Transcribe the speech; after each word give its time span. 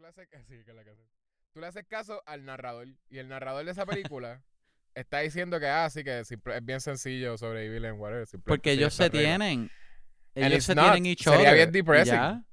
tú 0.00 0.02
le 0.02 0.08
haces, 0.08 0.28
sí, 0.48 0.64
que 0.64 0.70
es 0.70 0.76
la 0.76 0.82
que 0.84 0.90
hace. 0.90 1.02
Tú 1.52 1.60
le 1.60 1.66
haces 1.66 1.84
caso 1.86 2.22
al 2.26 2.44
narrador 2.44 2.88
y 3.10 3.18
el 3.18 3.28
narrador 3.28 3.64
de 3.64 3.72
esa 3.72 3.84
película 3.84 4.42
está 4.94 5.18
diciendo 5.20 5.60
que 5.60 5.66
ah, 5.66 5.90
sí, 5.90 6.02
que 6.04 6.24
simple- 6.24 6.56
es 6.56 6.64
bien 6.64 6.80
sencillo 6.80 7.36
sobrevivir 7.36 7.84
en 7.84 7.98
whatever. 8.00 8.26
Porque 8.44 8.72
ellos 8.72 8.94
se 8.94 9.04
regla. 9.04 9.20
tienen. 9.20 9.70
Ellos 10.34 10.64
se 10.64 10.74
not. 10.74 10.84
tienen 10.84 11.06
each 11.06 11.22
Sería 11.24 11.40
other. 11.40 11.54
bien 11.54 11.68
y 11.68 11.72
depressing. 11.72 12.14
ya. 12.14 12.44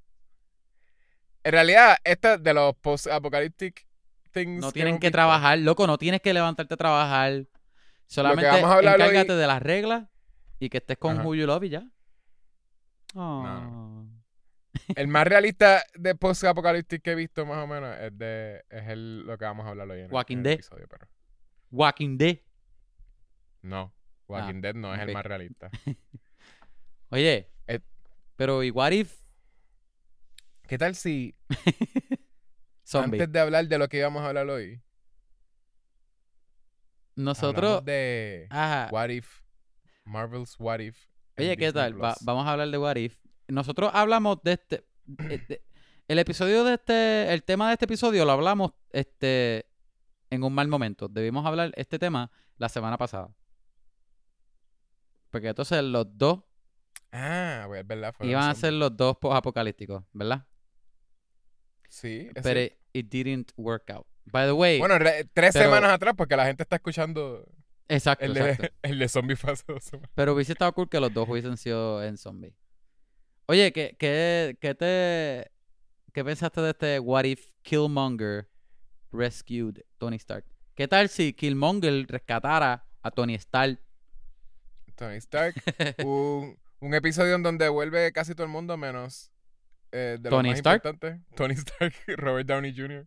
En 1.44 1.52
realidad, 1.52 1.96
esta 2.04 2.36
de 2.36 2.52
los 2.52 2.74
post-apocalyptic 2.76 3.86
things. 4.32 4.60
No 4.60 4.72
tienen 4.72 4.98
que 4.98 5.10
trabajar, 5.10 5.58
loco, 5.58 5.86
no 5.86 5.96
tienes 5.96 6.20
que 6.20 6.34
levantarte 6.34 6.74
a 6.74 6.76
trabajar. 6.76 7.46
Solamente 8.06 8.48
hablar 8.48 8.96
hoy- 8.96 9.02
encárgate 9.06 9.34
de 9.36 9.46
las 9.46 9.62
reglas 9.62 10.08
y 10.58 10.68
que 10.68 10.78
estés 10.78 10.98
con 10.98 11.18
Ajá. 11.18 11.26
Who 11.26 11.34
You 11.36 11.46
Love 11.46 11.64
y 11.64 11.68
ya. 11.70 11.80
No. 13.14 14.04
Oh. 14.04 14.07
El 14.96 15.08
más 15.08 15.26
realista 15.26 15.82
de 15.94 16.14
post-apocalyptic 16.14 17.02
que 17.02 17.12
he 17.12 17.14
visto, 17.14 17.44
más 17.46 17.58
o 17.58 17.66
menos, 17.66 17.96
es, 18.00 18.16
de, 18.18 18.64
es 18.70 18.88
el, 18.88 19.20
lo 19.26 19.36
que 19.38 19.44
vamos 19.44 19.66
a 19.66 19.70
hablar 19.70 19.88
hoy 19.90 20.00
en 20.00 20.04
el- 20.06 20.12
Walking 20.12 20.36
el 20.38 20.42
Dead. 20.42 20.52
episodio, 20.54 20.86
pero 20.88 21.06
Walking 21.70 22.16
Dead. 22.18 22.38
no. 23.62 23.94
Walking 24.28 24.56
Ah, 24.56 24.60
Dead 24.60 24.74
no 24.74 24.94
es 24.94 25.00
el 25.00 25.12
más 25.12 25.24
realista. 25.24 25.70
Oye, 27.10 27.50
Eh. 27.66 27.80
pero 28.36 28.62
¿y 28.62 28.70
what 28.70 28.92
if 28.92 29.18
¿Qué 30.66 30.76
tal 30.76 30.94
si 30.94 31.34
antes 32.92 33.32
de 33.32 33.40
hablar 33.40 33.66
de 33.66 33.78
lo 33.78 33.88
que 33.88 33.96
íbamos 33.98 34.22
a 34.22 34.28
hablar 34.28 34.48
hoy, 34.50 34.82
Nosotros, 37.16 37.84
de 37.84 38.46
ajá. 38.50 38.88
What 38.92 39.08
If, 39.08 39.40
Marvel's 40.04 40.54
What 40.58 40.80
If? 40.80 41.06
Oye, 41.38 41.56
¿qué 41.56 41.66
Disney 41.66 41.72
tal? 41.72 42.02
Va- 42.02 42.16
vamos 42.20 42.46
a 42.46 42.52
hablar 42.52 42.68
de 42.68 42.78
What 42.78 42.96
If. 42.96 43.16
Nosotros 43.48 43.90
hablamos 43.94 44.42
de 44.42 44.52
este. 44.52 44.84
eh, 45.28 45.62
el 46.06 46.18
episodio 46.18 46.64
de 46.64 46.74
este. 46.74 47.32
El 47.32 47.42
tema 47.42 47.68
de 47.68 47.72
este 47.74 47.84
episodio 47.86 48.24
lo 48.24 48.32
hablamos 48.32 48.72
este 48.90 49.66
en 50.30 50.42
un 50.44 50.52
mal 50.54 50.68
momento. 50.68 51.08
Debimos 51.08 51.44
hablar 51.46 51.72
este 51.76 51.98
tema 51.98 52.30
la 52.58 52.68
semana 52.68 52.96
pasada. 52.98 53.34
Porque 55.30 55.48
entonces 55.48 55.82
los 55.82 56.06
dos 56.16 56.40
Ah, 57.12 57.64
pues 57.66 57.80
es 57.80 57.86
verdad. 57.86 58.14
iban 58.20 58.50
a 58.50 58.54
ser 58.54 58.74
los 58.74 58.94
dos 58.96 59.16
apocalípticos, 59.32 60.04
¿verdad? 60.12 60.46
Sí, 61.88 62.28
Pero 62.42 62.60
it 62.92 63.08
didn't 63.08 63.52
work 63.56 63.90
out. 63.90 64.06
By 64.26 64.46
the 64.46 64.52
way, 64.52 64.78
Bueno, 64.78 64.98
re- 64.98 65.24
tres 65.32 65.54
pero- 65.54 65.64
semanas 65.66 65.90
atrás, 65.92 66.12
porque 66.16 66.36
la 66.36 66.44
gente 66.44 66.62
está 66.62 66.76
escuchando 66.76 67.46
exacto, 67.88 68.26
el 68.26 68.36
exacto. 68.36 68.62
de, 68.64 68.72
el 68.82 68.98
de 68.98 69.08
Zombie 69.08 69.36
fue 69.36 69.52
hace 69.52 69.64
dos 69.66 69.84
semanas. 69.84 70.10
Pero 70.14 70.34
hubiese 70.34 70.52
estado 70.52 70.70
cool 70.74 70.88
que 70.90 71.00
los 71.00 71.12
dos 71.14 71.26
hubiesen 71.28 71.56
sido 71.56 72.02
en 72.04 72.18
zombie. 72.18 72.54
Oye, 73.50 73.72
¿qué, 73.72 73.96
qué, 73.98 74.58
qué 74.60 74.74
te 74.74 75.50
qué 76.12 76.24
pensaste 76.24 76.60
de 76.60 76.70
este 76.70 76.98
What 77.00 77.24
If 77.24 77.46
Killmonger 77.62 78.46
rescued 79.10 79.80
Tony 79.96 80.16
Stark? 80.16 80.44
¿Qué 80.74 80.86
tal 80.86 81.08
si 81.08 81.32
Killmonger 81.32 82.06
rescatara 82.08 82.84
a 83.02 83.10
Tony 83.10 83.34
Stark? 83.36 83.80
Tony 84.96 85.16
Stark. 85.16 85.54
un, 86.04 86.58
un 86.80 86.94
episodio 86.94 87.36
en 87.36 87.42
donde 87.42 87.68
vuelve 87.70 88.12
casi 88.12 88.34
todo 88.34 88.44
el 88.44 88.52
mundo 88.52 88.76
menos 88.76 89.30
eh, 89.92 90.18
de 90.20 90.28
Tony 90.28 90.50
más 90.50 90.58
Stark. 90.58 90.82
Tony 91.34 91.54
Stark 91.54 91.94
Robert 92.18 92.46
Downey 92.46 92.74
Jr. 92.76 93.06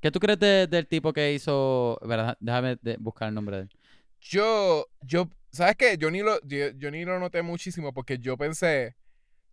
¿Qué 0.00 0.10
tú 0.10 0.18
crees 0.18 0.40
de- 0.40 0.66
del 0.66 0.88
tipo 0.88 1.12
que 1.12 1.32
hizo... 1.34 2.00
verdad, 2.02 2.36
Déjame 2.40 2.76
de- 2.82 2.96
buscar 2.98 3.28
el 3.28 3.34
nombre 3.34 3.56
de 3.58 3.62
él. 3.62 3.70
Yo, 4.20 4.86
yo, 5.02 5.28
¿sabes 5.52 5.76
qué? 5.76 5.96
Yo 5.96 6.10
ni, 6.10 6.20
lo, 6.22 6.40
yo, 6.42 6.70
yo 6.70 6.90
ni 6.90 7.04
lo 7.04 7.20
noté 7.20 7.42
muchísimo 7.42 7.92
porque 7.92 8.18
yo 8.18 8.36
pensé, 8.36 8.96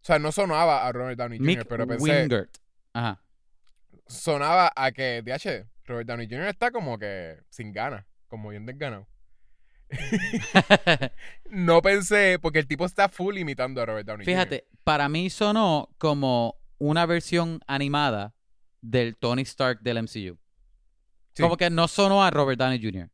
o 0.01 0.05
sea, 0.05 0.19
no 0.19 0.31
sonaba 0.31 0.87
a 0.87 0.91
Robert 0.91 1.17
Downey 1.17 1.39
Jr., 1.39 1.47
Mick 1.47 1.65
pero 1.67 1.85
pensé, 1.85 2.21
Wingert. 2.21 2.57
Ajá. 2.93 3.21
sonaba 4.07 4.71
a 4.75 4.91
que, 4.91 5.21
DH, 5.21 5.67
Robert 5.85 6.07
Downey 6.07 6.27
Jr. 6.27 6.47
está 6.47 6.71
como 6.71 6.97
que 6.97 7.37
sin 7.49 7.73
ganas, 7.73 8.05
como 8.27 8.49
bien 8.49 8.65
desganado. 8.65 9.07
No 11.49 11.81
pensé, 11.81 12.37
porque 12.39 12.59
el 12.59 12.67
tipo 12.67 12.85
está 12.85 13.09
full 13.09 13.37
imitando 13.37 13.81
a 13.81 13.85
Robert 13.85 14.07
Downey 14.07 14.25
Jr. 14.25 14.33
Fíjate, 14.33 14.67
para 14.83 15.09
mí 15.09 15.29
sonó 15.29 15.89
como 15.97 16.55
una 16.77 17.05
versión 17.05 17.59
animada 17.67 18.35
del 18.81 19.17
Tony 19.17 19.41
Stark 19.41 19.81
del 19.81 20.03
MCU. 20.03 20.39
Sí. 21.33 21.43
Como 21.43 21.57
que 21.57 21.69
no 21.69 21.87
sonó 21.87 22.23
a 22.23 22.31
Robert 22.31 22.59
Downey 22.59 22.81
Jr. 22.81 23.09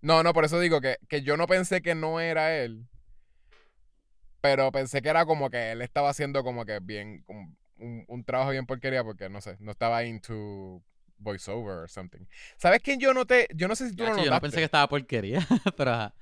No, 0.00 0.22
no, 0.22 0.32
por 0.32 0.44
eso 0.44 0.58
digo 0.58 0.80
que, 0.80 0.98
que 1.08 1.22
yo 1.22 1.36
no 1.36 1.46
pensé 1.46 1.82
que 1.82 1.94
no 1.94 2.20
era 2.20 2.56
él. 2.56 2.86
Pero 4.48 4.70
pensé 4.72 5.02
que 5.02 5.08
era 5.08 5.26
como 5.26 5.50
que 5.50 5.72
él 5.72 5.82
estaba 5.82 6.10
haciendo 6.10 6.42
como 6.44 6.64
que 6.64 6.78
bien, 6.80 7.24
un, 7.28 8.04
un 8.08 8.24
trabajo 8.24 8.50
bien 8.52 8.66
porquería 8.66 9.02
porque 9.04 9.28
no 9.28 9.40
sé, 9.40 9.56
no 9.60 9.72
estaba 9.72 10.04
into 10.04 10.82
voiceover 11.18 11.78
or 11.78 11.88
something. 11.90 12.20
¿Sabes 12.56 12.80
quién 12.82 13.00
yo 13.00 13.12
noté? 13.14 13.48
Yo 13.54 13.68
no 13.68 13.74
sé 13.76 13.88
si 13.90 13.96
tú 13.96 14.04
lo 14.04 14.10
Yacho, 14.10 14.16
notaste. 14.16 14.26
yo 14.30 14.34
no 14.34 14.40
pensé 14.40 14.56
que 14.58 14.64
estaba 14.64 14.88
porquería, 14.88 15.40
pero 15.76 15.90
ajá. 15.92 16.14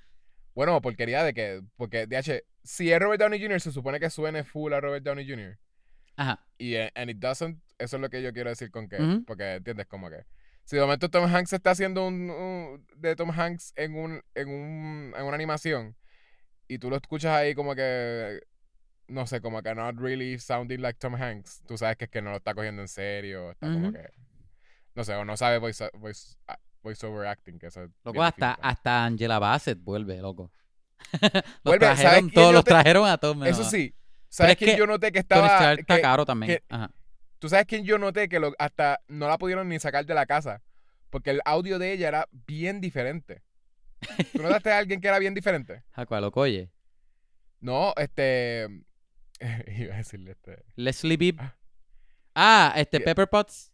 Bueno, 0.54 0.80
porquería 0.80 1.24
de 1.24 1.34
que, 1.34 1.62
porque 1.76 2.06
DH, 2.06 2.42
si 2.62 2.92
es 2.92 2.98
Robert 3.00 3.20
Downey 3.20 3.40
Jr., 3.42 3.60
se 3.60 3.72
supone 3.72 3.98
que 3.98 4.08
suene 4.08 4.44
full 4.44 4.72
a 4.72 4.80
Robert 4.80 5.04
Downey 5.04 5.28
Jr. 5.28 5.58
Ajá. 6.16 6.46
Y 6.58 6.74
eh, 6.76 6.92
and 6.94 7.10
it 7.10 7.18
doesn't, 7.18 7.60
eso 7.78 7.96
es 7.96 8.00
lo 8.00 8.08
que 8.08 8.22
yo 8.22 8.32
quiero 8.32 8.50
decir 8.50 8.70
con 8.70 8.88
que, 8.88 8.96
porque 9.26 9.54
entiendes 9.54 9.86
como 9.86 10.08
que 10.08 10.24
si 10.64 10.76
de 10.76 10.82
momento 10.82 11.10
Tom 11.10 11.24
Hanks 11.26 11.52
está 11.52 11.72
haciendo 11.72 12.06
un, 12.06 12.30
un- 12.30 12.86
de 12.96 13.16
Tom 13.16 13.30
Hanks 13.32 13.72
en 13.76 13.96
un, 13.96 14.22
en 14.34 14.48
un 14.48 15.12
en 15.16 15.24
una 15.24 15.34
animación 15.34 15.94
y 16.68 16.78
tú 16.78 16.90
lo 16.90 16.96
escuchas 16.96 17.32
ahí 17.32 17.54
como 17.54 17.74
que 17.74 18.40
no 19.06 19.26
sé, 19.26 19.40
como 19.40 19.62
que 19.62 19.74
not 19.74 19.96
really 19.98 20.38
sounding 20.38 20.78
like 20.80 20.98
Tom 20.98 21.14
Hanks, 21.14 21.62
tú 21.66 21.76
sabes 21.76 21.96
que 21.96 22.04
es 22.06 22.10
que 22.10 22.22
no 22.22 22.30
lo 22.30 22.36
está 22.38 22.54
cogiendo 22.54 22.80
en 22.82 22.88
serio, 22.88 23.50
está 23.50 23.70
como 23.72 23.92
que 23.92 24.08
no 24.94 25.04
sé, 25.04 25.14
o 25.14 25.24
no 25.24 25.36
sabe 25.36 25.58
voice, 25.58 25.90
voice, 25.94 26.36
ah, 26.48 26.58
voiceover 26.82 27.26
acting, 27.26 27.58
que 27.58 27.66
eso 27.66 27.82
es 27.84 27.90
Loco, 28.04 28.22
hasta, 28.22 28.48
difícil. 28.50 28.64
hasta 28.70 29.04
Angela 29.04 29.38
Bassett 29.38 29.78
vuelve, 29.82 30.18
loco. 30.20 30.50
los 31.20 31.42
Vuelve, 31.64 31.86
¿sabes 31.86 32.00
trajeron 32.00 32.30
todos, 32.30 32.54
los 32.54 32.64
te- 32.64 32.70
trajeron 32.70 33.06
a 33.08 33.18
todos. 33.18 33.46
Eso 33.46 33.64
sí, 33.64 33.94
¿sabes 34.28 34.52
es 34.52 34.58
quién 34.58 34.70
que 34.70 34.78
yo 34.78 34.86
noté 34.86 35.10
que 35.12 35.18
estaba 35.18 35.72
está 35.74 35.96
que- 35.96 36.00
caro 36.02 36.24
también. 36.24 36.52
que- 36.58 36.64
Ajá. 36.68 36.90
¿Tú 37.40 37.48
sabes 37.50 37.66
quién 37.66 37.84
yo 37.84 37.98
noté 37.98 38.28
que 38.28 38.38
lo, 38.40 38.54
hasta 38.58 39.00
no 39.08 39.28
la 39.28 39.36
pudieron 39.36 39.68
ni 39.68 39.78
sacar 39.78 40.06
de 40.06 40.14
la 40.14 40.24
casa? 40.24 40.62
Porque 41.10 41.30
el 41.30 41.40
audio 41.44 41.78
de 41.78 41.92
ella 41.92 42.08
era 42.08 42.28
bien 42.46 42.80
diferente. 42.80 43.42
¿Tú 44.32 44.42
notaste 44.42 44.70
a 44.72 44.78
alguien 44.78 45.00
que 45.00 45.08
era 45.08 45.18
bien 45.18 45.34
diferente? 45.34 45.82
¿A 45.92 46.06
cuál, 46.06 46.22
loco? 46.22 46.40
Oye. 46.40 46.70
No, 47.60 47.92
este... 47.96 48.68
Iba 49.66 49.94
a 49.94 49.98
decirle 49.98 50.32
este... 50.32 50.64
Leslie 50.76 51.16
Bibb. 51.16 51.40
Ah. 51.40 51.56
Ah, 52.34 52.72
este 52.76 52.98
Yeah. 52.98 53.04
Pepper 53.06 53.28
Potts. 53.28 53.70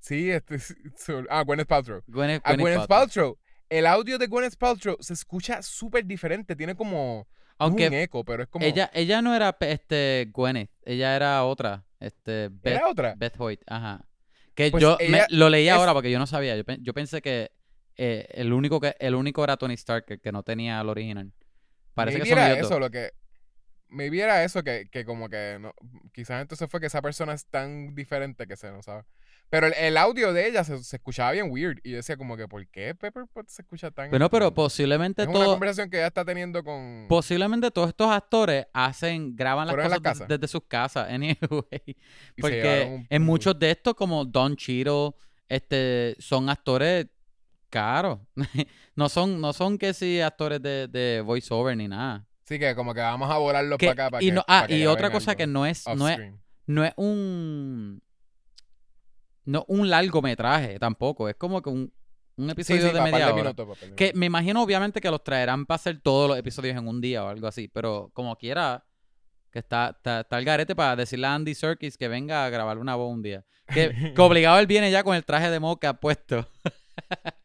Sí, 0.00 0.30
este... 0.30 0.58
su- 0.58 1.26
Ah, 1.28 1.42
Gwyneth 1.42 1.66
Paltrow. 1.68 2.02
Gwyneth, 2.06 2.42
A 2.44 2.50
Gwyneth 2.54 2.60
Gwyneth 2.60 2.88
Paltrow. 2.88 3.34
Paltrow. 3.34 3.38
El 3.68 3.86
audio 3.86 4.18
de 4.18 4.26
Gwyneth 4.26 4.56
Paltrow 4.56 4.96
se 5.00 5.12
escucha 5.14 5.62
súper 5.62 6.04
diferente. 6.04 6.56
Tiene 6.56 6.74
como... 6.74 7.26
es 7.30 7.36
un 7.50 7.56
Aunque 7.58 8.02
eco, 8.02 8.24
pero 8.24 8.42
es 8.42 8.48
como... 8.48 8.64
ella, 8.64 8.90
ella 8.94 9.22
no 9.22 9.34
era 9.34 9.56
este 9.60 10.28
Gwyneth, 10.32 10.70
ella 10.82 11.14
era 11.16 11.44
otra. 11.44 11.84
Este 12.00 12.48
Beth, 12.50 12.74
¿Era 12.76 12.88
otra? 12.88 13.14
Beth 13.16 13.34
Hoyt. 13.38 13.60
Ajá. 13.66 14.04
Que 14.54 14.70
Pues 14.70 14.82
yo 14.82 14.96
me- 15.08 15.26
lo 15.30 15.48
leí 15.50 15.68
es- 15.68 15.72
ahora 15.74 15.92
porque 15.92 16.10
yo 16.10 16.18
no 16.18 16.26
sabía. 16.26 16.56
Yo 16.80 16.94
pensé 16.94 17.20
que 17.22 17.52
eh, 18.02 18.26
el 18.30 18.52
único 18.54 18.80
que 18.80 18.96
el 18.98 19.14
único 19.14 19.44
era 19.44 19.58
Tony 19.58 19.74
Stark, 19.74 20.06
que, 20.06 20.18
que 20.18 20.32
no 20.32 20.42
tenía 20.42 20.80
el 20.80 20.88
original. 20.88 21.30
Parece 21.92 22.18
Maybe 22.18 22.30
que 22.34 22.40
son 22.40 22.58
eso 22.58 22.68
dos. 22.70 22.80
lo 22.80 22.90
que... 22.90 23.10
Maybe 23.92 24.20
era 24.22 24.42
eso 24.44 24.62
que, 24.62 24.88
que 24.90 25.04
como 25.04 25.28
que... 25.28 25.58
No, 25.60 25.74
quizás 26.14 26.40
entonces 26.40 26.70
fue 26.70 26.80
que 26.80 26.86
esa 26.86 27.02
persona 27.02 27.34
es 27.34 27.44
tan 27.46 27.94
diferente 27.94 28.46
que 28.46 28.56
se 28.56 28.70
no 28.70 28.82
sabe. 28.82 29.02
Pero 29.50 29.66
el, 29.66 29.74
el 29.74 29.96
audio 29.96 30.32
de 30.32 30.46
ella 30.46 30.62
se, 30.62 30.82
se 30.82 30.96
escuchaba 30.96 31.32
bien 31.32 31.50
weird. 31.50 31.78
Y 31.82 31.90
yo 31.90 31.96
decía 31.96 32.16
como 32.16 32.36
que, 32.36 32.46
¿por 32.46 32.64
qué 32.68 32.94
Pepper 32.94 33.24
Potts 33.32 33.52
se 33.52 33.62
escucha 33.62 33.90
tan... 33.90 34.08
Bueno, 34.08 34.30
pero 34.30 34.54
posiblemente 34.54 35.22
Es 35.22 35.28
una 35.28 35.40
todo, 35.40 35.50
conversación 35.50 35.90
que 35.90 35.96
ella 35.98 36.06
está 36.06 36.24
teniendo 36.24 36.62
con... 36.64 37.06
posiblemente 37.08 37.70
todos 37.72 37.88
estos 37.88 38.08
actores 38.10 38.66
hacen, 38.72 39.34
graban 39.36 39.66
las 39.66 39.74
cosas 39.76 39.90
la 39.90 39.96
des- 39.96 40.02
casa. 40.04 40.26
desde 40.26 40.46
sus 40.48 40.62
casas, 40.68 41.08
anyway. 41.10 41.36
Porque 42.40 42.86
un- 42.88 43.06
en 43.10 43.22
muchos 43.22 43.58
de 43.58 43.72
estos, 43.72 43.94
como 43.94 44.24
Don 44.24 44.54
Cheadle, 44.56 45.10
este, 45.48 46.14
son 46.20 46.48
actores 46.48 47.06
caros. 47.70 48.18
no 48.96 49.08
son, 49.08 49.40
no 49.40 49.52
son 49.52 49.78
que 49.78 49.94
sí 49.94 50.20
actores 50.20 50.60
de, 50.60 50.88
de 50.88 51.22
voiceover 51.22 51.76
ni 51.76 51.88
nada. 51.88 52.26
Sí, 52.44 52.58
que 52.58 52.74
como 52.74 52.92
que 52.92 53.00
vamos 53.00 53.30
a 53.30 53.38
volarlos 53.38 53.78
para 53.78 53.92
acá. 53.92 54.10
Para 54.10 54.22
y 54.24 54.26
que, 54.26 54.32
no, 54.32 54.44
ah, 54.48 54.62
para 54.62 54.74
y 54.74 54.84
otra 54.86 55.10
cosa 55.10 55.36
que 55.36 55.46
no 55.46 55.64
es, 55.64 55.86
no 55.86 56.08
es, 56.08 56.18
no 56.66 56.84
es 56.84 56.92
un 56.96 58.02
no 59.44 59.64
un 59.68 59.88
largometraje 59.88 60.78
tampoco, 60.78 61.28
es 61.28 61.36
como 61.36 61.62
que 61.62 61.70
un, 61.70 61.92
un 62.36 62.50
episodio 62.50 62.88
sí, 62.88 62.94
de 62.94 63.00
media 63.00 63.26
hora. 63.26 63.36
minutos, 63.36 63.78
Que 63.96 64.12
me 64.14 64.26
imagino 64.26 64.62
obviamente 64.62 65.00
que 65.00 65.10
los 65.10 65.22
traerán 65.22 65.66
para 65.66 65.76
hacer 65.76 66.00
todos 66.02 66.28
los 66.28 66.38
episodios 66.38 66.76
en 66.76 66.88
un 66.88 67.00
día 67.00 67.24
o 67.24 67.28
algo 67.28 67.46
así, 67.46 67.68
pero 67.68 68.10
como 68.14 68.36
quiera, 68.36 68.84
que 69.50 69.60
está, 69.60 69.94
está, 69.96 70.20
está 70.20 70.38
el 70.38 70.44
garete 70.44 70.74
para 70.74 70.96
decirle 70.96 71.26
a 71.26 71.34
Andy 71.34 71.54
Serkis 71.54 71.96
que 71.96 72.08
venga 72.08 72.44
a 72.44 72.50
grabar 72.50 72.78
una 72.78 72.96
voz 72.96 73.12
un 73.12 73.22
día. 73.22 73.44
Que, 73.66 74.12
que 74.14 74.20
obligado 74.20 74.58
él 74.58 74.66
viene 74.66 74.90
ya 74.90 75.04
con 75.04 75.14
el 75.14 75.24
traje 75.24 75.50
de 75.50 75.60
moca 75.60 75.94
puesto. 75.94 76.48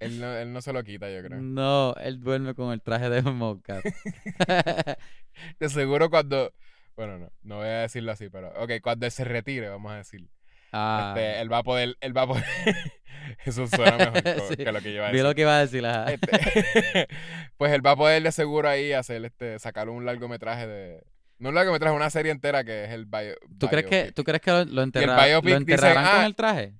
Él, 0.00 0.18
no, 0.20 0.32
él 0.36 0.52
no 0.52 0.60
se 0.62 0.72
lo 0.72 0.82
quita, 0.82 1.10
yo 1.10 1.22
creo. 1.22 1.38
No, 1.40 1.94
él 1.96 2.20
duerme 2.20 2.54
con 2.54 2.72
el 2.72 2.80
traje 2.82 3.08
de 3.10 3.22
moca. 3.22 3.80
De 5.58 5.68
seguro 5.68 6.10
cuando... 6.10 6.52
Bueno, 6.96 7.18
no, 7.18 7.32
no 7.42 7.56
voy 7.58 7.66
a 7.68 7.80
decirlo 7.82 8.12
así, 8.12 8.28
pero... 8.28 8.48
Ok, 8.62 8.72
cuando 8.82 9.06
él 9.06 9.12
se 9.12 9.24
retire, 9.24 9.68
vamos 9.68 9.92
a 9.92 9.96
decir. 9.96 10.28
Ah, 10.72 11.14
Este, 11.16 11.40
él 11.40 11.52
va 11.52 11.58
a 11.58 11.62
poder, 11.62 11.96
él 12.00 12.16
va 12.16 12.22
a 12.22 12.26
poder. 12.26 12.44
Eso 13.44 13.66
suena 13.66 13.96
mejor 14.10 14.22
Sí. 14.48 14.56
que 14.56 14.72
lo 14.72 14.80
que 14.80 14.92
yo 14.92 14.96
iba 14.96 15.06
a 15.06 15.10
vi 15.10 15.16
decir. 15.18 15.24
lo 15.28 15.34
que 15.34 15.40
iba 15.42 15.56
a 15.56 15.60
decir. 15.60 15.86
ajá. 15.86 16.12
Este, 16.12 17.08
pues 17.56 17.72
él 17.72 17.84
va 17.84 17.92
a 17.92 17.96
poder 17.96 18.22
de 18.22 18.32
seguro 18.32 18.68
ahí 18.68 18.92
hacer 18.92 19.24
este, 19.24 19.58
sacar 19.58 19.88
un 19.88 20.04
largometraje 20.04 20.66
de. 20.66 21.02
No 21.38 21.48
un 21.50 21.54
largometraje, 21.54 21.94
una 21.96 22.10
serie 22.10 22.32
entera 22.32 22.64
que 22.64 22.84
es 22.84 22.90
el 22.90 23.06
bio, 23.06 23.34
¿Tú 23.58 23.68
crees 23.68 23.86
que, 23.86 23.96
biopic. 23.96 24.14
¿tú 24.14 24.24
crees 24.24 24.40
que 24.42 24.50
lo, 24.50 24.64
lo, 24.66 24.82
enterra- 24.82 25.24
biopic 25.26 25.50
lo 25.52 25.56
enterrarán 25.56 26.04
con 26.04 26.20
ah, 26.22 26.26
el 26.26 26.34
traje? 26.34 26.74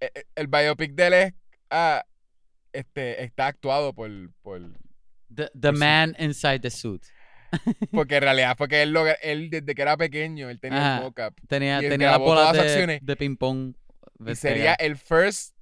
Eh, 0.00 0.10
eh, 0.14 0.24
El 0.34 0.46
biopic 0.48 0.92
de 0.92 1.06
él 1.06 1.12
es. 1.14 1.34
ah, 1.70 2.04
este, 2.72 3.22
está 3.24 3.46
actuado 3.48 3.94
por, 3.94 4.10
por. 4.42 4.60
The, 5.34 5.50
the 5.58 5.72
man 5.72 6.16
inside 6.18 6.60
the 6.60 6.70
suit. 6.70 7.04
Porque 7.92 8.16
en 8.16 8.22
realidad 8.22 8.56
fue 8.56 8.68
que 8.68 8.82
él, 8.82 8.92
lo, 8.92 9.04
él 9.22 9.50
desde 9.50 9.74
que 9.74 9.82
era 9.82 9.96
pequeño, 9.96 10.50
él 10.50 10.60
tenía 10.60 10.78
Ajá. 10.78 10.96
el 10.98 11.02
mocap. 11.04 11.34
Tenía, 11.48 11.82
Y 11.82 11.88
tenía 11.88 12.18
las 12.18 12.52
de, 12.52 12.60
acciones. 12.60 13.00
de 13.02 13.16
ping 13.16 13.36
pong. 13.36 13.74
Y 14.24 14.34
sería 14.34 14.74
el 14.74 14.96
first 14.96 15.56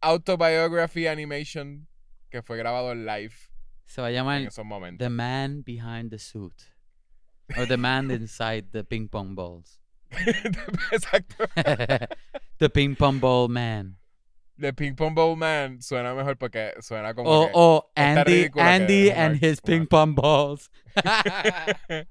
autobiography 0.00 1.06
animation 1.06 1.86
que 2.30 2.42
fue 2.42 2.56
grabado 2.56 2.92
en 2.92 3.04
live 3.04 3.34
Se 3.84 4.00
va 4.00 4.06
a 4.06 4.10
en 4.10 4.16
llamar 4.16 4.42
esos 4.42 4.64
momentos. 4.64 5.04
The 5.04 5.10
Man 5.10 5.62
Behind 5.64 6.10
the 6.10 6.18
Suit. 6.18 6.54
O 7.58 7.66
The 7.66 7.76
Man 7.76 8.10
Inside 8.10 8.68
the 8.72 8.84
Ping 8.84 9.08
Pong 9.08 9.34
Balls. 9.34 9.80
Exacto. 10.92 11.46
the 12.58 12.70
Ping 12.70 12.94
Pong 12.94 13.20
Ball 13.20 13.48
Man. 13.48 13.98
The 14.62 14.72
Ping 14.72 14.94
Pong 14.94 15.12
Bowl 15.14 15.34
Man 15.36 15.82
suena 15.82 16.14
mejor 16.14 16.36
porque 16.38 16.72
suena 16.80 17.12
como 17.14 17.28
O, 17.28 17.46
que- 17.46 17.52
o 17.54 17.92
está 17.96 18.20
Andy, 18.20 18.48
que 18.50 18.60
and 19.12 19.42
his 19.42 19.60
Ping 19.60 19.86
Pong 19.86 20.14
Balls. 20.14 20.70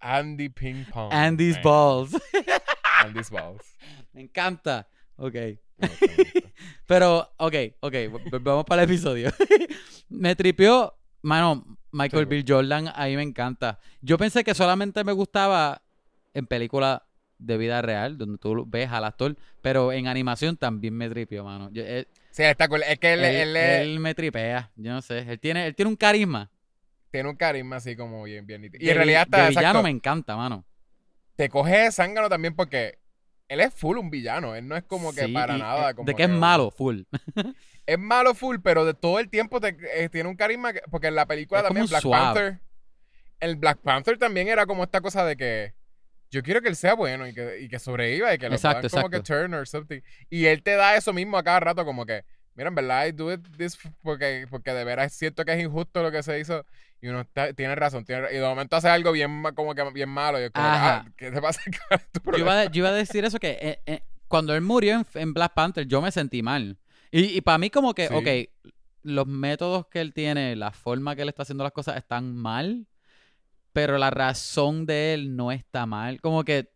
Andy 0.00 0.48
Ping 0.48 0.84
Pong. 0.90 1.12
Andy's 1.12 1.54
Man. 1.54 1.62
Balls. 1.62 2.16
Andy's 3.04 3.30
Balls. 3.30 3.62
Me 4.12 4.22
encanta. 4.22 4.88
Ok. 5.16 5.34
Me. 5.34 5.58
Pero, 6.86 7.32
ok, 7.38 7.54
ok, 7.80 7.94
vamos 8.42 8.64
para 8.64 8.82
el 8.82 8.90
episodio. 8.90 9.30
me 10.08 10.36
tripió, 10.36 10.94
mano, 11.22 11.78
Michael 11.90 12.24
Sí, 12.24 12.28
Bill 12.28 12.44
Jordan, 12.46 12.88
a 12.94 13.06
mí 13.06 13.16
me 13.16 13.22
encanta. 13.22 13.78
Yo 14.02 14.18
pensé 14.18 14.44
que 14.44 14.54
solamente 14.54 15.02
me 15.04 15.12
gustaba 15.12 15.82
en 16.34 16.46
películas 16.46 17.00
de 17.46 17.56
vida 17.58 17.82
real, 17.82 18.16
donde 18.18 18.38
tú 18.38 18.64
ves 18.66 18.90
al 18.90 19.04
actor, 19.04 19.36
pero 19.62 19.92
en 19.92 20.06
animación 20.08 20.56
también 20.56 20.94
me 20.94 21.08
tripió, 21.08 21.44
mano. 21.44 21.68
Yo- 21.72 21.84
él, 21.84 22.08
Sí, 22.30 22.42
está 22.42 22.66
cool. 22.68 22.82
Es 22.82 22.98
que 22.98 23.12
él, 23.12 23.24
él- 23.56 24.00
me 24.00 24.14
tripea, 24.14 24.70
yo 24.76 24.92
no 24.92 25.02
sé. 25.02 25.18
Él 25.18 25.38
tiene, 25.38 25.66
él 25.66 25.74
tiene 25.74 25.88
un 25.88 25.96
carisma. 25.96 26.50
tiene 27.10 27.28
un 27.28 27.36
carisma 27.36 27.76
así 27.76 27.94
como 27.94 28.24
bien, 28.24 28.44
bien. 28.44 28.64
Y 28.78 28.88
en 28.88 28.96
realidad 28.96 29.22
está, 29.22 29.42
de 29.44 29.48
villano 29.50 29.66
exacto, 29.68 29.82
me 29.84 29.90
encanta, 29.90 30.36
mano. 30.36 30.64
te 31.36 31.48
coge 31.48 31.92
zángano 31.92 32.28
también 32.28 32.56
porque 32.56 32.98
él 33.46 33.60
es 33.60 33.72
full 33.72 33.98
un 33.98 34.10
villano. 34.10 34.56
Él 34.56 34.66
no 34.66 34.76
es 34.76 34.82
como 34.82 35.12
que 35.14 35.26
Sí, 35.26 35.32
para 35.32 35.56
y, 35.56 35.60
nada. 35.60 35.90
eh, 35.90 35.94
como 35.94 36.06
de 36.06 36.14
que 36.16 36.24
es 36.24 36.28
malo, 36.28 36.70
full. 36.72 37.02
Es 37.86 37.98
malo 37.98 38.34
full, 38.34 38.56
pero 38.64 38.86
de 38.86 38.94
todo 38.94 39.18
el 39.18 39.28
tiempo 39.28 39.60
te- 39.60 39.76
eh, 39.94 40.08
tiene 40.08 40.28
un 40.28 40.36
carisma. 40.36 40.72
que- 40.72 40.80
porque 40.90 41.08
en 41.08 41.14
la 41.14 41.26
película 41.26 41.60
Es 41.60 41.66
también, 41.66 41.86
Black 41.86 42.00
suave. 42.02 42.24
Panther. 42.24 42.60
El 43.40 43.56
Black 43.56 43.78
Panther 43.80 44.16
también 44.18 44.48
era 44.48 44.64
como 44.64 44.82
esta 44.84 45.00
cosa 45.02 45.24
de 45.26 45.36
que 45.36 45.74
yo 46.34 46.42
quiero 46.42 46.60
que 46.60 46.68
él 46.68 46.76
sea 46.76 46.94
bueno 46.94 47.26
y 47.28 47.32
que, 47.34 47.60
y 47.60 47.68
que 47.68 47.78
sobreviva 47.78 48.34
y 48.34 48.38
que 48.38 48.48
lo 48.48 48.54
Exacto, 48.56 48.88
puedan 48.88 49.02
como 49.02 49.10
que 49.10 49.16
exacto. 49.18 49.40
turn 49.42 49.54
or 49.54 49.66
something. 49.68 50.00
Y 50.30 50.46
él 50.46 50.62
te 50.62 50.72
da 50.76 50.96
eso 50.96 51.12
mismo 51.12 51.38
a 51.38 51.42
cada 51.42 51.60
rato, 51.60 51.84
como 51.84 52.04
que, 52.04 52.24
mira, 52.54 52.68
en 52.68 52.74
verdad, 52.74 53.06
I 53.06 53.12
do 53.12 53.32
it 53.32 53.40
this 53.56 53.78
porque, 54.02 54.46
porque 54.50 54.72
de 54.72 54.84
veras 54.84 55.12
siento 55.12 55.44
que 55.44 55.52
es 55.52 55.62
injusto 55.62 56.02
lo 56.02 56.10
que 56.10 56.22
se 56.22 56.38
hizo. 56.40 56.66
Y 57.00 57.08
uno 57.08 57.20
está- 57.20 57.52
tiene 57.52 57.74
razón, 57.74 58.04
tiene, 58.04 58.28
y 58.32 58.36
de 58.36 58.40
momento 58.40 58.76
hace 58.76 58.88
algo 58.88 59.12
bien 59.12 59.42
como 59.54 59.74
que 59.74 59.84
bien 59.92 60.08
malo. 60.08 60.40
Y 60.40 60.44
es 60.44 60.50
como, 60.50 60.66
ah, 60.66 61.04
¿qué 61.16 61.30
te 61.30 61.40
pasa? 61.40 61.60
¿Cuál 61.88 62.00
es 62.00 62.22
tu 62.22 62.30
Yo 62.32 62.38
iba, 62.38 62.60
a, 62.60 62.64
yo 62.64 62.78
iba 62.80 62.88
a 62.88 62.92
decir 62.92 63.24
eso 63.24 63.38
que 63.38 63.58
eh, 63.60 63.80
eh, 63.86 64.00
cuando 64.26 64.54
él 64.54 64.62
murió 64.62 64.94
en, 64.94 65.06
en 65.14 65.34
Black 65.34 65.52
Panther, 65.54 65.86
yo 65.86 66.00
me 66.00 66.10
sentí 66.10 66.42
mal. 66.42 66.78
Y, 67.10 67.24
y 67.36 67.40
para 67.42 67.58
mí 67.58 67.70
como 67.70 67.94
que, 67.94 68.08
Sí. 68.08 68.14
ok, 68.14 68.70
los 69.02 69.26
métodos 69.26 69.86
que 69.88 70.00
él 70.00 70.14
tiene, 70.14 70.56
la 70.56 70.70
forma 70.72 71.14
que 71.14 71.22
él 71.22 71.28
está 71.28 71.42
haciendo 71.42 71.62
las 71.62 71.72
cosas 71.74 71.98
están 71.98 72.34
mal, 72.34 72.86
pero 73.74 73.98
la 73.98 74.08
razón 74.10 74.86
de 74.86 75.12
él 75.12 75.36
no 75.36 75.52
está 75.52 75.84
mal. 75.84 76.20
Como 76.22 76.44
que 76.44 76.70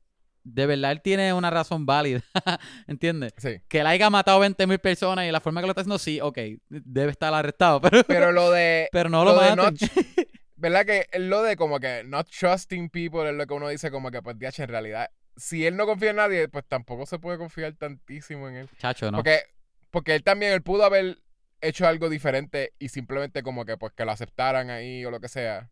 de 0.45 0.67
verdad 0.67 0.93
él 0.93 1.01
tiene 1.01 1.33
una 1.33 1.49
razón 1.51 1.87
válida, 1.87 2.23
¿entiendes? 2.87 3.33
Sí. 3.39 3.61
Que 3.69 3.81
él 3.81 3.87
haya 3.87 4.11
matado 4.11 4.41
20 4.41 4.67
mil 4.67 4.79
personas 4.79 5.27
y 5.27 5.31
la 5.31 5.41
forma 5.41 5.61
que 5.61 5.67
lo 5.67 5.71
está 5.73 5.83
haciendo, 5.83 5.99
sí, 5.99 6.21
ok, 6.21 6.39
debe 6.69 7.11
estar 7.13 7.33
arrestado, 7.33 7.81
pero, 7.83 8.03
Pero 8.05 8.33
lo 8.33 8.51
de, 8.51 8.89
pero 8.93 9.09
no 9.09 9.25
lo, 9.25 9.35
lo 9.35 9.41
de 9.43 9.57
not- 9.57 9.75
¿Verdad 10.57 10.85
que 10.87 11.07
lo 11.21 11.43
de 11.43 11.57
como 11.57 11.79
que 11.79 12.03
not 12.05 12.29
trusting 12.29 12.91
people 12.91 13.29
es 13.29 13.35
lo 13.35 13.47
que 13.47 13.55
uno 13.55 13.69
dice 13.69 13.91
como 13.93 14.11
que 14.11 14.21
pues 14.23 14.37
DH 14.39 14.63
en 14.65 14.69
realidad 14.69 15.09
si 15.37 15.65
él 15.65 15.77
no 15.77 15.87
confía 15.87 16.11
en 16.11 16.17
nadie 16.17 16.49
pues 16.49 16.65
tampoco 16.67 17.07
se 17.07 17.21
puede 17.21 17.39
confiar 17.39 17.75
tantísimo 17.75 18.49
en 18.49 18.57
él 18.57 18.69
Chacho, 18.77 19.13
¿no? 19.13 19.19
porque 19.19 19.43
porque 19.93 20.17
él 20.17 20.25
también 20.25 20.51
él 20.53 20.63
pudo 20.63 20.83
haber 20.85 21.19
hecho 21.61 21.87
algo 21.87 22.09
diferente 22.09 22.73
y 22.81 22.89
simplemente 22.89 23.45
como 23.45 23.65
que 23.65 23.77
pues 23.77 23.93
que 23.93 24.05
lo 24.05 24.11
aceptaran 24.11 24.69
ahí 24.71 25.05
o 25.05 25.13
lo 25.13 25.21
que 25.21 25.29
sea 25.29 25.71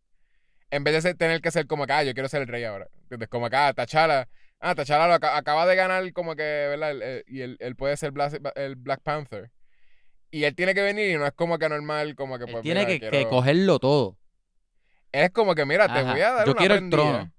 en 0.77 0.85
vez 0.85 0.95
de 0.95 1.03
ser- 1.03 1.17
tener 1.17 1.41
que 1.41 1.51
ser 1.51 1.67
como 1.67 1.87
que 1.87 1.93
ah 1.93 2.03
yo 2.05 2.15
quiero 2.15 2.29
ser 2.29 2.43
el 2.43 2.49
rey 2.49 2.65
ahora 2.65 2.87
¿entiendes? 3.03 3.29
como 3.29 3.51
que 3.51 3.57
ah 3.57 3.73
T'Challa 3.75 4.29
ah 4.61 4.75
lo 5.09 5.15
aca- 5.15 5.37
acaba 5.37 5.67
de 5.67 5.77
ganar 5.77 6.13
como 6.13 6.37
que 6.37 6.43
¿verdad? 6.43 6.91
El- 6.93 7.03
el- 7.03 7.25
y 7.27 7.41
él, 7.43 7.57
él 7.61 7.77
puede 7.77 7.97
ser 7.97 8.13
Black, 8.13 8.41
el 8.55 8.77
Black 8.77 9.01
Panther 9.03 9.51
y 10.31 10.45
él 10.45 10.55
tiene 10.55 10.75
que 10.75 10.83
venir 10.83 11.11
y 11.11 11.17
no 11.17 11.27
es 11.27 11.33
como 11.33 11.59
que 11.59 11.69
normal 11.69 12.15
como 12.15 12.37
que 12.39 12.45
Él 12.45 12.51
pues 12.51 12.63
tiene 12.63 12.85
mira, 12.87 13.11
que, 13.11 13.27
cogerlo 13.29 13.79
todo. 13.79 14.19
es 15.13 15.31
como 15.31 15.55
que, 15.55 15.65
mira, 15.65 15.87
te 15.93 16.03
voy 16.03 16.21
a 16.21 16.33
dar 16.33 16.47
yo 16.47 16.53
una 16.53 16.59
quiero 16.59 16.75
el 16.75 16.91
trono. 16.91 17.33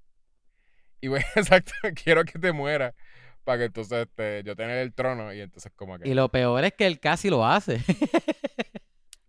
Y 1.02 1.10
voy, 1.10 1.20
exacto, 1.36 1.74
quiero 2.02 2.24
que 2.24 2.40
te 2.40 2.52
mueras. 2.54 2.96
Para 3.44 3.60
que 3.60 3.64
entonces 3.66 4.08
este, 4.08 4.42
yo 4.44 4.56
tener 4.56 4.78
el 4.80 4.94
trono. 4.96 5.32
Y 5.32 5.42
entonces 5.42 5.72
como 5.76 6.00
que... 6.00 6.10
Y 6.10 6.14
lo 6.16 6.30
peor 6.30 6.64
es 6.64 6.74
que 6.74 6.88
él 6.88 7.00
casi 7.00 7.30
lo 7.30 7.46
hace. 7.46 7.82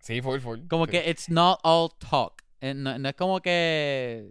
Sí, 0.01 0.23
full, 0.23 0.41
full. 0.41 0.61
Como 0.69 0.87
sí. 0.87 0.93
que 0.93 1.11
it's 1.11 1.29
not 1.29 1.59
all 1.63 1.91
talk. 1.99 2.43
Eh, 2.61 2.75
No, 2.75 2.99
no 2.99 3.09
es 3.09 3.15
como 3.15 3.41
que. 3.41 4.31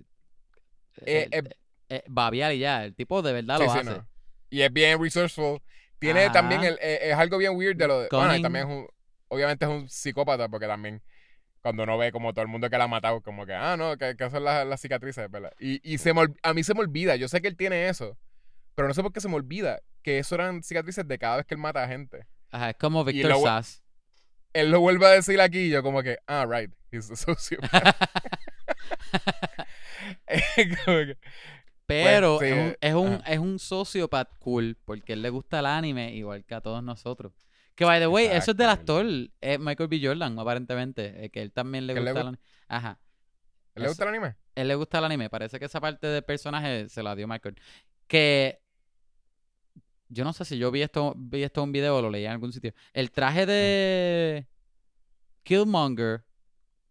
Eh, 1.05 1.27
eh, 1.31 1.43
eh, 1.89 2.03
babiar 2.07 2.53
y 2.53 2.59
ya. 2.59 2.83
El 2.85 2.95
tipo 2.95 3.21
de 3.21 3.33
verdad 3.33 3.57
Sí, 3.57 3.63
lo 3.65 3.71
sí, 3.71 3.79
hace. 3.79 3.89
no. 3.89 4.07
Y 4.49 4.61
es 4.61 4.71
bien 4.73 5.01
resourceful. 5.01 5.61
Tiene 5.99 6.23
Ajá. 6.25 6.31
también, 6.33 6.63
el, 6.63 6.77
es 6.81 7.13
algo 7.15 7.37
bien 7.37 7.55
weird 7.55 7.75
de 7.77 7.87
lo 7.87 8.01
de... 8.01 8.07
Bueno, 8.11 8.39
también 8.41 8.67
es 8.67 8.73
un... 8.75 8.87
Obviamente 9.29 9.65
es 9.65 9.71
un 9.71 9.89
psicópata 9.89 10.47
porque 10.47 10.67
también 10.67 11.01
cuando 11.61 11.83
uno 11.83 11.97
ve 11.97 12.11
como 12.11 12.31
todo 12.33 12.43
el 12.43 12.47
mundo 12.47 12.69
que 12.69 12.77
la 12.77 12.85
ha 12.85 12.87
matado, 12.87 13.19
como 13.21 13.45
que, 13.45 13.53
ah, 13.53 13.75
no, 13.75 13.97
que, 13.97 14.15
que 14.15 14.29
son 14.29 14.43
las, 14.43 14.65
las 14.65 14.79
cicatrices, 14.79 15.29
¿verdad? 15.29 15.51
Y, 15.59 15.81
y 15.83 15.97
se 15.97 16.13
me, 16.13 16.27
a 16.43 16.53
mí 16.53 16.63
se 16.63 16.73
me 16.73 16.79
olvida, 16.79 17.15
yo 17.17 17.27
sé 17.27 17.41
que 17.41 17.49
él 17.49 17.57
tiene 17.57 17.89
eso, 17.89 18.17
pero 18.73 18.87
no 18.87 18.93
sé 18.93 19.01
por 19.03 19.11
qué 19.11 19.19
se 19.19 19.27
me 19.27 19.35
olvida 19.35 19.81
que 20.01 20.19
eso 20.19 20.35
eran 20.35 20.63
cicatrices 20.63 21.05
de 21.05 21.17
cada 21.19 21.37
vez 21.37 21.45
que 21.45 21.55
él 21.55 21.59
mata 21.59 21.83
a 21.83 21.87
gente. 21.89 22.25
Ajá, 22.51 22.69
es 22.69 22.77
como 22.77 23.03
Victor 23.03 23.35
Sass. 23.41 23.83
Él 24.59 24.71
lo 24.71 24.79
vuelve 24.79 25.05
a 25.05 25.09
decir 25.11 25.39
aquí 25.41 25.59
y 25.59 25.69
yo 25.69 25.83
como 25.83 26.01
que, 26.03 26.17
ah, 26.27 26.45
right, 26.49 26.71
he's 26.91 27.09
a 27.11 27.15
sociopath. 27.15 27.95
Que- 30.55 31.17
Pero 31.85 32.39
sí, 32.39 32.45
es, 32.47 32.53
un, 32.53 32.75
es, 32.81 32.93
un, 32.93 33.21
es 33.25 33.39
un 33.39 33.59
sociopath 33.59 34.37
cool 34.39 34.77
porque 34.83 35.13
él 35.13 35.21
le 35.21 35.29
gusta 35.29 35.59
el 35.59 35.65
anime 35.65 36.13
igual 36.13 36.43
que 36.43 36.53
a 36.55 36.59
todos 36.61 36.83
nosotros. 36.83 37.33
Que, 37.75 37.85
by 37.85 37.99
the 37.99 38.07
way, 38.07 38.25
eso 38.25 38.51
es 38.51 38.57
del 38.57 38.69
actor 38.69 39.05
eh, 39.39 39.57
Michael 39.57 39.87
B. 39.87 40.01
Jordan, 40.03 40.37
aparentemente. 40.39 41.23
eh, 41.25 41.29
que 41.29 41.41
él 41.41 41.51
también 41.53 41.87
le 41.87 41.93
gusta 41.93 42.11
el 42.11 42.17
anime. 42.17 42.39
Ajá. 42.67 42.99
¿Le 43.75 43.87
gusta 43.87 44.03
el 44.03 44.09
anime? 44.09 44.35
él 44.55 44.67
le 44.67 44.75
gusta 44.75 44.97
el 44.97 45.05
anime. 45.05 45.29
Parece 45.29 45.59
que 45.59 45.65
esa 45.65 45.79
parte 45.79 46.07
del 46.07 46.23
personaje 46.23 46.89
se 46.89 47.03
la 47.03 47.15
dio 47.15 47.27
Michael. 47.27 47.55
Que 48.07 48.59
yo 50.09 50.23
no 50.23 50.33
sé 50.33 50.45
si 50.45 50.57
yo 50.57 50.71
vi 50.71 50.81
esto, 50.81 51.13
vi 51.17 51.43
esto 51.43 51.61
en 51.61 51.69
un 51.69 51.71
video 51.71 51.97
o 51.97 52.01
lo 52.01 52.09
leí 52.09 52.25
en 52.25 52.31
algún 52.31 52.51
sitio. 52.53 52.73
El 52.93 53.11
traje 53.11 53.45
de 53.45 54.47
Killmonger 55.43 56.23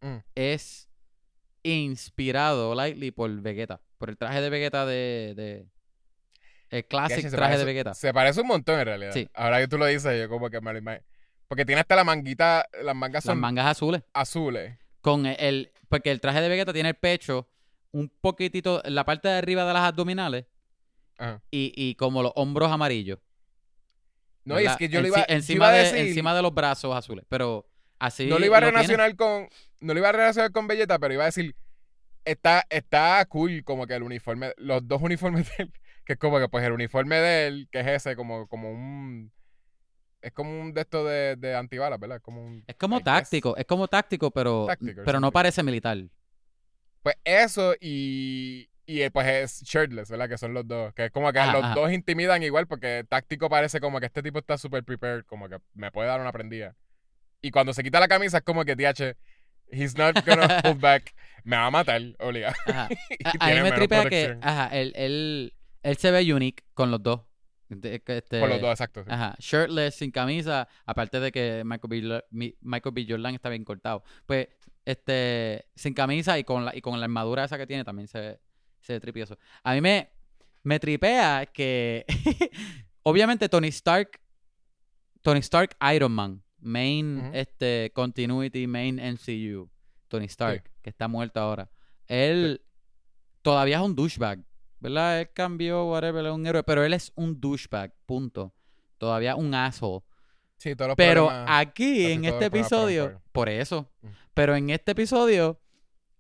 Mm. 0.03 0.19
es 0.35 0.89
inspirado 1.63 2.75
lightly 2.75 3.11
por 3.11 3.31
Vegeta. 3.41 3.81
Por 3.99 4.11
el 4.11 4.17
traje 4.17 4.41
de 4.41 4.51
Vegeta 4.51 4.85
de. 4.87 5.35
de 5.37 5.67
el 6.69 6.85
se 7.09 7.31
traje 7.31 7.59
de 7.59 7.65
Vegeta. 7.65 7.95
Se 7.95 8.13
parece 8.13 8.41
un 8.41 8.49
montón 8.49 8.79
en 8.79 8.85
realidad. 8.87 9.13
Sí. 9.13 9.29
Ahora 9.35 9.61
que 9.61 9.69
tú 9.69 9.79
lo 9.79 9.87
dices, 9.87 10.21
yo 10.21 10.29
como 10.29 10.51
que 10.51 10.61
me 10.61 10.73
lo 10.73 10.79
imagino. 10.79 11.05
Porque 11.49 11.65
tiene 11.65 11.81
hasta 11.81 11.95
la 11.97 12.03
manguita, 12.05 12.67
las 12.83 12.95
mangas 12.95 13.25
Las 13.25 13.33
son 13.33 13.39
mangas 13.41 13.67
azules. 13.67 14.03
azules. 14.13 14.77
Con 15.01 15.27
el. 15.27 15.73
Porque 15.89 16.11
el 16.11 16.21
traje 16.21 16.41
de 16.41 16.49
Vegeta 16.49 16.73
tiene 16.73 16.91
el 16.91 16.97
pecho 16.97 17.49
un 17.93 18.09
poquitito. 18.21 18.83
La 18.85 19.05
parte 19.05 19.29
de 19.29 19.35
arriba 19.35 19.65
de 19.65 19.73
las 19.73 19.83
abdominales. 19.83 20.45
Ajá. 21.19 21.43
Y, 21.51 21.73
y 21.75 21.95
como 21.95 22.23
los 22.23 22.33
hombros 22.37 22.71
amarillos. 22.71 23.19
No, 24.45 24.61
y 24.61 24.67
es 24.67 24.77
que 24.77 24.89
yo 24.89 25.01
Enci- 25.01 25.07
iba, 25.09 25.17
yo 25.19 25.25
encima, 25.29 25.57
iba 25.57 25.69
a 25.69 25.73
de, 25.73 25.79
decir, 25.83 25.99
encima 25.99 26.35
de 26.35 26.43
los 26.43 26.55
brazos 26.55 26.95
azules. 26.95 27.25
Pero 27.29 27.69
así. 27.99 28.27
no 28.27 28.39
lo 28.39 28.47
iba 28.47 28.59
a 28.59 28.61
lo 28.61 28.67
relacionar 28.71 29.17
con, 29.17 29.49
no 29.81 29.93
lo 29.95 29.99
iba 29.99 30.09
a 30.09 30.13
relacionar 30.13 30.53
con 30.53 30.67
Belleta, 30.69 30.99
pero 30.99 31.15
iba 31.15 31.25
a 31.25 31.27
decir, 31.27 31.57
está, 32.25 32.65
está 32.71 33.25
cool 33.29 33.65
como 33.65 33.87
que 33.87 33.95
el 33.95 34.03
uniforme, 34.05 34.53
los 34.57 34.87
dos 34.87 35.03
uniformes 35.03 35.49
de 35.57 35.65
él, 35.65 35.73
que 36.05 36.13
es 36.13 36.19
como 36.19 36.39
que 36.39 36.49
pues 36.49 36.65
el 36.65 36.73
uniforme 36.73 37.17
de 37.17 37.47
él, 37.49 37.69
que 37.73 37.81
es 37.81 37.87
ese, 37.89 38.15
como, 38.15 38.47
como 38.47 38.71
un, 38.71 39.33
es 40.23 40.33
como 40.33 40.61
un 40.61 40.73
de 40.73 40.81
estos 40.83 41.09
de, 41.09 41.35
de 41.37 41.57
antibalas, 41.57 41.99
¿verdad? 41.99 42.21
Como 42.23 42.45
un, 42.45 42.63
Es 42.69 42.77
como 42.77 42.97
guess. 42.99 43.05
táctico. 43.05 43.57
Es 43.57 43.65
como 43.65 43.89
táctico, 43.89 44.31
pero, 44.31 44.67
Táctico, 44.67 45.03
pero 45.05 45.19
no 45.19 45.33
parece 45.33 45.63
militar. 45.65 45.99
Pues 47.03 47.17
eso 47.25 47.75
y, 47.81 48.69
Y 48.87 49.03
eh, 49.03 49.11
pues 49.11 49.27
es 49.27 49.63
shirtless, 49.65 50.11
¿verdad? 50.11 50.29
Que 50.29 50.39
son 50.39 50.55
los 50.55 50.67
dos. 50.67 50.95
Que 50.95 51.07
es 51.07 51.11
como 51.11 51.33
que 51.33 51.41
Ajá, 51.41 51.53
los 51.53 51.65
ajá. 51.65 51.75
dos 51.75 51.93
intimidan 51.93 52.43
igual 52.45 52.67
porque 52.69 53.05
táctico 53.09 53.49
parece 53.49 53.81
como 53.81 53.99
que 53.99 54.07
este 54.07 54.23
tipo 54.23 54.39
está 54.39 54.57
súper 54.57 54.85
prepared, 54.85 55.25
como 55.27 55.49
que 55.49 55.59
me 55.75 55.91
puede 55.91 56.09
dar 56.09 56.21
una 56.21 56.31
prendida. 56.33 56.77
Y 57.43 57.51
cuando 57.51 57.75
se 57.75 57.83
quita 57.83 57.99
la 58.01 58.09
camisa 58.09 58.39
es 58.39 58.45
como 58.45 58.65
que, 58.65 58.77
TH, 58.77 59.17
he's 59.71 59.97
not 59.99 60.25
gonna 60.25 60.47
hold 60.65 60.81
back. 60.81 61.15
Me 61.43 61.57
va 61.57 61.67
a 61.67 61.71
matar, 61.71 62.01
obligado. 62.21 62.55
Ajá. 62.67 62.89
A, 63.41 63.47
a 63.51 63.55
mí 63.55 63.61
me 63.61 63.73
tripea 63.73 64.09
que, 64.09 64.39
ajá, 64.41 64.69
él, 64.69 64.93
él, 64.97 65.55
él 65.83 65.97
se 65.97 66.11
ve 66.13 66.33
unique 66.33 66.65
con 66.75 66.91
los 66.91 67.03
dos. 67.03 67.23
Este- 67.69 68.39
Con 68.39 68.49
los 68.49 68.61
dos, 68.61 68.71
exacto. 68.71 69.03
sí. 69.03 69.11
Ajá, 69.11 69.35
shirtless, 69.41 69.97
sin 69.97 70.13
camisa, 70.13 70.69
aparte 70.85 71.19
de 71.19 71.33
que 71.33 71.63
Michael 71.65 72.23
B. 72.31 72.55
Michael 72.61 72.95
B. 72.95 73.07
Jordan 73.09 73.35
está 73.35 73.49
bien 73.49 73.65
cortado. 73.65 74.05
Pues, 74.25 74.47
este, 74.85 75.67
sin 75.75 75.93
camisa 75.93 76.39
y 76.39 76.45
con 76.45 76.65
la, 76.65 76.77
y 76.77 76.81
con 76.81 76.99
la 77.01 77.07
armadura 77.07 77.43
esa 77.45 77.59
que 77.59 77.67
tiene 77.67 77.83
también 77.85 78.07
se 78.07 78.21
ve, 78.21 78.41
se 78.87 79.01
tripioso. 79.01 79.37
A 79.65 79.75
mí 79.75 79.81
me, 79.81 80.11
me 80.63 80.79
tripea 80.79 81.47
que, 81.47 82.07
obviamente 83.03 83.49
Tony 83.49 83.69
Stark, 83.69 84.21
Tony 85.23 85.41
Stark 85.41 85.77
Iron 85.95 86.13
Man, 86.13 86.43
main, 86.61 87.31
este, 87.35 87.91
continuity, 87.95 88.67
main 88.67 88.97
MCU, 88.97 89.69
Tony 90.09 90.27
Stark, 90.27 90.71
que 90.83 90.91
está 90.91 91.09
muerto 91.09 91.41
ahora. 91.41 91.69
Él 92.07 92.63
todavía 93.43 93.79
es 93.79 93.83
un 93.83 93.97
douchebag, 93.97 94.45
¿verdad? 94.79 95.21
Él 95.21 95.31
cambió, 95.33 95.87
whatever, 95.87 96.21
él 96.21 96.27
es 96.27 96.33
un 96.33 96.47
héroe, 96.47 96.63
pero 96.63 96.85
él 96.85 96.95
es 96.95 97.13
un 97.17 97.41
douchebag, 97.41 97.93
punto. 98.07 98.55
Todavía 98.99 99.35
un 99.35 99.53
asshole. 99.53 100.05
Sí, 100.59 100.75
todos 100.75 100.91
los 100.91 100.97
Pero 100.97 101.29
aquí, 101.31 102.13
en 102.13 102.25
este 102.25 102.47
episodio, 102.47 103.21
por 103.33 103.49
eso, 103.49 103.91
pero 104.33 104.55
en 104.55 104.71
este 104.71 104.93
episodio 104.93 105.61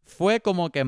fue 0.03 0.41
como 0.41 0.71
que 0.71 0.85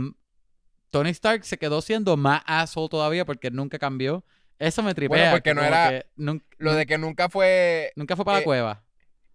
Tony 0.90 1.10
Stark 1.10 1.44
se 1.44 1.58
quedó 1.58 1.80
siendo 1.82 2.16
más 2.16 2.42
asshole 2.46 2.88
todavía 2.88 3.24
porque 3.24 3.50
nunca 3.50 3.78
cambió. 3.78 4.24
Eso 4.58 4.82
me 4.82 4.94
tripea. 4.94 5.30
porque 5.30 5.50
que 5.50 5.54
no 5.54 5.62
era- 5.62 6.04
Lo 6.56 6.74
de 6.74 6.86
que 6.86 6.98
nunca 6.98 7.28
fue 7.28 7.92
nunca 7.96 8.16
fue 8.16 8.24
para 8.24 8.38
eh, 8.38 8.40
la 8.40 8.44
cueva. 8.44 8.84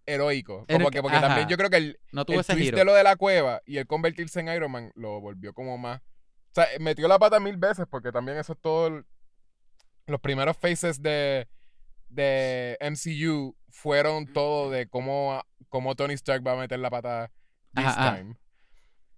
heroico. 0.06 0.66
Como 0.68 0.90
que- 0.90 0.96
que, 0.96 1.02
porque 1.02 1.18
también 1.20 1.48
yo 1.48 1.56
creo 1.56 1.70
que 1.70 1.76
el, 1.78 2.00
No 2.12 2.24
tuvo 2.26 2.34
el 2.36 2.40
ese 2.40 2.52
twist 2.52 2.64
giro. 2.66 2.76
de 2.78 2.84
lo 2.84 2.92
de 2.94 3.02
la 3.04 3.16
cueva 3.16 3.62
y 3.64 3.78
el 3.78 3.86
convertirse 3.86 4.40
en 4.40 4.48
Iron 4.48 4.70
Man 4.70 4.92
lo 4.96 5.20
volvió 5.20 5.54
como 5.54 5.78
más. 5.78 6.00
O 6.00 6.54
sea, 6.54 6.66
metió 6.78 7.08
la 7.08 7.18
pata 7.18 7.40
mil 7.40 7.56
veces 7.56 7.86
porque 7.90 8.12
también 8.12 8.36
eso 8.38 8.52
es 8.52 8.58
todo. 8.60 8.88
el- 8.88 9.04
los 10.06 10.20
primeros 10.20 10.56
faces 10.58 11.00
de, 11.00 11.48
de 12.10 12.76
MCU 12.80 13.56
fueron 13.70 14.26
todo 14.32 14.70
de 14.70 14.86
cómo, 14.88 15.42
cómo 15.70 15.94
Tony 15.94 16.12
Stark 16.14 16.46
va 16.46 16.52
a 16.52 16.56
meter 16.56 16.78
la 16.78 16.90
pata 16.90 17.30
this 17.74 17.86
Ajá, 17.86 18.08
ajá. 18.08 18.24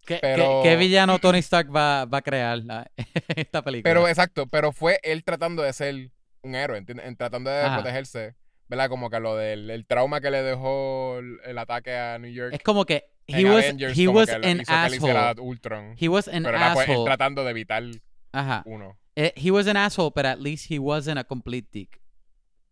¿Qué, 0.06 0.18
pero- 0.22 0.60
qué- 0.62 0.70
qué 0.70 0.76
villano 0.76 1.18
Tony 1.18 1.38
Stark 1.40 1.68
va, 1.74 2.04
va 2.06 2.18
a 2.18 2.22
crear 2.22 2.58
la- 2.58 2.90
esta 3.36 3.62
película? 3.62 3.90
Pero 3.90 4.08
exacto, 4.08 4.46
pero 4.46 4.72
fue 4.72 5.00
él 5.02 5.24
tratando 5.24 5.62
de 5.62 5.72
ser 5.72 6.10
un 6.42 6.54
héroe, 6.54 6.78
¿entiendes? 6.78 7.06
En 7.06 7.16
tratando 7.16 7.50
de 7.50 7.60
Ajá. 7.60 7.76
protegerse. 7.76 8.34
¿Verdad? 8.68 8.88
Como 8.88 9.10
que 9.10 9.20
lo 9.20 9.36
del 9.36 9.70
el 9.70 9.86
trauma 9.86 10.20
que 10.20 10.28
le 10.30 10.42
dejó 10.42 11.18
el, 11.20 11.38
el 11.44 11.56
ataque 11.58 11.96
a 11.96 12.18
New 12.18 12.32
York. 12.32 12.52
es 12.52 12.62
como 12.64 12.84
que 12.84 13.04
he 13.28 13.44
was, 13.44 13.64
Avengers, 13.64 13.96
he 13.96 14.06
como 14.06 14.18
was 14.18 14.28
an 14.28 14.42
él 14.42 14.62
asshole. 14.66 15.40
Ultron. 15.40 15.94
He 16.00 16.08
was 16.08 16.26
an 16.26 16.42
Pero 16.42 16.56
era 16.56 16.72
pues, 16.74 16.88
él 16.88 16.92
asshole. 16.94 17.06
tratando 17.08 17.44
de 17.44 17.50
evitar 17.50 17.84
Ajá. 18.32 18.62
uno. 18.66 18.98
Eh, 19.14 19.32
he 19.36 19.52
was 19.52 19.68
an 19.68 19.76
asshole, 19.76 20.10
but 20.14 20.24
at 20.26 20.40
least 20.40 20.68
he 20.68 20.80
wasn't 20.80 21.16
a 21.16 21.22
complete 21.22 21.68
dick. 21.70 22.00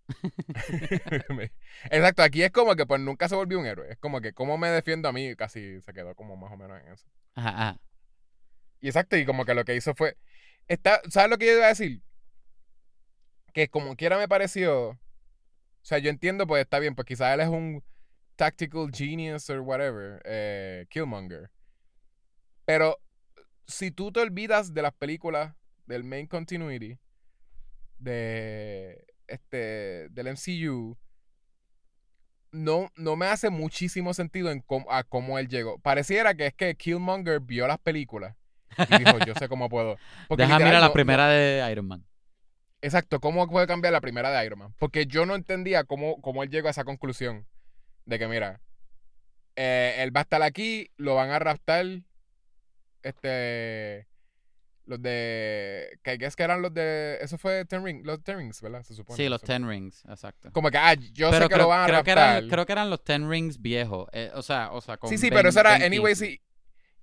Exacto, 1.91 2.23
aquí 2.23 2.43
es 2.43 2.51
como 2.51 2.75
que 2.77 2.87
pues 2.87 3.01
nunca 3.01 3.29
se 3.29 3.35
volvió 3.37 3.59
un 3.59 3.67
héroe. 3.67 3.91
Es 3.91 3.99
como 3.99 4.21
que 4.21 4.33
cómo 4.33 4.59
me 4.59 4.69
defiendo 4.69 5.09
a 5.09 5.13
mí, 5.13 5.35
casi 5.37 5.81
se 5.81 5.93
quedó 5.93 6.15
como 6.15 6.37
más 6.37 6.53
o 6.53 6.57
menos 6.57 6.81
en 6.81 6.93
eso. 6.93 7.07
Ajá. 7.35 7.79
Y 8.81 8.89
exacto, 8.89 9.17
y 9.17 9.25
como 9.25 9.45
que 9.45 9.55
lo 9.55 9.65
que 9.65 9.75
hizo 9.75 9.95
fue. 9.95 10.17
Está, 10.69 11.01
¿Sabes 11.11 11.31
lo 11.31 11.39
que 11.39 11.47
yo 11.47 11.53
iba 11.55 11.67
a 11.67 11.69
decir? 11.69 12.03
Que 13.53 13.69
como 13.69 13.97
quiera 13.97 14.19
me 14.19 14.29
pareció. 14.29 14.91
O 14.91 14.99
sea, 15.83 15.99
yo 15.99 16.11
entiendo, 16.11 16.47
pues 16.47 16.63
está 16.63 16.79
bien, 16.79 16.95
pues 16.95 17.07
quizás 17.07 17.35
él 17.35 17.41
es 17.41 17.49
un 17.49 17.83
tactical 18.37 18.91
genius 18.93 19.49
or 19.51 19.61
whatever, 19.61 20.21
eh, 20.25 20.87
Killmonger. 20.91 21.51
Pero 22.65 22.99
si 23.67 23.91
tú 23.91 24.13
te 24.13 24.21
olvidas 24.21 24.75
de 24.75 24.83
las 24.83 24.95
películas 24.95 25.55
del 25.87 26.05
main 26.05 26.27
continuity, 26.27 26.99
de 27.99 29.07
este 29.27 30.09
del 30.11 30.29
MCU, 30.29 30.99
no, 32.55 32.91
no 32.97 33.17
me 33.17 33.27
hace 33.27 33.51
muchísimo 33.51 34.15
sentido 34.15 34.51
en 34.51 34.61
cómo, 34.61 34.91
a 34.91 35.03
cómo 35.03 35.39
él 35.39 35.49
llegó. 35.49 35.79
Pareciera 35.81 36.35
que 36.35 36.47
es 36.47 36.55
que 36.55 36.77
Killmonger 36.77 37.41
vio 37.41 37.67
las 37.67 37.79
películas 37.79 38.37
y 38.89 38.99
dijo, 38.99 39.19
yo 39.27 39.35
sé 39.35 39.49
cómo 39.49 39.69
puedo. 39.69 39.97
Porque 40.29 40.45
Deja 40.45 40.59
mirar 40.59 40.81
la 40.81 40.87
no- 40.89 40.93
primera 40.93 41.29
de 41.29 41.71
Iron 41.71 41.87
Man. 41.89 42.05
Exacto, 42.81 43.19
¿cómo 43.21 43.49
puede 43.49 43.67
cambiar 43.67 43.93
la 43.93 44.01
primera 44.01 44.31
de 44.31 44.45
Iron 44.47 44.59
Man? 44.59 44.75
Porque 44.79 45.07
yo 45.07 45.27
no 45.27 45.35
entendía 45.35 45.85
cómo, 45.85 46.21
cómo 46.21 46.43
él 46.43 46.51
llegó 46.51 46.69
a 46.69 46.71
esa 46.71 46.85
conclusión 46.85 47.47
de 48.05 48.19
que, 48.19 48.29
mira, 48.29 48.61
eh, 49.57 49.97
él 49.99 50.15
va 50.15 50.21
a 50.21 50.23
estar 50.25 50.43
aquí, 50.43 50.91
lo 50.97 51.15
van 51.15 51.31
a 51.31 51.39
raptar, 51.39 51.87
este, 53.03 54.07
los 54.87 55.01
de, 55.03 55.99
que 56.03 56.19
es 56.21 56.37
que 56.37 56.43
eran 56.43 56.61
los 56.63 56.73
de, 56.75 57.19
eso 57.21 57.39
fue 57.39 57.65
Ten 57.65 57.85
Rings, 57.85 58.05
los 58.05 58.23
Ten 58.23 58.39
Rings, 58.39 58.61
¿verdad? 58.61 58.83
Se 58.83 58.95
supone. 58.95 59.17
Sí, 59.17 59.29
los. 59.29 59.41
Ten 59.43 59.67
Rings, 59.69 60.05
exacto. 60.09 60.51
Como 60.53 60.71
que, 60.71 60.79
ah, 60.79 60.95
yo 60.95 61.31
pero 61.31 61.45
sé 61.45 61.49
que 61.49 61.55
creo, 61.55 61.65
lo 61.65 61.69
van 61.69 61.81
a 61.83 61.87
creo 61.87 62.05
que 62.05 62.15
raptar. 62.15 62.37
eran, 62.39 62.49
creo 62.51 62.67
que 62.67 62.73
eran 62.73 62.91
los 62.91 63.03
Ten 63.05 63.29
Rings 63.29 63.61
viejos. 63.61 64.09
eh, 64.13 64.31
o 64.35 64.43
sea, 64.43 64.71
o 64.73 64.81
sea, 64.81 64.97
con 64.97 65.11
sí, 65.11 65.19
sí, 65.19 65.31
pero 65.31 65.49
eso 65.49 65.61
era, 65.61 65.75
anyway, 65.77 66.15
sí. 66.15 66.41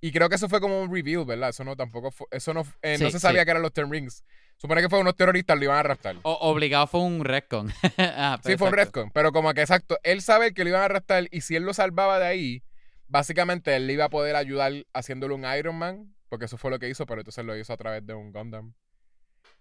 Y 0.00 0.10
creo 0.10 0.28
que 0.28 0.34
eso 0.34 0.48
fue 0.48 0.60
como 0.60 0.80
un 0.82 0.92
reveal, 0.92 1.24
¿verdad? 1.24 1.50
Eso 1.50 1.62
no 1.62 1.76
tampoco 1.76 2.10
fue, 2.10 2.26
eso 2.32 2.52
no, 2.52 2.66
eh, 2.82 2.98
no 3.00 3.08
se 3.10 3.20
sabía 3.20 3.42
sí. 3.42 3.44
que 3.44 3.50
eran 3.52 3.62
los 3.62 3.72
Ten 3.72 3.90
Rings. 3.90 4.24
Supone 4.56 4.80
que 4.82 4.88
fue 4.88 4.98
unos 5.00 5.14
terroristas, 5.16 5.56
lo 5.56 5.64
iban 5.64 5.78
a 5.78 5.82
raptar. 5.84 6.16
O- 6.22 6.38
obligado 6.50 6.86
fue 6.88 7.00
un 7.00 7.24
retcon. 7.24 7.72
Ah, 7.98 8.38
Sí, 8.44 8.56
fue 8.56 8.68
un 8.68 8.74
retcon, 8.74 9.10
pero 9.12 9.32
como 9.32 9.52
que 9.54 9.60
exacto, 9.60 9.98
él 10.02 10.20
sabe 10.22 10.54
que 10.54 10.64
lo 10.64 10.70
iban 10.70 10.82
a 10.82 10.86
arrestar 10.86 11.28
y 11.30 11.40
si 11.42 11.54
él 11.56 11.62
lo 11.64 11.72
salvaba 11.72 12.18
de 12.18 12.26
ahí, 12.26 12.62
básicamente 13.06 13.76
él 13.76 13.86
le 13.86 13.92
iba 13.92 14.06
a 14.06 14.10
poder 14.10 14.34
ayudar 14.36 14.72
haciéndole 14.92 15.34
un 15.34 15.44
Iron 15.56 15.76
Man, 15.76 16.14
porque 16.32 16.46
eso 16.46 16.56
fue 16.56 16.70
lo 16.70 16.78
que 16.78 16.88
hizo, 16.88 17.04
pero 17.04 17.20
entonces 17.20 17.44
lo 17.44 17.54
hizo 17.58 17.74
a 17.74 17.76
través 17.76 18.06
de 18.06 18.14
un 18.14 18.32
Gundam. 18.32 18.72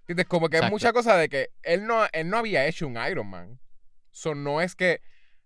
¿Entiendes? 0.03 0.25
Como 0.25 0.47
que 0.47 0.55
es 0.55 0.69
mucha 0.69 0.93
cosa 0.93 1.17
de 1.17 1.27
que 1.27 1.49
él 1.63 1.85
no, 1.85 2.07
él 2.13 2.29
no 2.29 2.37
había 2.37 2.65
hecho 2.65 2.87
un 2.87 2.95
Iron 2.95 3.27
Man. 3.27 3.59
So, 4.11 4.35
no 4.35 4.61
es 4.61 4.73
que, 4.73 5.01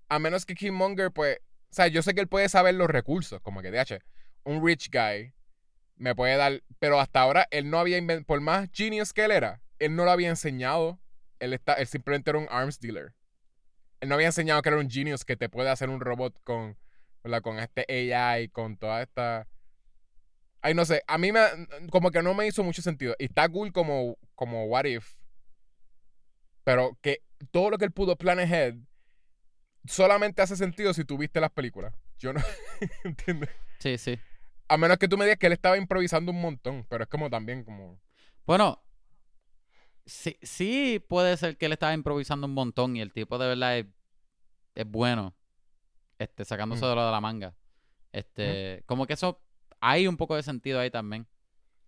a 0.07 0.19
menos 0.19 0.45
que 0.45 0.53
Killmonger, 0.53 1.11
pues, 1.11 1.39
o 1.39 1.73
sea, 1.73 1.87
yo 1.87 2.03
sé 2.03 2.13
que 2.13 2.21
él 2.21 2.27
puede 2.27 2.47
saber 2.47 2.75
los 2.75 2.87
recursos, 2.87 3.41
como 3.41 3.63
que, 3.63 3.71
DH, 3.71 4.03
un 4.43 4.63
rich 4.63 4.91
guy 4.91 5.33
me 5.95 6.13
puede 6.13 6.37
dar, 6.37 6.61
pero 6.77 6.99
hasta 6.99 7.21
ahora 7.21 7.47
él 7.49 7.71
no 7.71 7.79
había 7.79 7.97
inventado, 7.97 8.27
por 8.27 8.39
más 8.41 8.69
genius 8.71 9.11
que 9.11 9.25
él 9.25 9.31
era, 9.31 9.63
él 9.79 9.95
no 9.95 10.05
lo 10.05 10.11
había 10.11 10.29
enseñado, 10.29 10.99
él, 11.39 11.53
está, 11.53 11.73
él 11.73 11.87
simplemente 11.87 12.29
era 12.29 12.37
un 12.37 12.47
arms 12.51 12.79
dealer. 12.79 13.15
Él 13.99 14.09
no 14.09 14.13
había 14.13 14.27
enseñado 14.27 14.61
que 14.61 14.69
era 14.69 14.77
un 14.77 14.91
genius 14.91 15.25
que 15.25 15.37
te 15.37 15.49
puede 15.49 15.71
hacer 15.71 15.89
un 15.89 16.01
robot 16.01 16.39
con, 16.43 16.77
¿verdad? 17.23 17.41
con 17.41 17.57
este 17.57 18.13
AI, 18.13 18.49
con 18.49 18.77
toda 18.77 19.01
esta... 19.01 19.47
Ay, 20.65 20.73
no 20.73 20.83
sé, 20.83 21.03
a 21.07 21.19
mí 21.19 21.31
me, 21.31 21.41
como 21.91 22.09
que 22.09 22.23
no 22.23 22.33
me 22.33 22.47
hizo 22.47 22.63
mucho 22.63 22.81
sentido. 22.81 23.13
Y 23.19 23.25
está 23.25 23.47
cool 23.47 23.71
como, 23.71 24.17
como 24.33 24.65
What 24.65 24.85
If. 24.85 25.13
Pero 26.63 26.97
que 27.03 27.21
todo 27.51 27.69
lo 27.69 27.77
que 27.77 27.85
él 27.85 27.91
pudo 27.91 28.15
plan 28.15 28.39
ahead 28.39 28.73
solamente 29.85 30.41
hace 30.41 30.55
sentido 30.55 30.91
si 30.95 31.05
tú 31.05 31.19
viste 31.19 31.39
las 31.39 31.51
películas. 31.51 31.93
Yo 32.17 32.33
no 32.33 32.41
entiendo. 33.03 33.45
Sí, 33.77 33.99
sí. 33.99 34.17
A 34.67 34.77
menos 34.77 34.97
que 34.97 35.07
tú 35.07 35.17
me 35.19 35.25
digas 35.25 35.37
que 35.37 35.45
él 35.45 35.53
estaba 35.53 35.77
improvisando 35.77 36.31
un 36.31 36.41
montón, 36.41 36.83
pero 36.89 37.03
es 37.03 37.09
como 37.11 37.29
también 37.29 37.63
como... 37.63 38.01
Bueno, 38.47 38.83
sí, 40.07 40.39
sí 40.41 41.03
puede 41.07 41.37
ser 41.37 41.57
que 41.57 41.67
él 41.67 41.73
estaba 41.73 41.93
improvisando 41.93 42.47
un 42.47 42.55
montón 42.55 42.95
y 42.95 43.01
el 43.01 43.13
tipo 43.13 43.37
de 43.37 43.49
verdad 43.49 43.77
es, 43.77 43.85
es 44.73 44.87
bueno. 44.87 45.35
Este, 46.17 46.43
sacándose 46.43 46.83
Mm. 46.83 46.89
de 46.89 46.95
lo 46.95 47.05
de 47.05 47.11
la 47.11 47.21
manga. 47.21 47.55
Este, 48.11 48.81
como 48.87 49.05
que 49.05 49.13
eso 49.13 49.44
hay 49.81 50.07
un 50.07 50.17
poco 50.17 50.35
de 50.35 50.43
sentido 50.43 50.79
ahí 50.79 50.89
también. 50.91 51.27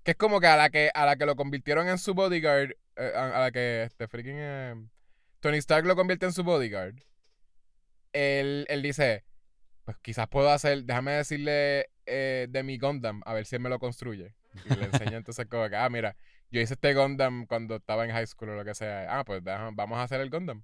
Que 0.03 0.11
es 0.11 0.17
como 0.17 0.39
que 0.39 0.47
a 0.47 0.55
la 0.57 0.69
que, 0.69 0.89
a 0.93 1.05
la 1.05 1.15
que 1.17 1.25
lo 1.25 1.35
convirtieron 1.35 1.87
en 1.89 1.97
su 1.97 2.13
bodyguard, 2.13 2.71
eh, 2.95 3.11
a, 3.15 3.37
a 3.37 3.39
la 3.41 3.51
que 3.51 3.83
este 3.83 4.07
freaking 4.07 4.35
eh, 4.37 4.75
Tony 5.39 5.57
Stark 5.57 5.85
lo 5.85 5.95
convierte 5.95 6.25
en 6.25 6.33
su 6.33 6.43
bodyguard, 6.43 6.95
él, 8.13 8.65
él 8.69 8.81
dice, 8.81 9.25
pues 9.85 9.97
quizás 10.01 10.27
puedo 10.27 10.49
hacer, 10.49 10.83
déjame 10.83 11.11
decirle 11.13 11.89
eh, 12.05 12.47
de 12.49 12.63
mi 12.63 12.77
Gundam, 12.77 13.21
a 13.25 13.33
ver 13.33 13.45
si 13.45 13.55
él 13.55 13.61
me 13.61 13.69
lo 13.69 13.79
construye. 13.79 14.33
Y 14.65 14.73
le 14.75 14.85
enseña 14.85 15.17
entonces 15.17 15.45
como 15.47 15.69
que, 15.69 15.75
ah, 15.75 15.89
mira, 15.89 16.15
yo 16.49 16.61
hice 16.61 16.73
este 16.75 16.93
Gundam 16.93 17.45
cuando 17.45 17.75
estaba 17.75 18.05
en 18.05 18.11
high 18.11 18.25
school 18.27 18.49
o 18.49 18.55
lo 18.55 18.65
que 18.65 18.73
sea. 18.73 19.19
Ah, 19.19 19.23
pues 19.25 19.43
deja- 19.43 19.69
vamos 19.73 19.97
a 19.99 20.03
hacer 20.03 20.21
el 20.21 20.29
Gundam. 20.29 20.63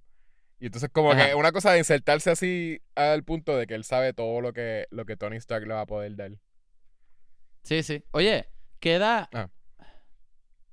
Y 0.58 0.66
entonces 0.66 0.88
como 0.90 1.12
Ajá. 1.12 1.26
que 1.28 1.34
una 1.34 1.52
cosa 1.52 1.72
de 1.72 1.78
insertarse 1.78 2.30
así 2.30 2.80
al 2.94 3.22
punto 3.24 3.56
de 3.56 3.66
que 3.66 3.74
él 3.74 3.84
sabe 3.84 4.14
todo 4.14 4.40
lo 4.40 4.52
que, 4.52 4.86
lo 4.90 5.04
que 5.04 5.16
Tony 5.16 5.36
Stark 5.36 5.66
le 5.66 5.74
va 5.74 5.82
a 5.82 5.86
poder 5.86 6.16
dar. 6.16 6.30
Sí, 7.64 7.82
sí. 7.82 8.04
Oye, 8.12 8.48
queda. 8.78 9.28
Ah. 9.32 9.50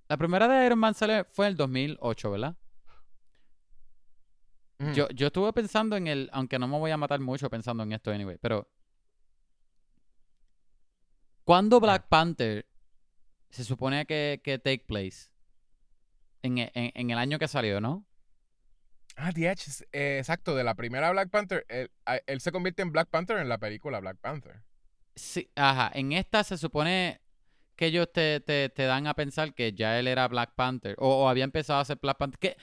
La 0.10 0.18
primera 0.18 0.48
de 0.48 0.66
Iron 0.66 0.78
Man 0.78 0.94
sale, 0.94 1.24
fue 1.24 1.46
en 1.48 1.52
el 1.52 1.58
2008, 1.58 2.32
¿verdad? 2.32 2.56
Ujú. 4.80 4.92
Yo, 4.94 5.10
yo 5.10 5.28
estuve 5.28 5.52
pensando 5.54 5.96
en 5.96 6.08
el. 6.08 6.30
Aunque 6.34 6.60
no 6.60 6.68
me 6.68 6.78
voy 6.78 6.92
a 6.92 6.98
matar 6.98 7.20
mucho 7.20 7.50
pensando 7.50 7.84
en 7.84 7.94
esto, 7.94 8.12
anyway. 8.12 8.38
Pero. 8.40 8.70
¿Cuándo 11.44 11.80
Black 11.80 12.08
Panther 12.08 12.68
se 13.50 13.64
supone 13.64 14.06
que, 14.06 14.42
que 14.44 14.60
take 14.60 14.86
place 14.88 15.32
en, 16.44 16.58
en- 16.60 16.72
en 16.74 17.10
el 17.10 17.18
año 17.18 17.40
que 17.40 17.48
salió, 17.48 17.82
¿no? 17.82 18.06
Ah, 19.18 19.32
DH, 19.32 19.86
eh, 19.92 20.18
exacto, 20.20 20.56
de 20.56 20.64
la 20.64 20.76
primera 20.76 21.12
Black 21.12 21.30
Panther, 21.30 21.66
él, 21.68 21.92
él 22.28 22.42
se 22.42 22.52
convierte 22.52 22.82
en 22.82 22.92
Black 22.92 23.10
Panther 23.10 23.38
en 23.38 23.50
la 23.50 23.58
película 23.58 24.00
Black 24.00 24.18
Panther. 24.20 24.64
Sí, 25.16 25.50
ajá. 25.56 25.92
En 25.94 26.12
esta 26.14 26.44
se 26.44 26.58
supone 26.58 27.22
que 27.76 27.88
ellos 27.88 28.12
te, 28.12 28.40
te, 28.42 28.70
te 28.70 28.84
dan 28.84 29.08
a 29.08 29.14
pensar 29.14 29.54
que 29.54 29.74
ya 29.74 29.98
él 30.00 30.08
era 30.08 30.28
Black 30.28 30.54
Panther 30.56 30.96
o, 31.00 31.24
o 31.24 31.30
había 31.30 31.44
empezado 31.44 31.80
a 31.80 31.86
ser 31.86 31.98
Black 32.02 32.18
Panther. 32.18 32.40
Que, 32.40 32.58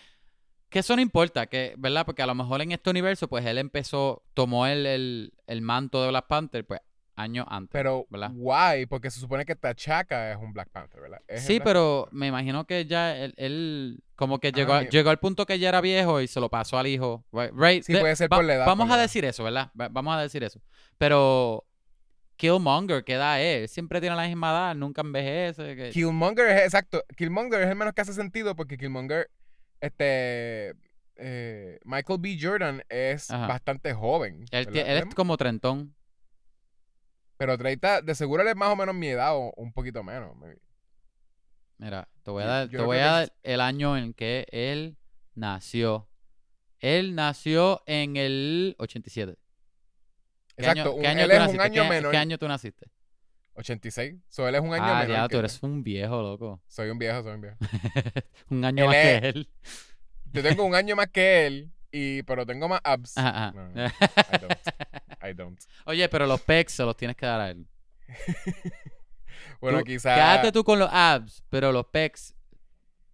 que 0.69 0.79
eso 0.81 0.95
no 0.97 1.03
importa, 1.03 1.47
que, 1.47 1.75
¿verdad? 1.79 2.05
Porque 2.07 2.23
a 2.23 2.27
lo 2.27 2.35
mejor 2.35 2.61
en 2.63 2.73
este 2.73 2.91
universo, 2.91 3.27
pues 3.29 3.45
él 3.47 3.59
empezó, 3.59 4.23
tomó 4.35 4.67
el, 4.67 4.87
el, 4.87 5.33
el 5.47 5.63
manto 5.63 6.03
de 6.03 6.09
Black 6.11 6.27
Panther, 6.29 6.65
pues 6.67 6.81
años 7.17 7.47
antes. 7.49 7.71
Pero, 7.73 8.07
¿verdad? 8.11 8.31
why? 8.35 8.87
Porque 8.87 9.11
se 9.11 9.19
supone 9.19 9.45
que 9.45 9.57
T'Chaka 9.57 10.31
es 10.31 10.37
un 10.37 10.53
Black 10.53 10.69
Panther, 10.71 11.01
¿verdad? 11.01 11.21
Sí, 11.37 11.59
pero 11.59 12.03
Panther. 12.05 12.19
me 12.19 12.27
imagino 12.29 12.65
que 12.67 12.87
ya 12.87 13.17
él, 13.17 13.35
él 13.39 14.01
como 14.15 14.39
que 14.39 14.53
llegó, 14.53 14.75
Ah, 14.75 14.79
a- 14.79 14.83
mi- 14.83 14.89
llegó 14.89 15.11
al 15.11 15.19
punto 15.19 15.45
que 15.47 15.59
ya 15.59 15.69
era 15.71 15.81
viejo 15.81 16.21
y 16.21 16.29
se 16.29 16.39
lo 16.39 16.49
pasó 16.49 16.79
al 16.79 16.87
hijo. 16.87 17.25
Right? 17.33 17.51
right? 17.55 17.83
Sí, 17.83 17.97
puede 17.97 18.15
ser 18.15 18.29
por 18.29 18.45
la 18.45 18.55
edad, 18.55 18.67
Vamos 18.67 18.89
a 18.91 18.95
edad. 18.95 19.03
decir 19.03 19.25
eso, 19.25 19.43
¿verdad? 19.43 19.73
Va- 19.79 19.89
Vamos 19.89 20.15
a 20.17 20.21
decir 20.21 20.45
eso. 20.45 20.61
Pero 20.97 21.65
Killmonger, 22.39 23.05
¿qué 23.05 23.15
edad 23.15 23.43
es? 23.43 23.71
Siempre 23.73 24.01
tiene 24.01 24.17
la 24.17 24.27
misma 24.27 24.51
edad, 24.53 24.75
nunca 24.75 25.03
envejece. 25.03 25.77
que- 25.77 25.91
Killmonger 25.91 26.47
es 26.47 26.63
exacto. 26.63 27.05
Killmonger 27.17 27.61
es 27.63 27.69
el 27.69 27.77
menos 27.77 27.93
que 27.93 28.01
hace 28.01 28.15
sentido 28.15 28.55
porque 28.57 28.79
Killmonger, 28.79 29.29
este. 29.81 30.75
eh, 31.17 31.81
Michael 31.85 32.21
B. 32.21 32.39
Jordan 32.41 32.83
es 32.89 33.31
Ajá. 33.31 33.49
bastante 33.49 33.93
joven. 33.93 34.45
Él, 34.53 34.69
es 34.77 35.15
como 35.17 35.37
trentón. 35.37 35.95
Pero 37.37 37.59
30, 37.59 38.03
de 38.03 38.15
seguro 38.15 38.43
él 38.43 38.49
es 38.49 38.57
más 38.57 38.69
o 38.71 38.77
menos 38.77 38.95
mi 38.95 39.09
edad 39.09 39.37
o 39.37 39.53
un 39.57 39.73
poquito 39.73 40.03
menos. 40.03 40.35
maybe. 40.37 40.61
Mira, 41.79 42.09
te 42.23 42.31
voy 42.31 42.43
a 42.43 42.47
dar, 42.47 42.69
yo 42.69 42.79
te 42.81 42.85
voy 42.85 42.99
a 42.99 43.07
dar 43.07 43.33
el 43.43 43.61
año 43.61 43.97
en 43.97 44.13
que 44.15 44.47
él 44.51 44.97
nació. 45.35 46.09
Él 46.81 47.15
nació 47.17 47.83
en 47.87 48.17
el 48.17 48.77
87. 48.79 49.37
¿Qué 50.59 50.65
Exacto, 50.65 50.81
año, 50.83 50.93
un- 50.95 51.01
qué 51.03 51.07
año 51.09 51.25
él 51.25 51.31
es 51.31 51.49
un 51.55 51.61
año 51.61 51.83
¿Qué, 51.85 51.89
menor. 51.89 52.11
qué 52.11 52.17
año 52.17 52.37
tú 52.39 52.49
naciste? 52.49 52.87
86. 53.55 54.17
So, 54.29 54.47
él 54.49 54.55
es 54.57 54.61
un 54.61 54.75
año 54.75 54.85
ah, 54.85 55.01
menor. 55.03 55.17
ya, 55.17 55.29
tú 55.29 55.39
eres 55.39 55.63
un 55.63 55.83
viejo, 55.85 56.21
loco. 56.23 56.61
Soy 56.67 56.91
un 56.91 56.99
viejo, 56.99 57.23
soy 57.23 57.35
un 57.35 57.41
viejo. 57.43 57.57
un 58.51 58.65
año 58.65 58.83
Él 58.85 58.89
más 58.89 58.97
es- 58.97 59.21
que 59.21 59.29
él. 59.29 59.49
Yo 60.33 60.43
tengo 60.43 60.65
un 60.65 60.75
año 60.75 60.95
más 60.97 61.09
que 61.09 61.47
él, 61.47 61.73
y, 61.91 62.23
pero 62.25 62.45
tengo 62.45 62.69
más 62.69 62.81
abs. 62.85 63.17
Ajá, 63.17 63.29
ajá. 63.49 63.53
No, 63.53 63.69
no, 63.71 63.87
I 63.87 64.39
don't. 64.41 64.59
I 65.31 65.33
don't. 65.35 65.61
Oye, 65.87 66.09
pero 66.09 66.27
los 66.27 66.41
pecs 66.41 66.73
se 66.75 66.83
los 66.85 66.97
tienes 66.97 67.17
que 67.17 67.25
dar 67.27 67.41
a 67.41 67.51
él. 67.51 67.67
Bueno, 69.61 69.83
quizás. 69.83 70.15
Quédate 70.15 70.53
tú 70.53 70.63
con 70.65 70.79
los 70.79 70.89
abs, 70.93 71.43
pero 71.51 71.73
los 71.73 71.87
pecs 71.87 72.35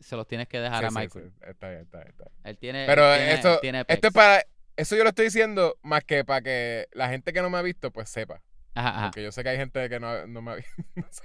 se 0.01 0.15
los 0.17 0.27
tienes 0.27 0.47
que 0.49 0.61
dejar 0.61 0.81
Sí, 0.81 0.85
a 0.87 0.89
sí, 0.91 0.95
Michael. 0.95 1.33
sí, 1.33 1.45
Está 1.49 1.69
bien, 1.71 1.83
está 1.83 1.99
bien, 1.99 2.11
está 2.11 2.25
bien. 2.25 2.41
Él 2.45 2.59
tiene, 2.59 2.85
Pero 2.87 3.15
él 3.15 3.19
tiene- 3.21 3.33
eso, 3.41 3.59
tiene 3.61 3.85
esto 3.89 4.09
es 4.09 4.13
para. 4.13 4.43
Eso 4.77 4.97
yo 4.97 5.03
lo 5.05 5.11
estoy 5.11 5.27
diciendo 5.27 5.77
más 5.83 6.05
que 6.05 6.25
para 6.25 6.43
que 6.43 6.89
la 6.93 7.09
gente 7.09 7.33
que 7.33 7.41
no 7.43 7.51
me 7.51 7.59
ha 7.59 7.63
visto, 7.63 7.91
pues 7.93 8.09
sepa. 8.09 8.41
Ajá, 8.75 8.89
ajá. 8.89 9.03
Porque 9.07 9.23
yo 9.23 9.31
sé 9.33 9.43
que 9.45 9.51
hay 9.51 9.57
gente 9.57 9.89
que 9.89 10.01
no, 10.01 10.27
no 10.27 10.43
me 10.43 10.51
ha 10.53 10.55
visto. 10.57 10.73
no 10.97 11.07
sé. 11.11 11.23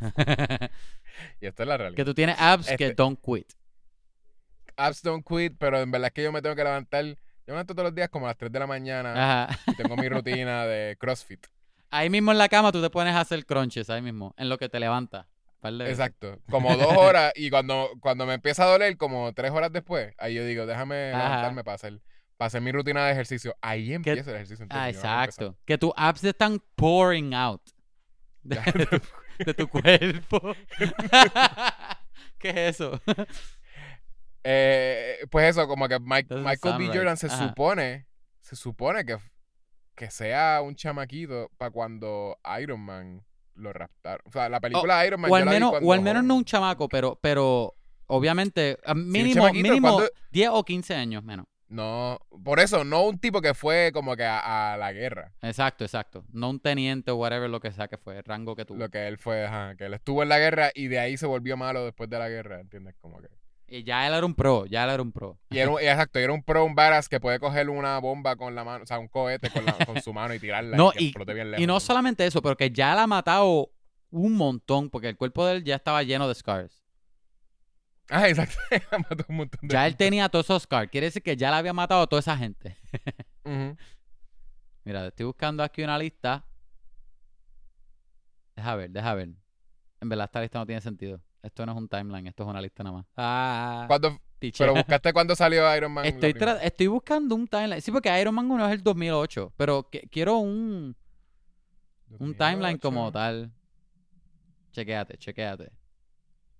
y 1.40 1.46
esto 1.46 1.62
es 1.62 1.68
la 1.68 1.76
realidad. 1.76 1.96
que 1.96 2.04
tú 2.04 2.14
tienes 2.14 2.36
abs 2.38 2.66
que 2.68 2.72
Este- 2.74 2.94
don't 2.94 3.18
quit. 3.22 3.52
Abs 4.76 5.02
don't 5.02 5.26
quit, 5.26 5.54
pero 5.58 5.80
en 5.80 5.90
verdad 5.90 6.08
es 6.08 6.12
que 6.12 6.22
yo 6.22 6.32
me 6.32 6.42
tengo 6.42 6.54
que 6.54 6.64
levantar. 6.64 7.04
Yo 7.04 7.14
me 7.48 7.52
levanto 7.54 7.74
todos 7.74 7.86
los 7.86 7.94
días 7.94 8.08
como 8.08 8.26
a 8.26 8.30
las 8.30 8.36
3 8.36 8.50
de 8.52 8.58
la 8.58 8.66
mañana 8.66 9.44
Ajá. 9.44 9.58
y 9.66 9.74
tengo 9.76 9.96
mi 9.96 10.08
rutina 10.08 10.66
de 10.66 10.96
CrossFit. 10.98 11.46
Ahí 11.90 12.10
mismo 12.10 12.32
en 12.32 12.38
la 12.38 12.48
cama 12.48 12.72
tú 12.72 12.82
te 12.82 12.90
pones 12.90 13.14
a 13.14 13.20
hacer 13.20 13.46
crunches, 13.46 13.88
ahí 13.88 14.02
mismo, 14.02 14.34
en 14.36 14.48
lo 14.48 14.58
que 14.58 14.68
te 14.68 14.80
levantas. 14.80 15.26
Exacto. 15.62 16.38
Como 16.50 16.76
dos 16.76 16.92
horas 16.96 17.32
y 17.34 17.50
cuando, 17.50 17.90
cuando 18.00 18.26
me 18.26 18.34
empieza 18.34 18.64
a 18.64 18.66
doler, 18.66 18.96
como 18.96 19.32
tres 19.32 19.50
horas 19.52 19.72
después, 19.72 20.14
ahí 20.18 20.34
yo 20.34 20.44
digo, 20.44 20.66
déjame 20.66 21.12
Ajá. 21.12 21.24
levantarme 21.28 21.64
para 21.64 21.74
hacer, 21.76 22.00
para 22.36 22.46
hacer 22.48 22.60
mi 22.60 22.72
rutina 22.72 23.06
de 23.06 23.12
ejercicio. 23.12 23.56
Ahí 23.60 23.92
empieza 23.94 24.30
el 24.30 24.36
ejercicio. 24.36 24.66
Ah, 24.70 24.88
entonces, 24.88 25.02
yo 25.02 25.08
no 25.08 25.14
voy 25.14 25.20
a 25.20 25.24
empezar. 25.24 25.28
exacto. 25.28 25.58
Que 25.64 25.78
tus 25.78 25.92
abs 25.96 26.24
están 26.24 26.60
pouring 26.74 27.34
out 27.34 27.62
de, 28.42 28.56
de 28.56 28.86
tu, 28.86 29.00
de 29.44 29.54
tu 29.54 29.68
cuerpo. 29.68 30.54
¿Qué 32.38 32.50
es 32.50 32.56
eso? 32.80 33.00
Eh, 34.48 35.26
pues 35.28 35.50
eso, 35.50 35.66
como 35.66 35.88
que 35.88 35.98
Mike- 35.98 36.32
Michael 36.36 36.78
B. 36.78 36.84
right. 36.84 36.94
Jordan 36.94 37.16
se 37.16 37.26
Ajá. 37.26 37.48
supone, 37.48 38.06
se 38.40 38.54
supone 38.54 39.04
que, 39.04 39.16
que 39.96 40.08
sea 40.08 40.60
un 40.62 40.76
chamaquito 40.76 41.50
para 41.58 41.72
cuando 41.72 42.38
Iron 42.60 42.78
Man 42.80 43.24
lo 43.54 43.72
raptaron. 43.72 44.20
O 44.24 44.30
sea, 44.30 44.48
la 44.48 44.60
película 44.60 45.00
de 45.00 45.08
Iron 45.08 45.20
Man 45.20 45.32
o 45.32 45.34
al 45.34 45.46
menos, 45.46 45.72
o 45.82 45.92
al 45.92 46.00
menos 46.00 46.22
no 46.22 46.36
un 46.36 46.44
chamaco, 46.44 46.88
pero, 46.88 47.18
pero 47.20 47.74
obviamente, 48.06 48.78
ah, 48.84 48.94
mínimo, 48.94 49.50
mínimo 49.52 49.80
cuando- 49.94 50.10
10 50.30 50.50
o 50.52 50.64
15 50.64 50.94
años 50.94 51.24
menos. 51.24 51.46
No, 51.68 52.20
por 52.44 52.60
eso, 52.60 52.84
no 52.84 53.02
un 53.02 53.18
tipo 53.18 53.40
que 53.40 53.52
fue 53.54 53.90
como 53.92 54.14
que 54.16 54.24
a, 54.24 54.74
a 54.74 54.76
la 54.76 54.92
guerra. 54.92 55.32
Exacto, 55.42 55.84
exacto. 55.84 56.24
No 56.32 56.48
un 56.50 56.60
teniente 56.60 57.10
o 57.10 57.16
whatever 57.16 57.50
lo 57.50 57.58
que 57.60 57.72
sea 57.72 57.88
que 57.88 57.98
fue, 57.98 58.18
el 58.18 58.24
rango 58.24 58.54
que 58.54 58.64
tuvo. 58.64 58.78
Lo 58.78 58.88
que 58.88 59.08
él 59.08 59.18
fue, 59.18 59.44
ajá, 59.46 59.74
que 59.76 59.86
él 59.86 59.94
estuvo 59.94 60.22
en 60.22 60.28
la 60.28 60.38
guerra 60.38 60.70
y 60.74 60.86
de 60.86 61.00
ahí 61.00 61.16
se 61.16 61.26
volvió 61.26 61.56
malo 61.56 61.84
después 61.84 62.08
de 62.08 62.18
la 62.18 62.28
guerra, 62.28 62.60
¿entiendes? 62.60 62.94
Como 63.00 63.20
que... 63.20 63.28
Y 63.68 63.82
ya 63.82 64.06
él 64.06 64.14
era 64.14 64.24
un 64.24 64.34
pro, 64.36 64.64
ya 64.66 64.84
él 64.84 64.90
era 64.90 65.02
un 65.02 65.10
pro. 65.10 65.40
Y 65.50 65.58
era 65.58 65.70
un, 65.72 65.80
exacto, 65.80 66.20
y 66.20 66.22
era 66.22 66.32
un 66.32 66.44
pro, 66.44 66.64
un 66.64 66.76
badass 66.76 67.08
que 67.08 67.18
puede 67.18 67.40
coger 67.40 67.68
una 67.68 67.98
bomba 67.98 68.36
con 68.36 68.54
la 68.54 68.62
mano, 68.62 68.84
o 68.84 68.86
sea, 68.86 69.00
un 69.00 69.08
cohete 69.08 69.50
con, 69.50 69.64
la- 69.66 69.72
con 69.86 70.00
su 70.00 70.12
mano 70.12 70.34
y 70.34 70.38
tirarla 70.38 70.76
No, 70.76 70.90
y 70.94 70.98
que 70.98 71.02
y- 71.02 71.06
explote 71.08 71.34
bien 71.34 71.50
lejos. 71.50 71.64
Y 71.64 71.66
no 71.66 71.80
solamente 71.80 72.24
eso, 72.24 72.40
pero 72.42 72.56
que 72.56 72.70
ya 72.70 72.94
la 72.94 73.02
ha 73.02 73.06
matado 73.08 73.72
un 74.10 74.34
montón, 74.36 74.88
porque 74.88 75.08
el 75.08 75.16
cuerpo 75.16 75.44
de 75.44 75.54
él 75.56 75.64
ya 75.64 75.74
estaba 75.74 76.04
lleno 76.04 76.28
de 76.28 76.36
scars. 76.36 76.84
Ah, 78.08 78.28
exacto. 78.28 78.56
Mató 79.10 79.24
un 79.28 79.36
montón 79.36 79.60
de 79.68 79.72
Ya 79.72 79.86
él 79.86 79.96
tenía 79.96 80.28
todos 80.28 80.46
esos 80.46 80.62
scars. 80.62 80.90
Quiere 80.90 81.06
decir 81.06 81.22
que 81.22 81.36
ya 81.36 81.50
le 81.50 81.56
había 81.56 81.72
matado 81.72 82.02
a 82.02 82.06
toda 82.06 82.20
esa 82.20 82.36
gente. 82.36 82.76
Ujú. 83.44 83.76
Mira, 84.84 85.06
estoy 85.08 85.26
buscando 85.26 85.62
aquí 85.62 85.82
una 85.82 85.98
lista. 85.98 86.44
Deja 88.54 88.74
ver, 88.76 88.90
deja 88.90 89.14
ver. 89.14 89.30
En 90.00 90.08
verdad, 90.08 90.26
esta 90.26 90.40
lista 90.40 90.58
no 90.58 90.66
tiene 90.66 90.80
sentido. 90.80 91.20
Esto 91.42 91.64
no 91.66 91.72
es 91.72 91.78
un 91.78 91.88
timeline, 91.88 92.26
esto 92.28 92.42
es 92.44 92.48
una 92.48 92.60
lista 92.60 92.82
nada 92.82 92.96
más. 92.96 93.06
Ah, 93.16 93.84
¿Cuándo- 93.86 94.20
pero 94.58 94.74
buscaste 94.74 95.12
cuando 95.12 95.34
salió 95.34 95.74
Iron 95.76 95.92
Man. 95.92 96.04
Estoy, 96.06 96.34
estoy 96.62 96.86
buscando 96.86 97.34
un 97.34 97.46
timeline. 97.48 97.80
Sí, 97.80 97.90
porque 97.90 98.20
Iron 98.20 98.34
Man 98.34 98.50
1 98.50 98.66
es 98.68 98.72
el 98.74 98.82
2008, 98.82 99.52
pero 99.56 99.88
que- 99.90 100.08
quiero 100.10 100.36
un, 100.38 100.96
un 102.18 102.34
timeline 102.36 102.78
2008. 102.78 102.80
como 102.80 103.12
tal. 103.12 103.52
Chequéate, 104.72 105.16
chequéate. 105.18 105.72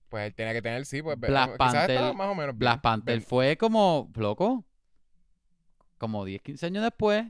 Pues 0.09 0.27
él 0.27 0.35
tenía 0.35 0.53
que 0.53 0.63
tener, 0.63 0.85
sí, 0.87 1.03
pues. 1.03 1.19
Black 1.19 1.53
quizás 1.59 1.89
Panther- 1.89 2.15
más 2.15 2.29
o 2.29 2.35
menos. 2.35 2.57
Black 2.57 2.81
Panther 2.81 3.21
fue 3.21 3.57
como, 3.57 4.11
loco, 4.15 4.65
como 5.99 6.25
10, 6.25 6.43
15 6.43 6.67
años 6.67 6.83
después. 6.85 7.27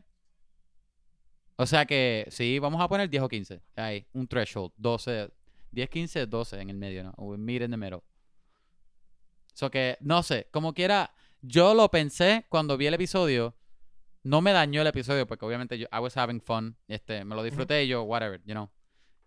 O 1.57 1.65
sea 1.65 1.87
que, 1.87 2.27
sí, 2.31 2.59
vamos 2.59 2.81
a 2.83 2.89
poner 2.89 3.09
10 3.09 3.23
o 3.23 3.29
15. 3.29 3.63
Ahí, 3.77 4.07
un 4.13 4.29
threshold, 4.29 4.73
12, 4.77 5.31
10, 5.71 5.89
15, 5.89 6.27
12 6.27 6.61
en 6.61 6.71
el 6.71 6.77
medio, 6.77 7.03
¿no? 7.03 7.15
O 7.17 7.33
the 7.33 7.39
middle. 7.39 8.03
So 9.55 9.71
que, 9.71 9.97
no 10.01 10.23
sé, 10.23 10.49
como 10.51 10.75
quiera, 10.75 11.15
yo 11.41 11.73
lo 11.75 11.91
pensé 11.91 12.45
cuando 12.51 12.77
vi 12.77 12.87
el 12.89 12.95
episodio. 12.95 13.55
No 14.23 14.43
me 14.43 14.53
dañó 14.53 14.83
el 14.83 14.87
episodio 14.89 15.27
porque 15.27 15.47
obviamente 15.47 15.79
yo, 15.79 15.87
I 15.93 15.99
was 16.01 16.17
having 16.17 16.41
fun. 16.43 16.77
Este, 16.89 17.25
me 17.25 17.35
lo 17.35 17.43
disfruté 17.43 17.85
y 17.85 17.89
yo, 17.89 18.03
whatever, 18.03 18.43
you 18.45 18.53
know. 18.53 18.69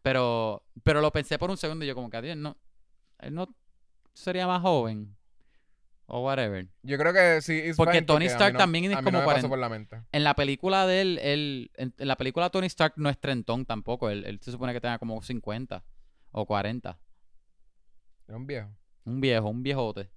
Pero, 0.03 0.63
pero 0.83 1.01
lo 1.01 1.11
pensé 1.11 1.39
por 1.39 1.49
un 1.49 1.57
segundo 1.57 1.83
y 1.83 1.87
yo 1.87 1.95
como 1.95 2.09
que, 2.09 2.17
"Adiós, 2.17 2.37
no, 2.37 2.55
él 3.19 3.33
no 3.33 3.47
sería 4.13 4.47
más 4.47 4.61
joven. 4.61 5.15
O 6.11 6.23
whatever. 6.25 6.67
Yo 6.81 6.97
creo 6.97 7.13
que 7.13 7.39
sí. 7.41 7.61
Porque 7.77 8.01
Tony 8.01 8.25
Stark 8.25 8.53
no- 8.53 8.57
también 8.59 8.85
es 8.85 8.97
como 8.97 9.11
no 9.11 9.19
me 9.19 9.25
pasó 9.25 9.47
40. 9.47 9.49
por 9.49 9.59
la 9.59 9.69
mente. 9.69 10.01
En 10.11 10.23
la 10.23 10.33
película 10.33 10.87
de 10.87 11.01
él, 11.01 11.19
él- 11.21 11.71
en, 11.75 11.93
en 11.95 12.07
la 12.07 12.15
película 12.15 12.49
Tony 12.49 12.65
Stark 12.65 12.93
no 12.95 13.09
es 13.09 13.19
trentón 13.19 13.63
tampoco. 13.65 14.09
Él, 14.09 14.25
él 14.25 14.39
se 14.41 14.51
supone 14.51 14.73
que 14.73 14.81
tenga 14.81 14.97
como 14.97 15.21
50 15.21 15.83
o 16.31 16.45
40. 16.47 16.97
Era 18.27 18.37
un 18.37 18.47
viejo. 18.47 18.69
Un 19.05 19.21
viejo, 19.21 19.49
un 19.49 19.61
viejote. 19.61 20.09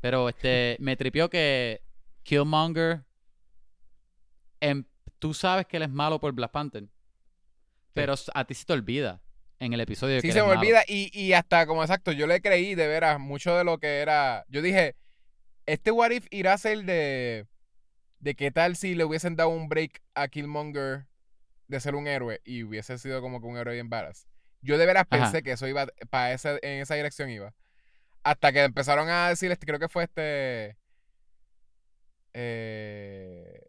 Pero 0.00 0.28
este, 0.28 0.76
me 0.80 0.96
tripió 0.96 1.30
que 1.30 1.82
Killmonger, 2.24 3.04
em- 4.60 4.84
tú 5.20 5.34
sabes 5.34 5.66
que 5.66 5.76
él 5.76 5.84
es 5.84 5.90
malo 5.90 6.18
por 6.20 6.32
Black 6.32 6.50
Panther. 6.50 6.88
Pero 7.92 8.14
a 8.34 8.44
ti 8.44 8.54
se 8.54 8.64
te 8.64 8.72
olvida 8.72 9.20
en 9.60 9.72
el 9.72 9.80
episodio 9.80 10.14
de 10.16 10.20
Sí, 10.20 10.28
que 10.28 10.32
se 10.32 10.40
me 10.42 10.48
malo. 10.48 10.60
olvida. 10.60 10.82
Y, 10.86 11.10
y 11.18 11.32
hasta 11.32 11.66
como 11.66 11.82
exacto, 11.82 12.12
yo 12.12 12.26
le 12.26 12.40
creí 12.40 12.74
de 12.74 12.86
veras 12.86 13.18
mucho 13.20 13.56
de 13.56 13.64
lo 13.64 13.78
que 13.78 13.98
era. 14.00 14.44
Yo 14.48 14.62
dije, 14.62 14.94
este 15.66 15.90
What 15.90 16.10
If 16.10 16.26
irá 16.30 16.52
a 16.54 16.58
ser 16.58 16.84
de. 16.84 17.46
De 18.20 18.34
qué 18.34 18.50
tal 18.50 18.74
si 18.76 18.94
le 18.96 19.04
hubiesen 19.04 19.36
dado 19.36 19.50
un 19.50 19.68
break 19.68 20.02
a 20.14 20.26
Killmonger 20.26 21.06
de 21.68 21.78
ser 21.80 21.94
un 21.94 22.08
héroe 22.08 22.40
y 22.44 22.64
hubiese 22.64 22.98
sido 22.98 23.20
como 23.20 23.40
que 23.40 23.46
un 23.46 23.56
héroe 23.56 23.74
bien 23.74 23.88
varas. 23.90 24.26
Yo 24.60 24.76
de 24.76 24.86
veras 24.86 25.06
Ajá. 25.08 25.22
pensé 25.24 25.42
que 25.44 25.52
eso 25.52 25.68
iba 25.68 25.86
para 26.10 26.32
esa, 26.32 26.54
en 26.62 26.80
esa 26.80 26.96
dirección 26.96 27.30
iba. 27.30 27.54
Hasta 28.24 28.52
que 28.52 28.64
empezaron 28.64 29.08
a 29.08 29.28
decir, 29.28 29.52
este, 29.52 29.66
creo 29.66 29.78
que 29.78 29.88
fue 29.88 30.04
este. 30.04 30.76
Eh, 32.34 33.60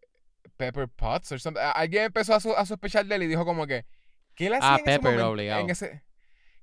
Pepper 0.57 0.87
Potts 0.89 1.31
or 1.31 1.39
something. 1.39 1.61
Alguien 1.75 2.03
empezó 2.05 2.33
a, 2.33 2.39
su- 2.39 2.55
a 2.55 2.65
sospechar 2.65 3.05
de 3.05 3.15
él 3.15 3.23
y 3.23 3.27
dijo 3.27 3.45
como 3.45 3.65
que. 3.67 3.85
¿Qué 4.39 4.47
él 4.47 4.53
hacía 4.53 4.69
Ah, 4.75 4.75
en 4.75 4.79
ese 4.79 4.85
Pepper, 4.85 5.11
momento? 5.11 5.29
obligado. 5.31 5.61
En 5.61 5.69
ese, 5.69 6.01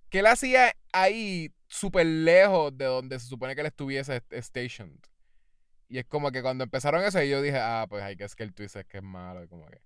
¿qué 0.08 0.20
él 0.20 0.26
hacía 0.26 0.72
ahí 0.92 1.52
súper 1.68 2.06
lejos 2.06 2.76
de 2.76 2.86
donde 2.86 3.20
se 3.20 3.26
supone 3.26 3.54
que 3.54 3.60
él 3.60 3.66
estuviese 3.66 4.16
est- 4.16 4.32
stationed? 4.42 4.98
Y 5.88 5.98
es 5.98 6.06
como 6.06 6.32
que 6.32 6.40
cuando 6.40 6.64
empezaron 6.64 7.04
eso, 7.04 7.22
yo 7.22 7.42
dije, 7.42 7.58
ah, 7.58 7.84
pues 7.88 8.02
hay 8.02 8.16
que 8.16 8.24
es 8.24 8.34
que 8.34 8.44
el 8.44 8.54
twist 8.54 8.76
es 8.76 8.86
que 8.86 8.96
es 8.96 9.02
malo. 9.02 9.44
y 9.44 9.48
Como 9.48 9.66
que... 9.66 9.80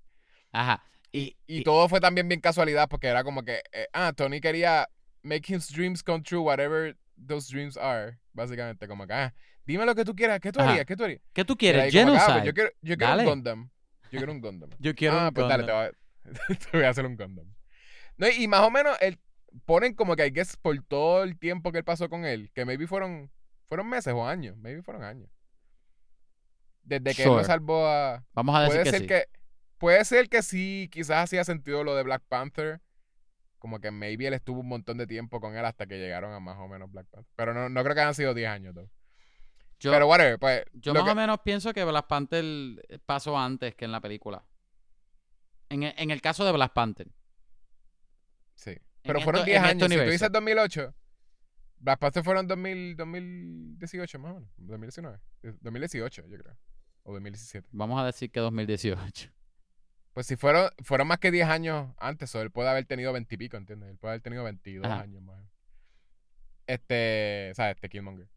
Ajá. 0.53 0.85
Y, 1.13 1.37
Y 1.49 1.65
todo 1.65 1.89
fue 1.89 1.99
también 2.01 2.29
bien 2.29 2.41
casualidad 2.41 2.89
porque 2.89 3.09
era 3.09 3.25
como 3.25 3.43
que, 3.43 3.61
eh, 3.73 3.89
ah, 3.93 4.13
Tony 4.17 4.41
quería 4.41 4.89
make 5.23 5.53
his 5.53 5.67
dreams 5.69 6.03
come 6.05 6.23
true, 6.23 6.41
whatever 6.43 6.97
those 7.27 7.53
dreams 7.53 7.77
are. 7.77 8.19
Básicamente, 8.33 8.87
como 8.87 9.05
que, 9.09 9.13
ah, 9.15 9.35
dime 9.67 9.85
lo 9.85 9.97
que 9.97 10.05
tú 10.05 10.15
quieras, 10.15 10.39
¿qué 10.41 10.53
tú 10.53 10.61
Ajá. 10.61 10.71
harías? 10.71 10.87
¿Qué 10.87 10.97
tú 10.97 11.03
harías? 11.05 11.21
¿Qué 11.33 11.45
tú 11.45 11.57
quieres? 11.57 11.93
como 11.93 12.15
ah, 12.15 12.21
Genocide. 12.21 12.33
pues 12.35 12.45
yo 12.45 12.55
quiero, 12.55 12.71
yo 12.83 12.97
quiero 12.97 13.19
un 13.19 13.25
Gundam. 13.25 13.71
Yo 14.13 14.19
quiero 14.19 14.33
un 14.33 14.41
Gundam. 14.41 14.71
Yo 14.79 14.95
quiero 14.95 15.19
ah, 15.19 15.29
un 15.29 15.35
pues 15.35 15.49
dale, 15.49 15.65
te, 15.65 15.73
Gundam. 15.73 15.93
voy 15.93 16.55
a, 16.55 16.59
te 16.71 16.77
voy 16.79 16.83
a 16.85 16.89
hacer 16.91 17.05
un 17.07 17.17
Gundam. 17.17 17.55
No, 18.21 18.29
y, 18.29 18.47
más 18.49 18.61
o 18.61 18.71
menos 18.71 18.97
el, 19.01 19.19
ponen 19.65 19.95
como 19.95 20.15
que 20.15 20.23
hay 20.23 20.33
que 20.33 20.45
por 20.61 20.81
todo 20.85 21.23
el 21.25 21.39
tiempo 21.39 21.73
que 21.73 21.79
él 21.79 21.85
pasó 21.85 22.09
con 22.09 22.25
él, 22.25 22.51
que 22.55 22.65
maybe 22.65 22.87
fueron, 22.87 23.31
fueron 23.67 23.89
meses 23.89 24.13
o 24.15 24.27
años, 24.27 24.57
maybe 24.59 24.83
fueron 24.83 25.03
años. 25.03 25.31
Desde 26.83 27.15
que 27.15 27.23
él 27.23 27.29
Sure. 27.29 27.41
lo 27.43 27.45
salvó 27.45 27.87
a, 27.87 28.25
Vamos 28.33 28.55
a 28.57 28.63
decir 28.63 28.81
puede 28.81 28.85
que 28.85 28.91
ser 28.91 29.01
sí. 29.01 29.07
que 29.07 29.25
puede 29.79 30.05
ser 30.05 30.29
que 30.29 30.43
sí 30.43 30.89
quizás 30.93 31.25
hacía 31.25 31.45
sentido 31.45 31.83
lo 31.85 31.95
de 31.95 32.03
Black 32.03 32.23
Panther 32.29 32.81
como 33.59 33.79
que 33.81 33.91
maybe 33.91 34.27
él 34.27 34.35
estuvo 34.35 34.61
un 34.61 34.69
montón 34.69 34.97
de 34.99 35.07
tiempo 35.07 35.41
con 35.41 35.57
él 35.57 35.65
hasta 35.65 35.87
que 35.87 35.99
llegaron 35.99 36.33
a 36.33 36.41
más 36.41 36.59
o 36.59 36.69
menos 36.69 36.91
Black 36.91 37.07
Panther 37.11 37.33
pero 37.37 37.55
no, 37.55 37.69
no 37.69 37.83
creo 37.83 37.95
que 37.95 38.01
hayan 38.01 38.15
sido 38.15 38.35
10 38.35 38.49
años 38.49 38.75
though. 38.75 38.91
Yo, 39.79 39.93
pero 39.93 40.07
whatever 40.09 40.39
pues 40.39 40.65
yo 40.75 40.93
más 40.93 41.05
que- 41.05 41.11
o 41.11 41.15
menos 41.15 41.41
pienso 41.41 41.73
que 41.73 41.85
Black 41.85 42.07
Panther 42.07 42.45
pasó 43.07 43.39
antes 43.39 43.75
que 43.75 43.85
en 43.87 43.93
la 43.93 44.01
película. 44.01 44.45
En 45.71 45.85
el, 45.85 45.95
en 45.97 46.11
el 46.11 46.21
caso 46.21 46.45
de 46.45 46.53
Black 46.53 46.73
Panther. 46.73 47.09
Sí 48.61 48.77
pero 49.03 49.19
en 49.19 49.25
fueron 49.25 49.41
esto- 49.41 49.47
10 49.51 49.59
en 49.59 49.65
este 49.65 49.85
años 49.85 49.93
si 49.93 50.05
tú 50.05 50.11
dices 50.11 50.33
2008 50.33 50.95
Black 51.79 51.99
Panther 51.99 52.23
fueron 52.23 52.47
2000, 52.47 52.97
2018 52.97 54.19
más 54.19 54.33
o 54.33 54.35
menos 54.35 54.51
2019 54.59 55.19
2018 55.61 56.27
yo 56.29 56.39
creo 56.39 56.57
o 57.05 57.13
2017 57.15 57.67
Vamos 57.73 57.99
a 58.01 58.05
decir 58.05 58.31
que 58.31 58.41
2018. 58.41 59.31
pues 60.13 60.27
si 60.27 60.37
fueron 60.37 60.69
fueron 60.85 61.07
más 61.09 61.19
que 61.19 61.31
10 61.31 61.49
años 61.49 61.95
antes 61.99 62.35
o 62.35 62.43
él 62.43 62.51
puede 62.51 62.69
haber 62.69 62.85
tenido 62.85 63.13
20 63.15 63.35
y 63.35 63.39
pico 63.39 63.57
¿entiendes? 63.57 63.89
él 63.91 63.97
puede 63.97 64.13
haber 64.13 64.23
tenido 64.23 64.45
22 64.45 64.85
Ajá. 64.87 65.01
años 65.01 65.23
más 65.23 65.41
este 66.67 67.53
¿sabes? 67.55 67.77
este 67.77 67.89
Killmonger 67.89 68.29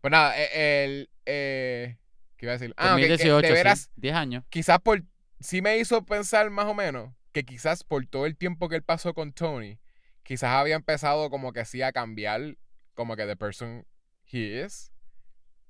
pues 0.00 0.10
nada 0.12 0.34
eh, 0.40 0.84
el 0.84 1.10
eh, 1.26 1.96
¿qué 2.36 2.46
iba 2.46 2.52
a 2.52 2.58
decir? 2.58 2.72
ah 2.76 2.94
ok, 2.94 3.00
que 3.00 3.08
2018, 3.08 3.40
de 3.40 3.46
sí, 3.48 3.52
veras 3.54 3.90
10 3.96 4.14
años. 4.14 4.44
quizás 4.48 4.78
por 4.78 5.02
sí 5.40 5.60
me 5.62 5.78
hizo 5.78 6.04
pensar 6.04 6.48
más 6.50 6.66
o 6.66 6.74
menos 6.74 7.12
que 7.36 7.44
quizás 7.44 7.84
por 7.84 8.06
todo 8.06 8.24
el 8.24 8.34
tiempo 8.34 8.66
que 8.70 8.76
él 8.76 8.82
pasó 8.82 9.12
con 9.12 9.34
Tony 9.34 9.78
quizás 10.22 10.52
había 10.54 10.74
empezado 10.74 11.28
como 11.28 11.52
que 11.52 11.66
sí 11.66 11.82
a 11.82 11.92
cambiar 11.92 12.56
como 12.94 13.14
que 13.14 13.26
the 13.26 13.36
person 13.36 13.86
he 14.32 14.64
is 14.64 14.90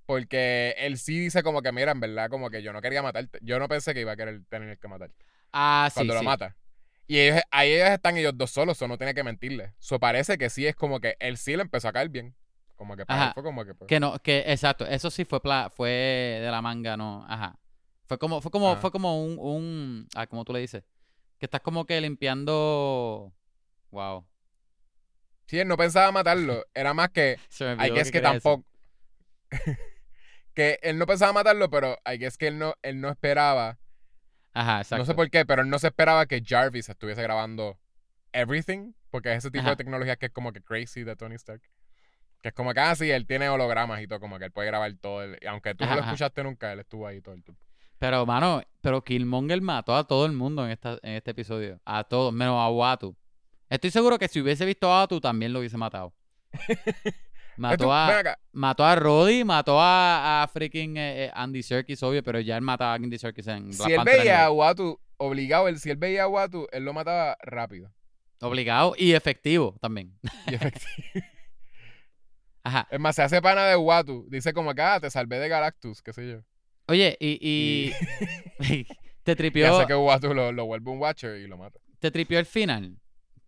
porque 0.06 0.76
él 0.78 0.96
sí 0.96 1.18
dice 1.18 1.42
como 1.42 1.62
que 1.62 1.72
mira 1.72 1.90
en 1.90 1.98
verdad 1.98 2.30
como 2.30 2.50
que 2.50 2.62
yo 2.62 2.72
no 2.72 2.80
quería 2.80 3.02
matarte 3.02 3.40
yo 3.42 3.58
no 3.58 3.66
pensé 3.66 3.94
que 3.94 4.02
iba 4.02 4.12
a 4.12 4.16
querer 4.16 4.42
tener 4.48 4.78
que 4.78 4.86
matarte 4.86 5.24
Ah, 5.52 5.88
sí, 5.90 5.94
cuando 5.94 6.14
lo 6.14 6.20
sí. 6.20 6.26
mata 6.26 6.56
y 7.08 7.18
ellos, 7.18 7.40
ahí 7.50 7.72
ellos 7.72 7.88
están 7.90 8.16
ellos 8.16 8.32
dos 8.36 8.52
solos 8.52 8.78
eso 8.78 8.86
no 8.86 8.96
tiene 8.96 9.12
que 9.12 9.24
mentirle 9.24 9.74
eso 9.80 9.98
parece 9.98 10.38
que 10.38 10.48
sí 10.48 10.68
es 10.68 10.76
como 10.76 11.00
que 11.00 11.16
él 11.18 11.36
sí 11.36 11.56
le 11.56 11.62
empezó 11.62 11.88
a 11.88 11.92
caer 11.92 12.10
bien 12.10 12.36
como 12.76 12.96
que 12.96 13.04
para 13.06 13.24
él 13.24 13.30
fue 13.34 13.42
como 13.42 13.64
que 13.64 13.74
pues, 13.74 13.88
Que 13.88 13.98
no, 13.98 14.16
que 14.20 14.44
exacto, 14.46 14.86
eso 14.86 15.10
sí 15.10 15.24
fue 15.24 15.40
pla- 15.42 15.68
fue 15.68 15.90
de 15.90 16.48
la 16.48 16.62
manga, 16.62 16.96
no, 16.96 17.24
ajá. 17.28 17.58
Fue 18.06 18.18
como, 18.18 18.40
fue 18.40 18.52
como, 18.52 18.70
Ajá. 18.70 18.80
fue 18.80 18.92
como 18.92 19.20
un, 19.24 19.36
un, 19.40 20.08
ah, 20.14 20.28
como 20.28 20.44
tú 20.44 20.52
le 20.52 20.60
dices, 20.60 20.84
que 21.38 21.46
estás 21.46 21.60
como 21.60 21.84
que 21.86 22.00
limpiando, 22.00 23.32
wow. 23.90 24.26
sí 25.46 25.58
él 25.60 25.68
no 25.68 25.76
pensaba 25.76 26.10
matarlo 26.12 26.64
era 26.74 26.94
más 26.94 27.10
que 27.10 27.38
qué 27.92 28.02
que 28.04 28.12
quería 28.12 28.32
decir. 28.32 28.52
tampoco. 28.52 28.66
que 30.54 30.78
él 30.82 30.98
no 30.98 31.06
pensaba 31.06 31.32
matarlo, 31.32 31.70
pero 31.70 31.98
I 32.06 32.18
guess 32.18 32.38
que 32.38 32.48
él 32.48 32.58
no, 32.58 32.74
él 32.82 33.00
no 33.00 33.08
esperaba. 33.10 33.78
Ajá, 34.54 34.78
exacto. 34.80 34.96
No 34.96 35.04
sé 35.06 35.14
por 35.14 35.30
qué, 35.30 35.44
pero 35.44 35.62
él 35.62 35.68
no 35.68 35.78
se 35.78 35.88
esperaba 35.88 36.26
que 36.26 36.42
Jarvis 36.44 36.88
estuviese 36.88 37.22
grabando 37.22 37.78
everything. 38.32 38.92
Porque 39.10 39.32
es 39.32 39.38
ese 39.38 39.50
tipo 39.50 39.62
Ajá. 39.62 39.70
de 39.70 39.76
tecnología 39.76 40.16
que 40.16 40.26
es 40.26 40.32
como 40.32 40.52
que 40.52 40.62
crazy 40.62 41.04
de 41.04 41.16
Tony 41.16 41.34
Stark. 41.36 41.62
Que 42.42 42.48
es 42.48 42.54
como 42.54 42.72
que, 42.74 42.80
ah, 42.80 42.94
sí, 42.94 43.10
él 43.10 43.26
tiene 43.26 43.48
hologramas 43.48 44.00
y 44.02 44.06
todo, 44.06 44.20
como 44.20 44.38
que 44.38 44.46
él 44.46 44.52
puede 44.52 44.68
grabar 44.68 44.92
todo. 45.00 45.22
el- 45.22 45.38
y 45.42 45.46
aunque 45.46 45.74
tú 45.74 45.84
no 45.84 45.94
lo 45.94 46.00
ajá. 46.00 46.10
escuchaste 46.10 46.42
nunca, 46.42 46.72
él 46.72 46.80
estuvo 46.80 47.06
ahí 47.06 47.20
todo 47.20 47.34
el 47.34 47.44
tiempo. 47.44 47.65
Pero, 47.98 48.26
mano, 48.26 48.62
pero 48.80 49.02
Killmonger 49.02 49.60
mató 49.62 49.94
a 49.96 50.04
todo 50.04 50.26
el 50.26 50.32
mundo 50.32 50.64
en, 50.64 50.72
esta, 50.72 50.98
en 51.02 51.14
este 51.14 51.30
episodio. 51.30 51.80
A 51.84 52.04
todos, 52.04 52.32
menos 52.32 52.58
a 52.58 52.68
Watu. 52.68 53.16
Estoy 53.68 53.90
seguro 53.90 54.18
que 54.18 54.28
si 54.28 54.40
hubiese 54.40 54.64
visto 54.64 54.90
a 54.92 55.00
Watu 55.00 55.20
también 55.20 55.52
lo 55.52 55.60
hubiese 55.60 55.76
matado. 55.76 56.14
Mató 57.56 57.90
a, 57.90 58.18
acá. 58.18 58.38
mató 58.52 58.84
a 58.84 58.94
Roddy, 58.96 59.42
mató 59.42 59.80
a, 59.80 60.42
a 60.42 60.48
freaking 60.48 60.96
eh, 60.98 61.24
eh, 61.24 61.30
Andy 61.34 61.62
Serkis, 61.62 62.02
obvio, 62.02 62.22
pero 62.22 62.38
ya 62.40 62.56
él 62.56 62.62
mataba 62.62 62.92
a 62.92 62.94
Andy 62.96 63.18
Serkis 63.18 63.46
en 63.46 63.70
Black 63.70 63.86
Si 63.86 63.92
él 63.92 63.96
Panther 63.96 64.18
veía 64.18 64.44
a. 64.44 64.50
Watu 64.50 65.00
obligado, 65.16 65.68
él, 65.68 65.78
si 65.78 65.90
él 65.90 65.96
veía 65.96 66.24
a 66.24 66.28
Watu, 66.28 66.66
él 66.70 66.84
lo 66.84 66.92
mataba 66.92 67.36
rápido. 67.40 67.90
Obligado 68.40 68.94
y 68.98 69.12
efectivo 69.12 69.76
también. 69.80 70.18
Y 70.46 70.54
efectivo. 70.54 70.86
Ajá. 72.62 72.86
es 72.90 73.00
más, 73.00 73.14
se 73.14 73.22
hace 73.22 73.40
pana 73.40 73.64
de 73.64 73.76
Watu. 73.76 74.26
Dice 74.28 74.52
como 74.52 74.74
que, 74.74 74.82
ah, 74.82 75.00
te 75.00 75.08
salvé 75.10 75.38
de 75.38 75.48
Galactus, 75.48 76.02
qué 76.02 76.12
sé 76.12 76.28
yo. 76.28 76.42
Oye, 76.88 77.16
y, 77.20 77.38
y, 77.40 78.86
te 79.24 79.36
tripió, 79.36 79.76
hace 79.76 79.86
que 79.86 79.94
Watu 79.94 80.32
lo, 80.34 80.52
lo 80.52 80.66
vuelve 80.66 80.90
un 80.90 80.98
Watcher 80.98 81.38
y 81.38 81.46
lo 81.46 81.56
mata. 81.58 81.78
te 81.98 82.10
tripió 82.10 82.38
el 82.38 82.46
final. 82.46 82.96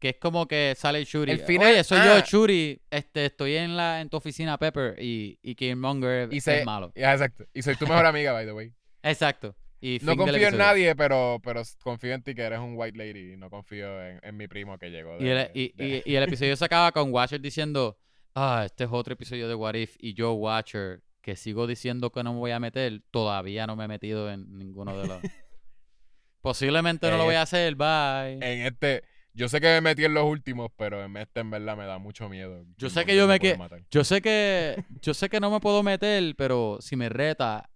Que 0.00 0.10
es 0.10 0.16
como 0.20 0.46
que 0.46 0.74
sale 0.76 1.02
Shuri. 1.04 1.32
El 1.32 1.40
final- 1.40 1.72
Oye, 1.72 1.82
soy 1.82 1.98
yo, 1.98 2.12
ah. 2.14 2.24
Shuri. 2.24 2.80
Este, 2.88 3.26
estoy 3.26 3.56
en 3.56 3.76
la 3.76 4.00
en 4.00 4.08
tu 4.08 4.16
oficina, 4.16 4.56
Pepper. 4.56 4.94
Y, 5.02 5.40
y 5.42 5.56
Killmonger 5.56 6.28
Y 6.32 6.36
es 6.36 6.44
se- 6.44 6.64
malo. 6.64 6.92
Ya, 6.96 7.12
exacto. 7.12 7.44
Y 7.52 7.62
soy 7.62 7.74
tu 7.74 7.84
mejor 7.84 8.06
amiga, 8.06 8.32
by 8.32 8.46
the 8.46 8.52
way. 8.52 8.72
Exacto. 9.02 9.56
Y 9.80 9.98
No 10.02 10.16
confío 10.16 10.48
en 10.48 10.56
nadie, 10.56 10.94
pero, 10.94 11.40
pero 11.42 11.62
confío 11.82 12.14
en 12.14 12.22
ti 12.22 12.34
que 12.36 12.42
eres 12.42 12.60
un 12.60 12.74
white 12.76 12.96
lady. 12.96 13.32
Y 13.32 13.36
no 13.36 13.50
confío 13.50 14.00
en, 14.04 14.20
en 14.22 14.36
mi 14.36 14.46
primo 14.46 14.78
que 14.78 14.90
llegó. 14.90 15.16
De, 15.18 15.24
Y 15.24 15.28
el, 15.30 15.50
y, 15.52 15.72
de- 15.76 16.02
y- 16.06 16.12
y 16.12 16.14
el 16.14 16.22
episodio 16.22 16.54
se 16.54 16.64
acaba 16.64 16.92
con 16.92 17.12
Watcher 17.12 17.40
diciendo, 17.40 17.98
ah, 18.36 18.62
este 18.66 18.84
es 18.84 18.90
otro 18.92 19.14
episodio 19.14 19.48
de 19.48 19.56
What 19.56 19.74
If. 19.74 19.96
Y 19.98 20.14
yo, 20.14 20.32
Watcher, 20.34 21.02
que 21.28 21.36
sigo 21.36 21.66
diciendo 21.66 22.10
que 22.10 22.22
no 22.22 22.32
me 22.32 22.38
voy 22.38 22.52
a 22.52 22.58
meter, 22.58 23.02
todavía 23.10 23.66
no 23.66 23.76
me 23.76 23.84
he 23.84 23.88
metido 23.88 24.30
en 24.30 24.56
ninguno 24.56 24.96
de 24.96 25.08
los... 25.08 25.20
Posiblemente 26.40 27.10
no 27.10 27.16
lo 27.18 27.24
Eh, 27.24 27.26
voy 27.26 27.34
a 27.34 27.42
hacer, 27.42 27.74
bye. 27.74 28.32
En 28.40 28.66
este. 28.66 29.02
Yo 29.34 29.48
sé 29.50 29.60
que 29.60 29.66
me 29.66 29.80
metí 29.82 30.04
en 30.06 30.14
los 30.14 30.24
últimos, 30.24 30.70
pero 30.78 31.04
en 31.04 31.16
este 31.18 31.40
en 31.40 31.50
verdad 31.50 31.76
me 31.76 31.84
da 31.84 31.98
mucho 31.98 32.30
miedo. 32.30 32.64
Yo 32.78 32.88
sé 32.88 33.04
que 33.04 33.14
yo 33.14 33.28
me 33.28 33.38
que-. 33.38 33.58
Yo 33.90 34.04
sé 34.04 34.22
que 34.22 34.82
yo 35.02 35.12
sé 35.12 35.28
que 35.28 35.38
no 35.38 35.50
me 35.50 35.60
puedo 35.60 35.82
meter, 35.82 36.34
pero 36.36 36.78
si 36.80 36.96
me 36.96 37.10
reta, 37.10 37.68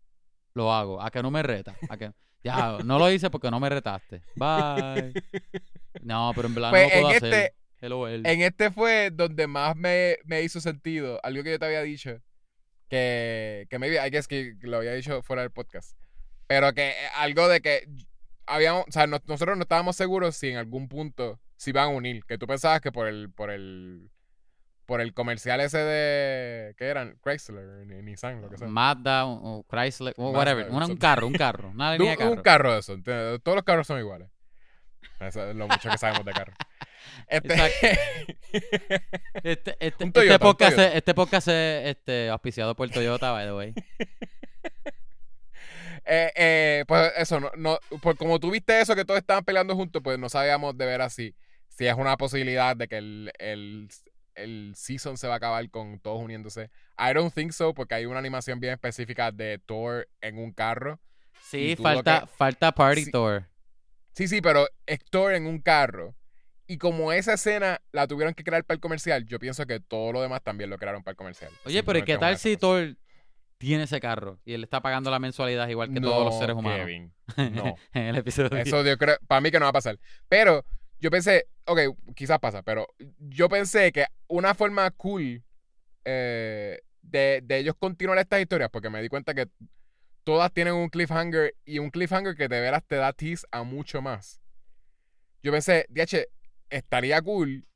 lo 0.55 0.73
hago. 0.73 1.03
A 1.03 1.11
que 1.11 1.23
no 1.23 1.31
me 1.31 1.43
reta. 1.43 1.77
A 1.91 1.97
que... 1.99 2.13
Ya, 2.43 2.79
no 2.85 2.99
lo 2.99 3.11
hice 3.13 3.29
porque 3.31 3.51
no 3.51 3.61
me 3.61 3.69
retaste. 3.69 4.23
Bye. 4.37 5.13
No, 6.03 6.33
pero 6.35 6.49
en 6.49 6.55
verdad 6.55 6.71
Pues 6.71 6.89
no 6.89 6.95
lo 6.95 7.03
puedo 7.03 7.09
hacer. 7.17 7.33
este- 7.35 7.55
Hello. 7.83 8.09
En 8.09 8.41
este 8.43 8.71
fue 8.71 9.11
donde 9.13 9.47
más 9.47 9.77
me, 9.77 10.17
me 10.25 10.41
hizo 10.43 10.59
sentido. 10.61 11.21
Algo 11.23 11.43
que 11.45 11.51
yo 11.51 11.59
te 11.59 11.67
había 11.67 11.83
dicho. 11.83 12.19
Que, 12.97 13.67
que 13.71 13.79
maybe, 13.79 13.97
I 14.07 14.11
guess 14.11 14.29
que 14.29 14.55
lo 14.61 14.77
había 14.77 14.93
dicho 14.93 15.23
fuera 15.23 15.41
del 15.41 15.51
podcast. 15.51 15.97
Pero 16.47 16.75
que 16.75 16.91
eh, 16.91 16.95
algo 17.17 17.49
de 17.49 17.63
que 17.63 17.89
habíamos, 18.45 18.85
o 18.87 18.93
sea, 18.93 19.07
no- 19.07 19.19
nosotros 19.27 19.57
no 19.57 19.63
estábamos 19.63 19.97
seguros 19.97 20.37
si 20.37 20.51
en 20.51 20.59
algún 20.59 20.89
punto 20.89 21.41
se 21.57 21.71
iban 21.71 21.85
a 21.85 21.89
unir. 21.89 22.23
Que 22.27 22.37
tú 22.37 22.47
pensabas 22.47 22.83
que 22.83 22.93
por 22.93 23.09
el, 23.09 23.31
por 23.33 23.51
el, 23.51 24.11
por 24.85 25.01
el 25.01 25.15
comercial 25.15 25.61
ese 25.63 25.79
de, 25.79 26.75
¿qué 26.77 26.85
eran? 26.89 27.19
Chrysler, 27.25 27.87
ni- 27.87 28.03
Nissan, 28.03 28.43
lo 28.43 28.51
que 28.51 28.59
sea. 28.59 28.69
Mazda 28.69 29.25
o 29.25 29.65
Chrysler, 29.71 30.13
o 30.19 30.25
Mazda, 30.33 30.39
whatever. 30.39 30.67
Eso- 30.67 30.93
un 30.93 30.97
carro, 30.99 31.27
un 31.29 31.33
carro. 31.33 31.71
Una 31.71 31.93
Un, 31.93 31.99
línea 31.99 32.11
de 32.13 32.19
carro. 32.19 32.31
un 32.33 32.43
carro 32.43 32.73
de 32.75 32.79
eso. 32.81 32.93
¿entiendes? 32.93 33.43
Todos 33.43 33.57
los 33.57 33.65
carros 33.65 33.87
son 33.87 33.99
iguales. 34.01 34.29
Eso 35.19 35.49
es 35.49 35.57
lo 35.57 35.67
mucho 35.67 35.89
que 35.89 35.97
sabemos 35.97 36.27
de 36.27 36.33
carros. 36.33 36.57
Este, 37.29 37.55
Este, 38.53 38.97
este, 39.43 39.77
este 39.81 40.11
Toyota, 40.11 40.35
un 40.35 40.53
podcast, 40.53 40.79
es, 40.79 40.95
este 40.95 41.15
podcast 41.15 41.49
es 41.49 41.87
este, 41.97 42.29
auspiciado 42.29 42.75
por 42.77 42.89
Toyota, 42.91 43.31
by 43.33 43.47
the 43.47 43.53
way. 43.55 43.75
Eh, 46.05 46.33
eh, 46.35 46.85
pues 46.89 47.13
eso, 47.17 47.39
no, 47.39 47.51
no, 47.57 47.79
pues 48.01 48.17
como 48.17 48.41
tú 48.41 48.51
viste 48.51 48.81
eso, 48.81 48.97
que 48.97 49.05
todos 49.05 49.21
estaban 49.21 49.45
peleando 49.45 49.77
juntos, 49.77 50.03
pues 50.03 50.19
no 50.19 50.29
sabíamos 50.29 50.77
de 50.77 50.85
veras 50.85 51.13
si, 51.15 51.35
si 51.69 51.87
es 51.87 51.95
una 51.95 52.17
posibilidad 52.17 52.77
de 52.77 52.89
que 52.89 52.97
el, 52.99 53.33
el, 53.39 53.89
el 54.35 54.73
season 54.75 55.17
se 55.17 55.29
va 55.29 55.35
a 55.35 55.37
acabar 55.37 55.71
con 55.71 56.01
todos 56.01 56.21
uniéndose. 56.21 56.71
I 56.99 57.15
don't 57.15 57.33
think 57.33 57.53
so, 57.53 57.73
porque 57.73 57.95
hay 57.95 58.07
una 58.07 58.19
animación 58.19 58.59
bien 58.59 58.73
específica 58.73 59.31
de 59.31 59.61
Thor 59.65 60.09
en 60.21 60.39
un 60.39 60.53
carro. 60.53 60.99
Sí, 61.41 61.77
falta, 61.77 62.23
que- 62.23 62.27
falta 62.37 62.73
Party 62.73 63.05
Sí. 63.05 63.11
Tour. 63.13 63.49
Sí, 64.15 64.27
sí, 64.27 64.41
pero 64.41 64.67
es 64.87 64.99
Thor 65.05 65.35
en 65.35 65.47
un 65.47 65.61
carro. 65.61 66.17
Y 66.73 66.79
como 66.79 67.13
esa 67.13 67.35
escena 67.35 67.83
la 67.93 68.07
tuvieron 68.07 68.33
que 68.33 68.45
crear 68.45 68.65
para 68.65 68.77
el 68.77 68.81
comercial, 68.81 69.27
yo 69.27 69.39
pienso 69.39 69.67
que 69.67 69.79
todo 69.79 70.11
lo 70.11 70.23
demás 70.23 70.43
también 70.43 70.71
lo 70.71 70.79
crearon 70.79 71.03
para 71.03 71.13
el 71.13 71.17
comercial. 71.19 71.53
Oye, 71.67 71.83
pero 71.83 71.99
¿y 71.99 72.03
qué 72.03 72.17
tal 72.17 72.39
si. 72.39 72.57
Thor 72.57 72.97
tiene 73.59 73.83
ese 73.83 74.01
carro 74.01 74.41
y 74.47 74.55
él 74.55 74.65
está 74.65 74.81
pagando 74.81 75.11
la 75.11 75.19
mensualidad 75.19 75.69
igual 75.69 75.93
que 75.93 76.01
todos 76.01 76.25
los 76.25 76.39
seres 76.39 76.57
humanos? 76.57 76.87
Kevin, 76.87 77.13
no. 77.55 77.75
en 77.93 78.03
el 78.07 78.17
episodio. 78.17 78.57
Eso 78.57 78.83
yo 78.83 78.97
creo, 78.97 79.19
para 79.27 79.43
mí 79.43 79.51
que 79.51 79.59
no 79.59 79.67
va 79.67 79.69
a 79.69 79.75
pasar. 79.75 79.99
Pero 80.31 80.65
yo 80.99 81.11
pensé, 81.11 81.47
ok, 81.67 81.81
quizás 82.17 82.39
pasa, 82.39 82.63
pero 82.63 82.87
yo 83.19 83.51
pensé 83.51 83.93
que 83.93 84.07
una 84.29 84.55
forma 84.55 84.91
cool 84.93 85.45
eh, 86.07 86.81
de, 87.03 87.43
de 87.45 87.59
ellos 87.59 87.75
continuar 87.79 88.17
estas 88.17 88.41
historias, 88.41 88.71
porque 88.71 88.89
me 88.89 89.03
di 89.03 89.11
cuenta 89.11 89.35
que 89.35 89.47
todas 90.25 90.51
tienen 90.55 90.73
un 90.73 90.89
cliffhanger 90.89 91.55
y 91.67 91.81
un 91.81 91.91
cliffhanger 91.91 92.35
que 92.35 92.49
de 92.49 92.63
veras 92.63 92.83
te 92.87 92.97
da 92.97 93.13
tease 93.13 93.47
a 93.51 93.63
mucho 93.63 94.01
más. 94.01 94.41
Yo 95.43 95.51
pensé, 95.51 95.87
DH, 95.89 96.29
estaría 96.73 97.21
cool 97.23 97.67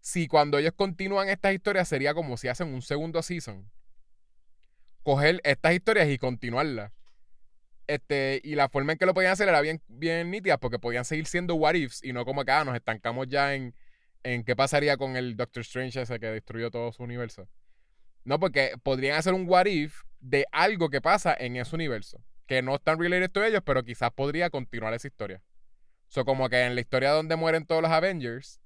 si 0.00 0.28
cuando 0.28 0.58
ellos 0.58 0.72
continúan 0.76 1.28
estas 1.28 1.54
historias 1.54 1.88
sería 1.88 2.14
como 2.14 2.36
si 2.36 2.48
hacen 2.48 2.68
un 2.68 2.82
segundo 2.82 3.22
season. 3.22 3.70
Coger 5.02 5.40
estas 5.44 5.74
historias 5.74 6.08
y 6.08 6.18
continuarlas. 6.18 6.92
Este, 7.86 8.40
y 8.44 8.54
la 8.54 8.68
forma 8.68 8.92
en 8.92 8.98
que 8.98 9.06
lo 9.06 9.14
podían 9.14 9.32
hacer 9.32 9.48
era 9.48 9.62
bien, 9.62 9.82
bien 9.88 10.30
nítida 10.30 10.58
porque 10.58 10.78
podían 10.78 11.06
seguir 11.06 11.26
siendo 11.26 11.54
what 11.54 11.74
ifs 11.74 12.04
y 12.04 12.12
no 12.12 12.26
como 12.26 12.44
que 12.44 12.52
ah, 12.52 12.64
nos 12.64 12.76
estancamos 12.76 13.28
ya 13.28 13.54
en, 13.54 13.74
en 14.22 14.44
qué 14.44 14.54
pasaría 14.54 14.98
con 14.98 15.16
el 15.16 15.36
Doctor 15.36 15.62
Strange 15.62 16.02
ese 16.02 16.20
que 16.20 16.26
destruyó 16.26 16.70
todo 16.70 16.92
su 16.92 17.02
universo. 17.02 17.48
No, 18.24 18.38
porque 18.38 18.74
podrían 18.82 19.16
hacer 19.16 19.32
un 19.32 19.48
what 19.48 19.66
if 19.66 20.02
de 20.20 20.44
algo 20.52 20.90
que 20.90 21.00
pasa 21.00 21.34
en 21.38 21.56
ese 21.56 21.74
universo. 21.74 22.22
Que 22.46 22.62
no 22.62 22.74
están 22.74 22.98
related 22.98 23.34
a 23.42 23.46
ellos, 23.46 23.62
pero 23.64 23.82
quizás 23.82 24.10
podría 24.10 24.50
continuar 24.50 24.92
esa 24.92 25.08
historia. 25.08 25.42
So, 26.08 26.24
como 26.24 26.48
que 26.48 26.64
en 26.64 26.74
la 26.74 26.80
historia 26.80 27.10
donde 27.10 27.36
mueren 27.36 27.66
todos 27.66 27.82
los 27.82 27.90
Avengers, 27.90 28.60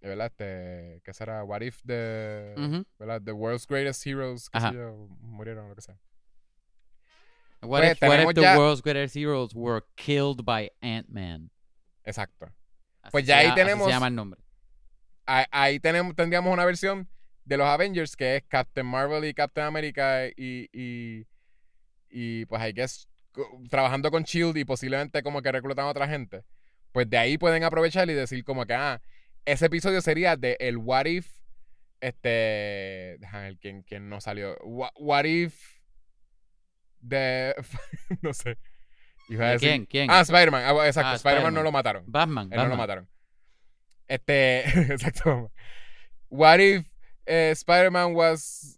¿verdad? 0.00 0.26
Este, 0.26 1.00
¿Qué 1.04 1.12
será? 1.12 1.44
What 1.44 1.60
if 1.62 1.80
the, 1.86 2.54
Ujú. 2.56 2.84
¿verdad? 2.98 3.22
the 3.24 3.32
world's 3.32 3.66
greatest 3.66 4.04
heroes 4.06 4.48
qué 4.50 4.60
sé 4.60 4.72
yo, 4.74 5.08
murieron 5.20 5.66
o 5.66 5.68
lo 5.68 5.74
que 5.74 5.82
sea. 5.82 5.98
What, 7.62 7.80
Pues, 7.80 7.92
if, 7.92 8.02
what 8.02 8.08
if 8.08 8.14
tenemos 8.14 8.34
the 8.34 8.40
ya- 8.42 8.56
world's 8.58 8.82
greatest 8.82 9.16
heroes 9.16 9.54
were 9.54 9.82
killed 9.96 10.44
by 10.44 10.70
Ant-Man? 10.80 11.50
Exacto. 12.04 12.46
Así 13.02 13.10
Pues 13.12 13.26
ya 13.26 13.38
ahí 13.38 13.44
llama- 13.46 13.54
así 13.54 13.60
tenemos- 13.62 13.84
se 13.86 13.90
llama 13.92 14.06
el 14.08 14.14
nombre. 14.14 14.40
Ahí, 15.26 15.44
ahí 15.50 15.80
tenemos, 15.80 16.14
tendríamos 16.14 16.52
una 16.52 16.64
versión 16.64 17.08
de 17.44 17.56
los 17.56 17.66
Avengers 17.66 18.14
que 18.16 18.36
es 18.36 18.44
Captain 18.48 18.86
Marvel 18.86 19.24
y 19.24 19.34
Captain 19.34 19.66
America 19.66 20.26
y, 20.28 20.68
y, 20.72 21.26
y 22.10 22.44
pues 22.46 22.62
I 22.62 22.72
guess 22.72 23.08
trabajando 23.70 24.10
con 24.10 24.22
Shield 24.24 24.56
y 24.56 24.64
posiblemente 24.64 25.22
como 25.22 25.42
que 25.42 25.52
reclutan 25.52 25.86
a 25.86 25.88
otra 25.90 26.08
gente. 26.08 26.44
Pues 26.92 27.08
de 27.08 27.18
ahí 27.18 27.38
pueden 27.38 27.64
aprovechar 27.64 28.08
y 28.10 28.14
decir 28.14 28.44
como 28.44 28.64
que, 28.66 28.74
ah, 28.74 29.00
ese 29.44 29.66
episodio 29.66 30.00
sería 30.00 30.36
de 30.36 30.56
el 30.60 30.76
What 30.78 31.06
If, 31.06 31.28
este, 32.00 33.16
déjame 33.20 33.44
ver 33.44 33.58
quién, 33.58 33.82
quién 33.82 34.08
no 34.08 34.20
salió. 34.20 34.56
What, 34.62 34.90
what 34.96 35.24
If 35.24 35.78
de, 37.00 37.54
no 38.22 38.32
sé. 38.32 38.58
Iba 39.28 39.44
a 39.44 39.48
¿De 39.48 39.54
decir- 39.54 39.68
quién? 39.68 39.86
¿Quién? 39.86 40.10
Ah, 40.10 40.20
Spider-Man, 40.22 40.64
ah, 40.64 40.86
exacto, 40.86 41.10
Ah, 41.10 41.14
Spider-Man 41.16 41.54
no 41.54 41.62
lo 41.62 41.70
mataron. 41.72 42.04
Batman. 42.06 42.48
Él 42.50 42.58
no 42.58 42.68
lo 42.68 42.76
mataron. 42.76 43.08
Este, 44.06 44.60
exacto. 44.92 45.52
What 46.30 46.60
if 46.60 46.86
eh, 47.26 47.50
Spider-Man 47.52 48.14
was. 48.14 48.77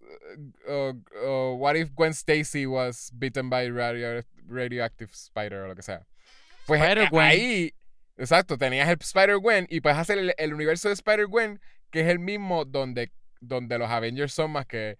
Uh, 0.68 0.92
uh, 1.24 1.54
what 1.56 1.76
if 1.76 1.90
Gwen 1.94 2.12
Stacy 2.14 2.66
was 2.66 3.10
bitten 3.12 3.48
by 3.50 3.66
radio, 3.70 4.22
radioactive 4.46 5.10
spider 5.14 5.64
o 5.64 5.68
lo 5.68 5.74
que 5.74 5.82
sea? 5.82 6.06
Pues 6.66 6.80
eh, 6.80 6.84
Spider-Gwen. 6.84 7.26
ahí. 7.26 7.74
Exacto, 8.16 8.58
tenías 8.58 8.88
el 8.88 8.98
Spider-Gwen 9.00 9.66
y 9.70 9.80
puedes 9.80 9.98
hacer 9.98 10.18
el, 10.18 10.34
el 10.36 10.52
universo 10.54 10.88
de 10.88 10.94
Spider-Gwen, 10.94 11.58
que 11.90 12.00
es 12.02 12.08
el 12.08 12.18
mismo 12.18 12.64
donde, 12.66 13.12
donde 13.40 13.78
los 13.78 13.88
Avengers 13.90 14.32
son 14.34 14.50
más 14.52 14.66
que 14.66 14.98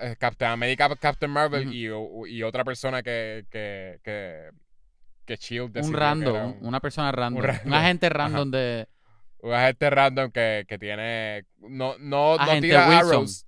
eh, 0.00 0.16
Captain 0.18 0.50
America, 0.50 0.88
Captain 0.96 1.30
Marvel 1.30 1.68
Ujú. 1.68 1.72
y, 1.72 1.88
o- 1.90 2.26
y 2.26 2.42
otra 2.42 2.64
persona 2.64 3.02
que, 3.04 3.46
que, 3.50 4.00
que, 4.02 4.50
que 5.24 5.36
Shield 5.36 5.76
Un 5.78 5.92
random, 5.92 6.34
un- 6.36 6.58
un- 6.60 6.66
una 6.66 6.80
persona 6.80 7.12
random. 7.12 7.38
Un, 7.40 7.46
random. 7.46 7.72
agente 7.72 8.08
random 8.08 8.50
de... 8.50 8.88
un 9.38 9.52
agente 9.52 9.90
random 9.90 10.30
que, 10.32 10.64
que 10.68 10.76
tiene. 10.78 11.46
No, 11.60 11.96
no, 11.98 12.36
no 12.36 12.60
tira 12.60 12.88
Wilson. 12.88 13.08
arrows. 13.08 13.46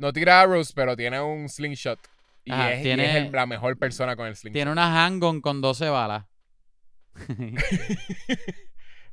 No 0.00 0.12
tira 0.12 0.40
arrows, 0.40 0.72
pero 0.72 0.96
tiene 0.96 1.20
un 1.20 1.48
slingshot. 1.48 1.98
Y 2.44 2.52
Ajá, 2.52 2.72
es, 2.72 2.80
y 2.80 2.82
tiene- 2.84 3.10
es 3.10 3.16
el- 3.26 3.32
la 3.32 3.44
mejor 3.46 3.78
persona 3.78 4.16
con 4.16 4.26
el 4.26 4.34
slingshot. 4.34 4.54
Tiene 4.54 4.72
una 4.72 5.04
handgun 5.04 5.40
con 5.42 5.60
12 5.60 5.88
balas. 5.90 6.24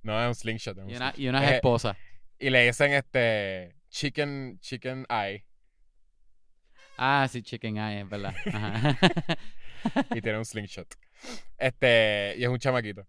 no, 0.03 0.21
es 0.21 0.27
un 0.27 0.35
slingshot. 0.35 0.77
es 0.77 0.83
un 0.83 0.89
y 0.89 0.95
una, 0.95 1.11
slingshot. 1.11 1.19
y 1.19 1.27
una 1.29 1.51
Eh, 1.51 1.55
esposa. 1.55 1.97
y 2.39 2.49
le 2.49 2.65
dicen 2.65 2.93
este. 2.93 3.75
Chicken, 3.89 4.59
chicken 4.61 5.05
eye. 5.09 5.45
Ah, 6.97 7.27
sí, 7.31 7.41
Chicken 7.41 7.77
Eye, 7.77 8.01
es 8.01 8.09
verdad. 8.09 8.33
Ajá. 8.53 8.97
Y 10.15 10.21
tiene 10.21 10.37
un 10.37 10.45
slingshot. 10.45 10.87
Este. 11.57 12.35
Y 12.37 12.43
es 12.43 12.49
un 12.49 12.59
chamaquito. 12.59 13.05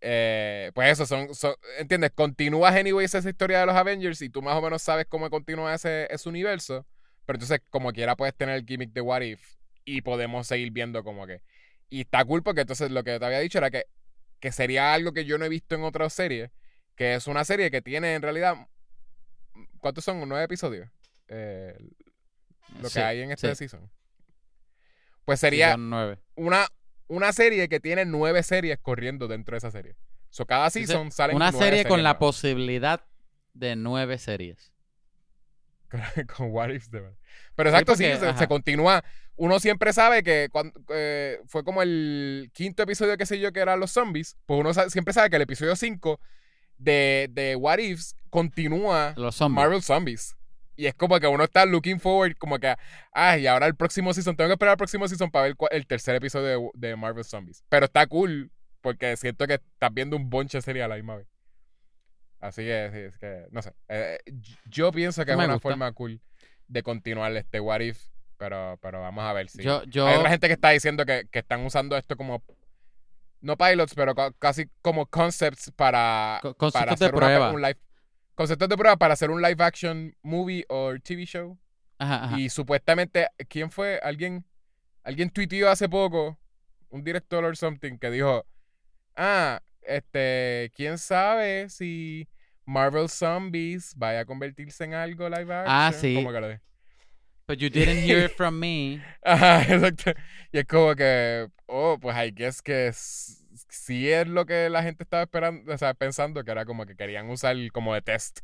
Eh, 0.00 0.70
pues 0.74 0.90
eso, 0.92 1.06
son, 1.06 1.34
son- 1.34 1.54
¿entiendes? 1.78 2.12
Continúas 2.14 2.74
anyways 2.74 3.14
esa 3.14 3.28
historia 3.28 3.60
de 3.60 3.66
los 3.66 3.74
Avengers 3.74 4.22
y 4.22 4.30
tú 4.30 4.42
más 4.42 4.54
o 4.56 4.62
menos 4.62 4.82
sabes 4.82 5.06
cómo 5.08 5.28
continúa 5.30 5.74
ese, 5.74 6.06
ese 6.12 6.28
universo, 6.28 6.86
pero 7.26 7.36
entonces 7.36 7.60
como 7.70 7.92
quiera 7.92 8.16
puedes 8.16 8.34
tener 8.34 8.56
el 8.56 8.64
gimmick 8.66 8.92
de 8.92 9.00
What 9.00 9.22
If 9.22 9.56
y 9.84 10.02
podemos 10.02 10.46
seguir 10.46 10.70
viendo 10.70 11.02
como 11.04 11.26
que... 11.26 11.42
Y 11.90 12.02
está 12.02 12.24
cool 12.24 12.42
porque 12.42 12.60
entonces 12.62 12.90
lo 12.90 13.02
que 13.04 13.18
te 13.18 13.24
había 13.24 13.40
dicho 13.40 13.58
era 13.58 13.70
que, 13.70 13.86
que 14.40 14.52
sería 14.52 14.94
algo 14.94 15.12
que 15.12 15.24
yo 15.24 15.38
no 15.38 15.44
he 15.46 15.48
visto 15.48 15.74
en 15.74 15.82
otras 15.82 16.12
series, 16.12 16.50
que 16.94 17.14
es 17.14 17.26
una 17.26 17.44
serie 17.44 17.70
que 17.70 17.82
tiene 17.82 18.14
en 18.14 18.22
realidad... 18.22 18.56
¿Cuántos 19.80 20.04
son? 20.04 20.26
¿Nueve 20.28 20.44
episodios? 20.44 20.88
Eh, 21.28 21.76
lo 22.80 22.90
que 22.90 22.90
Sí, 22.90 23.00
hay 23.00 23.20
en 23.22 23.32
este 23.32 23.54
sí, 23.54 23.68
season. 23.68 23.90
Pues 25.24 25.40
sería 25.40 25.76
nueve. 25.76 26.18
una, 26.36 26.66
una 27.08 27.32
serie 27.32 27.68
que 27.68 27.80
tiene 27.80 28.04
nueve 28.04 28.42
series 28.42 28.78
corriendo 28.78 29.26
dentro 29.28 29.54
de 29.54 29.58
esa 29.58 29.70
serie. 29.70 29.96
So, 30.30 30.46
cada 30.46 30.70
season 30.70 31.10
salen 31.10 31.36
Una 31.36 31.50
nueve 31.50 31.66
serie 31.66 31.84
con 31.84 32.02
la 32.02 32.10
nuevas. 32.10 32.18
posibilidad 32.18 33.04
de 33.54 33.76
nueve 33.76 34.18
series. 34.18 34.72
con 36.36 36.50
what 36.50 36.70
ifs 36.70 36.90
de 36.90 37.00
verdad. 37.00 37.16
Pero 37.54 37.70
exacto, 37.70 37.96
sí, 37.96 38.04
porque, 38.18 38.38
se, 38.38 38.46
continúa. 38.48 39.02
Uno 39.36 39.58
siempre 39.60 39.92
sabe 39.92 40.22
que 40.22 40.48
cuando 40.52 40.78
eh, 40.90 41.40
fue 41.46 41.64
como 41.64 41.80
el 41.82 42.50
quinto 42.52 42.82
episodio, 42.82 43.16
que 43.16 43.24
sé 43.26 43.38
yo, 43.40 43.52
que 43.52 43.60
eran 43.60 43.80
los 43.80 43.90
zombies, 43.92 44.36
pues 44.46 44.60
uno 44.60 44.74
sa- 44.74 44.90
siempre 44.90 45.14
sabe 45.14 45.30
que 45.30 45.36
el 45.36 45.42
episodio 45.42 45.76
5 45.76 46.20
de, 46.76 47.28
de 47.32 47.56
What 47.56 47.78
Ifs 47.78 48.14
continúa 48.30 49.14
Los 49.16 49.36
zombies. 49.36 49.56
Marvel 49.56 49.82
Zombies. 49.82 50.36
Y 50.78 50.86
es 50.86 50.94
como 50.94 51.18
que 51.18 51.26
uno 51.26 51.42
está 51.42 51.66
looking 51.66 51.98
forward, 51.98 52.36
como 52.38 52.58
que, 52.60 52.72
ay, 53.12 53.48
ahora 53.48 53.66
el 53.66 53.74
próximo 53.74 54.14
season, 54.14 54.36
tengo 54.36 54.48
que 54.48 54.52
esperar 54.52 54.72
al 54.72 54.76
próximo 54.78 55.08
season 55.08 55.28
para 55.28 55.46
ver 55.46 55.56
el 55.72 55.86
tercer 55.88 56.14
episodio 56.14 56.70
de, 56.72 56.88
de 56.88 56.94
Marvel 56.96 57.24
Zombies. 57.24 57.64
Pero 57.68 57.86
está 57.86 58.06
cool, 58.06 58.52
porque 58.80 59.16
siento 59.16 59.48
que 59.48 59.54
estás 59.54 59.92
viendo 59.92 60.16
un 60.16 60.30
bonche 60.30 60.62
serie 60.62 60.84
a 60.84 60.88
la 60.88 60.94
misma 60.94 61.16
vez. 61.16 61.26
Así 62.40 62.62
que, 62.62 63.06
es 63.08 63.18
que, 63.18 63.46
no 63.50 63.60
sé. 63.60 63.72
Eh, 63.88 64.18
yo 64.66 64.92
pienso 64.92 65.24
que 65.24 65.32
es 65.32 65.36
una 65.36 65.54
gusta. 65.54 65.68
forma 65.70 65.90
cool 65.92 66.20
de 66.68 66.82
continuar 66.84 67.32
este 67.36 67.58
What 67.58 67.80
If, 67.80 67.98
pero, 68.36 68.78
pero 68.80 69.00
vamos 69.00 69.24
a 69.24 69.32
ver 69.32 69.48
si. 69.48 69.60
Yo, 69.64 69.82
yo, 69.86 70.06
Hay 70.06 70.14
otra 70.18 70.30
gente 70.30 70.46
que 70.46 70.52
está 70.52 70.70
diciendo 70.70 71.04
que, 71.04 71.26
que 71.32 71.40
están 71.40 71.64
usando 71.66 71.96
esto 71.96 72.16
como. 72.16 72.44
No 73.40 73.56
pilots, 73.56 73.94
pero 73.94 74.14
ca- 74.14 74.32
casi 74.38 74.68
como 74.82 75.06
concepts 75.06 75.72
para. 75.72 76.38
co- 76.42 76.54
para 76.54 76.70
conceptos 76.96 77.00
de 77.00 77.26
hacer 77.26 77.38
una- 77.40 77.50
un 77.52 77.62
live. 77.62 77.78
Conceptos 78.38 78.68
de 78.68 78.76
prueba 78.76 78.96
para 78.96 79.14
hacer 79.14 79.30
un 79.32 79.42
live 79.42 79.64
action 79.64 80.14
movie 80.22 80.64
o 80.68 80.94
TV 81.02 81.24
show. 81.26 81.58
Ajá, 81.98 82.24
ajá. 82.26 82.38
Y 82.38 82.48
supuestamente, 82.50 83.26
¿quién 83.48 83.68
fue? 83.72 83.98
Alguien. 84.00 84.44
Alguien 85.02 85.28
tuiteó 85.30 85.68
hace 85.68 85.88
poco, 85.88 86.38
un 86.90 87.02
director 87.02 87.44
or 87.44 87.56
something, 87.56 87.98
que 87.98 88.12
dijo. 88.12 88.46
Ah, 89.16 89.60
este. 89.82 90.70
¿Quién 90.76 90.98
sabe 90.98 91.68
si 91.68 92.28
Marvel 92.64 93.08
Zombies 93.08 93.92
vaya 93.96 94.20
a 94.20 94.24
convertirse 94.24 94.84
en 94.84 94.94
algo 94.94 95.28
live 95.28 95.52
action? 95.52 95.64
Ah, 95.66 95.92
sí. 95.92 96.14
Como 96.14 96.30
que 96.32 96.40
lo 96.40 96.46
de- 96.48 96.60
But 97.48 97.58
you 97.58 97.68
didn't 97.70 98.04
hear 98.04 98.24
it 98.26 98.30
from 98.36 98.60
me. 98.60 99.02
Ajá, 99.24 99.62
exacto. 99.74 100.12
Y 100.52 100.58
es 100.58 100.64
como 100.66 100.94
que, 100.94 101.48
oh, 101.66 101.98
pues 102.00 102.16
I 102.16 102.30
guess 102.30 102.62
que 102.62 102.86
s- 102.86 103.42
sí 103.68 104.10
es 104.10 104.26
lo 104.28 104.46
que 104.46 104.68
la 104.70 104.82
gente 104.82 105.02
estaba 105.04 105.22
esperando, 105.24 105.72
o 105.72 105.78
sea, 105.78 105.94
pensando 105.94 106.42
que 106.44 106.50
era 106.50 106.64
como 106.64 106.86
que 106.86 106.96
querían 106.96 107.28
usar 107.30 107.56
como 107.72 107.94
de 107.94 108.02
test 108.02 108.40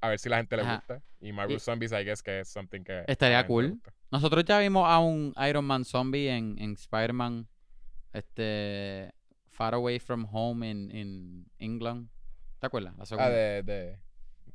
a 0.00 0.08
ver 0.08 0.18
si 0.20 0.28
la 0.28 0.36
gente 0.36 0.56
le 0.56 0.62
Ajá. 0.62 0.76
gusta. 0.76 1.02
Y 1.20 1.32
Marvel 1.32 1.56
Y- 1.56 1.60
Zombies, 1.60 1.90
I 1.92 2.04
guess 2.04 2.22
que 2.22 2.40
es 2.40 2.48
something 2.48 2.82
que. 2.84 3.04
Estaría 3.08 3.44
cool. 3.46 3.80
Nosotros 4.10 4.44
ya 4.44 4.58
vimos 4.60 4.88
a 4.88 4.98
un 5.00 5.34
Iron 5.48 5.64
Man 5.64 5.84
zombie 5.84 6.28
en, 6.30 6.56
en 6.58 6.72
Spider-Man, 6.74 7.48
este, 8.12 9.12
Far 9.50 9.74
Away 9.74 9.98
From 9.98 10.26
Home 10.32 10.70
en, 10.70 10.90
en 10.94 11.46
England. 11.58 12.08
¿Te 12.60 12.66
acuerdas? 12.66 12.94
La 12.96 13.06
segunda. 13.06 13.26
Ah, 13.28 13.30
de, 13.30 13.62
de. 13.62 13.98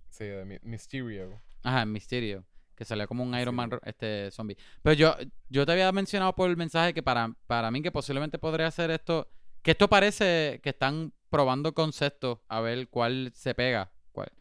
Sí, 0.10 0.26
de 0.26 0.60
Mysterio. 0.64 1.42
Ajá, 1.64 1.86
Mysterio. 1.86 2.46
Que 2.76 2.86
salió 2.86 3.08
como 3.08 3.24
un 3.24 3.38
Iron 3.38 3.54
Man 3.56 3.70
este, 3.84 4.32
zombie. 4.32 4.58
Pero 4.82 4.94
yo, 4.94 5.16
yo 5.50 5.66
te 5.66 5.72
había 5.74 5.92
mencionado 5.92 6.34
por 6.34 6.50
el 6.50 6.58
mensaje 6.58 6.94
que 6.94 7.04
para, 7.04 7.32
para 7.48 7.70
mí 7.70 7.82
que 7.82 7.92
posiblemente 7.92 8.40
podría 8.40 8.70
ser 8.72 8.90
esto. 8.92 9.30
Que 9.64 9.72
esto 9.72 9.88
parece 9.90 10.60
que 10.62 10.70
están 10.70 11.14
probando 11.30 11.74
conceptos 11.74 12.40
a 12.48 12.62
ver 12.62 12.90
cuál 12.90 13.32
se 13.34 13.56
pega. 13.56 13.92
Cuál, 14.12 14.32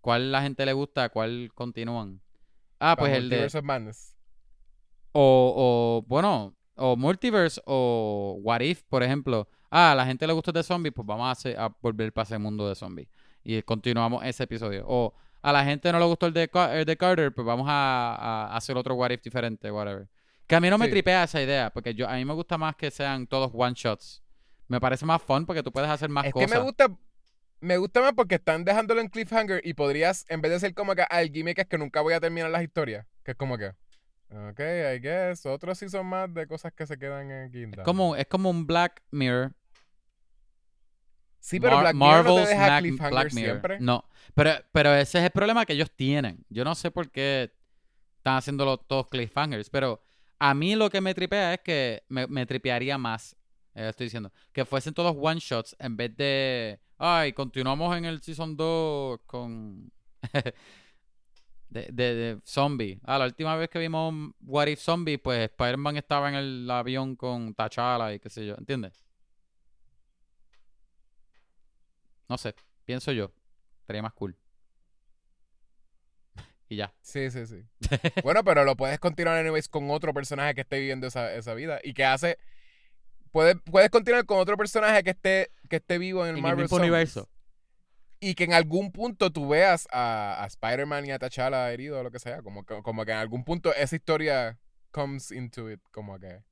cuál 0.00 0.32
la 0.32 0.42
gente 0.42 0.66
le 0.66 0.72
gusta, 0.72 1.10
cuál 1.10 1.52
continúan. 1.54 2.20
Ah, 2.80 2.96
pues 2.98 3.12
el 3.12 3.28
de. 3.28 3.36
Multiverse 3.36 3.58
of 3.58 3.64
Madness. 3.64 4.16
O, 5.12 6.02
o, 6.02 6.08
bueno, 6.08 6.56
o 6.76 6.96
Multiverse 6.96 7.60
o 7.66 8.38
What 8.42 8.60
If, 8.60 8.82
por 8.84 9.02
ejemplo. 9.02 9.48
ah, 9.70 9.92
a 9.92 9.94
la 9.94 10.06
gente 10.06 10.26
le 10.26 10.32
gusta 10.32 10.50
de 10.50 10.62
zombies, 10.62 10.94
pues 10.94 11.06
vamos 11.06 11.26
a, 11.26 11.30
hacer, 11.32 11.58
a 11.58 11.68
volver 11.80 12.12
para 12.12 12.24
ese 12.24 12.38
mundo 12.38 12.68
de 12.68 12.74
zombies. 12.74 13.08
Y 13.44 13.60
continuamos 13.62 14.24
ese 14.24 14.44
episodio. 14.44 14.84
O 14.88 15.14
a 15.42 15.52
la 15.52 15.64
gente 15.64 15.92
no 15.92 15.98
le 15.98 16.06
gustó 16.06 16.26
el 16.26 16.32
de, 16.32 16.50
el 16.72 16.84
de 16.84 16.96
Carter, 16.96 17.32
pues 17.34 17.46
vamos 17.46 17.66
a, 17.68 18.48
a 18.50 18.56
hacer 18.56 18.76
otro 18.76 18.94
what 18.94 19.10
if 19.10 19.22
diferente, 19.22 19.70
whatever. 19.70 20.08
Que 20.46 20.56
a 20.56 20.60
mí 20.60 20.68
no 20.68 20.78
me 20.78 20.88
tripea 20.88 21.24
esa 21.24 21.40
idea, 21.40 21.70
porque 21.70 21.94
yo 21.94 22.08
a 22.08 22.14
mí 22.14 22.24
me 22.24 22.34
gusta 22.34 22.58
más 22.58 22.74
que 22.76 22.90
sean 22.90 23.26
todos 23.26 23.52
one 23.54 23.74
shots. 23.76 24.22
Me 24.70 24.80
parece 24.80 25.04
más 25.04 25.20
fun 25.20 25.44
porque 25.46 25.62
tú 25.62 25.72
puedes 25.72 25.90
hacer 25.90 26.08
más 26.08 26.24
Es 26.26 26.32
cosas. 26.32 26.50
que 26.50 26.56
me 26.58 26.62
gusta. 26.62 26.86
Me 27.60 27.76
gusta 27.76 28.00
más 28.00 28.12
porque 28.14 28.36
están 28.36 28.64
dejándolo 28.64 29.00
en 29.02 29.08
cliffhanger 29.08 29.60
y 29.64 29.74
podrías, 29.74 30.24
en 30.30 30.40
vez 30.40 30.50
de 30.52 30.60
ser 30.60 30.72
como 30.74 30.94
que 30.94 31.02
al 31.02 31.28
gimmick 31.30 31.58
es 31.58 31.66
que 31.66 31.76
nunca 31.76 32.00
voy 32.00 32.14
a 32.14 32.20
terminar 32.20 32.48
las 32.50 32.62
historias, 32.62 33.06
que 33.22 33.32
es 33.32 33.36
como 33.36 33.58
que. 33.58 33.74
Ok, 34.30 34.60
I 34.60 34.98
guess. 35.00 35.44
Otros 35.44 35.76
sí 35.76 35.88
son 35.90 36.06
más 36.06 36.32
de 36.32 36.46
cosas 36.46 36.72
que 36.72 36.86
se 36.86 36.96
quedan 36.98 37.30
en 37.30 37.50
Kingdom. 37.52 37.80
Es 37.80 37.84
como, 37.84 38.14
es 38.16 38.26
como 38.26 38.48
un 38.48 38.66
Black 38.66 39.02
Mirror. 39.10 39.52
Sí, 41.40 41.58
pero 41.58 41.76
Mar- 41.76 41.82
Black 41.82 41.94
Mirror 41.94 42.16
no 42.16 42.22
te 42.22 42.28
Marvel's 42.30 42.48
deja 42.50 42.66
Mac- 42.68 42.80
cliffhanger 42.80 43.10
Black 43.12 43.32
Mirror. 43.32 43.50
siempre. 43.50 43.80
No, 43.80 44.04
pero, 44.34 44.50
pero 44.72 44.94
ese 44.94 45.18
es 45.18 45.24
el 45.24 45.30
problema 45.30 45.66
que 45.66 45.72
ellos 45.72 45.90
tienen. 45.90 46.44
Yo 46.48 46.64
no 46.64 46.74
sé 46.74 46.90
por 46.90 47.10
qué 47.10 47.52
están 48.18 48.36
haciéndolo 48.36 48.76
todos 48.78 49.08
cliffhangers, 49.08 49.68
pero 49.70 50.02
a 50.38 50.54
mí 50.54 50.76
lo 50.76 50.90
que 50.90 51.00
me 51.00 51.14
tripea 51.14 51.54
es 51.54 51.60
que 51.60 52.04
me, 52.08 52.26
me 52.26 52.46
tripearía 52.46 52.98
más, 52.98 53.36
eh, 53.74 53.88
estoy 53.88 54.06
diciendo, 54.06 54.32
que 54.52 54.64
fuesen 54.64 54.94
todos 54.94 55.16
one 55.18 55.40
shots 55.40 55.76
en 55.78 55.96
vez 55.96 56.16
de, 56.16 56.80
ay, 56.98 57.32
continuamos 57.32 57.96
en 57.96 58.04
el 58.04 58.22
season 58.22 58.56
2 58.56 59.20
con 59.26 59.92
de, 61.70 61.88
de, 61.92 62.14
de 62.14 62.40
zombie. 62.44 63.00
Ah, 63.04 63.18
la 63.18 63.26
última 63.26 63.56
vez 63.56 63.70
que 63.70 63.78
vimos 63.78 64.32
What 64.40 64.66
If 64.66 64.80
Zombie, 64.80 65.18
pues 65.18 65.50
Spider-Man 65.50 65.96
estaba 65.96 66.28
en 66.28 66.34
el 66.34 66.70
avión 66.70 67.16
con 67.16 67.54
T'Challa 67.54 68.12
y 68.12 68.20
qué 68.20 68.28
sé 68.28 68.44
yo, 68.46 68.54
¿entiendes? 68.58 69.04
No 72.28 72.38
sé, 72.38 72.54
pienso 72.84 73.12
yo. 73.12 73.32
Estaría 73.80 74.02
más 74.02 74.12
cool. 74.12 74.36
y 76.68 76.76
ya. 76.76 76.92
Sí, 77.00 77.30
sí, 77.30 77.46
sí. 77.46 77.64
bueno, 78.22 78.44
pero 78.44 78.64
lo 78.64 78.76
puedes 78.76 78.98
continuar 78.98 79.36
anyways 79.38 79.68
con 79.68 79.90
otro 79.90 80.12
personaje 80.14 80.54
que 80.54 80.60
esté 80.60 80.78
viviendo 80.78 81.06
esa, 81.06 81.34
esa 81.34 81.54
vida 81.54 81.80
y 81.82 81.94
que 81.94 82.04
hace. 82.04 82.38
Puedes, 83.32 83.56
puedes 83.64 83.90
continuar 83.90 84.26
con 84.26 84.38
otro 84.38 84.56
personaje 84.56 85.02
que 85.04 85.10
esté, 85.10 85.50
que 85.68 85.76
esté 85.76 85.98
vivo 85.98 86.22
en 86.24 86.30
el 86.30 86.30
En 86.30 86.36
el 86.36 86.42
Marvel 86.42 86.64
mismo 86.64 86.76
Zombies. 86.78 86.90
universo. 86.90 87.28
Y 88.18 88.34
que 88.34 88.44
en 88.44 88.52
algún 88.52 88.92
punto 88.92 89.30
tú 89.30 89.48
veas 89.48 89.86
a, 89.92 90.42
a 90.42 90.46
Spider-Man 90.46 91.06
y 91.06 91.10
a 91.12 91.18
T'Challa 91.18 91.72
herido 91.72 92.00
o 92.00 92.02
lo 92.02 92.10
que 92.10 92.18
sea. 92.18 92.42
Como 92.42 92.64
que, 92.64 92.82
como 92.82 93.04
que 93.04 93.12
en 93.12 93.18
algún 93.18 93.44
punto 93.44 93.72
esa 93.74 93.96
historia 93.96 94.58
comes 94.90 95.30
into 95.30 95.70
it. 95.70 95.80
Como 95.90 96.18
que. 96.18 96.42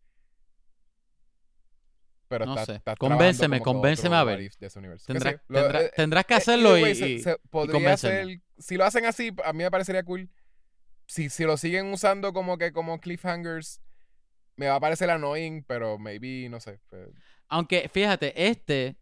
Pero 2.28 2.44
No 2.46 2.56
sé. 2.64 2.80
Convénceme, 2.98 2.98
trabajando 2.98 3.48
como 3.48 3.58
que 3.58 3.62
convénceme 3.64 4.16
a 4.16 4.24
ver. 4.24 4.36
what 4.38 4.44
if 4.44 4.56
de 4.58 4.66
ese 4.66 4.78
universo. 4.78 5.06
Tendrá- 5.12 5.32
sí, 5.32 5.38
lo- 5.48 5.60
tendrá- 5.62 5.82
eh, 5.82 5.90
tendrás 5.96 6.24
que 6.26 6.34
eh, 6.34 6.36
hacerlo 6.36 6.76
either 6.76 6.82
way, 6.82 6.92
y, 6.92 6.94
se- 6.94 7.08
y- 7.10 7.20
se 7.22 7.38
podría 7.50 7.72
convénceme. 7.74 8.14
hacer- 8.20 8.40
si 8.58 8.76
lo 8.76 8.84
hacen 8.84 9.04
así, 9.06 9.30
a 9.44 9.52
mí 9.52 9.62
me 9.64 9.70
parecería 9.70 10.02
cool. 10.02 10.28
Si, 11.06 11.30
si 11.30 11.44
lo 11.44 11.56
siguen 11.56 11.86
usando 11.92 12.34
como 12.34 12.58
que 12.58 12.72
como 12.72 13.00
cliffhangers, 13.00 13.80
me 14.58 14.66
va 14.68 14.74
a 14.74 14.80
parecer 14.80 15.08
annoying, 15.08 15.62
pero 15.64 15.98
maybe, 15.98 16.48
no 16.50 16.60
sé. 16.60 16.78
pues, 16.90 17.08
Aunque, 17.48 17.88
fíjate, 17.88 18.48
este 18.48 18.96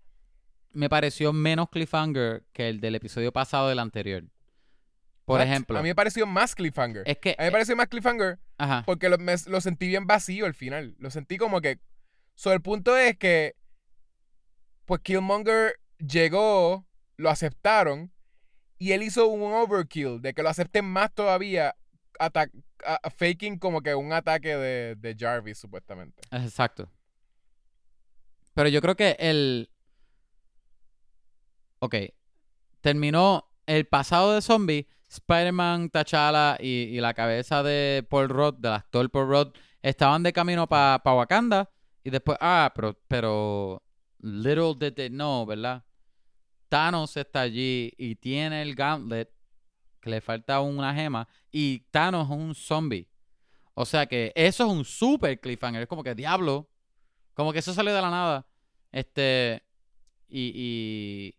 me 0.71 0.89
pareció 0.89 1.33
menos 1.33 1.69
cliffhanger 1.71 2.45
que 2.53 2.69
el 2.69 2.81
del 2.81 2.95
episodio 2.95 3.33
pasado 3.33 3.69
del 3.69 3.79
anterior. 3.79 4.25
Por 5.25 5.41
what? 5.41 5.47
ejemplo, 5.49 5.79
A 5.79 5.83
mí 5.83 5.89
me 5.89 5.95
pareció 5.95 6.27
más 6.27 6.55
cliffhanger. 6.55 7.03
es 7.07 7.19
que... 7.19 7.31
A 7.39 7.43
mí 7.43 7.47
me 7.47 7.53
pareció 7.53 7.75
más 7.75 7.89
cliffhanger 7.89 8.39
Ajá. 8.59 8.83
porque 8.87 9.09
lo, 9.09 9.19
me- 9.19 9.35
lo 9.49 9.61
sentí 9.61 9.89
bien 9.89 10.07
vacío 10.07 10.47
al 10.47 10.55
final. 10.55 10.95
Lo 10.99 11.11
sentí 11.11 11.37
como 11.39 11.61
que... 11.61 11.81
So, 12.35 12.53
el 12.53 12.61
punto 12.61 12.97
es 12.97 13.17
que... 13.17 13.57
Pues 14.85 15.01
Killmonger 15.01 15.81
llegó, 15.99 16.87
lo 17.17 17.31
aceptaron, 17.31 18.13
y 18.79 18.93
él 18.93 19.03
hizo 19.03 19.27
un 19.27 19.53
overkill 19.53 20.21
de 20.21 20.33
que 20.35 20.43
lo 20.45 20.49
acepten 20.51 20.85
más 20.85 21.13
todavía, 21.13 21.75
faking 23.17 23.59
como 23.59 23.83
que 23.83 23.95
un 23.95 24.13
ataque 24.13 24.57
de, 24.57 25.17
Jarvis, 25.19 25.59
supuestamente. 25.59 26.23
Exacto. 26.31 26.91
Pero 28.55 28.69
yo 28.69 28.81
creo 28.81 28.97
que 28.97 29.17
el. 29.19 29.71
Ok. 31.81 31.97
Terminó 32.81 33.51
el 33.67 33.87
pasado 33.87 34.35
de 34.35 34.43
zombie. 34.43 34.87
Spider-Man, 35.09 35.91
T'Challa 35.91 36.57
y, 36.59 36.97
y 36.97 37.01
la 37.01 37.15
cabeza 37.15 37.63
de 37.63 38.05
Paul 38.09 38.29
Rudd, 38.29 38.55
del 38.55 38.73
actor 38.73 39.09
Paul 39.09 39.29
Rudd, 39.29 39.49
estaban 39.81 40.23
de 40.23 40.33
camino 40.33 40.67
para 40.67 41.01
Wakanda. 41.05 41.71
Y 42.03 42.11
después, 42.11 42.39
ah, 42.41 42.73
pero, 42.75 42.99
pero. 43.09 43.83
Little 44.21 44.75
did 44.79 44.95
they 44.95 45.09
know, 45.11 45.47
¿verdad? 45.47 45.85
Thanos 46.69 47.17
está 47.17 47.43
allí 47.43 47.93
y 47.97 48.17
tiene 48.17 48.63
el 48.63 48.75
gauntlet 48.75 49.36
que 50.07 50.11
le 50.11 50.21
falta 50.21 50.61
una 50.61 50.95
gema. 50.95 51.29
Y 51.51 51.81
Thanos 51.91 52.31
es 52.31 52.37
un 52.37 52.55
zombie. 52.55 53.09
O 53.75 53.85
sea 53.85 54.07
que 54.07 54.33
eso 54.35 54.65
es 54.65 54.71
un 54.71 54.85
super 54.85 55.39
cliffhanger. 55.39 55.83
Es 55.83 55.89
como 55.89 56.03
que 56.05 56.15
diablo. 56.15 56.71
Como 57.35 57.53
que 57.53 57.59
eso 57.59 57.75
sale 57.75 57.93
de 57.93 58.01
la 58.01 58.11
nada. 58.11 58.47
Este. 58.93 59.63
Y. 60.29 60.53
y 60.55 61.35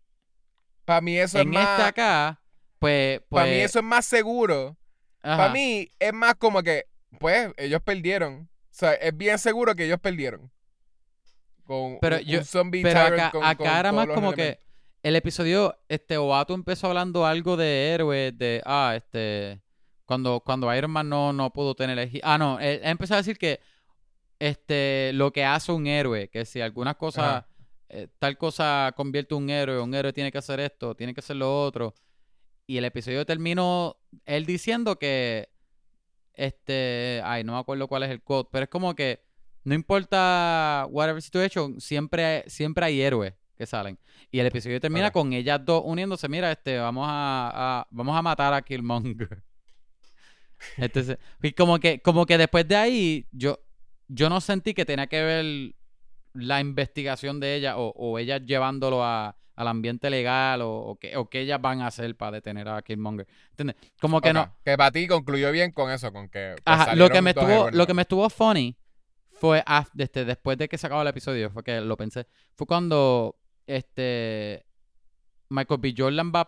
Para 0.84 1.00
mí 1.00 1.16
eso 1.18 1.38
en 1.40 1.48
es 1.48 1.54
más... 1.54 1.68
este 1.70 1.82
acá, 1.82 2.40
pues. 2.78 3.20
Para 3.28 3.44
pues 3.44 3.46
mí 3.56 3.60
eso 3.62 3.78
es 3.80 3.84
más 3.84 4.04
seguro. 4.06 4.76
ajá. 5.22 5.36
Para 5.36 5.52
mí 5.52 5.90
es 5.98 6.12
más 6.12 6.34
como 6.36 6.62
que, 6.62 6.84
pues, 7.18 7.50
ellos 7.56 7.82
perdieron. 7.82 8.48
O 8.70 8.74
sea, 8.78 8.92
es 8.94 9.16
bien 9.16 9.38
seguro 9.38 9.74
que 9.74 9.86
ellos 9.86 9.98
perdieron. 10.00 10.50
Con 11.64 11.98
Pero 12.00 12.16
un, 12.16 12.22
yo- 12.22 12.38
un 12.38 12.44
zombie 12.44 12.82
Pero 12.82 13.00
acá, 13.00 13.30
con- 13.30 13.42
acá 13.44 13.56
con 13.56 13.66
era 13.66 13.92
más 13.92 14.06
como 14.06 14.32
elementos. 14.32 14.62
que. 14.62 14.67
El 15.02 15.14
episodio, 15.14 15.78
este, 15.88 16.18
Oatu 16.18 16.54
empezó 16.54 16.88
hablando 16.88 17.24
algo 17.24 17.56
de 17.56 17.90
héroes, 17.92 18.36
de, 18.36 18.62
ah, 18.64 18.94
este, 18.96 19.62
cuando, 20.04 20.40
cuando 20.40 20.74
Iron 20.74 20.90
Man 20.90 21.08
no, 21.08 21.32
no 21.32 21.52
pudo 21.52 21.74
tener. 21.74 22.10
Ah, 22.22 22.36
no, 22.36 22.58
él, 22.58 22.80
él 22.82 22.90
empezó 22.90 23.14
a 23.14 23.18
decir 23.18 23.38
que, 23.38 23.60
este, 24.40 25.12
lo 25.14 25.32
que 25.32 25.44
hace 25.44 25.70
un 25.72 25.86
héroe, 25.86 26.28
que 26.28 26.44
si 26.44 26.60
algunas 26.60 26.96
cosas, 26.96 27.44
eh, 27.88 28.08
tal 28.18 28.36
cosa 28.36 28.92
convierte 28.96 29.34
un 29.34 29.50
héroe, 29.50 29.80
un 29.80 29.94
héroe 29.94 30.12
tiene 30.12 30.32
que 30.32 30.38
hacer 30.38 30.60
esto, 30.60 30.94
tiene 30.94 31.14
que 31.14 31.20
hacer 31.20 31.36
lo 31.36 31.62
otro. 31.62 31.94
Y 32.66 32.76
el 32.76 32.84
episodio 32.84 33.24
terminó 33.24 33.96
él 34.26 34.46
diciendo 34.46 34.98
que, 34.98 35.48
este, 36.34 37.20
ay, 37.24 37.44
no 37.44 37.52
me 37.54 37.58
acuerdo 37.60 37.88
cuál 37.88 38.02
es 38.02 38.10
el 38.10 38.22
quote, 38.22 38.50
pero 38.52 38.64
es 38.64 38.70
como 38.70 38.94
que 38.94 39.24
no 39.64 39.74
importa 39.74 40.86
whatever 40.90 41.22
situation, 41.22 41.80
siempre, 41.80 42.44
siempre 42.48 42.84
hay 42.86 43.00
héroes 43.00 43.34
que 43.58 43.66
salen. 43.66 43.98
Y 44.30 44.38
el 44.38 44.46
episodio 44.46 44.80
termina 44.80 45.10
con 45.10 45.32
ellas 45.34 45.60
dos 45.62 45.82
uniéndose, 45.84 46.28
mira, 46.28 46.50
este, 46.52 46.78
vamos 46.78 47.06
a, 47.10 47.50
a- 47.80 47.86
vamos 47.90 48.16
a 48.16 48.22
matar 48.22 48.54
a 48.54 48.62
Killmonger. 48.62 49.42
Entonces, 50.76 51.18
y 51.42 51.52
como 51.52 51.78
que, 51.78 52.00
como 52.00 52.24
que 52.26 52.38
después 52.38 52.66
de 52.66 52.76
ahí, 52.76 53.28
yo, 53.32 53.58
yo 54.08 54.28
no 54.28 54.40
sentí 54.40 54.74
que 54.74 54.84
tenía 54.84 55.06
que 55.06 55.22
ver 55.22 55.74
la 56.34 56.60
investigación 56.60 57.40
de 57.40 57.54
ella 57.56 57.76
o, 57.78 57.92
o 57.96 58.18
ellas 58.18 58.42
llevándolo 58.44 59.04
a, 59.04 59.36
al 59.54 59.68
ambiente 59.68 60.08
legal 60.10 60.62
o, 60.62 60.70
o 60.70 60.96
que, 60.98 61.16
o 61.16 61.28
que 61.28 61.40
ellas 61.40 61.60
van 61.60 61.80
a 61.82 61.88
hacer 61.88 62.16
para 62.16 62.32
detener 62.32 62.68
a 62.68 62.82
Killmonger. 62.82 63.26
¿Entiendes? 63.50 63.76
Como 64.00 64.20
que 64.20 64.32
no. 64.32 64.56
Que 64.64 64.76
para 64.76 64.90
ti 64.92 65.06
concluyó 65.08 65.50
bien 65.52 65.72
con 65.72 65.90
eso, 65.90 66.12
con 66.12 66.28
que. 66.28 66.54
pues, 66.54 66.62
Ajá, 66.64 66.94
lo 66.94 67.08
que 67.10 67.22
me 67.22 67.30
estuvo, 67.30 67.70
lo 67.70 67.86
que 67.86 67.94
me 67.94 68.02
estuvo 68.02 68.28
funny 68.30 68.76
fue 69.32 69.64
af- 69.64 69.90
este, 69.96 70.24
después 70.24 70.58
de 70.58 70.68
que 70.68 70.76
se 70.78 70.86
acabó 70.86 71.02
el 71.02 71.08
episodio, 71.08 71.50
fue 71.50 71.62
que 71.62 71.80
lo 71.80 71.96
pensé. 71.96 72.26
Fue 72.56 72.66
cuando 72.66 73.36
este 73.68 74.64
Michael 75.50 75.80
B. 75.80 75.94
Jordan 75.96 76.32
va 76.34 76.44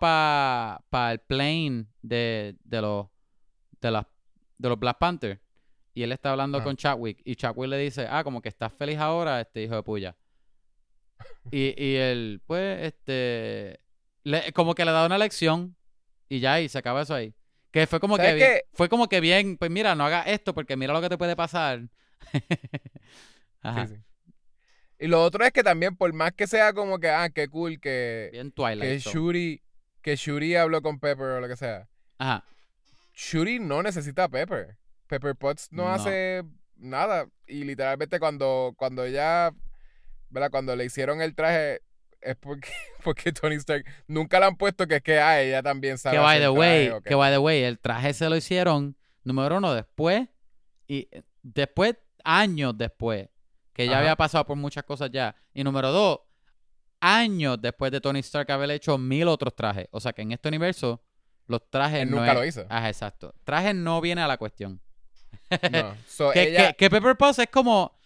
para 0.90 1.12
el 1.12 1.20
plane 1.20 1.86
de, 2.02 2.56
de 2.64 2.80
los 2.82 3.06
de 3.80 3.90
las 3.90 4.06
de 4.58 4.68
los 4.68 4.78
Black 4.78 4.98
Panther 4.98 5.40
y 5.94 6.02
él 6.02 6.12
está 6.12 6.32
hablando 6.32 6.58
Ajá. 6.58 6.64
con 6.64 6.76
Chadwick 6.76 7.20
y 7.24 7.34
Chadwick 7.36 7.68
le 7.70 7.78
dice, 7.78 8.06
ah, 8.10 8.22
como 8.24 8.40
que 8.42 8.48
estás 8.48 8.72
feliz 8.72 8.98
ahora, 8.98 9.40
este 9.40 9.62
hijo 9.62 9.74
de 9.74 9.82
puya. 9.82 10.16
Y, 11.50 11.74
y 11.82 11.96
él, 11.96 12.40
pues, 12.46 12.82
este, 12.86 13.80
le- 14.22 14.52
como 14.52 14.74
que 14.74 14.84
le 14.84 14.92
da 14.92 15.04
una 15.06 15.18
lección 15.18 15.76
y 16.28 16.40
ya, 16.40 16.60
y 16.60 16.68
se 16.68 16.78
acaba 16.78 17.02
eso 17.02 17.14
ahí. 17.14 17.34
Que 17.72 17.86
fue 17.86 18.00
como 18.00 18.16
que 18.16 18.62
fue 18.72 18.88
como 18.88 19.08
que 19.08 19.20
bien, 19.20 19.56
pues 19.56 19.70
mira, 19.70 19.94
no 19.94 20.04
hagas 20.04 20.26
esto 20.28 20.54
porque 20.54 20.76
mira 20.76 20.92
lo 20.92 21.00
que 21.00 21.08
te 21.08 21.18
puede 21.18 21.36
pasar. 21.36 21.88
Ajá. 23.62 23.86
Sí, 23.86 23.94
sí. 23.94 24.00
Y 25.02 25.06
lo 25.06 25.22
otro 25.24 25.42
es 25.44 25.50
que 25.50 25.62
también, 25.62 25.96
por 25.96 26.12
más 26.12 26.32
que 26.32 26.46
sea 26.46 26.74
como 26.74 26.98
que, 26.98 27.08
ah, 27.08 27.30
qué 27.30 27.48
cool 27.48 27.80
que, 27.80 28.28
Bien 28.32 28.48
que 28.48 28.54
Twilight. 28.54 29.00
Zone. 29.00 29.14
Shuri, 29.14 29.62
que 30.02 30.14
Shuri 30.14 30.56
habló 30.56 30.82
con 30.82 31.00
Pepper 31.00 31.24
o 31.24 31.40
lo 31.40 31.48
que 31.48 31.56
sea. 31.56 31.88
Ajá. 32.18 32.44
Shuri 33.14 33.58
no 33.58 33.82
necesita 33.82 34.24
a 34.24 34.28
Pepper. 34.28 34.76
Pepper 35.06 35.34
Potts 35.34 35.68
no, 35.72 35.84
No. 35.84 35.92
hace 35.92 36.44
nada. 36.76 37.26
Y 37.46 37.64
literalmente 37.64 38.20
cuando, 38.20 38.74
cuando 38.76 39.04
ella, 39.04 39.52
¿verdad? 40.28 40.50
Cuando 40.50 40.76
le 40.76 40.84
hicieron 40.84 41.22
el 41.22 41.34
traje, 41.34 41.80
es 42.20 42.36
porque, 42.36 42.68
porque 43.02 43.32
Tony 43.32 43.54
Stark 43.56 43.84
nunca 44.06 44.38
le 44.38 44.46
han 44.46 44.56
puesto 44.56 44.86
que 44.86 44.96
es 44.96 45.02
que 45.02 45.18
a 45.18 45.40
ella 45.40 45.62
también 45.62 45.96
sabe. 45.96 46.16
Que 46.16 46.22
by 46.22 46.40
the 46.40 46.50
way, 46.50 46.88
traje 46.88 47.02
que 47.04 47.14
by 47.14 47.32
the 47.32 47.38
way, 47.38 47.62
el 47.62 47.78
traje 47.78 48.12
se 48.12 48.28
lo 48.28 48.36
hicieron 48.36 48.96
número 49.24 49.56
uno 49.56 49.74
después 49.74 50.28
y 50.86 51.08
eh, 51.10 51.22
después, 51.42 51.96
años 52.22 52.76
después, 52.76 53.28
que 53.80 53.86
ya 53.86 53.92
Ajá. 53.92 54.00
había 54.00 54.16
pasado 54.16 54.44
por 54.46 54.56
muchas 54.56 54.84
cosas 54.84 55.10
ya. 55.10 55.34
Y 55.54 55.64
número 55.64 55.90
dos, 55.90 56.20
años 57.00 57.60
después 57.60 57.90
de 57.92 58.00
Tony 58.00 58.18
Stark 58.20 58.50
haber 58.52 58.70
hecho 58.72 58.98
mil 58.98 59.26
otros 59.28 59.54
trajes. 59.56 59.88
O 59.90 60.00
sea 60.00 60.12
que 60.12 60.22
en 60.22 60.32
este 60.32 60.48
universo, 60.48 61.02
los 61.46 61.68
trajes 61.70 62.00
Él 62.02 62.10
no 62.10 62.18
nunca 62.18 62.32
es- 62.32 62.38
lo 62.38 62.44
hizo. 62.44 62.66
Ajá, 62.68 62.88
exacto. 62.88 63.34
Trajes 63.44 63.74
no 63.74 64.00
viene 64.00 64.20
a 64.22 64.28
la 64.28 64.36
cuestión. 64.36 64.80
No. 65.72 65.96
So, 66.06 66.30
Que, 66.32 66.42
ella, 66.48 66.72
que- 66.72 66.76
que 66.76 66.90
Pepper 66.90 67.16
Potts 67.16 67.38
es 67.38 67.48
como... 67.48 67.98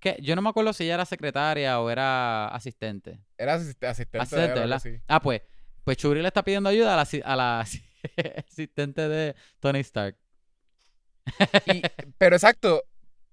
Que, 0.00 0.16
yo 0.20 0.34
no 0.34 0.42
me 0.42 0.48
acuerdo 0.48 0.72
si 0.72 0.82
ella 0.84 0.94
era 0.94 1.04
secretaria 1.04 1.78
o 1.80 1.88
era 1.88 2.48
asistente. 2.48 3.20
era 3.38 3.56
asist- 3.56 3.86
asistente, 3.86 4.18
de 4.18 4.22
Asistente, 4.22 4.74
así. 4.74 5.00
Ah, 5.06 5.20
pues, 5.22 5.42
pues 5.84 5.96
Shuri 5.96 6.20
le 6.20 6.26
está 6.28 6.42
pidiendo 6.42 6.68
ayuda 6.68 6.94
a 7.00 7.36
la, 7.36 7.60
a 7.60 7.60
asistente 8.48 9.08
de 9.08 9.36
Tony 9.60 9.78
Stark. 9.80 10.16
Y- 11.66 11.82
pero 12.18 12.34
exacto, 12.34 12.82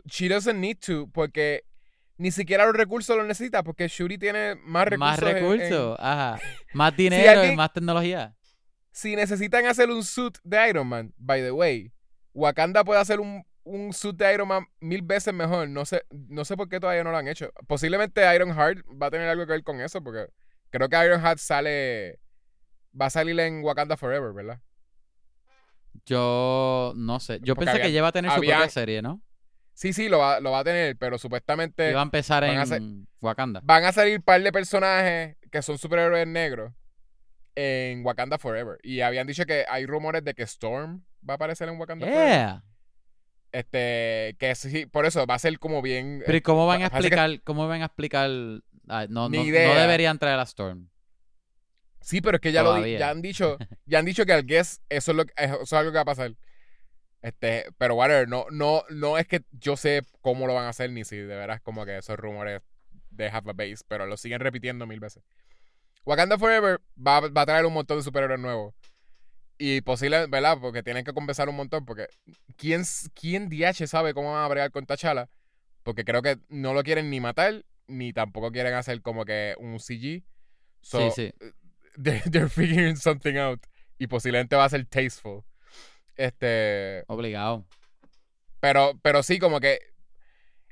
she 0.06 0.30
doesn't 0.30 0.60
need 0.60 0.78
to, 0.86 1.08
porque 1.12 1.64
ni 2.20 2.30
siquiera 2.32 2.66
los 2.66 2.76
recursos 2.76 3.18
los 3.18 3.26
necesita, 3.26 3.64
porque 3.64 3.88
Shuri 3.88 4.18
tiene 4.20 4.54
más 4.64 4.88
recursos. 4.88 5.00
Más 5.00 5.22
en- 5.22 5.28
en- 5.28 5.34
recursos, 5.36 5.96
ajá. 6.00 6.40
Más 6.74 6.96
dinero 6.96 7.46
y 7.46 7.56
más 7.56 7.74
tecnología. 7.74 8.36
si 8.92 9.16
necesitan 9.16 9.66
hacer 9.66 9.90
un 9.90 10.04
suit 10.04 10.38
de 10.44 10.70
Iron 10.70 10.88
Man, 10.88 11.14
by 11.18 11.42
the 11.42 11.52
way, 11.52 11.92
Wakanda 12.34 12.84
puede 12.84 13.00
hacer 13.00 13.20
un, 13.20 13.44
un 13.64 13.94
suit 13.94 14.16
de 14.18 14.34
Iron 14.34 14.48
Man 14.50 14.68
mil 14.80 15.02
veces 15.02 15.34
mejor. 15.34 15.68
No 15.70 15.86
sé, 15.86 16.04
no 16.12 16.44
sé 16.46 16.56
por 16.58 16.68
qué 16.70 16.80
todavía 16.80 17.04
no 17.04 17.12
lo 17.12 17.18
han 17.18 17.28
hecho. 17.28 17.52
Posiblemente 17.68 18.22
Iron 18.36 18.54
Heart 18.54 18.80
va 19.02 19.08
a 19.08 19.12
tener 19.12 19.28
algo 19.30 19.46
que 19.46 19.54
ver 19.54 19.64
con 19.64 19.80
eso, 19.82 20.04
porque 20.04 20.28
creo 20.70 20.90
que 20.90 21.06
Iron 21.06 21.22
Heart 21.22 21.40
sale. 21.40 22.20
Va 23.00 23.06
a 23.06 23.10
salir 23.10 23.40
en 23.40 23.64
Wakanda 23.64 23.96
Forever, 23.98 24.34
¿verdad? 24.34 24.60
Yo 26.06 26.94
no 26.96 27.20
sé. 27.20 27.40
Yo 27.42 27.56
Porque 27.56 27.66
pensé 27.66 27.80
que 27.82 27.88
había- 27.88 27.98
iba 28.00 28.08
a 28.08 28.12
tener 28.12 28.32
su 28.32 28.38
propia 28.38 28.70
serie, 28.70 29.02
¿no? 29.02 29.22
Sí, 29.80 29.94
sí, 29.94 30.10
lo 30.10 30.20
va, 30.20 30.42
lo 30.42 30.52
va 30.52 30.60
a 30.60 30.64
tener, 30.66 30.98
pero 30.98 31.18
supuestamente 31.18 31.90
Iba 31.92 32.02
a 32.02 32.04
empezar 32.04 32.44
van 32.46 32.74
en 32.74 33.08
a 33.14 33.26
Wakanda. 33.26 33.62
van 33.64 33.86
a 33.86 33.94
salir 33.94 34.18
un 34.18 34.24
par 34.24 34.42
de 34.44 34.52
personajes 34.52 35.38
que 35.50 35.62
son 35.62 35.78
superhéroes 35.78 36.28
negros 36.28 36.74
en 37.56 38.06
Wakanda 38.06 38.38
Forever. 38.38 38.78
Y 38.84 39.00
habían 39.00 39.26
dicho 39.26 39.46
que 39.46 39.64
hay 39.70 39.86
rumores 39.86 40.22
de 40.26 40.34
que 40.34 40.44
Storm 40.44 41.06
va 41.28 41.36
a 41.36 41.36
aparecer 41.36 41.70
en 41.70 41.80
Wakanda 41.80 42.06
Forever. 42.08 42.62
Este, 43.54 44.36
que 44.38 44.54
sí, 44.56 44.86
por 44.86 45.06
eso 45.06 45.26
va 45.26 45.36
a 45.36 45.40
ser 45.40 45.58
como 45.60 45.82
bien. 45.82 46.24
Pero 46.26 46.38
¿y 46.38 46.42
cómo 46.42 46.68
van 46.68 46.84
a 46.84 46.90
que- 46.90 46.98
explicar? 46.98 47.42
¿Cómo 47.44 47.66
van 47.70 47.82
a 47.82 47.86
explicar? 47.86 48.30
Ah, 48.90 49.06
no, 49.10 49.30
Ni 49.30 49.38
no, 49.50 49.54
deberían 49.54 50.20
traer 50.20 50.40
a 50.40 50.44
Storm. 50.44 50.90
Sí, 52.02 52.20
pero 52.20 52.36
es 52.36 52.42
que 52.42 52.52
ya 52.52 52.64
lo 52.64 52.72
Todavía. 52.72 53.00
ya 53.00 53.10
han 53.12 53.22
dicho, 53.22 53.58
ya 53.86 54.00
han 54.00 54.06
dicho 54.06 54.26
que 54.26 54.34
al 54.34 54.46
guess 54.46 54.82
eso 54.90 55.12
es 55.12 55.18
lo 55.18 55.24
eso 55.38 55.62
es 55.64 55.74
algo 55.74 55.92
que 55.92 55.96
va 55.96 56.02
a 56.02 56.06
pasar. 56.06 56.36
Este, 57.22 57.66
pero 57.78 57.96
whatever, 57.96 58.28
no, 58.28 58.46
no, 58.50 58.84
no 58.90 59.18
es 59.18 59.28
que 59.28 59.44
yo 59.52 59.76
sé 59.76 60.04
cómo 60.22 60.48
lo 60.48 60.54
van 60.54 60.66
a 60.66 60.70
hacer, 60.70 60.90
ni 60.92 61.04
si 61.04 61.18
de 61.18 61.36
veras 61.36 61.62
como 61.62 61.86
que 61.86 61.98
esos 61.98 62.18
rumores 62.18 62.62
de 63.10 63.28
have 63.28 63.50
a 63.50 63.54
base, 63.54 63.84
pero 63.88 64.06
lo 64.06 64.16
siguen 64.18 64.40
repitiendo 64.40 64.88
mil 64.88 65.00
veces. 65.00 65.24
Wakanda 66.06 66.38
Forever 66.38 66.80
va, 66.96 67.20
va 67.20 67.42
a 67.42 67.46
traer 67.46 67.66
un 67.66 67.74
montón 67.74 67.98
de 67.98 68.04
superhéroes 68.04 68.40
nuevos. 68.40 68.74
Y 69.58 69.82
posible, 69.82 70.28
¿verdad? 70.28 70.58
Porque 70.62 70.84
tienen 70.84 71.04
que 71.04 71.14
compensar 71.14 71.50
un 71.50 71.56
montón. 71.58 71.86
Porque 71.86 72.08
¿quién, 72.56 72.84
quién 73.14 73.50
DH 73.50 73.88
sabe 73.88 74.14
cómo 74.14 74.32
van 74.32 74.46
a 74.46 74.48
bregar 74.48 74.72
con 74.72 74.86
T'Challa? 74.86 75.30
Porque 75.84 76.06
creo 76.06 76.22
que 76.22 76.40
no 76.48 76.74
lo 76.74 76.82
quieren 76.82 77.10
ni 77.10 77.20
matar, 77.20 77.66
ni 77.88 78.14
tampoco 78.14 78.52
quieren 78.52 78.74
hacer 78.74 79.02
como 79.02 79.26
que 79.26 79.56
un 79.60 79.80
CG. 79.80 80.24
So, 80.82 81.12
sí, 81.12 81.34
sí. 81.40 81.52
they're, 81.98 82.24
they're 82.32 82.50
figuring 82.50 82.96
something 82.96 83.36
out. 83.36 83.60
Y 83.98 84.08
posiblemente 84.08 84.56
va 84.56 84.64
a 84.64 84.70
ser 84.70 84.86
tasteful. 84.86 85.44
Este. 86.20 87.06
Obligado. 87.08 87.66
Pero, 88.60 89.00
pero 89.02 89.24
sí, 89.24 89.40
como 89.40 89.62
que 89.62 89.80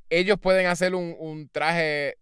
ellos 0.09 0.37
pueden 0.41 0.67
hacer 0.67 0.93
un, 0.93 1.15
un 1.17 1.47
traje 1.47 2.17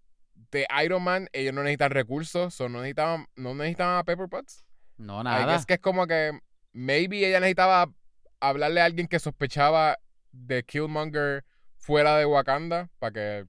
de 0.52 0.68
Iron 0.84 1.02
Man. 1.02 1.28
Ellos 1.34 1.52
no 1.52 1.64
necesitan 1.64 1.90
recursos. 1.90 2.62
o 2.62 2.70
no 2.70 2.82
necesitaban, 2.82 3.26
no 3.36 3.56
necesitaban 3.56 3.98
a 3.98 4.04
Pepper 4.04 4.30
Potts. 4.30 4.64
No, 4.98 5.24
nada. 5.24 5.52
guess 5.52 5.66
que 5.66 5.74
es 5.74 5.80
como 5.80 6.06
que 6.06 6.40
maybe 6.72 7.28
ella 7.28 7.40
necesitaba 7.40 7.92
hablarle 8.40 8.82
a 8.82 8.86
alguien 8.86 9.08
que 9.08 9.18
sospechaba 9.18 9.98
de 10.32 10.64
Killmonger 10.64 11.46
fuera 11.78 12.18
de 12.18 12.26
Wakanda 12.26 12.90
para 13.00 13.12
que 13.12 13.48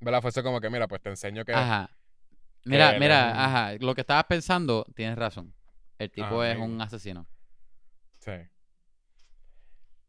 ¿verdad? 0.00 0.20
fuese 0.20 0.42
como 0.42 0.60
que 0.60 0.68
mira 0.68 0.88
pues 0.88 1.00
te 1.00 1.10
enseño 1.10 1.44
que 1.44 1.52
Ajá. 1.54 1.90
Mira, 2.64 2.98
mira, 2.98 3.30
es 3.30 3.36
ajá. 3.36 3.72
Lo 3.78 3.94
que 3.94 4.00
estabas 4.00 4.24
pensando, 4.24 4.84
tienes 4.96 5.16
razón. 5.16 5.54
El 5.98 6.10
tipo 6.10 6.42
es 6.42 6.58
un 6.58 6.80
asesino. 6.80 7.26
sí 8.18 8.32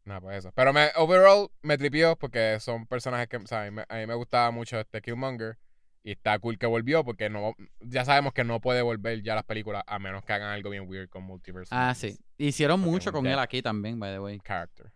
no 0.06 0.20
pues 0.22 0.38
eso 0.38 0.52
pero 0.54 0.72
me 0.72 0.88
overall 0.96 1.50
me 1.62 1.76
tripió 1.76 2.16
porque 2.16 2.58
son 2.60 2.86
personajes 2.86 3.28
que 3.28 3.36
o 3.36 3.46
sea, 3.46 3.62
a, 3.62 3.64
mí, 3.66 3.70
me- 3.72 3.84
a 3.88 3.96
mí 3.96 4.06
me 4.06 4.14
gustaba 4.14 4.50
mucho 4.50 4.80
este 4.80 5.02
Killmonger 5.02 5.58
y 6.02 6.12
está 6.12 6.38
cool 6.38 6.56
que 6.58 6.66
volvió 6.66 7.04
porque 7.04 7.28
no 7.28 7.54
ya 7.80 8.04
sabemos 8.04 8.32
que 8.32 8.44
no 8.44 8.60
puede 8.60 8.80
volver 8.82 9.22
ya 9.22 9.34
las 9.34 9.42
películas 9.44 9.82
a 9.86 9.98
menos 9.98 10.24
que 10.24 10.32
hagan 10.32 10.50
algo 10.52 10.70
bien 10.70 10.88
weird 10.88 11.08
con 11.08 11.24
multiverse 11.24 11.74
Ah, 11.74 11.88
movies. 11.94 12.16
sí. 12.16 12.24
Hicieron 12.38 12.80
Porque 12.80 12.90
mucho 12.92 13.12
con 13.12 13.26
él 13.26 13.38
aquí 13.38 13.60
también, 13.60 13.98
by 13.98 14.12
the 14.12 14.20
way. 14.20 14.38
character 14.38 14.92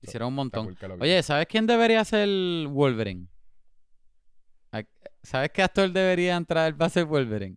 Hicieron 0.00 0.28
un 0.28 0.34
montón. 0.34 0.74
cool 0.74 1.00
Oye, 1.00 1.22
¿sabes 1.22 1.46
quién 1.46 1.66
debería 1.66 2.04
ser 2.04 2.26
Wolverine? 2.68 3.28
¿A- 4.72 4.82
¿Sabes 5.22 5.50
qué 5.50 5.62
actor 5.62 5.90
debería 5.92 6.34
entrar 6.34 6.76
para 6.76 6.88
ser 6.88 7.04
Wolverine? 7.04 7.56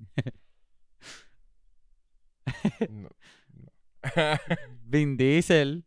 No. 2.89 3.09
Vin 4.85 5.17
Diesel. 5.17 5.83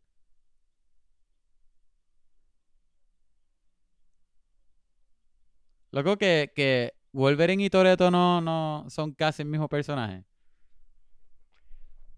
Loco 5.90 6.16
que, 6.18 6.52
que 6.54 6.92
Wolverine 7.12 7.64
y 7.64 7.70
Toretto 7.70 8.10
no, 8.10 8.40
no 8.40 8.84
son 8.88 9.12
casi 9.12 9.42
el 9.42 9.48
mismo 9.48 9.68
personaje. 9.68 10.24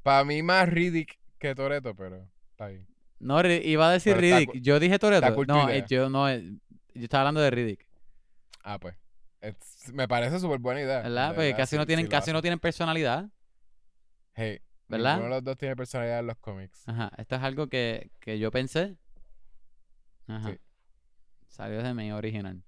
Para 0.03 0.25
mí 0.25 0.43
más 0.43 0.69
Riddick 0.69 1.19
que 1.39 1.55
Toreto, 1.55 1.95
pero 1.95 2.29
está 2.51 2.69
bien. 2.69 2.87
No, 3.21 3.45
iba 3.47 3.89
a 3.89 3.93
decir 3.93 4.17
Pero 4.17 4.21
Riddick. 4.21 4.63
Yo 4.63 4.81
dije 4.81 4.99
tu 4.99 5.09
No, 5.11 5.69
idea. 5.69 5.77
eh, 5.77 5.85
yo 5.89 6.09
no. 6.09 6.29
eh, 6.29 6.43
Yo 6.95 7.05
estaba 7.05 7.23
hablando 7.23 7.41
de 7.41 7.51
Riddick. 7.51 7.87
Ah, 8.65 8.79
pues. 8.79 8.97
Es- 9.41 9.93
me 9.93 10.09
parece 10.09 10.39
súper 10.41 10.59
buena 10.59 10.81
idea. 10.81 11.01
¿Verdad? 11.03 11.35
Porque 11.35 11.55
casi 11.55 11.77
no 11.77 11.87
tienen, 11.87 12.07
casi 12.09 12.33
no 12.33 12.41
tienen 12.41 12.59
personalidad. 12.59 13.29
Hey, 14.35 14.61
¿Verdad? 14.91 15.15
Ninguno 15.17 15.35
de 15.35 15.41
los 15.41 15.45
dos 15.45 15.57
tiene 15.57 15.77
personalidad 15.77 16.19
en 16.21 16.27
los 16.27 16.37
cómics. 16.39 16.89
Ajá. 16.89 17.11
Esto 17.17 17.37
es 17.37 17.43
algo 17.43 17.69
que, 17.69 18.11
que 18.21 18.39
yo 18.39 18.51
pensé. 18.51 18.97
Ajá. 20.27 20.51
Sí. 20.51 20.59
Salió 21.49 21.83
de 21.83 21.95
mi 21.95 22.13
original. 22.13 22.63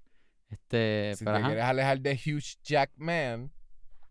Este, 0.49 1.15
si 1.17 1.25
pero 1.25 1.37
te 1.37 1.41
ajá. 1.41 1.49
quieres 1.49 1.65
alejar 1.65 2.01
de 2.01 2.13
Hugh 2.15 2.43
Jackman, 2.63 3.51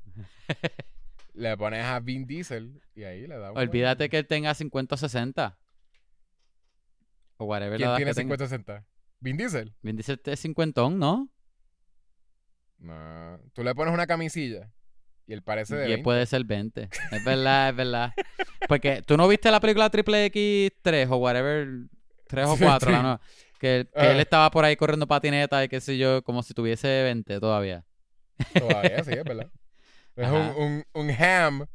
le 1.33 1.57
pones 1.57 1.83
a 1.85 1.99
Vin 1.99 2.25
Diesel 2.25 2.81
y 2.95 3.03
ahí 3.03 3.27
le 3.27 3.37
da 3.37 3.51
un 3.51 3.57
Olvídate 3.57 4.03
buen- 4.03 4.09
que 4.09 4.17
él 4.17 4.27
tenga 4.27 4.53
50 4.53 4.95
o 4.95 4.97
60. 4.97 5.57
O 7.37 7.45
whatever 7.45 7.79
la 7.79 7.95
¿Quién 7.95 8.07
edad 8.07 8.15
tiene 8.15 8.29
que 8.29 8.37
tenga. 8.37 8.63
50-60? 8.81 8.85
¿Vin 9.19 9.37
Diesel? 9.37 9.75
Vin 9.81 9.95
Diesel 9.95 10.19
es 10.25 10.39
cincuentón, 10.39 10.97
¿no? 10.99 11.29
No. 12.79 13.39
Tú 13.53 13.63
le 13.63 13.75
pones 13.75 13.93
una 13.93 14.07
camisilla 14.07 14.71
y 15.31 15.33
él 15.33 15.41
parece 15.43 15.75
de 15.75 15.81
Y 15.83 15.85
él 15.85 15.89
20. 15.99 16.03
puede 16.03 16.25
ser 16.25 16.43
20. 16.43 16.89
Es 17.11 17.23
verdad, 17.23 17.69
es 17.69 17.75
verdad. 17.75 18.13
Porque 18.67 19.01
tú 19.01 19.15
no 19.15 19.27
viste 19.27 19.49
la 19.49 19.59
película 19.61 19.89
Triple 19.89 20.25
X 20.25 20.71
3 20.81 21.07
o 21.09 21.15
whatever, 21.17 21.67
3 22.27 22.47
o 22.47 22.55
Sí, 22.57 22.63
4, 22.65 22.87
sí. 22.89 22.91
la 22.95 23.01
nueva? 23.01 23.21
Que, 23.59 23.87
que 23.93 23.99
Ah. 23.99 24.11
él 24.11 24.19
estaba 24.19 24.51
por 24.51 24.65
ahí 24.65 24.75
corriendo 24.75 25.07
patineta 25.07 25.63
y 25.63 25.69
qué 25.69 25.79
sé 25.79 25.97
yo, 25.97 26.21
como 26.23 26.43
si 26.43 26.53
tuviese 26.53 27.03
20 27.03 27.39
todavía. 27.39 27.85
Todavía 28.57 29.03
sí, 29.03 29.11
es 29.13 29.23
verdad. 29.23 29.49
Es 30.17 30.27
un, 30.29 30.53
un, 30.57 30.83
un 30.93 31.09
ham. 31.11 31.65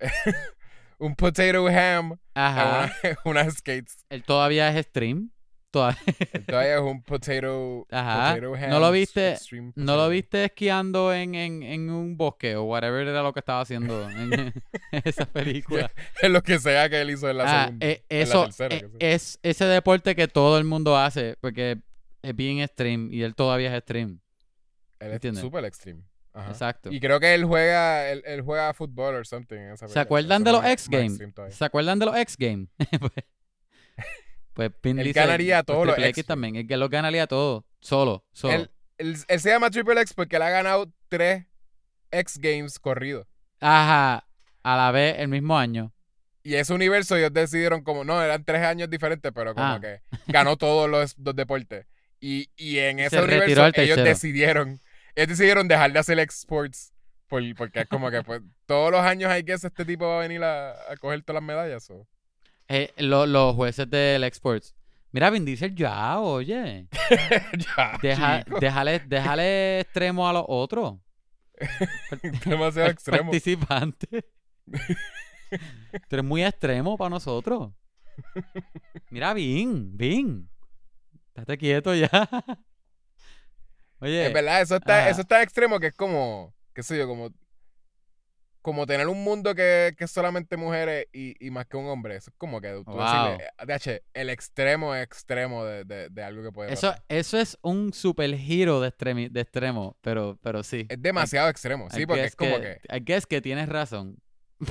un 0.98 1.14
potato 1.16 1.66
ham 1.66 2.16
Ajá. 2.34 2.92
en 3.02 3.10
una- 3.10 3.18
unas 3.42 3.54
skates. 3.58 4.04
Él 4.08 4.22
todavía 4.24 4.68
es 4.76 4.86
stream. 4.86 5.30
Todavía 6.46 6.76
es 6.76 6.80
un 6.80 7.02
potato, 7.02 7.86
Ajá. 7.90 8.34
potato 8.40 8.68
¿No 8.68 8.80
lo 8.80 8.90
viste- 8.92 9.32
extreme 9.32 9.72
¿No 9.76 9.96
lo 9.96 10.08
viste 10.08 10.44
esquiando 10.44 11.12
en, 11.12 11.34
en, 11.34 11.62
en 11.62 11.90
un 11.90 12.16
bosque 12.16 12.56
o 12.56 12.64
whatever 12.64 13.06
era 13.08 13.22
lo 13.22 13.32
que 13.32 13.40
estaba 13.40 13.60
haciendo 13.60 14.08
en, 14.10 14.52
esa 15.04 15.26
película? 15.26 15.90
Es 16.22 16.30
lo 16.30 16.42
que 16.42 16.58
sea 16.58 16.88
que 16.88 17.00
él 17.00 17.10
hizo 17.10 17.28
en 17.28 17.38
la 17.38 17.44
Ah, 17.46 17.64
segunda. 17.66 17.86
eh, 17.86 18.04
la 18.08 18.16
eso 18.16 18.44
tercera, 18.44 18.76
eh, 18.76 18.88
es 18.98 19.38
ese 19.42 19.64
deporte 19.66 20.14
que 20.14 20.28
todo 20.28 20.58
el 20.58 20.64
mundo 20.64 20.96
hace 20.96 21.36
porque 21.40 21.78
es 22.22 22.34
bien 22.36 22.66
stream 22.68 23.10
y 23.12 23.22
él 23.22 23.34
todavía 23.34 23.74
es 23.76 23.82
stream. 23.82 24.20
él 25.00 25.12
es 25.22 25.38
super 25.38 25.64
extreme. 25.64 26.02
Ajá. 26.32 26.50
Exacto. 26.50 26.90
Y 26.90 26.98
creo 26.98 27.20
que 27.20 27.32
él 27.32 27.44
juega, 27.44 28.10
él, 28.10 28.22
él 28.26 28.40
juega 28.42 28.74
fútbol 28.74 29.14
o 29.14 29.24
something. 29.24 29.54
en 29.56 29.72
esa 29.74 29.86
¿Se 29.86 30.00
acuerdan 30.00 30.42
de 30.42 30.50
los 30.50 30.64
X 30.64 30.88
Games? 30.88 31.12
extreme. 31.20 31.52
¿Se 31.52 31.64
acuerdan 31.64 31.98
de 32.00 32.06
los 32.06 32.16
X 32.16 32.36
Games? 32.36 32.68
Pues, 34.54 34.70
pues 34.70 34.80
Vin 34.82 34.98
Él 35.00 35.12
ganaría 35.12 35.62
pues, 35.62 35.66
todos 35.66 35.86
los 35.86 35.94
Triple 35.96 36.08
X 36.10 36.18
X 36.20 36.26
también. 36.28 36.56
Él 36.56 36.66
que 36.66 36.76
los 36.76 36.88
ganaría 36.90 37.26
todos. 37.26 37.64
Solo. 37.80 38.24
Solo. 38.32 38.54
Él, 38.54 38.70
él- 38.98 39.16
él 39.28 39.40
se 39.40 39.50
llama 39.50 39.70
Triple 39.70 40.00
X 40.00 40.14
porque 40.14 40.36
él 40.36 40.42
ha 40.42 40.50
ganado 40.50 40.90
tres 41.08 41.44
X 42.10 42.38
Games 42.38 42.78
corridos. 42.78 43.26
Ajá. 43.60 44.26
A 44.62 44.76
la 44.76 44.90
vez, 44.92 45.16
el 45.18 45.28
mismo 45.28 45.58
año. 45.58 45.92
Y 46.42 46.54
ese 46.54 46.72
universo 46.74 47.16
ellos 47.16 47.32
decidieron 47.32 47.82
como, 47.82 48.04
no, 48.04 48.22
eran 48.22 48.44
tres 48.44 48.62
años 48.62 48.88
diferentes, 48.90 49.32
pero 49.34 49.54
como 49.54 49.66
Ah. 49.66 49.80
que 49.80 50.00
ganó 50.28 50.56
todos 50.56 50.88
los, 50.90 51.16
los 51.18 51.34
deportes. 51.34 51.86
Y, 52.20 52.50
y 52.56 52.78
en 52.78 52.98
ese 53.00 53.16
se 53.16 53.22
universo 53.22 53.70
ellos 53.74 53.96
decidieron, 54.02 54.80
ellos 55.14 55.28
decidieron 55.28 55.68
dejar 55.68 55.92
de 55.92 55.98
hacer 55.98 56.18
exports 56.18 56.92
por, 57.28 57.42
porque 57.56 57.80
es 57.80 57.88
como 57.88 58.10
que 58.10 58.22
pues, 58.22 58.40
todos 58.66 58.90
los 58.90 59.00
años 59.00 59.30
hay 59.30 59.42
que 59.44 59.52
este 59.54 59.84
tipo 59.84 60.06
va 60.06 60.18
a 60.18 60.20
venir 60.20 60.42
a, 60.44 60.70
a 60.90 60.96
coger 60.98 61.22
todas 61.22 61.42
las 61.42 61.46
medallas. 61.46 61.90
o- 61.90 62.06
Eh, 62.68 62.92
lo- 62.98 63.26
los 63.26 63.54
jueces 63.54 63.88
del 63.90 64.24
Exports. 64.24 64.74
Mira, 65.12 65.30
Vin 65.30 65.44
Diesel 65.44 65.74
ya, 65.74 66.18
oye. 66.20 66.88
ya, 67.76 67.98
Deja- 68.02 68.44
chico, 68.44 68.58
déjale, 68.58 68.98
déjale 69.00 69.80
extremo 69.80 70.28
a 70.28 70.32
los 70.32 70.44
otros. 70.48 70.94
demasiado 72.46 72.88
extremo. 72.90 73.30
Participante. 73.30 74.24
Tú 76.08 76.16
eres 76.16 76.24
muy 76.24 76.42
extremo 76.44 76.96
para 76.96 77.10
nosotros. 77.10 77.72
Mira, 79.10 79.34
Vin, 79.34 79.96
Vin. 79.96 80.48
Estate 81.28 81.58
quieto 81.58 81.94
ya. 81.94 82.08
Oye, 84.00 84.26
Es 84.26 84.32
verdad, 84.32 84.60
eso 84.62 84.76
está, 84.76 85.00
ajá. 85.00 85.10
eso 85.10 85.20
está 85.22 85.42
extremo 85.42 85.78
que 85.80 85.88
es 85.88 85.94
como, 85.94 86.54
qué 86.74 86.82
sé 86.82 86.98
yo, 86.98 87.06
como, 87.06 87.30
como 88.64 88.86
tener 88.86 89.08
un 89.08 89.22
mundo 89.22 89.54
que, 89.54 89.94
que 89.98 90.04
es 90.04 90.10
solamente 90.10 90.56
mujeres 90.56 91.06
y, 91.12 91.34
y 91.38 91.50
más 91.50 91.66
que 91.66 91.76
un 91.76 91.84
hombre. 91.86 92.16
Eso 92.16 92.30
es 92.30 92.36
como 92.38 92.62
que 92.62 92.70
tú 92.90 92.92
Wow. 92.92 93.00
decirle, 93.02 93.34
eh, 93.34 93.66
DH, 93.66 94.02
el 94.14 94.30
extremo 94.30 94.96
extremo 94.96 95.66
de, 95.66 95.84
de, 95.84 96.08
de 96.08 96.22
algo 96.24 96.42
que 96.42 96.50
puede 96.50 96.72
eso, 96.72 96.88
pasar. 96.88 97.04
eso 97.10 97.38
es 97.38 97.58
un 97.60 97.92
super 97.92 98.34
giro 98.34 98.80
de, 98.80 98.88
extremi- 98.90 99.28
de 99.30 99.42
extremo, 99.42 99.98
pero, 100.00 100.38
pero 100.42 100.62
sí. 100.62 100.86
Es 100.88 101.00
demasiado 101.02 101.50
extremo, 101.50 101.88
I 101.88 101.90
sí, 101.90 102.06
porque 102.06 102.24
es 102.24 102.36
como 102.36 102.58
que, 102.58 102.80
I 102.90 103.00
guess 103.04 103.26
que 103.26 103.42
tienes 103.42 103.68
razón. 103.68 104.16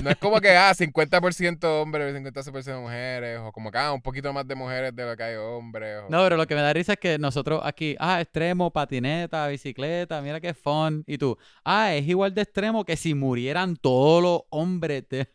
No 0.02 0.10
es 0.10 0.16
como 0.16 0.40
que, 0.40 0.56
ah, 0.56 0.72
50% 0.74 1.82
hombres, 1.82 2.14
50% 2.14 2.80
mujeres, 2.80 3.38
o 3.40 3.52
como 3.52 3.70
que, 3.70 3.78
ah, 3.78 3.92
un 3.92 4.02
poquito 4.02 4.32
más 4.32 4.46
de 4.46 4.54
mujeres 4.54 4.94
de 4.94 5.04
lo 5.04 5.16
que 5.16 5.22
hay 5.22 5.36
hombres. 5.36 6.02
o- 6.02 6.08
No, 6.10 6.22
pero 6.24 6.36
lo 6.36 6.46
que 6.46 6.54
me 6.54 6.60
da 6.62 6.72
risa 6.72 6.94
es 6.94 6.98
que 6.98 7.18
nosotros 7.18 7.60
aquí, 7.64 7.96
ah, 7.98 8.20
extremo, 8.20 8.70
patineta, 8.72 9.46
bicicleta, 9.48 10.20
mira 10.22 10.40
qué 10.40 10.54
fun. 10.54 11.04
Y 11.06 11.18
tú, 11.18 11.36
ah, 11.64 11.94
es 11.94 12.06
igual 12.06 12.34
de 12.34 12.42
extremo 12.42 12.84
que 12.84 12.96
si 12.96 13.14
murieran 13.14 13.76
todos 13.76 14.22
los 14.22 14.42
hombres 14.50 15.08
de, 15.08 15.28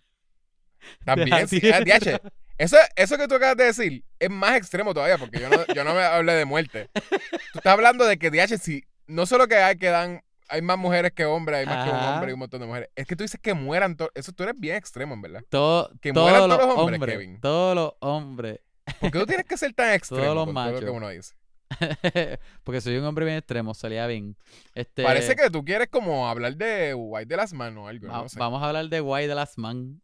También, 1.05 1.47
sí, 1.47 1.61
ah. 1.73 1.81
DH, 1.81 2.19
eso, 2.57 2.77
eso 2.95 3.17
que 3.17 3.27
tú 3.27 3.35
acabas 3.35 3.57
de 3.57 3.65
decir 3.65 4.03
es 4.19 4.29
más 4.29 4.55
extremo 4.57 4.93
todavía, 4.93 5.17
porque 5.17 5.39
yo 5.39 5.49
no, 5.49 5.65
yo 5.73 5.83
no 5.83 5.93
me 5.93 6.01
hablé 6.03 6.33
de 6.33 6.45
muerte. 6.45 6.89
Tú 6.93 7.59
estás 7.59 7.73
hablando 7.73 8.05
de 8.05 8.17
que, 8.17 8.29
DH, 8.31 8.57
si 8.57 8.83
no 9.07 9.25
solo 9.25 9.47
que 9.47 9.55
hay 9.55 9.77
que 9.77 9.87
dan, 9.87 10.21
hay 10.49 10.61
más 10.61 10.77
mujeres 10.77 11.11
que 11.13 11.25
hombres, 11.25 11.59
hay 11.59 11.65
más 11.65 11.85
que 11.85 11.91
un 11.91 11.97
hombre 12.03 12.31
y 12.31 12.33
un 12.33 12.39
montón 12.39 12.59
de 12.61 12.67
mujeres. 12.67 12.89
Es 12.95 13.05
que 13.07 13.15
tú 13.15 13.23
dices 13.23 13.39
que 13.41 13.53
mueran 13.53 13.95
todos. 13.95 14.11
Eso 14.15 14.31
tú 14.31 14.43
eres 14.43 14.55
bien 14.59 14.75
extremo, 14.75 15.13
en 15.13 15.21
verdad. 15.21 15.41
Todo, 15.49 15.91
Que 16.01 16.11
todos 16.11 16.29
mueran 16.29 16.49
todos 16.49 16.67
los 16.67 16.77
hombres, 16.77 17.01
Kevin. 17.13 17.39
todos 17.41 17.75
los 17.75 17.93
hombres. 18.01 18.59
¿Por 18.99 19.11
qué 19.11 19.19
tú 19.19 19.25
tienes 19.25 19.45
que 19.45 19.57
ser 19.57 19.73
tan 19.73 19.93
extremo 19.93 20.33
los 20.33 20.45
con 20.45 20.55
todo 20.55 20.65
lo 20.71 20.79
que 20.79 20.85
machos. 20.85 20.97
uno 20.97 21.09
dice? 21.09 21.35
Porque 22.63 22.81
soy 22.81 22.97
un 22.97 23.05
hombre 23.05 23.25
bien 23.25 23.37
extremo, 23.37 23.73
salía 23.75 24.07
bien. 24.07 24.35
Este, 24.73 25.03
Parece 25.03 25.35
que 25.35 25.49
tú 25.51 25.63
quieres 25.63 25.87
como 25.89 26.27
hablar 26.27 26.55
de 26.55 26.95
White 26.95 27.27
de 27.27 27.37
las 27.37 27.53
manos 27.53 27.85
o 27.85 27.87
algo, 27.87 28.07
va- 28.07 28.23
no 28.23 28.29
sé. 28.29 28.39
Vamos 28.39 28.63
a 28.63 28.67
hablar 28.67 28.89
de 28.89 28.99
Guay 28.99 29.27
de 29.27 29.35
las 29.35 29.57
Man. 29.59 30.01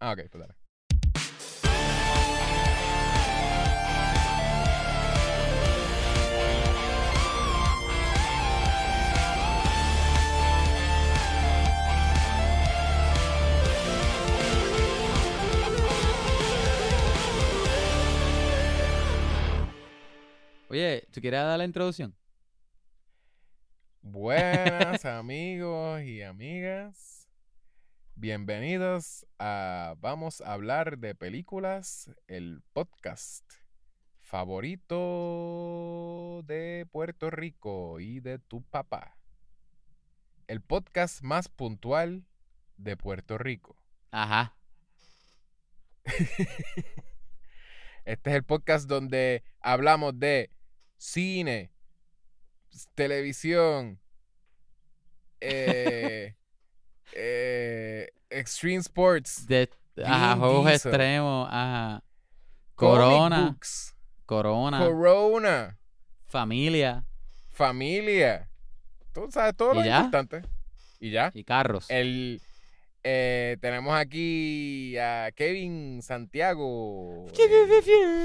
Ah, 0.00 0.12
ok, 0.12 0.22
pues 0.30 0.40
dale. 0.42 0.54
Oye, 20.70 21.08
¿tú 21.12 21.22
quieres 21.22 21.40
dar 21.40 21.56
la 21.56 21.64
introducción? 21.64 22.14
Buenas 24.02 25.02
amigos 25.06 26.02
y 26.02 26.20
amigas. 26.22 27.26
Bienvenidos 28.16 29.26
a 29.38 29.94
Vamos 29.98 30.42
a 30.42 30.52
hablar 30.52 30.98
de 30.98 31.14
películas, 31.14 32.10
el 32.26 32.60
podcast 32.74 33.50
favorito 34.20 34.92
de 36.44 36.86
Puerto 36.92 37.30
Rico 37.30 37.98
y 37.98 38.20
de 38.20 38.38
tu 38.38 38.62
papá. 38.62 39.16
El 40.48 40.60
podcast 40.60 41.22
más 41.22 41.48
puntual 41.48 42.26
de 42.76 42.98
Puerto 42.98 43.38
Rico. 43.38 43.74
Ajá. 44.10 44.54
Este 48.04 48.30
es 48.30 48.36
el 48.36 48.44
podcast 48.44 48.86
donde 48.88 49.44
hablamos 49.60 50.18
de 50.18 50.50
cine, 50.98 51.70
televisión, 52.94 53.98
eh, 55.40 56.34
eh, 57.14 58.08
extreme 58.28 58.80
sports, 58.80 59.46
De, 59.46 59.70
ajá, 60.04 60.36
juegos 60.36 60.70
extremos, 60.70 61.48
ajá. 61.50 62.04
Corona, 62.74 63.46
books, 63.46 63.94
corona, 64.26 64.78
corona, 64.78 65.78
familia 66.26 67.08
familia. 67.58 68.48
Tú 69.12 69.26
sabes 69.30 69.56
todo 69.56 69.74
lo 69.74 69.84
importante. 69.84 70.42
Y 71.00 71.10
ya. 71.10 71.30
y 71.34 71.42
carros. 71.42 71.90
El, 71.90 72.40
eh, 73.02 73.56
tenemos 73.60 73.94
aquí 73.94 74.96
a 74.96 75.30
Kevin 75.34 76.00
Santiago, 76.02 77.26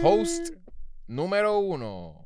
host 0.04 0.54
número 1.08 1.58
uno. 1.58 2.23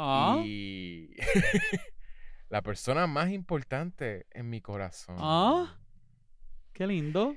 Ah, 0.00 0.40
Y 0.44 1.10
la 2.48 2.62
persona 2.62 3.06
más 3.08 3.30
importante 3.30 4.26
en 4.30 4.48
mi 4.48 4.60
corazón. 4.60 5.16
Ah. 5.18 5.76
qué 6.72 6.86
lindo. 6.86 7.34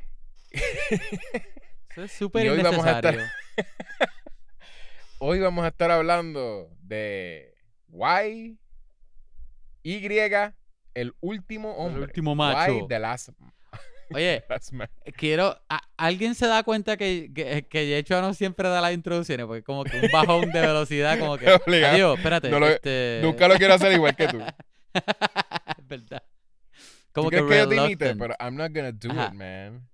Eso 0.51 2.03
es 2.03 2.11
súper 2.17 2.49
hoy 2.49 2.61
vamos 2.61 2.85
a 2.85 2.99
estar- 2.99 3.13
innecesario. 3.15 3.31
Hoy 5.23 5.39
vamos 5.39 5.63
a 5.65 5.67
estar 5.67 5.91
hablando 5.91 6.69
de 6.81 7.53
Y, 7.89 8.57
Y, 9.83 10.07
el 10.95 11.13
último 11.19 11.73
El 11.73 11.77
hombre. 11.87 12.01
último 12.03 12.33
macho. 12.35 12.71
Y, 12.71 12.87
the 12.87 12.97
last, 12.99 13.29
Oye, 14.13 14.43
quiero. 15.17 15.59
a- 15.69 15.81
¿Alguien 15.97 16.35
se 16.35 16.47
da 16.47 16.63
cuenta 16.63 16.97
que, 16.97 17.31
que, 17.33 17.67
que 17.67 17.87
Yecho 17.87 18.21
no 18.21 18.33
siempre 18.33 18.67
da 18.69 18.81
las 18.81 18.93
introducciones? 18.93 19.45
Porque 19.45 19.63
como 19.63 19.83
que 19.83 19.97
un 19.99 20.09
bajón 20.11 20.51
de 20.51 20.61
velocidad, 20.61 21.17
como 21.19 21.37
que. 21.37 21.47
Adiós, 21.85 22.17
espérate. 22.17 22.49
No 22.49 22.59
lo- 22.59 22.67
este... 22.69 23.19
Nunca 23.21 23.47
lo 23.47 23.55
quiero 23.55 23.73
hacer 23.73 23.91
igual 23.93 24.15
que 24.15 24.27
tú. 24.27 24.39
es 24.93 25.87
verdad. 25.87 26.23
Como 27.13 27.29
¿Tú 27.29 27.37
que 27.37 27.45
crees 27.45 27.49
que 27.51 27.57
yo 27.57 27.69
te 27.69 27.75
imite? 27.75 28.05
reluctant. 28.05 28.19
Pero 28.19 28.35
I'm 28.39 28.55
not 28.55 28.71
gonna 28.73 28.91
do 28.91 29.11
Ajá. 29.11 29.27
it, 29.27 29.33
man. 29.33 29.87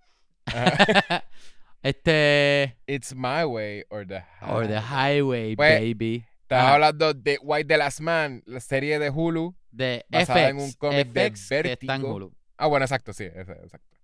Este. 1.84 2.78
It's 2.88 3.14
my 3.16 3.44
way 3.46 3.84
or 3.90 4.06
the 4.06 4.24
Or 4.42 4.68
the 4.68 4.80
highway. 4.80 5.54
highway, 5.54 5.56
Pues, 5.56 5.80
baby. 5.80 6.26
Estaba 6.42 6.76
hablando 6.76 7.14
de 7.14 7.38
White 7.42 7.68
the 7.68 7.78
Last 7.78 8.00
Man, 8.00 8.42
la 8.46 8.60
serie 8.60 9.00
de 9.00 9.10
Hulu. 9.10 9.56
De 9.72 10.06
basada 10.10 10.50
en 10.50 10.58
FX. 10.60 10.64
un 10.66 10.74
cómic 10.74 11.08
de 11.10 11.28
FX 11.30 11.50
que 11.50 11.56
está 11.74 11.96
en 11.96 12.02
Vértigo. 12.02 12.16
Hulu. 12.16 12.34
Ah, 12.58 12.68
bueno, 12.68 12.86
exacto, 12.86 13.14
sí, 13.14 13.26
exacto. 13.26 13.97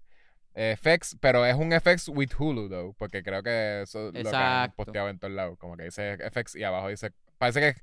Eh, 0.56 0.78
FX, 0.80 1.18
pero 1.20 1.46
es 1.46 1.56
un 1.56 1.72
FX 1.72 2.10
with 2.10 2.30
Hulu, 2.38 2.70
though, 2.70 2.94
porque 2.98 3.24
creo 3.24 3.42
que 3.42 3.82
eso 3.82 4.10
es 4.10 4.24
lo 4.24 4.30
que 4.30 4.36
han 4.38 4.72
posteado 4.74 5.10
en 5.10 5.18
todos 5.20 5.34
lados. 5.34 5.58
Como 5.58 5.76
que 5.78 5.86
dice 5.86 6.18
FX 6.32 6.56
y 6.56 6.64
abajo 6.64 6.90
dice. 6.90 7.12
Parece 7.40 7.60
que 7.60 7.82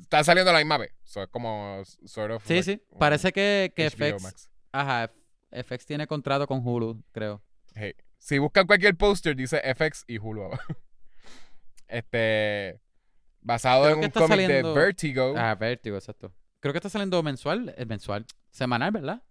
está 0.00 0.24
saliendo 0.24 0.52
la 0.52 0.58
misma 0.58 0.76
vez. 0.78 0.92
So, 1.04 1.22
es 1.22 1.28
como 1.28 1.82
sort 2.04 2.32
of. 2.32 2.44
Sí, 2.46 2.54
like 2.54 2.64
sí. 2.64 2.82
Parece 2.98 3.32
que, 3.32 3.72
que 3.76 3.90
FX. 3.90 4.22
Max. 4.22 4.50
Ajá. 4.72 5.12
FX 5.52 5.86
tiene 5.86 6.06
contrato 6.08 6.46
con 6.48 6.66
Hulu, 6.66 7.02
creo. 7.12 7.42
Hey, 7.74 7.94
Si 8.18 8.38
buscan 8.38 8.66
cualquier 8.66 8.96
póster, 8.96 9.36
dice 9.36 9.60
FX 9.74 10.04
y 10.08 10.18
Hulu 10.18 10.44
abajo. 10.46 10.62
Este. 11.88 12.80
Basado 13.40 13.84
Creo 13.84 13.96
en 13.98 14.04
un 14.04 14.10
cómic 14.10 14.28
saliendo- 14.28 14.74
de 14.74 14.80
Vertigo. 14.80 15.34
Ah, 15.36 15.54
Vértigo, 15.54 15.96
exacto. 15.96 16.34
Creo 16.60 16.72
que 16.72 16.78
está 16.78 16.88
saliendo 16.88 17.22
mensual. 17.22 17.74
Es 17.76 17.86
mensual. 17.86 18.24
Semanal, 18.50 18.90
¿verdad? 18.90 19.22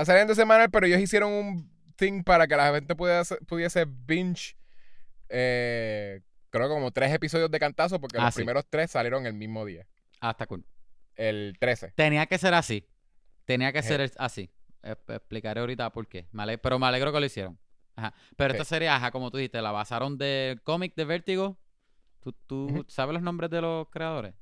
Está 0.00 0.12
saliendo 0.12 0.34
semanal, 0.34 0.70
pero 0.70 0.86
ellos 0.86 1.00
hicieron 1.00 1.32
un 1.32 1.70
thing 1.96 2.22
para 2.22 2.46
que 2.46 2.56
la 2.56 2.72
gente 2.72 2.94
pudiese, 2.94 3.36
pudiese 3.46 3.84
binge. 3.86 4.56
eh, 5.28 6.20
creo 6.50 6.68
que 6.68 6.74
como 6.74 6.90
tres 6.92 7.12
episodios 7.12 7.50
de 7.50 7.58
cantazo, 7.58 8.00
porque 8.00 8.16
Ah, 8.18 8.26
los 8.26 8.34
sí. 8.34 8.38
primeros 8.38 8.64
tres 8.70 8.90
salieron 8.92 9.26
el 9.26 9.34
mismo 9.34 9.64
día. 9.66 9.86
Ah, 10.20 10.30
está 10.30 10.46
cool. 10.46 10.64
El 11.16 11.56
13. 11.58 11.92
Tenía 11.96 12.26
que 12.26 12.38
ser 12.38 12.54
así. 12.54 12.86
Tenía 13.44 13.72
que 13.72 13.82
Sí. 13.82 13.88
ser 13.88 14.10
así. 14.18 14.50
Explicaré 14.82 15.60
ahorita 15.60 15.90
por 15.90 16.06
qué. 16.06 16.28
Me 16.32 16.56
pero 16.58 16.78
me 16.78 16.86
alegro 16.86 17.12
que 17.12 17.20
lo 17.20 17.26
hicieron. 17.26 17.58
Ajá. 17.96 18.14
Pero 18.36 18.54
Sí. 18.54 18.56
esta 18.60 18.64
serie, 18.64 18.88
ajá, 18.88 19.10
como 19.10 19.30
tú 19.32 19.36
dijiste, 19.38 19.60
la 19.60 19.72
basaron 19.72 20.16
del 20.16 20.62
cómic 20.62 20.94
de 20.94 21.04
Vértigo. 21.04 21.58
¿Tú, 22.20 22.32
tú 22.46 22.84
sabes 22.88 23.14
los 23.14 23.22
nombres 23.22 23.50
de 23.50 23.60
los 23.60 23.88
creadores? 23.90 24.34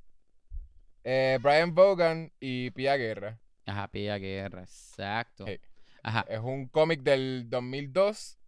Eh, 1.02 1.38
Brian 1.42 1.74
Vaughan 1.74 2.30
y 2.40 2.70
Pia 2.72 2.96
Guerra. 2.96 3.40
Ajá, 3.66 3.88
Pia 3.88 4.16
Guerra, 4.18 4.62
exacto. 4.62 5.44
Sí. 5.46 5.58
Ajá. 6.02 6.24
Es 6.28 6.40
un 6.40 6.68
cómic 6.68 7.02
del 7.02 7.46
2002. 7.48 8.38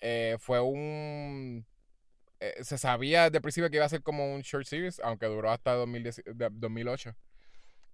Eh, 0.00 0.36
fue 0.38 0.60
un 0.60 1.66
eh, 2.40 2.54
se 2.62 2.78
sabía 2.78 3.24
desde 3.24 3.38
el 3.38 3.42
principio 3.42 3.68
que 3.68 3.76
iba 3.76 3.84
a 3.84 3.88
ser 3.88 4.02
como 4.02 4.32
un 4.32 4.42
short 4.42 4.64
series, 4.66 5.00
aunque 5.00 5.26
duró 5.26 5.50
hasta 5.50 5.72
2010 5.74 6.22
de- 6.24 6.48
2008. 6.52 7.14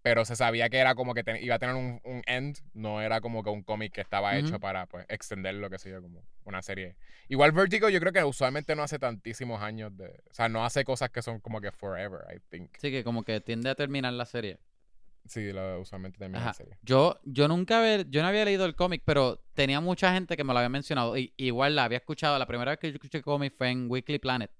Pero 0.02 0.26
se 0.26 0.36
sabía 0.36 0.68
que 0.68 0.76
era 0.76 0.94
como 0.94 1.14
que 1.14 1.24
iba 1.40 1.55
a 1.55 1.59
tener 1.59 1.74
un, 1.74 1.98
un 2.05 2.22
end, 2.26 2.59
no 2.74 3.00
era 3.00 3.22
como 3.22 3.42
que 3.42 3.48
un 3.48 3.62
cómic 3.62 3.90
que 3.94 4.02
estaba 4.02 4.36
hecho 4.36 4.61
para 4.61 4.84
pues 4.86 5.07
extender 5.09 5.55
lo 5.55 5.70
que 5.70 5.78
sea 5.78 5.98
como 6.02 6.22
una 6.44 6.61
serie. 6.61 6.96
Igual 7.28 7.52
Vertigo 7.52 7.88
yo 7.88 8.00
creo 8.00 8.12
que 8.12 8.22
usualmente 8.22 8.76
no 8.76 8.82
hace 8.82 8.98
tantísimos 8.98 9.62
años 9.62 9.96
de... 9.96 10.09
O 10.30 10.34
sea, 10.34 10.50
no 10.50 10.62
hace 10.62 10.84
cosas 10.84 11.09
que 11.09 11.22
son 11.22 11.40
como 11.40 11.59
que 11.62 11.72
forever, 11.72 12.20
I 12.36 12.38
think. 12.50 12.76
Sí, 12.78 12.90
que 12.90 13.02
como 13.02 13.22
que 13.22 13.40
tiende 13.40 13.70
a 13.70 13.74
terminar 13.74 14.12
la 14.12 14.26
serie. 14.26 14.59
Sí, 15.27 15.53
lo, 15.53 15.81
usualmente 15.81 16.18
termina 16.18 16.39
Ajá. 16.41 16.49
la 16.49 16.55
serie. 16.55 16.79
Yo, 16.83 17.18
yo 17.25 17.49
nunca 17.49 17.79
había, 17.81 18.03
yo 18.03 18.20
no 18.22 18.29
había 18.29 18.45
leído 18.45 18.66
el 18.66 18.75
cómic, 18.75 19.03
pero 19.05 19.43
tenía 19.55 19.81
mucha 19.81 20.12
gente 20.12 20.37
que 20.37 20.45
me 20.45 20.53
lo 20.53 20.59
había 20.59 20.68
mencionado. 20.68 21.16
Y, 21.16 21.33
igual 21.37 21.75
la 21.75 21.85
había 21.85 21.99
escuchado. 21.99 22.39
La 22.39 22.47
primera 22.47 22.72
vez 22.72 22.79
que 22.79 22.89
yo 22.89 22.95
escuché 22.95 23.22
cómic 23.22 23.55
fue 23.57 23.70
en 23.70 23.91
Weekly 23.91 24.18
Planet. 24.18 24.51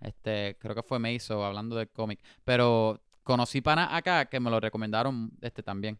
Este, 0.00 0.56
creo 0.58 0.74
que 0.74 0.82
fue 0.82 0.98
Meiso 0.98 1.44
hablando 1.44 1.76
del 1.76 1.88
cómic. 1.90 2.20
Pero 2.44 3.02
conocí 3.24 3.60
pana 3.60 3.94
acá 3.96 4.26
que 4.26 4.40
me 4.40 4.48
lo 4.50 4.60
recomendaron 4.60 5.32
este 5.40 5.62
también. 5.62 5.98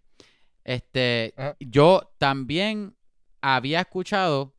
Este, 0.64 1.34
Ajá. 1.36 1.56
yo 1.58 2.12
también 2.18 2.96
había 3.40 3.80
escuchado 3.80 4.54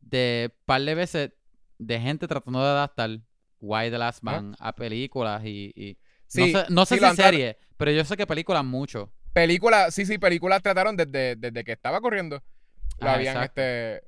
de 0.00 0.54
par 0.64 0.80
de 0.82 0.94
veces 0.94 1.32
de 1.78 2.00
gente 2.00 2.26
tratando 2.26 2.60
de 2.60 2.68
adaptar 2.68 3.20
Why 3.60 3.90
the 3.90 3.98
Last. 3.98 4.22
Man 4.22 4.56
a 4.58 4.74
películas 4.74 5.44
y, 5.44 5.72
y- 5.76 5.98
Sí, 6.26 6.52
no 6.52 6.60
sé, 6.60 6.66
no 6.70 6.86
sé 6.86 6.98
sí, 6.98 7.04
si 7.10 7.16
serie, 7.16 7.58
pero 7.76 7.90
yo 7.90 8.04
sé 8.04 8.16
que 8.16 8.26
películas 8.26 8.64
mucho. 8.64 9.12
Películas, 9.32 9.94
sí, 9.94 10.06
sí, 10.06 10.18
películas 10.18 10.62
trataron 10.62 10.96
desde, 10.96 11.36
desde 11.36 11.62
que 11.64 11.72
estaba 11.72 12.00
corriendo. 12.00 12.42
Lo 13.00 13.08
Ah, 13.08 13.14
habían, 13.14 13.36
exacto. 13.36 13.60
este... 13.60 14.02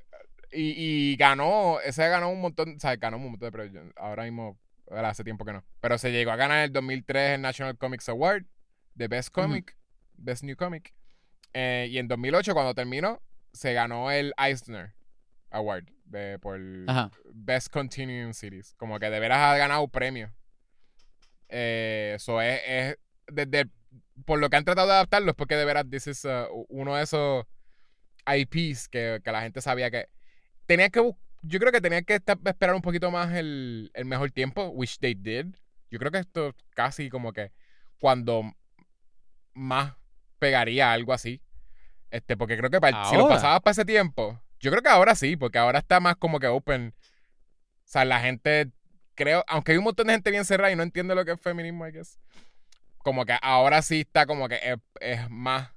Y, 0.51 1.13
y 1.13 1.17
ganó, 1.17 1.79
ese 1.81 2.09
ganó 2.09 2.31
un 2.31 2.41
montón, 2.41 2.77
o 2.77 2.81
sea, 2.81 2.97
ganó 2.97 3.19
un 3.19 3.25
montón 3.33 3.47
de 3.49 3.53
premios. 3.53 3.85
Ahora 3.97 4.25
mismo, 4.25 4.59
hace 4.91 5.23
tiempo 5.23 5.45
que 5.45 5.53
no. 5.53 5.63
Pero 5.81 5.99
se 5.99 6.11
llegó 6.11 6.31
a 6.31 6.37
ganar 6.37 6.59
en 6.59 6.65
el 6.65 6.73
2003 6.73 7.35
el 7.35 7.43
National 7.43 7.77
Comics 7.77 8.09
Award 8.09 8.45
de 8.95 9.09
Best. 9.09 9.31
Comic, 9.31 9.77
Best 10.17 10.43
New 10.45 10.57
Comic. 10.57 10.95
Eh, 11.53 11.89
y 11.91 11.99
en 11.99 12.09
2008, 12.09 12.55
cuando 12.55 12.75
terminó, 12.75 13.21
se 13.53 13.75
ganó 13.75 14.11
el 14.11 14.33
Eisner 14.39 14.95
Award 15.51 15.85
de, 16.07 16.39
por 16.39 16.59
Ajá. 16.87 17.11
Best 17.35 17.69
Continuing 17.69 18.33
Series. 18.33 18.75
Como 18.77 18.99
que 18.99 19.11
de 19.11 19.21
veras 19.21 19.39
ha 19.41 19.57
ganado 19.59 19.87
Eh, 21.49 22.13
Eso 22.17 22.41
es, 22.43 22.61
es 22.67 22.99
desde 23.27 23.61
el- 23.61 23.71
por 24.25 24.39
lo 24.39 24.51
que 24.51 24.57
han 24.57 24.65
tratado 24.65 24.89
de 24.89 24.95
adaptarlo 24.95 25.31
es 25.31 25.37
porque 25.37 25.57
de 25.57 25.65
veras 25.65 25.85
this 25.91 26.07
is, 26.09 26.25
uh, 26.25 26.47
uno 26.69 26.97
de 26.97 27.05
esos 27.05 27.45
IPs 28.27 28.89
que, 28.89 29.21
que 29.25 29.33
la 29.33 29.43
gente 29.43 29.61
sabía 29.61 29.91
que 29.91 30.09
tenía 30.67 30.91
que 30.91 31.01
yo 31.43 31.59
creo 31.61 31.71
que 31.73 31.81
tenían 31.81 32.05
que 32.05 32.17
estar- 32.17 32.39
esperar 32.45 32.75
un 32.75 32.83
poquito 32.83 33.11
más 33.11 33.33
el, 33.33 33.91
el 33.95 34.05
mejor 34.05 34.31
tiempo, 34.33 34.67
which 34.69 34.99
they 34.99 35.15
did. 35.15 35.47
Yo 35.91 35.99
creo 35.99 36.11
que 36.11 36.19
esto 36.19 36.55
casi 36.75 37.09
como 37.09 37.33
que 37.33 37.53
cuando 37.99 38.43
más 39.55 39.95
pegaría 40.39 40.93
algo 40.93 41.13
así. 41.13 41.41
Este, 42.11 42.37
porque 42.37 42.57
creo 42.57 42.71
que 42.71 42.81
para- 42.81 43.05
si 43.11 43.17
lo 43.17 43.29
pasabas 43.29 43.61
para 43.61 43.73
ese 43.73 43.85
tiempo, 43.85 44.41
yo 44.61 44.71
creo 44.71 44.83
que 44.83 44.89
ahora 44.89 45.15
sí, 45.15 45.37
porque 45.37 45.59
ahora 45.59 45.79
está 45.79 46.01
más 46.01 46.17
como 46.17 46.41
que 46.41 46.47
open. 46.49 46.95
O 46.99 47.03
sea, 47.85 48.05
la 48.05 48.21
gente, 48.21 48.71
creo, 49.19 49.45
aunque 49.49 49.73
hay 49.73 49.79
un 49.79 49.85
montón 49.85 50.07
de 50.07 50.13
gente 50.15 50.31
bien 50.31 50.45
cerrada 50.45 50.71
y 50.73 50.77
no 50.77 50.83
entiende 50.85 51.15
lo 51.15 51.25
que 51.25 51.33
es 51.33 51.41
feminismo, 51.41 51.87
I 51.87 51.91
guess. 51.93 52.19
Como 52.99 53.25
que 53.27 53.37
ahora 53.43 53.83
sí 53.83 54.01
está 54.01 54.25
como 54.27 54.49
que 54.49 54.55
es, 54.63 54.77
es 55.01 55.29
más 55.29 55.71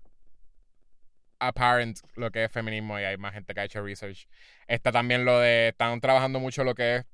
apparent 1.39 1.99
lo 2.15 2.31
que 2.31 2.43
es 2.43 2.51
feminismo 2.51 2.99
y 2.99 3.03
hay 3.03 3.17
más 3.17 3.33
gente 3.33 3.53
que 3.53 3.59
ha 3.61 3.63
hecho 3.65 3.81
research. 3.83 4.27
Está 4.67 4.91
también 4.91 5.25
lo 5.25 5.39
de, 5.39 5.69
están 5.69 5.99
trabajando 5.99 6.39
mucho 6.39 6.63
lo 6.63 6.75
que 6.75 6.97
es, 6.97 7.05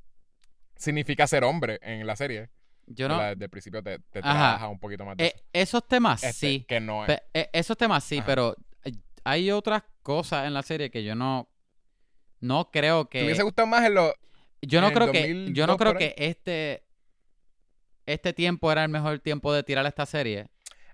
significa 0.76 1.26
ser 1.28 1.44
hombre 1.44 1.80
en 1.82 2.06
la 2.06 2.16
serie. 2.16 2.50
Yo 2.88 3.08
no. 3.08 3.20
Desde 3.22 3.46
el 3.46 3.50
principio 3.50 3.82
te, 3.84 4.00
te 4.00 4.22
trabaja 4.22 4.68
un 4.68 4.80
poquito 4.80 5.06
más 5.06 5.18
de 5.18 5.26
eh, 5.28 5.34
eso. 5.36 5.78
esos 5.78 5.88
temas 5.88 6.24
Este, 6.24 6.48
sí. 6.48 6.66
Que 6.68 6.80
no 6.80 7.04
es. 7.06 7.08
Pe- 7.08 7.24
eh, 7.34 7.50
esos 7.54 7.78
temas 7.78 8.04
sí, 8.04 8.18
Ajá. 8.18 8.26
pero 8.26 8.56
eh, 8.84 8.92
hay 9.24 9.52
otras 9.52 9.84
cosas 10.04 10.46
en 10.46 10.54
la 10.54 10.62
serie 10.64 10.90
que 10.90 11.04
yo 11.04 11.16
no. 11.16 11.50
No 12.40 12.70
creo 12.72 13.06
¿Te 13.06 13.20
que. 13.20 13.26
hubiese 13.26 13.44
gustado 13.44 13.66
más 13.68 13.84
en 13.86 13.96
lo, 13.96 14.14
Yo 14.62 14.82
no 14.82 14.92
creo 14.92 15.12
que. 15.12 15.52
Yo 15.54 15.68
no 15.68 15.74
2002 15.74 15.78
creo 15.78 15.94
que 15.96 16.16
este. 16.18 16.84
Este 18.06 18.32
tiempo 18.34 18.72
era 18.72 18.84
el 18.84 18.90
mejor 18.90 19.20
tiempo 19.20 19.54
de 19.54 19.64
tirar 19.64 19.86
esta 19.86 20.06
serie. 20.06 20.48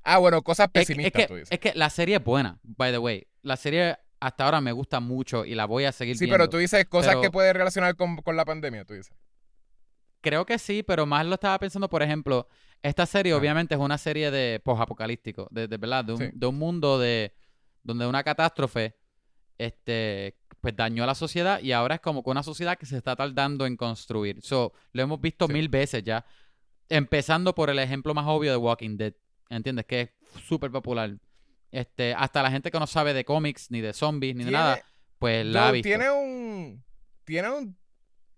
Ah, 0.03 0.17
bueno, 0.17 0.41
cosas 0.41 0.69
pesimistas, 0.69 1.21
es 1.21 1.27
tú 1.27 1.33
que, 1.35 1.39
dices. 1.41 1.51
es 1.51 1.59
que 1.59 1.73
la 1.77 1.89
serie 1.89 2.17
es 2.17 2.23
buena, 2.23 2.59
by 2.63 2.91
the 2.91 2.97
way. 2.97 3.27
La 3.43 3.55
serie 3.55 3.97
hasta 4.19 4.45
ahora 4.45 4.61
me 4.61 4.71
gusta 4.71 4.99
mucho 4.99 5.45
y 5.45 5.53
la 5.53 5.65
voy 5.65 5.85
a 5.85 5.91
seguir 5.91 6.15
Sí, 6.17 6.25
viendo. 6.25 6.33
pero 6.35 6.49
tú 6.49 6.57
dices 6.57 6.85
cosas 6.85 7.11
Pero- 7.11 7.21
que 7.21 7.29
puedes 7.31 7.53
relacionar 7.53 7.95
con, 7.95 8.17
con 8.17 8.35
la 8.35 8.45
pandemia, 8.45 8.83
tú 8.83 8.95
dices. 8.95 9.13
Creo 10.21 10.45
que 10.45 10.57
sí, 10.57 10.81
pero 10.83 11.05
más 11.05 11.25
lo 11.25 11.35
estaba 11.35 11.59
pensando, 11.59 11.89
por 11.89 12.01
ejemplo, 12.01 12.47
esta 12.81 13.05
serie 13.05 13.33
Ajá. 13.33 13.39
obviamente 13.39 13.75
es 13.75 13.79
una 13.81 13.97
serie 13.97 14.31
de 14.31 14.59
posapocalíptico, 14.63 15.47
de, 15.51 15.67
de 15.67 15.77
verdad, 15.77 16.03
de 16.05 16.13
un, 16.13 16.17
Sí. 16.19 16.29
de 16.33 16.47
un 16.47 16.57
mundo 16.57 16.97
de 16.97 17.33
donde 17.83 18.07
una 18.07 18.23
catástrofe 18.23 18.95
este 19.57 20.37
pues 20.63 20.77
dañó 20.77 21.03
a 21.03 21.07
la 21.07 21.13
sociedad 21.13 21.59
y 21.59 21.73
ahora 21.73 21.95
es 21.95 22.01
como 22.01 22.23
que 22.23 22.29
una 22.29 22.41
sociedad 22.41 22.77
que 22.77 22.85
se 22.85 22.95
está 22.95 23.17
tardando 23.17 23.65
en 23.65 23.75
construir. 23.75 24.41
So, 24.41 24.71
lo 24.93 25.03
hemos 25.03 25.19
visto 25.19 25.45
Sí. 25.47 25.51
mil 25.53 25.67
veces 25.67 26.03
ya. 26.03 26.25
Empezando 26.87 27.53
por 27.53 27.69
el 27.69 27.79
ejemplo 27.79 28.13
más 28.13 28.25
obvio 28.27 28.49
de 28.51 28.55
Walking 28.55 28.95
Dead, 28.95 29.13
¿entiendes? 29.49 29.85
Que 29.85 30.01
es 30.01 30.09
súper 30.47 30.71
popular. 30.71 31.17
Este, 31.69 32.13
hasta 32.13 32.41
la 32.41 32.49
gente 32.49 32.71
que 32.71 32.79
no 32.79 32.87
sabe 32.87 33.13
de 33.13 33.25
cómics, 33.25 33.71
ni 33.71 33.81
de 33.81 33.91
zombies, 33.91 34.37
ni 34.37 34.45
de 34.45 34.51
nada, 34.51 34.79
pues 35.19 35.45
la 35.45 35.63
ha 35.63 35.67
No, 35.67 35.73
visto. 35.73 35.87
tiene 35.89 36.09
un. 36.09 36.81
Tiene 37.25 37.49
un 37.49 37.77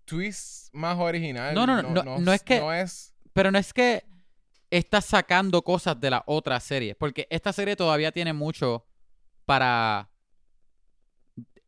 twist 0.04 0.74
más 0.74 0.98
original. 0.98 1.54
No, 1.54 1.64
no, 1.64 1.80
no, 1.80 2.02
no, 2.02 2.18
no 2.18 2.32
es 2.32 2.42
que- 2.42 2.58
No 2.58 2.72
es. 2.72 3.14
Pero 3.34 3.52
no 3.52 3.58
es 3.58 3.72
que 3.72 4.02
está 4.68 5.00
sacando 5.00 5.62
cosas 5.62 6.00
de 6.00 6.10
la 6.10 6.24
otra 6.26 6.58
serie, 6.58 6.96
porque 6.96 7.28
esta 7.30 7.52
serie 7.52 7.76
todavía 7.76 8.10
tiene 8.10 8.32
mucho 8.32 8.84
para 9.44 10.10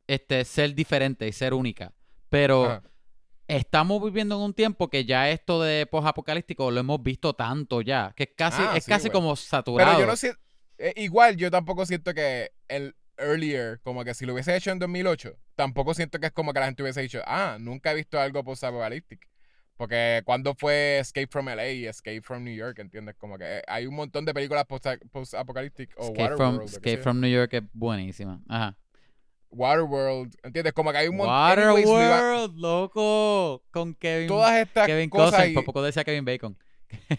este, 0.09 0.45
ser 0.45 0.75
diferente 0.75 1.29
y 1.29 1.33
ser 1.33 1.55
única. 1.55 1.93
Pero 2.29 2.65
Ajá. 2.65 2.83
estamos 3.47 4.03
viviendo 4.03 4.35
en 4.37 4.43
un 4.43 4.55
tiempo 4.55 4.89
que 4.89 5.05
ya 5.05 5.31
esto 5.31 5.63
de 5.63 5.87
post-apocalíptico 5.87 6.71
lo 6.71 6.81
hemos 6.81 7.03
visto 7.03 7.33
tanto 7.35 7.81
ya, 7.81 8.13
que 8.17 8.25
es 8.25 8.31
casi, 8.37 8.63
Ah, 8.63 8.77
es 8.77 8.85
sí, 8.85 8.91
casi 8.91 9.09
güey. 9.09 9.13
como 9.13 9.37
saturado. 9.37 9.91
Pero 9.93 10.01
yo 10.01 10.07
no 10.07 10.17
siento. 10.17 10.39
igual, 10.97 11.37
yo 11.37 11.51
tampoco 11.51 11.87
siento 11.87 12.13
que 12.15 12.51
el 12.69 12.95
earlier, 13.17 13.81
como 13.83 14.05
que 14.05 14.15
si 14.15 14.27
lo 14.27 14.33
hubiese 14.33 14.55
hecho 14.57 14.71
en 14.71 14.79
2008, 14.79 15.37
tampoco 15.57 15.93
siento 15.95 16.19
que 16.21 16.27
es 16.27 16.33
como 16.33 16.53
que 16.53 16.61
la 16.61 16.67
gente 16.67 16.83
hubiese 16.83 17.01
dicho, 17.03 17.21
ah, 17.27 17.57
nunca 17.61 17.93
he 17.93 17.95
visto 17.95 18.21
algo 18.21 18.45
post-apocalíptico. 18.45 19.27
Porque 19.77 20.23
cuando 20.25 20.55
fue 20.55 20.99
Escape 20.99 21.29
from 21.29 21.47
LA 21.49 21.69
y 21.71 21.87
Escape 21.87 22.21
from 22.21 22.43
New 22.43 22.55
York, 22.55 22.79
¿entiendes? 22.81 23.15
Como 23.17 23.39
que 23.39 23.63
hay 23.69 23.87
un 23.87 23.95
montón 23.95 24.25
de 24.25 24.35
películas 24.35 24.65
post- 24.67 24.87
post-apocalípticas 25.13 25.97
Escape, 26.05 26.21
Waterworld. 26.21 26.63
Escape 26.69 26.99
from 26.99 27.21
New 27.21 27.31
York 27.31 27.55
es 27.55 27.63
buenísima. 27.73 28.41
Ajá. 28.49 28.77
Waterworld, 29.51 30.35
¿entiendes? 30.43 30.73
Como 30.73 30.93
que 30.93 30.99
hay 30.99 31.09
un 31.09 31.17
montón 31.17 31.35
Waterworld, 31.35 32.57
loco, 32.59 33.63
con 33.71 33.95
Kevin, 33.95 34.29
Todas 34.29 34.57
estas 34.59 34.87
Kevin 34.87 35.11
cosas 35.11 35.49
y, 35.49 35.55
por 35.55 35.65
poco 35.65 35.83
decía 35.83 36.05
Kevin 36.05 36.25
Bacon. 36.25 36.57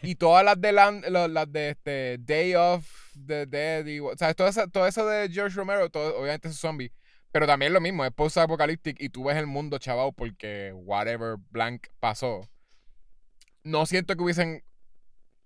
y 0.04 0.16
todas 0.16 0.44
las 0.44 0.60
de 0.60 0.72
Land- 0.74 1.08
las 1.08 1.52
de 1.52 1.70
este 1.70 2.18
Day 2.20 2.56
of 2.56 2.88
the 3.26 3.46
Dead 3.46 3.86
y, 3.86 4.00
o 4.00 4.16
sea, 4.18 4.34
todo 4.34 4.48
eso, 4.48 4.68
todo 4.68 4.88
eso 4.88 5.06
de 5.06 5.30
George 5.30 5.56
Romero, 5.56 5.90
todo, 5.90 6.18
obviamente 6.20 6.48
es 6.48 6.58
zombie, 6.58 6.92
pero 7.32 7.46
también 7.46 7.74
lo 7.74 7.82
mismo, 7.82 8.04
es 8.06 8.12
post-apocalyptic 8.12 9.00
y 9.00 9.10
tú 9.10 9.26
ves 9.26 9.38
el 9.38 9.46
mundo 9.48 9.78
chaval 9.78 10.12
porque 10.16 10.72
whatever 10.74 11.36
blank 11.52 11.88
pasó. 12.00 12.50
No 13.64 13.86
siento 13.86 14.16
que 14.16 14.24
hubiesen 14.24 14.64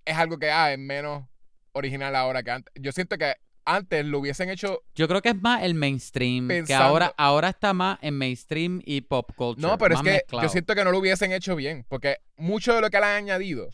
es 0.05 0.17
algo 0.17 0.37
que 0.37 0.51
ah, 0.51 0.71
es 0.73 0.79
menos 0.79 1.25
original 1.71 2.15
ahora 2.15 2.43
que 2.43 2.51
antes. 2.51 2.73
Yo 2.75 2.91
siento 2.91 3.17
que 3.17 3.35
antes 3.65 4.05
lo 4.05 4.19
hubiesen 4.19 4.49
hecho 4.49 4.83
Yo 4.95 5.07
creo 5.07 5.21
que 5.21 5.29
es 5.29 5.41
más 5.41 5.63
el 5.63 5.73
mainstream, 5.73 6.65
que 6.65 6.73
ahora, 6.73 7.13
ahora 7.17 7.49
está 7.49 7.73
más 7.73 7.99
en 8.01 8.17
mainstream 8.17 8.81
y 8.85 9.01
pop 9.01 9.31
culture. 9.35 9.65
No, 9.67 9.77
pero 9.77 9.95
es 9.95 10.01
que 10.01 10.11
mezclado. 10.11 10.43
yo 10.43 10.49
siento 10.49 10.75
que 10.75 10.83
no 10.83 10.91
lo 10.91 10.99
hubiesen 10.99 11.31
hecho 11.31 11.55
bien, 11.55 11.85
porque 11.87 12.17
mucho 12.37 12.73
de 12.75 12.81
lo 12.81 12.89
que 12.89 12.99
le 12.99 13.05
han 13.05 13.15
añadido 13.15 13.69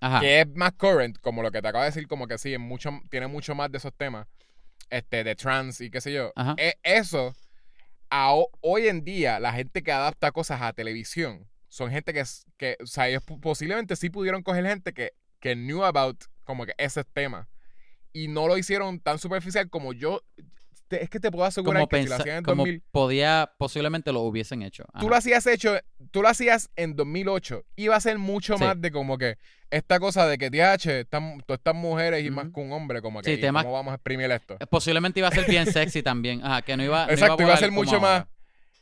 Ajá. 0.00 0.20
que 0.20 0.40
es 0.40 0.46
más 0.54 0.72
current, 0.72 1.18
como 1.20 1.42
lo 1.42 1.50
que 1.50 1.62
te 1.62 1.68
acabo 1.68 1.82
de 1.84 1.90
decir, 1.90 2.06
como 2.08 2.26
que 2.26 2.38
sí, 2.38 2.56
mucho, 2.58 2.90
tiene 3.10 3.28
mucho 3.28 3.54
más 3.54 3.70
de 3.70 3.78
esos 3.78 3.94
temas, 3.94 4.26
este, 4.90 5.24
de 5.24 5.34
trans 5.36 5.80
y 5.80 5.90
qué 5.90 6.00
sé 6.00 6.12
yo. 6.12 6.32
Ajá. 6.34 6.54
E- 6.58 6.78
eso, 6.82 7.34
a 8.10 8.34
hoy 8.60 8.88
en 8.88 9.04
día, 9.04 9.38
la 9.40 9.52
gente 9.52 9.82
que 9.82 9.92
adapta 9.92 10.32
cosas 10.32 10.60
a 10.60 10.72
televisión, 10.72 11.48
son 11.68 11.90
gente 11.90 12.12
que, 12.12 12.22
que 12.56 12.76
o 12.82 12.86
sea, 12.86 13.08
ellos 13.08 13.22
posiblemente 13.40 13.96
sí 13.96 14.10
pudieron 14.10 14.42
coger 14.42 14.66
gente 14.66 14.92
que, 14.92 15.12
que 15.40 15.54
knew 15.54 15.84
about 15.84 16.24
como 16.44 16.66
que 16.66 16.74
ese 16.76 17.04
tema 17.04 17.48
y 18.12 18.28
no 18.28 18.46
lo 18.48 18.56
hicieron 18.58 19.00
tan 19.00 19.18
superficial 19.18 19.68
como 19.70 19.92
yo, 19.92 20.22
te- 20.88 21.02
es 21.02 21.08
que 21.10 21.18
te 21.20 21.30
puedo 21.30 21.44
asegurar 21.46 21.80
como 21.82 21.88
que 21.88 22.02
si 22.02 22.08
lo 22.08 22.14
hacían 22.16 22.36
en 22.38 22.44
como 22.44 22.62
2000, 22.64 22.82
podía, 22.90 23.52
posiblemente 23.58 24.12
lo 24.12 24.20
hubiesen 24.20 24.62
hecho. 24.62 24.84
Ajá. 24.92 25.00
tú 25.00 25.08
lo 25.08 25.16
hacías 25.16 25.46
hecho, 25.46 25.78
tú 26.10 26.20
lo 26.22 26.28
hacías 26.28 26.70
en 26.76 26.94
2008, 26.96 27.64
iba 27.76 27.96
a 27.96 28.00
ser 28.00 28.18
mucho 28.18 28.58
Sí. 28.58 28.64
más 28.64 28.80
de 28.80 28.90
como 28.92 29.16
que 29.18 29.38
esta 29.70 29.98
cosa 29.98 30.26
de 30.26 30.36
que 30.36 30.50
TH, 30.50 31.06
todas 31.08 31.32
estas 31.48 31.74
mujeres 31.74 32.22
y 32.26 32.30
más 32.30 32.48
que 32.54 32.60
un 32.60 32.72
hombre, 32.72 33.00
como 33.00 33.22
que 33.22 33.30
Sí, 33.34 33.36
¿y 33.38 33.40
temas- 33.40 33.62
¿cómo 33.64 33.72
vamos 33.74 33.92
a 33.92 33.94
exprimir 33.94 34.30
esto? 34.30 34.56
Eh, 34.60 34.66
Posiblemente 34.66 35.18
iba 35.20 35.28
a 35.28 35.32
ser 35.32 35.46
bien 35.48 35.64
sexy 35.72 36.02
también. 36.02 36.44
Ajá, 36.44 36.60
que 36.60 36.76
no 36.76 36.84
iba, 36.84 37.06
no 37.06 37.12
Exacto, 37.12 37.36
iba 37.42 37.42
a 37.44 37.46
volar 37.46 37.58
ser 37.58 37.68
como 37.70 37.80
mucho 37.84 37.98
más. 37.98 38.26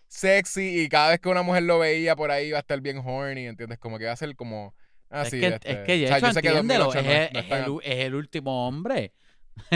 sexy 0.08 0.80
y 0.80 0.88
cada 0.88 1.10
vez 1.10 1.20
que 1.20 1.28
una 1.28 1.42
mujer 1.42 1.62
lo 1.62 1.78
veía 1.78 2.16
por 2.16 2.30
ahí 2.32 2.48
iba 2.48 2.58
a 2.58 2.60
estar 2.60 2.80
bien 2.80 2.98
horny, 3.04 3.46
¿entiendes? 3.46 3.78
Como 3.78 3.98
que 3.98 4.04
iba 4.04 4.12
a 4.12 4.16
ser 4.16 4.34
como... 4.34 4.74
es, 5.10 5.16
Así, 5.26 5.40
que, 5.40 5.46
este, 5.48 5.70
es 5.72 5.78
que, 5.86 6.04
o 6.04 6.08
sea, 6.08 6.18
yo 6.18 6.32
sé 6.32 6.42
que 6.42 6.48
entiéndelo, 6.48 6.84
2008 6.86 7.10
es, 7.10 7.32
no 7.32 7.40
no 7.40 7.80
es 7.80 7.84
el, 7.84 7.92
es 7.92 8.06
el 8.06 8.14
último 8.14 8.68
hombre. 8.68 9.12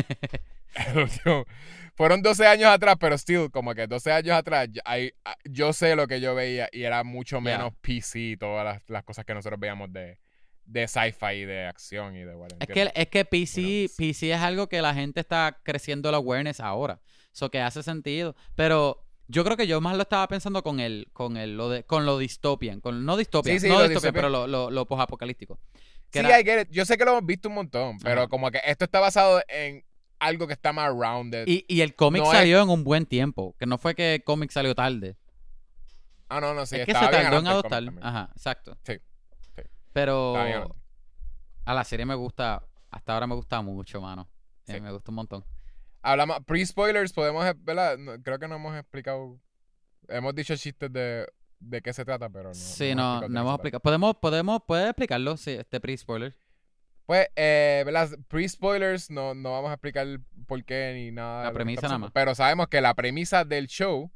el 0.89 0.99
último- 0.99 1.45
Fueron 1.97 2.23
12 2.23 2.47
años 2.47 2.71
atrás, 2.71 2.97
pero 2.99 3.17
still, 3.17 3.51
como 3.53 3.73
que 3.75 3.87
12 3.87 4.11
años 4.11 4.37
atrás, 4.37 4.69
ah, 4.85 4.99
yo 5.45 5.73
sé 5.73 5.95
lo 5.95 6.09
que 6.09 6.21
yo 6.21 6.35
veía 6.35 6.69
y 6.73 6.83
era 6.83 7.05
mucho 7.05 7.41
menos 7.41 7.73
PC 7.81 8.19
y 8.21 8.37
todas 8.37 8.65
las, 8.65 8.83
las 8.91 9.05
cosas 9.05 9.25
que 9.25 9.33
nosotros 9.33 9.61
veíamos 9.61 9.93
de, 9.93 10.19
de 10.65 10.89
sci-fi 10.89 11.35
y 11.43 11.45
de 11.45 11.67
acción 11.67 12.17
y 12.17 12.25
de 12.25 12.35
whatever, 12.35 12.63
Es 12.63 12.75
que, 12.75 13.01
es 13.01 13.09
que 13.09 13.25
PC, 13.25 13.61
Bueno, 13.61 13.89
PC 13.97 14.33
es 14.33 14.41
algo 14.41 14.69
que 14.69 14.83
la 14.83 14.93
gente 14.93 15.21
está 15.21 15.61
creciendo 15.63 16.09
el 16.09 16.17
awareness 16.17 16.59
ahora. 16.59 17.01
Eso 17.33 17.51
que 17.51 17.61
hace 17.61 17.83
sentido. 17.85 18.35
Pero 18.57 19.04
yo 19.29 19.45
creo 19.45 19.57
que 19.57 19.67
yo 19.67 19.81
más 19.81 19.97
lo 19.97 20.03
estaba 20.03 20.27
pensando 20.29 20.63
con 20.63 20.81
el, 20.81 21.09
con 21.13 21.37
el, 21.37 21.57
lo 21.57 21.69
de, 21.71 21.85
con 21.85 22.05
lo 22.07 22.19
dystopian, 22.19 22.81
con 22.81 23.05
no 23.05 23.17
dystopian, 23.17 23.57
Sí, 23.59 23.67
sí, 23.67 23.69
no 23.69 23.79
lo 23.79 23.89
dystopian, 23.89 24.13
dystopian. 24.15 24.15
pero 24.15 24.29
lo, 24.29 24.47
lo, 24.47 24.71
lo 24.71 24.87
posapocalíptico. 24.87 25.59
Sí, 26.13 26.19
era- 26.21 26.41
I 26.41 26.45
get 26.45 26.63
it. 26.63 26.69
Yo 26.71 26.85
sé 26.85 26.97
que 26.99 27.05
lo 27.05 27.13
hemos 27.13 27.27
visto 27.27 27.49
un 27.49 27.55
montón, 27.57 27.99
pero 27.99 28.23
Ajá. 28.23 28.29
como 28.29 28.51
que 28.51 28.61
esto 28.65 28.85
está 28.85 29.01
basado 29.01 29.41
en 29.49 29.85
algo 30.21 30.47
que 30.47 30.53
está 30.53 30.73
más 30.73 30.91
rounded. 30.91 31.45
y, 31.49 31.65
y 31.69 31.81
el 31.81 31.95
cómic 31.95 32.23
no 32.23 32.33
es- 32.33 32.39
salió 32.39 32.63
en 32.63 32.69
un 32.71 32.85
buen 32.85 33.07
tiempo, 33.07 33.55
que 33.59 33.67
no 33.67 33.79
fue 33.79 33.95
que 33.95 34.15
el 34.17 34.25
cómic 34.25 34.51
salió 34.51 34.75
tarde. 34.75 35.17
ah, 36.29 36.41
no, 36.41 36.55
no, 36.55 36.67
sí. 36.67 36.77
es 36.77 36.87
que 36.87 36.93
se 36.95 36.99
tardó 37.09 37.39
en 37.39 37.47
adoptar. 37.47 37.83
Ajá, 38.03 38.31
exacto. 38.37 38.77
Sí, 38.87 38.95
sí. 39.57 39.63
Pero 39.93 40.35
a 41.65 41.73
la 41.75 41.85
serie 41.85 42.05
me 42.07 42.15
gusta, 42.15 42.63
hasta 42.91 43.15
ahora 43.15 43.27
me 43.27 43.35
gusta 43.35 43.61
mucho, 43.63 44.01
mano. 44.01 44.29
Eh, 44.67 44.75
Sí. 44.75 44.81
me 44.81 44.93
gusta 44.93 45.11
un 45.11 45.15
montón. 45.17 45.45
Hablamos, 46.05 46.45
pre-spoilers, 46.45 47.15
podemos, 47.15 47.45
¿verdad? 47.65 47.97
No, 47.97 48.23
creo 48.23 48.39
que 48.39 48.47
no 48.47 48.57
hemos 48.57 48.77
explicado. 48.77 49.41
Hemos 50.09 50.35
dicho 50.35 50.55
chistes 50.55 50.93
de, 50.93 51.27
de 51.59 51.81
qué 51.81 51.95
se 51.95 52.05
trata, 52.05 52.29
pero 52.29 52.51
no. 52.51 52.55
sí, 52.55 52.95
no, 52.95 53.15
explicado 53.15 53.29
no 53.31 53.41
hemos 53.41 53.55
explicado. 53.55 53.81
Podemos, 53.81 54.17
podemos, 54.17 54.63
puedes 54.67 54.87
explicarlo, 54.87 55.39
sí, 55.39 55.53
este 55.53 55.81
pre-spoiler. 55.81 56.37
Pues, 57.07 57.29
eh, 57.37 57.83
¿verdad? 57.87 58.11
Pre-spoilers, 58.29 59.11
no, 59.11 59.35
no 59.35 59.53
vamos 59.53 59.71
a 59.71 59.75
explicar 59.75 60.07
por 60.47 60.63
qué 60.65 60.93
ni 60.95 61.11
nada. 61.11 61.45
La 61.45 61.53
premisa 61.53 61.83
nada 61.87 61.99
más. 61.99 62.11
Pero 62.13 62.35
sabemos 62.35 62.69
que 62.69 62.83
la 62.83 62.93
premisa 62.93 63.47
del 63.47 63.67
show 63.67 64.11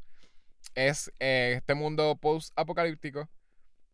es 0.74 1.10
eh, 1.20 1.54
este 1.56 1.74
mundo 1.74 2.18
post-apocalíptico 2.20 3.30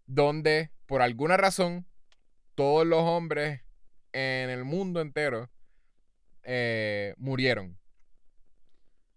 donde, 0.06 0.72
por 0.86 1.00
alguna 1.00 1.36
razón, 1.36 1.86
todos 2.56 2.84
los 2.86 3.02
hombres 3.02 3.62
en 4.12 4.50
el 4.50 4.64
mundo 4.64 5.00
entero 5.00 5.48
eh, 6.42 7.14
murieron. 7.18 7.78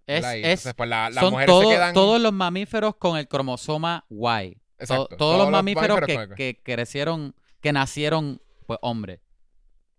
Es, 0.08 0.66
es, 0.66 0.74
pues, 0.76 0.90
la- 0.90 1.10
las 1.10 1.22
son 1.22 1.32
mujeres 1.34 1.48
todo- 1.48 1.62
se 1.64 1.76
quedan... 1.76 1.94
todos 1.94 2.22
los 2.22 2.34
mamíferos 2.34 2.96
con 2.96 3.18
el 3.18 3.28
cromosoma 3.28 4.06
Y. 4.10 4.16
To- 4.16 4.62
Exacto, 4.80 5.18
todos, 5.18 5.38
los 5.40 5.50
mamíferos, 5.50 6.00
que, 6.06 6.28
que 6.36 6.62
crecieron, 6.64 7.36
que 7.62 7.74
nacieron, 7.74 8.42
pues, 8.66 8.80
hombres. 8.82 9.20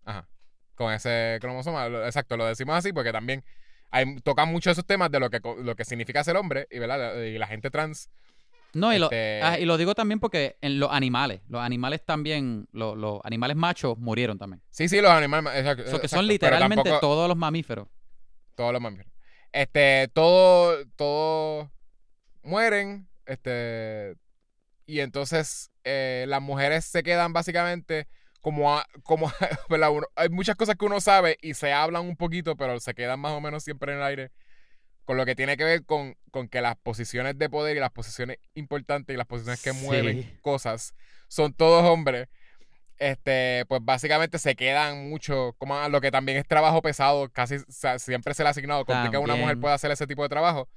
Ajá. 0.05 0.27
Con 0.75 0.93
ese 0.93 1.39
cromosoma, 1.41 1.87
exacto, 2.07 2.37
lo 2.37 2.47
decimos 2.47 2.77
así 2.77 2.93
porque 2.93 3.13
también 3.13 3.45
hay, 3.91 4.21
tocan 4.21 4.51
mucho 4.53 4.71
esos 4.71 4.87
temas 4.87 5.11
de 5.11 5.19
lo 5.21 5.29
que, 5.31 5.41
lo 5.63 5.75
que 5.75 5.85
significa 5.85 6.23
ser 6.25 6.37
hombre 6.37 6.69
y, 6.71 6.79
¿verdad? 6.79 7.21
y 7.23 7.37
la 7.39 7.47
gente 7.49 7.71
trans. 7.71 8.09
No, 8.75 8.95
y, 8.95 8.99
lo, 8.99 9.07
Este- 9.07 9.41
ah, 9.43 9.59
y 9.59 9.65
lo 9.65 9.77
digo 9.79 9.95
también 9.95 10.21
porque 10.21 10.57
en 10.61 10.79
los 10.79 10.93
animales, 10.93 11.41
los 11.49 11.61
animales 11.61 12.05
también, 12.05 12.69
lo- 12.73 12.95
los 12.95 13.21
animales 13.25 13.57
machos 13.57 13.99
murieron 13.99 14.39
también. 14.39 14.63
Sí, 14.71 14.89
sí, 14.89 15.01
los 15.01 15.11
animales. 15.11 15.53
Exacto, 15.57 15.83
O 15.83 15.87
sea, 15.87 15.93
que 15.99 16.07
exacto, 16.07 16.17
son 16.17 16.27
literalmente 16.29 16.77
tampoco 16.85 17.01
todos 17.01 17.29
los 17.29 17.37
mamíferos. 17.37 17.89
todos 18.55 18.73
los 18.73 18.81
mamíferos. 18.81 19.11
Este, 19.53 20.09
todo, 20.13 20.85
todos 20.97 21.69
mueren, 22.43 23.09
este, 23.27 24.15
y 24.87 25.01
entonces 25.01 25.71
eh, 25.85 26.25
las 26.29 26.41
mujeres 26.43 26.85
se 26.85 27.03
quedan 27.03 27.33
básicamente 27.33 28.07
como, 28.41 28.77
a- 28.77 28.87
como 29.03 29.31
hay 30.17 30.29
muchas 30.29 30.57
cosas 30.57 30.77
que 30.77 30.85
uno 30.85 31.01
sabe 31.01 31.37
y 31.43 31.55
se 31.55 31.73
hablan 31.73 32.07
un 32.07 32.17
poquito, 32.17 32.57
pero 32.57 32.79
se 32.81 32.95
quedan 32.95 33.21
más 33.21 33.33
o 33.33 33.41
menos 33.41 33.65
siempre 33.65 33.93
en 33.93 33.99
el 33.99 34.05
aire. 34.05 34.31
Con 35.05 35.17
lo 35.17 35.25
que 35.25 35.35
tiene 35.35 35.57
que 35.57 35.65
ver 35.65 35.85
con, 35.87 36.17
con 36.31 36.49
que 36.49 36.61
las 36.61 36.77
posiciones 36.77 37.39
de 37.39 37.49
poder 37.49 37.77
y 37.77 37.81
las 37.81 37.91
posiciones 37.91 38.37
importantes 38.55 39.15
y 39.15 39.17
las 39.17 39.27
posiciones 39.27 39.63
que 39.63 39.73
Sí. 39.73 39.85
mueven 39.87 40.39
cosas 40.43 40.93
son 41.29 41.55
todos 41.55 41.83
hombres. 41.85 42.29
Este, 42.99 43.65
pues 43.69 43.81
básicamente 43.85 44.39
se 44.39 44.57
quedan 44.57 45.09
mucho, 45.09 45.55
como 45.59 45.77
a 45.79 45.89
lo 45.89 46.01
que 46.01 46.11
también 46.11 46.39
es 46.39 46.47
trabajo 46.47 46.83
pesado, 46.83 47.29
casi 47.31 47.57
o 47.57 47.65
sea, 47.69 47.99
siempre 48.01 48.35
se 48.35 48.43
le 48.43 48.49
ha 48.49 48.51
asignado, 48.51 48.85
con 48.85 49.11
que 49.11 49.17
una 49.19 49.37
mujer 49.37 49.59
pueda 49.61 49.75
hacer 49.75 49.91
ese 49.93 50.07
tipo 50.09 50.23
de 50.25 50.29
trabajo, 50.29 50.69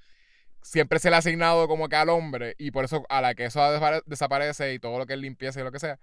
siempre 0.62 1.00
se 1.00 1.10
le 1.10 1.16
ha 1.16 1.20
asignado 1.20 1.68
como 1.68 1.90
que 1.90 1.96
al 1.96 2.10
hombre, 2.10 2.54
y 2.60 2.70
por 2.70 2.86
eso 2.86 3.04
a 3.10 3.22
la 3.22 3.34
que 3.34 3.46
eso 3.46 3.60
desapare- 3.60 4.04
desaparece 4.06 4.74
y 4.74 4.80
todo 4.80 5.00
lo 5.00 5.08
que 5.08 5.14
es 5.14 5.20
limpieza 5.20 5.60
y 5.60 5.64
lo 5.64 5.72
que 5.72 5.80
sea, 5.80 6.00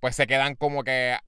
pues 0.00 0.16
se 0.16 0.26
quedan 0.26 0.54
como 0.54 0.84
que, 0.84 1.18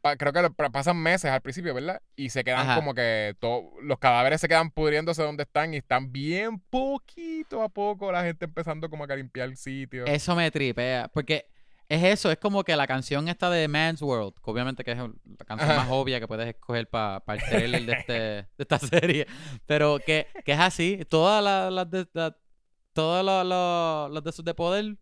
pa- 0.00 0.16
creo 0.16 0.32
que 0.32 0.42
lo- 0.42 0.52
pasan 0.52 0.96
meses 0.96 1.30
al 1.30 1.40
principio, 1.40 1.72
¿verdad? 1.72 2.02
Y 2.16 2.30
se 2.30 2.42
quedan 2.42 2.66
Ajá. 2.68 2.74
como 2.74 2.94
que 2.94 3.36
todo, 3.38 3.70
los 3.80 4.00
cadáveres 4.00 4.40
se 4.40 4.48
quedan 4.48 4.72
pudriéndose 4.72 5.22
donde 5.22 5.44
están 5.44 5.72
y 5.72 5.76
están 5.76 6.10
bien 6.10 6.58
poquito 6.68 7.62
a 7.62 7.68
poco 7.68 8.10
la 8.10 8.24
gente 8.24 8.44
empezando 8.44 8.90
como 8.90 9.06
que 9.06 9.12
a 9.12 9.16
limpiar 9.16 9.48
el 9.48 9.56
sitio. 9.56 10.04
Eso 10.06 10.34
me 10.34 10.50
tripea. 10.50 11.08
Porque 11.14 11.46
es 11.94 12.02
eso, 12.04 12.30
es 12.30 12.38
como 12.38 12.62
que 12.64 12.74
la 12.76 12.86
canción 12.86 13.28
esta 13.28 13.50
de 13.50 13.68
Man's 13.68 14.00
World, 14.02 14.34
que 14.34 14.50
obviamente 14.50 14.82
que 14.84 14.92
es 14.92 14.98
la 14.98 15.44
canción 15.44 15.76
más 15.76 15.88
obvia 15.90 16.20
que 16.20 16.26
puedes 16.28 16.48
escoger 16.48 16.88
para 16.88 17.22
el 17.28 17.42
trailer 17.42 17.84
de, 17.86 17.92
este, 17.92 18.12
de 18.12 18.46
esta 18.58 18.78
serie. 18.78 19.26
Pero 19.66 19.98
que, 20.04 20.26
que 20.44 20.52
es 20.52 20.58
así. 20.58 21.00
Todas 21.08 21.42
las 21.42 21.72
la- 22.14 22.36
todos 22.92 23.24
los, 23.24 23.46
los, 23.46 24.10
los 24.14 24.22
de 24.24 24.30
esos 24.30 24.44
de 24.44 24.52
poder, 24.54 24.96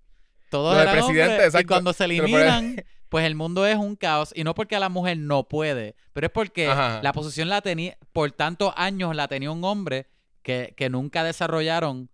todos 0.51 0.76
Los 0.76 0.93
presidente, 0.93 1.22
hombres, 1.22 1.43
Y 1.43 1.47
exacto. 1.47 1.68
cuando 1.68 1.93
se 1.93 2.05
eliminan, 2.05 2.76
pues 3.09 3.24
el 3.26 3.34
mundo 3.34 3.66
es 3.66 3.76
un 3.76 3.97
caos. 3.97 4.32
Y 4.36 4.45
no 4.45 4.55
porque 4.55 4.78
la 4.78 4.88
mujer 4.88 5.18
no 5.18 5.49
puede, 5.49 5.97
pero 6.12 6.26
es 6.28 6.32
porque 6.32 6.68
Ajá. 6.68 7.01
la 7.03 7.12
posición 7.12 7.49
la 7.49 7.61
tenía, 7.62 7.97
por 8.12 8.30
tantos 8.32 8.72
años 8.76 9.14
la 9.16 9.26
tenía 9.28 9.51
un 9.51 9.64
hombre 9.64 10.07
que, 10.43 10.72
que 10.76 10.88
nunca 10.88 11.24
desarrollaron 11.24 12.11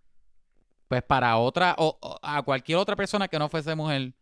pues 0.87 1.03
para 1.03 1.37
otra 1.37 1.75
o, 1.77 1.97
o 2.01 2.17
a 2.21 2.41
cualquier 2.43 2.77
otra 2.77 2.95
persona 2.95 3.27
que 3.27 3.37
no 3.37 3.49
fuese 3.49 3.75
mujer 3.75 4.13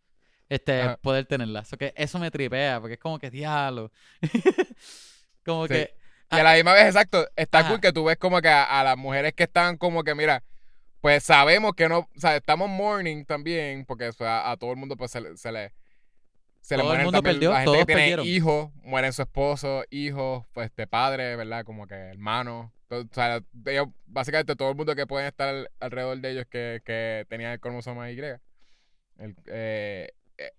este 0.49 0.81
Ajá. 0.81 0.97
poder 0.97 1.25
tenerla. 1.25 1.61
Eso 1.61 1.77
que 1.77 1.93
eso 1.95 2.19
me 2.19 2.31
tripea 2.31 2.79
porque 2.79 2.93
es 2.95 2.99
como 2.99 3.19
que 3.19 3.29
diablo. 3.31 3.91
como 5.45 5.67
Sí. 5.67 5.73
que 5.73 5.95
Y 6.31 6.35
a 6.39 6.43
la 6.43 6.53
misma 6.55 6.73
vez, 6.73 6.85
exacto, 6.87 7.27
está 7.35 7.59
Ajá. 7.59 7.69
cool 7.69 7.81
que 7.81 7.93
tú 7.93 8.03
ves 8.05 8.17
como 8.17 8.41
que 8.41 8.49
a, 8.49 8.63
a 8.79 8.83
las 8.83 8.97
mujeres 8.97 9.33
que 9.33 9.43
están 9.43 9.77
como 9.77 10.03
que, 10.03 10.15
mira, 10.15 10.43
pues 11.01 11.23
sabemos 11.23 11.73
que 11.75 11.87
no, 11.87 11.99
o 11.99 12.09
sea, 12.19 12.35
estamos 12.35 12.67
mourning 12.69 13.25
también, 13.25 13.85
porque 13.85 14.07
o 14.07 14.11
sea, 14.11 14.49
a 14.49 14.57
todo 14.57 14.71
el 14.71 14.77
mundo 14.77 14.97
pues 14.97 15.11
se 15.11 15.21
le, 15.21 15.37
se 15.37 15.51
le, 15.51 15.71
se 16.61 16.75
le 16.77 16.81
Todo 16.83 16.93
el 16.93 17.03
mundo 17.03 17.11
también, 17.19 17.35
perdió, 17.35 17.51
la 17.51 17.57
gente 17.57 17.65
todos 17.65 17.77
que 17.79 17.85
tiene 17.85 18.01
perdieron. 18.01 18.25
hijos, 18.25 18.71
mueren 18.83 19.13
su 19.13 19.21
esposo, 19.21 19.83
hijos, 19.91 20.45
pues 20.51 20.75
de 20.75 20.87
padre, 20.87 21.35
¿verdad? 21.35 21.63
Como 21.63 21.85
que 21.85 21.93
hermanos. 21.93 22.71
O 22.89 23.03
sea, 23.11 23.39
ellos- 23.67 23.87
básicamente 24.07 24.55
todo 24.55 24.69
el 24.71 24.75
mundo 24.75 24.95
que 24.95 25.05
pueden 25.05 25.27
estar 25.27 25.49
al- 25.49 25.69
alrededor 25.79 26.17
de 26.19 26.31
ellos 26.31 26.45
que, 26.49 26.81
que 26.83 27.25
tenían 27.29 27.51
el 27.51 27.59
cromosoma 27.59 28.09
Y. 28.11 28.19
El, 28.19 29.35
eh, 29.45 30.09
eh, 30.37 30.51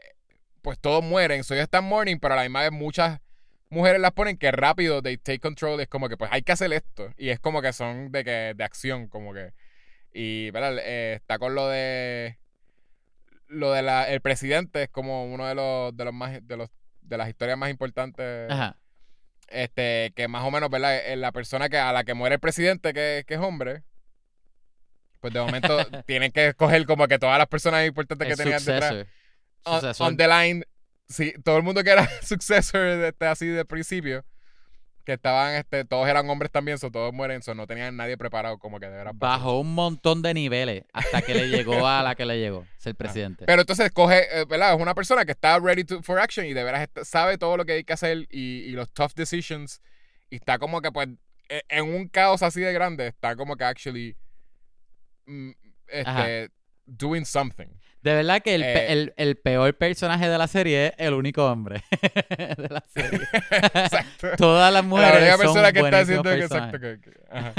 pues 0.62 0.78
todos 0.78 1.04
mueren, 1.04 1.44
so 1.44 1.54
ellos 1.54 1.64
están 1.64 1.84
mourning, 1.84 2.18
pero 2.18 2.34
a 2.34 2.38
la 2.38 2.42
misma 2.42 2.62
vez 2.62 2.72
muchas 2.72 3.20
mujeres 3.68 4.00
las 4.00 4.12
ponen 4.12 4.36
que 4.36 4.50
rápido 4.50 5.02
they 5.02 5.16
take 5.16 5.40
control 5.40 5.80
es 5.80 5.88
como 5.88 6.08
que 6.08 6.16
pues 6.16 6.30
hay 6.32 6.42
que 6.42 6.52
hacer 6.52 6.72
esto 6.72 7.12
y 7.16 7.30
es 7.30 7.40
como 7.40 7.62
que 7.62 7.72
son 7.72 8.12
de 8.12 8.24
que 8.24 8.54
de 8.54 8.64
acción 8.64 9.08
como 9.08 9.32
que 9.34 9.52
y 10.12 10.50
¿verdad? 10.50 10.78
Eh, 10.78 11.14
está 11.14 11.38
con 11.38 11.54
lo 11.54 11.68
de 11.68 12.38
lo 13.48 13.72
de 13.72 13.82
la 13.82 14.08
el 14.08 14.20
presidente 14.20 14.84
es 14.84 14.88
como 14.88 15.26
uno 15.26 15.46
de 15.46 15.54
los 15.54 15.96
de 15.96 16.04
los 16.04 16.14
más 16.14 16.46
de 16.46 16.56
los 16.56 16.70
de 17.02 17.16
las 17.16 17.28
historias 17.28 17.58
más 17.58 17.70
importantes 17.70 18.50
ajá. 18.50 18.76
este 19.48 20.12
que 20.14 20.28
más 20.28 20.44
o 20.44 20.50
menos 20.50 20.70
verdad 20.70 20.96
Eh, 20.96 21.16
la 21.16 21.32
persona 21.32 21.68
que 21.68 21.78
a 21.78 21.92
la 21.92 22.04
que 22.04 22.14
muere 22.14 22.36
el 22.36 22.40
presidente 22.40 22.92
que, 22.92 23.24
que 23.26 23.34
es 23.34 23.40
hombre 23.40 23.82
pues 25.20 25.32
de 25.32 25.40
momento 25.40 25.76
tienen 26.06 26.30
que 26.30 26.48
escoger 26.48 26.84
como 26.86 27.08
que 27.08 27.18
todas 27.18 27.38
las 27.38 27.48
personas 27.48 27.86
importantes 27.86 28.26
que 28.26 28.32
el 28.32 28.38
tenían 28.38 28.64
detrás 28.64 28.90
successor. 28.90 29.15
On, 29.66 30.16
the 30.16 30.28
line, 30.28 30.64
sí, 31.08 31.32
todo 31.44 31.56
el 31.56 31.62
mundo 31.62 31.82
que 31.84 31.90
era 31.90 32.08
successor 32.22 32.80
de 32.96 33.08
este, 33.08 33.26
así 33.26 33.46
de 33.46 33.64
principio, 33.64 34.24
que 35.04 35.12
estaban, 35.12 35.54
este, 35.54 35.84
todos 35.84 36.08
eran 36.08 36.28
hombres 36.28 36.50
también, 36.50 36.78
so, 36.78 36.90
todos 36.90 37.12
mueren, 37.12 37.40
so, 37.42 37.54
no 37.54 37.66
tenían 37.68 37.96
nadie 37.96 38.16
preparado 38.16 38.58
como 38.58 38.80
que 38.80 38.86
de 38.86 38.96
verdad. 38.96 39.12
para 39.18 39.36
Bajó 39.36 39.60
un 39.60 39.72
montón 39.74 40.20
de 40.20 40.34
niveles 40.34 40.82
hasta 40.92 41.22
que 41.22 41.32
le 41.34 41.48
llegó 41.48 41.86
a 41.86 42.02
la 42.02 42.14
que 42.16 42.26
le 42.26 42.38
llegó, 42.40 42.66
ser 42.76 42.94
Ah. 42.94 42.98
presidente. 42.98 43.44
Pero 43.46 43.60
entonces 43.62 43.90
coge, 43.92 44.24
eh, 44.40 44.44
¿verdad? 44.48 44.74
Es 44.74 44.80
una 44.80 44.94
persona 44.94 45.24
que 45.24 45.32
está 45.32 45.58
ready 45.60 45.84
to- 45.84 46.02
for 46.02 46.18
action 46.18 46.44
y 46.46 46.54
de 46.54 46.64
veras 46.64 46.88
sabe 47.04 47.38
todo 47.38 47.56
lo 47.56 47.64
que 47.64 47.72
hay 47.74 47.84
que 47.84 47.92
hacer 47.92 48.26
y, 48.30 48.62
y 48.64 48.70
los 48.72 48.90
tough 48.92 49.12
decisions. 49.14 49.80
Y 50.28 50.36
está 50.36 50.58
como 50.58 50.82
que, 50.82 50.90
pues, 50.90 51.08
e- 51.48 51.62
en 51.68 51.84
un 51.94 52.08
caos 52.08 52.42
así 52.42 52.60
de 52.60 52.72
grande, 52.72 53.06
está 53.06 53.36
como 53.36 53.56
que 53.56 53.62
actually 53.62 54.16
mm, 55.26 55.50
Ajá. 56.04 56.28
este, 56.30 56.52
doing 56.86 57.24
something. 57.24 57.68
De 58.06 58.14
verdad 58.14 58.40
que 58.40 58.54
el, 58.54 58.60
pe- 58.62 58.72
Eh, 58.86 58.92
el, 58.92 59.14
el 59.16 59.36
peor 59.36 59.76
personaje 59.76 60.28
de 60.28 60.38
la 60.38 60.46
serie 60.46 60.86
es 60.86 60.92
el 60.98 61.14
único 61.14 61.44
hombre 61.50 61.82
de 62.56 62.68
la 62.70 62.84
serie. 62.94 63.20
Exacto. 63.32 64.28
Todas 64.36 64.72
las 64.72 64.82
La 64.84 64.88
mujeres 64.88 65.16
única 65.18 65.32
son 65.32 65.40
persona 65.40 65.72
que 65.72 65.80
está 65.80 65.98
haciendo 65.98 66.22
que, 66.22 66.38
exacto, 66.38 66.78
que- 66.78 67.00
que- 67.00 67.10
Ajá. 67.28 67.52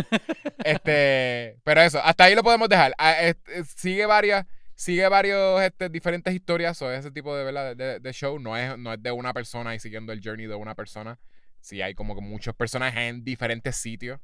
Este, 0.64 1.58
pero 1.64 1.82
eso, 1.82 2.00
hasta 2.04 2.24
ahí 2.24 2.36
lo 2.36 2.44
podemos 2.44 2.70
dejar. 2.70 2.94
Ah, 2.98 3.22
este, 3.22 3.64
sigue 3.66 4.06
varias, 4.06 4.46
sigue 4.76 5.08
varios 5.10 5.62
este, 5.62 5.90
diferentes 5.90 6.34
historias 6.34 6.82
o 6.82 6.92
ese 6.92 7.12
tipo 7.12 7.36
de, 7.36 7.44
¿verdad? 7.44 7.76
de, 7.76 8.00
de 8.00 8.14
show. 8.14 8.40
No 8.40 8.56
es, 8.58 8.78
no 8.78 8.94
es 8.94 9.02
de 9.04 9.12
una 9.12 9.34
persona 9.34 9.76
y 9.76 9.80
siguiendo 9.80 10.14
el 10.14 10.22
journey 10.24 10.46
de 10.48 10.56
una 10.56 10.76
persona. 10.76 11.20
Sí 11.60 11.82
hay 11.82 11.94
como 11.94 12.16
que 12.16 12.22
muchos 12.22 12.56
personajes 12.56 13.00
en 13.02 13.24
diferentes 13.24 13.76
sitios. 13.76 14.20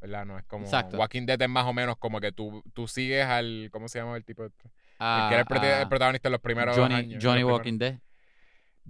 ¿Verdad? 0.00 0.24
No 0.26 0.38
es 0.38 0.44
como 0.44 0.64
Exacto. 0.64 0.96
Walking 0.96 1.26
Dead 1.26 1.40
es 1.42 1.48
más 1.48 1.66
o 1.66 1.72
menos 1.72 1.96
como 1.98 2.20
que 2.20 2.30
tú, 2.30 2.62
tú 2.72 2.86
sigues 2.86 3.24
al. 3.26 3.68
¿Cómo 3.72 3.88
se 3.88 3.98
llama 3.98 4.16
el 4.16 4.24
tipo? 4.24 4.44
este? 4.44 4.70
Ah, 4.98 5.28
el 5.32 5.46
que 5.46 5.54
era 5.54 5.66
el, 5.68 5.74
ah, 5.78 5.82
el 5.82 5.88
protagonista 5.88 6.28
en 6.28 6.32
los 6.32 6.40
primeros 6.40 6.76
Johnny, 6.76 6.94
años. 6.94 7.24
Johnny 7.24 7.44
Walking 7.44 7.78
Dead. 7.78 7.98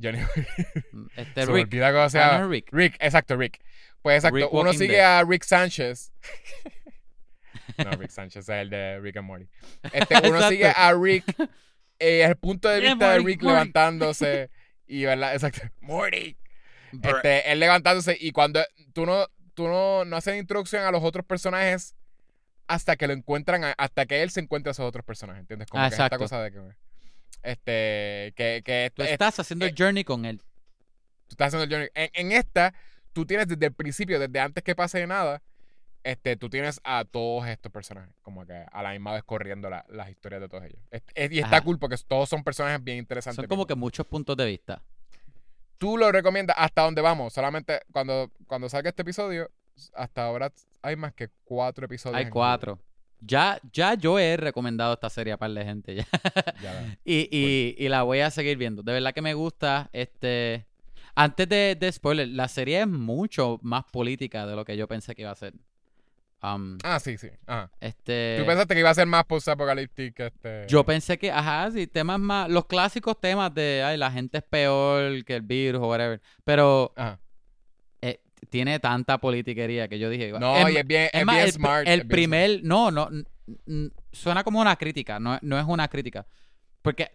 Johnny 0.01 0.19
Este 1.17 1.45
Se 1.45 1.53
Rick. 1.53 1.67
olvida 1.67 1.93
cómo 1.93 2.09
se 2.09 2.19
Ah, 2.19 2.27
llama. 2.33 2.39
no, 2.45 2.49
Rick. 2.51 2.69
Rick, 2.73 2.97
exacto, 3.01 3.37
Rick. 3.37 3.61
Pues 4.03 4.17
exacto, 4.17 4.37
Rick 4.37 4.53
uno 4.53 4.73
sigue 4.73 4.95
Dead. 4.97 5.19
a 5.19 5.25
Rick 5.25 5.43
Sánchez. 5.45 6.13
no, 7.79 7.91
Rick 7.93 8.11
Sánchez 8.11 8.43
es 8.45 8.49
el 8.49 8.71
de 8.71 9.01
Rick 9.01 9.17
and 9.17 9.27
Morty. 9.27 9.49
Este, 9.93 10.29
uno 10.29 10.49
sigue 10.49 10.67
a 10.75 10.93
Rick, 10.95 11.25
eh, 11.99 12.23
el 12.25 12.37
punto 12.37 12.69
de 12.69 12.81
Yeah, 12.81 12.91
vista 12.95 13.11
de 13.13 13.19
Rick 13.19 13.43
Morty. 13.43 13.47
levantándose 13.47 14.51
y, 14.87 15.05
¿verdad? 15.05 15.35
Exacto, 15.35 15.63
Morty. 15.81 16.37
Este, 17.03 17.53
él 17.53 17.61
levantándose 17.61 18.17
y 18.19 18.31
cuando 18.33 18.65
tú 18.95 19.05
no, 19.05 19.27
tú 19.55 19.69
no, 19.69 20.05
no 20.07 20.17
haces 20.17 20.39
introducción 20.39 20.85
a 20.85 20.91
los 20.91 21.03
otros 21.05 21.27
personajes 21.27 21.95
hasta 22.69 22.97
que 22.97 23.07
lo 23.07 23.13
encuentran, 23.15 23.65
a- 23.65 23.75
hasta 23.79 24.07
que 24.07 24.23
él 24.23 24.31
se 24.31 24.41
encuentra 24.41 24.71
a 24.71 24.73
esos 24.73 24.87
otros 24.87 25.05
personajes, 25.05 25.41
¿entiendes? 25.41 25.69
Como 25.69 25.83
Ah, 25.83 25.87
que 25.89 25.89
es 25.89 25.93
esta 25.95 26.07
exacto. 26.07 26.25
cosa 26.25 26.43
de 26.43 26.53
que, 26.53 26.59
este, 27.43 28.33
que, 28.37 28.63
que 28.65 28.93
Tú 28.95 29.03
estás 29.03 29.39
haciendo 29.41 29.65
el 29.67 29.75
journey 29.77 30.05
con 30.05 30.25
él. 30.25 30.39
tú 30.39 31.33
estás 31.35 31.49
haciendo 31.55 31.65
el 31.65 31.71
journey. 31.71 31.89
En, 31.95 32.11
en 32.27 32.33
esta, 32.39 32.73
tú 33.13 33.27
tienes 33.27 33.49
desde 33.49 33.67
el 33.67 33.73
principio, 33.73 34.19
desde 34.19 34.41
antes 34.41 34.63
que 34.65 34.75
pase 34.75 35.07
nada, 35.07 35.43
este, 36.05 36.37
tú 36.37 36.49
tienes 36.49 36.81
a 36.85 37.05
todos 37.05 37.47
estos 37.49 37.71
personajes, 37.73 38.15
como 38.23 38.47
que 38.47 38.65
a 38.71 38.83
la 38.83 38.93
misma 38.93 39.13
vez 39.13 39.25
corriendo 39.25 39.69
la- 39.69 39.85
las 39.89 40.09
historias 40.11 40.41
de 40.41 40.49
todos 40.49 40.65
ellos. 40.65 40.81
Es- 40.91 41.03
es- 41.15 41.33
y 41.33 41.39
está 41.41 41.57
Ajá. 41.57 41.65
cool 41.65 41.79
porque 41.79 41.97
todos 42.07 42.29
son 42.29 42.43
personajes 42.45 42.83
bien 42.83 42.99
interesantes. 42.99 43.37
Son 43.43 43.47
como 43.49 43.67
que 43.67 43.75
muchos 43.75 44.07
puntos 44.07 44.37
de 44.37 44.47
vista. 44.47 44.81
Tú 45.77 45.97
lo 45.97 46.11
recomiendas 46.11 46.57
hasta 46.59 46.83
donde 46.83 47.01
vamos. 47.03 47.33
Solamente 47.33 47.81
cuando, 47.93 48.31
cuando 48.47 48.69
salga 48.69 48.89
este 48.89 49.03
episodio, 49.03 49.51
hasta 49.95 50.25
ahora 50.25 50.53
hay 50.83 50.97
más 50.97 51.13
que 51.13 51.29
cuatro 51.45 51.87
episodios. 51.87 52.19
Hay 52.19 52.31
cuatro. 52.31 52.79
Ya, 53.21 53.61
ya 53.73 53.95
yo 53.95 54.19
he 54.19 54.37
recomendado 54.37 54.95
esta 54.95 55.11
serie 55.11 55.33
a 55.33 55.37
par 55.37 55.51
de 55.51 55.65
gente 55.65 55.95
ya. 55.95 56.07
Y, 57.05 57.29
y, 57.31 57.75
y 57.77 57.89
la 57.89 58.03
voy 58.05 58.21
a 58.21 58.31
seguir 58.31 58.57
viendo. 58.57 58.83
De 58.83 58.93
verdad 58.93 59.13
que 59.13 59.23
me 59.23 59.35
gusta. 59.35 59.91
Este. 59.93 60.67
Antes 61.15 61.49
de, 61.49 61.77
de 61.79 61.91
spoiler, 61.91 62.29
la 62.29 62.47
serie 62.47 62.81
es 62.83 62.87
mucho 62.87 63.59
más 63.63 63.85
política 63.91 64.47
de 64.47 64.55
lo 64.55 64.65
que 64.65 64.77
yo 64.77 64.87
pensé 64.87 65.17
que 65.17 65.23
iba 65.23 65.33
a 65.33 65.35
ser. 65.35 65.55
Um, 66.41 66.79
Ah, 66.85 67.01
sí, 67.01 67.19
sí. 67.19 67.29
Ajá. 67.47 67.71
este. 67.81 68.37
Tú 68.39 68.47
pensaste 68.47 68.75
que 68.75 68.81
iba 68.81 68.91
a 68.91 68.95
ser 68.95 69.07
más 69.09 69.25
post-apocalíptica. 69.25 70.27
Este... 70.27 70.67
Yo 70.69 70.85
pensé 70.85 71.19
que, 71.19 71.33
ajá, 71.33 71.69
sí, 71.73 71.89
temas 71.89 72.21
más. 72.21 72.49
Los 72.49 72.67
clásicos 72.67 73.21
temas 73.21 73.53
de, 73.53 73.83
ay, 73.85 73.97
la 73.97 74.13
gente 74.13 74.39
es 74.39 74.45
peor 74.45 75.25
que 75.25 75.35
el 75.35 75.43
virus 75.43 75.83
o 75.83 75.89
whatever. 75.89 76.21
Pero 76.45 76.93
Ajá. 76.97 77.19
Eh, 78.43 78.47
tiene 78.51 78.79
tanta 78.81 79.19
politiquería 79.19 79.89
que 79.89 79.99
yo 79.99 80.09
dije. 80.11 80.33
No, 80.33 80.57
es 80.57 80.75
y 80.75 80.77
es 80.79 80.87
bien, 80.87 81.09
es 81.13 81.25
bien 81.27 81.39
el, 81.41 81.53
smart. 81.53 81.87
el 81.89 82.07
primer, 82.07 82.61
no, 82.65 82.91
no, 82.91 83.09
suena 84.13 84.45
como 84.45 84.61
una 84.61 84.77
crítica, 84.77 85.19
no, 85.21 85.39
no 85.43 85.59
es 85.59 85.65
una 85.67 85.89
crítica. 85.89 86.27
Porque 86.83 87.11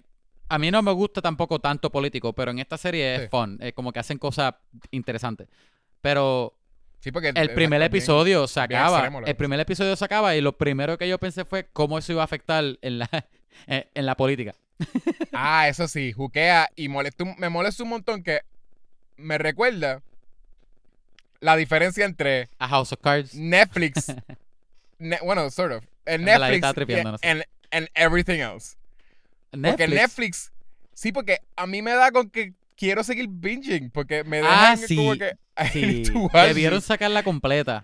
a 0.49 0.59
mí 0.59 0.71
no 0.71 0.81
me 0.81 0.91
gusta 0.91 1.21
tampoco 1.21 1.59
tanto 1.59 1.91
político, 1.91 2.33
pero 2.33 2.51
en 2.51 2.59
esta 2.59 2.77
serie 2.77 3.17
Sí. 3.17 3.23
es 3.23 3.29
fun, 3.29 3.57
es 3.61 3.73
como 3.73 3.91
que 3.91 3.99
hacen 3.99 4.17
cosas 4.17 4.53
interesantes. 4.91 5.47
Pero 6.01 6.53
Sí, 6.99 7.11
porque 7.11 7.29
el 7.35 7.49
primer 7.53 7.79
bien- 7.79 7.87
episodio 7.87 8.47
se 8.47 8.59
acaba, 8.61 8.97
extremo 8.99 9.21
el 9.25 9.35
primer 9.35 9.59
episodio 9.59 9.95
se 9.95 10.05
acaba 10.05 10.35
y 10.35 10.41
lo 10.41 10.57
primero 10.57 10.97
que 10.97 11.07
yo 11.09 11.17
pensé 11.19 11.43
fue 11.43 11.65
cómo 11.73 11.97
eso 11.97 12.13
iba 12.13 12.21
a 12.21 12.25
afectar 12.25 12.63
en 12.81 12.99
la, 12.99 13.09
en, 13.67 13.85
en 13.93 14.05
la 14.05 14.15
política. 14.15 14.53
Ah, 15.33 15.67
eso 15.67 15.87
sí, 15.87 16.11
juquea 16.13 16.69
y 16.75 16.87
molesta 16.89 17.23
me 17.37 17.49
molesta 17.49 17.83
un 17.83 17.89
montón 17.89 18.23
que 18.23 18.39
me 19.17 19.37
recuerda 19.37 20.01
la 21.43 21.55
diferencia 21.55 22.05
entre 22.05 22.49
A 22.59 22.67
House 22.67 22.91
of 22.93 22.99
Cards. 23.01 23.35
Netflix, 23.35 24.07
ne- 24.99 25.19
bueno, 25.23 25.49
sort 25.51 25.73
of, 25.73 25.85
el 26.05 26.23
Netflix 26.23 26.61
no 27.03 27.17
and, 27.21 27.43
and 27.71 27.87
everything 27.95 28.39
else. 28.39 28.75
Porque 29.51 29.87
Netflix. 29.87 30.51
Sí, 30.93 31.11
porque 31.11 31.39
a 31.55 31.65
mí 31.67 31.81
me 31.81 31.91
da 31.91 32.11
con 32.11 32.29
que 32.29 32.53
quiero 32.75 33.03
seguir 33.03 33.27
binging, 33.29 33.89
porque 33.91 34.23
me 34.23 34.39
Ah, 34.43 34.75
dejan 34.77 34.95
como 34.95 35.13
sí, 35.13 35.19
que 35.19 35.33
Sí, 35.71 36.03
debieron 36.47 36.81
sacarla 36.81 37.23
completa. 37.23 37.83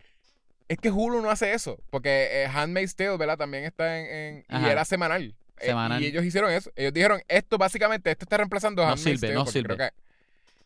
Es 0.68 0.78
que 0.78 0.92
Hulu 0.92 1.22
no 1.22 1.32
hace 1.32 1.54
eso, 1.54 1.80
porque 1.90 2.44
eh, 2.44 2.48
Handmaid's 2.54 2.96
Tale, 2.96 3.18
¿verdad? 3.18 3.38
También 3.38 3.64
está 3.66 4.00
en, 4.00 4.46
en- 4.48 4.62
y 4.64 4.66
era 4.70 4.86
semanal. 4.86 5.34
Eh, 5.60 5.66
Semanal. 5.68 6.02
y 6.02 6.06
ellos 6.08 6.24
hicieron 6.24 6.52
eso. 6.52 6.72
Ellos 6.76 6.94
dijeron, 6.94 7.22
esto 7.28 7.58
básicamente, 7.58 8.12
esto 8.12 8.24
está 8.26 8.38
reemplazando 8.38 8.82
a 8.84 8.86
No 8.88 8.92
Handmaid's 8.94 9.20
sirve, 9.20 9.34
Tale. 9.34 9.34
no 9.34 9.46
sirve. 9.52 9.76
Creo 9.76 9.90
que 9.90 9.94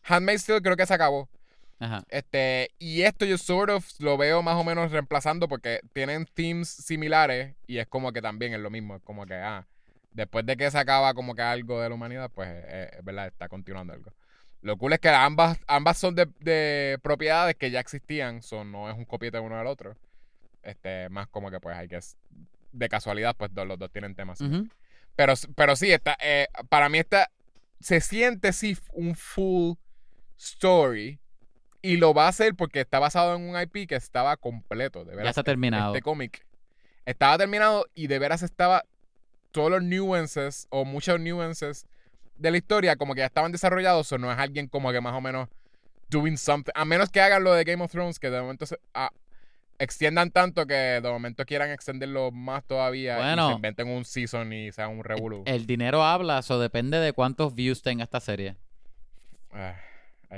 Handmaid's 0.04 0.44
Tale 0.44 0.60
creo 0.62 0.76
que 0.76 0.86
se 0.86 0.94
acabó. 0.94 1.28
Ajá. 1.78 2.04
Este, 2.08 2.70
y 2.78 3.02
esto 3.02 3.24
yo 3.24 3.36
sort 3.36 3.70
of 3.70 3.86
lo 3.98 4.16
veo 4.16 4.42
más 4.42 4.56
o 4.56 4.64
menos 4.64 4.90
reemplazando 4.92 5.48
porque 5.48 5.80
tienen 5.92 6.26
themes 6.34 6.68
similares 6.68 7.54
y 7.66 7.78
es 7.78 7.86
como 7.86 8.12
que 8.12 8.22
también 8.22 8.54
es 8.54 8.60
lo 8.60 8.70
mismo. 8.70 8.96
Es 8.96 9.02
como 9.02 9.26
que, 9.26 9.34
ah, 9.34 9.66
después 10.12 10.46
de 10.46 10.56
que 10.56 10.70
se 10.70 10.78
acaba 10.78 11.12
como 11.14 11.34
que 11.34 11.42
algo 11.42 11.80
de 11.80 11.88
la 11.88 11.94
humanidad, 11.94 12.30
pues 12.34 12.48
eh, 12.50 12.90
es 12.98 13.04
verdad, 13.04 13.26
está 13.26 13.48
continuando 13.48 13.92
algo. 13.92 14.12
Lo 14.62 14.78
cool 14.78 14.94
es 14.94 15.00
que 15.00 15.10
ambas, 15.10 15.58
ambas 15.66 15.98
son 15.98 16.14
de, 16.14 16.26
de 16.40 16.98
propiedades 17.02 17.56
que 17.56 17.70
ya 17.70 17.80
existían, 17.80 18.40
so 18.42 18.64
no 18.64 18.88
es 18.90 18.96
un 18.96 19.04
copiete 19.04 19.38
uno 19.38 19.58
del 19.58 19.66
otro. 19.66 19.96
Este, 20.62 21.10
más 21.10 21.28
como 21.28 21.50
que 21.50 21.60
pues 21.60 21.76
hay 21.76 21.88
que 21.88 21.98
de 22.72 22.88
casualidad, 22.88 23.36
pues 23.36 23.52
dos- 23.52 23.66
los 23.66 23.78
dos 23.78 23.90
tienen 23.92 24.14
temas. 24.14 24.40
Pero, 25.16 25.34
pero 25.54 25.76
sí, 25.76 25.92
está, 25.92 26.16
eh, 26.20 26.46
para 26.70 26.88
mí 26.88 26.98
está, 26.98 27.30
se 27.80 28.00
siente 28.00 28.52
sí 28.52 28.76
un 28.94 29.14
full 29.14 29.74
story 30.38 31.20
y 31.86 31.98
lo 31.98 32.14
va 32.14 32.24
a 32.24 32.28
hacer 32.28 32.54
porque 32.54 32.80
está 32.80 32.98
basado 32.98 33.36
en 33.36 33.42
un 33.46 33.60
IP 33.60 33.86
que 33.86 33.94
estaba 33.94 34.36
completo, 34.38 35.04
de 35.04 35.10
Ya 35.10 35.16
veras. 35.18 35.30
está 35.32 35.42
terminado. 35.42 35.92
Este 35.92 36.00
cómic 36.02 36.46
estaba 37.04 37.36
terminado 37.36 37.84
y 37.94 38.06
de 38.06 38.18
veras 38.18 38.42
estaba 38.42 38.84
todos 39.50 39.70
los 39.70 39.82
nuances 39.82 40.66
o 40.70 40.86
muchos 40.86 41.20
nuances 41.20 41.86
de 42.38 42.50
la 42.50 42.56
historia 42.56 42.96
como 42.96 43.14
que 43.14 43.20
ya 43.20 43.26
estaban 43.26 43.52
desarrollados 43.52 44.10
o 44.12 44.16
no 44.18 44.32
es 44.32 44.38
alguien 44.38 44.66
como 44.66 44.90
que 44.92 45.00
más 45.02 45.12
o 45.14 45.20
menos 45.20 45.48
doing 46.08 46.38
something, 46.38 46.72
a 46.74 46.84
menos 46.86 47.10
que 47.10 47.20
hagan 47.20 47.44
lo 47.44 47.52
de 47.52 47.64
Game 47.64 47.84
of 47.84 47.90
Thrones 47.92 48.18
que 48.18 48.30
de 48.30 48.40
momento 48.40 48.64
se, 48.66 48.78
ah, 48.94 49.10
extiendan 49.78 50.30
tanto 50.30 50.66
que 50.66 50.74
de 50.74 51.02
momento 51.10 51.44
quieran 51.44 51.70
extenderlo 51.70 52.30
más 52.32 52.64
todavía 52.64 53.16
y 53.18 53.22
Bueno. 53.22 53.48
se 53.48 53.54
inventen 53.56 53.88
un 53.88 54.04
season 54.06 54.52
y 54.54 54.72
sea 54.72 54.88
un 54.88 55.04
revolú. 55.04 55.42
El 55.46 55.66
dinero 55.66 56.02
habla, 56.02 56.38
eso 56.38 56.58
depende 56.58 56.98
de 56.98 57.12
cuántos 57.12 57.54
views 57.54 57.82
tenga 57.82 58.04
esta 58.04 58.20
serie. 58.20 58.56
Ah, 59.52 59.74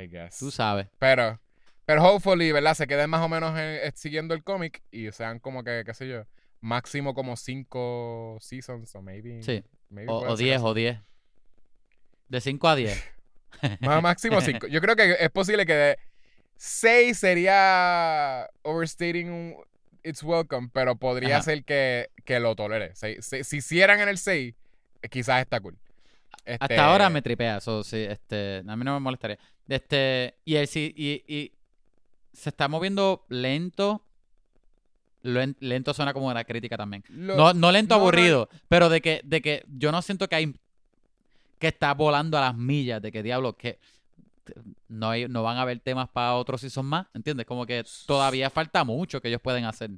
I 0.03 0.07
guess. 0.09 0.39
Tú 0.39 0.51
sabes. 0.51 0.87
Pero, 0.99 1.41
pero 1.85 2.03
hopefully, 2.05 2.53
¿verdad? 2.53 2.75
Se 2.75 2.87
queden 2.87 3.11
más 3.11 3.23
o 3.23 3.29
menos 3.29 3.51
en- 3.59 3.81
eh, 3.83 3.93
siguiendo 3.95 4.35
el 4.35 4.43
cómic 4.45 4.83
y 4.91 5.11
sean 5.13 5.39
como 5.39 5.63
que, 5.65 5.83
qué 5.87 5.95
sé 5.95 6.09
yo, 6.09 6.25
máximo 6.61 7.15
como 7.15 7.37
cinco 7.37 8.39
seasons 8.41 8.95
o 8.95 9.03
maybe. 9.03 9.43
Sí. 9.43 9.63
maybe 9.91 10.11
O, 10.13 10.19
o 10.33 10.37
10 10.37 10.57
así. 10.57 10.65
o 10.67 10.75
10. 10.75 10.99
De 12.29 12.41
5 12.41 12.69
a 12.69 12.75
10. 12.77 13.05
Más 13.81 14.03
máximo 14.03 14.41
cinco. 14.41 14.67
Yo 14.67 14.81
creo 14.81 14.97
que 14.97 15.17
es 15.19 15.31
posible 15.31 15.65
que 15.65 15.73
de 15.75 15.99
seis 16.57 17.19
sería 17.19 18.49
overstating 18.63 19.57
it's 20.03 20.23
welcome, 20.23 20.69
pero 20.73 20.97
podría 20.97 21.37
Ajá. 21.37 21.45
ser 21.45 21.65
que, 21.65 22.11
que 22.25 22.39
lo 22.39 22.55
tolere. 22.55 22.95
Si, 22.95 23.21
si, 23.23 23.45
si 23.45 23.57
hicieran 23.59 24.01
en 24.01 24.09
el 24.09 24.19
6, 24.19 24.55
quizás 25.11 25.41
está 25.41 25.61
cool. 25.61 25.77
Este, 26.47 26.65
Hasta 26.65 26.87
ahora 26.87 27.11
me 27.11 27.21
tripea, 27.23 27.57
eso 27.59 27.83
sí, 27.83 27.97
este, 27.99 28.63
a 28.67 28.77
mí 28.77 28.85
no 28.85 28.95
me 28.95 29.01
molestaría. 29.01 29.39
Este, 29.69 30.37
y 30.45 30.55
él 30.55 30.69
sí, 30.69 30.95
y, 30.97 31.25
y 31.27 31.53
se 32.33 32.51
está 32.51 32.69
moviendo 32.69 33.27
lento. 33.29 34.03
Len- 35.23 35.57
Lento 35.59 35.93
suena 35.93 36.13
como 36.13 36.29
una 36.29 36.45
crítica 36.45 36.77
también. 36.77 37.03
lo- 37.09 37.37
No, 37.37 37.53
no 37.53 37.73
lento 37.73 37.95
no, 37.95 37.99
no, 37.99 38.03
aburrido, 38.03 38.49
pero 38.69 38.89
de 38.89 39.01
que, 39.01 39.21
de 39.25 39.43
que 39.43 39.65
yo 39.69 39.91
no 39.91 40.01
siento 40.03 40.29
que 40.29 40.37
hay 40.37 40.55
que 41.59 41.69
está 41.69 41.95
volando 41.95 42.39
a 42.39 42.43
las 42.43 42.55
millas, 42.57 43.03
de 43.03 43.11
que 43.11 43.23
diablo, 43.23 43.57
que 43.57 43.79
no, 44.89 45.11
hay, 45.11 45.27
no 45.27 45.43
van 45.43 45.57
a 45.57 45.63
haber 45.63 45.81
temas 45.81 46.09
para 46.11 46.35
otros 46.35 46.61
season 46.61 46.87
más, 46.87 47.07
¿entiendes? 47.15 47.47
Como 47.47 47.67
que 47.67 47.83
todavía 48.07 48.51
falta 48.51 48.85
mucho 48.85 49.21
que 49.21 49.29
ellos 49.29 49.41
pueden 49.41 49.65
hacer. 49.65 49.91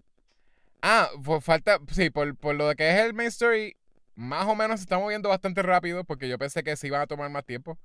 Ah, 0.80 1.10
por 1.22 1.42
falta, 1.42 1.78
sí, 1.90 2.08
por, 2.10 2.34
por 2.36 2.54
lo 2.54 2.68
de 2.68 2.76
que 2.76 2.88
es 2.88 2.96
el 3.04 3.12
main 3.12 3.28
story, 3.28 3.76
más 4.18 4.46
o 4.46 4.56
menos 4.56 4.80
se 4.80 4.82
está 4.84 4.98
moviendo 4.98 5.28
bastante 5.28 5.62
rápido 5.62 6.02
porque 6.02 6.28
yo 6.28 6.38
pensé 6.38 6.64
que 6.64 6.74
se 6.74 6.88
iban 6.88 7.00
a 7.00 7.06
tomar 7.06 7.30
más 7.30 7.44
tiempo. 7.44 7.78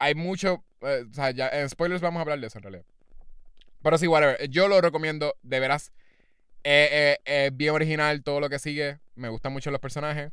Hay 0.00 0.16
mucho, 0.16 0.64
eh, 0.80 1.04
o 1.08 1.14
sea, 1.14 1.30
ya 1.30 1.48
en 1.48 1.68
spoilers 1.68 2.02
vamos 2.02 2.18
a 2.18 2.22
hablar 2.22 2.40
de 2.40 2.48
eso 2.48 2.58
en 2.58 2.64
realidad. 2.64 2.84
Pero 3.80 3.96
sí, 3.96 4.08
whatever, 4.08 4.50
yo 4.50 4.66
lo 4.66 4.80
recomiendo, 4.80 5.36
de 5.44 5.60
veras. 5.60 5.92
Eh, 6.64 7.16
eh, 7.24 7.46
es 7.46 7.56
bien 7.56 7.72
original 7.72 8.24
todo 8.24 8.40
lo 8.40 8.50
que 8.50 8.58
sigue, 8.58 8.98
me 9.14 9.28
gustan 9.28 9.52
mucho 9.52 9.70
los 9.70 9.80
personajes. 9.80 10.32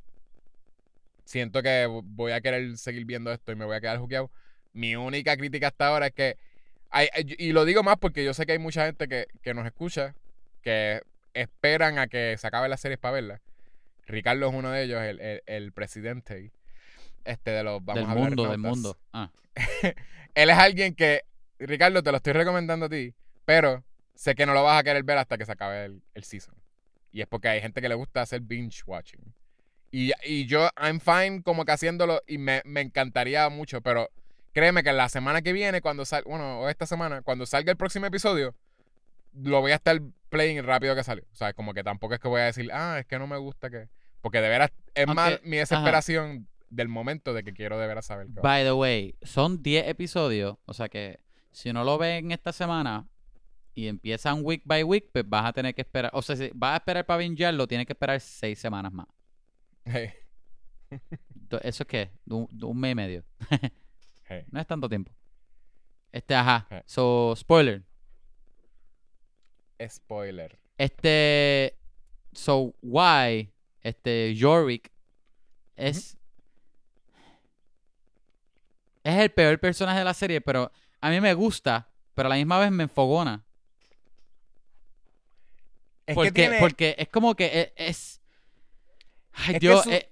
Siento 1.24 1.62
que 1.62 1.86
voy 1.86 2.32
a 2.32 2.42
querer 2.42 2.76
seguir 2.76 3.06
viendo 3.06 3.32
esto 3.32 3.52
y 3.52 3.56
me 3.56 3.66
voy 3.66 3.76
a 3.76 3.82
quedar 3.82 4.00
juqueado. 4.00 4.32
Mi 4.74 4.96
única 4.96 5.38
crítica 5.38 5.68
hasta 5.68 5.88
ahora 5.88 6.08
es 6.08 6.14
que, 6.14 6.38
hay, 6.90 7.10
y 7.38 7.52
lo 7.52 7.64
digo 7.64 7.84
más 7.84 7.98
porque 7.98 8.26
yo 8.26 8.34
sé 8.34 8.48
que 8.48 8.54
hay 8.54 8.60
mucha 8.60 8.88
gente 8.88 9.08
que, 9.08 9.28
que 9.44 9.54
nos 9.54 9.68
escucha, 9.68 10.16
que 10.64 11.02
esperan 11.36 12.00
a 12.00 12.08
que 12.08 12.36
se 12.40 12.48
acabe 12.48 12.70
la 12.70 12.78
serie 12.78 12.98
para 12.98 13.14
verla. 13.14 13.42
Ricardo 14.08 14.50
es 14.50 14.56
uno 14.56 14.72
de 14.72 14.84
ellos, 14.84 15.02
el, 15.02 15.20
el, 15.20 15.44
el 15.46 15.72
presidente 15.74 16.52
este, 17.26 17.52
de 17.52 17.64
los... 17.64 17.84
Vamos 17.84 17.96
del 17.96 18.06
a 18.06 18.12
hablar 18.12 18.30
mundo, 18.30 18.50
del 18.50 18.58
mundo. 18.58 18.98
Ah. 19.14 19.32
Él 20.36 20.50
es 20.50 20.58
alguien 20.58 20.96
que, 20.96 21.24
Ricardo, 21.60 22.02
te 22.02 22.12
lo 22.12 22.18
estoy 22.18 22.34
recomendando 22.34 22.86
a 22.86 22.90
ti, 22.90 23.14
pero 23.46 23.84
sé 24.16 24.34
que 24.36 24.46
no 24.46 24.54
lo 24.54 24.64
vas 24.64 24.80
a 24.80 24.84
querer 24.84 25.04
ver 25.04 25.18
hasta 25.18 25.38
que 25.38 25.46
se 25.46 25.52
acabe 25.52 25.86
el, 25.86 26.02
el 26.14 26.24
season. 26.24 26.56
Y 27.12 27.22
es 27.22 27.28
porque 27.28 27.50
hay 27.50 27.62
gente 27.62 27.82
que 27.82 27.90
le 27.90 27.96
gusta 27.96 28.22
hacer 28.22 28.42
binge 28.42 28.84
watching. 28.86 29.34
Y, 29.92 30.12
y 30.24 30.46
yo, 30.46 30.70
I'm 30.82 31.00
fine 31.00 31.42
como 31.44 31.66
que 31.66 31.72
haciéndolo 31.72 32.22
y 32.28 32.38
me, 32.38 32.62
me 32.66 32.82
encantaría 32.82 33.48
mucho, 33.50 33.82
pero 33.82 34.10
créeme 34.54 34.84
que 34.84 34.92
la 34.94 35.10
semana 35.10 35.42
que 35.42 35.54
viene, 35.54 35.82
cuando 35.82 36.06
salga, 36.06 36.30
bueno, 36.30 36.62
o 36.62 36.70
esta 36.70 36.86
semana, 36.86 37.22
cuando 37.22 37.46
salga 37.46 37.72
el 37.72 37.78
próximo 37.78 38.06
episodio, 38.06 38.56
lo 39.34 39.62
voy 39.62 39.72
a 39.72 39.76
estar 39.76 40.00
playing 40.30 40.64
rápido 40.64 40.96
que 40.96 41.04
salió. 41.04 41.24
O 41.32 41.36
sea, 41.36 41.54
como 41.54 41.74
que 41.74 41.84
tampoco 41.84 42.14
es 42.14 42.20
que 42.20 42.28
voy 42.28 42.42
a 42.42 42.46
decir, 42.46 42.70
ah, 42.74 42.98
es 43.00 43.06
que 43.06 43.20
no 43.20 43.28
me 43.28 43.38
gusta 43.38 43.70
que... 43.70 43.90
Porque 44.22 44.42
de 44.42 44.50
veras, 44.50 44.72
es 44.94 45.08
más 45.08 45.40
mi 45.44 45.58
desesperación 45.58 46.48
del 46.70 46.88
momento 46.88 47.34
de 47.34 47.44
que 47.44 47.54
quiero 47.54 47.80
de 47.80 47.88
veras 47.88 48.06
saber 48.06 48.28
qué 48.28 48.34
va. 48.36 48.42
By 48.42 48.64
the 48.64 48.74
way, 48.74 49.16
son 49.22 49.62
10 49.62 49.88
episodios. 49.88 50.58
O 50.66 50.74
sea 50.74 50.90
que 50.90 51.20
si 51.52 51.72
no 51.72 51.84
lo 51.84 51.98
ven 51.98 52.32
esta 52.32 52.52
semana 52.52 53.08
y 53.74 53.88
empiezan 53.88 54.40
week 54.44 54.64
by 54.66 54.84
week, 54.84 55.10
pues 55.14 55.24
vas 55.28 55.46
a 55.46 55.54
tener 55.54 55.74
que 55.76 55.82
esperar. 55.82 56.12
O 56.14 56.22
sea, 56.22 56.36
si 56.36 56.50
vas 56.54 56.74
a 56.74 56.78
esperar 56.78 57.06
para 57.06 57.20
bingearlo, 57.20 57.68
tienes 57.68 57.86
que 57.86 57.94
esperar 57.94 58.20
6 58.20 58.58
semanas 58.58 58.92
más. 58.92 59.08
Hey, 59.86 60.12
¿Eso 61.62 61.84
es 61.84 61.88
qué? 61.88 62.12
Un, 62.28 62.48
un 62.62 62.80
mes 62.80 62.92
y 62.92 62.96
medio. 62.96 63.24
hey. 64.24 64.44
No 64.52 64.60
es 64.60 64.68
tanto 64.68 64.90
tiempo. 64.90 65.12
Este, 66.12 66.36
ajá. 66.36 66.68
So, 66.86 67.36
spoiler. 67.36 67.84
Spoiler. 69.90 70.58
Este. 70.78 71.76
So, 72.34 72.74
why? 72.82 73.52
Este, 73.82 74.36
Yorick 74.36 74.92
es. 75.76 76.18
Es 79.04 79.16
el 79.20 79.32
peor 79.32 79.58
personaje 79.60 80.00
de 80.00 80.06
la 80.06 80.14
serie, 80.14 80.42
pero 80.42 80.72
a 81.00 81.10
mí 81.10 81.22
me 81.22 81.34
gusta, 81.34 81.90
pero 82.14 82.28
a 82.28 82.30
la 82.30 82.36
misma 82.36 82.60
vez 82.60 82.72
me 82.72 82.84
enfogona. 82.84 83.46
Es 86.06 86.16
porque, 86.16 86.32
que 86.32 86.42
tiene... 86.42 86.60
porque 86.60 86.96
es 86.98 87.08
como 87.10 87.36
que 87.36 87.46
e- 87.46 87.74
es. 87.78 88.22
Ay, 89.34 89.56
es 89.56 89.60
Dios, 89.62 89.84
su- 89.84 89.92
eh, 89.92 90.10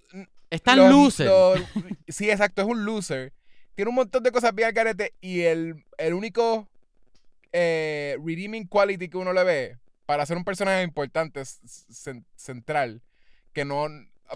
es 0.50 0.62
tan 0.62 0.78
los- 0.78 0.90
loser. 0.92 1.28
los- 1.28 1.62
sí, 2.08 2.30
exacto, 2.30 2.62
es 2.62 2.68
un 2.68 2.86
loser. 2.86 3.34
Tiene 3.76 3.90
un 3.90 3.96
montón 3.96 4.24
de 4.24 4.32
cosas 4.32 4.56
bien 4.56 4.70
al 4.70 4.74
carete 4.74 5.14
y 5.20 5.42
el, 5.42 5.84
el 5.98 6.14
único 6.14 6.70
eh, 7.58 8.18
redeeming 8.22 8.68
quality 8.68 9.08
que 9.08 9.18
uno 9.18 9.32
le 9.32 9.46
ve 9.46 9.78
para 10.06 10.26
ser 10.26 10.36
un 10.36 10.44
personaje 10.44 10.84
importante, 10.84 11.42
central, 12.36 13.02
que 13.54 13.64
no... 13.64 13.88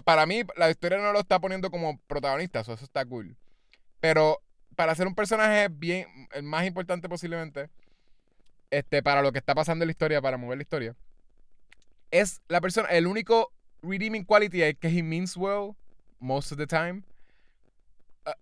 Para 0.04 0.24
mí, 0.24 0.42
la 0.56 0.70
historia 0.70 0.96
no 0.96 1.12
lo 1.12 1.20
está 1.20 1.38
poniendo 1.38 1.70
como 1.70 1.98
protagonista, 2.06 2.64
so 2.64 2.72
eso 2.72 2.84
está 2.84 3.04
cool. 3.04 3.36
Pero 4.00 4.40
para 4.74 4.94
ser 4.94 5.06
un 5.06 5.14
personaje 5.14 5.68
bien, 5.68 6.06
el 6.32 6.44
más 6.44 6.64
importante 6.64 7.10
posiblemente, 7.10 7.68
este, 8.70 9.02
para 9.02 9.20
lo 9.20 9.32
que 9.32 9.38
está 9.38 9.54
pasando 9.54 9.82
en 9.82 9.88
la 9.88 9.92
historia, 9.92 10.22
para 10.22 10.38
mover 10.38 10.56
la 10.56 10.62
historia, 10.62 10.96
es 12.10 12.40
la 12.48 12.62
persona, 12.62 12.88
el 12.88 13.06
único 13.06 13.52
redeeming 13.82 14.24
quality 14.24 14.62
es 14.62 14.78
que 14.78 14.88
he 14.88 15.02
means 15.02 15.36
well 15.36 15.76
most 16.20 16.52
of 16.52 16.58
the 16.58 16.66
time. 16.66 17.02
Uh, 18.24 18.32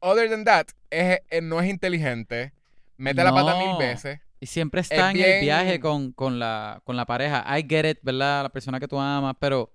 other 0.00 0.28
than 0.30 0.44
that, 0.44 0.68
es, 0.90 1.18
eh, 1.28 1.40
no 1.40 1.60
es 1.60 1.68
inteligente, 1.68 2.52
mete 2.98 3.24
la 3.24 3.32
pata 3.32 3.56
mil 3.58 3.76
veces. 3.78 4.20
Y 4.40 4.46
siempre 4.46 4.80
está 4.82 5.10
en 5.10 5.16
el 5.16 5.40
viaje 5.40 5.80
con, 5.80 6.12
con, 6.12 6.38
la, 6.38 6.80
con 6.84 6.96
la 6.96 7.04
pareja. 7.06 7.44
I 7.58 7.66
get 7.68 7.84
it, 7.90 7.98
¿verdad? 8.02 8.44
La 8.44 8.48
persona 8.50 8.78
que 8.78 8.86
tú 8.86 8.98
amas, 8.98 9.34
pero 9.40 9.72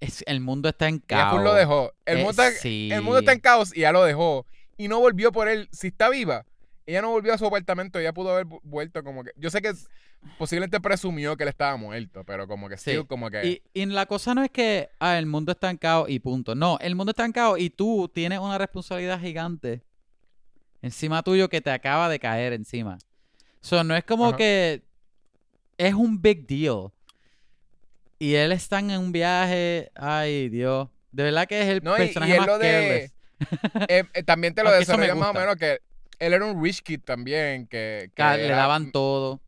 es, 0.00 0.22
el 0.26 0.40
mundo 0.40 0.68
está 0.68 0.88
en 0.88 1.00
caos. 1.00 1.34
full 1.34 1.42
lo 1.44 1.54
dejó. 1.54 1.92
El, 2.04 2.18
Eh, 2.18 2.22
mundo 2.24 2.42
está, 2.42 2.50
sí. 2.52 2.88
el 2.92 3.02
mundo 3.02 3.18
está 3.18 3.32
en 3.32 3.40
caos 3.40 3.76
y 3.76 3.80
ya 3.80 3.90
lo 3.92 4.04
dejó. 4.04 4.46
Y 4.76 4.86
no 4.88 5.00
volvió 5.00 5.32
por 5.32 5.48
él. 5.48 5.68
Si 5.72 5.88
está 5.88 6.08
viva, 6.08 6.46
ella 6.86 7.02
no 7.02 7.10
volvió 7.10 7.34
a 7.34 7.38
su 7.38 7.46
apartamento. 7.46 7.98
Ella 7.98 8.12
pudo 8.12 8.30
haber 8.32 8.46
vu- 8.46 8.60
vuelto 8.62 9.02
como 9.02 9.24
que. 9.24 9.32
Yo 9.36 9.50
sé 9.50 9.60
que 9.60 9.72
posiblemente 10.38 10.80
presumió 10.80 11.36
que 11.36 11.42
él 11.42 11.48
estaba 11.48 11.76
muerto, 11.76 12.22
pero 12.24 12.46
como 12.46 12.68
que 12.68 12.76
Sí. 12.76 12.90
still, 12.92 13.06
como 13.08 13.28
que. 13.30 13.44
Y, 13.44 13.62
y 13.82 13.86
la 13.86 14.06
cosa 14.06 14.34
no 14.36 14.44
es 14.44 14.50
que 14.50 14.88
ah, 15.00 15.18
el 15.18 15.26
mundo 15.26 15.50
está 15.52 15.68
en 15.70 15.78
caos 15.78 16.08
y 16.08 16.20
punto. 16.20 16.54
No, 16.54 16.78
el 16.80 16.94
mundo 16.94 17.10
está 17.10 17.24
en 17.24 17.32
caos 17.32 17.58
y 17.58 17.70
tú 17.70 18.08
tienes 18.12 18.38
una 18.38 18.56
responsabilidad 18.58 19.18
gigante 19.20 19.82
encima 20.82 21.22
tuyo 21.22 21.48
que 21.48 21.60
te 21.60 21.70
acaba 21.70 22.08
de 22.08 22.18
caer 22.20 22.52
encima. 22.52 22.98
So, 23.64 23.82
no 23.82 23.96
es 23.96 24.04
como 24.04 24.26
Ajá. 24.28 24.36
que 24.36 24.82
es 25.78 25.94
un 25.94 26.20
big 26.20 26.46
deal. 26.46 26.90
Y 28.18 28.34
él 28.34 28.52
está 28.52 28.78
en 28.80 28.90
un 28.90 29.10
viaje. 29.10 29.90
Ay, 29.94 30.50
Dios. 30.50 30.88
De 31.12 31.22
verdad 31.22 31.46
que 31.48 31.62
es 31.62 31.68
el 31.68 31.82
No, 31.82 31.92
y- 31.96 32.02
y 32.02 32.04
personaje 32.04 32.32
es 32.34 32.38
más 32.40 32.46
lo 32.46 32.58
de-. 32.58 33.04
Eh, 33.88 34.04
eh, 34.12 34.22
también 34.22 34.54
te 34.54 34.62
lo 34.62 34.70
desarrollan 34.70 35.18
más 35.18 35.30
o 35.30 35.32
menos 35.34 35.56
que 35.56 35.78
él 36.18 36.32
era 36.34 36.44
un 36.44 36.62
rich 36.62 36.82
kid 36.82 37.00
también. 37.00 37.66
Que, 37.66 38.10
Le 38.16 38.44
era- 38.46 38.56
daban 38.56 38.92
todo. 38.92 39.40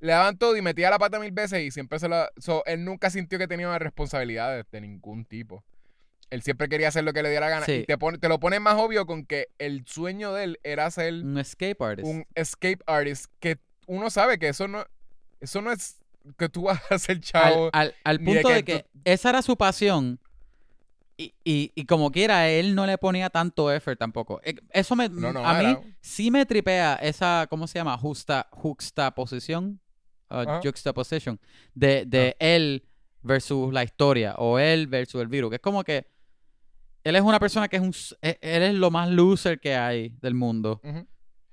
le 0.00 0.12
daban 0.12 0.36
todo 0.36 0.54
y 0.56 0.60
metía 0.62 0.90
la 0.90 0.98
pata 0.98 1.18
mil 1.18 1.32
veces 1.32 1.62
y 1.62 1.70
siempre 1.70 1.98
se 1.98 2.08
la... 2.08 2.30
so, 2.36 2.62
él 2.66 2.84
nunca 2.84 3.08
sintió 3.08 3.38
que 3.38 3.48
tenía 3.48 3.78
responsabilidades 3.78 4.66
de 4.70 4.80
ningún 4.82 5.24
tipo. 5.24 5.64
Él 6.32 6.42
siempre 6.42 6.68
quería 6.68 6.88
hacer 6.88 7.04
lo 7.04 7.12
que 7.12 7.22
le 7.22 7.30
diera 7.30 7.46
la 7.46 7.50
gana. 7.50 7.66
Sí. 7.66 7.72
Y 7.72 7.84
te, 7.84 7.98
pone, 7.98 8.18
te 8.18 8.28
lo 8.28 8.40
pone 8.40 8.58
más 8.58 8.74
obvio 8.78 9.04
con 9.06 9.24
que 9.26 9.48
el 9.58 9.84
sueño 9.86 10.32
de 10.32 10.44
él 10.44 10.60
era 10.62 10.90
ser 10.90 11.12
Un 11.14 11.38
escape 11.38 11.76
artist. 11.80 12.08
un 12.08 12.26
escape 12.34 12.78
artist. 12.86 13.26
Que 13.38 13.58
uno 13.86 14.08
sabe 14.10 14.38
que 14.38 14.48
eso 14.48 14.66
no, 14.66 14.84
eso 15.40 15.60
no 15.60 15.70
es 15.72 15.98
que 16.38 16.48
tú 16.48 16.62
vas 16.62 16.80
a 16.90 16.98
ser 16.98 17.20
chavo. 17.20 17.68
al- 17.72 17.94
al 18.04 18.18
de 18.18 18.24
punto 18.24 18.48
que 18.48 18.54
de 18.54 18.64
que 18.64 18.86
esa 19.04 19.28
era 19.30 19.42
su 19.42 19.56
pasión 19.56 20.18
y, 21.16 21.34
y- 21.44 21.72
y 21.74 21.84
como 21.84 22.10
quiera 22.10 22.48
él 22.48 22.74
no 22.74 22.86
le 22.86 22.96
ponía 22.96 23.28
tanto 23.28 23.70
effort 23.70 23.98
tampoco 23.98 24.40
Eh, 24.44 24.54
eso 24.72 24.96
me 24.96 25.08
No, 25.08 25.32
no, 25.32 25.44
a 25.46 25.54
mí 25.58 25.64
era- 25.70 25.80
sí 26.00 26.30
me 26.30 26.46
tripea 26.46 26.94
esa 27.02 27.46
cómo 27.50 27.66
se 27.66 27.78
llama 27.78 27.98
justa 27.98 28.48
juxtaposición 28.52 29.80
uh, 30.30 30.34
Ajá. 30.36 30.60
juxtaposition 30.64 31.38
de, 31.74 32.04
de 32.06 32.36
él 32.38 32.84
versus 33.22 33.72
la 33.72 33.84
historia 33.84 34.34
o 34.38 34.58
él 34.58 34.86
versus 34.86 35.20
el 35.20 35.28
virus 35.28 35.50
que 35.50 35.56
es 35.56 35.62
como 35.62 35.84
que 35.84 36.06
él 37.04 37.16
es 37.16 37.22
una 37.22 37.38
persona 37.40 37.68
que 37.68 37.76
es 37.76 37.82
un 37.82 37.92
e- 38.22 38.38
él 38.40 38.62
es 38.62 38.74
lo 38.74 38.90
más 38.90 39.08
loser 39.10 39.60
que 39.60 39.74
hay 39.74 40.10
del 40.20 40.34
mundo. 40.34 40.80
Sí. 40.82 40.90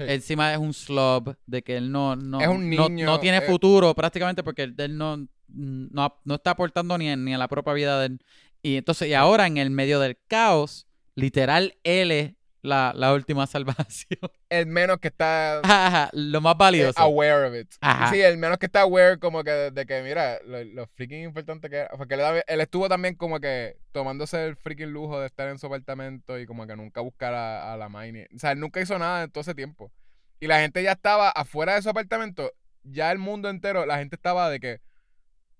Encima 0.07 0.53
es 0.53 0.57
un 0.59 0.73
slob 0.73 1.35
de 1.45 1.61
que 1.61 1.75
él 1.75 1.91
no, 1.91 2.15
no, 2.15 2.39
Es 2.39 2.47
un 2.47 2.69
no- 2.69 2.87
niño, 2.87 3.05
no, 3.05 3.19
tiene 3.19 3.37
eh. 3.37 3.41
futuro 3.41 3.93
prácticamente 3.93 4.43
porque 4.43 4.63
él, 4.77 4.97
no, 4.97 5.27
no, 5.47 6.15
no 6.23 6.35
está 6.35 6.51
aportando 6.51 6.97
ni, 6.97 7.13
ni 7.17 7.33
a 7.33 7.37
la 7.37 7.47
propia 7.49 7.73
vida 7.73 7.99
de 7.99 8.05
él. 8.07 8.19
Y 8.61 8.77
entonces, 8.77 9.09
y 9.09 9.13
ahora 9.13 9.45
en 9.47 9.57
el 9.57 9.69
medio 9.71 9.99
del 9.99 10.17
caos, 10.27 10.87
literal, 11.15 11.75
él 11.83 12.11
es 12.11 12.33
la, 12.61 12.91
la 12.95 13.13
última 13.13 13.47
salvación. 13.47 14.19
El 14.49 14.65
menos 14.67 14.97
que 14.99 15.07
está 15.09 15.59
Ajá, 15.59 16.09
Lo 16.13 16.41
más 16.41 16.55
eh, 16.55 16.57
valioso. 16.59 16.99
aware 16.99 17.45
of 17.47 17.55
it. 17.55 17.71
Ajá. 17.81 18.11
Sí, 18.11 18.19
el 18.21 18.37
menos 18.37 18.57
que 18.57 18.65
está 18.65 18.81
aware 18.81 19.17
como 19.19 19.43
que 19.43 19.51
de, 19.51 19.71
de 19.71 19.85
que, 19.85 20.01
mira, 20.01 20.39
lo, 20.45 20.63
lo 20.63 20.87
freaking 20.87 21.23
importante 21.23 21.69
que 21.69 21.77
era. 21.77 21.89
Porque 21.97 22.15
él, 22.15 22.21
él 22.45 22.61
estuvo 22.61 22.89
también 22.89 23.15
como 23.15 23.39
que 23.39 23.77
tomándose 23.91 24.45
el 24.45 24.55
freaking 24.55 24.91
lujo 24.91 25.19
de 25.19 25.27
estar 25.27 25.47
en 25.47 25.57
su 25.59 25.67
apartamento 25.67 26.37
y 26.39 26.45
como 26.45 26.67
que 26.67 26.75
nunca 26.75 27.01
buscar 27.01 27.33
a, 27.33 27.73
a 27.73 27.77
la 27.77 27.89
Miney. 27.89 28.25
O 28.35 28.39
sea, 28.39 28.51
él 28.51 28.59
nunca 28.59 28.81
hizo 28.81 28.97
nada 28.99 29.23
en 29.23 29.31
todo 29.31 29.41
ese 29.41 29.55
tiempo. 29.55 29.91
Y 30.39 30.47
la 30.47 30.59
gente 30.61 30.81
ya 30.83 30.93
estaba 30.93 31.29
afuera 31.29 31.75
de 31.75 31.81
su 31.81 31.89
apartamento. 31.89 32.51
Ya 32.83 33.11
el 33.11 33.17
mundo 33.19 33.49
entero, 33.49 33.85
la 33.85 33.97
gente 33.97 34.15
estaba 34.15 34.49
de 34.49 34.59
que 34.59 34.81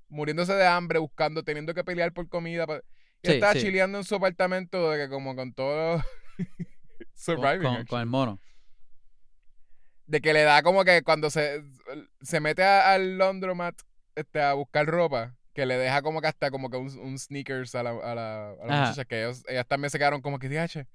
muriéndose 0.08 0.54
de 0.54 0.66
hambre, 0.66 1.00
buscando, 1.00 1.44
teniendo 1.44 1.74
que 1.74 1.84
pelear 1.84 2.12
por 2.14 2.28
comida. 2.30 2.66
Y 3.22 3.28
Sí, 3.28 3.34
estaba 3.34 3.54
sí. 3.54 3.60
chileando 3.60 3.98
en 3.98 4.04
su 4.06 4.16
apartamento 4.16 4.90
de 4.92 4.98
que 5.06 5.10
como 5.10 5.36
con 5.36 5.54
todo... 5.54 6.02
con, 7.06 7.16
surviving. 7.16 7.62
con- 7.76 7.86
con 7.86 8.00
el 8.02 8.06
mono. 8.08 8.40
de 10.08 10.22
que 10.22 10.34
le 10.34 10.42
da 10.44 10.64
como 10.64 10.84
que 10.86 11.04
cuando 11.04 11.30
se, 11.30 11.64
se 12.22 12.40
mete 12.40 12.64
a- 12.64 12.94
al 12.94 13.18
laundromat 13.18 13.76
este, 14.16 14.42
a 14.42 14.54
buscar 14.54 14.86
ropa, 14.88 15.36
que 15.54 15.66
le 15.66 15.78
deja 15.78 16.02
como 16.02 16.20
que 16.22 16.28
hasta 16.28 16.50
como 16.52 16.70
que 16.70 16.78
un, 16.78 16.88
un 17.00 17.20
sneakers 17.20 17.76
a 17.76 17.84
la, 17.84 17.92
a 17.92 18.16
la, 18.16 18.50
a 18.52 18.66
la 18.66 18.74
muchacha, 18.82 19.06
que 19.06 19.20
ellos, 19.22 19.44
ellas 19.48 19.68
también 19.68 19.92
se 19.92 19.98
quedaron 20.00 20.22
como 20.22 20.40
que, 20.40 20.50
"Diache", 20.50 20.88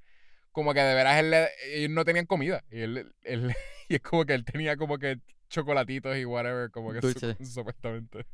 como 0.52 0.74
que 0.74 0.80
de 0.80 0.94
veras 0.94 1.18
él 1.20 1.30
le- 1.30 1.48
ellos 1.74 1.90
no 1.90 2.04
tenían 2.04 2.26
comida. 2.26 2.64
Y 2.70 2.80
él, 2.80 3.12
él- 3.22 3.54
y 3.88 3.94
es 3.96 4.00
como 4.02 4.24
que 4.24 4.34
él 4.34 4.44
tenía 4.44 4.76
como 4.76 4.98
que 4.98 5.18
chocolatitos 5.54 6.16
y 6.16 6.24
whatever, 6.24 6.70
como 6.70 6.92
que 6.92 7.00
Dulce. 7.00 7.36
supuestamente 7.44 8.26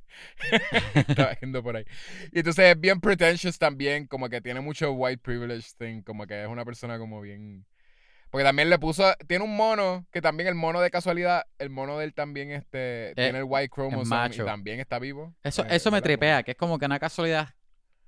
estaba 0.95 1.39
yendo 1.41 1.63
por 1.63 1.77
ahí. 1.77 1.85
Y 2.33 2.39
entonces 2.39 2.65
es 2.75 2.81
bien 2.81 3.01
pretentious 3.01 3.59
también, 3.59 4.07
como 4.07 4.29
que 4.29 4.41
tiene 4.41 4.61
mucho 4.61 4.93
white 4.93 5.21
privilege 5.23 5.69
thing, 5.79 6.03
como 6.03 6.27
que 6.27 6.43
es 6.43 6.49
una 6.49 6.65
persona 6.65 6.99
como 6.99 7.21
bien... 7.21 7.67
Porque 8.31 8.45
también 8.45 8.71
le 8.71 8.79
puso, 8.79 9.13
tiene 9.27 9.45
un 9.45 9.57
mono, 9.57 10.07
que 10.13 10.23
también 10.23 10.49
el 10.49 10.55
mono 10.55 10.81
de 10.81 10.89
casualidad, 10.91 11.47
el 11.59 11.69
mono 11.69 11.99
de 11.99 12.05
él 12.05 12.15
también 12.15 12.53
este, 12.53 13.13
tiene 13.17 13.39
el 13.39 13.45
white 13.45 13.71
chromosome 13.75 14.05
y 14.05 14.09
macho. 14.09 14.45
también 14.45 14.79
está 14.79 15.01
vivo. 15.01 15.35
Eso, 15.43 15.65
Eh, 15.65 15.69
eso 15.71 15.91
me 15.91 16.01
tripea, 16.01 16.45
que 16.45 16.53
es 16.53 16.57
como 16.57 16.79
que 16.79 16.87
una 16.87 17.01
casualidad 17.01 17.49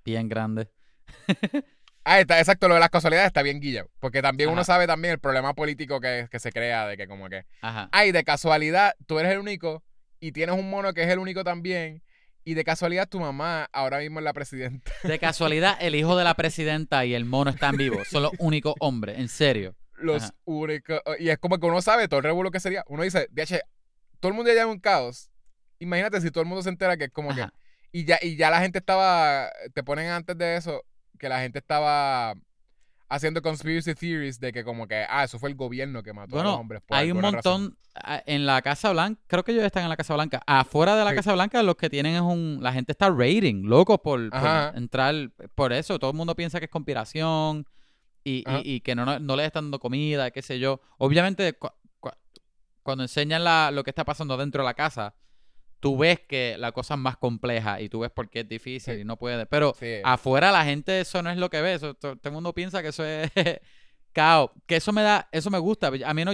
bien 0.05 0.29
grande. 0.29 0.71
Ah, 2.05 2.21
está, 2.21 2.39
exacto, 2.39 2.69
lo 2.69 2.75
de 2.75 2.81
las 2.81 2.91
casualidades 2.91 3.29
está 3.29 3.43
bien 3.43 3.61
guillado. 3.61 3.89
Porque 4.01 4.23
también 4.23 4.51
uno 4.51 4.65
sabe 4.65 4.87
también 4.87 5.13
el 5.13 5.19
problema 5.21 5.55
político 5.55 6.01
que, 6.01 6.27
que 6.31 6.39
se 6.41 6.51
crea 6.51 6.87
de 6.87 6.97
que 6.97 7.07
como 7.07 7.29
que, 7.29 7.45
Ajá. 7.61 7.89
ay, 7.93 8.11
de 8.13 8.25
casualidad, 8.25 8.95
tú 9.07 9.19
eres 9.19 9.33
el 9.33 9.39
único 9.39 9.85
y 10.19 10.33
tienes 10.33 10.57
un 10.57 10.69
mono 10.69 10.93
que 10.93 11.03
es 11.03 11.09
el 11.09 11.19
único 11.19 11.43
también 11.45 12.03
Y 12.45 12.55
de 12.55 12.65
casualidad 12.65 13.09
tu 13.09 13.21
mamá 13.21 13.69
ahora 13.73 13.99
mismo 13.99 14.19
es 14.19 14.25
la 14.25 14.33
presidenta. 14.33 14.91
De 15.05 15.19
casualidad, 15.21 15.77
el 15.81 15.95
hijo 15.95 16.17
de 16.17 16.25
la 16.25 16.35
presidenta 16.35 17.05
y 17.05 17.15
el 17.15 17.25
mono 17.25 17.51
están 17.51 17.77
vivos. 17.77 18.09
Son 18.09 18.23
los 18.23 18.33
únicos 18.39 18.75
hombres, 18.81 19.19
en 19.19 19.29
serio. 19.29 19.77
Los 19.95 20.25
Ajá. 20.25 20.35
únicos. 20.45 21.01
Y 21.21 21.29
es 21.29 21.39
como 21.39 21.59
que 21.59 21.67
uno 21.67 21.81
sabe 21.83 22.09
todo 22.09 22.19
el 22.19 22.25
revuelo 22.25 22.51
que 22.51 22.59
sería. 22.59 22.83
Uno 22.89 23.05
dice, 23.05 23.29
DH, 23.31 23.61
todo 24.19 24.31
el 24.31 24.35
mundo 24.35 24.53
ya 24.53 24.63
es 24.63 24.67
un 24.67 24.81
caos. 24.81 25.31
Imagínate 25.79 26.21
si 26.21 26.33
todo 26.33 26.43
el 26.43 26.49
mundo 26.49 26.63
se 26.65 26.69
entera 26.71 26.97
que 26.97 27.05
es 27.05 27.11
como 27.13 27.33
que. 27.33 27.47
Y 27.93 28.05
ya, 28.07 28.19
y 28.21 28.35
ya 28.37 28.51
la 28.51 28.61
gente 28.61 28.79
estaba. 28.79 29.51
Te 29.73 29.85
ponen 29.85 30.09
antes 30.11 30.37
de 30.37 30.57
eso 30.57 30.83
que 31.23 31.29
la 31.31 31.41
gente 31.41 31.59
estaba 31.61 32.35
haciendo 33.09 33.41
conspiracy 33.43 33.95
theories 33.95 34.41
de 34.41 34.53
que 34.53 34.65
como 34.65 34.89
que, 34.89 35.05
ah, 35.09 35.25
eso 35.25 35.39
fue 35.39 35.51
el 35.51 35.55
gobierno 35.55 36.03
que 36.03 36.13
mató 36.13 36.41
a 36.41 36.43
los 36.43 36.55
hombres. 36.59 36.83
por 36.87 36.97
hay 36.97 37.11
un 37.13 37.23
razón. 37.23 37.33
montón 37.63 37.79
ah, 37.95 38.23
en 38.27 38.45
la 38.47 38.61
Casa 38.63 38.91
Blanca. 38.91 39.21
Creo 39.29 39.45
que 39.45 39.53
ellos 39.53 39.65
están 39.65 39.85
en 39.85 39.89
la 39.91 39.97
Casa 39.97 40.15
Blanca. 40.15 40.43
Afuera 40.47 40.97
de 40.97 41.05
la 41.05 41.11
Sí. 41.11 41.17
Casa 41.17 41.33
Blanca, 41.35 41.63
los 41.63 41.77
que 41.77 41.89
tienen 41.91 42.15
es 42.17 42.21
un. 42.23 42.59
La 42.63 42.73
gente 42.73 42.93
está 42.93 43.09
rating, 43.11 43.65
locos 43.67 44.01
por, 44.03 44.31
entrar. 44.75 45.15
Por 45.55 45.73
eso, 45.73 45.99
todo 45.99 46.11
el 46.11 46.17
mundo 46.17 46.35
piensa 46.35 46.59
que 46.59 46.65
es 46.65 46.71
conspiración 46.71 47.67
y, 48.25 48.45
y- 48.51 48.75
y 48.77 48.81
que 48.81 48.95
no, 48.95 49.05
no, 49.05 49.19
no 49.19 49.37
les 49.37 49.47
están 49.47 49.65
dando 49.67 49.79
comida, 49.79 50.31
qué 50.31 50.43
sé 50.43 50.59
yo. 50.59 50.81
Obviamente, 50.99 51.53
cu- 51.53 51.69
cu- 52.01 52.11
cuando 52.83 53.05
enseñan 53.05 53.45
la, 53.45 53.71
lo 53.71 53.85
que 53.85 53.91
está 53.91 54.05
pasando 54.05 54.37
dentro 54.37 54.63
de 54.63 54.67
la 54.67 54.75
casa, 54.75 55.15
tú 55.83 55.99
ves 55.99 56.21
que 56.21 56.55
la 56.59 56.71
cosa 56.71 56.95
es 56.95 57.01
más 57.01 57.17
compleja 57.17 57.81
y 57.81 57.89
tú 57.89 57.99
ves 58.01 58.11
por 58.13 58.31
qué 58.31 58.41
es 58.41 58.49
difícil 58.49 58.95
Sí. 58.95 59.01
y 59.01 59.05
no 59.05 59.17
puede. 59.19 59.47
Pero 59.47 59.75
Sí. 59.77 59.97
afuera 60.05 60.53
la 60.53 60.65
gente 60.65 61.01
eso 61.01 61.21
no 61.23 61.29
es 61.31 61.37
lo 61.37 61.51
que 61.51 61.61
ve. 61.61 61.75
Eso, 61.75 61.95
to- 61.95 62.15
todo 62.17 62.29
el 62.29 62.33
mundo 62.33 62.55
piensa 62.55 62.83
que 62.83 62.89
eso 62.89 63.05
es 63.05 63.31
caos. 64.13 64.51
Que 64.67 64.77
eso 64.77 64.93
me 64.93 65.03
da, 65.03 65.29
eso 65.33 65.51
me 65.51 65.59
gusta. 65.59 65.89
A 65.89 66.15
mí 66.15 66.25
no, 66.25 66.31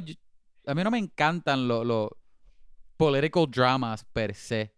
a 0.67 0.75
mí 0.75 0.85
no 0.85 0.91
me 0.91 0.99
encantan 0.99 1.67
los 1.67 1.87
los 1.87 2.11
political 2.99 3.47
dramas 3.51 4.05
per 4.13 4.35
se. 4.35 4.75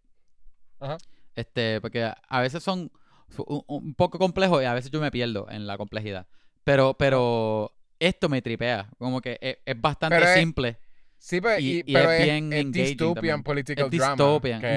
Ajá. 0.79 0.97
Este, 1.35 1.81
porque 1.81 2.03
a- 2.05 2.39
veces 2.41 2.63
son 2.63 2.89
un, 3.47 3.63
un 3.67 3.93
poco 3.95 4.17
complejos 4.19 4.61
y 4.61 4.65
a 4.65 4.73
veces 4.73 4.89
yo 4.89 5.01
me 5.01 5.11
pierdo 5.11 5.47
en 5.49 5.67
la 5.67 5.77
complejidad. 5.77 6.27
Pero, 6.63 6.93
pero 6.97 7.73
esto 7.99 8.29
me 8.29 8.41
tripea. 8.41 8.89
Como 8.97 9.19
que 9.21 9.37
es, 9.41 9.57
es 9.65 9.81
bastante 9.81 10.15
Pero 10.17 10.29
es- 10.29 10.39
simple. 10.39 10.77
Sí, 11.23 11.39
pero, 11.39 11.59
y- 11.59 11.77
y, 11.77 11.83
y 11.85 11.93
pero 11.93 12.09
es 12.09 12.19
es, 12.19 12.25
bien 12.25 12.51
es 12.53 12.71
dystopian 12.71 13.43
political 13.43 13.85
Es 13.85 13.91
drama. 13.91 14.15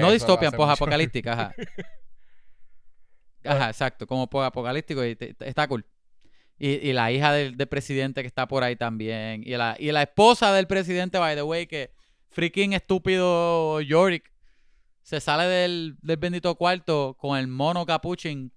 No 0.01 0.09
mucho. 0.09 0.57
posapocalíptica, 0.59 1.33
ajá. 1.33 1.55
Ajá, 3.45 3.69
exacto, 3.71 4.07
como 4.07 4.29
apocalíptico 4.43 5.05
y 5.05 5.17
te- 5.17 5.33
te- 5.35 5.49
está 5.49 5.67
cool. 5.69 5.87
Y, 6.59 6.69
y 6.89 6.93
la 6.93 7.11
hija 7.13 7.33
del, 7.33 7.57
del 7.57 7.67
presidente 7.67 8.21
que 8.23 8.27
está 8.27 8.47
por 8.47 8.63
ahí 8.63 8.77
también. 8.77 9.43
Y 9.45 9.51
la, 9.57 9.75
y 9.79 9.91
la 9.93 10.03
esposa 10.03 10.53
del 10.53 10.67
presidente, 10.67 11.19
by 11.19 11.35
the 11.35 11.43
way, 11.43 11.67
que 11.67 11.93
freaking 12.29 12.73
estúpido 12.75 13.81
Yorick 13.81 14.31
se 15.03 15.21
sale 15.21 15.45
del, 15.45 15.97
del 16.03 16.17
bendito 16.19 16.55
cuarto 16.57 17.17
con 17.19 17.39
el 17.39 17.49
mono 17.49 17.85
capuchin. 17.87 18.53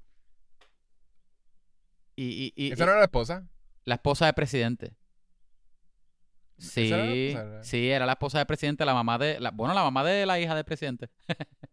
Y, 2.15 2.53
y, 2.55 2.67
y- 2.67 2.71
¿Esa 2.73 2.85
no 2.85 2.91
era 2.91 2.99
la 2.99 3.05
esposa? 3.05 3.47
la 3.85 3.95
esposa 3.95 4.25
del 4.25 4.33
presidente. 4.35 4.93
Sí, 6.57 6.91
era 6.91 7.63
sí, 7.63 7.89
era 7.89 8.05
la 8.05 8.13
esposa 8.13 8.39
del 8.39 8.47
presidente, 8.47 8.83
la 8.85 8.93
mamá 8.93 9.17
de, 9.17 9.39
la, 9.39 9.51
bueno, 9.51 9.73
la 9.73 9.83
mamá 9.83 10.03
de 10.03 10.25
la 10.25 10.39
hija 10.39 10.55
del 10.55 10.65
presidente. 10.65 11.09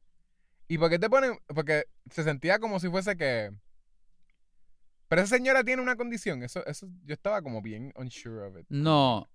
¿Y 0.68 0.78
por 0.78 0.90
qué 0.90 0.98
te 0.98 1.08
ponen? 1.10 1.38
Porque 1.46 1.84
se 2.10 2.22
sentía 2.22 2.58
como 2.58 2.80
si 2.80 2.88
fuese 2.88 3.16
que. 3.16 3.50
Pero 5.08 5.22
esa 5.22 5.36
señora 5.36 5.62
tiene 5.62 5.82
una 5.82 5.96
condición. 5.96 6.42
Eso, 6.42 6.64
eso, 6.66 6.88
yo 7.04 7.14
estaba 7.14 7.42
como 7.42 7.62
bien 7.62 7.92
unsure 7.96 8.46
of 8.46 8.58
it. 8.58 8.66
No, 8.68 9.28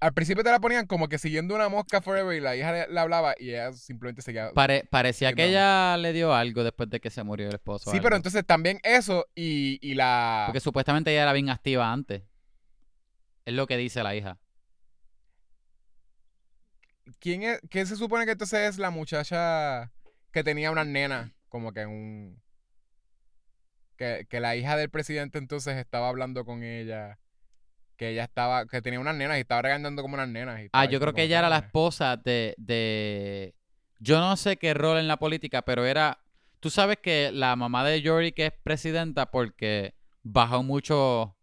Al 0.00 0.14
principio 0.14 0.44
te 0.44 0.50
la 0.50 0.60
ponían 0.60 0.86
como 0.86 1.08
que 1.08 1.18
siguiendo 1.18 1.54
una 1.54 1.68
mosca 1.68 2.00
forever 2.00 2.36
y 2.36 2.40
la 2.40 2.54
hija 2.56 2.86
le, 2.86 2.98
hablaba 3.00 3.34
y 3.38 3.50
ella 3.50 3.72
simplemente 3.72 4.22
seguía. 4.22 4.52
pare- 4.52 4.84
parecía 4.90 5.32
que 5.32 5.46
ella 5.46 5.96
le 5.96 6.12
dio 6.12 6.32
algo 6.32 6.62
después 6.62 6.88
de 6.88 7.00
que 7.00 7.10
se 7.10 7.22
murió 7.24 7.48
el 7.48 7.54
esposo. 7.54 7.90
sí, 7.90 7.96
algo. 7.96 8.04
pero 8.04 8.16
entonces 8.16 8.46
también 8.46 8.78
eso 8.84 9.26
y, 9.34 9.78
y 9.82 9.94
la. 9.94 10.44
Porque 10.46 10.60
supuestamente 10.60 11.10
ella 11.10 11.22
era 11.24 11.32
bien 11.32 11.50
activa 11.50 11.92
antes. 11.92 12.22
Es 13.44 13.54
lo 13.54 13.66
que 13.66 13.76
dice 13.76 14.02
la 14.02 14.14
hija. 14.14 14.38
¿Quién 17.20 17.42
es? 17.42 17.60
¿Qué 17.70 17.84
se 17.86 17.96
supone 17.96 18.24
que 18.24 18.32
entonces 18.32 18.60
es 18.68 18.78
la 18.78 18.90
muchacha 18.90 19.92
que 20.32 20.44
tenía 20.44 20.70
una 20.70 20.84
nena? 20.84 21.32
Como 21.48 21.72
que 21.72 21.86
un. 21.86 22.42
Que, 23.96 24.26
que 24.28 24.40
la 24.40 24.54
hija 24.54 24.76
del 24.76 24.90
presidente 24.90 25.38
entonces 25.38 25.76
estaba 25.76 26.08
hablando 26.08 26.44
con 26.44 26.62
ella. 26.62 27.18
Que 27.96 28.10
ella 28.10 28.24
estaba. 28.24 28.66
Que 28.66 28.82
tenía 28.82 29.00
unas 29.00 29.16
nenas 29.16 29.38
y 29.38 29.40
estaba 29.40 29.62
regañando 29.62 30.02
como 30.02 30.14
unas 30.14 30.28
nenas. 30.28 30.60
y 30.60 30.68
Ah, 30.72 30.84
yo 30.84 31.00
creo 31.00 31.14
que 31.14 31.22
ella 31.24 31.40
era 31.40 31.48
la 31.48 31.58
esposa 31.58 32.16
de, 32.16 32.54
de... 32.58 33.54
Yo 33.98 34.20
no 34.20 34.36
sé 34.36 34.56
qué 34.56 34.74
rol 34.74 34.98
en 34.98 35.08
la 35.08 35.18
política, 35.18 35.62
pero 35.62 35.84
era... 35.84 36.20
Tú 36.60 36.70
sabes 36.70 36.98
que 37.02 37.30
la 37.32 37.56
mamá 37.56 37.84
de 37.84 38.00
Yori 38.02 38.32
que 38.32 38.46
es 38.46 38.52
presidenta 38.62 39.30
porque 39.30 39.94
bajó 40.22 40.62
mucho 40.62 41.36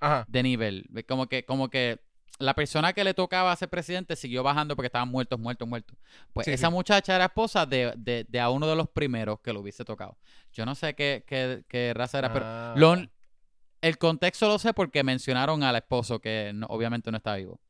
Ajá. 0.00 0.24
de 0.28 0.42
nivel. 0.42 0.86
Como 1.08 1.26
que, 1.28 1.44
como 1.44 1.68
que 1.68 2.00
la 2.38 2.54
persona 2.54 2.92
que 2.92 3.02
le 3.04 3.14
tocaba 3.14 3.54
ser 3.56 3.68
presidente 3.68 4.16
siguió 4.16 4.42
bajando 4.42 4.76
porque 4.76 4.86
estaban 4.86 5.08
muertos, 5.08 5.38
muertos, 5.38 5.66
muertos. 5.68 5.96
Pues 6.32 6.44
Sí, 6.44 6.52
esa 6.52 6.68
sí. 6.68 6.72
muchacha 6.72 7.14
era 7.16 7.24
esposa 7.26 7.66
de, 7.66 7.92
de, 7.96 8.24
de 8.28 8.40
a 8.40 8.50
uno 8.50 8.66
de 8.66 8.76
los 8.76 8.88
primeros 8.88 9.40
que 9.40 9.52
lo 9.52 9.60
hubiese 9.60 9.84
tocado. 9.84 10.16
Yo 10.52 10.64
no 10.66 10.74
sé 10.74 10.94
qué, 10.94 11.24
qué, 11.26 11.64
qué 11.68 11.92
raza 11.94 12.18
era, 12.18 12.32
pero 12.32 12.44
Ah, 12.46 12.74
lo- 12.76 12.96
el 13.82 13.98
contexto 13.98 14.48
lo 14.48 14.58
sé 14.58 14.72
porque 14.74 15.04
mencionaron 15.04 15.62
al 15.62 15.76
esposo 15.76 16.20
que 16.20 16.52
no- 16.54 16.66
obviamente 16.68 17.10
no 17.10 17.16
está 17.18 17.34
vivo. 17.36 17.60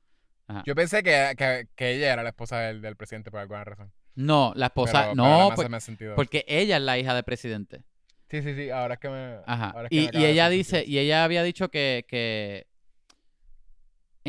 Yo 0.65 0.75
pensé 0.77 1.03
que, 1.03 1.35
que, 1.37 1.67
que 1.75 1.95
ella 1.97 2.13
era 2.13 2.23
la 2.23 2.29
esposa 2.29 2.59
del, 2.61 2.81
del 2.81 2.95
presidente 2.97 3.31
por 3.33 3.41
alguna 3.41 3.65
razón. 3.65 3.93
No, 4.15 4.53
la 4.55 4.67
esposa, 4.67 5.11
Pero- 5.11 5.15
pero 5.23 5.49
no, 5.49 5.55
por- 5.57 5.69
más 5.69 5.83
sentido. 5.85 6.15
porque 6.15 6.45
ella 6.49 6.77
es 6.77 6.83
la 6.83 6.97
hija 6.99 7.15
del 7.15 7.25
presidente. 7.25 7.83
Sí, 8.31 8.43
sí, 8.43 8.55
sí. 8.55 8.71
Ahora 8.71 8.95
es 8.95 9.01
que 9.01 9.09
me. 9.09 9.37
Ajá. 9.47 9.75
es 9.85 10.11
que 10.11 10.19
Y, 10.19 10.25
ella 10.25 10.49
dice, 10.49 10.77
sentido. 10.79 10.93
y 10.95 10.99
ella 11.05 11.25
había 11.25 11.43
dicho 11.43 11.69
que, 11.69 12.05
que 12.09 12.67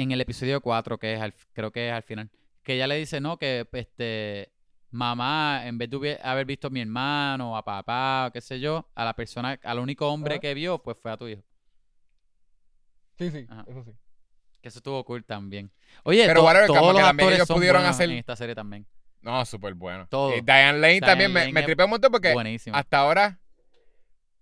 en 0.01 0.11
el 0.11 0.21
episodio 0.21 0.61
4, 0.61 0.97
que 0.97 1.13
es 1.15 1.21
al, 1.21 1.33
creo 1.53 1.71
que 1.71 1.87
es 1.87 1.93
al 1.93 2.03
final, 2.03 2.29
que 2.63 2.75
ella 2.75 2.87
le 2.87 2.95
dice, 2.95 3.19
no, 3.21 3.37
que 3.37 3.67
este 3.73 4.51
mamá, 4.91 5.67
en 5.67 5.77
vez 5.77 5.89
de 5.89 6.19
haber 6.23 6.45
visto 6.45 6.67
a 6.67 6.69
mi 6.69 6.81
hermano, 6.81 7.57
a 7.57 7.63
papá, 7.65 8.27
o 8.27 8.31
qué 8.31 8.41
sé 8.41 8.59
yo, 8.59 8.87
a 8.95 9.03
la 9.05 9.13
persona, 9.15 9.59
al 9.63 9.79
único 9.79 10.07
hombre 10.07 10.35
Ajá. 10.35 10.41
que 10.41 10.53
vio, 10.53 10.81
pues 10.81 10.97
fue 10.97 11.11
a 11.11 11.17
tu 11.17 11.27
hijo. 11.27 11.43
Sí, 13.17 13.31
sí. 13.31 13.45
Ajá. 13.49 13.65
Eso 13.67 13.83
sí. 13.83 13.91
Que 14.61 14.69
eso 14.69 14.79
estuvo 14.79 15.03
cool 15.03 15.23
también. 15.23 15.71
Oye, 16.03 16.25
Pero 16.25 16.41
to- 16.41 16.45
whatever, 16.45 16.67
todos 16.67 16.79
que 16.79 16.85
los 16.93 16.95
también 17.01 17.09
actores 17.09 17.35
ellos 17.37 17.47
son 17.47 17.57
pudieron 17.57 17.85
hacer- 17.85 18.09
en 18.09 18.17
esta 18.17 18.35
serie 18.35 18.55
también. 18.55 18.85
No, 19.21 19.43
súper 19.45 19.73
bueno. 19.73 20.07
Todo. 20.09 20.35
Y 20.35 20.41
Diane 20.41 20.73
Lane 20.79 20.93
Diane 20.93 20.99
también 21.05 21.33
me, 21.33 21.39
Lane 21.41 21.53
me 21.53 21.63
tripé 21.63 21.83
un 21.83 21.89
montón 21.89 22.11
porque 22.11 22.33
Buenísimo. 22.33 22.75
hasta 22.75 22.99
ahora. 22.99 23.39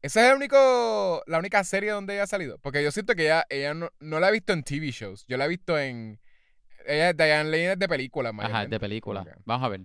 Esa 0.06 0.24
es 0.24 0.30
el 0.30 0.38
único, 0.38 1.24
la 1.26 1.40
única 1.40 1.64
serie 1.64 1.90
donde 1.90 2.14
ella 2.14 2.24
ha 2.24 2.28
salido. 2.28 2.60
Porque 2.60 2.84
yo 2.84 2.92
siento 2.92 3.16
que 3.16 3.24
ella, 3.24 3.44
ella 3.50 3.74
no, 3.74 3.90
no 4.00 4.20
la 4.20 4.30
he 4.30 4.34
visto 4.34 4.54
en 4.54 4.62
TV 4.62 4.92
shows. 4.92 5.26
Yo 5.28 5.36
la 5.36 5.46
he 5.46 5.48
visto 5.48 5.80
en. 5.80 6.20
Ella, 6.86 7.12
Diane 7.14 7.50
Lane 7.50 7.72
es 7.72 7.80
de 7.80 7.88
películas, 7.88 8.32
Ajá, 8.32 8.44
de 8.44 8.54
mayormente, 8.54 8.80
película. 8.80 9.22
como 9.24 9.32
que- 9.36 9.42
Vamos 9.46 9.66
a 9.66 9.70
ver. 9.70 9.82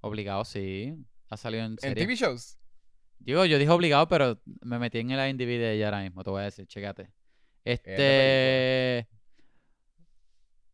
Obligado, 0.00 0.44
sí. 0.44 0.96
Ha 1.30 1.36
salido 1.36 1.64
en 1.64 1.72
En 1.74 1.78
serie. 1.78 2.04
TV 2.04 2.16
shows. 2.16 2.58
Digo, 3.20 3.44
yo 3.44 3.56
dije 3.58 3.70
obligado, 3.70 4.08
pero 4.08 4.40
me 4.62 4.80
metí 4.80 4.98
en 4.98 5.12
el 5.12 5.30
IMDb 5.30 5.46
de 5.60 5.74
ella 5.74 5.84
ahora 5.86 6.02
mismo, 6.02 6.24
te 6.24 6.30
voy 6.30 6.40
a 6.40 6.44
decir, 6.46 6.66
chécate. 6.66 7.12
Este... 7.64 9.08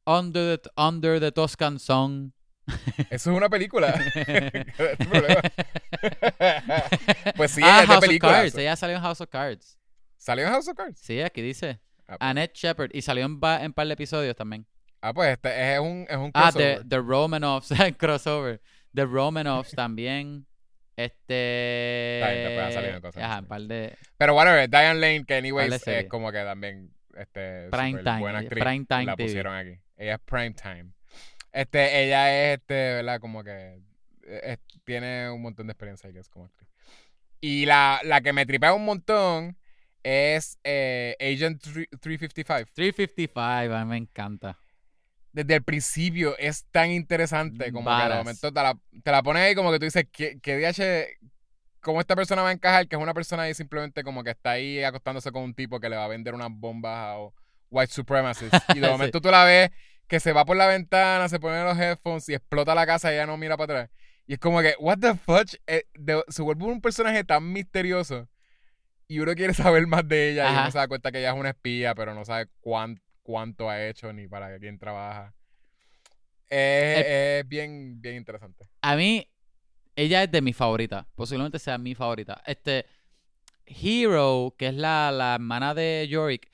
Under 0.07 0.59
the, 0.59 0.71
Under 0.77 1.21
the 1.21 1.33
Toscan 1.33 1.79
Song. 1.79 2.31
Eso 3.11 3.31
es 3.31 3.37
una 3.37 3.49
película. 3.49 3.95
Pues 7.37 7.51
sí, 7.53 7.61
ah, 7.65 7.83
ella 7.83 7.83
es 7.83 7.89
de 7.89 7.95
House 7.95 8.09
of. 8.09 8.19
Cards. 8.19 8.55
Ella 8.57 8.77
salió 8.77 8.97
en 8.97 9.03
House 9.03 9.21
of 9.21 9.29
Cards. 9.31 9.79
¿Salió 10.17 10.47
en 10.47 10.53
House 10.53 10.69
of 10.69 10.77
Cards? 10.77 10.99
Sí, 11.01 11.21
aquí 11.21 11.43
dice. 11.43 11.81
Ah, 12.07 12.17
pues, 12.19 12.21
Annette 12.21 12.55
Shepard. 12.55 12.91
Y 12.93 13.03
salió 13.03 13.25
en, 13.27 13.39
en 13.61 13.73
par 13.73 13.87
de 13.87 13.93
episodios 13.95 14.37
también. 14.37 14.67
ah, 15.01 15.13
pues 15.15 15.33
este 15.33 15.75
es 15.75 15.81
un, 15.81 16.07
es 16.09 16.17
un 16.17 16.31
Ah, 16.35 16.51
crossover. 16.53 16.79
The, 16.83 16.89
the 16.89 16.99
Romanoffs. 16.99 17.73
crossover. 17.99 18.61
The 18.95 19.05
Romanoffs 19.07 19.73
también. 19.73 20.47
Este... 20.97 22.21
Cosas 23.01 23.23
Ajá, 23.23 23.39
un 23.41 23.47
par 23.47 23.63
de... 23.63 23.97
Pero 24.19 24.35
whatever, 24.35 24.69
Diane 24.69 25.01
Lane, 25.01 25.25
que 25.25 25.35
anyways 25.35 25.87
es 25.87 26.05
como 26.07 26.31
que 26.31 26.43
también 26.45 26.93
este, 27.17 27.69
Prime 27.71 28.03
time, 28.03 28.21
buena 28.21 28.39
actriz. 28.41 28.63
prime 28.63 28.85
time 28.87 29.05
la 29.07 29.17
TV. 29.17 29.29
pusieron 29.29 29.55
aquí. 29.55 29.81
Ella 29.97 30.15
es 30.15 30.21
prime 30.21 30.53
time. 30.53 30.91
Este, 31.53 32.05
ella 32.05 32.53
es, 32.53 32.59
este, 32.59 32.75
¿verdad? 32.75 33.21
Como 33.21 33.43
que 33.45 33.81
eh, 34.25 34.41
es- 34.45 34.81
tiene 34.85 35.31
un 35.31 35.43
montón 35.43 35.67
de 35.67 35.73
experiencia 35.73 36.13
que 36.13 36.19
es 36.21 36.29
como 36.29 36.47
actriz. 36.47 36.69
Y 37.41 37.67
la, 37.67 38.01
la 38.05 38.21
que 38.21 38.33
me 38.33 38.47
tripea 38.47 38.73
un 38.75 38.85
montón 38.85 39.57
es 40.03 40.59
eh, 40.65 41.17
Agent 41.21 41.63
3- 41.63 41.89
355. 42.01 42.71
355, 42.75 43.75
a 43.75 43.85
mí 43.85 43.91
me 43.91 43.97
encanta. 43.97 44.59
Desde 45.33 45.55
el 45.55 45.63
principio 45.63 46.37
es 46.39 46.67
tan 46.73 46.91
interesante 46.91 47.71
como 47.73 47.89
que 47.97 48.03
de 48.03 48.15
momento 48.17 48.53
te 48.53 48.63
la, 48.63 48.77
te 49.05 49.11
la 49.13 49.23
pones 49.23 49.43
ahí 49.43 49.55
como 49.55 49.71
que 49.71 49.79
tú 49.79 49.85
dices, 49.85 50.05
¿qué, 50.11 50.41
qué 50.43 50.57
DH, 50.59 51.29
cómo 51.81 52.01
esta 52.01 52.17
persona 52.17 52.43
va 52.43 52.49
a 52.49 52.53
encajar? 52.53 52.89
Que 52.89 52.97
es 52.97 53.03
una 53.03 53.15
persona 53.15 53.45
ahí 53.45 53.55
simplemente 53.55 54.03
como 54.03 54.25
que 54.25 54.31
está 54.31 54.53
ahí 54.53 54.83
acostándose 54.83 55.31
con 55.31 55.43
un 55.43 55.55
tipo 55.55 55.79
que 55.79 55.89
le 55.89 55.97
va 55.97 56.05
a 56.05 56.09
vender 56.09 56.35
unas 56.35 56.49
bombas 56.51 56.97
a 56.97 57.17
white 57.71 57.93
supremacists. 57.93 58.59
Y 58.77 58.81
de 58.81 58.87
Sí. 58.87 58.93
momento 58.93 59.21
tú 59.21 59.31
la 59.31 59.45
ves 59.45 59.71
que 60.11 60.21
se 60.21 60.33
va 60.35 60.45
por 60.45 60.57
la 60.57 60.67
ventana, 60.67 61.29
se 61.29 61.39
pone 61.41 61.63
los 61.65 61.79
headphones 61.79 62.29
y 62.29 62.35
explota 62.35 62.75
la 62.75 62.85
casa 62.85 63.11
y 63.11 63.15
ella 63.15 63.27
no 63.27 63.37
mira 63.39 63.57
para 63.57 63.73
atrás. 63.85 63.91
Y 64.27 64.35
es 64.35 64.39
como 64.41 64.61
que, 64.61 64.75
what 64.81 64.99
the 64.99 65.15
fuck, 65.15 65.49
eh, 65.67 65.85
de- 65.95 66.23
se 66.29 66.43
vuelve 66.43 66.65
un 66.65 66.81
personaje 66.83 67.25
tan 67.25 67.53
misterioso 67.53 68.29
y 69.09 69.21
uno 69.21 69.35
quiere 69.35 69.55
saber 69.55 69.87
más 69.87 70.07
de 70.07 70.33
ella 70.33 70.51
y 70.51 70.53
uno 70.57 70.71
se 70.73 70.79
da 70.79 70.89
cuenta 70.89 71.11
que 71.13 71.21
ella 71.21 71.31
es 71.33 71.37
una 71.39 71.51
espía, 71.51 71.95
pero 71.95 72.13
no 72.15 72.25
sabe 72.25 72.49
cuán- 72.61 73.01
cuánto 73.23 73.71
ha 73.71 73.87
hecho 73.87 74.13
ni 74.13 74.27
para 74.29 74.59
quién 74.59 74.79
trabaja. 74.79 75.33
Es, 76.49 77.07
es 77.07 77.49
bien, 77.49 78.01
bien 78.01 78.17
interesante. 78.17 78.69
A 78.83 78.97
mí, 78.97 79.29
ella 79.95 80.25
es 80.25 80.31
de 80.33 80.43
mis 80.43 80.57
favoritas. 80.57 81.07
Posiblemente 81.15 81.61
sea 81.61 81.79
mi 81.79 81.95
favorita. 81.95 82.43
Este, 82.47 82.87
Hero, 83.65 84.55
que 84.59 84.67
es 84.69 84.75
la, 84.75 85.13
la 85.13 85.35
hermana 85.37 85.75
de 85.75 86.09
Yorick, 86.11 86.51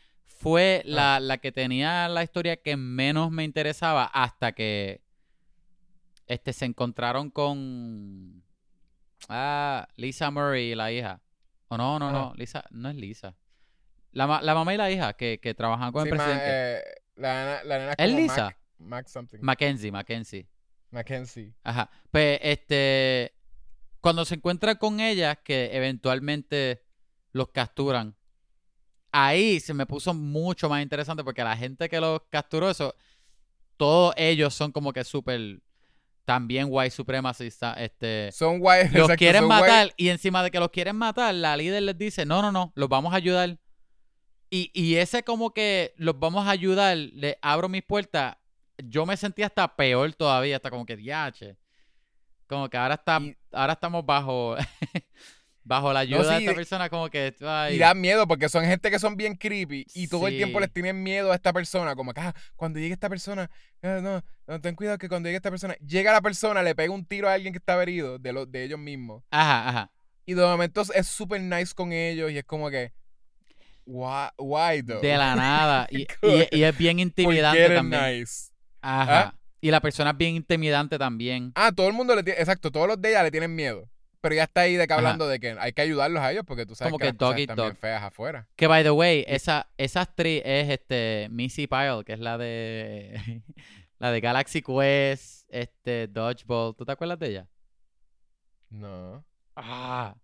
fue 0.48 0.82
la, 0.84 1.18
la 1.18 1.38
que 1.38 1.50
tenía 1.50 2.08
la 2.08 2.22
historia 2.22 2.56
que 2.56 2.76
menos 2.76 3.32
me 3.32 3.42
interesaba 3.42 4.04
hasta 4.04 4.52
que 4.52 5.02
este, 6.28 6.52
se 6.52 6.66
encontraron 6.66 7.30
con 7.30 8.44
ah, 9.28 9.88
Lisa 9.96 10.30
Murray, 10.30 10.74
la 10.76 10.92
hija. 10.92 11.20
O 11.68 11.76
no, 11.76 11.98
no, 11.98 12.12
no, 12.12 12.26
Ajá. 12.26 12.32
Lisa, 12.36 12.64
no 12.70 12.88
es 12.90 12.94
Lisa. 12.94 13.34
La, 14.12 14.40
la 14.40 14.54
mamá 14.54 14.72
y 14.72 14.76
la 14.76 14.88
hija 14.90 15.14
que, 15.14 15.40
que 15.42 15.52
trabajan 15.54 15.90
con 15.92 16.04
Sí, 16.04 16.10
el 16.10 16.14
ma- 16.16 16.24
presidente. 16.24 16.48
eh, 16.78 16.82
la, 17.16 17.64
la 17.64 17.78
nena 17.78 17.90
es 17.92 17.96
¿Es 17.98 18.06
como 18.10 18.20
Lisa? 18.20 18.44
Mac, 18.44 18.58
Mac 18.78 19.08
something. 19.08 19.38
Mackenzie, 19.42 19.90
Mackenzie. 19.90 20.46
Mackenzie. 20.92 21.54
Ajá. 21.64 21.90
Pues, 22.12 22.38
este. 22.42 23.32
Cuando 24.00 24.24
se 24.24 24.36
encuentra 24.36 24.76
con 24.76 25.00
ellas, 25.00 25.38
que 25.42 25.70
eventualmente 25.76 26.84
los 27.32 27.48
capturan, 27.48 28.14
ahí 29.24 29.60
se 29.60 29.72
me 29.74 29.86
puso 29.86 30.12
mucho 30.14 30.68
más 30.68 30.82
interesante 30.82 31.24
porque 31.24 31.42
la 31.44 31.56
gente 31.56 31.88
que 31.88 32.00
los 32.00 32.20
capturó, 32.30 32.68
eso, 32.70 32.94
todos 33.76 34.14
ellos 34.16 34.54
son 34.54 34.72
como 34.72 34.92
que 34.92 35.04
súper. 35.04 35.60
También 36.24 36.66
white 36.68 36.90
supremacista. 36.90 37.74
Este. 37.74 38.32
Son 38.32 38.58
white. 38.60 38.86
Los 38.86 39.02
exacto, 39.02 39.16
quieren 39.16 39.44
white- 39.44 39.60
matar 39.60 39.94
y 39.96 40.08
encima 40.08 40.42
de 40.42 40.50
que 40.50 40.58
los 40.58 40.70
quieren 40.70 40.96
matar, 40.96 41.32
la 41.34 41.56
líder 41.56 41.84
les 41.84 41.96
dice, 41.96 42.26
no, 42.26 42.42
no, 42.42 42.50
no, 42.50 42.72
los 42.74 42.88
vamos 42.88 43.12
a 43.12 43.16
ayudar. 43.16 43.56
Y, 44.50 44.70
y 44.74 44.96
ese 44.96 45.22
como 45.22 45.52
que 45.54 45.94
los 45.96 46.18
vamos 46.18 46.46
a 46.46 46.50
ayudar, 46.50 46.96
le 46.96 47.38
abro 47.42 47.68
mis 47.68 47.84
puertas, 47.84 48.36
yo 48.78 49.06
me 49.06 49.16
sentí 49.16 49.42
hasta 49.44 49.76
peor 49.76 50.12
todavía, 50.14 50.56
hasta 50.56 50.70
como 50.70 50.84
que 50.84 50.96
diache. 50.96 51.56
Como 52.48 52.68
que 52.68 52.76
ahora 52.76 52.94
está, 52.94 53.20
Y- 53.20 53.36
ahora 53.52 53.74
estamos 53.74 54.04
bajo, 54.04 54.56
bajo 55.66 55.92
la 55.92 56.00
ayuda 56.00 56.22
de 56.34 56.38
sí, 56.38 56.44
esta 56.44 56.54
persona, 56.54 56.88
como 56.88 57.10
que 57.10 57.34
ay, 57.40 57.74
Y 57.74 57.78
da 57.78 57.92
miedo 57.92 58.26
porque 58.28 58.48
son 58.48 58.64
gente 58.64 58.90
que 58.90 58.98
son 58.98 59.16
bien 59.16 59.34
creepy 59.34 59.84
y 59.94 60.06
todo 60.06 60.28
el 60.28 60.36
tiempo 60.36 60.60
les 60.60 60.72
tienen 60.72 61.02
miedo 61.02 61.32
a 61.32 61.34
esta 61.34 61.52
persona. 61.52 61.96
Como 61.96 62.14
que, 62.14 62.20
ah, 62.20 62.34
cuando 62.54 62.78
llegue 62.78 62.94
esta 62.94 63.08
persona, 63.08 63.50
eh, 63.82 63.98
no, 64.02 64.22
no, 64.46 64.60
ten 64.60 64.76
cuidado 64.76 64.96
que 64.96 65.08
cuando 65.08 65.26
llegue 65.28 65.36
esta 65.36 65.50
persona, 65.50 65.74
llega 65.84 66.12
la 66.12 66.20
persona, 66.22 66.62
le 66.62 66.74
pega 66.74 66.92
un 66.92 67.04
tiro 67.04 67.28
a 67.28 67.32
alguien 67.34 67.52
que 67.52 67.58
está 67.58 67.80
herido 67.82 68.18
de, 68.18 68.32
los 68.32 68.50
de 68.50 68.62
ellos 68.64 68.78
mismos. 68.78 69.24
Ajá, 69.30 69.68
ajá. 69.68 69.92
Y 70.24 70.34
de 70.34 70.42
momento 70.44 70.82
es 70.94 71.06
súper 71.06 71.40
nice 71.40 71.74
con 71.74 71.92
ellos 71.92 72.30
y 72.30 72.38
es 72.38 72.44
como 72.44 72.70
que, 72.70 72.92
why, 73.84 74.28
why 74.38 74.82
though? 74.82 75.00
De 75.00 75.16
la 75.16 75.34
nada. 75.34 75.88
Y, 75.90 76.02
y- 76.22 76.48
y 76.58 76.62
es 76.62 76.78
bien 76.78 76.96
¿Por 76.96 77.14
qué 77.14 77.22
intimidante 77.22 77.68
también. 77.74 78.18
nice? 78.20 78.50
Ajá. 78.80 79.34
Y 79.60 79.70
la 79.70 79.80
persona 79.80 80.10
es 80.10 80.16
bien 80.16 80.36
intimidante 80.36 80.96
también. 80.98 81.50
Ah, 81.56 81.72
todo 81.74 81.88
el 81.88 81.92
mundo 81.92 82.14
le 82.14 82.22
tiene, 82.22 82.38
exacto, 82.38 82.70
todos 82.70 82.86
los 82.86 83.00
de 83.00 83.08
ella 83.10 83.22
le 83.24 83.30
tienen 83.32 83.54
miedo. 83.54 83.88
Pero 84.26 84.34
ya 84.36 84.44
está 84.44 84.62
ahí 84.62 84.74
de 84.76 84.86
que 84.86 84.92
Ajá. 84.92 84.98
hablando 85.00 85.28
de 85.28 85.38
que 85.40 85.56
hay 85.58 85.72
que 85.72 85.82
ayudarlos 85.82 86.20
a 86.22 86.32
ellos 86.32 86.44
porque 86.46 86.66
tú 86.66 86.74
sabes 86.74 86.90
Como 86.90 86.98
que, 86.98 87.06
que 87.06 87.12
las 87.12 87.18
cosas 87.18 87.38
están 87.40 87.56
bien 87.56 87.76
feas 87.76 88.02
afuera. 88.02 88.48
Que 88.56 88.66
by 88.66 88.82
the 88.82 88.90
way, 88.90 89.24
esa, 89.28 89.68
esa 89.78 90.00
actriz 90.02 90.42
es 90.44 90.68
este 90.70 91.28
Missy 91.30 91.66
Pyle, 91.66 92.02
que 92.04 92.12
es 92.14 92.20
la 92.20 92.36
de 92.38 93.42
la 93.98 94.10
de 94.10 94.20
Galaxy 94.20 94.62
Quest, 94.62 95.44
este 95.48 96.08
Dodgeball. 96.08 96.74
¿Tú 96.76 96.84
te 96.84 96.92
acuerdas 96.92 97.18
de 97.18 97.28
ella? 97.28 97.48
No. 98.70 99.24
Ah. 99.54 100.14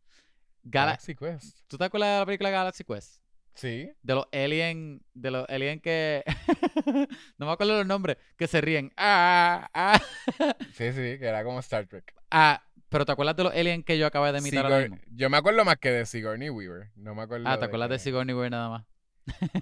Gala- 0.64 0.86
Galaxy 0.92 1.14
Quest. 1.14 1.58
¿Tú 1.68 1.78
te 1.78 1.84
acuerdas 1.84 2.10
de 2.14 2.18
la 2.20 2.26
película 2.26 2.50
Galaxy 2.50 2.84
Quest? 2.84 3.20
Sí. 3.54 3.90
De 4.02 4.14
los 4.14 4.26
alien, 4.32 5.02
de 5.12 5.30
los 5.30 5.46
alien 5.48 5.78
que 5.80 6.24
no 7.38 7.46
me 7.46 7.52
acuerdo 7.52 7.76
los 7.78 7.86
nombres, 7.86 8.16
que 8.36 8.46
se 8.46 8.60
ríen. 8.62 8.90
Ah, 8.96 9.68
ah, 9.74 10.00
Sí, 10.72 10.90
sí, 10.92 11.18
que 11.18 11.26
era 11.26 11.44
como 11.44 11.60
Star 11.60 11.86
Trek. 11.86 12.14
ah. 12.30 12.62
Pero 12.92 13.04
¿te 13.06 13.12
acuerdas 13.12 13.34
de 13.36 13.44
los 13.44 13.52
alien 13.54 13.82
que 13.82 13.98
yo 13.98 14.06
acabé 14.06 14.30
de 14.32 14.38
imitar 14.38 14.66
ahora 14.66 14.78
Sigour- 14.82 14.90
mismo? 14.90 15.04
Yo 15.16 15.30
me 15.30 15.36
acuerdo 15.38 15.64
más 15.64 15.76
que 15.78 15.90
de 15.90 16.06
Sigourney 16.06 16.50
Weaver. 16.50 16.90
No 16.94 17.14
me 17.14 17.22
acuerdo. 17.22 17.48
Ah, 17.48 17.58
¿te 17.58 17.64
acuerdas 17.64 17.88
de 17.88 17.98
Sigourney 17.98 18.34
Weaver 18.34 18.50
nada 18.50 18.68
más? 18.68 18.84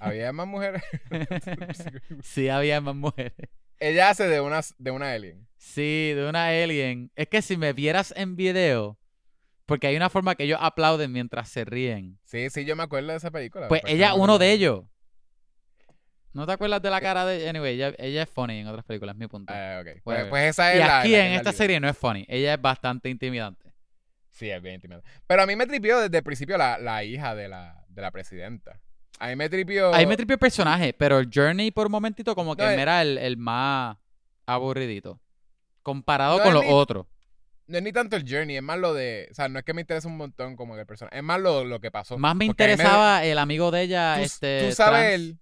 Había 0.01 0.32
más 0.32 0.47
mujeres. 0.47 0.82
Sí, 2.23 2.48
había 2.48 2.81
más 2.81 2.94
mujeres. 2.94 3.32
Ella 3.78 4.11
hace 4.11 4.28
de 4.28 4.40
una, 4.40 4.61
de 4.78 4.90
una 4.90 5.12
alien. 5.12 5.47
Sí, 5.57 6.12
de 6.15 6.28
una 6.28 6.48
alien. 6.48 7.11
Es 7.15 7.28
que 7.28 7.40
si 7.40 7.57
me 7.57 7.73
vieras 7.73 8.12
en 8.16 8.36
video, 8.36 8.98
porque 9.66 9.86
hay 9.86 9.97
una 9.97 10.11
forma 10.11 10.35
que 10.35 10.44
ellos 10.44 10.59
aplauden 10.61 11.12
mientras 11.12 11.48
se 11.48 11.65
ríen. 11.65 12.19
Sí, 12.24 12.51
sí, 12.51 12.65
yo 12.65 12.77
me 12.77 12.82
acuerdo 12.82 13.12
de 13.12 13.16
esa 13.16 13.31
película. 13.31 13.69
Pues 13.69 13.82
ella 13.86 14.09
es 14.09 14.15
uno 14.16 14.39
de 14.39 14.52
ellos. 14.52 14.85
¿No 16.32 16.47
te 16.47 16.52
acuerdas 16.52 16.81
de 16.81 16.90
la 16.90 17.01
cara 17.01 17.27
de 17.27 17.48
Anyway, 17.48 17.74
ella, 17.74 17.93
ella 17.98 18.23
es 18.23 18.28
funny 18.31 18.59
en 18.61 18.69
otras 18.69 18.85
películas, 18.85 19.16
mi 19.16 19.27
punto. 19.27 19.52
Ah, 19.52 19.78
ok. 19.81 19.86
Pues, 19.86 20.02
Whatever. 20.05 20.31
pues 20.31 20.44
esa 20.51 20.70
es 20.73 20.77
y 20.77 20.78
la. 20.81 21.01
aquí 21.01 21.11
la 21.11 21.27
en 21.27 21.32
esta 21.32 21.52
serie 21.52 21.81
no 21.81 21.89
es 21.89 21.97
funny. 21.98 22.24
Ella 22.28 22.55
es 22.55 22.61
bastante 22.62 23.09
intimidante. 23.09 23.73
Sí, 24.31 24.48
es 24.48 24.62
bien 24.62 24.77
intimidante. 24.77 25.09
Pero 25.27 25.43
a 25.43 25.47
mí 25.47 25.57
me 25.57 25.66
tripió 25.66 25.98
desde 25.98 26.16
el 26.19 26.23
principio 26.23 26.57
la, 26.57 26.78
la 26.78 27.02
hija 27.05 27.35
de 27.35 27.48
la, 27.48 27.85
de 27.89 28.01
la 28.02 28.11
presidenta. 28.12 28.81
A 29.19 29.27
mí 29.28 29.36
me 29.36 29.48
tripió. 29.48 29.93
Ahí 29.93 30.07
me 30.07 30.16
tripió 30.16 30.35
el 30.35 30.39
personaje, 30.39 30.93
pero 30.94 31.19
el 31.19 31.28
Journey 31.35 31.73
por 31.73 31.86
un 31.86 31.93
momentito 31.93 32.35
como 32.36 32.55
que 32.57 32.62
No, 32.62 32.70
eh. 32.70 32.77
me 32.77 32.82
era 32.82 33.02
el, 33.02 33.19
el 33.19 33.36
más 33.36 33.97
aburridito. 34.47 35.20
Comparado 35.82 36.39
No 36.39 36.44
con 36.44 36.55
los 36.55 36.65
ni- 36.65 36.70
otros. 36.73 37.07
No 37.66 37.78
es 37.78 37.85
ni 37.85 37.93
tanto 37.93 38.16
el 38.16 38.24
journey, 38.28 38.57
es 38.57 38.62
más 38.65 38.78
lo 38.78 38.94
de. 38.94 39.28
O 39.31 39.35
sea, 39.35 39.48
no 39.48 39.59
es 39.61 39.65
que 39.65 39.73
me 39.74 39.81
interesa 39.82 40.09
un 40.09 40.16
montón 40.16 40.57
como 40.57 40.77
el 40.77 40.85
personaje. 40.86 41.16
Es 41.19 41.23
más 41.23 41.40
lo, 41.40 41.65
lo 41.65 41.81
que 41.81 41.90
pasó. 41.93 42.19
Más 42.19 42.35
me 42.35 42.44
a 42.44 42.47
mí 42.47 42.47
interesaba 42.47 43.24
el 43.24 43.39
amigo 43.39 43.70
de 43.70 43.82
ella, 43.82 44.15
Tú, 44.16 44.23
este. 44.24 44.66
tú 44.69 44.74
sabes 44.74 45.01
trans. 45.01 45.15
el. 45.15 45.39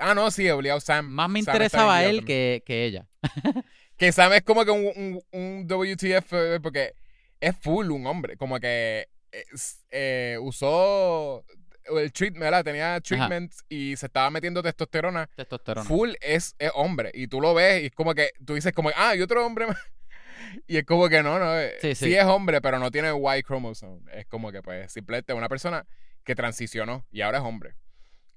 Ah, 0.00 0.14
no, 0.14 0.30
sí, 0.30 0.48
obligado 0.50 0.80
Sam. 0.80 1.06
Más 1.08 1.28
me 1.28 1.42
Sam 1.42 1.54
interesaba 1.54 2.04
él 2.04 2.24
que, 2.24 2.62
que 2.66 2.84
ella. 2.84 3.06
Que 3.96 4.12
Sam 4.12 4.32
es 4.32 4.42
como 4.42 4.64
que 4.64 4.70
un, 4.70 4.86
un, 4.96 5.22
un 5.32 5.66
WTF 5.66 6.32
eh, 6.32 6.58
porque 6.62 6.94
es 7.38 7.54
full 7.60 7.90
un 7.90 8.06
hombre. 8.06 8.38
Como 8.38 8.58
que 8.58 9.08
es- 9.30 9.84
eh, 9.90 10.38
usó 10.40 11.44
el 11.84 12.10
treatment, 12.10 12.40
¿verdad? 12.44 12.64
Tenía 12.64 12.98
treatment 13.02 13.52
y 13.68 13.94
se 13.96 14.06
estaba 14.06 14.30
metiendo 14.30 14.62
testosterona. 14.62 15.28
Testosterona. 15.36 15.86
Full 15.86 16.12
es, 16.22 16.54
es 16.58 16.70
hombre. 16.74 17.10
Y 17.12 17.26
tú 17.26 17.42
lo 17.42 17.52
ves 17.52 17.82
y 17.82 17.86
es 17.86 17.92
como 17.92 18.14
que 18.14 18.30
tú 18.46 18.54
dices 18.54 18.72
como, 18.72 18.90
ah, 18.96 19.14
y 19.14 19.20
otro 19.20 19.44
hombre 19.44 19.66
más. 19.66 19.76
Y 20.66 20.78
es 20.78 20.84
como 20.86 21.06
que 21.10 21.22
no, 21.22 21.38
no. 21.38 21.58
eh, 21.60 21.74
Sí, 21.82 21.94
Sí, 21.94 22.06
sí. 22.06 22.14
es 22.14 22.24
hombre, 22.24 22.62
pero 22.62 22.78
no 22.78 22.90
tiene 22.90 23.10
Y 23.12 23.42
chromosome. 23.42 24.00
Es 24.14 24.24
como 24.26 24.50
que 24.50 24.62
pues 24.62 24.90
simplemente 24.90 25.34
una 25.34 25.50
persona 25.50 25.84
que 26.24 26.34
transicionó 26.34 27.04
y 27.12 27.20
ahora 27.20 27.36
es 27.38 27.44
hombre. 27.44 27.74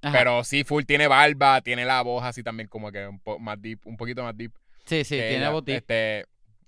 Ajá. 0.04 0.18
Pero 0.18 0.44
sí, 0.44 0.64
full 0.64 0.84
tiene 0.84 1.08
barba, 1.08 1.62
tiene 1.62 1.86
la 1.86 2.02
voz 2.02 2.24
así 2.24 2.44
también 2.44 2.68
como 2.68 2.92
que 2.92 3.08
un, 3.08 3.20
po 3.20 3.40
más 3.40 3.60
deep, 3.62 3.80
un 3.86 3.98
poquito 3.98 4.22
más 4.22 4.38
deep. 4.38 4.52
Sí, 4.86 5.04
sí, 5.04 5.16
tiene 5.16 5.38
ella. 5.38 5.50
voz 5.50 5.64
deep. 5.64 5.78
Este, 5.78 6.26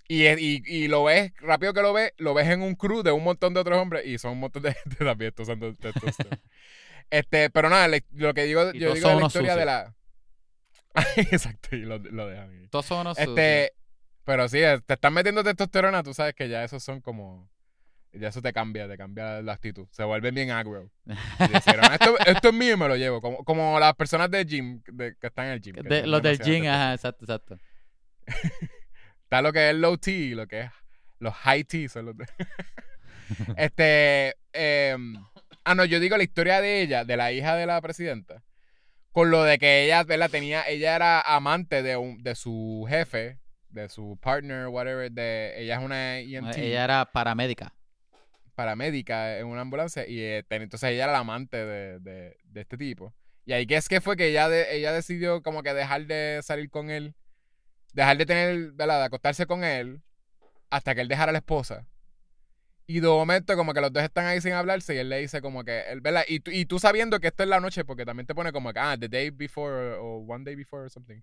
y, 0.07 0.25
y, 0.27 0.63
y 0.65 0.87
lo 0.87 1.03
ves, 1.03 1.33
rápido 1.39 1.73
que 1.73 1.81
lo 1.81 1.91
ves, 1.91 2.13
lo 2.17 2.33
ves 2.33 2.47
en 2.47 2.61
un 2.61 2.75
crew 2.75 3.03
de 3.03 3.11
un 3.11 3.23
montón 3.23 3.53
de 3.53 3.59
otros 3.59 3.77
hombres 3.77 4.05
y 4.05 4.17
son 4.17 4.31
un 4.33 4.39
montón 4.39 4.63
de 4.63 4.73
gente 4.73 4.95
también 5.03 5.33
usando 5.37 5.73
este, 7.09 7.49
pero 7.49 7.69
nada, 7.69 7.87
le- 7.87 8.05
lo 8.13 8.33
que 8.33 8.43
digo, 8.43 8.71
Y 8.73 8.79
yo 8.79 8.93
digo 8.93 9.09
de 9.09 9.15
la 9.15 9.27
historia 9.27 9.55
de 9.55 9.65
la. 9.65 9.95
Exacto, 11.17 11.75
y 11.75 11.81
lo, 11.81 11.97
lo 11.97 12.27
dejan. 12.27 12.69
Todos 12.69 12.85
son 12.85 13.01
unos 13.01 13.17
sucios. 13.17 13.37
Este, 13.37 13.73
pero 14.23 14.47
sí, 14.47 14.59
eh, 14.59 14.79
te 14.85 14.93
están 14.93 15.13
metiendo 15.13 15.43
testosterona, 15.43 16.03
tú 16.03 16.13
sabes 16.13 16.33
que 16.35 16.47
ya 16.47 16.63
esos 16.63 16.81
son 16.83 17.01
como. 17.01 17.49
Ya 18.19 18.29
eso 18.29 18.41
te 18.41 18.53
cambia, 18.53 18.87
te 18.87 18.97
cambia 18.97 19.41
la 19.41 19.53
actitud. 19.53 19.87
Se 19.91 20.03
vuelven 20.03 20.33
bien 20.35 20.49
dijeron, 21.05 21.93
esto, 21.93 22.17
esto 22.25 22.49
es 22.49 22.53
mío 22.53 22.73
y 22.73 22.77
me 22.77 22.87
lo 22.87 22.95
llevo. 22.95 23.21
Como, 23.21 23.43
como 23.43 23.79
las 23.79 23.93
personas 23.95 24.31
de 24.31 24.45
gym, 24.45 24.81
de- 24.87 25.15
que 25.17 25.27
están 25.27 25.47
en 25.47 25.51
el 25.53 25.61
gym. 25.61 25.75
De- 25.75 26.07
los 26.07 26.21
del 26.21 26.39
gym, 26.39 26.65
ajá, 26.67 26.93
exacto, 26.93 27.25
exacto. 27.25 27.57
Está 29.23 29.41
lo 29.41 29.51
que 29.51 29.69
es 29.69 29.75
low 29.75 29.97
T 29.97 30.11
y 30.11 30.35
lo 30.35 30.47
que 30.47 30.61
es 30.61 30.71
los 31.19 31.33
high 31.33 31.63
T 31.63 31.89
son 31.89 32.05
los 32.05 32.17
de... 32.17 32.25
este 33.57 34.35
em, 34.53 35.15
ah 35.63 35.75
no, 35.75 35.85
yo 35.85 35.99
digo 35.99 36.17
la 36.17 36.23
historia 36.23 36.61
de 36.61 36.81
ella, 36.81 37.03
de 37.05 37.17
la 37.17 37.31
hija 37.31 37.55
de 37.55 37.65
la 37.65 37.81
presidenta, 37.81 38.43
con 39.11 39.31
lo 39.31 39.43
de 39.43 39.57
que 39.57 39.85
ella, 39.85 40.03
¿verdad? 40.03 40.29
Tenía, 40.29 40.67
ella 40.67 40.95
era 40.95 41.21
amante 41.21 41.81
de 41.81 41.97
un, 41.97 42.21
de 42.21 42.35
su 42.35 42.85
jefe, 42.87 43.39
de 43.69 43.89
su 43.89 44.17
partner, 44.21 44.67
whatever, 44.67 45.11
de 45.11 45.61
ella 45.61 45.77
es 45.77 45.83
una 45.83 46.19
EMT, 46.19 46.57
Ella 46.57 46.83
era 46.83 47.05
paramédica. 47.11 47.73
Paramédica 48.55 49.37
en 49.39 49.47
una 49.47 49.61
ambulancia 49.61 50.07
y 50.07 50.19
eh, 50.19 50.45
entonces 50.49 50.89
ella 50.91 51.05
era 51.05 51.13
la 51.13 51.19
amante 51.19 51.57
de, 51.57 51.99
de, 51.99 52.61
este 52.61 52.77
tipo. 52.77 53.13
Y 53.45 53.53
ahí 53.53 53.67
que 53.67 53.75
es 53.75 53.87
que 53.89 54.01
fue 54.01 54.17
que 54.17 54.27
ella, 54.29 54.49
de- 54.49 54.75
ella 54.75 54.91
decidió 54.91 55.43
como 55.43 55.61
que 55.63 55.73
dejar 55.73 56.07
de 56.07 56.41
salir 56.43 56.69
con 56.69 56.89
él, 56.89 57.15
dejar 57.93 58.17
de 58.17 58.25
tener, 58.25 58.71
¿verdad? 58.73 58.99
De 58.99 59.05
acostarse 59.05 59.45
con 59.45 59.63
él 59.63 60.01
hasta 60.69 60.95
que 60.95 61.01
él 61.01 61.07
dejara 61.07 61.29
a 61.31 61.33
la 61.33 61.39
esposa. 61.39 61.87
Y 62.87 62.99
de 62.99 63.07
momento 63.07 63.55
como 63.55 63.73
que 63.73 63.81
los 63.81 63.91
dos 63.91 64.03
están 64.03 64.25
ahí 64.27 64.41
sin 64.41 64.53
hablarse 64.53 64.95
y 64.95 64.99
él 64.99 65.09
le 65.09 65.19
dice 65.19 65.41
como 65.41 65.63
que, 65.63 65.81
él, 65.91 66.01
¿verdad? 66.01 66.23
Y, 66.27 66.41
y 66.51 66.65
tú 66.65 66.79
sabiendo 66.79 67.19
que 67.19 67.27
esto 67.27 67.43
es 67.43 67.49
la 67.49 67.59
noche 67.59 67.83
porque 67.85 68.05
también 68.05 68.27
te 68.27 68.35
pone 68.35 68.51
como 68.51 68.71
que, 68.73 68.79
ah, 68.79 68.97
the 68.99 69.09
day 69.09 69.31
before 69.31 69.95
o 69.99 70.17
one 70.27 70.43
day 70.43 70.55
before 70.55 70.83
or 70.83 70.89
something. 70.89 71.21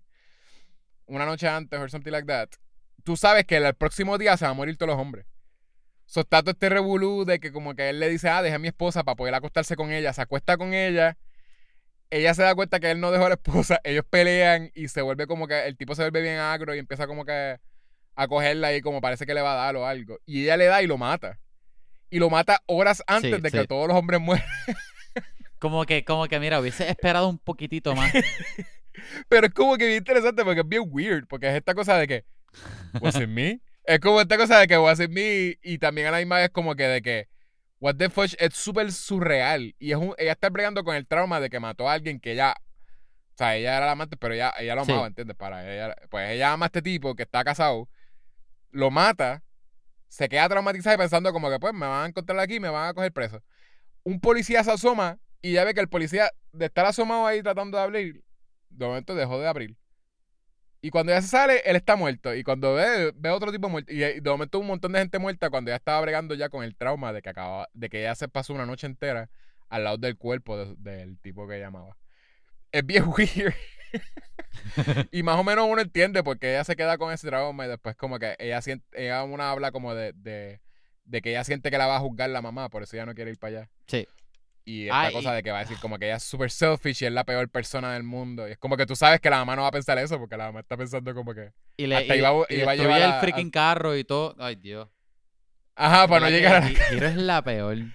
Una 1.05 1.25
noche 1.25 1.47
antes 1.47 1.79
or 1.79 1.89
something 1.89 2.11
like 2.11 2.27
that. 2.27 2.49
tú 3.03 3.17
sabes 3.17 3.45
que 3.45 3.57
el 3.57 3.73
próximo 3.75 4.17
día 4.17 4.37
se 4.37 4.45
van 4.45 4.51
a 4.51 4.55
morir 4.55 4.77
todos 4.77 4.91
los 4.91 4.99
hombres. 4.99 5.25
So, 6.05 6.21
está 6.21 6.41
todo 6.41 6.51
este 6.51 6.69
revolú 6.69 7.25
de 7.25 7.39
que 7.39 7.51
como 7.51 7.75
que 7.75 7.89
él 7.89 7.99
le 7.99 8.09
dice, 8.09 8.29
ah, 8.29 8.41
deja 8.41 8.57
a 8.57 8.59
mi 8.59 8.67
esposa 8.67 9.03
para 9.03 9.15
poder 9.15 9.33
acostarse 9.33 9.75
con 9.75 9.91
ella. 9.91 10.13
Se 10.13 10.21
acuesta 10.21 10.57
con 10.57 10.73
ella. 10.73 11.17
Ella 12.09 12.33
se 12.33 12.43
da 12.43 12.53
cuenta 12.53 12.79
que 12.79 12.91
él 12.91 12.99
no 12.99 13.11
dejó 13.11 13.25
a 13.25 13.29
la 13.29 13.35
esposa. 13.35 13.79
Ellos 13.83 14.05
pelean 14.09 14.71
y 14.75 14.87
se 14.87 15.01
vuelve 15.01 15.25
como 15.25 15.47
que 15.47 15.65
el 15.65 15.75
tipo 15.77 15.95
se 15.95 16.03
vuelve 16.03 16.21
bien 16.21 16.37
agro 16.37 16.75
y 16.75 16.79
empieza 16.79 17.07
como 17.07 17.25
que 17.25 17.59
a 18.15 18.27
cogerla 18.27 18.75
y 18.75 18.81
como 18.81 19.01
parece 19.01 19.25
que 19.25 19.33
le 19.33 19.41
va 19.41 19.53
a 19.53 19.65
dar 19.65 19.75
o 19.75 19.87
algo. 19.87 20.19
Y 20.25 20.43
ella 20.43 20.57
le 20.57 20.65
da 20.65 20.83
y 20.83 20.87
lo 20.87 20.97
mata. 20.97 21.39
Y 22.11 22.19
lo 22.19 22.29
mata 22.29 22.61
horas 22.67 23.01
antes 23.07 23.35
Sí, 23.35 23.41
de 23.41 23.49
que 23.49 23.65
todos 23.65 23.87
los 23.87 23.97
hombres 23.97 24.19
mueran. 24.19 24.45
Como 25.63 25.85
que, 25.85 26.03
como 26.03 26.27
que, 26.27 26.41
mira, 26.41 26.59
hubiese 26.59 26.89
esperado 26.89 27.29
un 27.29 27.39
poquitito 27.39 27.95
más. 27.95 28.11
Pero 29.29 29.47
es 29.47 29.53
como 29.53 29.77
que 29.77 29.85
bien 29.85 29.99
interesante 29.99 30.43
porque 30.43 30.59
es 30.59 30.67
bien 30.67 30.83
weird. 30.85 31.25
Porque 31.25 31.47
es 31.47 31.55
esta 31.55 31.73
cosa 31.73 31.97
de 31.97 32.05
que, 32.05 32.25
¿was 32.99 33.15
it 33.15 33.29
me? 33.29 33.61
Es 33.85 33.99
como 33.99 34.21
esta 34.21 34.37
cosa 34.37 34.59
de 34.59 34.67
que 34.67 34.77
was 34.77 34.99
it 34.99 35.09
me 35.09 35.57
y 35.61 35.77
también 35.77 36.07
a 36.07 36.11
la 36.11 36.17
misma 36.17 36.37
vez 36.37 36.49
como 36.51 36.75
que 36.75 36.83
de 36.87 37.01
que 37.01 37.27
what 37.79 37.95
the 37.95 38.09
fuck 38.09 38.27
es 38.39 38.53
súper 38.53 38.91
surreal 38.93 39.75
y 39.77 39.91
es 39.91 39.97
un, 39.97 40.15
ella 40.17 40.31
está 40.31 40.49
bregando 40.49 40.83
con 40.83 40.95
el 40.95 41.05
trauma 41.05 41.39
de 41.41 41.49
que 41.49 41.59
mató 41.59 41.89
a 41.89 41.93
alguien 41.93 42.19
que 42.19 42.31
ella 42.31 42.55
o 42.59 43.35
sea, 43.35 43.55
ella 43.55 43.77
era 43.77 43.87
la 43.87 43.93
amante, 43.93 44.15
pero 44.15 44.35
ella, 44.35 44.53
ella 44.59 44.75
lo 44.75 44.85
Sí. 44.85 44.91
amaba, 44.91 45.07
¿entiendes? 45.07 45.35
Para 45.35 45.67
ella, 45.73 45.95
pues 46.11 46.29
ella 46.29 46.53
ama 46.53 46.65
a 46.65 46.67
este 46.67 46.83
tipo 46.83 47.15
que 47.15 47.23
está 47.23 47.43
casado, 47.43 47.89
lo 48.69 48.91
mata, 48.91 49.43
se 50.07 50.29
queda 50.29 50.47
traumatizada 50.47 50.93
y 50.95 50.99
pensando 50.99 51.33
como 51.33 51.49
que 51.49 51.59
pues 51.59 51.73
me 51.73 51.87
van 51.87 52.03
a 52.05 52.07
encontrar 52.09 52.39
aquí, 52.39 52.59
me 52.59 52.69
van 52.69 52.89
a 52.89 52.93
coger 52.93 53.11
preso. 53.11 53.43
Un 54.03 54.19
policía 54.19 54.63
se 54.63 54.71
asoma 54.71 55.17
y 55.41 55.53
ya 55.53 55.63
ve 55.63 55.73
que 55.73 55.79
el 55.81 55.89
policía 55.89 56.29
de 56.51 56.65
estar 56.67 56.85
asomado 56.85 57.25
ahí 57.25 57.41
tratando 57.41 57.77
de 57.79 57.83
abrir, 57.83 58.23
de 58.69 58.85
momento 58.85 59.15
dejó 59.15 59.39
de 59.39 59.47
abrir. 59.47 59.75
Y 60.85 60.89
cuando 60.89 61.13
ya 61.13 61.21
se 61.21 61.29
sale, 61.29 61.61
él 61.63 61.77
está 61.77 61.95
muerto. 61.95 62.35
Y 62.35 62.43
cuando 62.43 62.73
ve, 62.73 63.13
ve 63.15 63.29
otro 63.29 63.53
tipo 63.53 63.69
muerto. 63.69 63.93
Y 63.93 63.99
de 63.99 64.21
momento 64.29 64.59
un 64.59 64.67
montón 64.67 64.91
de 64.91 64.99
gente 64.99 65.17
muerta 65.17 65.49
cuando 65.49 65.69
ya 65.71 65.77
estaba 65.77 66.01
bregando 66.01 66.35
ya 66.35 66.49
con 66.49 66.61
el 66.63 66.75
trauma 66.75 67.13
de 67.13 67.21
que 67.21 67.29
acababa, 67.29 67.69
de 67.73 67.87
que 67.89 68.01
ella 68.01 68.15
se 68.15 68.27
pasó 68.27 68.53
una 68.53 68.65
noche 68.65 68.85
entera 68.85 69.29
al 69.69 69.85
lado 69.85 69.97
del 69.97 70.17
cuerpo 70.17 70.57
de- 70.57 70.75
del 70.77 71.17
tipo 71.19 71.47
que 71.47 71.55
ella 71.55 71.67
amaba. 71.67 71.97
Es 72.73 72.85
bien 72.85 73.05
weird. 73.17 73.53
y 75.11 75.23
más 75.23 75.39
o 75.39 75.43
menos 75.45 75.67
uno 75.69 75.81
entiende 75.81 76.21
porque 76.21 76.51
ella 76.51 76.63
se 76.65 76.75
queda 76.75 76.97
con 76.97 77.13
ese 77.13 77.27
trauma 77.27 77.65
y 77.65 77.69
después 77.69 77.95
como 77.95 78.19
que 78.19 78.35
ella 78.39 78.61
siente, 78.61 78.85
ella 78.91 79.23
una 79.23 79.51
habla 79.51 79.71
como 79.71 79.95
de, 79.95 80.11
de, 80.13 80.59
de 81.05 81.21
que 81.21 81.29
ella 81.31 81.43
siente 81.45 81.71
que 81.71 81.77
la 81.77 81.87
va 81.87 81.95
a 81.97 81.99
juzgar 82.01 82.29
la 82.29 82.41
mamá, 82.41 82.69
por 82.69 82.83
eso 82.83 82.95
ella 82.95 83.05
no 83.05 83.13
quiere 83.15 83.31
ir 83.31 83.39
para 83.39 83.57
allá. 83.59 83.69
Sí. 83.87 84.07
Y 84.65 84.83
esta 84.85 85.01
Ah, 85.01 85.09
y- 85.11 85.13
cosa 85.13 85.33
de 85.33 85.43
que 85.43 85.51
va 85.51 85.57
a 85.59 85.61
decir 85.63 85.77
como 85.81 85.99
que 85.99 86.05
ella 86.05 86.15
es 86.15 86.23
super 86.23 86.49
selfish 86.49 87.03
y 87.03 87.05
es 87.05 87.11
la 87.11 87.25
peor 87.25 87.49
persona 87.49 87.93
del 87.93 88.03
mundo. 88.03 88.47
Y 88.47 88.51
es 88.51 88.57
como 88.57 88.77
que 88.77 88.85
tú 88.85 88.95
sabes 88.95 89.19
que 89.19 89.29
la 89.29 89.37
mamá 89.39 89.55
no 89.57 89.63
va 89.63 89.67
a 89.67 89.71
pensar 89.71 89.97
eso 89.97 90.17
porque 90.19 90.37
la 90.37 90.45
mamá 90.45 90.61
está 90.61 90.77
pensando 90.77 91.13
como 91.13 91.33
que... 91.33 91.51
Y 91.77 91.87
le 91.87 91.97
Hasta 91.97 92.15
y- 92.15 92.19
iba 92.19 92.29
y 92.49 92.55
iba 92.61 92.71
a 92.71 92.75
llevar 92.75 93.01
el 93.01 93.11
a- 93.11 93.19
freaking 93.19 93.49
carro 93.51 93.97
y 93.97 94.03
todo. 94.05 94.35
Ay, 94.39 94.55
Dios. 94.55 94.87
Ajá, 95.75 96.07
para 96.07 96.29
no 96.29 96.31
¿Verdad 96.31 96.61
que 96.61 96.69
llegar 96.69 96.87
a... 96.91 96.93
Hiro 96.95 97.07
es 97.07 97.15
la 97.17 97.41
peor. 97.43 97.77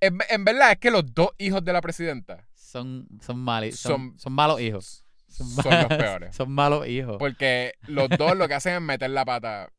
En, 0.00 0.18
en 0.28 0.44
verdad 0.44 0.72
es 0.72 0.78
que 0.78 0.90
los 0.90 1.14
dos 1.14 1.30
hijos 1.38 1.64
de 1.64 1.72
la 1.72 1.80
presidenta 1.80 2.46
son, 2.54 3.08
son, 3.22 3.38
mali- 3.38 3.72
son, 3.72 3.92
Son- 4.10 4.18
son 4.18 4.32
malos 4.34 4.60
hijos. 4.60 5.04
Son, 5.26 5.46
los 5.56 5.86
peores. 5.88 6.36
Son 6.36 6.50
malos 6.52 6.86
hijos. 6.86 7.16
Porque 7.18 7.72
los 7.86 8.08
dos 8.10 8.36
lo 8.36 8.46
que 8.48 8.54
hacen 8.54 8.74
es 8.74 8.80
meter 8.82 9.10
la 9.10 9.24
pata 9.24 9.70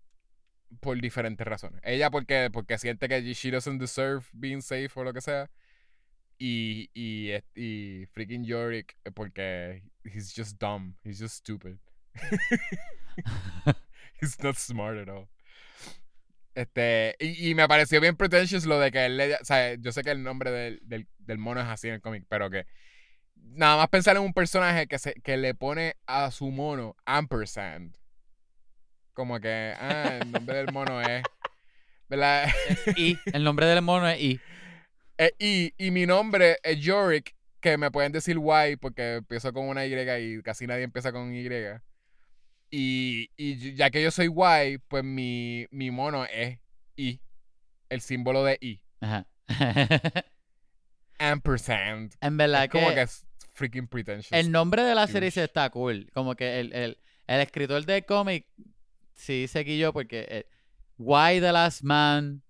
por 0.81 0.99
diferentes 0.99 1.45
razones. 1.47 1.79
Ella 1.83 2.09
porque, 2.09 2.49
porque 2.51 2.77
siente 2.77 3.07
que 3.07 3.21
she 3.33 3.51
doesn't 3.51 3.79
deserve 3.79 4.25
being 4.33 4.61
safe 4.61 4.89
o 4.95 5.03
lo 5.03 5.13
que 5.13 5.21
sea. 5.21 5.49
Y, 6.39 6.89
y, 6.93 7.33
y 7.55 8.05
freaking 8.13 8.43
Yorick 8.43 8.95
porque 9.15 9.81
he's 10.03 10.33
just 10.35 10.59
dumb. 10.59 10.95
He's 11.03 11.19
just 11.19 11.35
stupid. 11.35 11.79
he's 14.19 14.41
not 14.43 14.55
smart 14.57 14.97
at 14.97 15.09
all. 15.09 15.29
Este, 16.53 17.15
y, 17.19 17.49
y 17.51 17.55
me 17.55 17.67
pareció 17.67 18.01
bien 18.01 18.15
pretentious 18.15 18.65
lo 18.65 18.79
de 18.79 18.91
que 18.91 19.05
él 19.05 19.17
le... 19.17 19.35
O 19.35 19.45
sea, 19.45 19.75
yo 19.75 19.91
sé 19.91 20.01
que 20.01 20.09
el 20.09 20.23
nombre 20.23 20.49
del, 20.49 20.79
del, 20.83 21.07
del 21.19 21.37
mono 21.37 21.61
es 21.61 21.67
así 21.67 21.87
en 21.87 21.95
el 21.95 22.01
cómic, 22.01 22.25
pero 22.27 22.49
que 22.49 22.65
nada 23.35 23.77
más 23.77 23.89
pensar 23.89 24.15
en 24.15 24.23
un 24.23 24.33
personaje 24.33 24.87
que, 24.87 24.97
se, 24.97 25.13
que 25.21 25.37
le 25.37 25.53
pone 25.53 25.97
a 26.07 26.31
su 26.31 26.49
mono 26.49 26.95
ampersand. 27.05 27.95
Como 29.13 29.39
que, 29.39 29.73
ah, 29.79 30.19
el 30.21 30.31
nombre 30.31 30.57
del 30.57 30.71
mono 30.71 30.99
es... 31.01 31.23
¿Verdad? 32.09 32.49
Es 32.69 32.97
I. 32.97 33.19
El 33.33 33.43
nombre 33.43 33.65
del 33.65 33.81
mono 33.81 34.07
es 34.07 34.19
I. 34.19 34.41
Eh, 35.17 35.33
y, 35.39 35.73
y 35.77 35.91
mi 35.91 36.05
nombre 36.05 36.57
es 36.63 36.79
Yorick, 36.79 37.35
que 37.59 37.77
me 37.77 37.89
pueden 37.91 38.11
decir 38.11 38.37
Y 38.37 38.75
porque 38.75 39.15
empiezo 39.15 39.51
con 39.53 39.67
una 39.67 39.85
Y 39.85 39.93
y 39.93 40.41
casi 40.43 40.67
nadie 40.67 40.83
empieza 40.83 41.11
con 41.11 41.33
Y. 41.33 41.47
Y, 42.69 43.29
y 43.37 43.75
ya 43.75 43.89
que 43.89 44.03
yo 44.03 44.11
soy 44.11 44.27
Y, 44.27 44.77
pues 44.87 45.03
mi, 45.03 45.65
mi 45.71 45.89
mono 45.91 46.25
es 46.25 46.59
I, 46.95 47.19
el 47.89 48.01
símbolo 48.01 48.43
de 48.43 48.57
I. 48.61 48.81
Ajá. 49.01 49.25
Ampersand. 51.19 52.13
en 52.21 52.37
verdad 52.37 52.65
Es 52.65 52.69
como 52.69 52.89
que 52.89 52.95
que 52.95 53.01
es 53.01 53.25
freaking 53.53 53.87
pretentious. 53.87 54.31
el 54.31 54.51
nombre 54.51 54.83
de 54.83 54.93
la 54.93 55.07
serie 55.07 55.29
está 55.29 55.69
cool. 55.71 56.09
Como 56.13 56.35
que 56.35 56.59
el, 56.59 56.73
el, 56.73 56.97
el 57.25 57.41
escritor 57.41 57.83
del 57.85 58.05
cómic 58.05 58.45
sí 59.15 59.47
seguí 59.47 59.79
yo 59.79 59.93
porque 59.93 60.27
eh, 60.29 60.45
Why 60.97 61.39
the 61.39 61.51
Last 61.51 61.81
Man 61.81 62.43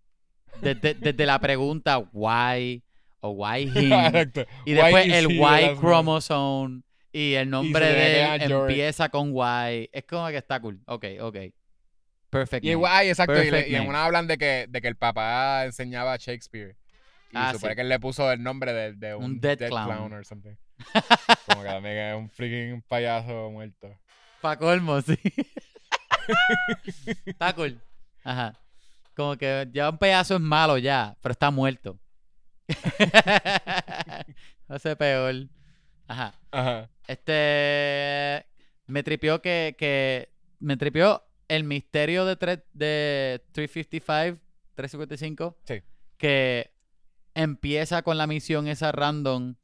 desde, 0.61 0.93
desde 0.95 1.25
la 1.25 1.39
pregunta 1.39 1.97
why 2.13 2.83
o 3.19 3.29
why 3.31 3.61
him 3.75 3.91
Exacto. 3.93 4.45
y 4.65 4.73
Why 4.73 4.81
después 4.81 5.05
el 5.07 5.25
he 5.25 5.27
the 5.27 5.33
Y 5.33 5.37
last 5.39 5.63
man? 5.65 5.77
chromosome 5.79 6.81
y 7.11 7.33
el 7.33 7.49
nombre 7.49 7.85
de 7.85 8.35
él 8.35 8.51
empieza 8.51 9.09
con 9.09 9.33
Y. 9.35 9.89
Es 9.91 10.03
como 10.07 10.27
que 10.27 10.37
está 10.37 10.59
cool. 10.59 10.79
Ok, 10.85 11.05
ok. 11.21 11.37
Perfect. 12.29 12.65
Y, 12.65 12.75
name. 12.75 13.05
Y, 13.05 13.09
exacto. 13.09 13.33
Y, 13.33 13.45
le- 13.45 13.51
Perfect 13.51 13.71
y 13.71 13.75
en 13.75 13.87
una 13.87 14.05
hablan 14.05 14.27
de 14.27 14.37
que, 14.37 14.65
de 14.69 14.81
que 14.81 14.87
el 14.87 14.97
papá 14.97 15.65
enseñaba 15.65 16.13
a 16.13 16.17
Shakespeare. 16.17 16.75
Y 17.31 17.37
Ah, 17.37 17.53
supone 17.53 17.71
sí. 17.71 17.75
que 17.75 17.81
él 17.81 17.89
le 17.89 17.99
puso 17.99 18.31
el 18.31 18.43
nombre 18.43 18.73
de, 18.73 18.93
de 18.93 19.15
un, 19.15 19.23
Un 19.23 19.39
dead 19.39 19.57
dead, 19.57 19.69
clown. 19.69 20.13
or 20.13 20.25
something. 20.25 20.55
Como 21.47 21.63
que 21.63 21.69
también 21.69 21.97
es 21.97 22.15
un 22.15 22.29
freaking 22.29 22.81
payaso 22.87 23.49
muerto. 23.51 23.89
Pa' 24.41 24.57
colmo, 24.57 25.01
sí. 25.01 25.17
está 27.25 27.53
cool. 27.53 27.79
Ajá. 28.23 28.53
Como 29.17 29.35
que 29.35 29.67
ya 29.73 29.89
un 29.89 29.97
pedazo 29.97 30.35
es 30.35 30.41
malo 30.41 30.77
ya, 30.77 31.17
pero 31.21 31.33
está 31.33 31.51
muerto. 31.51 31.99
Hace 34.67 34.95
peor. 34.95 35.47
Ajá. 36.07 36.33
Ajá. 36.51 36.89
Este. 37.07 38.45
Me 38.85 39.01
tripió 39.03 39.41
que. 39.41 39.75
que 39.77 40.29
me 40.59 40.77
tripió 40.77 41.23
el 41.47 41.63
misterio 41.63 42.25
de, 42.25 42.37
tre- 42.37 42.63
de 42.73 43.43
355, 43.53 44.39
355. 44.75 45.57
Sí. 45.65 45.81
Que 46.17 46.71
empieza 47.33 48.01
con 48.03 48.17
la 48.17 48.27
misión 48.27 48.67
esa 48.67 48.91
random. 48.91 49.55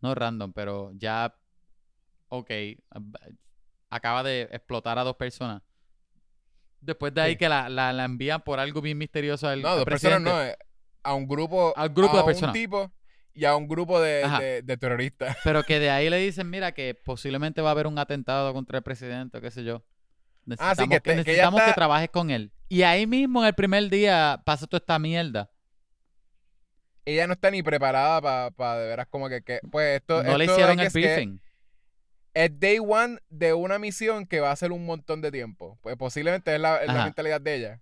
No 0.00 0.14
random, 0.14 0.52
pero 0.52 0.92
ya. 0.94 1.34
Ok. 2.28 2.50
Acaba 3.90 4.22
de 4.22 4.42
explotar 4.52 4.98
a 4.98 5.04
dos 5.04 5.16
personas. 5.16 5.62
Después 6.80 7.12
de 7.14 7.20
ahí 7.20 7.32
Sí. 7.32 7.38
que 7.38 7.48
la, 7.48 7.68
la, 7.68 7.92
la 7.92 8.04
envían 8.04 8.40
por 8.42 8.60
algo 8.60 8.80
bien 8.80 8.98
misterioso 8.98 9.48
al 9.48 9.62
No, 9.62 9.68
al 9.70 9.76
dos 9.76 9.84
personas 9.84 10.20
no. 10.20 10.42
eh, 10.42 10.56
A 11.02 11.14
un 11.14 11.26
grupo. 11.26 11.72
Al 11.76 11.88
grupo 11.90 12.16
a 12.16 12.20
de 12.20 12.24
personas. 12.26 12.54
un 12.54 12.60
tipo 12.60 12.92
y 13.34 13.44
a 13.44 13.54
un 13.56 13.68
grupo 13.68 14.00
de, 14.00 14.26
de, 14.40 14.62
de 14.62 14.76
terroristas. 14.76 15.36
Pero 15.44 15.62
que 15.64 15.78
de 15.78 15.90
ahí 15.90 16.08
le 16.10 16.16
dicen, 16.18 16.50
mira, 16.50 16.72
que 16.72 16.94
posiblemente 16.94 17.60
va 17.62 17.68
a 17.70 17.72
haber 17.72 17.86
un 17.86 17.98
atentado 17.98 18.52
contra 18.52 18.78
el 18.78 18.82
presidente, 18.84 19.38
o 19.38 19.40
qué 19.40 19.50
sé 19.50 19.62
yo. 19.64 19.76
Ah, 20.58 20.74
sí, 20.74 20.82
Necesitamos, 20.84 20.88
que 20.88 20.94
que, 20.94 21.00
te- 21.00 21.10
que 21.10 21.16
necesitamos 21.16 21.60
que 21.60 21.64
está- 21.66 21.74
trabajes 21.74 22.10
con 22.10 22.30
él. 22.30 22.52
Y 22.68 22.82
ahí 22.82 23.06
mismo, 23.06 23.42
en 23.42 23.48
el 23.48 23.54
primer 23.54 23.88
día, 23.90 24.40
pasa 24.44 24.66
toda 24.66 24.78
esta 24.78 24.98
mierda. 24.98 25.50
Ella 27.04 27.26
no 27.26 27.32
está 27.32 27.50
ni 27.50 27.62
preparada 27.62 28.50
para 28.50 28.76
de 28.78 28.88
veras 28.88 29.06
como 29.08 29.28
que. 29.28 29.42
que- 29.42 29.60
pues 29.70 29.96
esto. 30.00 30.22
no 30.22 30.36
le 30.36 30.44
hicieron 30.44 30.78
el 30.78 30.88
que 30.88 30.92
briefing. 30.92 31.40
Es 32.38 32.60
day 32.60 32.78
one 32.78 33.18
de 33.30 33.52
una 33.52 33.80
misión 33.80 34.24
que 34.26 34.38
va 34.38 34.52
a 34.52 34.56
ser 34.56 34.70
un 34.70 34.86
montón 34.86 35.20
de 35.20 35.32
tiempo. 35.32 35.76
Pues 35.82 35.96
posiblemente 35.96 36.54
es 36.54 36.60
la, 36.60 36.76
es 36.80 36.86
la 36.86 36.92
Ajá. 36.94 37.04
mentalidad 37.06 37.40
de 37.40 37.54
ella. 37.56 37.80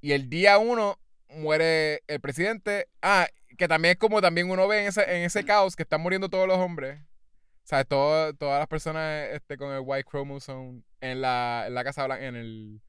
Y 0.00 0.10
el 0.12 0.28
día 0.28 0.58
uno 0.58 0.98
muere 1.28 2.02
el 2.08 2.20
presidente. 2.20 2.88
Ah, 3.00 3.28
que 3.56 3.68
también 3.68 3.92
es 3.92 3.98
como 3.98 4.20
también 4.20 4.50
uno 4.50 4.66
ve 4.66 4.80
en 4.82 4.88
ese, 4.88 5.02
en 5.02 5.22
ese 5.22 5.44
caos 5.44 5.76
que 5.76 5.84
están 5.84 6.00
muriendo 6.00 6.28
todos 6.28 6.48
los 6.48 6.58
hombres. 6.58 6.98
O 7.00 7.66
sea, 7.70 7.84
todo- 7.84 8.34
todas 8.34 8.58
las 8.58 8.66
personas 8.66 9.28
este, 9.32 9.56
con 9.56 9.72
el 9.72 9.82
white 9.84 10.08
chromosome 10.10 10.82
en 11.00 11.20
la, 11.20 11.64
en 11.68 11.74
la 11.74 11.84
Casa 11.84 12.04
Blanca, 12.06 12.24
en 12.26 12.34
el... 12.34 12.80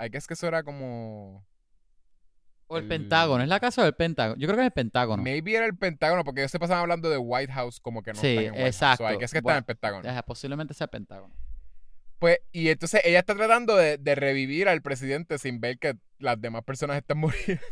I 0.00 0.08
guess 0.10 0.26
que 0.26 0.32
eso 0.34 0.46
era 0.46 0.62
como... 0.62 1.44
O 2.68 2.78
el, 2.78 2.84
el- 2.84 2.88
Pentágono. 2.88 3.42
¿Es 3.42 3.48
la 3.48 3.60
casa 3.60 3.84
del 3.84 3.94
Pentágono? 3.94 4.40
Yo 4.40 4.46
creo 4.48 4.56
que 4.56 4.62
es 4.62 4.66
el 4.66 4.72
Pentágono. 4.72 5.22
Maybe 5.22 5.54
era 5.54 5.66
el 5.66 5.76
Pentágono, 5.76 6.24
porque 6.24 6.40
ellos 6.40 6.50
se 6.50 6.58
pasaban 6.58 6.82
hablando 6.82 7.08
de 7.10 7.18
White 7.18 7.52
House 7.52 7.78
como 7.80 8.02
que 8.02 8.12
no 8.12 8.20
Sí, 8.20 8.28
están 8.28 8.44
en 8.44 8.50
White 8.52 8.62
House. 8.62 8.74
exacto. 8.74 9.04
So, 9.08 9.12
I 9.12 9.16
guess 9.18 9.32
que 9.32 9.40
Bueno, 9.40 9.58
en 9.58 9.62
el 9.62 9.64
Pentágono. 9.66 10.22
Posiblemente 10.26 10.74
sea 10.74 10.84
el 10.86 10.90
Pentágono. 10.90 11.34
Pues, 12.18 12.38
y 12.50 12.68
entonces 12.70 13.02
ella 13.04 13.18
está 13.18 13.34
tratando 13.34 13.76
de, 13.76 13.98
de 13.98 14.14
revivir 14.14 14.68
al 14.68 14.80
presidente 14.82 15.38
sin 15.38 15.60
ver 15.60 15.78
que 15.78 15.96
las 16.18 16.40
demás 16.40 16.62
personas 16.64 16.96
están 16.96 17.18
muriendo. 17.18 17.62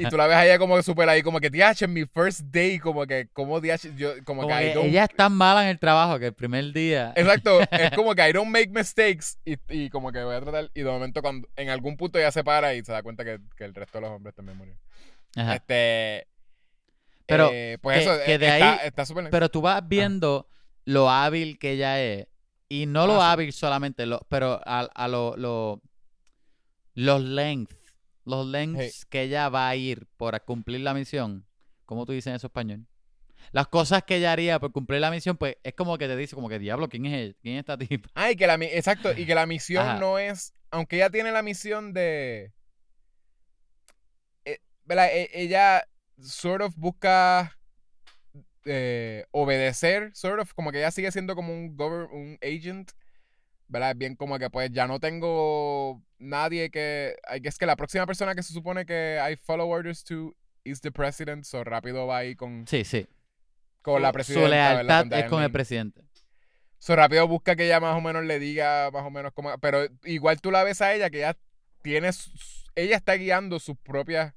Y 0.00 0.04
tú 0.08 0.16
la 0.16 0.26
ves 0.26 0.36
a 0.36 0.44
ella 0.46 0.58
como 0.58 0.80
súper 0.82 1.08
ahí, 1.08 1.22
como 1.22 1.40
que, 1.40 1.50
DH, 1.50 1.84
en 1.84 1.92
mi 1.92 2.04
first 2.06 2.40
day, 2.50 2.78
como 2.78 3.06
que, 3.06 3.28
como 3.32 3.60
DH, 3.60 3.96
yo, 3.96 4.12
como, 4.24 4.42
Como 4.42 4.56
que, 4.56 4.64
I 4.64 4.72
que 4.72 4.74
don't- 4.78 4.84
ella 4.86 5.04
es 5.04 5.10
tan 5.16 5.32
mala 5.32 5.62
en 5.64 5.68
el 5.70 5.78
trabajo 5.78 6.18
que 6.18 6.26
el 6.26 6.34
primer 6.34 6.72
día. 6.72 7.12
Exacto, 7.16 7.60
es 7.60 7.90
como 7.96 8.14
que 8.14 8.28
I 8.28 8.32
don't 8.32 8.50
make 8.50 8.68
mistakes 8.68 9.36
y, 9.44 9.56
y 9.68 9.90
como 9.90 10.12
que 10.12 10.22
voy 10.22 10.34
a 10.36 10.40
tratar, 10.40 10.70
y 10.74 10.80
de 10.82 10.90
momento 10.90 11.22
cuando 11.22 11.48
en 11.56 11.68
algún 11.70 11.96
punto 11.96 12.18
ella 12.18 12.32
se 12.32 12.42
para 12.44 12.74
y 12.74 12.84
se 12.84 12.92
da 12.92 13.02
cuenta 13.02 13.24
que, 13.24 13.38
que 13.56 13.64
el 13.64 13.74
resto 13.74 13.98
de 13.98 14.02
los 14.02 14.10
hombres 14.10 14.34
también 14.34 14.56
murieron. 14.58 14.80
Ajá. 15.36 15.54
Este... 15.56 16.26
Pero 17.26 17.48
eh, 17.52 17.78
pues 17.80 17.98
que- 17.98 18.02
eso, 18.02 18.24
que 18.26 18.38
de 18.38 18.46
está, 18.48 18.72
ahí- 18.72 18.78
está 18.88 19.02
nice. 19.02 19.28
Pero 19.30 19.48
tú 19.48 19.60
vas 19.60 19.86
viendo 19.86 20.48
lo 20.84 21.08
hábil 21.08 21.58
que 21.60 21.72
ella 21.72 22.00
es. 22.02 22.26
Y 22.68 22.86
no 22.86 23.06
lo 23.06 23.20
Ah, 23.22 23.26
sí. 23.26 23.32
hábil 23.32 23.52
solamente, 23.52 24.06
lo, 24.06 24.20
pero 24.28 24.60
a, 24.64 24.80
a 24.80 25.06
lo, 25.08 25.36
lo- 25.36 25.80
los 26.94 27.20
lengths. 27.22 27.76
Los 28.30 28.46
lengths 28.46 29.04
que 29.06 29.22
ella 29.22 29.48
va 29.48 29.68
a 29.68 29.76
ir 29.76 30.06
por 30.16 30.40
cumplir 30.44 30.80
la 30.80 30.94
misión. 30.94 31.46
¿Cómo 31.84 32.06
tú 32.06 32.12
dices 32.12 32.28
en 32.28 32.36
eso 32.36 32.46
español? 32.46 32.86
Las 33.52 33.68
cosas 33.68 34.02
que 34.04 34.16
ella 34.16 34.32
haría 34.32 34.60
por 34.60 34.70
cumplir 34.72 35.00
la 35.00 35.10
misión, 35.10 35.36
pues 35.36 35.56
es 35.62 35.74
como 35.74 35.98
que 35.98 36.06
te 36.06 36.16
dice, 36.16 36.34
como 36.36 36.48
que 36.48 36.58
diablo, 36.58 36.88
¿quién 36.88 37.06
es 37.06 37.14
él? 37.14 37.36
¿Quién 37.42 37.56
es 37.56 37.60
esta 37.60 37.76
tipa? 37.76 38.08
Ah, 38.14 38.30
y 38.30 38.36
que 38.36 38.46
la, 38.46 38.54
exacto, 38.54 39.10
y 39.16 39.26
que 39.26 39.34
la 39.34 39.46
misión 39.46 39.86
Ajá. 39.86 39.98
no 39.98 40.18
es, 40.18 40.52
aunque 40.70 40.96
ella 40.96 41.10
tiene 41.10 41.32
la 41.32 41.42
misión 41.42 41.92
de, 41.92 42.52
eh. 44.44 44.58
E- 44.88 45.30
ella 45.32 45.84
sort 46.20 46.62
of 46.62 46.74
busca 46.76 47.58
eh, 48.64 49.24
obedecer, 49.32 50.10
sort 50.14 50.40
of, 50.40 50.52
como 50.54 50.70
que 50.70 50.78
ella 50.78 50.90
sigue 50.90 51.10
siendo 51.10 51.34
como 51.34 51.52
un 51.52 51.76
un 52.12 52.38
agent, 52.42 52.92
¿verdad? 53.70 53.94
Bien 53.96 54.16
como 54.16 54.38
que 54.38 54.50
pues 54.50 54.70
ya 54.72 54.86
no 54.86 55.00
tengo 55.00 56.02
nadie 56.18 56.70
que, 56.70 57.14
I 57.34 57.40
guess 57.40 57.56
que 57.56 57.66
la 57.66 57.76
próxima 57.76 58.04
persona 58.04 58.34
que 58.34 58.42
se 58.42 58.52
supone 58.52 58.84
que 58.84 59.18
I 59.32 59.36
follow 59.36 59.68
orders 59.70 60.04
to 60.04 60.34
is 60.64 60.80
the 60.82 60.90
president, 60.92 61.44
so 61.44 61.64
rápido 61.64 62.06
va 62.06 62.18
ahí 62.18 62.34
con, 62.36 62.66
Sí, 62.66 62.84
sí. 62.84 63.06
con 63.80 64.02
la 64.02 64.12
presidenta, 64.12 64.46
Su 64.46 64.50
lealtad 64.84 65.18
es 65.18 65.24
con 65.30 65.42
el 65.42 65.50
presidente. 65.50 66.02
So, 66.78 66.96
rápido 66.96 67.28
busca 67.28 67.56
que 67.56 67.66
ella 67.66 67.78
más 67.78 67.96
o 67.96 68.00
menos 68.00 68.24
le 68.24 68.38
diga 68.38 68.90
más 68.90 69.04
o 69.04 69.10
menos 69.10 69.32
cómo. 69.34 69.56
Pero 69.58 69.86
igual 70.04 70.40
tú 70.40 70.50
la 70.50 70.64
ves 70.64 70.80
a 70.80 70.94
ella 70.94 71.10
que 71.10 71.18
ella 71.18 71.36
tiene. 71.82 72.12
sus- 72.12 72.64
Ella 72.74 72.96
está 72.96 73.14
guiando 73.14 73.58
sus 73.58 73.76
propias. 73.78 74.32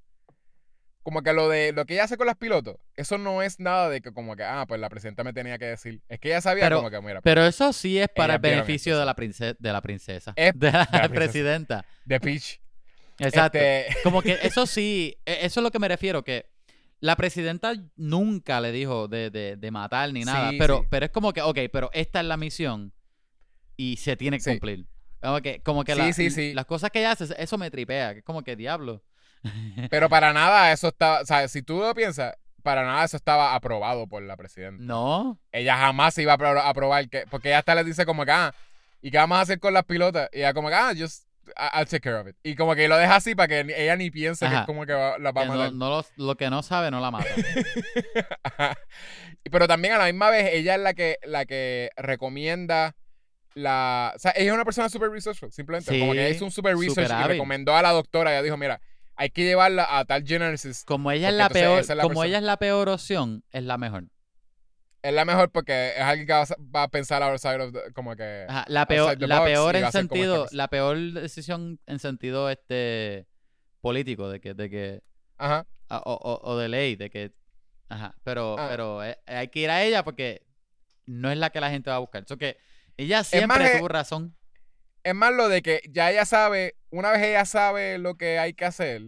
Como 1.04 1.22
que 1.22 1.34
lo 1.34 1.50
de 1.50 1.74
lo 1.74 1.86
que 1.86 1.96
ella 1.96 2.06
hace 2.06 2.16
con 2.18 2.28
las 2.28 2.38
pilotos, 2.38 2.78
eso 2.96 3.18
no 3.18 3.42
es 3.42 3.60
nada 3.60 3.90
de 3.90 4.00
que 4.02 4.14
como 4.14 4.36
que, 4.38 4.44
ah, 4.44 4.66
pues 4.68 4.80
la 4.80 4.90
presidenta 4.90 5.24
me 5.26 5.34
tenía 5.34 5.58
que 5.60 5.66
decir. 5.66 6.02
Es 6.08 6.18
que 6.20 6.30
ella 6.30 6.40
sabía 6.42 6.64
Pero- 6.64 6.78
como 6.78 6.90
que, 6.90 7.02
mira, 7.02 7.22
Pero 7.22 7.46
eso 7.46 7.74
sí 7.74 8.00
es 8.00 8.08
para 8.16 8.36
el 8.36 8.40
beneficio 8.40 8.98
de 8.98 9.06
la, 9.06 9.14
prince- 9.16 9.56
de 9.60 9.74
la 9.74 9.82
princesa. 9.82 10.32
Es 10.38 10.54
de 10.60 10.72
la, 10.72 10.86
princesa. 10.86 11.10
presidenta. 11.14 11.86
de 12.06 12.20
Peach. 12.22 12.62
Exacto. 13.20 13.58
Este, 13.60 13.88
Como 14.04 14.22
que 14.22 14.40
eso 14.44 14.66
sí, 14.66 15.18
e- 15.26 15.40
eso 15.46 15.60
es 15.60 15.64
lo 15.64 15.72
que 15.72 15.80
me 15.80 15.88
refiero, 15.90 16.24
que 16.24 16.46
la 17.02 17.18
presidenta 17.18 17.74
nunca 17.98 18.62
le 18.62 18.72
dijo 18.72 19.10
de, 19.10 19.30
de- 19.30 19.58
de 19.58 19.72
matar 19.72 20.14
ni 20.14 20.24
nada, 20.24 20.52
Sí, 20.52 20.58
pero, 20.58 20.80
sí. 20.80 20.88
pero 20.90 21.06
es 21.06 21.12
como 21.12 21.34
que, 21.34 21.42
ok, 21.42 21.60
pero 21.72 21.90
esta 21.94 22.22
es 22.22 22.26
la 22.26 22.38
misión 22.38 22.94
y 23.76 23.98
se 23.98 24.16
tiene 24.16 24.38
que 24.38 24.44
Sí. 24.44 24.50
cumplir. 24.52 24.86
Como 25.22 25.42
que, 25.42 25.62
como 25.64 25.84
que 25.84 25.94
Sí, 25.94 26.00
la- 26.00 26.14
sí, 26.14 26.30
sí. 26.32 26.54
las 26.54 26.66
cosas 26.66 26.92
que 26.92 27.00
ella 27.00 27.12
hace, 27.12 27.26
eso 27.38 27.58
me 27.58 27.70
tripea, 27.70 28.14
que 28.14 28.20
es 28.20 28.26
como 28.26 28.42
que 28.42 28.56
diablo. 28.56 29.04
pero 29.90 30.10
para 30.10 30.34
nada 30.34 30.72
eso 30.72 30.88
está. 30.90 31.22
O 31.22 31.26
sea, 31.26 31.48
si 31.48 31.62
tú 31.62 31.80
lo 31.80 31.94
piensas, 31.94 32.36
para 32.64 32.84
nada 32.86 33.04
eso 33.04 33.18
estaba 33.18 33.56
aprobado 33.56 34.08
por 34.08 34.22
la 34.24 34.38
presidenta. 34.38 34.82
No, 34.84 35.38
Ella 35.52 35.78
jamás 35.78 36.14
se 36.14 36.22
iba 36.22 36.34
a 36.34 36.38
apro- 36.38 36.60
a 36.60 36.70
aprobar 36.70 37.10
que. 37.10 37.26
Porque 37.30 37.50
ella 37.50 37.60
hasta 37.60 37.76
le 37.76 37.84
dice 37.84 38.06
como 38.06 38.26
que, 38.26 38.32
ah, 38.32 38.54
¿y 39.02 39.12
qué 39.12 39.18
vamos 39.18 39.38
a 39.38 39.42
hacer 39.42 39.60
con 39.60 39.74
las 39.74 39.84
pilotas? 39.86 40.30
Y 40.32 40.38
ella 40.40 40.54
como 40.54 40.70
que, 40.70 40.76
ah, 40.76 40.94
just. 40.98 41.26
I- 41.58 41.80
I'll 41.80 41.86
take 41.86 42.00
care 42.00 42.16
of 42.16 42.26
it. 42.30 42.38
Y 42.42 42.56
como 42.56 42.74
que 42.74 42.88
lo 42.88 42.96
deja 42.96 43.18
así 43.18 43.36
para 43.36 43.50
que 43.50 43.60
ella 43.78 43.98
ni 43.98 44.10
piense 44.10 44.48
que 44.48 44.56
es 44.56 44.62
como 44.62 44.86
que 44.86 44.94
va- 44.94 45.18
la 45.18 45.34
va 45.34 45.42
a 45.42 45.44
que 45.44 45.50
matar. 45.50 45.74
no 45.74 45.90
lo, 45.90 46.06
lo 46.16 46.36
que 46.38 46.50
no 46.50 46.64
sabe 46.64 46.90
no 46.90 47.02
la 47.02 47.12
mata. 47.12 47.28
Pero 49.52 49.68
también 49.68 49.94
a 49.94 49.98
la 49.98 50.06
misma 50.06 50.30
vez, 50.30 50.54
ella 50.54 50.76
es 50.76 50.82
la 50.82 50.94
que, 50.94 51.18
la 51.24 51.46
que 51.46 51.90
recomienda 51.98 52.96
la. 53.56 54.14
O 54.16 54.20
sea, 54.20 54.32
ella 54.36 54.52
es 54.52 54.54
una 54.54 54.66
persona 54.66 54.88
super 54.90 55.10
researchful, 55.10 55.52
simplemente. 55.52 56.00
como 56.00 56.14
que 56.14 56.28
Sí, 56.30 56.36
hizo 56.36 56.46
un 56.46 56.52
super 56.52 56.76
research 56.78 57.10
y 57.10 57.14
hábil. 57.14 57.28
recomendó 57.28 57.76
a 57.76 57.82
la 57.82 57.92
doctora. 57.92 58.32
Ella 58.32 58.42
dijo, 58.42 58.58
mira, 58.58 58.80
hay 59.16 59.30
que 59.30 59.44
llevarla 59.44 59.86
a 60.00 60.06
tal 60.06 60.24
genesis. 60.26 60.84
Como 60.86 61.12
ella 61.12 61.30
es 61.30 61.36
la 61.36 61.50
peor, 61.50 61.80
esa 61.80 61.94
es 61.94 61.98
la 61.98 62.04
como 62.04 62.14
persona. 62.16 62.28
ella 62.28 62.38
es 62.40 62.44
la 62.44 62.58
peor 62.58 62.90
opción, 62.90 63.44
es 63.52 63.64
la 63.64 63.78
mejor. 63.78 64.06
Es 65.02 65.14
la 65.14 65.26
mejor 65.26 65.52
porque 65.52 65.90
es 65.98 66.02
alguien 66.02 66.26
que 66.28 66.34
va 66.34 66.42
a, 66.44 66.48
va 66.76 66.84
a 66.84 66.88
pensar 66.88 67.22
outside 67.24 67.60
of 67.62 67.74
the- 67.74 67.92
como 67.94 68.16
que. 68.16 68.46
Ajá, 68.48 68.64
la 68.68 68.86
peor, 68.88 69.20
la 69.22 69.40
box 69.40 69.52
peor 69.52 69.76
en 69.76 69.84
a 69.84 69.92
sentido, 69.92 70.48
la 70.52 70.68
peor 70.70 70.98
decisión 71.14 71.80
en 71.88 72.00
sentido 72.00 72.50
este 72.50 73.28
político, 73.82 74.30
de 74.30 74.40
que, 74.40 74.54
de 74.54 74.70
que 74.70 75.04
Ajá. 75.38 75.68
Ah, 75.90 76.02
o, 76.06 76.14
o- 76.14 76.52
o 76.52 76.58
de 76.58 76.70
ley, 76.70 76.96
de 76.96 77.10
que. 77.10 77.34
Ajá. 77.90 78.16
Pero, 78.24 78.56
Ah. 78.58 78.68
pero 78.70 79.04
eh, 79.04 79.20
hay 79.28 79.50
que 79.50 79.60
ir 79.60 79.70
a 79.70 79.84
ella 79.84 80.04
porque 80.04 80.46
no 81.06 81.30
es 81.30 81.38
la 81.38 81.50
que 81.50 81.60
la 81.60 81.70
gente 81.70 81.90
va 81.90 81.98
a 81.98 82.00
buscar. 82.00 82.24
Eso 82.24 82.38
que 82.38 82.58
ella 82.96 83.24
siempre 83.26 83.66
eh, 83.74 83.78
tuvo 83.80 83.90
razón. 83.90 84.36
Es 85.04 85.14
más 85.14 85.34
lo 85.34 85.50
de 85.50 85.62
que 85.62 85.82
ya 85.90 86.12
ella 86.12 86.26
sabe, 86.26 86.76
una 86.90 87.12
vez 87.12 87.22
ella 87.22 87.46
sabe 87.46 87.98
lo 87.98 88.16
que 88.16 88.40
hay 88.40 88.54
que 88.54 88.66
hacer, 88.66 89.02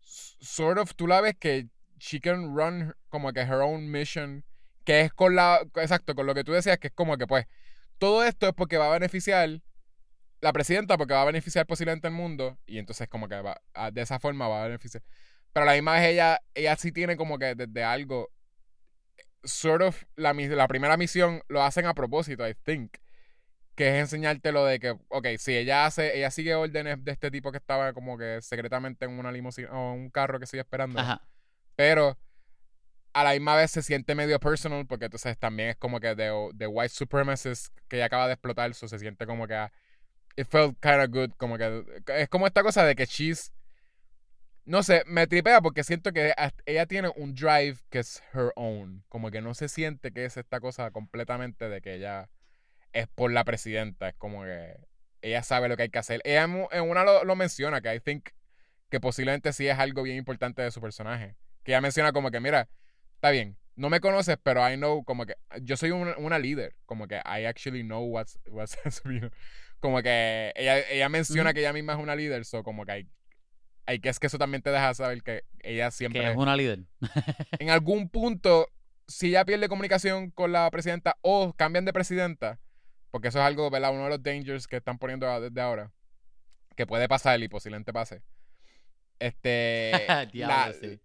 sort 0.00 0.78
of, 0.78 0.94
tú 0.94 1.06
la 1.06 1.20
ves 1.20 1.36
que 1.38 1.68
she 1.98 2.20
can 2.20 2.56
run 2.56 2.94
como 3.08 3.32
que 3.32 3.40
her 3.40 3.62
own 3.62 3.90
mission, 3.90 4.44
que 4.84 5.02
es 5.02 5.12
con 5.12 5.36
la, 5.36 5.60
exacto, 5.76 6.14
con 6.14 6.26
lo 6.26 6.34
que 6.34 6.44
tú 6.44 6.52
decías, 6.52 6.78
que 6.78 6.88
es 6.88 6.92
como 6.92 7.16
que 7.16 7.26
pues, 7.26 7.46
todo 7.98 8.24
esto 8.24 8.48
es 8.48 8.54
porque 8.54 8.76
va 8.76 8.88
a 8.88 8.98
beneficiar 8.98 9.60
la 10.40 10.52
presidenta, 10.52 10.98
porque 10.98 11.14
va 11.14 11.22
a 11.22 11.26
beneficiar 11.26 11.66
posiblemente 11.66 12.08
el 12.08 12.14
mundo, 12.14 12.58
y 12.66 12.78
entonces 12.78 13.08
como 13.08 13.28
que 13.28 13.40
va, 13.40 13.60
de 13.92 14.02
esa 14.02 14.18
forma 14.18 14.48
va 14.48 14.64
a 14.64 14.66
beneficiar. 14.66 15.02
Pero 15.52 15.64
a 15.64 15.66
la 15.66 15.74
misma 15.74 15.92
vez 15.94 16.02
ella, 16.02 16.40
ella 16.52 16.76
sí 16.76 16.90
tiene 16.90 17.16
como 17.16 17.38
que 17.38 17.54
desde 17.54 17.84
algo, 17.84 18.30
sort 19.44 19.82
of, 19.82 20.02
la, 20.16 20.32
la 20.32 20.68
primera 20.68 20.96
misión 20.96 21.42
lo 21.48 21.62
hacen 21.62 21.86
a 21.86 21.94
propósito, 21.94 22.46
I 22.46 22.54
think 22.64 22.96
que 23.74 23.88
es 23.88 24.00
enseñarte 24.00 24.52
lo 24.52 24.64
de 24.64 24.78
que, 24.78 24.96
ok, 25.08 25.26
si 25.38 25.56
ella 25.56 25.86
hace, 25.86 26.16
ella 26.16 26.30
sigue 26.30 26.54
órdenes 26.54 27.02
de 27.04 27.12
este 27.12 27.30
tipo 27.30 27.50
que 27.50 27.58
estaba 27.58 27.92
como 27.92 28.16
que 28.16 28.40
secretamente 28.40 29.04
en 29.04 29.18
una 29.18 29.32
limusina 29.32 29.70
o 29.72 29.92
un 29.92 30.10
carro 30.10 30.38
que 30.38 30.46
sigue 30.46 30.60
esperando, 30.60 31.00
Ajá. 31.00 31.26
pero 31.76 32.16
a 33.12 33.24
la 33.24 33.32
misma 33.32 33.56
vez 33.56 33.70
se 33.70 33.82
siente 33.82 34.14
medio 34.14 34.38
personal 34.40 34.86
porque 34.86 35.06
entonces 35.06 35.38
también 35.38 35.70
es 35.70 35.76
como 35.76 36.00
que 36.00 36.14
de, 36.14 36.50
de 36.54 36.66
white 36.66 36.88
supremacist 36.88 37.76
que 37.88 37.96
ella 37.96 38.06
acaba 38.06 38.26
de 38.26 38.34
explotar, 38.34 38.70
eso 38.70 38.88
se 38.88 38.98
siente 38.98 39.26
como 39.26 39.46
que 39.46 39.54
ah, 39.54 39.72
it 40.36 40.48
felt 40.48 40.78
kind 40.80 41.00
of 41.00 41.10
good, 41.10 41.30
como 41.36 41.56
que 41.58 41.84
es 42.08 42.28
como 42.28 42.46
esta 42.46 42.62
cosa 42.62 42.84
de 42.84 42.94
que 42.94 43.06
she's 43.06 43.52
no 44.64 44.82
sé, 44.82 45.02
me 45.06 45.26
tripea 45.26 45.60
porque 45.60 45.84
siento 45.84 46.12
que 46.12 46.32
ella 46.64 46.86
tiene 46.86 47.10
un 47.16 47.34
drive 47.34 47.76
que 47.90 47.98
es 47.98 48.22
her 48.32 48.50
own, 48.56 49.04
como 49.08 49.30
que 49.30 49.42
no 49.42 49.54
se 49.54 49.68
siente 49.68 50.10
que 50.10 50.24
es 50.24 50.36
esta 50.36 50.58
cosa 50.60 50.90
completamente 50.90 51.68
de 51.68 51.80
que 51.82 51.94
ella 51.94 52.30
es 52.94 53.08
por 53.08 53.30
la 53.30 53.44
presidenta, 53.44 54.08
es 54.08 54.14
como 54.14 54.44
que 54.44 54.76
ella 55.20 55.42
sabe 55.42 55.68
lo 55.68 55.76
que 55.76 55.82
hay 55.82 55.90
que 55.90 55.98
hacer. 55.98 56.22
Ella 56.24 56.44
en 56.44 56.88
una 56.88 57.04
lo, 57.04 57.24
lo 57.24 57.36
menciona, 57.36 57.82
que 57.82 57.94
I 57.94 58.00
think 58.00 58.30
que 58.88 59.00
posiblemente 59.00 59.52
sí 59.52 59.66
es 59.66 59.78
algo 59.78 60.02
bien 60.02 60.16
importante 60.16 60.62
de 60.62 60.70
su 60.70 60.80
personaje. 60.80 61.36
Que 61.64 61.72
ella 61.72 61.80
menciona 61.80 62.12
como 62.12 62.30
que, 62.30 62.40
mira, 62.40 62.68
está 63.16 63.30
bien, 63.30 63.56
no 63.74 63.90
me 63.90 64.00
conoces, 64.00 64.38
pero 64.42 64.68
I 64.68 64.76
know 64.76 65.04
como 65.04 65.26
que 65.26 65.34
yo 65.62 65.76
soy 65.76 65.90
una, 65.90 66.16
una 66.18 66.38
líder, 66.38 66.76
como 66.86 67.08
que 67.08 67.16
I 67.16 67.46
actually 67.46 67.82
know 67.82 68.04
what's, 68.04 68.38
what's 68.46 68.76
you 69.04 69.18
know, 69.18 69.30
como 69.80 70.00
que 70.02 70.52
ella, 70.54 70.78
ella 70.88 71.08
menciona 71.08 71.52
que 71.52 71.60
ella 71.60 71.72
misma 71.72 71.94
es 71.94 71.98
una 71.98 72.14
líder, 72.14 72.44
so 72.44 72.62
como 72.62 72.84
que 72.84 72.92
hay, 72.92 73.08
hay 73.86 73.98
que 73.98 74.08
es 74.08 74.20
que 74.20 74.28
eso 74.28 74.38
también 74.38 74.62
te 74.62 74.70
deja 74.70 74.94
saber 74.94 75.22
que 75.22 75.44
ella 75.60 75.90
siempre 75.90 76.20
Que 76.20 76.30
es 76.30 76.36
una 76.36 76.56
líder. 76.56 76.84
en 77.58 77.70
algún 77.70 78.08
punto, 78.08 78.68
si 79.08 79.28
ella 79.28 79.44
pierde 79.44 79.68
comunicación 79.68 80.30
con 80.30 80.52
la 80.52 80.70
presidenta 80.70 81.16
o 81.22 81.52
cambian 81.54 81.84
de 81.84 81.92
presidenta, 81.92 82.60
porque 83.14 83.28
eso 83.28 83.38
es 83.38 83.44
algo, 83.44 83.70
¿verdad? 83.70 83.92
Uno 83.92 84.02
de 84.02 84.08
los 84.10 84.22
dangers 84.24 84.66
que 84.66 84.74
están 84.74 84.98
poniendo 84.98 85.40
desde 85.40 85.60
ahora, 85.60 85.92
que 86.74 86.84
puede 86.84 87.06
pasar 87.06 87.40
y 87.40 87.46
posiblemente 87.46 87.92
pase. 87.92 88.24
Este. 89.20 89.92
Diablo, 90.32 90.56
la, 90.56 90.72
sí. 90.72 91.00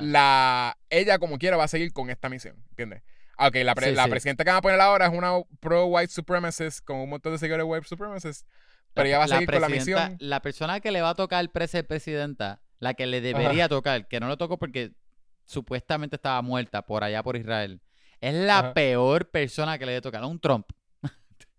La- 0.00 0.78
ella, 0.88 1.18
como 1.18 1.36
quiera, 1.38 1.58
va 1.58 1.64
a 1.64 1.68
seguir 1.68 1.92
con 1.92 2.08
esta 2.08 2.30
misión, 2.30 2.56
¿entiendes? 2.70 3.02
Ah, 3.36 3.48
Ok, 3.48 3.56
la, 3.56 3.74
pre- 3.74 3.90
Sí, 3.90 3.94
la 3.94 4.04
sí. 4.04 4.10
presidenta 4.10 4.42
que 4.42 4.48
van 4.48 4.56
a 4.56 4.62
poner 4.62 4.80
ahora 4.80 5.04
es 5.04 5.12
una 5.12 5.32
pro-white 5.60 6.10
supremacist 6.10 6.82
con 6.82 6.96
un 6.96 7.10
montón 7.10 7.32
de 7.32 7.38
seguidores 7.38 7.66
white 7.68 7.86
supremacists, 7.86 8.46
pero 8.94 9.06
ella 9.06 9.18
va 9.18 9.24
a 9.24 9.28
seguir 9.28 9.50
con 9.50 9.60
la 9.60 9.68
misión. 9.68 10.16
La 10.20 10.40
persona 10.40 10.80
que 10.80 10.90
le 10.90 11.02
va 11.02 11.10
a 11.10 11.14
tocar 11.14 11.44
el 11.44 11.68
ser 11.68 11.86
presidenta, 11.86 12.62
la 12.78 12.94
que 12.94 13.06
le 13.06 13.20
debería 13.20 13.68
tocar, 13.68 14.08
que 14.08 14.18
no 14.18 14.30
le 14.30 14.38
tocó 14.38 14.58
porque 14.58 14.92
supuestamente 15.44 16.16
estaba 16.16 16.40
muerta 16.40 16.86
por 16.86 17.04
allá 17.04 17.22
por 17.22 17.36
Israel, 17.36 17.82
es 18.22 18.32
la 18.32 18.60
Ajá. 18.60 18.72
peor 18.72 19.30
persona 19.30 19.78
que 19.78 19.84
le 19.84 19.92
debe 19.92 20.00
tocar. 20.02 20.24
Un 20.24 20.40
Trump. 20.40 20.66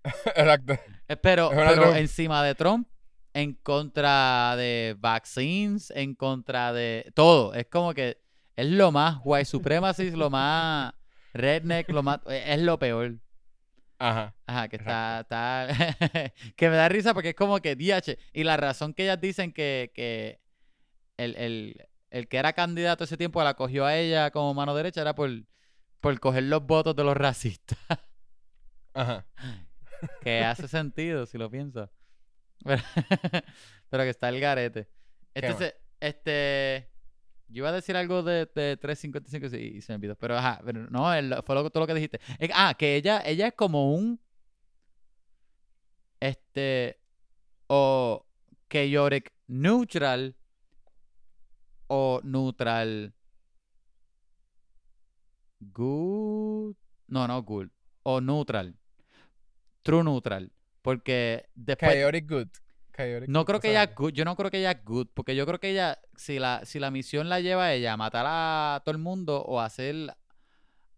Exacto. 0.36 0.74
Eh, 1.08 1.18
Pero, 1.18 1.50
pero 1.50 1.96
encima 1.96 2.44
de 2.44 2.56
Trump, 2.56 2.88
en 3.34 3.54
contra 3.54 4.56
de 4.56 4.96
vaccines, 5.00 5.92
en 5.96 6.16
contra 6.16 6.74
de 6.74 7.12
todo. 7.16 7.54
Es 7.54 7.66
como 7.68 7.94
que 7.94 8.22
es 8.56 8.68
lo 8.68 8.92
más 8.92 9.20
white 9.24 9.46
supremacist, 9.46 10.16
lo 10.16 10.30
más 10.30 10.94
redneck, 11.34 11.90
lo 11.90 12.04
más... 12.04 12.20
Es 12.28 12.60
lo 12.62 12.78
peor. 12.80 13.20
Ajá. 14.00 14.36
Ajá, 14.48 14.68
que 14.68 14.78
está, 14.78 15.22
está 15.22 15.68
que 16.56 16.70
me 16.70 16.76
da 16.76 16.90
risa 16.90 17.14
porque 17.14 17.30
es 17.30 17.36
como 17.36 17.60
que 17.60 17.76
DH. 17.76 18.18
Y 18.34 18.44
la 18.44 18.58
razón 18.58 18.94
que 18.94 19.04
ellas 19.04 19.20
dicen 19.20 19.52
que, 19.52 19.92
que 19.94 20.40
el, 21.18 21.36
el, 21.36 21.88
el 22.10 22.28
que 22.28 22.38
era 22.38 22.54
candidato 22.54 23.04
ese 23.04 23.18
tiempo 23.18 23.44
la 23.44 23.56
cogió 23.56 23.86
a 23.86 23.96
ella 23.96 24.32
como 24.32 24.54
mano 24.54 24.74
derecha 24.76 25.02
era 25.02 25.16
por, 25.16 25.30
por 26.00 26.20
coger 26.20 26.44
los 26.44 26.66
votos 26.66 26.96
de 26.96 27.04
los 27.04 27.16
racistas. 27.18 27.78
Ajá. 28.94 29.26
que 30.22 30.40
hace 30.44 30.68
sentido 30.68 31.26
si 31.26 31.38
lo 31.38 31.50
piensas. 31.50 31.90
Pero, 32.64 32.82
pero 33.90 34.04
que 34.04 34.10
está 34.10 34.30
el 34.30 34.40
garete. 34.40 34.86
¿Qué 35.34 35.42
Entonces, 35.42 35.76
este. 36.00 36.90
Yo 37.52 37.62
iba 37.62 37.70
a 37.70 37.74
decir 37.74 37.96
algo 37.98 38.22
de, 38.22 38.46
de 38.54 38.78
355 38.78 39.56
y, 39.58 39.78
y 39.78 39.82
se 39.82 39.92
me 39.92 39.96
olvidó. 39.96 40.16
Pero 40.16 40.38
ajá, 40.38 40.62
pero 40.64 40.88
no, 40.92 41.12
el- 41.14 41.42
fue 41.42 41.56
lo, 41.56 41.68
todo 41.72 41.82
lo 41.84 41.88
que 41.88 41.96
dijiste. 41.96 42.20
Es- 42.38 42.52
ah, 42.54 42.76
que 42.78 42.96
ella, 42.96 43.22
ella 43.26 43.48
es 43.48 43.54
como 43.54 43.94
un. 43.94 44.20
Este. 46.20 47.00
O 47.68 48.26
chaotic 48.70 49.34
neutral. 49.48 50.36
O 51.88 52.22
neutral. 52.24 53.14
Good. 55.74 56.76
No, 57.08 57.28
no, 57.28 57.42
good. 57.44 57.70
O 58.04 58.22
neutral. 58.22 58.76
True 59.90 60.04
neutral. 60.04 60.52
Porque 60.82 61.50
después. 61.56 61.94
Chaotic 61.94 62.30
good. 62.30 62.48
Chaotic 62.96 63.30
No 63.30 63.46
creo 63.46 63.60
que 63.60 63.70
ella 63.72 63.86
good, 63.88 64.12
yo 64.14 64.26
no 64.26 64.36
creo 64.36 64.52
que 64.52 64.60
ella 64.60 64.72
es 64.72 64.84
good, 64.84 65.08
porque 65.14 65.36
yo 65.36 65.46
creo 65.46 65.60
que 65.60 65.70
ella, 65.72 66.00
si 66.16 66.38
la, 66.40 66.66
si 66.66 66.80
la 66.80 66.92
misión 66.92 67.30
la 67.30 67.40
lleva 67.40 67.66
a 67.66 67.74
ella 67.74 67.94
a 67.94 67.98
matar 67.98 68.26
a 68.28 68.82
todo 68.84 68.92
el 68.92 68.98
mundo 69.02 69.42
o 69.42 69.60
a 69.62 69.66
hacer 69.66 70.16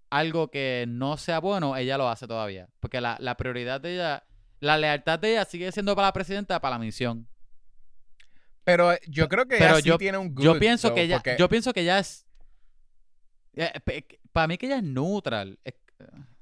algo 0.09 0.49
que 0.49 0.85
no 0.88 1.18
sea 1.18 1.39
bueno, 1.39 1.76
ella 1.77 1.97
lo 1.97 2.09
hace 2.09 2.27
todavía. 2.27 2.68
Porque 2.80 3.01
la, 3.01 3.18
la 3.19 3.38
prioridad 3.38 3.80
de 3.81 3.93
ella, 3.95 4.23
la 4.59 4.77
lealtad 4.77 5.19
de 5.19 5.31
ella 5.34 5.45
sigue 5.45 5.72
siendo 5.72 5.95
para 5.95 6.07
la 6.09 6.13
presidenta, 6.13 6.59
para 6.59 6.76
la 6.76 6.80
misión. 6.80 7.27
Pero 8.63 8.93
yo 9.07 9.27
creo 9.30 9.47
que 9.47 9.57
Pero 9.57 9.73
ella 9.76 9.81
sí 9.81 9.89
yo- 9.89 9.97
tiene 9.97 10.18
un 10.18 10.34
good. 10.35 10.43
yo 10.43 10.59
pienso 10.59 10.89
though, 10.89 10.95
que 10.95 11.01
ella, 11.03 11.18
porque- 11.18 11.35
yo 11.39 11.49
pienso 11.49 11.73
que 11.73 11.81
ella 11.81 11.99
es, 11.99 12.26
para 14.31 14.47
mí 14.47 14.57
que 14.57 14.65
ella 14.68 14.77
es 14.77 14.84
neutral. 14.84 15.59
Es- 15.63 15.76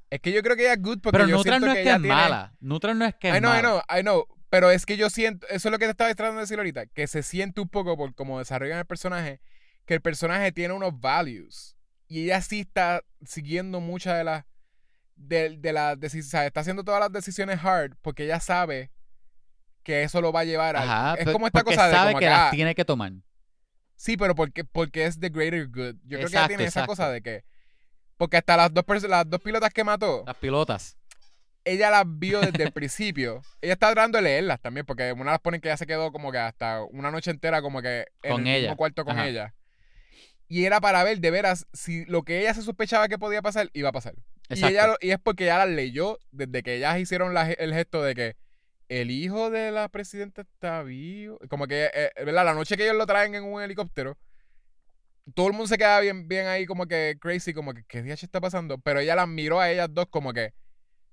Es 0.10 0.22
que 0.22 0.32
yo 0.32 0.42
creo 0.42 0.56
que 0.56 0.64
ella 0.64 0.74
es 0.74 0.82
good 0.82 1.00
porque 1.02 1.18
pero 1.18 1.28
yo 1.28 1.36
neutral 1.36 1.60
siento 1.60 1.68
no 1.68 1.72
es 1.72 1.78
que 1.78 1.82
ella 1.84 1.96
es 1.96 2.02
tiene... 2.02 2.16
mala. 2.16 2.54
Neutral 2.60 2.98
no 2.98 3.06
es 3.06 3.16
que 3.16 3.30
es 3.30 3.36
I 3.36 3.40
know, 3.40 3.52
I 3.52 3.62
mala. 3.62 3.62
know, 3.62 3.98
I 3.98 4.02
know. 4.02 4.26
Pero 4.50 4.72
es 4.72 4.86
que 4.86 4.98
yo 4.98 5.10
siento, 5.10 5.48
eso 5.50 5.68
es 5.68 5.72
lo 5.72 5.78
que 5.78 5.86
te 5.86 5.92
estaba 5.92 6.14
tratando 6.16 6.38
de 6.40 6.44
decir 6.44 6.58
ahorita, 6.58 6.88
que 6.88 7.06
se 7.06 7.22
siente 7.22 7.62
un 7.62 7.70
poco 7.70 7.96
por 7.96 8.16
cómo 8.16 8.40
desarrollan 8.40 8.80
el 8.80 8.86
personaje, 8.86 9.42
que 9.86 9.94
el 9.94 10.02
personaje 10.02 10.52
tiene 10.52 10.74
unos 10.74 11.00
values. 11.00 11.78
Y 12.08 12.24
ella 12.24 12.42
sí 12.42 12.62
está 12.62 13.04
siguiendo 13.24 13.80
muchas 13.80 14.18
de 14.18 14.24
las 14.24 14.46
de, 15.16 15.58
de 15.58 15.74
las 15.74 16.00
decisiones, 16.00 16.48
está 16.48 16.62
haciendo 16.62 16.84
todas 16.84 17.00
las 17.00 17.12
decisiones 17.12 17.60
hard 17.64 17.96
porque 18.02 18.24
ella 18.24 18.40
sabe 18.40 18.90
que 19.84 20.04
eso 20.04 20.22
lo 20.22 20.32
va 20.32 20.42
a 20.42 20.46
llevar 20.46 20.76
a... 20.76 20.84
Ajá, 20.84 21.22
es 21.22 21.30
como 21.30 21.46
esta 21.46 21.64
cosa 21.64 21.88
de 21.88 21.94
sabe 21.94 22.12
como 22.12 22.20
que 22.20 22.26
que, 22.26 22.30
las 22.30 22.40
ah, 22.40 22.52
tiene 22.52 22.74
que 22.74 22.86
tomar. 22.86 23.12
Sí, 23.96 24.18
pero 24.18 24.34
porque, 24.34 24.64
porque 24.64 25.06
es 25.06 25.20
the 25.20 25.30
greater 25.30 25.68
good. 25.68 25.96
Yo 26.04 26.18
creo 26.18 26.20
que 26.20 26.26
ella 26.26 26.26
Exacto, 26.26 26.48
tiene 26.48 26.64
esa 26.66 26.86
cosa 26.86 27.10
de 27.10 27.22
que... 27.22 27.44
Porque 28.20 28.36
hasta 28.38 28.58
las 28.58 28.74
dos, 28.74 28.84
las 29.08 29.30
dos 29.30 29.40
pilotas 29.42 29.70
que 29.74 29.84
mató, 29.86 30.24
Las 30.28 30.36
pilotas. 30.36 30.98
ella 31.64 31.90
las 31.90 32.04
vio 32.06 32.42
desde 32.42 32.64
el 32.64 32.72
principio. 32.74 33.42
Ella 33.62 33.74
está 33.74 33.88
tratando 33.94 34.18
de 34.18 34.24
leerlas 34.24 34.60
también, 34.60 34.86
porque 34.86 35.14
una 35.14 35.32
las 35.32 35.40
ponen 35.40 35.62
que 35.62 35.70
ella 35.70 35.78
se 35.78 35.88
quedó 35.88 36.12
como 36.12 36.30
que 36.32 36.38
hasta 36.38 36.84
una 36.84 37.12
noche 37.12 37.32
entera 37.32 37.62
como 37.62 37.82
que 37.82 38.08
en 38.24 38.32
Con 38.32 38.42
el 38.42 38.48
ella. 38.56 38.62
mismo 38.68 38.76
cuarto 38.76 39.06
con 39.06 39.18
Ajá. 39.18 39.28
ella. 39.28 39.54
Y 40.50 40.66
era 40.66 40.82
para 40.82 41.02
ver 41.04 41.20
de 41.20 41.32
veras 41.32 41.66
si 41.74 42.04
lo 42.06 42.24
que 42.24 42.42
ella 42.42 42.54
se 42.54 42.62
sospechaba 42.62 43.08
que 43.08 43.18
podía 43.18 43.42
pasar, 43.42 43.70
iba 43.74 43.88
a 43.90 43.94
pasar. 43.94 44.16
Y, 44.50 44.66
ella 44.66 44.88
lo- 44.88 44.98
y 45.00 45.12
es 45.12 45.20
porque 45.20 45.46
ella 45.46 45.60
las 45.60 45.70
leyó 45.70 46.20
desde 46.32 46.62
que 46.62 46.76
ellas 46.76 47.00
hicieron 47.00 47.34
la- 47.34 47.50
el 47.52 47.74
gesto 47.74 48.04
de 48.04 48.16
que 48.16 48.36
el 48.90 49.12
hijo 49.12 49.50
de 49.52 49.72
la 49.72 49.88
presidenta 49.88 50.42
está 50.42 50.84
vivo. 50.84 51.38
Como 51.50 51.68
que, 51.68 51.90
eh, 51.94 52.12
¿verdad? 52.26 52.44
La 52.46 52.54
noche 52.56 52.76
que 52.76 52.84
ellos 52.84 52.96
lo 52.98 53.06
traen 53.06 53.36
en 53.36 53.44
un 53.44 53.62
helicóptero, 53.62 54.18
todo 55.36 55.48
el 55.48 55.54
mundo 55.54 55.68
se 55.68 55.78
queda 55.78 56.00
bien, 56.00 56.28
bien 56.28 56.48
ahí 56.48 56.66
como 56.66 56.86
que 56.88 57.18
crazy, 57.20 57.54
como 57.54 57.74
que 57.74 57.84
¿qué 57.88 58.02
día 58.02 58.14
está 58.14 58.42
pasando? 58.42 58.78
Pero 58.80 59.00
ella 59.00 59.16
las 59.16 59.28
miró 59.28 59.60
a 59.60 59.70
ellas 59.72 59.90
dos 59.92 60.08
como 60.10 60.34
que 60.34 60.54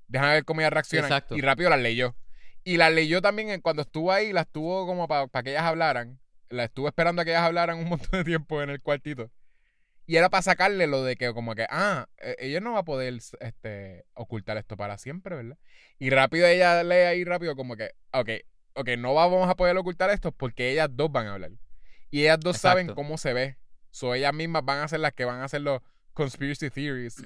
déjame 0.09 0.34
ver 0.34 0.44
cómo 0.44 0.60
ellas 0.60 0.72
reaccionan. 0.72 1.10
Exacto. 1.10 1.36
Y 1.36 1.40
rápido 1.40 1.70
las 1.70 1.80
leyó. 1.80 2.16
Y 2.64 2.76
las 2.78 2.93
leyó 2.93 3.22
también 3.22 3.51
en- 3.51 3.60
cuando 3.60 3.82
estuvo 3.82 4.12
ahí, 4.12 4.32
las 4.32 4.48
tuvo 4.51 4.86
como 4.86 5.06
para 5.09 5.28
que 5.43 5.51
ellas 5.51 5.62
hablaran. 5.62 6.20
La 6.48 6.64
estuvo 6.64 6.88
esperando 6.88 7.22
a 7.22 7.24
que 7.24 7.32
ellas 7.32 7.43
hablaran 7.43 7.78
un 7.78 7.88
montón 7.88 8.10
de 8.20 8.24
tiempo 8.24 8.62
en 8.62 8.70
el 8.70 8.80
cuartito. 8.80 9.30
Y 10.09 10.16
era 10.16 10.28
para 10.30 10.43
sacarle 10.43 10.86
lo 10.86 11.02
de 11.02 11.16
que 11.16 11.32
como 11.32 11.55
que, 11.56 11.66
ah, 11.68 12.09
e- 12.18 12.36
ella 12.38 12.60
no 12.60 12.74
va 12.74 12.80
a 12.80 12.84
poder 12.84 13.14
este, 13.40 14.05
ocultar 14.14 14.56
esto 14.56 14.76
para 14.76 14.98
siempre, 14.98 15.34
¿verdad? 15.34 15.59
Y 15.98 16.10
rápido 16.10 16.47
ella 16.47 16.84
lee 16.84 16.94
ahí 17.06 17.24
rápido 17.24 17.56
como 17.56 17.76
que, 17.76 17.90
ok, 18.12 18.28
ok, 18.74 18.88
no 18.98 19.14
vamos 19.14 19.48
a 19.48 19.56
poder 19.56 19.76
ocultar 19.76 20.10
esto 20.10 20.30
porque 20.30 20.70
ellas 20.70 20.88
dos 20.93 21.10
van 21.10 21.26
a 21.26 21.34
hablar. 21.34 21.51
Y 22.10 22.22
ellas 22.22 22.38
dos 22.38 22.56
saben 22.59 22.86
cómo 22.94 23.18
se 23.18 23.32
ve. 23.32 23.56
So 23.97 24.12
ellas 24.12 24.35
mismas 24.35 24.62
van 24.62 24.81
a 24.81 24.89
ser 24.89 25.01
las 25.01 25.14
que 25.14 25.24
van 25.24 25.40
a 25.40 25.44
hacer 25.44 25.62
los 25.62 25.81
conspiracy 26.12 26.68
theories. 26.68 27.16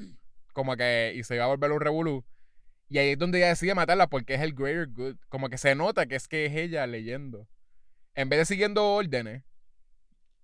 Como 0.53 0.77
que, 0.77 1.13
y 1.17 1.25
se 1.25 1.37
va 1.37 1.47
a 1.47 1.49
volver 1.49 1.73
un 1.73 1.81
revolú. 1.81 2.25
Y 2.89 2.99
ahí 2.99 3.11
es 3.11 3.19
donde 3.19 3.39
ella 3.39 3.49
decide 3.49 3.75
matarla 3.75 4.07
porque 4.07 4.35
es 4.35 4.41
el 4.41 4.55
greater 4.55 4.87
good. 4.87 5.17
Como 5.29 5.49
que 5.49 5.59
se 5.59 5.75
nota 5.75 6.07
que 6.07 6.15
es 6.15 6.29
que 6.29 6.47
es 6.47 6.55
ella 6.55 6.87
leyendo. 6.87 7.49
En 8.15 8.29
vez 8.29 8.39
de 8.39 8.45
siguiendo 8.45 8.89
órdenes, 8.95 9.43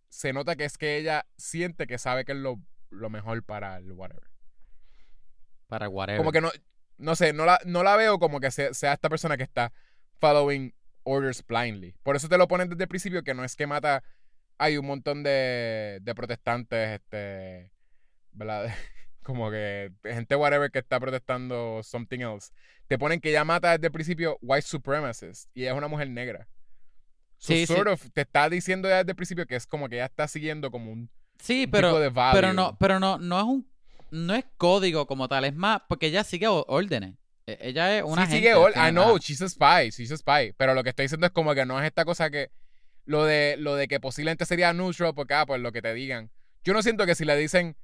se 0.09 0.32
nota 0.32 0.57
que 0.57 0.65
es 0.65 0.77
que 0.77 0.97
ella 0.97 1.28
siente 1.36 1.86
que 1.86 1.97
sabe 1.97 2.24
que 2.24 2.32
es 2.32 2.39
lo, 2.39 2.61
lo 2.90 3.09
mejor 3.09 3.44
para 3.44 3.77
el 3.77 3.93
whatever. 3.93 4.28
Para 5.69 5.89
whatever. 5.89 6.19
Como 6.19 6.32
que 6.32 6.40
no, 6.40 6.51
no 6.98 7.15
sé, 7.15 7.35
no 7.35 7.47
la, 7.47 7.61
no 7.66 7.85
la 7.85 7.94
veo 7.94 8.19
como 8.19 8.40
que 8.40 8.51
sea, 8.51 8.74
sea 8.74 8.94
esta 8.94 9.09
persona 9.09 9.36
que 9.36 9.44
está 9.44 9.73
following 10.19 10.74
orders 11.05 11.47
blindly. 11.47 11.94
Por 12.03 12.16
eso 12.16 12.28
te 12.28 12.36
lo 12.36 12.48
ponen 12.48 12.69
desde 12.69 12.82
el 12.82 12.89
principio 12.89 13.23
que 13.23 13.32
no 13.32 13.44
es 13.44 13.55
que 13.55 13.69
mata. 13.69 14.03
Hay 14.59 14.77
un 14.78 14.87
montón 14.87 15.23
de, 15.23 15.99
de 16.03 16.15
protestantes, 16.15 17.01
este, 17.01 17.70
¿verdad? 18.33 18.73
Como 19.23 19.51
que 19.51 19.93
gente 20.05 20.37
whatever 20.37 20.70
que 20.70 20.78
está 20.78 21.01
protestando 21.01 21.83
something 21.83 22.20
else. 22.20 22.53
Te 22.87 22.99
ponen 22.99 23.20
que 23.20 23.31
ella 23.31 23.45
mata 23.45 23.73
desde 23.73 23.89
el 23.89 23.93
principio 23.93 24.39
white 24.41 24.62
supremacists 24.66 25.49
y 25.53 25.62
ella 25.62 25.73
es 25.73 25.77
una 25.78 25.89
mujer 25.89 26.09
negra. 26.09 26.47
So, 27.39 27.53
Sí, 27.53 27.66
sí. 27.66 27.74
sort 27.74 27.89
of, 27.89 28.03
te 28.12 28.23
está 28.23 28.49
diciendo 28.49 28.89
ya 28.89 28.99
desde 28.99 29.11
el 29.11 29.16
principio 29.16 29.45
que 29.47 29.57
es 29.57 29.66
como 29.66 29.89
que 29.89 29.97
ella 29.97 30.07
está 30.07 30.27
siguiendo 30.28 30.70
como 30.70 30.91
un 30.93 31.11
Sí, 31.41 31.65
un 31.65 31.70
pero, 31.70 31.89
tipo 31.89 32.01
de 32.01 32.09
value. 32.09 32.41
pero 32.41 32.53
no, 32.55 32.77
pero 32.78 32.99
no, 33.01 33.19
no 33.19 33.39
es 33.39 33.45
un, 33.45 33.69
no 34.11 34.35
es 34.35 34.45
código 34.57 35.07
como 35.07 35.28
tal, 35.28 35.45
es 35.45 35.55
más, 35.55 35.83
porque 35.89 36.07
ella 36.07 36.24
sigue 36.24 36.47
órdenes. 36.49 37.15
E- 37.47 37.59
Ella 37.61 37.99
es 37.99 38.05
una 38.05 38.27
sí, 38.27 38.33
gente 38.33 38.49
sigue 38.55 38.73
final, 38.73 38.89
I 38.89 38.93
know, 38.93 39.19
she's 39.19 39.43
a 39.43 39.49
spy, 39.49 39.91
she's 39.91 40.11
a 40.12 40.16
spy. 40.16 40.53
Pero 40.57 40.73
lo 40.74 40.83
que 40.83 40.91
estoy 40.91 41.05
diciendo 41.05 41.27
es 41.27 41.33
como 41.33 41.55
que 41.55 41.66
no 41.66 41.78
es 41.81 41.85
esta 41.87 42.05
cosa 42.05 42.31
que. 42.31 42.51
Lo 43.07 43.24
de, 43.24 43.57
lo 43.59 43.74
de 43.77 43.89
que 43.89 43.99
posiblemente 44.01 44.45
sería 44.45 44.73
neutral, 44.73 45.15
porque, 45.15 45.35
ah, 45.35 45.47
pues 45.47 45.61
lo 45.61 45.73
que 45.73 45.81
te 45.81 45.95
digan. 45.95 46.31
Yo 46.65 46.73
no 46.74 46.83
siento 46.83 47.07
que 47.07 47.15
si 47.15 47.24
le 47.24 47.37
dicen 47.37 47.77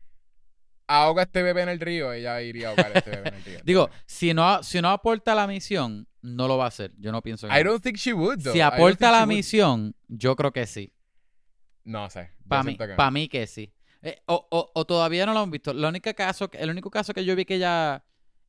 ahoga 0.89 1.23
este 1.23 1.43
bebé 1.43 1.63
en 1.63 1.69
el 1.71 1.81
río, 1.81 2.13
ella 2.13 2.43
iría 2.43 2.67
a 2.67 2.71
ahogar 2.71 2.93
este 2.95 3.11
bebé 3.11 3.29
en 3.29 3.35
el 3.37 3.45
río. 3.45 3.59
Digo, 3.65 3.91
si 4.07 4.35
no, 4.35 4.63
si 4.63 4.83
no 4.83 4.91
aporta 4.91 5.35
la 5.35 5.47
misión, 5.47 6.07
no 6.21 6.49
lo 6.49 6.59
va 6.59 6.65
a 6.65 6.69
hacer. 6.69 6.93
Yo 6.99 7.13
no 7.13 7.23
pienso 7.23 7.49
que 7.49 7.59
I 7.59 7.63
don't 7.63 7.83
think 7.83 7.97
she 7.97 8.13
would, 8.13 8.43
though. 8.43 8.53
Si 8.53 8.61
aporta 8.61 9.11
la 9.13 9.25
misión, 9.27 9.95
yo 10.09 10.37
creo 10.37 10.53
que 10.53 10.67
sí. 10.67 10.93
No 11.85 12.11
sé. 12.11 12.31
Para 12.47 12.63
mí, 12.65 12.77
que 12.77 12.89
pa' 12.89 13.11
mí 13.11 13.29
que 13.29 13.47
sí. 13.47 13.73
Eh, 14.03 14.21
o, 14.27 14.47
o- 14.51 14.71
o 14.75 14.85
todavía 14.85 15.25
no 15.27 15.33
lo 15.33 15.41
han 15.41 15.51
visto. 15.51 15.71
El 15.71 15.85
único 15.85 16.13
caso, 16.15 16.51
que- 16.51 16.59
el 16.59 16.71
único 16.71 16.91
caso 16.91 17.15
que 17.15 17.25
yo 17.25 17.35
vi 17.37 17.45
que 17.45 17.55
ella 17.55 18.05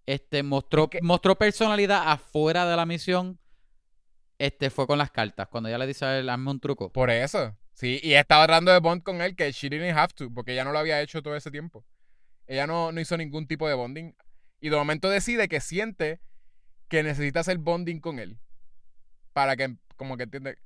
este, 0.06 0.44
mostró, 0.44 0.86
Es 0.86 0.90
que- 0.90 1.02
mostró 1.02 1.36
personalidad 1.38 2.04
afuera 2.12 2.66
de 2.66 2.76
la 2.76 2.86
misión 2.86 3.40
este, 4.38 4.70
fue 4.70 4.88
con 4.88 4.98
las 4.98 5.12
cartas. 5.12 5.48
Cuando 5.48 5.70
ella 5.70 5.78
le 5.78 5.88
dice 5.88 6.06
a 6.06 6.20
él, 6.20 6.30
hazme 6.30 6.52
un 6.52 6.60
truco. 6.60 6.92
Por 6.92 7.10
eso. 7.10 7.56
Sí, 7.74 8.00
y 8.04 8.14
estaba 8.14 8.46
tratando 8.46 8.72
de 8.72 8.80
bond 8.80 9.04
con 9.04 9.22
él 9.22 9.36
que 9.36 9.52
she 9.52 9.70
didn't 9.70 9.98
have 9.98 10.14
to, 10.14 10.32
porque 10.32 10.54
ella 10.54 10.64
no 10.64 10.72
lo 10.72 10.80
había 10.80 11.02
hecho 11.02 11.22
todo 11.24 11.36
ese 11.36 11.52
tiempo. 11.52 11.86
Ella 12.46 12.68
no, 12.68 12.92
no 12.92 13.02
hizo 13.02 13.18
ningún 13.18 13.48
tipo 13.48 13.68
de 13.68 13.74
bonding. 13.74 14.16
Y 14.60 14.70
de 14.70 14.76
momento 14.76 15.10
decide 15.10 15.48
que 15.48 15.60
siente 15.60 16.22
que 16.88 17.04
necesita 17.04 17.40
hacer 17.40 17.58
bonding 17.58 18.00
con 18.00 18.20
él. 18.20 18.40
Para 19.34 19.56
que, 19.56 19.76
como 19.96 20.18
que 20.18 20.24
entiende. 20.24 20.58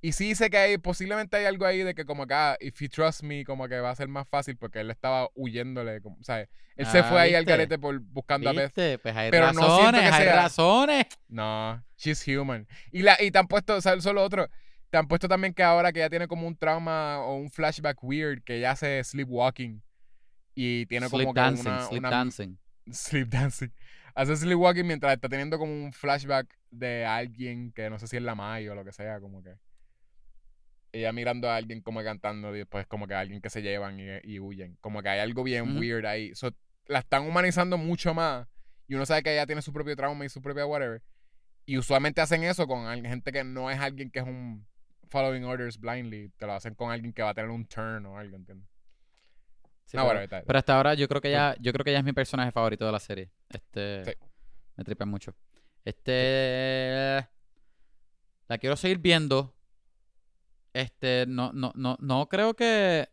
Y 0.00 0.12
sí 0.12 0.28
dice 0.28 0.48
que 0.48 0.56
hay, 0.58 0.78
posiblemente 0.78 1.36
hay 1.36 1.46
algo 1.46 1.66
ahí 1.66 1.78
de 1.82 1.94
que 1.94 2.04
como 2.04 2.26
que, 2.26 2.34
ah, 2.34 2.56
if 2.60 2.80
you 2.80 2.88
trust 2.88 3.22
me, 3.22 3.44
como 3.44 3.66
que 3.68 3.80
va 3.80 3.90
a 3.90 3.96
ser 3.96 4.06
más 4.08 4.28
fácil 4.28 4.56
porque 4.56 4.78
él 4.80 4.90
estaba 4.90 5.28
huyéndole, 5.34 6.00
como, 6.00 6.16
¿sabes? 6.22 6.48
Él 6.76 6.86
se 6.86 7.00
Ah, 7.00 7.04
fue 7.04 7.20
ahí 7.20 7.34
al 7.34 7.44
garete 7.44 7.78
por 7.78 7.98
buscando 7.98 8.48
a 8.48 8.52
Beth. 8.52 8.72
Pues 9.02 9.16
hay 9.16 9.30
Pero 9.32 9.52
no 9.52 9.60
razones, 9.60 10.00
que 10.00 10.06
hay 10.06 10.22
sea- 10.22 10.36
razones. 10.42 11.06
No, 11.26 11.82
she's 11.96 12.24
human. 12.28 12.68
Y, 12.92 13.02
la, 13.02 13.20
y 13.20 13.32
te 13.32 13.38
han 13.40 13.48
puesto, 13.48 13.80
¿sabes? 13.80 14.04
Solo 14.04 14.22
otro. 14.22 14.48
Te 14.90 14.98
han 14.98 15.08
puesto 15.08 15.26
también 15.26 15.52
que 15.52 15.64
ahora 15.64 15.92
que 15.92 15.98
ella 15.98 16.08
tiene 16.10 16.28
como 16.28 16.46
un 16.46 16.56
trauma 16.56 17.18
o 17.20 17.34
un 17.34 17.50
flashback 17.50 17.98
weird, 18.04 18.42
que 18.44 18.58
ella 18.58 18.70
hace 18.70 19.02
sleepwalking. 19.02 19.82
Y 20.54 20.86
tiene 20.86 21.08
Sleep 21.08 21.22
como 21.24 21.34
que 21.34 21.40
dancing, 21.40 21.68
una, 21.70 21.86
sleep 21.86 21.98
una- 22.00 22.10
dancing. 22.10 22.56
sleep 22.92 23.28
dancing. 23.28 23.68
Hace 24.14 24.36
sleepwalking 24.36 24.86
mientras 24.86 25.12
está 25.14 25.28
teniendo 25.28 25.58
como 25.58 25.72
un 25.72 25.92
flashback 25.92 26.46
de 26.70 27.04
alguien 27.04 27.72
que 27.72 27.90
no 27.90 27.98
sé 27.98 28.06
si 28.06 28.16
es 28.16 28.22
la 28.22 28.34
May 28.36 28.68
o 28.68 28.74
lo 28.76 28.84
que 28.84 28.92
sea, 28.92 29.18
como 29.20 29.42
que. 29.42 29.54
Ella 30.98 31.12
mirando 31.12 31.50
a 31.50 31.56
alguien 31.56 31.80
como 31.80 32.02
cantando 32.02 32.54
y 32.54 32.58
después 32.58 32.86
como 32.86 33.06
que 33.06 33.14
a 33.14 33.20
alguien 33.20 33.40
que 33.40 33.50
se 33.50 33.62
llevan 33.62 33.98
y, 34.00 34.06
y 34.24 34.40
huyen. 34.40 34.76
Como 34.80 35.02
que 35.02 35.08
hay 35.08 35.20
algo 35.20 35.42
bien 35.42 35.78
weird 35.78 36.04
ahí. 36.06 36.34
So, 36.34 36.52
la 36.86 37.00
están 37.00 37.24
humanizando 37.26 37.78
mucho 37.78 38.14
más. 38.14 38.46
Y 38.86 38.94
uno 38.94 39.04
sabe 39.04 39.22
que 39.22 39.32
ella 39.32 39.46
tiene 39.46 39.62
su 39.62 39.72
propio 39.72 39.94
trauma 39.96 40.24
y 40.24 40.28
su 40.28 40.40
propia 40.40 40.66
whatever. 40.66 41.02
Y 41.66 41.76
usualmente 41.76 42.20
hacen 42.20 42.44
eso 42.44 42.66
con 42.66 42.86
gente 43.04 43.30
que 43.30 43.44
no 43.44 43.70
es 43.70 43.78
alguien 43.78 44.10
que 44.10 44.20
es 44.20 44.24
un 44.24 44.66
following 45.08 45.44
orders 45.44 45.78
blindly, 45.78 46.30
te 46.36 46.46
lo 46.46 46.52
hacen 46.54 46.74
con 46.74 46.90
alguien 46.90 47.12
que 47.12 47.22
va 47.22 47.30
a 47.30 47.34
tener 47.34 47.50
un 47.50 47.66
turn 47.66 48.06
o 48.06 48.18
algo, 48.18 48.36
¿entiendes? 48.36 48.68
Sí, 49.84 49.96
no, 49.96 50.06
pero, 50.06 50.20
bueno, 50.20 50.44
pero 50.46 50.58
hasta 50.58 50.76
ahora 50.76 50.94
yo 50.94 51.08
creo 51.08 51.20
que 51.20 51.30
ya, 51.30 51.56
yo 51.60 51.72
creo 51.72 51.84
que 51.84 51.92
ya 51.92 51.98
es 51.98 52.04
mi 52.04 52.12
personaje 52.12 52.52
favorito 52.52 52.84
de 52.84 52.92
la 52.92 53.00
serie. 53.00 53.30
Este 53.48 54.04
Sí. 54.04 54.12
me 54.76 54.84
tripa 54.84 55.06
mucho. 55.06 55.34
Este 55.84 57.26
la 58.48 58.58
quiero 58.58 58.76
seguir 58.76 58.98
viendo. 58.98 59.54
Este, 60.72 61.26
no, 61.26 61.52
no, 61.52 61.72
no, 61.74 61.96
no 62.00 62.28
creo 62.28 62.54
que. 62.54 63.08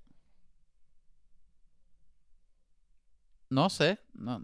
No 3.50 3.70
sé. 3.70 4.00
No, 4.14 4.42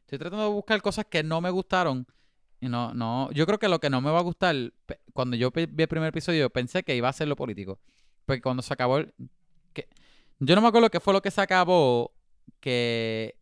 estoy 0.00 0.18
tratando 0.18 0.44
de 0.44 0.50
buscar 0.52 0.80
cosas 0.82 1.06
que 1.06 1.22
no 1.22 1.40
me 1.40 1.50
gustaron. 1.50 2.06
Y 2.60 2.68
no, 2.68 2.94
no. 2.94 3.30
Yo 3.32 3.46
creo 3.46 3.58
que 3.58 3.68
lo 3.68 3.78
que 3.80 3.90
no 3.90 4.00
me 4.00 4.10
va 4.10 4.18
a 4.18 4.22
gustar. 4.22 4.54
Cuando 5.12 5.36
yo 5.36 5.50
vi 5.50 5.62
el 5.82 5.88
primer 5.88 6.08
episodio, 6.08 6.50
pensé 6.50 6.82
que 6.82 6.96
iba 6.96 7.08
a 7.08 7.12
ser 7.12 7.28
lo 7.28 7.36
político. 7.36 7.80
Porque 8.24 8.42
cuando 8.42 8.62
se 8.62 8.72
acabó 8.72 8.98
el. 8.98 9.14
que- 9.72 9.88
yo 10.40 10.54
no 10.54 10.62
me 10.62 10.68
acuerdo 10.68 10.90
qué 10.90 11.00
fue 11.00 11.12
lo 11.12 11.22
que 11.22 11.30
se 11.30 11.40
acabó. 11.40 12.12
Que. 12.60 13.36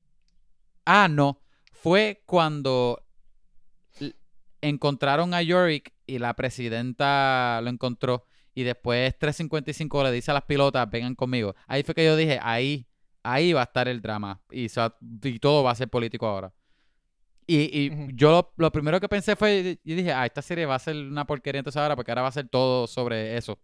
Ah, 0.84 1.08
no. 1.08 1.40
Fue 1.72 2.22
cuando 2.26 3.02
encontraron 4.60 5.34
a 5.34 5.42
Yorick 5.42 5.92
y 6.06 6.18
la 6.18 6.34
presidenta 6.34 7.60
lo 7.62 7.70
encontró. 7.70 8.24
Y 8.56 8.62
después 8.62 9.14
355 9.18 10.02
le 10.04 10.12
dice 10.12 10.30
a 10.30 10.34
las 10.34 10.44
pilotas, 10.44 10.90
vengan 10.90 11.14
conmigo. 11.14 11.54
Ahí 11.66 11.82
fue 11.82 11.94
que 11.94 12.06
yo 12.06 12.16
dije, 12.16 12.40
ahí, 12.42 12.86
ahí 13.22 13.52
va 13.52 13.60
a 13.60 13.64
estar 13.64 13.86
el 13.86 14.00
drama. 14.00 14.40
Y, 14.50 14.68
todo 15.38 15.62
va 15.62 15.72
a 15.72 15.74
ser 15.74 15.90
político 15.90 16.26
ahora. 16.26 16.54
Y, 17.46 18.14
yo 18.14 18.30
lo, 18.30 18.54
lo 18.56 18.72
primero 18.72 18.98
que 18.98 19.10
pensé 19.10 19.36
fue, 19.36 19.78
yo 19.84 19.94
dije, 19.94 20.10
ah, 20.10 20.24
esta 20.24 20.40
serie 20.40 20.64
va 20.64 20.74
a 20.74 20.78
ser 20.78 20.96
una 20.96 21.26
porquería 21.26 21.58
entonces 21.58 21.78
ahora, 21.78 21.96
porque 21.96 22.10
ahora 22.10 22.22
va 22.22 22.28
a 22.28 22.32
ser 22.32 22.48
todo 22.48 22.86
sobre 22.86 23.36
eso. 23.36 23.58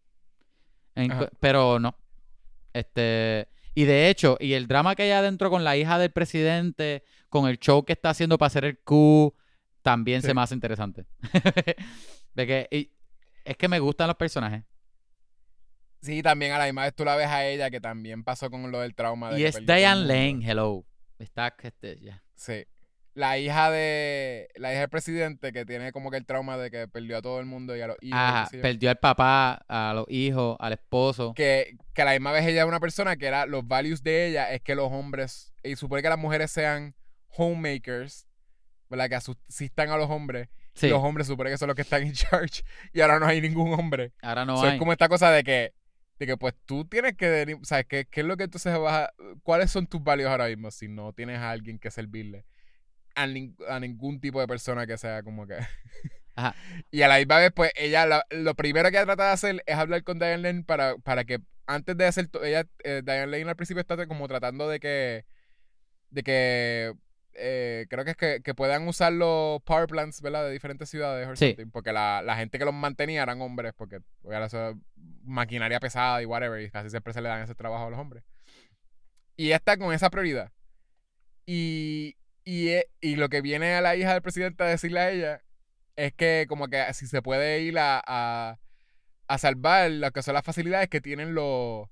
En- 0.94 1.10
pero 1.40 1.78
no. 1.78 1.97
Este. 2.74 3.48
Y 3.74 3.85
de 3.85 4.10
hecho, 4.10 4.36
y 4.40 4.52
el 4.52 4.66
drama 4.69 4.94
que 4.94 5.05
hay 5.05 5.12
adentro 5.12 5.48
con 5.48 5.64
la 5.64 5.74
hija 5.74 5.98
del 5.98 6.10
presidente, 6.10 7.02
con 7.31 7.48
el 7.48 7.59
show 7.59 7.82
que 7.82 7.94
está 7.94 8.10
haciendo 8.10 8.36
para 8.36 8.48
hacer 8.48 8.66
el 8.66 8.78
Q, 8.81 9.35
también 9.81 10.20
se 10.20 10.35
me 10.35 10.43
hace 10.43 10.52
interesante. 10.52 11.06
de 12.35 12.47
que, 12.47 12.69
y- 12.70 12.93
es 13.43 13.56
que 13.56 13.69
me 13.69 13.78
gustan 13.78 14.09
los 14.09 14.16
personajes. 14.16 14.64
Sí, 16.03 16.23
también 16.23 16.53
a 16.53 16.59
la 16.59 16.65
misma 16.65 16.83
vez 16.83 16.95
tú 16.95 17.05
la 17.05 17.16
ves 17.16 17.29
a 17.29 17.47
ella 17.47 17.70
que 17.70 17.81
también 17.81 18.24
pasó 18.24 18.51
con 18.51 18.70
lo 18.73 18.81
del 18.81 18.95
trauma 18.95 19.31
de 19.31 19.41
Y 19.41 19.45
es 19.45 19.65
Diane. 19.65 20.03
Lane, 20.07 20.41
hello. 20.45 20.85
Está, 21.19 21.55
este, 21.62 21.99
ya. 22.01 22.23
Sí. 22.35 22.65
La 23.15 23.39
hija 23.39 23.70
de 23.70 24.49
la 24.57 24.73
hija 24.73 24.81
del 24.81 24.89
presidente 24.89 25.53
que 25.53 25.66
tiene 25.66 25.93
como 25.93 26.11
que 26.11 26.16
el 26.16 26.24
trauma 26.24 26.57
de 26.57 26.70
que 26.70 26.89
perdió 26.89 27.19
a 27.19 27.23
todo 27.23 27.39
el 27.41 27.47
mundo 27.47 27.77
y 27.77 27.81
a 27.83 27.87
los 27.87 27.97
hijos. 28.01 28.19
Ajá, 28.19 28.49
perdió 28.62 28.89
al 28.91 28.97
papá, 28.97 29.62
a 29.69 29.93
los 29.95 30.07
hijos, 30.09 30.57
al 30.59 30.73
esposo. 30.73 31.35
que, 31.35 31.77
que 31.95 32.03
a 32.03 32.07
la 32.07 32.12
misma 32.12 32.33
vez 32.33 32.47
ella 32.47 32.62
es 32.62 32.66
una 32.69 32.81
persona 32.81 33.16
que 33.16 33.27
era 33.27 33.45
los 33.47 33.69
values 33.69 34.03
de 34.03 34.29
ella 34.29 34.51
es 34.53 34.62
que 34.62 34.74
los 34.74 34.91
hombres 34.91 35.53
y 35.62 35.77
supone 35.77 36.01
que 36.03 36.09
las 36.09 36.19
mujeres 36.19 36.51
sean 36.51 36.95
homemakers, 37.37 38.27
¿verdad? 38.89 39.09
Que 39.09 39.15
asistan 39.16 39.91
a 39.91 39.97
los 39.97 40.11
hombres. 40.11 40.49
Sí, 40.74 40.89
los 40.89 41.03
hombres 41.05 41.27
supone 41.27 41.51
que 41.51 41.59
son 41.59 41.69
los 41.69 41.77
que 41.77 41.83
están 41.83 42.03
en 42.03 42.12
charge 42.15 42.62
y 42.95 43.03
ahora 43.03 43.19
no 43.19 43.27
hay 43.27 43.41
ningún 43.43 43.74
hombre. 43.79 44.12
ahora 44.23 44.45
no 44.47 44.57
So, 44.57 44.65
hay. 44.65 44.73
es 44.73 44.79
como 44.79 44.93
esta 44.93 45.09
cosa 45.09 45.31
de 45.31 45.45
que 45.45 45.74
de 46.23 46.27
que 46.28 46.36
pues 46.36 46.55
tú 46.66 46.85
tienes 46.85 47.16
que 47.16 47.59
¿sabes 47.65 47.86
qué, 47.89 48.07
qué 48.09 48.20
es 48.20 48.27
lo 48.27 48.36
que 48.36 48.44
entonces 48.44 48.78
vas 48.78 49.09
a 49.09 49.12
cuáles 49.43 49.73
son 49.73 49.89
tus 49.89 50.01
values 50.05 50.28
ahora 50.28 50.47
mismo 50.47 50.70
si 50.70 50.86
no 50.86 51.12
tienes 51.12 51.39
a 51.39 51.51
alguien 51.51 51.81
que 51.81 51.90
servirle 51.90 52.44
a, 53.16 53.27
nin- 53.27 53.57
a 53.69 53.81
ningún 53.81 54.20
tipo 54.20 54.40
de 54.40 54.47
persona 54.47 54.86
que 54.86 54.97
sea 54.97 55.24
como 55.24 55.49
que 55.49 55.57
Ajá. 56.36 56.55
y 56.93 57.03
a 57.03 57.09
la 57.09 57.19
misma 57.19 57.39
vez 57.39 57.51
pues 57.53 57.73
ella 57.74 58.07
la- 58.07 58.24
lo 58.31 58.55
primero 58.55 58.89
que 58.90 58.99
ella 58.99 59.05
trata 59.07 59.27
de 59.27 59.32
hacer 59.32 59.62
es 59.66 59.77
hablar 59.77 60.05
con 60.05 60.20
Diane 60.20 60.39
Lane 60.39 60.62
para, 60.62 60.97
para 60.99 61.24
que 61.24 61.40
antes 61.66 61.97
de 61.97 62.07
hacer 62.07 62.28
ella 62.44 62.66
eh, 62.85 63.03
Diane 63.05 63.27
Lane 63.27 63.51
al 63.51 63.57
principio 63.57 63.81
está 63.81 64.07
como 64.07 64.28
tratando 64.28 64.69
de 64.69 64.78
que 64.78 65.24
de 66.11 66.23
que 66.23 66.93
eh, 67.35 67.87
creo 67.89 68.05
que 68.05 68.11
es 68.13 68.17
que, 68.17 68.41
que 68.43 68.55
puedan 68.55 68.87
usar 68.89 69.13
los 69.13 69.63
power 69.63 69.87
plants, 69.87 70.21
¿verdad? 70.21 70.45
De 70.45 70.53
diferentes 70.53 70.89
ciudades 70.91 71.27
or 71.27 71.37
Sí. 71.37 71.57
porque 71.73 71.93
la, 71.93 72.23
la 72.23 72.37
gente 72.37 72.59
que 72.59 72.65
los 72.65 72.75
mantenía 72.75 73.23
eran 73.23 73.41
hombres, 73.41 73.73
porque 73.77 74.01
era 74.25 74.47
eso, 74.47 74.79
maquinaria 75.25 75.81
pesada 75.81 76.23
y 76.23 76.27
whatever, 76.27 76.61
y 76.63 76.71
casi 76.71 76.91
siempre 76.91 77.13
se 77.13 77.21
le 77.23 77.29
dan 77.29 77.43
ese 77.43 77.55
trabajo 77.55 77.87
a 77.87 77.91
los 77.91 77.99
hombres. 77.99 78.23
Y 79.37 79.47
ella 79.47 79.57
está 79.57 79.77
con 79.77 79.93
esa 79.95 80.11
prioridad. 80.11 80.53
Y, 81.47 82.17
y, 82.45 82.69
e- 82.69 82.89
y 83.01 83.17
lo 83.17 83.29
que 83.29 83.41
viene 83.41 83.75
a 83.75 83.81
la 83.81 83.97
hija 83.97 84.13
del 84.13 84.23
presidente 84.23 84.63
a 84.63 84.67
decirle 84.67 85.01
a 85.01 85.11
ella 85.11 85.43
es 85.97 86.13
que 86.13 86.47
como 86.49 86.69
que 86.69 86.93
si 86.95 87.07
se 87.07 87.23
puede 87.23 87.61
ir 87.61 87.79
a, 87.79 88.03
a, 88.07 88.59
a 89.29 89.39
salvar 89.39 89.91
lo 89.91 90.11
que 90.13 90.23
son 90.23 90.35
las 90.35 90.45
facilidades 90.45 90.89
que 90.89 91.01
tienen 91.01 91.35
los 91.35 91.89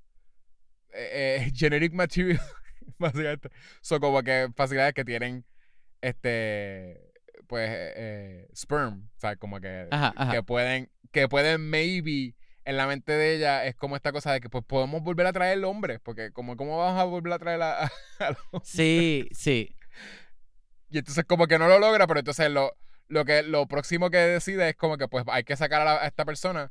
eh, 0.92 1.40
eh, 1.46 1.52
generic 1.54 1.92
material, 1.92 2.40
básicamente. 2.98 3.50
Son 3.80 4.00
como 4.00 4.22
que 4.22 4.48
facilidades 4.56 4.94
que 4.94 5.04
tienen 5.04 5.44
este 6.00 7.12
pues 7.46 7.68
eh, 7.68 7.92
eh, 7.96 8.48
sperm, 8.54 9.08
o 9.16 9.20
sea, 9.20 9.34
como 9.36 9.60
que, 9.60 9.88
Ajá, 9.90 10.12
ajá. 10.16 10.32
que 10.32 10.42
pueden 10.44 10.88
que 11.10 11.28
pueden 11.28 11.68
maybe 11.68 12.36
en 12.64 12.76
la 12.76 12.86
mente 12.86 13.10
de 13.12 13.34
ella 13.34 13.64
es 13.66 13.74
como 13.74 13.96
esta 13.96 14.12
cosa 14.12 14.32
de 14.32 14.40
que 14.40 14.48
pues 14.48 14.64
podemos 14.64 15.02
volver 15.02 15.26
a 15.26 15.32
traer 15.32 15.64
hombres, 15.64 15.98
porque 16.00 16.30
como 16.30 16.56
cómo 16.56 16.78
vamos 16.78 17.00
a 17.00 17.04
volver 17.04 17.32
a 17.32 17.38
traer 17.40 17.60
a, 17.62 17.84
a- 17.84 17.90
a 18.20 18.30
los 18.52 18.62
Sí, 18.68 19.28
sí. 19.32 19.74
y 20.90 20.98
entonces 20.98 21.24
como 21.24 21.46
que 21.48 21.58
no 21.58 21.66
lo 21.66 21.78
logra, 21.80 22.06
pero 22.06 22.20
entonces 22.20 22.48
lo, 22.50 22.76
lo 23.08 23.24
que 23.24 23.42
lo 23.42 23.66
próximo 23.66 24.10
que 24.10 24.18
decide 24.18 24.68
es 24.68 24.76
como 24.76 24.96
que 24.96 25.08
pues 25.08 25.24
hay 25.28 25.42
que 25.42 25.56
sacar 25.56 25.80
a, 25.82 25.84
la- 25.84 26.02
a 26.02 26.06
esta 26.06 26.24
persona. 26.24 26.70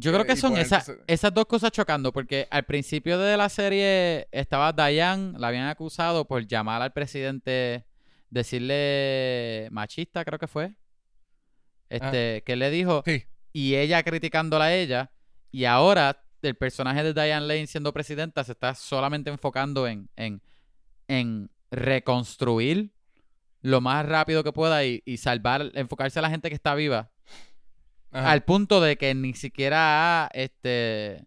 Yo 0.00 0.12
creo 0.12 0.22
Eh, 0.24 0.26
que 0.28 0.36
son 0.36 0.56
esas, 0.56 0.92
esas 1.06 1.34
dos 1.34 1.46
cosas 1.46 1.72
chocando, 1.72 2.12
porque 2.12 2.46
al 2.50 2.64
principio 2.64 3.18
de 3.18 3.36
la 3.36 3.48
serie 3.48 4.28
estaba 4.30 4.72
Diane, 4.72 5.38
la 5.38 5.48
habían 5.48 5.66
acusado 5.68 6.24
por 6.26 6.46
llamar 6.46 6.82
al 6.82 6.92
presidente, 6.92 7.84
decirle 8.30 9.68
machista, 9.70 10.24
creo 10.24 10.38
que 10.38 10.46
fue. 10.46 10.72
Este, 11.88 12.42
que 12.44 12.54
le 12.56 12.70
dijo, 12.70 13.02
Sí. 13.06 13.24
y 13.52 13.74
ella 13.76 14.02
criticándola 14.02 14.66
a 14.66 14.74
ella, 14.74 15.10
y 15.50 15.64
ahora 15.64 16.22
el 16.42 16.54
personaje 16.54 17.02
de 17.02 17.14
Diane 17.14 17.46
Lane 17.46 17.66
siendo 17.66 17.92
presidenta 17.92 18.44
se 18.44 18.52
está 18.52 18.74
solamente 18.74 19.30
enfocando 19.30 19.88
en, 19.88 20.08
en, 20.16 20.42
en 21.08 21.50
reconstruir 21.70 22.92
lo 23.62 23.80
más 23.80 24.06
rápido 24.06 24.44
que 24.44 24.52
pueda 24.52 24.84
y, 24.84 25.02
y 25.04 25.16
salvar, 25.16 25.70
enfocarse 25.74 26.18
a 26.18 26.22
la 26.22 26.30
gente 26.30 26.48
que 26.50 26.54
está 26.54 26.74
viva 26.74 27.10
Ajá. 28.10 28.30
al 28.30 28.42
punto 28.44 28.80
de 28.80 28.96
que 28.96 29.14
ni 29.14 29.34
siquiera 29.34 30.24
ha 30.24 30.30
este 30.32 31.26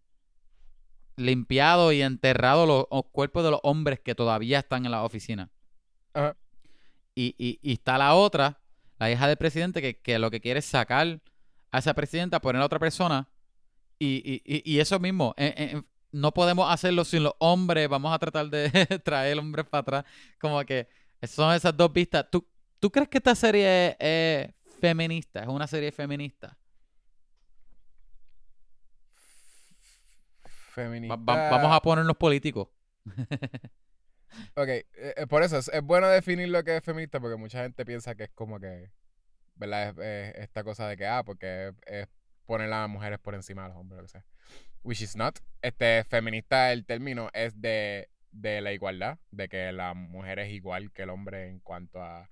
limpiado 1.15 1.91
y 1.91 2.01
enterrado 2.01 2.65
los, 2.65 2.85
los 2.91 3.03
cuerpos 3.11 3.43
de 3.43 3.51
los 3.51 3.59
hombres 3.63 3.99
que 3.99 4.15
todavía 4.15 4.59
están 4.59 4.85
en 4.85 4.91
la 4.91 5.03
oficina. 5.03 5.49
Ajá. 6.13 6.35
Y, 7.13 7.35
y- 7.37 7.59
y 7.61 7.73
está 7.73 7.97
la 7.97 8.15
otra, 8.15 8.61
la 8.97 9.11
hija 9.11 9.27
del 9.27 9.37
presidente, 9.37 9.81
que, 9.81 9.99
que 9.99 10.17
lo 10.19 10.31
que 10.31 10.41
quiere 10.41 10.59
es 10.59 10.65
sacar 10.65 11.19
a 11.71 11.77
esa 11.79 11.93
presidenta, 11.93 12.39
poner 12.41 12.61
a 12.61 12.65
otra 12.65 12.79
persona. 12.79 13.27
Y, 13.99 14.21
y- 14.25 14.41
y- 14.45 14.63
y 14.75 14.79
eso 14.79 14.99
mismo, 14.99 15.33
eh, 15.37 15.53
eh, 15.57 15.81
no 16.11 16.33
podemos 16.33 16.71
hacerlo 16.71 17.05
sin 17.05 17.23
los 17.23 17.33
hombres, 17.39 17.87
vamos 17.87 18.13
a 18.13 18.19
tratar 18.19 18.49
de 18.49 18.69
traer 19.03 19.37
hombres 19.37 19.65
para 19.67 19.81
atrás. 19.81 20.05
Como 20.39 20.63
que 20.65 20.87
son 21.23 21.53
esas 21.53 21.75
dos 21.77 21.91
vistas. 21.93 22.25
¿Tú, 22.31 22.45
¿tú 22.79 22.89
crees 22.89 23.07
que 23.09 23.19
esta 23.19 23.35
serie 23.35 23.89
es, 23.89 23.95
es 23.99 24.79
feminista? 24.79 25.41
¿Es 25.43 25.47
una 25.47 25.67
serie 25.67 25.91
feminista? 25.91 26.57
Feminista. 30.73 31.15
Va- 31.15 31.35
va- 31.35 31.49
vamos 31.57 31.75
a 31.77 31.81
ponernos 31.81 32.17
políticos. 32.17 32.67
Ok, 34.55 34.67
eh, 34.69 34.85
eh, 34.95 35.27
por 35.27 35.43
eso 35.43 35.57
es, 35.57 35.67
es 35.67 35.81
bueno 35.81 36.07
definir 36.07 36.47
lo 36.47 36.63
que 36.63 36.77
es 36.77 36.83
feminista 36.83 37.19
porque 37.19 37.35
mucha 37.35 37.63
gente 37.63 37.85
piensa 37.85 38.15
que 38.15 38.23
es 38.23 38.29
como 38.33 38.61
que, 38.61 38.89
¿verdad? 39.55 39.89
Es, 39.99 40.35
es 40.37 40.43
esta 40.43 40.63
cosa 40.63 40.87
de 40.87 40.95
que, 40.95 41.05
ah, 41.05 41.23
porque 41.25 41.73
es, 41.85 42.07
poner 42.45 42.67
a 42.67 42.81
las 42.81 42.89
mujeres 42.89 43.19
por 43.19 43.35
encima 43.35 43.63
de 43.63 43.69
los 43.69 43.77
hombres, 43.77 43.97
lo 43.97 44.03
que 44.03 44.09
sea. 44.09 44.25
Which 44.83 45.01
is 45.01 45.17
not. 45.17 45.39
Este, 45.61 46.05
feminista, 46.05 46.71
el 46.71 46.85
término 46.85 47.29
es 47.33 47.59
de, 47.61 48.09
de 48.31 48.61
la 48.61 48.71
igualdad, 48.71 49.19
de 49.31 49.49
que 49.49 49.71
la 49.73 49.93
mujer 49.93 50.39
es 50.39 50.51
igual 50.51 50.91
que 50.93 51.03
el 51.03 51.09
hombre 51.09 51.49
en 51.49 51.59
cuanto 51.59 52.01
a, 52.01 52.31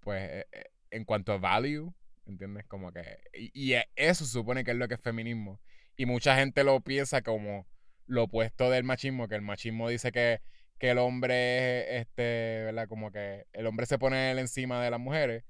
pues, 0.00 0.22
eh, 0.22 0.46
en 0.92 1.04
cuanto 1.04 1.32
a 1.32 1.38
value, 1.38 1.92
¿entiendes? 2.26 2.64
Como 2.66 2.92
que, 2.92 3.18
y, 3.34 3.50
y 3.70 3.72
e- 3.74 3.88
eso 3.96 4.24
supone 4.24 4.62
que 4.62 4.70
es 4.70 4.76
lo 4.76 4.86
que 4.86 4.94
es 4.94 5.00
feminismo. 5.00 5.60
Y 5.98 6.06
mucha 6.06 6.34
gente 6.36 6.64
lo 6.64 6.80
piensa 6.80 7.20
como 7.20 7.66
lo 8.06 8.22
opuesto 8.22 8.70
del 8.70 8.84
machismo, 8.84 9.28
que 9.28 9.34
el 9.34 9.42
machismo 9.42 9.90
dice 9.90 10.10
que 10.12 10.40
que 10.78 10.90
el 10.90 10.98
hombre 10.98 11.96
es, 11.96 12.02
este, 12.02 12.62
¿verdad? 12.66 12.88
Como 12.88 13.10
que 13.10 13.46
el 13.52 13.66
hombre 13.66 13.84
se 13.86 13.98
pone 13.98 14.30
él 14.30 14.38
encima 14.38 14.82
de 14.82 14.90
las 14.90 15.00
mujeres, 15.00 15.44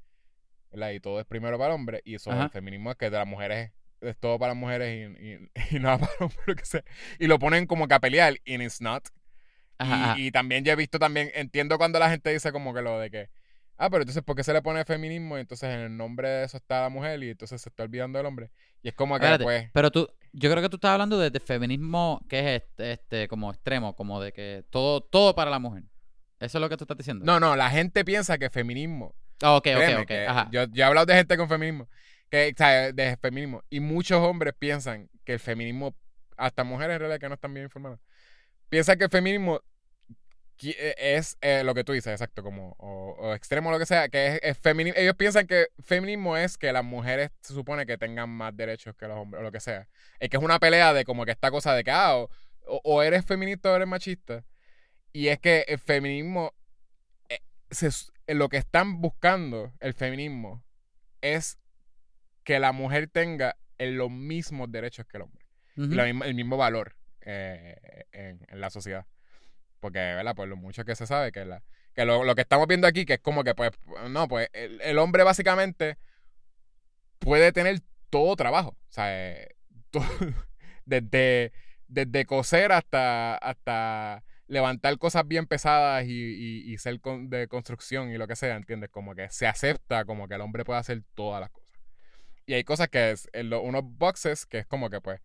¿verdad? 0.70 0.90
Y 0.92 1.00
todo 1.00 1.20
es 1.20 1.26
primero 1.26 1.58
para 1.58 1.68
el 1.68 1.74
hombre, 1.74 2.00
y 2.04 2.14
eso, 2.14 2.30
Ajá. 2.30 2.44
el 2.44 2.50
feminismo 2.50 2.90
es 2.90 2.96
que 2.96 3.10
de 3.10 3.18
las 3.18 3.26
mujeres 3.26 3.72
es 4.00 4.16
todo 4.16 4.38
para 4.38 4.52
las 4.52 4.56
mujeres 4.58 4.88
y, 5.20 5.26
y- 5.26 5.50
y 5.76 5.80
nada 5.80 5.98
para 5.98 6.12
el 6.18 6.24
hombre, 6.24 6.38
lo 6.46 6.54
que. 6.56 6.62
Y 7.18 7.26
lo 7.26 7.38
ponen 7.38 7.66
como 7.66 7.86
que 7.88 7.94
a 7.94 8.00
pelear, 8.00 8.34
y 8.44 8.54
it's 8.54 8.80
not. 8.80 9.06
Ajá, 9.76 10.18
y, 10.18 10.30
también 10.32 10.64
yo 10.64 10.72
he 10.72 10.76
visto 10.76 10.98
también, 10.98 11.30
entiendo 11.34 11.78
cuando 11.78 11.98
la 11.98 12.10
gente 12.10 12.32
dice 12.32 12.50
como 12.50 12.74
que 12.74 12.82
lo 12.82 12.98
de 12.98 13.10
que, 13.10 13.28
ah, 13.76 13.90
pero 13.90 14.02
entonces, 14.02 14.24
¿por 14.24 14.34
qué 14.34 14.42
se 14.42 14.52
le 14.52 14.62
pone 14.62 14.84
feminismo? 14.84 15.36
Y 15.36 15.42
entonces 15.42 15.72
en 15.72 15.80
el 15.80 15.96
nombre 15.96 16.28
de 16.28 16.44
eso 16.46 16.56
está 16.56 16.80
la 16.80 16.88
mujer, 16.88 17.22
y 17.22 17.30
entonces 17.30 17.60
se 17.60 17.68
está 17.68 17.82
olvidando 17.82 18.18
del 18.18 18.26
hombre. 18.26 18.50
Y 18.82 18.88
es 18.88 18.94
como 18.94 19.16
que, 19.18 19.26
Espérate, 19.26 19.44
pues, 19.44 19.70
pero 19.72 19.90
tú, 19.90 20.08
Yo 20.32 20.50
creo 20.50 20.62
que 20.62 20.68
tú 20.68 20.76
estás 20.76 20.92
hablando 20.92 21.18
de, 21.18 21.30
de 21.30 21.40
feminismo 21.40 22.20
que 22.28 22.38
es 22.38 22.62
este, 22.62 22.92
este, 22.92 23.28
como 23.28 23.50
extremo, 23.50 23.94
como 23.96 24.20
de 24.20 24.32
que 24.32 24.64
todo, 24.70 25.00
todo 25.00 25.34
para 25.34 25.50
la 25.50 25.58
mujer. 25.58 25.84
Eso 26.40 26.58
es 26.58 26.62
lo 26.62 26.68
que 26.68 26.76
tú 26.76 26.84
estás 26.84 26.96
diciendo. 26.96 27.24
No, 27.24 27.40
no, 27.40 27.56
la 27.56 27.70
gente 27.70 28.04
piensa 28.04 28.38
que 28.38 28.50
feminismo. 28.50 29.14
Ah, 29.42 29.56
ok, 29.56 29.62
créeme 29.62 29.96
ok, 29.96 30.02
ok. 30.02 30.12
Ajá. 30.28 30.48
Yo, 30.50 30.64
yo 30.64 30.82
he 30.82 30.86
hablado 30.86 31.06
de 31.06 31.14
gente 31.14 31.36
con 31.36 31.48
feminismo. 31.48 31.88
Que, 32.30 32.52
o 32.52 32.56
sea, 32.56 32.92
de 32.92 33.16
feminismo. 33.16 33.62
Y 33.70 33.80
muchos 33.80 34.18
hombres 34.18 34.54
piensan 34.58 35.08
que 35.24 35.34
el 35.34 35.40
feminismo, 35.40 35.96
hasta 36.36 36.64
mujeres 36.64 36.94
en 36.94 37.00
realidad 37.00 37.20
que 37.20 37.28
no 37.28 37.34
están 37.34 37.54
bien 37.54 37.64
informadas, 37.64 37.98
piensan 38.68 38.98
que 38.98 39.04
el 39.04 39.10
feminismo 39.10 39.60
es 40.98 41.38
eh, 41.40 41.62
lo 41.62 41.72
que 41.74 41.84
tú 41.84 41.92
dices, 41.92 42.12
exacto, 42.12 42.42
como 42.42 42.74
o, 42.78 43.14
o 43.18 43.34
extremo 43.34 43.70
lo 43.70 43.78
que 43.78 43.86
sea, 43.86 44.08
que 44.08 44.26
es, 44.26 44.40
es 44.42 44.60
femini- 44.62 44.92
Ellos 44.96 45.14
piensan 45.14 45.46
que 45.46 45.68
feminismo 45.84 46.36
es 46.36 46.58
que 46.58 46.72
las 46.72 46.84
mujeres 46.84 47.30
se 47.42 47.54
supone 47.54 47.86
que 47.86 47.96
tengan 47.96 48.28
más 48.28 48.56
derechos 48.56 48.96
que 48.96 49.06
los 49.06 49.16
hombres, 49.16 49.40
o 49.40 49.42
lo 49.44 49.52
que 49.52 49.60
sea. 49.60 49.88
Es 50.18 50.28
que 50.30 50.36
es 50.36 50.42
una 50.42 50.58
pelea 50.58 50.92
de 50.92 51.04
como 51.04 51.24
que 51.24 51.30
esta 51.30 51.50
cosa 51.52 51.74
de 51.74 51.84
que, 51.84 51.92
ah, 51.92 52.16
o, 52.16 52.28
o- 52.66 53.02
eres 53.04 53.24
feminista 53.24 53.70
o 53.70 53.76
eres 53.76 53.86
machista. 53.88 54.44
Y 55.12 55.28
es 55.28 55.38
que 55.38 55.64
el 55.68 55.78
feminismo, 55.78 56.52
eh, 57.28 57.38
se 57.70 57.88
eh, 58.26 58.34
lo 58.34 58.48
que 58.48 58.56
están 58.56 59.00
buscando 59.00 59.72
el 59.80 59.94
feminismo 59.94 60.62
es 61.20 61.58
que 62.44 62.58
la 62.58 62.72
mujer 62.72 63.08
tenga 63.08 63.56
eh, 63.78 63.90
los 63.90 64.10
mismos 64.10 64.70
derechos 64.72 65.06
que 65.06 65.18
el 65.18 65.22
hombre 65.22 65.46
y 65.92 65.94
la 65.94 66.08
el 66.08 66.34
mismo 66.34 66.56
valor 66.56 66.96
eh, 67.20 68.04
en, 68.10 68.40
en 68.48 68.60
la 68.60 68.70
sociedad. 68.70 69.06
Porque, 69.80 69.98
¿verdad? 69.98 70.34
Pues 70.34 70.48
lo 70.48 70.56
mucho 70.56 70.84
que 70.84 70.94
se 70.96 71.06
sabe 71.06 71.32
que, 71.32 71.44
la, 71.44 71.62
que 71.94 72.04
lo, 72.04 72.24
lo 72.24 72.34
que 72.34 72.42
estamos 72.42 72.66
viendo 72.66 72.86
aquí, 72.86 73.04
que 73.06 73.14
es 73.14 73.20
como 73.20 73.44
que, 73.44 73.54
pues, 73.54 73.70
no, 74.10 74.28
pues 74.28 74.48
el, 74.52 74.80
el 74.82 74.98
hombre 74.98 75.22
básicamente 75.24 75.98
puede 77.18 77.52
tener 77.52 77.80
todo 78.10 78.36
trabajo. 78.36 78.70
O 78.70 78.92
sea, 78.92 79.36
desde, 80.84 81.52
desde 81.88 82.24
coser 82.26 82.72
hasta, 82.72 83.36
hasta 83.36 84.24
levantar 84.46 84.96
cosas 84.98 85.26
bien 85.26 85.46
pesadas 85.46 86.04
y, 86.06 86.10
y- 86.12 86.72
y 86.72 86.78
ser 86.78 87.00
con- 87.00 87.28
de 87.30 87.48
construcción 87.48 88.10
y 88.10 88.18
lo 88.18 88.26
que 88.26 88.36
sea, 88.36 88.56
¿entiendes? 88.56 88.90
Como 88.90 89.14
que 89.14 89.28
se 89.30 89.46
acepta 89.46 90.04
como 90.04 90.26
que 90.28 90.34
el 90.34 90.40
hombre 90.40 90.64
puede 90.64 90.80
hacer 90.80 91.02
todas 91.14 91.40
las 91.40 91.50
cosas. 91.50 91.68
Y 92.46 92.54
hay 92.54 92.64
cosas 92.64 92.88
que 92.88 93.10
es, 93.12 93.28
en 93.32 93.50
lo- 93.50 93.62
unos 93.62 93.82
boxes 93.84 94.46
que 94.46 94.58
es 94.58 94.66
como 94.66 94.90
que 94.90 95.00
pues 95.00 95.20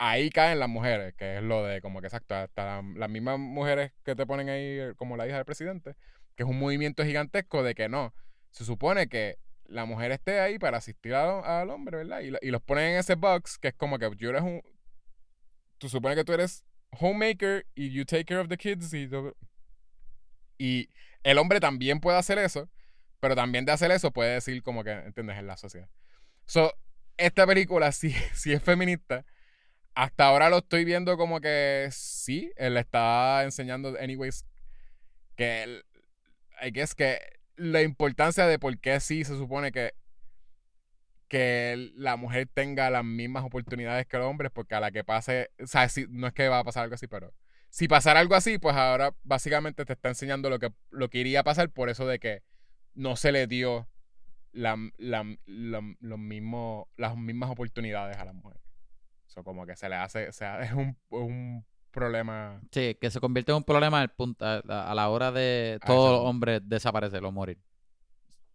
ahí 0.00 0.30
caen 0.30 0.60
las 0.60 0.68
mujeres, 0.70 1.14
que 1.16 1.38
es 1.38 1.44
lo 1.44 1.64
de 1.64 1.82
como 1.82 2.00
que 2.02 2.08
exacto, 2.08 2.34
hasta 2.34 2.64
la- 2.82 2.82
las 2.96 3.10
mismas 3.10 3.38
mujeres 3.38 3.92
que 4.04 4.16
te 4.16 4.26
ponen 4.26 4.48
ahí 4.50 4.62
eh, 4.80 4.94
como 4.96 5.16
la 5.18 5.26
hija 5.28 5.36
del 5.36 5.46
presidente, 5.46 5.96
que 6.36 6.44
es 6.44 6.50
un 6.50 6.58
movimiento 6.58 7.04
gigantesco 7.04 7.62
de 7.64 7.74
que 7.76 7.88
no, 7.90 8.14
se 8.50 8.64
supone 8.64 9.08
que 9.08 9.38
la 9.66 9.84
mujer 9.86 10.12
esté 10.12 10.40
ahí 10.40 10.58
para 10.58 10.78
asistir 10.78 11.14
a- 11.14 11.60
al 11.62 11.70
hombre, 11.70 11.98
¿verdad? 11.98 12.22
Y, 12.22 12.32
y 12.46 12.52
los 12.52 12.62
ponen 12.62 12.92
en 12.94 12.98
ese 13.00 13.16
box 13.16 13.58
que 13.58 13.68
es 13.70 13.74
como 13.74 13.98
que 13.98 14.10
tú 14.16 14.28
eres 14.30 14.42
un, 14.42 14.62
tú 15.78 15.88
supones 15.88 16.16
que 16.16 16.24
tú 16.24 16.32
eres 16.32 16.64
homemaker 16.98 17.66
y 17.74 17.90
you 17.90 18.04
take 18.04 18.24
care 18.24 18.40
of 18.40 18.48
the 18.48 18.56
kids 18.56 18.92
y, 18.94 19.08
y 20.58 20.88
el 21.22 21.38
hombre 21.38 21.60
también 21.60 22.00
puede 22.00 22.18
hacer 22.18 22.38
eso, 22.38 22.68
pero 23.20 23.34
también 23.36 23.64
de 23.64 23.72
hacer 23.72 23.90
eso 23.90 24.12
puede 24.12 24.34
decir 24.34 24.62
como 24.62 24.84
que, 24.84 24.92
¿entiendes? 24.92 25.38
En 25.38 25.46
la 25.46 25.56
sociedad. 25.56 25.88
So, 26.46 26.74
esta 27.18 27.46
película 27.46 27.92
sí, 27.92 28.14
sí 28.34 28.52
es 28.52 28.62
feminista. 28.62 29.24
Hasta 29.94 30.26
ahora 30.26 30.48
lo 30.50 30.58
estoy 30.58 30.84
viendo 30.84 31.16
como 31.16 31.40
que 31.40 31.88
sí, 31.92 32.52
él 32.56 32.74
le 32.74 32.80
está 32.80 33.42
enseñando, 33.44 33.96
anyways, 34.00 34.44
que 35.36 35.62
él, 35.64 35.84
I 36.62 36.70
guess 36.70 36.94
que 36.94 37.18
la 37.56 37.82
importancia 37.82 38.46
de 38.46 38.58
por 38.58 38.78
qué 38.78 39.00
sí 39.00 39.24
se 39.24 39.36
supone 39.36 39.72
que, 39.72 39.92
que 41.28 41.90
la 41.94 42.16
mujer 42.16 42.48
tenga 42.52 42.90
las 42.90 43.04
mismas 43.04 43.44
oportunidades 43.44 44.06
que 44.06 44.18
los 44.18 44.26
hombres, 44.26 44.50
porque 44.52 44.74
a 44.74 44.80
la 44.80 44.90
que 44.90 45.04
pase, 45.04 45.50
o 45.62 45.66
sea, 45.66 45.88
sí, 45.88 46.06
no 46.08 46.26
es 46.26 46.32
que 46.32 46.48
va 46.48 46.58
a 46.60 46.64
pasar 46.64 46.84
algo 46.84 46.94
así, 46.94 47.06
pero 47.06 47.32
si 47.68 47.86
pasara 47.86 48.20
algo 48.20 48.34
así, 48.34 48.58
pues 48.58 48.74
ahora 48.76 49.14
básicamente 49.22 49.84
te 49.84 49.92
está 49.92 50.08
enseñando 50.08 50.50
lo 50.50 50.58
que, 50.58 50.70
lo 50.90 51.08
que 51.08 51.18
iría 51.18 51.40
a 51.40 51.44
pasar 51.44 51.70
por 51.70 51.88
eso 51.88 52.06
de 52.06 52.18
que 52.18 52.42
no 52.94 53.14
se 53.16 53.30
le 53.32 53.46
dio 53.46 53.88
la, 54.52 54.76
la- 54.98 55.36
la- 55.46 55.94
los 56.00 56.18
mismos, 56.18 56.86
las 56.96 57.16
mismas 57.16 57.50
oportunidades 57.50 58.16
a 58.16 58.24
las 58.24 58.34
mujeres. 58.34 58.62
Eso 59.30 59.44
como 59.44 59.64
que 59.64 59.76
se 59.76 59.88
le 59.88 59.94
hace, 59.94 60.28
o 60.28 60.32
sea, 60.32 60.60
es 60.60 60.72
un, 60.72 60.98
un 61.10 61.64
problema. 61.92 62.60
Sí, 62.72 62.96
que 63.00 63.10
se 63.12 63.20
convierte 63.20 63.52
en 63.52 63.58
un 63.58 63.64
problema 63.64 64.00
al 64.00 64.10
punto, 64.10 64.44
a, 64.44 64.58
a 64.58 64.92
la 64.94 65.08
hora 65.08 65.30
de 65.30 65.78
Ah, 65.80 65.86
todo 65.86 66.24
hombre 66.24 66.58
desaparecer 66.60 67.24
o 67.24 67.30
morir. 67.30 67.56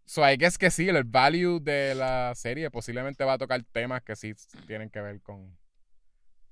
So, 0.06 0.22
I 0.30 0.35
guess 0.38 0.57
que 0.57 0.69
sí, 0.69 0.89
el 0.89 1.03
value 1.06 1.60
de 1.61 1.95
la 1.95 2.34
serie 2.35 2.69
posiblemente 2.69 3.23
va 3.23 3.34
a 3.34 3.38
tocar 3.38 3.64
temas 3.72 4.03
que 4.03 4.15
sí 4.18 4.34
tienen 4.68 4.89
que 4.89 4.99
ver 5.02 5.22
con, 5.22 5.57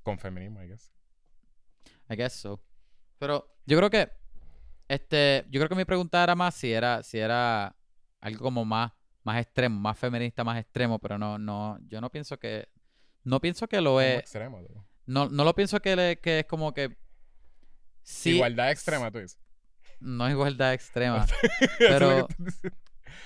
con 0.04 0.18
feminismo, 0.18 0.64
I 0.64 0.68
guess. 0.70 0.92
I 2.10 2.16
guess 2.16 2.34
so. 2.34 2.64
Pero 3.20 3.46
yo 3.66 3.78
creo 3.78 3.90
que 3.90 4.10
este, 4.88 5.46
yo 5.50 5.60
creo 5.60 5.70
que 5.70 5.76
mi 5.76 5.86
pregunta 5.86 6.24
era 6.24 6.36
más 6.36 6.56
si 6.56 6.72
era 6.72 7.04
si 7.04 7.20
era 7.20 7.76
algo 8.22 8.40
como 8.44 8.66
más 8.66 8.92
más 9.24 9.42
extremo, 9.42 9.80
más 9.80 9.98
feminista, 9.98 10.44
más 10.44 10.60
extremo, 10.60 11.00
pero 11.00 11.18
no 11.18 11.38
no 11.38 11.78
yo 11.88 12.02
no 12.02 12.10
pienso 12.10 12.38
que 12.40 12.70
no 13.24 13.40
pienso 13.40 13.68
que 13.68 13.82
lo 13.82 14.02
es 14.02 14.20
extremo, 14.20 14.62
tú. 14.66 14.84
no 15.06 15.30
no 15.30 15.44
lo 15.44 15.54
pienso 15.56 15.80
que 15.82 15.96
le- 15.96 16.20
que 16.20 16.40
es 16.40 16.46
como 16.46 16.74
que 16.74 16.96
sí 18.04 18.32
Igualdad 18.36 18.72
extrema, 18.72 19.12
tú 19.12 19.20
dices. 19.20 19.40
no 20.00 20.28
es 20.28 20.32
igualdad 20.34 20.74
extrema, 20.74 21.26
pero 21.80 22.28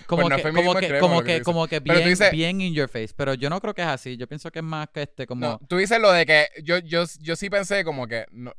como 0.06 0.28
Pues 0.30 0.36
que 0.44 0.52
como 0.54 0.74
que 0.76 0.80
extremo 0.86 1.08
como 1.08 1.22
que 1.24 1.42
como 1.42 1.68
bien 1.68 2.08
dices- 2.10 2.32
bien 2.32 2.62
in 2.62 2.74
your 2.74 2.88
face, 2.90 3.14
pero 3.16 3.34
yo 3.34 3.50
no 3.50 3.60
creo 3.60 3.74
que 3.74 3.82
es 3.82 3.88
así. 3.88 4.16
Yo 4.18 4.28
pienso 4.28 4.52
que 4.52 4.60
es 4.60 4.66
más 4.66 4.90
que 4.90 5.04
este 5.04 5.26
como 5.26 5.42
No, 5.48 5.60
tú 5.68 5.78
dices 5.78 6.00
lo 6.00 6.12
de 6.12 6.26
que 6.26 6.48
yo, 6.64 6.78
yo, 6.80 7.04
yo 7.20 7.36
sí 7.36 7.50
pensé 7.50 7.84
como 7.84 8.08
que 8.08 8.26
no, 8.32 8.54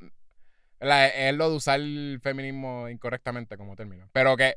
la- 0.81 1.07
es 1.09 1.35
lo 1.35 1.51
de 1.51 1.57
usar 1.57 1.81
el 1.81 2.19
feminismo 2.23 2.89
incorrectamente 2.89 3.57
como 3.57 3.77
término. 3.77 4.09
Pero 4.13 4.37
que 4.37 4.55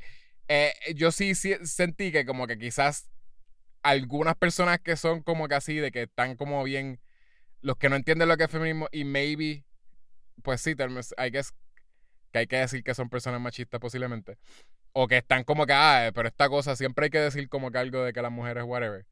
eh, 0.48 0.74
yo 0.96 1.12
sí, 1.12 1.36
sí 1.36 1.54
sentí 1.64 2.12
que 2.12 2.26
como 2.26 2.48
que 2.48 2.58
quizás 2.58 3.10
algunas 3.84 4.36
personas 4.36 4.80
que 4.80 4.96
son 4.96 5.22
como 5.22 5.48
que 5.48 5.56
así, 5.56 5.76
de 5.76 5.92
que 5.92 6.04
están 6.04 6.36
como 6.36 6.64
bien, 6.64 7.00
los 7.62 7.78
que 7.78 7.90
no 7.90 7.96
entienden 7.96 8.28
lo 8.28 8.38
que 8.38 8.46
es 8.46 8.52
feminismo 8.52 8.88
y 8.92 9.04
maybe, 9.04 9.64
pues 10.44 10.62
sí, 10.62 10.76
guess 11.32 11.54
que 12.32 12.40
hay 12.40 12.48
que 12.48 12.58
decir 12.58 12.84
que 12.84 12.94
son 12.94 13.10
personas 13.10 13.42
machistas 13.42 13.80
posiblemente. 13.80 14.38
O 14.94 15.08
que 15.08 15.18
están 15.18 15.44
como 15.44 15.66
que, 15.66 15.74
ah, 15.74 16.12
pero 16.14 16.28
esta 16.28 16.50
cosa 16.50 16.76
siempre 16.76 17.06
hay 17.06 17.10
que 17.10 17.20
decir 17.20 17.48
como 17.50 17.72
que 17.72 17.78
algo 17.78 18.04
de 18.04 18.14
que 18.14 18.22
las 18.22 18.32
mujeres, 18.32 18.64
whatever. 18.66 19.06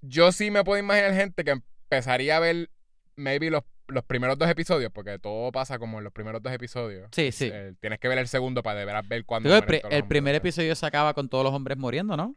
Yo 0.00 0.32
sí 0.32 0.50
me 0.50 0.64
puedo 0.64 0.78
imaginar 0.78 1.14
gente 1.14 1.44
que 1.44 1.52
empezaría 1.52 2.36
a 2.36 2.40
ver 2.40 2.70
maybe 3.16 3.50
los, 3.50 3.62
los 3.88 4.04
primeros 4.04 4.38
dos 4.38 4.48
episodios, 4.48 4.90
porque 4.92 5.18
todo 5.18 5.50
pasa 5.52 5.78
como 5.78 5.98
en 5.98 6.04
los 6.04 6.12
primeros 6.12 6.42
dos 6.42 6.52
episodios. 6.52 7.08
Sí, 7.12 7.32
sí. 7.32 7.50
Eh, 7.52 7.74
tienes 7.80 7.98
que 8.00 8.08
ver 8.08 8.18
el 8.18 8.28
segundo 8.28 8.62
para 8.62 8.80
de 8.80 8.86
veras 8.86 9.06
ver 9.06 9.24
cuándo 9.24 9.54
el, 9.54 9.82
el 9.90 10.06
primer 10.06 10.34
episodio 10.34 10.74
se 10.74 10.86
acaba 10.86 11.14
con 11.14 11.28
todos 11.28 11.44
los 11.44 11.54
hombres 11.54 11.78
muriendo, 11.78 12.16
¿no? 12.16 12.36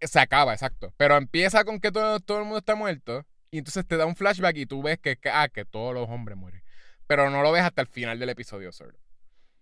Se 0.00 0.20
acaba, 0.20 0.52
exacto. 0.52 0.92
Pero 0.96 1.16
empieza 1.16 1.64
con 1.64 1.80
que 1.80 1.92
todo, 1.92 2.20
todo 2.20 2.38
el 2.38 2.44
mundo 2.44 2.58
está 2.58 2.74
muerto. 2.74 3.26
Y 3.50 3.58
entonces 3.58 3.86
te 3.86 3.96
da 3.96 4.06
un 4.06 4.16
flashback 4.16 4.56
y 4.56 4.66
tú 4.66 4.82
ves 4.82 4.98
que, 4.98 5.16
que, 5.16 5.30
ah, 5.30 5.48
que 5.48 5.64
todos 5.64 5.94
los 5.94 6.08
hombres 6.08 6.36
mueren. 6.36 6.62
Pero 7.06 7.30
no 7.30 7.42
lo 7.42 7.52
ves 7.52 7.62
hasta 7.62 7.82
el 7.82 7.88
final 7.88 8.18
del 8.18 8.30
episodio 8.30 8.72
solo. 8.72 8.98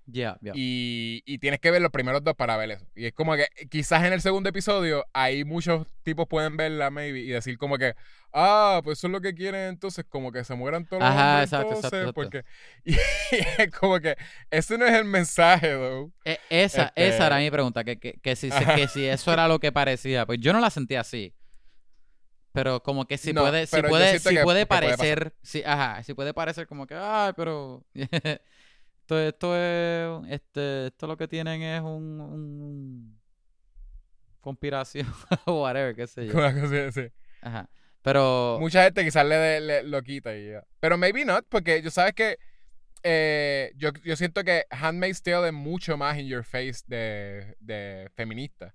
Ya, 0.07 0.37
ya. 0.43 0.53
Y, 0.55 1.23
y 1.25 1.39
tienes 1.39 1.61
que 1.61 1.71
ver 1.71 1.81
los 1.81 1.91
primeros 1.91 2.23
dos 2.23 2.35
para 2.35 2.57
ver 2.59 2.73
eso. 2.73 2.87
Y 2.95 3.07
es 3.07 3.13
como 3.15 3.35
que 3.37 3.49
quizás 3.71 4.05
en 4.05 4.13
el 4.13 4.21
segundo 4.21 4.51
episodio 4.51 5.05
ahí 5.15 5.45
muchos 5.45 5.87
tipos 6.03 6.27
pueden 6.29 6.57
verla, 6.59 6.91
maybe, 6.91 7.21
y 7.21 7.29
decir 7.29 7.57
como 7.57 7.79
que, 7.79 7.95
ah, 8.33 8.83
pues 8.85 8.99
eso 8.99 9.07
es 9.07 9.13
lo 9.13 9.21
que 9.23 9.35
quieren 9.35 9.63
entonces, 9.63 10.05
como 10.07 10.31
que 10.31 10.45
se 10.45 10.55
mueran 10.55 10.85
todos 10.87 11.03
los 11.03 11.11
Ajá, 11.11 11.31
hombres 11.31 11.45
exacto, 11.45 11.75
entonces, 11.75 11.93
exacto, 11.93 12.13
porque... 12.13 12.45
Y, 12.85 12.95
es 13.59 13.71
como 13.79 13.99
que 13.99 14.17
ese 14.51 14.77
no 14.77 14.85
es 14.87 14.93
el 14.93 15.05
mensaje, 15.05 15.73
though. 15.73 16.13
E- 16.25 16.39
esa, 16.51 16.85
Este- 16.89 17.09
esa 17.09 17.27
era 17.27 17.39
mi 17.39 17.51
pregunta, 17.51 17.83
que, 17.83 17.99
que, 17.99 18.13
que 18.21 18.37
si, 18.37 18.51
Ajá. 18.51 18.75
que 18.75 18.89
si 18.89 19.07
eso 19.07 19.33
era 19.33 19.49
lo 19.49 19.59
que 19.59 19.73
parecía. 19.73 20.27
Pues 20.27 20.39
yo 20.41 20.53
no 20.53 20.61
la 20.61 20.69
sentí 20.69 20.97
así. 20.97 21.35
Pero 22.53 22.83
como 22.83 23.05
que 23.07 23.19
si 23.19 23.33
No, 23.33 23.41
puede, 23.41 23.67
si 23.67 23.83
puede, 23.83 24.19
si 24.19 24.25
puede 24.25 24.37
que 24.37 24.45
puede 24.45 24.67
parecer, 24.67 25.35
sí, 25.43 25.63
ajá, 25.67 26.03
si 26.05 26.15
puede 26.15 26.33
parecer 26.33 26.69
como 26.69 26.87
que, 26.87 26.95
ay, 26.95 27.33
pero 27.37 27.85
esto, 29.05 29.19
esto 29.21 29.55
es, 29.57 30.31
este, 30.33 30.87
esto 30.87 31.07
lo 31.07 31.17
que 31.19 31.29
tienen 31.29 31.61
es 31.61 31.81
un, 31.83 32.21
un 32.21 33.21
conspiración 34.41 35.07
o 35.47 35.61
whatever, 35.63 35.95
qué 35.95 36.07
sé 36.07 36.27
yo. 36.27 36.33
Una 36.35 36.59
cosa 36.59 36.87
así. 36.89 37.09
Ajá. 37.43 37.69
Pero 38.03 38.59
Mucha 38.61 38.85
gente 38.85 39.05
quizás 39.05 39.27
le, 39.27 39.61
le- 39.61 39.83
lo 39.83 40.03
quita 40.03 40.35
y 40.37 40.51
ya. 40.51 40.65
Pero 40.81 40.97
maybe 40.99 41.25
not, 41.25 41.45
porque 41.49 41.81
yo 41.83 41.91
sabes 41.91 42.15
que 42.15 42.39
eh, 43.03 43.73
yo, 43.77 43.91
yo 44.05 44.17
siento 44.17 44.43
que 44.45 44.65
Handmaid's 44.71 45.23
Tale 45.23 45.49
es 45.49 45.53
mucho 45.55 45.97
más 45.99 46.19
in 46.19 46.27
your 46.27 46.45
face 46.45 46.83
de, 46.87 47.57
de 47.61 48.11
feminista. 48.15 48.75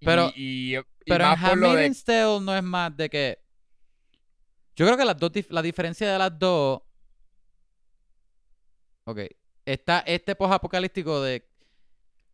Pero- 0.00 0.32
y, 0.34 0.76
y 0.76 0.80
Pero 1.06 1.24
en 1.24 1.30
más 1.30 1.40
lo 1.40 1.48
de 1.48 1.52
Handmaid's 1.68 2.04
Tale 2.04 2.40
no 2.40 2.56
es 2.56 2.62
más 2.62 2.96
de 2.96 3.08
que. 3.08 3.38
Yo 4.74 4.86
creo 4.86 4.96
que 4.96 5.04
las 5.04 5.16
dos 5.16 5.30
la 5.50 5.62
diferencia 5.62 6.10
de 6.10 6.18
las 6.18 6.36
dos. 6.38 6.80
Ok. 9.04 9.20
Está 9.64 10.00
este 10.00 10.34
post-apocalíptico 10.34 11.20
de 11.22 11.48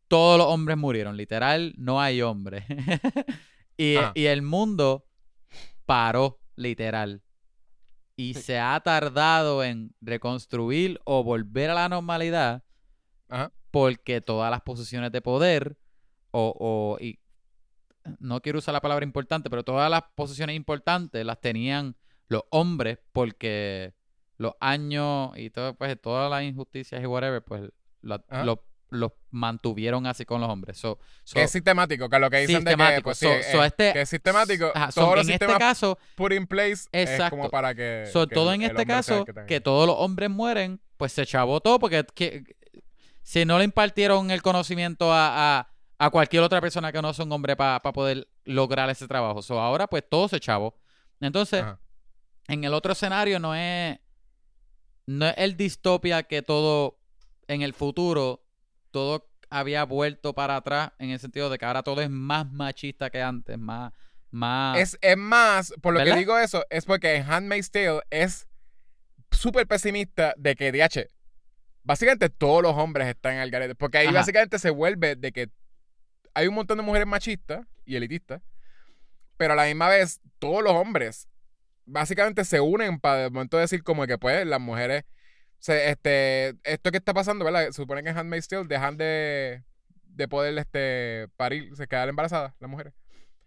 todos 0.09 0.39
los 0.39 0.47
hombres 0.47 0.77
murieron. 0.79 1.17
Literal, 1.17 1.75
no 1.77 2.01
hay 2.01 2.23
hombres. 2.23 2.65
y, 3.77 3.97
Ajá. 3.97 4.13
y 4.15 4.25
el 4.27 4.43
mundo 4.43 5.07
paró, 5.87 6.41
literal. 6.57 7.23
Y 8.17 8.35
Sí. 8.35 8.43
se 8.43 8.59
ha 8.59 8.81
tardado 8.81 9.63
en 9.63 9.95
reconstruir 10.01 11.01
o 11.05 11.23
volver 11.23 11.71
a 11.71 11.75
la 11.75 11.89
normalidad 11.89 12.65
Ajá. 13.29 13.53
porque 13.71 14.21
todas 14.21 14.51
las 14.51 14.63
posiciones 14.63 15.13
de 15.13 15.21
poder 15.23 15.79
o, 16.31 16.55
o- 16.59 17.03
y 17.03 17.21
no 18.19 18.41
quiero 18.41 18.59
usar 18.59 18.73
la 18.73 18.81
palabra 18.81 19.05
importante, 19.05 19.51
pero 19.51 19.63
todas 19.63 19.91
las 19.91 20.03
posiciones 20.15 20.57
importantes 20.57 21.25
las 21.25 21.41
tenían 21.41 21.95
los 22.29 22.43
hombres 22.51 22.99
porque 23.13 23.95
los 24.39 24.55
años 24.61 25.33
y 25.37 25.51
todo, 25.51 25.75
pues 25.75 26.01
todas 26.01 26.31
las 26.31 26.43
injusticias 26.45 27.03
y 27.03 27.07
whatever, 27.07 27.43
pues 27.43 27.63
la- 28.03 28.23
Ajá. 28.29 28.45
lo- 28.45 28.65
los 28.91 29.13
mantuvieron 29.31 30.07
así 30.07 30.25
con 30.25 30.41
los 30.41 30.49
hombres. 30.49 30.79
So, 30.79 30.99
so- 31.23 31.35
que 31.35 31.43
es 31.43 31.51
sistemático, 31.51 32.09
que 32.09 32.19
lo 32.19 32.31
que 32.31 32.39
dicen 32.47 32.65
de 32.65 32.75
que, 32.75 33.01
pues, 33.03 33.19
sí, 33.19 33.27
So- 33.27 33.51
so 33.59 33.65
este- 33.65 33.93
que 33.93 34.01
es 34.01 34.09
sistemático, 34.09 34.73
ajá, 34.75 34.91
so, 34.93 35.03
todos 35.03 35.17
los 35.17 35.27
en 35.29 35.35
este 35.35 35.47
caso, 35.59 35.99
put 36.15 36.33
in 36.33 36.47
place 36.47 36.89
es 36.93 37.11
Exacto. 37.11 37.37
como 37.37 37.51
para 37.51 37.75
que... 37.75 38.09
So, 38.11 38.27
que 38.27 38.35
todo 38.35 38.51
en 38.55 38.63
este 38.63 38.87
caso, 38.87 39.27
que 39.47 39.61
todos 39.61 39.87
los 39.87 39.97
hombres 39.99 40.31
mueren, 40.31 40.81
pues 40.97 41.13
se 41.13 41.27
chavó 41.27 41.61
todo 41.61 41.79
porque 41.79 42.07
que- 42.15 42.57
si 43.23 43.45
no 43.45 43.59
le 43.59 43.65
impartieron 43.65 44.31
el 44.31 44.41
conocimiento 44.41 45.13
a, 45.13 45.59
a- 45.59 45.69
a 45.99 46.11
cualquier 46.11 46.43
otra 46.45 46.61
persona 46.63 46.91
que 46.91 47.03
no 47.03 47.13
sea 47.13 47.27
un 47.27 47.33
hombre 47.33 47.57
para 47.57 47.81
poder 47.83 48.27
lograr 48.45 48.89
ese 48.89 49.07
trabajo. 49.07 49.43
So, 49.43 49.61
ahora 49.61 49.87
pues 49.87 50.03
todo 50.09 50.29
se 50.29 50.41
chavó. 50.41 50.75
Entonces, 51.21 51.63
Ajá. 51.63 51.79
en 52.47 52.65
el 52.65 52.73
otro 52.73 52.93
escenario 52.93 53.39
no 53.39 53.55
es, 53.55 53.99
no 55.09 55.27
es 55.27 55.35
el 55.39 55.57
distopia 55.57 56.23
que 56.23 56.43
todo 56.43 56.99
en 57.47 57.63
el 57.63 57.73
futuro, 57.73 58.45
todo 58.91 59.27
había 59.49 59.85
vuelto 59.85 60.35
para 60.35 60.57
atrás 60.57 60.93
en 60.99 61.09
el 61.09 61.19
sentido 61.19 61.49
de 61.49 61.57
que 61.57 61.65
ahora 61.65 61.83
todo 61.83 62.03
es 62.03 62.11
más 62.11 62.53
machista 62.53 63.09
que 63.09 63.23
antes, 63.23 63.57
más... 63.57 63.95
más 64.31 64.77
Es, 64.77 64.99
es 65.01 65.17
más, 65.17 65.73
por 65.81 65.95
lo 65.95 66.01
¿Verdad? 66.01 66.13
que 66.13 66.19
digo 66.19 66.39
eso, 66.39 66.63
es 66.69 66.85
porque 66.85 67.17
en 67.17 67.23
Handmaid's 67.23 67.71
Tale 67.71 68.03
es 68.11 68.47
súper 69.31 69.67
pesimista 69.67 70.35
de 70.37 70.55
que, 70.55 70.71
DH, 70.73 71.09
básicamente 71.83 72.29
todos 72.29 72.63
los 72.63 72.77
hombres 72.77 73.09
están 73.09 73.39
al 73.39 73.51
garete. 73.51 73.75
Porque 73.75 73.97
ahí 73.97 74.09
Ajá. 74.09 74.19
básicamente 74.19 74.59
se 74.59 74.69
vuelve 74.69 75.17
de 75.17 75.33
que 75.33 75.49
hay 76.35 76.49
un 76.49 76.55
montón 76.55 76.77
de 76.77 76.85
mujeres 76.85 77.07
machistas 77.07 77.67
y 77.87 77.97
elitistas, 77.97 78.43
pero 79.39 79.55
a 79.55 79.57
la 79.57 79.65
misma 79.65 79.89
vez 79.89 80.21
todos 80.39 80.63
los 80.63 80.75
hombres 80.75 81.29
básicamente 81.89 82.45
se 82.45 82.61
unen 82.61 83.01
para 83.01 83.25
de 83.25 83.31
momento 83.31 83.57
decir 83.59 83.83
como 83.83 84.07
que 84.07 84.19
pues 84.19 84.47
las 84.47 84.61
mujeres, 84.61 85.05
se, 85.59 85.91
este, 85.91 86.57
esto 86.65 86.91
que 86.91 86.99
está 86.99 87.15
pasando, 87.15 87.45
¿verdad? 87.45 87.67
Se 87.67 87.73
supone 87.73 88.03
que 88.03 88.11
en 88.11 88.19
Handmaid's 88.19 88.47
Tale 88.49 88.67
dejan 88.69 88.97
de, 88.97 89.65
de 90.05 90.29
poder 90.29 90.57
este, 90.59 91.29
parir, 91.37 91.75
se 91.77 91.89
quedan 91.89 92.11
embarazadas 92.11 92.55
las 92.61 92.71
mujeres. 92.71 92.95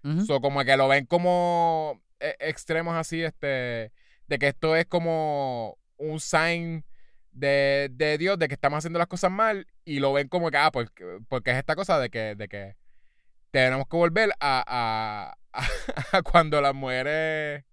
Ujú. 0.03 0.26
So, 0.26 0.41
como 0.41 0.63
que 0.63 0.76
lo 0.76 0.88
ven 0.88 1.05
como 1.05 2.01
eh, 2.19 2.35
extremos 2.39 2.95
así, 2.95 3.23
este, 3.23 3.91
de 4.27 4.39
que 4.39 4.47
esto 4.47 4.76
es 4.76 4.85
como 4.88 5.77
un 5.97 6.19
sign 6.19 6.84
de, 7.31 7.89
de 7.91 8.18
Dios, 8.18 8.39
de 8.39 8.47
que 8.47 8.55
estamos 8.55 8.80
haciendo 8.80 8.99
las 8.99 9.07
cosas 9.07 9.31
mal, 9.31 9.68
y 9.85 9.99
lo 9.99 10.13
ven 10.13 10.27
como 10.27 10.49
que, 10.49 10.57
ah, 10.57 10.72
porque, 10.72 11.19
porque 11.30 11.51
es 11.51 11.57
esta 11.57 11.76
cosa 11.76 11.99
de 11.99 12.09
que, 12.09 12.35
de 12.35 12.47
que 12.47 12.76
tenemos 13.51 13.88
que 13.88 13.97
volver 13.97 14.31
a, 14.39 14.63
a, 14.68 15.38
a 16.18 16.22
cuando 16.23 16.59
las 16.61 16.73
mujeres, 16.73 17.63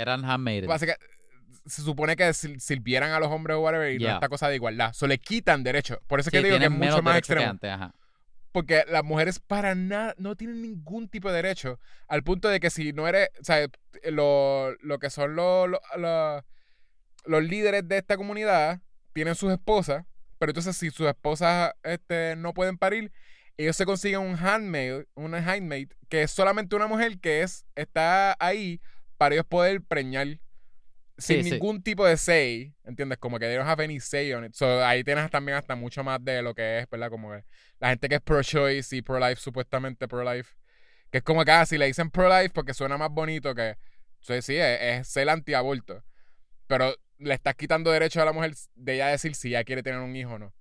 Eran 0.00 0.24
handmaiden. 0.24 0.68
básicamente, 0.68 1.04
se 1.66 1.82
supone 1.82 2.16
que 2.16 2.32
sirvieran 2.32 3.10
a 3.10 3.20
los 3.20 3.28
hombres 3.28 3.56
o 3.56 3.60
whatever, 3.60 3.90
y 3.92 3.96
no 3.98 4.00
Yeah. 4.04 4.14
esta 4.14 4.28
cosa 4.28 4.48
de 4.48 4.54
igualdad. 4.54 4.92
So, 4.94 5.06
le 5.06 5.18
quitan 5.18 5.62
derechos. 5.64 5.98
Por 6.06 6.20
eso 6.20 6.28
es 6.28 6.32
Sí, 6.32 6.38
que 6.38 6.44
digo 6.44 6.58
que 6.58 6.64
es 6.64 6.70
mucho 6.70 7.02
más 7.02 7.14
que 7.14 7.18
extremo. 7.18 7.50
antes, 7.50 7.70
ajá. 7.70 7.94
Porque 8.52 8.84
las 8.88 9.04
mujeres 9.04 9.38
para 9.38 9.74
nada 9.74 10.14
no 10.16 10.34
tienen 10.34 10.62
ningún 10.62 11.08
tipo 11.08 11.28
de 11.28 11.36
derecho. 11.36 11.78
Al 12.08 12.22
punto 12.22 12.48
de 12.48 12.58
que 12.60 12.70
si 12.70 12.92
no 12.94 13.06
eres. 13.06 13.28
O 13.40 13.44
sea, 13.44 13.66
lo, 14.10 14.74
lo 14.80 14.98
que 14.98 15.10
son 15.10 15.36
los, 15.36 15.68
los, 15.68 15.80
los- 15.98 16.42
los 17.26 17.42
líderes 17.44 17.86
de 17.86 17.98
esta 17.98 18.16
comunidad 18.16 18.80
tienen 19.12 19.34
sus 19.34 19.52
esposas. 19.52 20.04
Pero 20.38 20.50
entonces, 20.50 20.76
si 20.76 20.90
sus 20.90 21.06
esposas 21.06 21.72
este, 21.82 22.36
no 22.36 22.54
pueden 22.54 22.78
parir, 22.78 23.12
ellos 23.58 23.76
se 23.76 23.84
consiguen 23.84 24.20
un 24.20 24.36
handmaid, 24.36 25.02
una 25.14 25.38
handmaid, 25.38 25.90
que 26.08 26.22
es 26.22 26.30
solamente 26.30 26.74
una 26.76 26.86
mujer 26.86 27.18
que 27.20 27.42
es, 27.42 27.66
está 27.74 28.36
ahí 28.40 28.80
para 29.18 29.34
ellos 29.34 29.46
poder 29.46 29.82
preñar 29.82 30.26
sin 31.18 31.38
Sí, 31.38 31.44
sí. 31.44 31.50
ningún 31.50 31.82
tipo 31.82 32.06
de 32.06 32.16
say, 32.16 32.74
¿entiendes? 32.84 33.18
Como 33.18 33.38
que 33.38 33.46
they 33.46 33.56
don't 33.56 33.68
have 33.68 33.82
any 33.82 33.98
say 33.98 34.32
on 34.32 34.44
it. 34.44 34.54
So, 34.54 34.84
ahí 34.84 35.02
tienes 35.02 35.28
también 35.30 35.58
hasta 35.58 35.74
mucho 35.74 36.04
más 36.04 36.24
de 36.24 36.40
lo 36.42 36.54
que 36.54 36.78
es, 36.78 36.88
¿verdad? 36.88 37.10
Como 37.10 37.32
que 37.32 37.44
la 37.80 37.88
gente 37.90 38.08
que 38.08 38.14
es 38.14 38.20
pro-choice 38.20 38.96
y 38.96 39.02
pro-life, 39.02 39.40
supuestamente 39.40 40.06
pro-life. 40.06 40.54
Que 41.10 41.18
es 41.18 41.24
como 41.24 41.44
que, 41.44 41.50
ah, 41.50 41.66
si 41.66 41.76
le 41.76 41.86
dicen 41.86 42.10
pro-life 42.10 42.50
porque 42.50 42.72
suena 42.72 42.96
más 42.96 43.10
bonito 43.10 43.54
que... 43.54 43.76
Sí, 44.20 44.40
sí, 44.42 44.56
es, 44.56 44.78
es 44.80 45.08
ser 45.08 45.28
anti-aborto. 45.28 46.04
Pero 46.68 46.94
le 47.18 47.34
estás 47.34 47.56
quitando 47.56 47.90
derecho 47.90 48.22
a 48.22 48.24
la 48.24 48.32
mujer 48.32 48.52
de 48.76 48.94
ella 48.94 49.08
decir 49.08 49.34
si 49.34 49.48
ella 49.48 49.64
quiere 49.64 49.82
tener 49.82 49.98
un 50.00 50.14
hijo 50.14 50.34
o 50.34 50.38
no. 50.38 50.54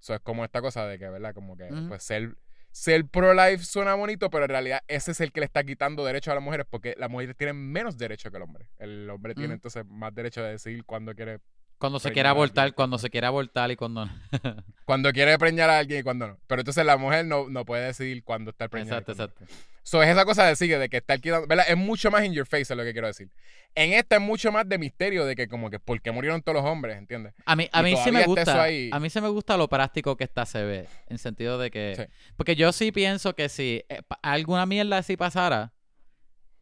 Eso 0.00 0.14
es 0.14 0.20
como 0.20 0.44
esta 0.44 0.62
cosa 0.62 0.86
de 0.86 0.98
que, 0.98 1.08
¿verdad? 1.08 1.34
Como 1.34 1.56
que, 1.56 1.68
pues, 1.88 2.02
ser, 2.02 2.34
ser 2.70 3.06
pro-life 3.06 3.64
suena 3.64 3.94
bonito, 3.94 4.30
pero 4.30 4.44
en 4.44 4.50
realidad 4.50 4.80
ese 4.88 5.12
es 5.12 5.20
el 5.20 5.32
que 5.32 5.40
le 5.40 5.46
está 5.46 5.64
quitando 5.64 6.04
derechos 6.04 6.32
a 6.32 6.34
las 6.34 6.44
mujeres 6.44 6.66
porque 6.68 6.94
las 6.98 7.10
mujeres 7.10 7.36
tienen 7.36 7.56
menos 7.56 7.98
derecho 7.98 8.30
que 8.30 8.36
el 8.36 8.42
hombre. 8.42 8.68
El 8.78 9.08
hombre 9.10 9.34
tiene 9.34 9.54
entonces 9.54 9.84
más 9.86 10.14
derecho 10.14 10.42
de 10.42 10.52
decir 10.52 10.84
cuándo 10.84 11.14
quiere 11.14 11.40
Cuando 11.78 11.98
se 11.98 12.12
quiere 12.12 12.28
abortar, 12.28 12.74
cuando 12.74 12.98
se 12.98 13.10
quiere 13.10 13.26
abortar 13.26 13.70
y 13.70 13.76
cuando 13.76 14.06
no. 14.06 14.12
cuando 14.84 15.12
quiere 15.12 15.38
preñar 15.38 15.70
a 15.70 15.78
alguien 15.78 16.00
y 16.00 16.02
cuando 16.02 16.28
no. 16.28 16.38
Pero 16.46 16.60
entonces 16.60 16.84
la 16.84 16.96
mujer 16.96 17.24
no, 17.26 17.48
no 17.48 17.64
puede 17.64 17.86
decidir 17.86 18.22
cuándo 18.24 18.50
está 18.50 18.68
preñada. 18.68 18.98
exacto, 18.98 19.12
exacto. 19.12 19.44
So, 19.88 20.02
es 20.02 20.10
esa 20.10 20.26
cosa 20.26 20.44
de 20.44 20.54
sigue, 20.54 20.76
de 20.78 20.90
que 20.90 20.98
está 20.98 21.16
quitando, 21.16 21.46
¿verdad? 21.46 21.64
Es 21.66 21.76
mucho 21.78 22.10
más 22.10 22.22
in 22.22 22.34
your 22.34 22.44
face, 22.46 22.60
es 22.64 22.76
lo 22.76 22.84
que 22.84 22.92
quiero 22.92 23.06
decir. 23.06 23.30
En 23.74 23.94
esta 23.94 24.16
es 24.16 24.20
mucho 24.20 24.52
más 24.52 24.68
de 24.68 24.76
misterio 24.76 25.24
de 25.24 25.34
que 25.34 25.48
como 25.48 25.70
que 25.70 25.78
por 25.80 26.02
qué 26.02 26.10
murieron 26.10 26.42
todos 26.42 26.62
los 26.62 26.70
hombres, 26.70 26.98
¿entiendes? 26.98 27.32
A 27.46 27.56
mí, 27.56 27.70
a 27.72 27.82
mí 27.82 27.96
sí 28.04 28.10
me 28.10 28.18
está 28.20 28.26
gusta. 28.26 28.62
ahí. 28.62 28.90
A 28.92 29.00
mí 29.00 29.08
sí 29.08 29.18
me 29.22 29.28
gusta 29.28 29.56
lo 29.56 29.66
práctico 29.66 30.14
que 30.14 30.24
esta 30.24 30.44
se 30.44 30.62
ve. 30.62 30.86
En 31.06 31.16
sentido 31.16 31.56
de 31.58 31.70
que. 31.70 31.94
Sí. 31.96 32.02
Porque 32.36 32.54
yo 32.54 32.70
sí 32.72 32.92
pienso 32.92 33.34
que 33.34 33.48
si 33.48 33.82
eh, 33.88 34.02
alguna 34.20 34.66
mierda 34.66 34.98
así 34.98 35.16
pasara. 35.16 35.72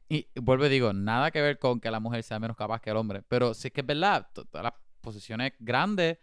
Y 0.09 0.28
vuelvo 0.36 0.66
y 0.66 0.69
digo, 0.69 0.93
nada 0.93 1.32
que 1.32 1.43
ver 1.43 1.59
con 1.59 1.81
que 1.81 1.90
la 1.90 1.98
mujer 1.98 2.23
sea 2.23 2.39
menos 2.39 2.57
capaz 2.57 2.81
que 2.81 2.90
el 2.90 2.97
hombre. 2.97 3.23
Pero 3.27 3.55
sí 3.55 3.73
que 3.73 3.81
es 3.81 3.86
verdad, 3.89 4.28
to- 4.35 4.44
todas 4.44 4.62
las 4.66 4.74
posiciones 5.01 5.53
grandes 5.59 6.19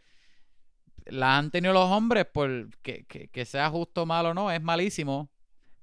las 1.08 1.38
han 1.38 1.52
tenido 1.52 1.74
los 1.74 1.92
hombres 1.92 2.26
por 2.34 2.70
que, 2.78 3.04
que, 3.08 3.28
que 3.28 3.44
sea 3.44 3.70
justo 3.70 4.04
o 4.04 4.06
malo 4.06 4.30
o 4.30 4.34
no, 4.34 4.50
es 4.50 4.62
malísimo. 4.62 5.30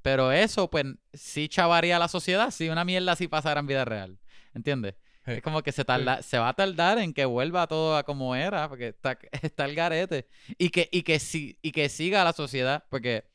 Pero 0.02 0.32
eso, 0.32 0.70
pues, 0.70 0.86
sí 1.12 1.48
chavaría 1.48 1.97
a 1.97 1.98
la 1.98 2.09
sociedad 2.09 2.51
si 2.51 2.68
una 2.68 2.85
mierda 2.85 3.12
así 3.12 3.28
pasara 3.28 3.60
en 3.60 3.66
vida 3.66 3.85
real. 3.85 4.18
¿Entiendes? 4.55 4.94
Sí. 5.24 5.32
Es 5.32 5.43
como 5.43 5.62
que 5.62 5.72
se 5.72 5.85
tarda, 5.85 6.22
se 6.22 6.39
va 6.39 6.48
a 6.48 6.55
tardar 6.55 6.98
en 6.98 7.12
que 7.12 7.27
vuelva 7.27 7.66
todo 7.66 7.97
a 7.97 8.05
como 8.05 8.35
era, 8.35 8.68
porque 8.68 8.89
está, 8.89 9.18
está 9.43 9.66
el 9.66 9.74
garete. 9.74 10.28
Y 10.59 10.70
que, 10.70 10.89
y 10.90 11.02
que 11.02 11.18
si, 11.18 11.59
y 11.62 11.72
que 11.72 11.89
siga 11.89 12.24
la 12.24 12.32
sociedad, 12.32 12.85
porque 12.89 13.31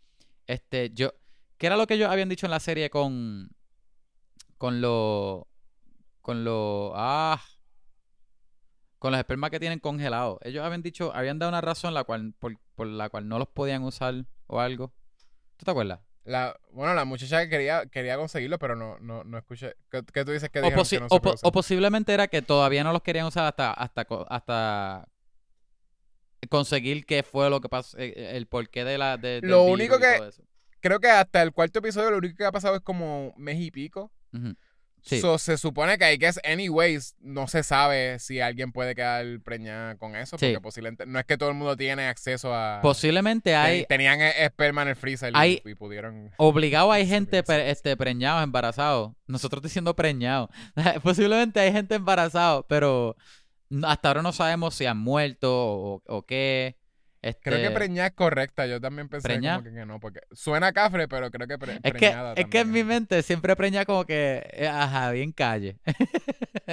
este, 0.48 0.92
yo, 0.94 1.14
¿qué 1.58 1.68
era 1.68 1.78
lo 1.78 1.88
que 1.88 1.96
ellos 1.96 2.10
habían 2.10 2.30
dicho 2.30 2.48
en 2.48 2.52
la 2.52 2.60
serie 2.60 2.90
con 2.90 3.50
con 4.58 4.80
lo 4.80 5.48
con 6.22 6.46
lo 6.46 6.94
ah 6.96 7.42
con 9.00 9.12
los 9.12 9.20
espermas 9.20 9.52
que 9.52 9.60
tienen 9.60 9.80
congelados? 9.80 10.40
Ellos 10.42 10.66
habían 10.66 10.82
dicho, 10.82 11.12
habían 11.14 11.38
dado 11.38 11.50
una 11.50 11.62
razón 11.62 11.94
la 11.94 12.04
cual, 12.04 12.34
por, 12.40 12.58
por 12.76 12.88
la 12.88 13.10
cual 13.10 13.28
no 13.28 13.38
los 13.38 13.48
podían 13.50 13.84
usar 13.84 14.26
o 14.48 14.60
algo. 14.60 14.94
¿Tú 15.58 15.66
te 15.66 15.72
acuerdas? 15.72 16.00
La, 16.26 16.60
bueno, 16.72 16.94
la 16.96 17.06
muchacha 17.06 17.42
que 17.44 17.50
quería, 17.50 17.86
quería 17.86 18.18
conseguirlo, 18.18 18.58
pero 18.60 18.76
no, 18.76 18.98
no, 19.00 19.24
no 19.24 19.38
escuché. 19.38 19.76
¿Qué, 19.92 20.02
qué 20.12 20.26
tú 20.26 20.32
dices 20.32 20.50
que 20.50 20.60
O, 20.60 20.72
posi- 20.72 20.98
que 20.98 21.00
no 21.02 21.10
se 21.10 21.16
o 21.16 21.22
puede 21.22 21.22
po- 21.22 21.34
usar? 21.36 21.48
o 21.48 21.52
posiblemente 21.52 22.14
era 22.14 22.28
que 22.28 22.42
todavía 22.42 22.84
no 22.84 22.92
los 22.92 23.04
querían 23.04 23.28
usar 23.28 23.46
hasta 23.46 23.72
hasta 23.72 24.08
hasta 24.30 25.08
conseguir 26.50 27.06
qué 27.06 27.24
fue 27.24 27.50
lo 27.50 27.60
que 27.62 27.70
pasó, 27.70 27.98
eh, 27.98 28.32
el 28.36 28.48
porqué 28.48 28.84
de 28.84 28.98
la 28.98 29.18
de, 29.18 29.40
Lo 29.44 29.64
único 29.64 29.98
que-. 30.00 30.30
Creo 30.80 31.00
que 31.00 31.10
hasta 31.10 31.42
el 31.42 31.52
cuarto 31.52 31.80
episodio 31.80 32.12
lo 32.12 32.18
único 32.18 32.36
que 32.38 32.46
ha 32.46 32.52
pasado 32.52 32.76
es 32.76 32.82
como 32.82 33.34
mes 33.38 33.60
y 33.60 33.72
pico. 33.72 34.12
Ujú. 34.34 34.54
Sí. 35.06 35.22
So, 35.22 35.38
se 35.38 35.58
supone 35.60 36.00
que 36.00 36.06
hay 36.06 36.18
que, 36.18 36.32
anyways, 36.44 37.16
no 37.20 37.48
se 37.48 37.62
sabe 37.62 38.18
si 38.18 38.40
alguien 38.42 38.72
puede 38.72 38.96
quedar 38.96 39.24
preñada 39.44 39.96
con 39.98 40.16
eso, 40.16 40.36
Sí. 40.40 40.48
porque 40.48 40.62
posiblemente 40.62 41.06
no 41.06 41.20
es 41.20 41.26
que 41.26 41.38
todo 41.38 41.50
el 41.50 41.56
mundo 41.56 41.78
tiene 41.78 42.08
acceso 42.08 42.54
a. 42.56 42.80
Posiblemente 42.82 43.56
hay 43.56 43.86
tenían 43.86 44.20
e- 44.20 44.44
esperma 44.46 44.82
en 44.82 44.88
el 44.88 44.96
freezer 44.96 45.32
y- 45.32 45.38
hay- 45.38 45.62
y, 45.64 45.76
pudieron. 45.76 46.32
obligado 46.38 46.92
hay 46.92 47.06
gente 47.08 47.44
pre- 47.44 47.70
este 47.70 47.96
preñados, 47.96 48.44
embarazados. 48.44 49.12
Nosotros 49.28 49.62
diciendo 49.62 49.96
preñados. 49.96 50.50
Posiblemente 51.04 51.60
hay 51.60 51.72
gente 51.72 51.96
embarazada, 51.96 52.64
pero 52.68 53.16
hasta 53.84 54.08
ahora 54.08 54.22
no 54.24 54.32
sabemos 54.34 54.74
si 54.74 54.86
han 54.88 54.98
muerto 54.98 55.52
o, 55.54 56.04
o 56.08 56.26
qué. 56.26 56.78
Creo 57.42 57.58
que 57.58 57.64
Este, 57.64 57.72
preñada 57.76 58.08
es 58.10 58.14
correcta. 58.14 58.68
Yo 58.68 58.80
también 58.80 59.10
pensé 59.10 59.40
como 59.40 59.64
que, 59.64 59.72
que 59.74 59.86
no, 59.86 60.00
porque 60.00 60.20
suena 60.32 60.72
cafre, 60.74 61.08
pero 61.08 61.32
creo 61.32 61.48
que 61.48 61.58
pre- 61.58 61.74
Es 61.76 61.82
que, 61.82 61.92
preñada 61.92 62.34
es 62.34 62.46
que 62.48 62.60
en 62.60 62.72
mi 62.72 62.84
mente 62.84 63.24
siempre 63.24 63.56
preña 63.56 63.84
como 63.86 64.06
que, 64.06 64.48
eh, 64.54 64.68
ajá, 64.68 65.12
bien 65.12 65.32
calle. 65.32 65.80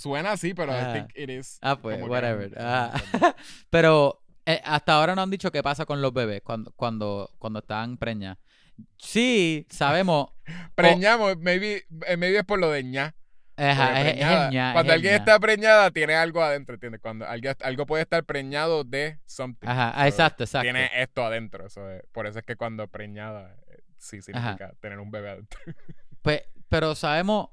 Suena 0.00 0.32
así, 0.32 0.54
pero 0.54 0.72
Ah. 0.72 0.90
I 0.90 0.92
think 0.92 1.10
it 1.16 1.30
is. 1.30 1.58
Ah, 1.62 1.76
pues, 1.80 1.98
que 1.98 2.04
whatever. 2.04 2.52
Ah. 2.58 2.92
Pero 3.70 4.22
eh, 4.46 4.60
hasta 4.64 4.94
ahora 4.94 5.14
no 5.14 5.22
han 5.22 5.30
dicho 5.30 5.50
qué 5.50 5.62
pasa 5.62 5.84
con 5.86 6.00
los 6.02 6.12
bebés 6.12 6.42
cuando, 6.42 6.72
cuando, 6.72 7.30
cuando 7.38 7.60
están 7.60 7.96
preñas. 7.96 8.38
Sí, 8.98 9.66
sabemos. 9.70 10.30
Preñamos, 10.74 11.36
maybe, 11.38 11.84
eh, 12.06 12.16
maybe 12.16 12.38
es 12.38 12.44
por 12.44 12.58
lo 12.58 12.70
de 12.70 12.82
ña. 12.84 13.14
Ajá, 13.68 14.00
es, 14.00 14.06
es 14.06 14.20
es 14.20 14.72
Cuando 14.72 14.92
alguien 14.92 15.14
está 15.14 15.38
preñada, 15.38 15.90
tiene 15.90 16.14
algo 16.14 16.42
adentro, 16.42 16.74
¿entiendes? 16.74 17.00
Cuando 17.00 17.26
alguien- 17.26 17.54
algo 17.62 17.86
puede 17.86 18.02
estar 18.02 18.24
preñado 18.24 18.84
de 18.84 19.18
something. 19.26 19.68
Ajá, 19.68 19.92
So, 20.00 20.06
exacto, 20.06 20.44
exacto. 20.44 20.64
Tiene 20.64 20.90
esto 20.94 21.24
adentro. 21.24 21.66
eso 21.66 21.90
es- 21.90 22.02
por 22.12 22.26
eso 22.26 22.38
es 22.38 22.44
que 22.44 22.56
cuando 22.56 22.86
preñada, 22.88 23.56
eh, 23.68 23.80
sí 23.98 24.22
significa 24.22 24.72
tener 24.80 24.98
un 24.98 25.10
bebé 25.10 25.30
adentro. 25.30 25.58
Pues, 26.22 26.42
pero 26.68 26.94
sabemos, 26.94 27.48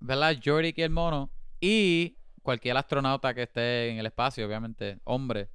¿verdad? 0.00 0.36
Jordi 0.44 0.74
y 0.76 0.82
el 0.82 0.90
mono 0.90 1.30
y 1.60 2.18
cualquier 2.42 2.76
astronauta 2.76 3.34
que 3.34 3.44
esté 3.44 3.90
en 3.90 3.98
el 3.98 4.06
espacio, 4.06 4.44
obviamente, 4.46 4.98
hombre, 5.04 5.48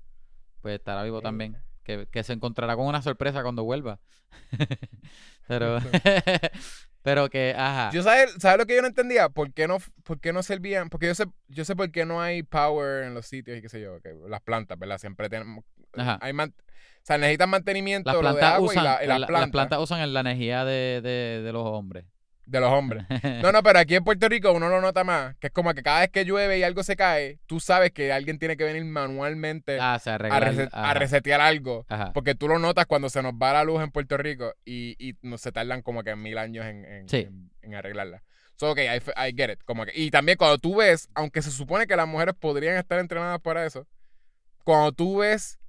pues 0.61 0.76
estará 0.76 1.03
vivo 1.03 1.19
Sí. 1.19 1.23
también. 1.23 1.57
Que, 1.84 2.07
que 2.10 2.23
se 2.23 2.31
encontrará 2.31 2.77
con 2.77 2.85
una 2.88 3.02
sorpresa 3.02 3.41
cuando 3.44 3.65
vuelva. 3.65 3.99
pero, 5.48 5.80
pero 7.03 7.30
que, 7.30 7.53
ajá. 7.55 7.91
Yo 7.93 8.01
sabes, 8.01 8.34
¿sabes 8.39 8.57
lo 8.57 8.65
que 8.65 8.75
yo 8.75 8.81
no 8.81 8.88
entendía? 8.88 9.30
¿Por 9.30 9.53
qué 9.53 9.67
no, 9.67 9.77
por 10.03 10.19
qué 10.19 10.34
no 10.34 10.41
servían? 10.41 10.89
Porque 10.89 11.05
yo 11.07 11.13
sé, 11.15 11.25
yo 11.49 11.63
sé 11.65 11.75
por 11.75 11.91
qué 11.91 12.05
no 12.05 12.21
hay 12.21 12.41
power 12.43 13.03
en 13.03 13.13
los 13.13 13.27
sitios 13.27 13.57
y 13.57 13.61
qué 13.61 13.69
sé 13.69 13.80
yo, 13.81 14.01
que 14.01 14.15
las 14.27 14.41
plantas, 14.41 14.80
¿verdad? 14.80 14.97
Siempre 14.97 15.30
tenemos 15.30 15.63
Ajá. 15.95 16.17
hay 16.21 16.34
man- 16.34 16.53
o 16.57 17.05
sea, 17.05 17.17
necesitan 17.17 17.49
mantenimiento 17.49 18.09
las 18.11 18.21
lo 18.21 18.27
de 18.30 18.39
plantas 18.39 18.53
agua 18.55 18.65
usan, 18.71 18.81
y, 18.84 18.85
la- 18.88 19.03
y 19.03 19.07
la- 19.07 19.13
las 19.13 19.19
la- 19.19 19.27
plantas, 19.27 19.41
las 19.45 19.51
plantas 19.51 19.80
usan 19.80 20.13
la 20.13 20.19
energía 20.21 20.63
de, 20.65 21.01
de, 21.03 21.41
de 21.43 21.51
los 21.53 21.65
hombres. 21.65 22.05
De 22.45 22.60
los 22.60 22.72
hombres. 22.72 23.06
No, 23.41 23.52
no, 23.52 23.64
pero 23.64 23.80
aquí 23.80 23.95
en 23.95 24.03
Puerto 24.03 24.28
Rico 24.30 24.52
uno 24.52 24.70
lo 24.70 24.82
nota 24.82 25.03
más, 25.03 25.36
que 25.38 25.48
es 25.48 25.53
como 25.53 25.74
que 25.74 25.82
cada 25.84 26.02
vez 26.02 26.10
que 26.10 26.26
llueve 26.26 26.57
y 26.60 26.64
algo 26.64 26.84
se 26.84 26.95
cae, 26.95 27.40
tú 27.45 27.60
sabes 27.60 27.91
que 27.91 28.11
alguien 28.11 28.40
tiene 28.40 28.57
que 28.57 28.64
venir 28.64 28.84
manualmente 28.86 29.78
ah, 29.80 29.99
se 29.99 30.10
a, 30.10 30.15
arregla. 30.15 30.40
reset- 30.52 30.70
a 30.74 30.84
ajá, 30.84 30.94
resetear 30.95 31.41
algo. 31.41 31.86
ajá. 31.90 32.11
Porque 32.14 32.36
tú 32.36 32.48
lo 32.48 32.60
notas 32.60 32.86
cuando 32.86 33.10
se 33.10 33.22
nos 33.22 33.34
va 33.34 33.53
la 33.53 33.64
luz 33.64 33.82
en 33.84 33.91
Puerto 33.91 34.18
Rico 34.18 34.53
y, 34.65 34.95
y 34.99 35.15
no 35.22 35.38
se 35.38 35.52
tardan 35.52 35.82
como 35.82 36.03
que 36.03 36.15
mil 36.15 36.38
años 36.38 36.65
en, 36.65 36.86
en, 36.86 37.10
Sí. 37.10 37.18
en- 37.28 37.52
en 37.61 37.76
arreglarla. 37.76 38.24
So, 38.56 38.72
ok, 38.72 38.80
I, 38.80 39.28
I 39.30 39.34
get 39.36 39.49
it. 39.52 39.64
Como 39.65 39.86
que, 39.86 39.91
y 39.95 40.11
también 40.11 40.38
cuando 40.38 40.57
tú 40.57 40.76
ves, 40.78 41.10
aunque 41.15 41.41
se 41.41 41.49
supone 41.52 41.88
que 41.88 41.95
las 41.95 42.07
mujeres 42.07 42.36
podrían 42.40 42.78
estar 42.78 42.99
entrenadas 42.99 43.40
para 43.41 43.65
eso, 43.65 43.88
cuando 44.64 44.91
tú 44.91 45.18
ves 45.18 45.60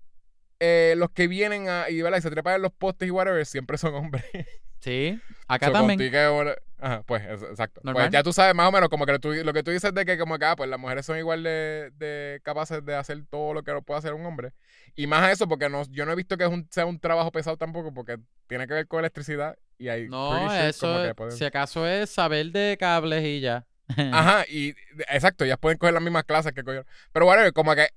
eh, 0.61 0.95
los 0.97 1.11
que 1.11 1.27
vienen 1.27 1.69
a, 1.69 1.89
y, 1.89 2.01
¿verdad? 2.03 2.19
y 2.19 2.23
se 2.23 2.31
trepan 2.31 2.57
en 2.57 2.63
los 2.63 2.73
postes 2.73 3.09
y 3.09 3.11
whatever, 3.11 3.45
siempre 3.47 3.79
son 3.79 3.95
hombres. 3.95 4.25
Sí, 4.85 5.19
acá 5.49 5.67
So, 5.69 5.73
también. 5.73 5.99
contigo 5.99 6.35
bueno, 6.35 6.51
Ajá, 6.79 7.03
pues, 7.07 7.23
es- 7.25 7.43
exacto. 7.43 7.81
Normal. 7.83 8.03
Pues 8.05 8.13
ya 8.13 8.23
tú 8.23 8.31
sabes 8.35 8.55
más 8.55 8.69
o 8.69 8.73
menos 8.73 8.91
como 8.91 9.07
que 9.07 9.19
tú- 9.19 9.33
lo 9.33 9.53
que 9.55 9.63
tú 9.63 9.71
dices 9.71 9.95
de 9.95 10.05
que 10.05 10.19
como 10.19 10.39
que, 10.39 10.45
ah, 10.45 10.55
pues 10.55 10.69
las 10.69 10.79
mujeres 10.79 11.07
son 11.07 11.17
igual 11.17 11.43
de, 11.43 11.91
de 11.97 12.41
capaces 12.43 12.85
de 12.85 12.95
hacer 12.95 13.25
todo 13.31 13.55
lo 13.55 13.63
que 13.63 13.73
puede 13.81 13.99
hacer 13.99 14.13
un 14.13 14.27
hombre. 14.27 14.53
Y 14.95 15.07
más 15.07 15.23
a 15.23 15.33
eso 15.33 15.49
porque 15.49 15.71
no, 15.71 15.85
yo 15.91 16.05
no 16.05 16.13
he 16.13 16.15
visto 16.15 16.37
que 16.37 16.45
es 16.45 16.51
un- 16.51 16.69
sea 16.71 16.85
un 16.85 17.01
trabajo 17.01 17.33
pesado 17.33 17.57
tampoco 17.57 17.95
porque 17.95 18.19
tiene 18.49 18.67
que 18.67 18.75
ver 18.75 18.87
con 18.87 18.99
electricidad 19.01 19.57
y 19.79 19.89
hay 19.89 20.09
No, 20.11 20.47
sure 20.47 20.69
eso, 20.69 20.87
como 20.93 21.03
que 21.05 21.15
pueden- 21.15 21.33
si 21.39 21.45
acaso 21.47 21.87
es 21.89 22.11
saber 22.11 22.51
de 22.53 22.77
cables 22.79 23.25
y 23.25 23.41
ya. 23.41 23.65
Ajá, 24.13 24.45
y 24.47 24.75
exacto, 25.09 25.47
ya 25.47 25.57
pueden 25.57 25.79
coger 25.79 25.95
las 25.95 26.03
mismas 26.03 26.25
clases 26.25 26.53
que 26.53 26.63
cogieron. 26.63 26.87
Pero 27.13 27.27
whatever, 27.27 27.53
como 27.55 27.75
que 27.75 27.89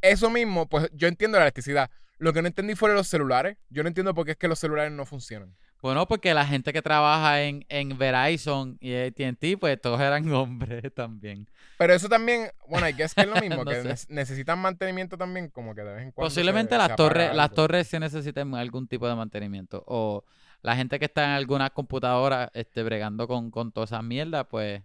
eso 0.00 0.30
mismo, 0.30 0.66
pues 0.70 0.88
yo 0.94 1.06
entiendo 1.06 1.36
la 1.36 1.44
electricidad. 1.44 1.90
Lo 2.16 2.32
que 2.32 2.40
no 2.40 2.48
entendí 2.48 2.76
fue 2.76 2.94
los 2.94 3.08
celulares. 3.08 3.58
Yo 3.68 3.82
no 3.82 3.88
entiendo 3.88 4.14
por 4.14 4.24
qué 4.24 4.32
es 4.32 4.36
que 4.38 4.48
los 4.48 4.58
celulares 4.58 4.92
no 4.92 5.04
funcionan. 5.04 5.54
Bueno, 5.82 6.06
porque 6.06 6.32
la 6.32 6.46
gente 6.46 6.72
que 6.72 6.80
trabaja 6.80 7.42
en, 7.42 7.66
en 7.68 7.98
Verizon 7.98 8.78
y 8.80 8.94
AT&T, 8.94 9.58
pues 9.58 9.80
todos 9.80 10.00
eran 10.00 10.24
hombres 10.32 10.94
también. 10.94 11.48
Pero 11.76 11.92
eso 11.92 12.08
también, 12.08 12.50
bueno, 12.68 12.86
hay 12.86 12.94
que 12.94 13.02
es 13.02 13.14
que 13.14 13.22
es 13.22 13.26
lo 13.26 13.40
mismo, 13.40 13.56
No 13.64 13.70
que 13.70 13.82
ne- 13.82 13.94
necesitan 14.08 14.60
mantenimiento 14.60 15.18
también, 15.18 15.48
como 15.50 15.74
que 15.74 15.82
de 15.82 15.92
vez 15.92 16.02
en 16.04 16.12
cuando. 16.12 16.28
Posiblemente 16.28 16.74
se- 16.76 16.78
las 16.78 16.86
se 16.88 16.94
torres, 16.96 17.34
las 17.34 17.50
torres 17.50 17.88
sí 17.88 17.98
necesiten 17.98 18.54
algún 18.54 18.86
tipo 18.86 19.08
de 19.08 19.16
mantenimiento. 19.16 19.82
O 19.88 20.24
la 20.62 20.76
gente 20.76 21.00
que 21.00 21.06
está 21.06 21.24
en 21.24 21.30
algunas 21.30 21.72
computadoras 21.72 22.48
este, 22.54 22.84
bregando 22.84 23.26
con, 23.26 23.50
con 23.50 23.72
todas 23.72 23.90
esas 23.90 24.04
mierdas, 24.04 24.46
pues. 24.48 24.82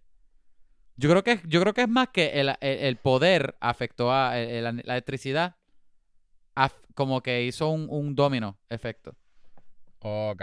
Yo 0.95 1.11
creo 1.11 1.23
que, 1.23 1.39
yo 1.45 1.61
creo 1.61 1.75
que 1.75 1.81
es 1.83 1.89
más 1.89 2.07
que 2.09 2.39
el, 2.41 2.49
el- 2.49 2.57
el 2.79 2.95
poder 2.97 3.55
afectó 3.59 4.11
a 4.11 4.39
el- 4.39 4.63
la 4.63 4.69
electricidad. 4.71 5.55
como 6.95 7.21
que 7.21 7.43
hizo 7.43 7.69
un, 7.69 7.85
un 7.91 8.15
domino 8.15 8.57
efecto. 8.69 9.15
Ok, 9.99 10.41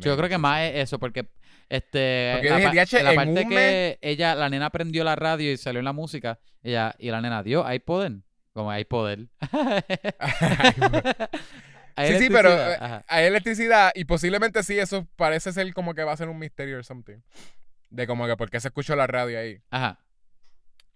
Yo 0.00 0.16
creo 0.16 0.28
que 0.28 0.38
más 0.38 0.62
es 0.62 0.74
eso, 0.84 0.98
porque 0.98 1.28
este 1.68 2.32
Porque 2.34 2.50
la, 2.50 2.56
dije, 2.56 2.68
pa- 2.68 2.72
"Diache, 2.72 3.02
la 3.02 3.14
parte 3.14 3.42
un 3.42 3.48
que 3.48 3.98
ella, 4.02 4.34
la 4.34 4.48
nena 4.48 4.70
prendió 4.70 5.02
la 5.04 5.16
radio 5.16 5.50
y 5.52 5.56
salió 5.56 5.78
en 5.80 5.84
la 5.84 5.92
música, 5.92 6.38
ella, 6.62 6.94
y 6.98 7.10
la 7.10 7.20
nena 7.20 7.42
dio, 7.42 7.64
hay 7.66 7.78
poder. 7.80 8.12
Como 8.52 8.70
hay 8.70 8.84
poder. 8.84 9.26
Hay 11.96 12.08
Sí, 12.14 12.24
sí, 12.24 12.28
pero 12.28 12.50
eh, 12.50 12.76
ajá. 12.80 13.04
hay 13.06 13.26
electricidad 13.26 13.92
y 13.94 14.04
posiblemente 14.04 14.64
sí, 14.64 14.76
eso 14.78 15.06
parece 15.14 15.52
ser 15.52 15.72
como 15.72 15.94
que 15.94 16.02
va 16.02 16.10
a 16.12 16.16
ser 16.16 16.28
un 16.28 16.38
misterio 16.40 16.80
o 16.80 16.82
something. 16.82 17.18
De 17.90 18.06
como 18.08 18.26
que 18.26 18.36
por 18.36 18.50
qué 18.50 18.58
se 18.58 18.66
escuchó 18.68 18.96
la 18.96 19.06
radio 19.06 19.38
ahí. 19.38 19.60
Ajá. 19.70 20.00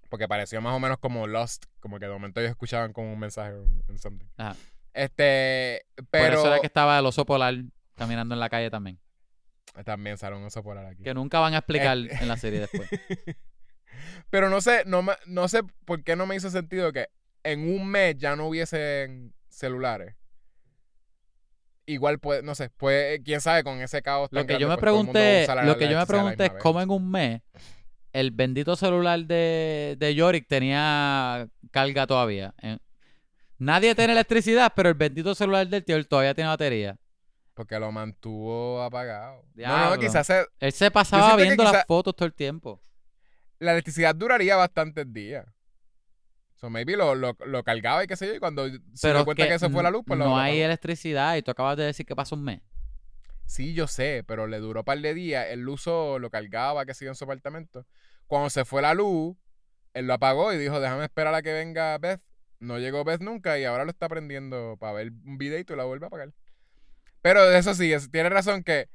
Porque 0.09 0.27
pareció 0.27 0.61
más 0.61 0.75
o 0.75 0.81
menos 0.81 0.99
como 0.99 1.29
Lost, 1.29 1.67
como 1.79 2.01
que 2.01 2.07
de 2.07 2.13
momento 2.13 2.41
ellos 2.41 2.51
escuchaban 2.51 2.93
como 2.93 3.13
un 3.13 3.19
mensaje 3.21 3.53
en 3.89 3.99
something. 3.99 4.27
Ajá. 4.39 4.57
Este, 4.93 5.87
Por 5.95 6.07
pero 6.11 6.39
eso 6.39 6.47
era 6.49 6.59
que 6.61 6.67
estaba 6.67 6.99
el 6.99 7.07
oso 7.07 7.25
polar 7.25 7.55
caminando 7.99 8.35
en 8.35 8.41
la 8.41 8.49
calle 8.49 8.71
también. 8.71 8.99
también 9.85 10.17
sale 10.19 10.35
un 10.37 10.45
oso 10.45 10.63
polar 10.63 10.87
aquí. 10.87 11.03
Que 11.03 11.15
nunca 11.15 11.39
van 11.41 11.55
a 11.55 11.59
explicar 11.59 11.97
Eh. 11.99 12.09
en 12.21 12.29
la 12.29 12.37
serie 12.37 12.61
después. 12.61 12.89
Pero 14.31 14.49
no 14.51 14.61
sé, 14.61 14.83
no, 14.87 15.03
me- 15.03 15.17
no 15.27 15.49
sé 15.49 15.63
por 15.85 16.03
qué 16.03 16.17
no 16.17 16.27
me 16.27 16.37
hizo 16.37 16.51
sentido 16.51 16.93
que 16.93 17.09
en 17.45 17.61
un 17.69 17.87
mes 17.87 18.17
ya 18.17 18.35
no 18.37 18.47
hubiesen 18.49 19.35
celulares. 19.49 20.15
Igual 21.87 22.19
puede, 22.19 22.43
no 22.43 22.55
sé, 22.55 22.69
pues 22.71 23.21
quién 23.25 23.41
sabe 23.41 23.65
con 23.65 23.81
ese 23.81 24.03
caos 24.03 24.29
tan 24.29 24.41
Lo 24.41 24.47
que 24.47 24.59
yo 24.59 24.69
me 24.69 24.75
pues, 24.75 24.83
pregunté, 24.83 25.47
lo 25.65 25.79
que 25.79 25.89
yo 25.89 25.99
me 25.99 26.07
pregunté 26.07 26.47
es 26.47 26.53
cómo 26.61 26.83
en 26.83 26.91
un 26.91 27.11
mes 27.11 27.41
el 28.13 28.31
bendito 28.31 28.77
celular 28.77 29.21
de, 29.25 29.97
de 29.99 30.15
Yorick 30.15 30.47
tenía 30.49 31.49
carga 31.71 32.07
todavía. 32.07 32.55
Nadie 33.57 33.95
tiene 33.95 34.13
electricidad, 34.13 34.73
pero 34.77 34.89
el 34.91 34.97
bendito 34.97 35.35
celular 35.35 35.67
del 35.67 35.83
tío 35.85 35.97
él 35.97 36.07
todavía 36.07 36.35
tiene 36.35 36.49
batería. 36.49 36.99
Porque 37.59 37.77
lo 37.81 37.91
mantuvo 37.91 38.81
apagado. 38.85 39.43
No, 39.43 39.51
Diablo. 39.55 39.97
no, 39.97 40.01
quizás 40.01 40.25
se- 40.29 40.47
Él 40.61 40.71
se 40.73 40.93
pasaba 40.93 41.35
viendo 41.35 41.65
las 41.65 41.85
fotos 41.87 42.15
todo 42.15 42.27
el 42.27 42.33
tiempo. 42.33 42.81
la 43.59 43.73
electricidad 43.73 44.15
duraría 44.15 44.55
bastantes 44.55 45.13
días. 45.13 45.45
So 46.55 46.71
maybe 46.71 46.97
lo, 46.97 47.17
lo, 47.17 47.37
lo 47.47 47.65
cargaba 47.65 48.05
y 48.05 48.07
qué 48.07 48.15
sé 48.15 48.29
yo, 48.29 48.35
y 48.37 48.39
cuando 48.39 48.69
se 48.95 49.13
dio 49.13 49.25
cuenta 49.25 49.49
que, 49.49 49.59
se 49.59 49.69
fue 49.71 49.83
la 49.83 49.91
luz, 49.91 50.05
pues 50.07 50.17
lo- 50.17 50.27
no 50.27 50.31
lo 50.31 50.37
hay 50.37 50.61
electricidad 50.61 51.35
y 51.35 51.43
tú 51.43 51.51
acabas 51.51 51.77
de 51.77 51.83
decir 51.83 52.07
que 52.07 52.15
pasa 52.15 52.37
un 52.37 52.45
mes. 52.45 52.61
Sí, 53.45 53.75
yo 53.75 53.89
sé, 53.89 54.23
pero 54.25 54.47
le 54.47 54.59
duró 54.61 54.83
un 54.83 54.85
par 54.85 55.01
de 55.01 55.13
días. 55.13 55.47
Él 55.51 55.63
lo 55.63 55.73
usó, 55.73 56.21
lo 56.21 56.31
cargaba, 56.31 56.87
que 56.87 56.95
sigue 56.95 57.09
en 57.09 57.17
su 57.17 57.25
apartamento. 57.25 57.85
Cuando 58.29 58.51
se 58.51 58.65
fue 58.65 58.81
la 58.83 58.95
luz, 58.95 59.37
él 59.95 60.07
lo 60.07 60.15
apagó 60.15 60.53
y 60.53 60.59
dijo, 60.59 60.79
déjame 60.79 61.03
esperar 61.03 61.35
a 61.35 61.43
que 61.43 61.53
venga 61.53 61.99
Beth. 61.99 62.21
No 62.61 62.79
llegó 62.79 63.03
Beth 63.03 63.21
nunca 63.23 63.59
y 63.59 63.65
ahora 63.65 63.83
lo 63.85 63.91
está 63.91 64.09
prendiendo 64.09 64.77
para 64.79 64.93
ver 64.93 65.11
un 65.25 65.39
videito 65.39 65.73
y 65.75 65.77
la 65.77 65.83
vuelve 65.83 66.07
a 66.07 66.09
apagar. 66.09 66.33
Pero 67.29 67.53
eso 67.53 67.75
sí, 67.75 67.93
es- 67.93 68.11
tiene 68.11 68.31
razón 68.31 68.63
que, 68.63 68.89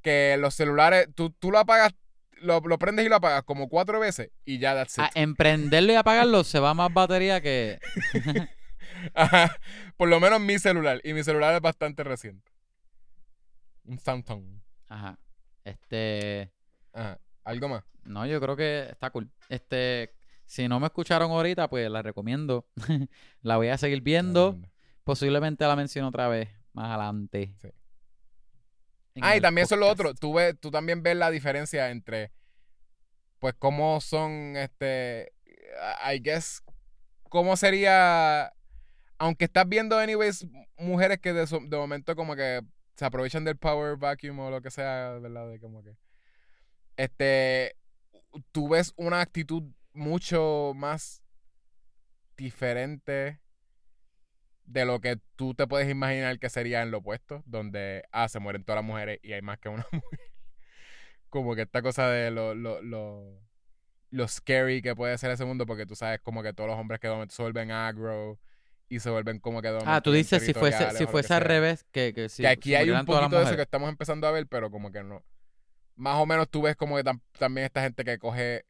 que 0.00 0.36
los 0.38 0.54
celulares, 0.54 1.08
tú, 1.12 1.30
tú 1.30 1.50
lo 1.50 1.58
apagas, 1.58 1.92
lo, 2.40 2.60
lo 2.60 2.78
prendes 2.78 3.04
y 3.04 3.08
lo 3.08 3.16
apagas 3.16 3.42
como 3.42 3.68
cuatro 3.68 3.98
veces 3.98 4.30
y 4.44 4.58
ya 4.60 4.76
that's 4.76 4.96
it. 4.96 5.02
A 5.02 5.10
emprenderlo 5.16 5.92
y 5.92 5.96
apagarlo 5.96 6.44
se 6.44 6.60
va 6.60 6.72
más 6.72 6.94
batería 6.94 7.40
que... 7.40 7.80
Ajá. 9.14 9.56
Por 9.96 10.08
lo 10.08 10.20
menos 10.20 10.40
mi 10.40 10.56
celular. 10.60 11.00
Y 11.02 11.14
mi 11.14 11.24
celular 11.24 11.52
es 11.52 11.60
bastante 11.60 12.04
reciente. 12.04 12.48
Un 13.86 13.98
Samsung. 13.98 14.60
Ajá. 14.86 15.18
Este... 15.64 16.52
Ajá. 16.92 17.18
¿Algo 17.42 17.68
más? 17.68 17.82
No, 18.04 18.24
yo 18.24 18.40
creo 18.40 18.54
que 18.54 18.86
está 18.88 19.10
cool. 19.10 19.32
Este, 19.48 20.14
si 20.46 20.68
no 20.68 20.78
me 20.78 20.86
escucharon 20.86 21.32
ahorita, 21.32 21.68
pues 21.68 21.90
la 21.90 22.02
recomiendo. 22.02 22.68
la 23.42 23.56
voy 23.56 23.66
a 23.66 23.78
seguir 23.78 24.00
viendo. 24.00 24.60
Posiblemente 25.02 25.66
la 25.66 25.74
menciono 25.74 26.06
otra 26.06 26.28
vez 26.28 26.50
más 26.74 26.90
adelante. 26.90 27.54
Sí. 27.60 27.68
Ah, 29.22 29.36
y 29.36 29.40
también 29.40 29.64
eso 29.64 29.74
es 29.76 29.80
lo 29.80 29.88
otro. 29.88 30.14
Tú, 30.14 30.34
ves, 30.34 30.58
tú 30.58 30.70
también 30.70 31.02
ves 31.02 31.16
la 31.16 31.30
diferencia 31.30 31.90
entre, 31.90 32.32
pues, 33.38 33.54
cómo 33.58 34.00
son, 34.00 34.56
este, 34.56 35.32
I 36.12 36.20
guess, 36.20 36.62
cómo 37.28 37.56
sería, 37.56 38.52
aunque 39.18 39.46
estás 39.46 39.68
viendo, 39.68 39.98
anyways, 39.98 40.46
mujeres 40.76 41.18
que 41.18 41.32
de, 41.32 41.46
de 41.46 41.76
momento 41.76 42.16
como 42.16 42.34
que 42.34 42.60
se 42.96 43.04
aprovechan 43.04 43.44
del 43.44 43.56
power 43.56 43.96
vacuum 43.96 44.38
o 44.40 44.50
lo 44.50 44.60
que 44.60 44.70
sea, 44.70 45.18
¿verdad? 45.20 45.48
De 45.48 45.60
como 45.60 45.82
que, 45.82 45.96
este, 46.96 47.76
tú 48.52 48.68
ves 48.68 48.92
una 48.96 49.20
actitud 49.20 49.62
mucho 49.92 50.72
más 50.74 51.22
diferente 52.36 53.40
de 54.64 54.84
lo 54.84 55.00
que 55.00 55.18
tú 55.36 55.54
te 55.54 55.66
puedes 55.66 55.88
imaginar 55.90 56.38
que 56.38 56.48
sería 56.50 56.82
en 56.82 56.90
lo 56.90 56.98
opuesto, 56.98 57.42
donde, 57.46 58.04
ah, 58.12 58.28
se 58.28 58.38
mueren 58.40 58.64
todas 58.64 58.78
las 58.78 58.84
mujeres 58.86 59.18
y 59.22 59.32
hay 59.32 59.42
más 59.42 59.58
que 59.58 59.68
una 59.68 59.86
mujer. 59.92 60.20
Como 61.28 61.54
que 61.54 61.62
esta 61.62 61.82
cosa 61.82 62.08
de 62.08 62.30
lo, 62.30 62.54
lo, 62.54 62.80
lo, 62.82 63.40
lo 64.10 64.28
scary 64.28 64.82
que 64.82 64.94
puede 64.94 65.18
ser 65.18 65.30
ese 65.32 65.44
mundo, 65.44 65.66
porque 65.66 65.86
tú 65.86 65.96
sabes 65.96 66.20
como 66.20 66.42
que 66.42 66.52
todos 66.52 66.70
los 66.70 66.78
hombres 66.78 67.00
que 67.00 67.08
se 67.28 67.42
vuelven 67.42 67.70
agro 67.72 68.38
y 68.88 69.00
se 69.00 69.10
vuelven 69.10 69.40
como 69.40 69.60
que 69.60 69.68
Ah, 69.84 70.00
tú 70.00 70.12
dices 70.12 70.44
si 70.44 70.54
fuese, 70.54 70.90
si 70.92 71.06
fuese 71.06 71.34
al 71.34 71.40
revés, 71.40 71.84
que, 71.90 72.12
que 72.14 72.28
si 72.28 72.42
que 72.42 72.48
aquí 72.48 72.70
si 72.70 72.74
hay 72.76 72.90
un 72.90 73.04
poquito 73.04 73.36
de 73.36 73.42
eso 73.44 73.56
que 73.56 73.62
estamos 73.62 73.88
empezando 73.88 74.26
a 74.26 74.30
ver, 74.30 74.46
pero 74.46 74.70
como 74.70 74.92
que 74.92 75.02
no. 75.02 75.24
Más 75.96 76.16
o 76.16 76.26
menos 76.26 76.48
tú 76.48 76.62
ves 76.62 76.76
como 76.76 76.96
que 76.96 77.04
tam- 77.04 77.20
también 77.38 77.66
esta 77.66 77.82
gente 77.82 78.04
que 78.04 78.18
coge, 78.18 78.64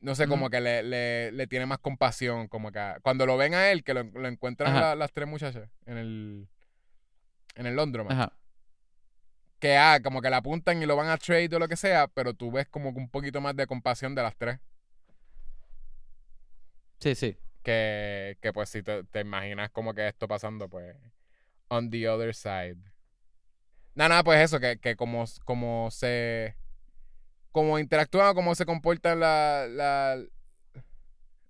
no 0.00 0.14
sé, 0.14 0.28
como 0.28 0.50
que 0.50 0.60
le, 0.60 0.82
le, 0.82 1.32
le 1.32 1.46
tiene 1.46 1.66
más 1.66 1.78
compasión, 1.78 2.48
como 2.48 2.70
que 2.72 2.78
a- 2.78 2.98
cuando 3.02 3.26
lo 3.26 3.36
ven 3.36 3.54
a 3.54 3.70
él, 3.70 3.82
que 3.84 3.94
lo, 3.94 4.04
lo 4.04 4.28
encuentran 4.28 4.74
la- 4.74 4.94
las 4.94 5.12
tres 5.12 5.26
muchachas 5.28 5.68
en 5.86 5.96
el 5.98 6.48
en 7.56 7.66
el 7.66 7.74
Londromat, 7.74 8.12
Ajá. 8.12 8.32
que 9.58 9.76
ah, 9.76 10.00
como 10.04 10.20
que 10.20 10.28
la 10.30 10.36
apuntan 10.38 10.82
y 10.82 10.86
lo 10.86 10.94
van 10.96 11.08
a 11.08 11.16
trade 11.16 11.48
o 11.56 11.58
lo 11.58 11.68
que 11.68 11.76
sea, 11.76 12.06
pero 12.08 12.34
tú 12.34 12.50
ves 12.52 12.68
como 12.68 12.92
que 12.92 13.00
un 13.00 13.08
poquito 13.08 13.40
más 13.40 13.56
de 13.56 13.66
compasión 13.66 14.14
de 14.14 14.22
las 14.22 14.36
tres. 14.36 14.58
Sí, 17.00 17.14
sí. 17.14 17.36
que, 17.62 18.38
que 18.40 18.52
pues 18.52 18.68
si 18.70 18.82
te, 18.82 19.04
te 19.04 19.20
imaginas 19.20 19.70
como 19.70 19.92
que 19.94 20.06
esto 20.08 20.28
pasando, 20.28 20.68
pues, 20.68 20.94
on 21.68 21.90
the 21.90 22.08
other 22.08 22.34
side. 22.34 22.76
Nada, 23.94 24.08
nada, 24.10 24.24
pues 24.24 24.40
eso, 24.40 24.60
que, 24.60 24.78
que 24.78 24.94
como, 24.96 25.24
como 25.44 25.90
se, 25.90 26.56
como 27.56 27.78
interactúan, 27.78 28.34
cómo 28.34 28.54
se 28.54 28.66
comportan 28.66 29.18
la, 29.18 29.66
la- 29.66 30.22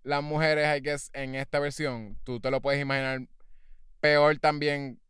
las 0.04 0.22
mujeres, 0.22 0.64
I 0.78 0.80
guess, 0.80 1.10
en 1.14 1.34
esta 1.34 1.58
versión, 1.58 2.16
tú 2.22 2.38
te 2.38 2.48
lo 2.52 2.62
puedes 2.62 2.80
imaginar 2.80 3.22
peor 3.98 4.38
también 4.38 5.00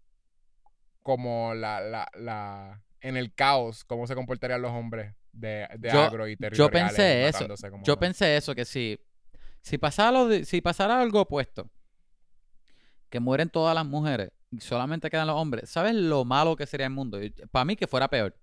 como 1.02 1.52
la, 1.52 1.82
la, 1.82 2.08
la, 2.14 2.82
en 3.02 3.18
el 3.18 3.34
caos, 3.34 3.84
cómo 3.84 4.06
se 4.06 4.14
comportarían 4.14 4.62
los 4.62 4.70
hombres 4.72 5.14
de, 5.32 5.68
de 5.78 5.90
Yo- 5.90 6.00
agro 6.00 6.26
y 6.28 6.32
yo 6.32 6.38
territoriales. 6.38 6.94
pensé 6.96 7.28
eso. 7.28 7.70
como- 7.70 7.84
Yo 7.84 7.98
pensé 7.98 8.34
eso, 8.38 8.54
que 8.54 8.64
si, 8.64 8.98
si, 9.60 9.76
pasara 9.76 10.12
lo 10.12 10.28
de- 10.28 10.46
si 10.46 10.62
pasara 10.62 10.98
algo 10.98 11.20
opuesto, 11.20 11.68
que 13.10 13.20
mueren 13.20 13.50
todas 13.50 13.74
las 13.74 13.84
mujeres 13.84 14.30
y 14.50 14.60
solamente 14.60 15.10
quedan 15.10 15.26
los 15.26 15.36
hombres, 15.36 15.68
¿sabes 15.68 15.94
lo 15.94 16.24
malo 16.24 16.56
que 16.56 16.64
sería 16.64 16.86
el 16.86 16.92
mundo? 16.94 17.18
Para 17.50 17.66
mí 17.66 17.76
que 17.76 17.86
fuera 17.86 18.08
peor. 18.08 18.34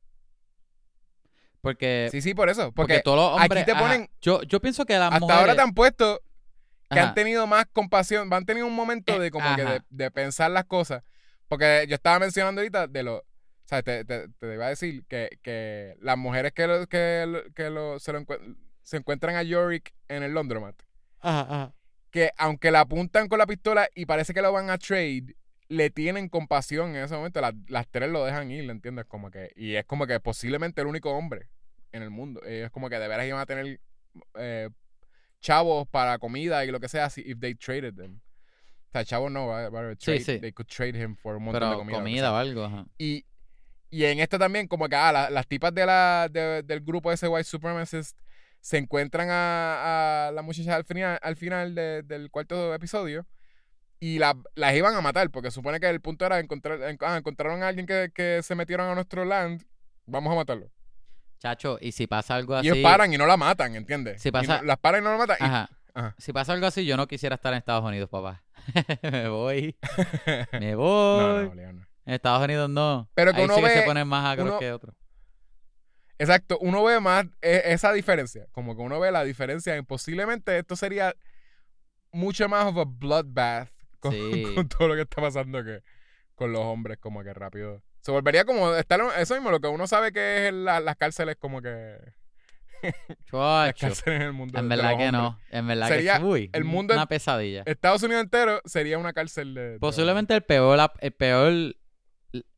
Porque, 1.63 2.09
Sí, 2.11 2.21
sí, 2.21 2.33
por 2.33 2.49
eso. 2.49 2.73
porque, 2.73 2.95
Porque, 2.95 3.03
todos 3.03 3.17
los 3.31 3.41
aquí 3.41 3.57
hombres... 3.57 3.67
ajá, 3.73 4.07
yo, 4.19 4.41
yo 4.43 4.59
pienso 4.59 4.83
que 4.85 4.95
las 4.99 5.07
hasta 5.13 5.19
mujeres... 5.21 5.39
ahora 5.39 5.55
te 5.55 5.61
han 5.61 5.73
puesto 5.73 6.19
que 6.89 6.99
ajá, 6.99 7.07
han 7.09 7.15
tenido 7.15 7.47
más 7.47 7.65
compasión, 7.71 8.31
han 8.33 8.45
tenido 8.45 8.67
un 8.67 8.75
momento 8.75 9.13
Eh, 9.15 9.19
de 9.19 9.31
como 9.31 9.55
que 9.55 9.79
de, 9.89 10.11
pensar 10.11 10.51
las 10.51 10.65
cosas. 10.65 11.03
Porque 11.47 11.85
yo 11.87 11.95
estaba 11.95 12.19
mencionando 12.19 12.59
ahorita 12.59 12.87
de 12.87 13.03
lo, 13.03 13.15
o 13.19 13.23
sea, 13.63 13.81
te, 13.81 14.03
te, 14.03 14.27
te 14.27 14.53
iba 14.53 14.65
a 14.65 14.69
decir 14.69 15.05
que, 15.07 15.29
que 15.41 15.95
las 16.01 16.17
mujeres 16.17 16.51
que, 16.51 16.67
lo- 16.67 16.85
que, 16.87 17.23
lo- 17.25 17.43
que 17.53 17.69
lo- 17.69 17.97
se, 17.97 18.11
lo 18.11 18.19
encuent- 18.19 18.57
se 18.81 18.97
encuentran 18.97 19.37
a 19.37 19.43
Yorick 19.43 19.93
en 20.09 20.23
el 20.23 20.33
Laundromat, 20.33 20.75
ajá, 21.21 21.39
ajá. 21.41 21.73
que 22.11 22.31
aunque 22.37 22.71
la 22.71 22.81
apuntan 22.81 23.29
con 23.29 23.39
la 23.39 23.45
pistola 23.47 23.87
y 23.95 24.05
parece 24.05 24.33
que 24.33 24.41
lo 24.41 24.51
van 24.51 24.69
a 24.69 24.77
trade, 24.77 25.33
le 25.69 25.89
tienen 25.89 26.29
compasión 26.29 26.95
en 26.95 27.03
ese 27.03 27.15
momento. 27.15 27.41
Las, 27.41 27.53
las 27.67 27.87
tres 27.87 28.09
lo 28.09 28.23
dejan 28.25 28.51
ir, 28.51 28.65
¿le 28.65 28.71
entiendes? 28.71 29.05
Como 29.05 29.31
que, 29.31 29.51
y 29.55 29.75
es 29.75 29.85
como 29.85 30.05
que 30.07 30.19
posiblemente 30.19 30.81
el 30.81 30.87
único 30.87 31.11
hombre 31.11 31.49
en 31.91 32.03
el 32.03 32.09
mundo. 32.09 32.41
Es 32.43 32.69
como 32.71 32.89
que 32.89 32.99
de 32.99 33.07
veras 33.07 33.25
iban 33.27 33.39
a 33.39 33.45
tener 33.45 33.79
eh, 34.35 34.69
chavos 35.39 35.87
para 35.87 36.17
comida 36.19 36.63
y 36.65 36.71
lo 36.71 36.79
que 36.79 36.87
sea 36.87 37.09
si 37.09 37.21
if 37.21 37.39
they 37.39 37.55
traded 37.55 37.95
them. 37.95 38.19
O 38.89 38.91
sea, 38.91 39.03
chavos 39.05 39.31
no, 39.31 39.47
va- 39.47 39.69
Sí, 39.99 40.05
trade- 40.05 40.19
sí. 40.23 40.39
they 40.39 40.51
could 40.51 40.67
trade 40.69 40.97
him 40.99 41.15
for 41.15 41.35
un 41.37 41.43
montón 41.45 41.69
de 41.87 41.93
comida. 41.93 42.31
o 42.31 42.35
algo, 42.35 42.63
ajá. 42.65 42.85
Y, 42.97 43.25
y 43.89 44.05
en 44.05 44.19
esta 44.19 44.37
también, 44.37 44.67
como 44.67 44.87
que 44.87 44.95
ah, 44.95 45.11
la- 45.11 45.29
las 45.31 45.47
tipas 45.47 45.73
de 45.73 45.85
la, 45.85 46.27
de- 46.31 46.61
del 46.63 46.81
grupo 46.81 47.11
ese 47.11 47.27
White 47.27 47.45
Supremacist 47.45 48.17
se 48.59 48.77
encuentran 48.77 49.29
a, 49.31 50.27
a 50.27 50.31
la 50.31 50.41
muchacha 50.43 50.75
al 50.75 50.85
final, 50.85 51.19
al 51.21 51.35
final 51.35 51.73
de- 51.75 52.03
del 52.03 52.29
cuarto 52.29 52.73
episodio 52.73 53.25
y 54.05 54.19
la- 54.19 54.35
las 54.55 54.75
iban 54.75 54.93
a 54.95 55.01
matar, 55.01 55.29
porque 55.29 55.49
supone 55.51 55.79
que 55.79 55.87
el 55.89 56.01
punto 56.01 56.25
era 56.25 56.39
encontrar, 56.39 56.81
en- 56.83 56.97
ah, 57.01 57.17
encontraron 57.17 57.63
a 57.63 57.67
alguien 57.69 57.85
que, 57.85 58.11
que 58.13 58.41
se 58.43 58.55
metieron 58.55 58.89
a 58.89 58.95
nuestro 58.95 59.23
land, 59.23 59.63
vamos 60.05 60.33
a 60.33 60.35
matarlo. 60.35 60.69
Chacho, 61.39 61.77
y 61.81 61.91
si 61.93 62.07
pasa 62.07 62.35
algo 62.35 62.55
Y 62.55 62.57
así... 62.59 62.67
ellos 62.69 62.79
paran 62.83 63.13
y 63.13 63.17
no 63.17 63.25
la 63.25 63.37
matan, 63.37 63.75
¿entiendes? 63.75 64.21
Si 64.21 64.29
Y 64.29 64.31
pasa- 64.31 64.57
no- 64.57 64.63
las 64.63 64.77
paran 64.79 65.01
y 65.01 65.03
no 65.05 65.11
la 65.11 65.17
matan. 65.17 65.37
y- 65.39 65.43
Ajá. 65.43 65.69
Ajá. 65.95 66.15
Si 66.17 66.33
pasa 66.33 66.53
algo 66.53 66.65
así, 66.65 66.85
yo 66.85 66.97
no 66.97 67.05
quisiera 67.07 67.35
estar 67.35 67.53
en 67.53 67.59
Estados 67.59 67.83
Unidos, 67.85 68.09
papá. 68.09 68.43
me 69.03 69.27
voy. 69.29 69.75
Me 70.59 70.75
voy. 70.75 71.49
no, 71.55 71.73
no. 71.73 71.87
En 72.05 72.13
Estados 72.13 72.43
Unidos 72.43 72.69
no. 72.69 73.09
Pero 73.13 73.31
que 73.31 73.39
Ahí 73.39 73.45
uno 73.45 73.55
sí 73.55 73.61
que 73.61 73.69
se 73.69 73.79
ve- 73.81 73.85
ponen 73.85 74.07
más 74.07 74.25
agros 74.25 74.49
uno- 74.49 74.59
que 74.59 74.71
otros. 74.71 74.95
Exacto, 76.17 76.57
uno 76.59 76.83
ve 76.83 76.99
más 76.99 77.25
e- 77.41 77.61
esa 77.65 77.91
diferencia. 77.93 78.47
Como 78.51 78.75
que 78.75 78.81
uno 78.81 78.99
ve 78.99 79.11
la 79.11 79.23
diferencia 79.23 79.75
en 79.75 79.85
posiblemente 79.85 80.57
esto 80.57 80.75
sería 80.75 81.15
mucho 82.11 82.47
más 82.49 82.65
of 82.65 82.77
a 82.77 82.85
bloodbath 82.85 83.69
con, 84.03 84.11
Sí. 84.33 84.45
con 84.55 84.67
todo 84.67 84.89
lo 84.89 84.95
que 84.95 85.01
está 85.01 85.21
pasando 85.21 85.63
que 85.63 85.81
con 86.35 86.51
los 86.51 86.61
hombres, 86.61 86.97
como 86.99 87.23
que 87.23 87.33
rápido. 87.33 87.81
Se 88.01 88.11
volvería 88.11 88.43
como 88.43 88.73
estar 88.75 88.99
eso 89.17 89.33
mismo, 89.35 89.49
lo 89.51 89.59
que 89.61 89.67
uno 89.67 89.87
sabe 89.87 90.11
que 90.11 90.47
es 90.47 90.53
la- 90.53 90.79
las 90.81 90.97
cárceles, 90.97 91.37
como 91.39 91.61
que 91.61 91.97
las 93.31 93.73
cárceles 93.75 94.19
en 94.19 94.21
el 94.23 94.33
mundo. 94.33 94.59
En 94.59 94.67
verdad 94.67 94.89
que 94.89 94.93
hombres. 95.05 95.11
no. 95.13 95.39
En 95.49 95.67
verdad 95.67 95.87
Sería 95.87 96.17
que 96.19 96.23
uy, 96.25 96.49
el 96.53 96.63
mundo 96.65 96.93
una 96.93 97.05
pesadilla. 97.07 97.63
Estados 97.65 98.03
Unidos 98.03 98.23
entero 98.23 98.61
sería 98.65 98.97
una 98.97 99.13
cárcel 99.13 99.53
de. 99.53 99.69
de 99.71 99.79
Posiblemente 99.79 100.33
el 100.35 100.41
peor, 100.43 100.77
el 100.99 101.11
peor, 101.13 101.47
el, 101.51 101.75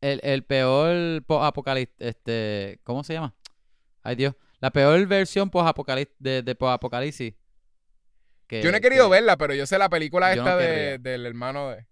el 0.02 0.44
peor 0.44 1.24
apocalipsis, 1.42 1.96
este, 2.00 2.80
¿cómo 2.84 3.04
se 3.04 3.14
llama? 3.14 3.36
Ay 4.02 4.16
Dios, 4.16 4.34
la 4.60 4.72
peor 4.72 5.06
versión 5.06 5.50
post-apocalipsis 5.50 6.16
de, 6.20 6.42
de 6.42 6.56
post-apocalipsis. 6.56 7.34
Que- 8.48 8.62
Yo 8.62 8.72
no 8.72 8.78
he 8.78 8.82
querido 8.82 9.06
que- 9.06 9.12
verla, 9.12 9.38
pero 9.38 9.54
yo 9.54 9.66
sé 9.66 9.78
la 9.78 9.90
película 9.90 10.34
no 10.36 10.42
esta 10.42 10.58
de- 10.58 10.98
del 11.00 11.26
hermano 11.26 11.72
de. 11.72 11.86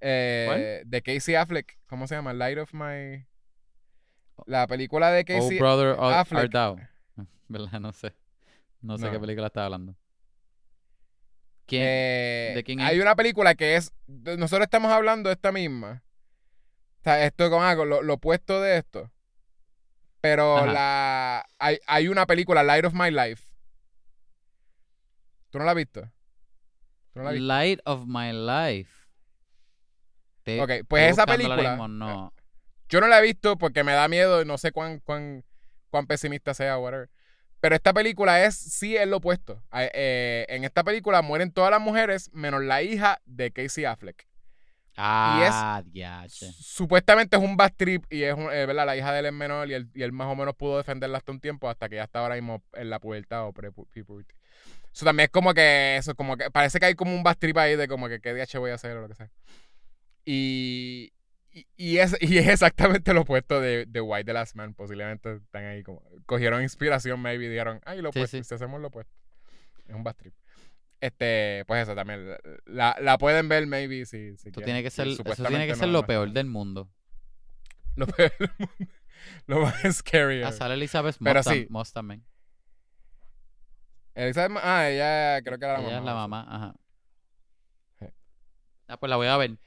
eh, 0.00 0.82
de 0.84 1.02
Casey 1.02 1.34
Affleck. 1.34 1.78
¿Cómo 1.86 2.06
se 2.06 2.14
llama? 2.14 2.32
Light 2.34 2.58
of 2.58 2.72
My. 2.74 3.26
La 4.46 4.66
película 4.66 5.10
de 5.10 5.20
Oh 5.22 5.24
Casey 5.24 5.58
Brother 5.58 5.96
Art 5.98 6.16
Affleck. 6.18 6.50
Thou. 6.52 6.76
¿Verdad? 7.48 7.80
No 7.80 7.92
sé. 7.92 8.14
No 8.80 8.98
sé 8.98 9.06
No. 9.06 9.12
qué 9.12 9.20
película 9.20 9.46
está 9.46 9.64
hablando. 9.64 9.96
¿Quién? 11.66 11.82
Eh, 11.86 12.52
¿De 12.56 12.64
quién 12.64 12.80
Hay 12.80 12.96
es? 12.96 13.02
una 13.02 13.16
película 13.16 13.54
que 13.54 13.76
es. 13.76 13.92
Nosotros 14.06 14.64
estamos 14.66 14.92
hablando 14.92 15.28
de 15.30 15.34
esta 15.34 15.50
misma. 15.52 16.02
O 17.00 17.02
sea, 17.04 17.24
esto 17.24 17.48
con 17.50 17.62
algo, 17.62 17.84
lo, 17.84 18.02
lo 18.02 18.14
opuesto 18.14 18.60
de 18.60 18.78
esto. 18.78 19.10
Pero 20.20 20.58
Ajá. 20.58 20.66
la. 20.72 21.46
Hay, 21.58 21.78
hay 21.86 22.08
una 22.08 22.26
película, 22.26 22.62
Light 22.62 22.84
of 22.84 22.92
My 22.94 23.10
Life. 23.10 23.42
¿Tú 25.54 25.58
no 25.60 25.66
la 25.66 25.70
has 25.70 25.76
visto? 25.76 26.00
¿Tú 27.12 27.20
no 27.20 27.22
la 27.22 27.28
has 27.30 27.34
visto? 27.34 27.46
Light 27.46 27.78
of 27.84 28.06
My 28.08 28.32
Life. 28.32 28.90
Te- 30.42 30.60
Ok, 30.60 30.70
pues 30.88 31.12
esa 31.12 31.26
película- 31.26 31.70
mismo, 31.70 31.86
no. 31.86 32.32
Yo 32.88 33.00
no 33.00 33.06
la 33.06 33.20
he 33.20 33.22
visto 33.22 33.56
porque 33.56 33.84
me 33.84 33.92
da 33.92 34.08
miedo 34.08 34.42
y 34.42 34.44
no 34.44 34.58
sé 34.58 34.72
cuán, 34.72 34.98
cuán, 34.98 35.44
cuán 35.90 36.08
pesimista 36.08 36.54
sea, 36.54 36.76
whatever. 36.78 37.08
Pero 37.60 37.76
esta 37.76 37.92
película 37.92 38.44
es, 38.44 38.56
sí, 38.56 38.96
es 38.96 39.06
lo 39.06 39.18
opuesto. 39.18 39.62
Eh, 39.72 40.44
en 40.48 40.64
esta 40.64 40.82
película 40.82 41.22
mueren 41.22 41.52
todas 41.52 41.70
las 41.70 41.80
mujeres 41.80 42.30
menos 42.32 42.60
la 42.64 42.82
hija 42.82 43.20
de 43.24 43.52
Casey 43.52 43.84
Affleck. 43.84 44.26
Ah, 44.96 45.82
diache. 45.86 46.50
Supuestamente 46.52 47.36
es 47.36 47.42
un 47.44 47.56
bad 47.56 47.74
trip 47.76 48.04
y 48.10 48.24
es, 48.24 48.34
un- 48.34 48.52
eh, 48.52 48.66
¿verdad? 48.66 48.86
La 48.86 48.96
hija 48.96 49.12
de 49.12 49.20
él 49.20 49.26
es 49.26 49.32
menor 49.32 49.70
y 49.70 49.74
él, 49.74 49.88
y 49.94 50.02
él 50.02 50.10
más 50.10 50.26
o 50.26 50.34
menos 50.34 50.56
pudo 50.56 50.78
defenderla 50.78 51.18
hasta 51.18 51.30
un 51.30 51.38
tiempo 51.38 51.70
hasta 51.70 51.88
que 51.88 51.94
ya 51.94 52.02
está 52.02 52.18
ahora 52.18 52.34
mismo 52.34 52.60
en 52.72 52.90
la 52.90 52.98
pubertad 52.98 53.46
o 53.46 53.52
pre-puberty. 53.52 54.34
Eso 54.94 55.04
también 55.04 55.24
es 55.24 55.30
como 55.30 55.52
que, 55.54 55.96
eso 55.96 56.14
como 56.14 56.36
que, 56.36 56.50
parece 56.50 56.78
que 56.78 56.86
hay 56.86 56.94
como 56.94 57.14
un 57.14 57.22
bad 57.24 57.36
trip 57.36 57.56
ahí 57.58 57.74
de 57.76 57.88
como 57.88 58.08
que 58.08 58.20
qué 58.20 58.32
DH 58.32 58.58
voy 58.58 58.70
a 58.70 58.74
hacer 58.74 58.96
o 58.96 59.00
lo 59.02 59.08
que 59.08 59.14
sea. 59.16 59.30
Y, 60.24 61.12
y, 61.50 61.66
y 61.76 61.98
es, 61.98 62.16
y 62.20 62.38
es 62.38 62.48
exactamente 62.48 63.12
lo 63.12 63.22
opuesto 63.22 63.60
de, 63.60 63.86
de 63.86 64.00
White 64.00 64.24
The 64.26 64.32
Last 64.32 64.54
Man. 64.56 64.74
Posiblemente 64.74 65.34
están 65.36 65.64
ahí 65.64 65.82
como, 65.82 66.02
cogieron 66.26 66.62
inspiración 66.62 67.20
maybe 67.20 67.46
y 67.46 67.48
dijeron, 67.48 67.80
ay, 67.84 68.00
lo 68.00 68.12
Sí, 68.12 68.18
opuesto, 68.20 68.36
sí. 68.38 68.44
si 68.44 68.54
hacemos 68.54 68.80
lo 68.80 68.88
opuesto. 68.88 69.12
Es 69.86 69.94
un 69.94 70.04
bad 70.04 70.14
trip. 70.16 70.34
Este, 71.00 71.64
pues 71.66 71.82
eso 71.82 71.94
también, 71.94 72.26
la, 72.64 72.96
la 73.02 73.18
pueden 73.18 73.48
ver 73.48 73.66
maybe 73.66 74.06
si, 74.06 74.36
si 74.38 74.48
Eso 74.48 74.52
quieren. 74.52 74.64
tiene 74.64 74.82
que 74.82 74.90
ser, 74.90 75.06
eso 75.08 75.22
tiene 75.22 75.66
que 75.66 75.72
no- 75.72 75.76
ser 75.78 75.86
no 75.88 75.92
lo 75.92 75.98
está 75.98 76.06
peor 76.06 76.30
del 76.32 76.46
mundo. 76.46 76.88
Lo 77.96 78.06
peor 78.06 78.32
del 78.38 78.50
mundo. 78.58 78.74
Lo 79.46 79.60
más 79.60 79.82
scary. 79.96 80.36
A 80.36 80.48
ever. 80.48 80.52
sale 80.52 80.74
Elizabeth 80.74 81.16
Moss, 81.20 81.44
sí. 81.46 81.66
Moss 81.68 81.92
también. 81.92 82.24
Ma- 84.50 84.60
ah, 84.62 84.88
ella 84.90 85.42
creo 85.42 85.58
que 85.58 85.64
era 85.64 85.74
la 85.74 85.80
Ella 85.80 85.88
mamá. 85.88 85.98
es 85.98 86.04
la 86.04 86.14
mamá, 86.14 86.46
ajá. 86.48 86.74
Sí. 87.98 88.06
Ah, 88.88 88.96
pues 88.96 89.10
la 89.10 89.16
voy 89.16 89.26
a 89.26 89.36
ver. 89.36 89.58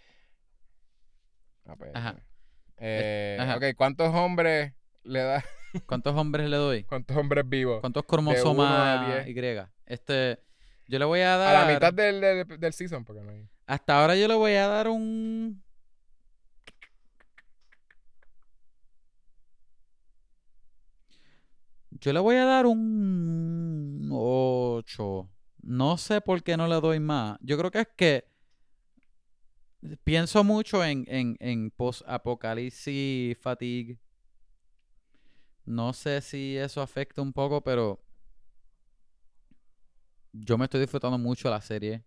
Ah, 1.65 1.75
pues, 1.75 1.91
Ajá. 1.93 2.15
eh, 2.77 3.37
Ajá. 3.39 3.57
Ok, 3.57 3.63
¿cuántos 3.75 4.13
hombres 4.15 4.73
le 5.03 5.19
da? 5.19 5.43
¿Cuántos 5.85 6.15
hombres 6.15 6.49
le 6.49 6.55
doy? 6.57 6.83
¿Cuántos 6.85 7.17
hombres 7.17 7.43
vivos? 7.47 7.81
¿Cuántos 7.81 8.03
uno 8.03 8.05
a 8.05 8.07
cromosomas 8.07 9.07
diez. 9.25 9.27
Y? 9.27 9.69
Este, 9.85 10.39
yo 10.87 10.97
le 10.99 11.05
voy 11.05 11.19
a 11.21 11.35
A 11.35 11.37
dar... 11.37 11.67
la 11.67 11.73
mitad 11.73 11.93
del, 11.93 12.21
del, 12.21 12.47
del 12.59 12.73
season, 12.73 13.03
porque 13.03 13.21
no 13.21 13.31
hay. 13.31 13.47
Hasta 13.65 13.99
ahora 13.99 14.15
yo 14.15 14.27
le 14.29 14.35
voy 14.35 14.53
a 14.53 14.67
dar 14.67 14.87
un... 14.87 15.61
Yo 21.99 22.13
le 22.13 22.19
voy 22.19 22.35
a 22.35 22.45
dar 22.45 22.65
un 22.65 24.09
8. 24.11 25.29
No 25.61 25.97
sé 25.97 26.21
por 26.21 26.43
qué 26.43 26.55
no 26.55 26.67
le 26.67 26.79
doy 26.79 26.99
más. 26.99 27.37
Yo 27.41 27.57
creo 27.57 27.71
que 27.71 27.79
es 27.79 27.87
que 27.95 28.25
pienso 30.03 30.43
mucho 30.43 30.83
en, 30.83 31.05
en, 31.07 31.37
en 31.39 31.71
post-apocalipsis 31.71 33.37
fatigue. 33.39 33.99
No 35.65 35.91
sé 35.93 36.21
si 36.21 36.55
eso 36.55 36.81
afecta 36.81 37.21
un 37.21 37.33
poco, 37.33 37.61
pero 37.61 38.01
yo 40.31 40.57
me 40.57 40.65
estoy 40.65 40.81
disfrutando 40.81 41.17
mucho 41.17 41.49
la 41.49 41.61
serie. 41.61 42.03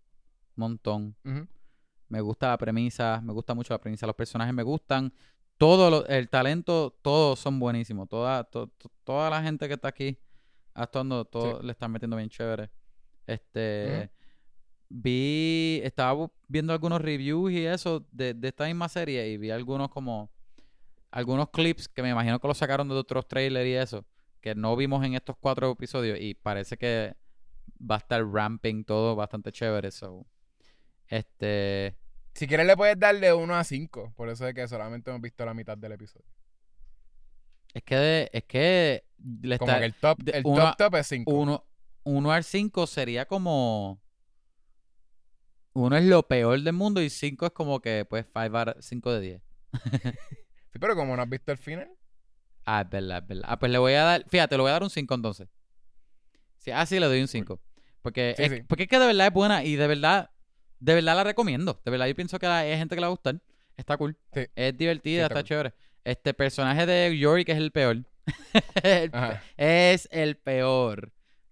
Montón. 0.55 1.15
Ujú. 1.23 1.47
Me 2.07 2.21
gusta 2.21 2.49
la 2.49 2.57
premisa, 2.57 3.21
me 3.21 3.31
gusta 3.33 3.53
mucho 3.53 3.73
la 3.73 3.79
premisa, 3.79 4.05
los 4.05 4.15
personajes 4.15 4.53
me 4.53 4.63
gustan, 4.63 5.13
todo 5.61 5.89
lo- 5.91 6.05
el 6.07 6.27
talento, 6.27 6.97
todos 7.03 7.39
son 7.39 7.59
buenísimos. 7.59 8.09
Toda, 8.09 8.43
to- 8.45 8.67
to- 8.77 8.91
toda 9.03 9.29
la 9.29 9.41
gente 9.43 9.67
que 9.67 9.75
está 9.75 9.89
aquí 9.89 10.17
actuando, 10.73 11.23
todos 11.25 11.63
le 11.63 11.71
están 11.71 11.91
metiendo 11.91 12.17
bien 12.17 12.29
chévere. 12.29 12.71
Este 13.27 14.11
vi, 14.89 15.79
estaba 15.83 16.29
viendo 16.47 16.73
algunos 16.73 16.99
reviews 16.99 17.51
y 17.51 17.65
eso 17.65 18.05
de, 18.11 18.33
de 18.33 18.47
esta 18.49 18.65
misma 18.65 18.89
serie 18.89 19.29
y 19.29 19.37
vi 19.37 19.51
algunos 19.51 19.89
como 19.89 20.31
algunos 21.11 21.49
clips 21.49 21.87
que 21.87 22.01
me 22.01 22.09
imagino 22.09 22.39
que 22.39 22.47
los 22.47 22.57
sacaron 22.57 22.89
de 22.89 22.95
otros 22.95 23.27
trailers 23.27 23.67
y 23.67 23.73
eso, 23.73 24.05
que 24.41 24.55
no 24.55 24.75
vimos 24.75 25.05
en 25.05 25.13
estos 25.13 25.35
cuatro 25.39 25.69
episodios 25.71 26.17
y 26.19 26.33
parece 26.33 26.75
que 26.77 27.15
va 27.79 27.95
a 27.95 27.97
estar 27.99 28.25
ramping 28.25 28.83
todo 28.83 29.15
bastante 29.15 29.51
chévere. 29.51 29.91
So, 29.91 30.25
este, 31.07 31.95
Si 32.33 32.47
quieres 32.47 32.65
le 32.65 32.75
puedes 32.77 32.97
dar 32.99 33.19
de 33.19 33.33
1 33.33 33.55
a 33.55 33.63
5. 33.63 34.13
Por 34.15 34.29
eso 34.29 34.47
es 34.47 34.53
que 34.53 34.67
solamente 34.67 35.09
hemos 35.09 35.21
visto 35.21 35.45
la 35.45 35.53
mitad 35.53 35.77
del 35.77 35.91
episodio. 35.93 36.25
es 37.73 37.83
que 37.83 38.29
es 38.33 38.43
que 38.45 39.05
le 39.41 39.57
Como 39.57 39.71
está 39.71 39.79
que 39.79 39.85
el 39.85 39.93
top, 39.95 40.17
el 40.33 40.41
uno 40.45 40.61
top 40.69 40.77
top 40.77 40.95
es 40.95 41.07
5. 41.07 41.31
uno, 41.33 41.65
uno 42.03 42.31
al 42.31 42.43
5 42.43 42.87
sería 42.87 43.25
como 43.25 44.01
uno 45.73 45.95
es 45.97 46.03
lo 46.05 46.27
peor 46.27 46.59
del 46.61 46.73
mundo 46.73 47.01
y 47.01 47.09
5 47.09 47.45
es 47.47 47.51
como 47.51 47.79
que 47.79 48.05
pues 48.05 48.25
5 48.79 49.13
de 49.13 49.21
10. 49.21 49.41
Sí, 50.73 50.79
pero 50.79 50.95
como 50.95 51.17
no 51.17 51.21
has 51.21 51.27
visto 51.29 51.51
el 51.51 51.57
final. 51.57 51.91
Ah, 52.65 52.81
es 52.81 52.89
verdad, 52.89 53.17
es 53.23 53.27
verdad. 53.27 53.43
Ah, 53.45 53.59
pues 53.59 53.69
le 53.73 53.77
voy 53.77 53.91
a 53.93 54.03
dar, 54.03 54.25
fíjate, 54.29 54.55
le 54.55 54.61
voy 54.61 54.69
a 54.69 54.73
dar 54.73 54.83
un 54.83 54.89
5 54.89 55.13
entonces. 55.15 55.49
Sí, 56.59 56.71
ah, 56.71 56.85
sí, 56.85 56.97
le 56.97 57.07
doy 57.07 57.19
un 57.19 57.27
5. 57.27 57.59
Porque, 58.01 58.35
Sí, 58.37 58.43
es, 58.43 58.51
sí. 58.53 58.63
porque 58.63 58.83
es 58.83 58.89
que 58.89 58.97
de 58.97 59.05
verdad 59.07 59.27
es 59.27 59.33
buena 59.33 59.65
y 59.65 59.75
de 59.75 59.87
verdad, 59.87 60.29
de 60.81 60.95
verdad 60.95 61.15
la 61.15 61.23
recomiendo. 61.23 61.81
De 61.85 61.91
verdad 61.91 62.07
yo 62.07 62.15
pienso 62.15 62.37
que 62.39 62.47
la- 62.47 62.59
hay 62.59 62.77
gente 62.77 62.95
que 62.95 62.99
le 63.01 63.05
va 63.05 63.07
a 63.07 63.11
gustar. 63.11 63.39
Está 63.77 63.95
cool. 63.97 64.17
Sí. 64.33 64.45
Es 64.55 64.77
divertida, 64.77 65.21
Sí, 65.21 65.23
está, 65.23 65.25
está 65.25 65.35
cool. 65.41 65.47
chévere. 65.47 65.73
Este 66.03 66.33
personaje 66.33 66.85
de 66.85 67.17
Yorick 67.17 67.47
es 67.49 67.57
el 67.57 67.71
peor. 67.71 67.97
El 68.83 69.11
es 69.57 70.07
el 70.11 70.35
peor. 70.37 71.11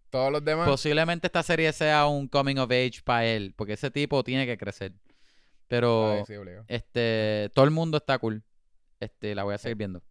Todos 0.09 0.31
los 0.31 0.43
demás. 0.43 0.67
Posiblemente 0.67 1.27
esta 1.27 1.43
serie 1.43 1.71
sea 1.73 2.07
un 2.07 2.27
coming 2.27 2.57
of 2.57 2.69
age 2.71 3.01
para 3.03 3.25
él, 3.25 3.53
porque 3.55 3.73
ese 3.73 3.89
tipo 3.91 4.23
tiene 4.23 4.45
que 4.45 4.57
crecer. 4.57 4.93
Pero 5.67 6.13
Ay, 6.13 6.23
sí, 6.25 6.33
este 6.67 7.51
todo 7.53 7.65
el 7.65 7.71
mundo 7.71 7.97
está 7.97 8.17
cool. 8.17 8.43
Este, 8.99 9.35
la 9.35 9.43
voy 9.43 9.53
a 9.55 9.57
seguir 9.59 9.77
viendo. 9.77 10.01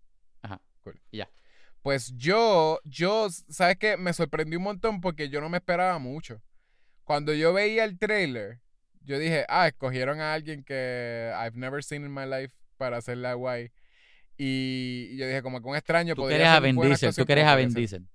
Ajá. 0.42 0.60
Cool. 0.82 1.00
Y 1.10 1.18
ya. 1.18 1.30
Pues 1.82 2.12
yo, 2.16 2.80
yo, 2.84 3.28
¿sabes 3.48 3.76
qué? 3.78 3.96
Me 3.96 4.12
sorprendió 4.12 4.58
un 4.58 4.64
montón 4.64 5.00
porque 5.00 5.28
yo 5.28 5.40
no 5.40 5.48
me 5.48 5.58
esperaba 5.58 5.98
mucho. 5.98 6.40
Cuando 7.04 7.32
yo 7.34 7.52
veía 7.52 7.84
el 7.84 7.98
trailer, 7.98 8.60
yo 9.08 9.18
dije, 9.18 9.44
ah, 9.48 9.66
escogieron 9.68 10.20
a 10.20 10.34
alguien 10.34 10.62
que 10.62 11.32
I've 11.34 11.56
never 11.56 11.82
seen 11.82 12.04
in 12.04 12.12
my 12.12 12.26
life 12.26 12.54
para 12.76 12.98
hacerla 12.98 13.32
guay. 13.34 13.72
Y 14.36 15.16
yo 15.16 15.26
dije, 15.26 15.42
como 15.42 15.60
que 15.60 15.68
un 15.68 15.76
extraño 15.76 16.14
Tú 16.14 16.22
podría 16.22 16.36
quieres 16.36 16.48
a 16.48 16.56
hacer 16.58 16.62
Vin 16.62 16.76
Diesel, 16.80 17.14
tú 17.14 17.26
como 17.26 17.48
a 17.48 17.56
Vin. 17.56 17.74
Diesel. 17.74 18.08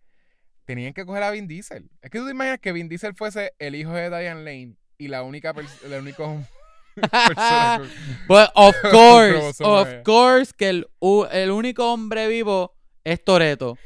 Tenían 0.66 0.94
que 0.94 1.06
coger 1.06 1.24
a 1.24 1.32
Vin 1.32 1.48
Diesel. 1.48 1.90
Es 2.02 2.10
que 2.10 2.20
tú 2.20 2.26
te 2.26 2.32
imaginas 2.32 2.60
que 2.60 2.72
Vin 2.72 2.88
Diesel 2.88 3.14
fuese 3.16 3.54
el 3.60 3.76
hijo 3.76 3.92
de 3.92 4.10
Diane 4.10 4.44
Lane 4.44 4.76
y 4.98 5.08
la 5.10 5.24
única 5.24 5.54
la 5.90 5.98
única 6.00 6.18
persona 6.96 7.78
con- 7.80 7.90
But 8.28 8.50
of 8.56 8.76
course, 8.92 9.64
of 9.64 9.88
E. 9.90 10.04
course 10.04 10.54
que 10.56 10.70
el, 10.70 10.88
el 11.32 11.52
único 11.52 11.92
hombre 11.92 12.28
vivo 12.28 12.76
es 13.04 13.22
Toreto. 13.24 13.78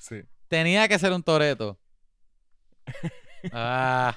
Sí. 0.00 0.22
Tenía 0.46 0.88
que 0.88 0.98
ser 0.98 1.12
un 1.12 1.22
Toreto. 1.22 1.78
Ah, 3.52 4.16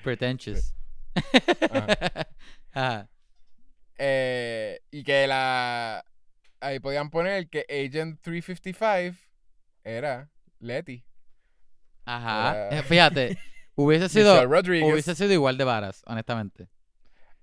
pretentious. 0.00 0.74
Ajá. 2.72 3.08
Eh, 3.98 4.80
y 4.90 5.02
que 5.04 5.26
la. 5.26 6.04
Ahí 6.60 6.78
podían 6.78 7.10
poner 7.10 7.48
que 7.48 7.64
Agent 7.68 8.20
355 8.22 9.16
era 9.82 10.30
Letty. 10.58 11.04
Ajá. 12.04 12.66
Era- 12.68 12.78
Eh, 12.78 12.82
Fíjate, 12.82 13.38
hubiese 13.74 14.08
sido, 14.08 14.46
hubiese 14.48 15.14
sido 15.14 15.32
igual 15.32 15.56
de 15.56 15.64
varas, 15.64 16.02
honestamente. 16.06 16.68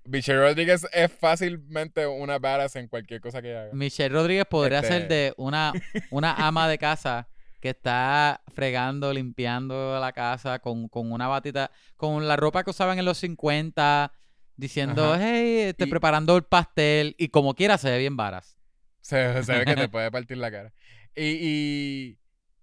Michelle 0.04 0.40
Rodríguez 0.40 0.86
es 0.92 1.12
fácilmente 1.12 2.06
una 2.06 2.38
badass 2.38 2.76
en 2.76 2.88
cualquier 2.88 3.20
cosa 3.20 3.42
que 3.42 3.54
haga. 3.56 3.70
Michelle 3.74 4.08
Rodríguez 4.14 4.46
podría 4.48 4.78
Este- 4.78 4.88
ser 5.00 5.08
de 5.08 5.34
una, 5.36 5.72
una 6.10 6.32
ama 6.34 6.66
de 6.68 6.78
casa 6.78 7.28
que 7.60 7.70
está 7.70 8.42
fregando, 8.54 9.12
limpiando 9.12 9.98
la 10.00 10.12
casa 10.12 10.58
con, 10.60 10.88
con 10.88 11.10
una 11.12 11.26
batita, 11.28 11.70
con 11.96 12.26
la 12.28 12.36
ropa 12.36 12.62
que 12.64 12.70
usaban 12.70 12.98
en 12.98 13.04
los 13.04 13.18
50, 13.18 14.12
diciendo, 14.56 15.14
Ajá. 15.14 15.22
hey, 15.28 15.58
este, 15.70 15.84
Y- 15.84 15.90
preparando 15.90 16.36
el 16.36 16.44
pastel, 16.44 17.14
y 17.18 17.28
como 17.28 17.54
quiera 17.54 17.78
se 17.78 17.90
ve 17.90 17.98
bien 17.98 18.16
varas. 18.16 18.56
Se, 19.00 19.42
se 19.42 19.58
ve 19.58 19.64
que 19.64 19.74
te 19.76 19.88
puede 19.88 20.10
partir 20.10 20.36
la 20.36 20.50
cara. 20.50 20.72
Y, 21.16 21.24
y, 21.40 22.18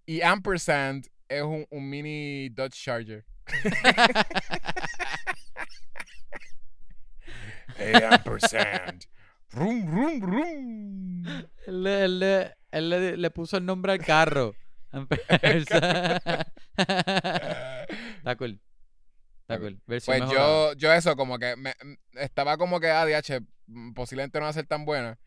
y 0.05 0.21
Ampersand 0.21 1.07
es 1.27 1.41
un, 1.41 1.65
un 1.69 1.89
mini 1.89 2.49
Dodge 2.49 2.75
Charger. 2.75 3.25
Hey, 7.77 7.93
Ampersand. 8.11 9.05
rum, 9.51 9.85
rum, 9.87 10.21
rum. 10.21 11.23
él 11.67 11.87
él 11.87 12.51
él 12.71 12.89
le- 12.89 13.17
le 13.17 13.31
puso 13.31 13.57
el 13.57 13.65
nombre 13.65 13.93
al 13.93 13.99
carro. 13.99 14.53
Está 16.77 18.35
cool. 18.37 18.59
Está 19.41 19.59
cool. 19.59 19.79
Versión 19.85 20.17
Pues 20.17 20.29
mejorada. 20.29 20.73
yo, 20.73 20.77
yo 20.77 20.93
eso, 20.93 21.15
como 21.15 21.37
que 21.37 21.55
me, 21.55 21.73
estaba 22.13 22.57
como 22.57 22.79
que 22.79 22.89
ADH, 22.89 23.41
mm, 23.67 23.93
posiblemente 23.93 24.39
no 24.39 24.43
va 24.45 24.49
a 24.49 24.53
ser 24.53 24.65
tan 24.65 24.85
buena. 24.85 25.19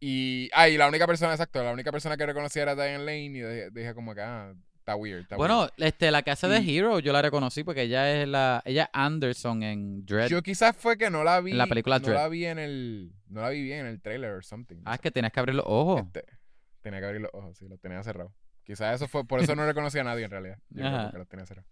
Y, 0.00 0.48
ah, 0.54 0.68
y 0.68 0.78
la 0.78 0.88
única 0.88 1.06
persona, 1.06 1.32
exacto, 1.32 1.62
la 1.62 1.72
única 1.72 1.92
persona 1.92 2.16
que 2.16 2.24
reconocía 2.24 2.62
era 2.62 2.74
Diane 2.74 2.98
Lane 3.04 3.24
y 3.26 3.30
dije, 3.32 3.70
dije 3.70 3.94
como 3.94 4.14
que, 4.14 4.22
ah, 4.22 4.54
está 4.78 4.96
weird, 4.96 5.20
está 5.20 5.36
Bueno, 5.36 5.60
weird. 5.60 5.72
este, 5.76 6.10
la 6.10 6.22
que 6.22 6.30
hace 6.30 6.48
de 6.48 6.56
Hero 6.56 7.00
yo 7.00 7.12
la 7.12 7.20
reconocí 7.20 7.64
porque 7.64 7.82
ella 7.82 8.22
es 8.22 8.26
la, 8.26 8.62
ella 8.64 8.88
Anderson 8.94 9.62
en 9.62 10.06
Dread. 10.06 10.28
Yo 10.28 10.42
quizás 10.42 10.74
fue 10.74 10.96
que 10.96 11.10
no 11.10 11.22
la 11.22 11.40
vi, 11.42 11.50
En 11.50 11.58
la 11.58 11.66
película 11.66 11.98
no 11.98 12.06
Dread. 12.06 12.16
la 12.16 12.28
vi 12.28 12.46
en 12.46 12.58
el, 12.58 13.12
no 13.28 13.42
la 13.42 13.50
vi 13.50 13.62
bien 13.62 13.80
en 13.80 13.86
el 13.88 14.00
trailer 14.00 14.30
or 14.30 14.42
something. 14.42 14.78
Ah, 14.86 14.94
es 14.94 15.00
que 15.02 15.10
tienes 15.10 15.32
que 15.32 15.40
abrir 15.40 15.54
los 15.56 15.66
ojos. 15.68 16.00
Este, 16.06 16.24
tenía 16.80 17.00
que 17.00 17.04
abrir 17.06 17.20
los 17.20 17.30
ojos, 17.34 17.58
sí, 17.58 17.68
los 17.68 17.78
tenía 17.78 18.02
cerrados. 18.02 18.32
Quizás 18.70 18.94
eso 18.94 19.08
fue, 19.08 19.24
por 19.26 19.40
eso 19.40 19.56
no 19.56 19.66
reconocía 19.66 20.02
a 20.02 20.04
nadie 20.04 20.24
en 20.26 20.30
realidad. 20.30 20.58
Yo 20.68 20.76
creo 20.82 20.86
Ajá. 20.88 21.02
porque 21.06 21.18
los 21.18 21.28
tenía 21.28 21.44
cerrados. 21.46 21.68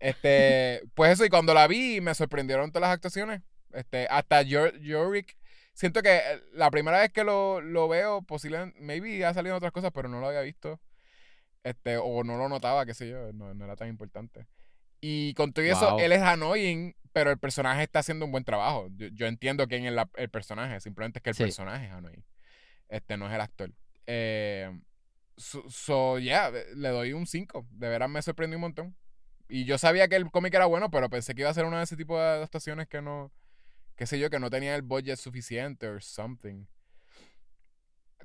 Este, 0.00 0.82
pues 0.94 1.12
eso, 1.12 1.24
y 1.24 1.28
cuando 1.28 1.54
la 1.54 1.68
vi, 1.68 2.00
me 2.00 2.14
sorprendieron 2.16 2.70
todas 2.72 2.88
las 2.88 2.94
actuaciones. 2.96 3.42
Este, 3.72 4.08
hasta 4.10 4.42
Yor- 4.42 4.76
Yorick. 4.80 5.36
Siento 5.72 6.02
que 6.02 6.16
eh, 6.16 6.40
la 6.52 6.68
primera 6.72 6.98
vez 6.98 7.12
que 7.12 7.22
lo, 7.22 7.60
lo 7.60 7.86
veo, 7.86 8.22
posiblemente, 8.22 8.76
maybe 8.80 9.24
ha 9.24 9.32
salido 9.34 9.54
en 9.54 9.58
otras 9.58 9.70
cosas, 9.70 9.92
pero 9.94 10.08
no 10.08 10.18
lo 10.18 10.26
había 10.26 10.40
visto. 10.40 10.80
Este, 11.62 11.96
o 11.96 12.24
no 12.24 12.36
lo 12.38 12.48
notaba, 12.48 12.86
qué 12.86 12.94
sé 12.94 13.08
yo, 13.08 13.32
no, 13.32 13.54
no 13.54 13.64
era 13.64 13.76
tan 13.76 13.88
importante. 13.88 14.46
Y 15.00 15.32
con 15.34 15.52
todo 15.52 15.64
eso, 15.64 15.90
Wow. 15.90 16.00
él 16.00 16.10
es 16.12 16.22
annoying, 16.22 16.96
pero 17.12 17.30
el 17.30 17.38
personaje 17.38 17.84
está 17.84 18.00
haciendo 18.00 18.24
un 18.24 18.32
buen 18.32 18.44
trabajo. 18.44 18.88
Yo, 18.96 19.06
yo 19.08 19.26
entiendo 19.26 19.68
quién 19.68 19.86
es 19.86 19.92
la- 19.92 20.10
el 20.16 20.28
personaje, 20.28 20.80
simplemente 20.80 21.18
es 21.18 21.22
que 21.22 21.30
el 21.30 21.36
Sí. 21.36 21.42
personaje 21.44 21.86
es 21.86 21.92
annoying. 21.92 22.24
Este 22.88 23.16
no 23.16 23.28
es 23.28 23.34
el 23.34 23.40
actor. 23.40 23.70
Eh, 24.06 24.76
so, 25.36 25.62
so, 25.68 26.18
yeah, 26.18 26.50
le 26.50 26.88
doy 26.88 27.12
un 27.12 27.26
5. 27.26 27.66
De 27.70 27.88
veras 27.88 28.08
me 28.10 28.22
sorprendió 28.22 28.56
un 28.58 28.62
montón. 28.62 28.96
Y 29.48 29.64
yo 29.64 29.78
sabía 29.78 30.08
que 30.08 30.16
el 30.16 30.30
cómic 30.30 30.54
era 30.54 30.66
bueno, 30.66 30.90
pero 30.90 31.08
pensé 31.08 31.34
que 31.34 31.42
iba 31.42 31.50
a 31.50 31.54
ser 31.54 31.64
una 31.66 31.78
de 31.78 31.84
ese 31.84 31.96
tipo 31.96 32.18
de 32.18 32.24
adaptaciones 32.24 32.88
que 32.88 33.00
no, 33.02 33.32
qué 33.96 34.06
sé 34.06 34.18
yo, 34.18 34.28
que 34.30 34.40
no 34.40 34.50
tenía 34.50 34.74
el 34.74 34.82
budget 34.82 35.16
suficiente 35.18 35.86
or 35.88 36.02
something. 36.02 36.64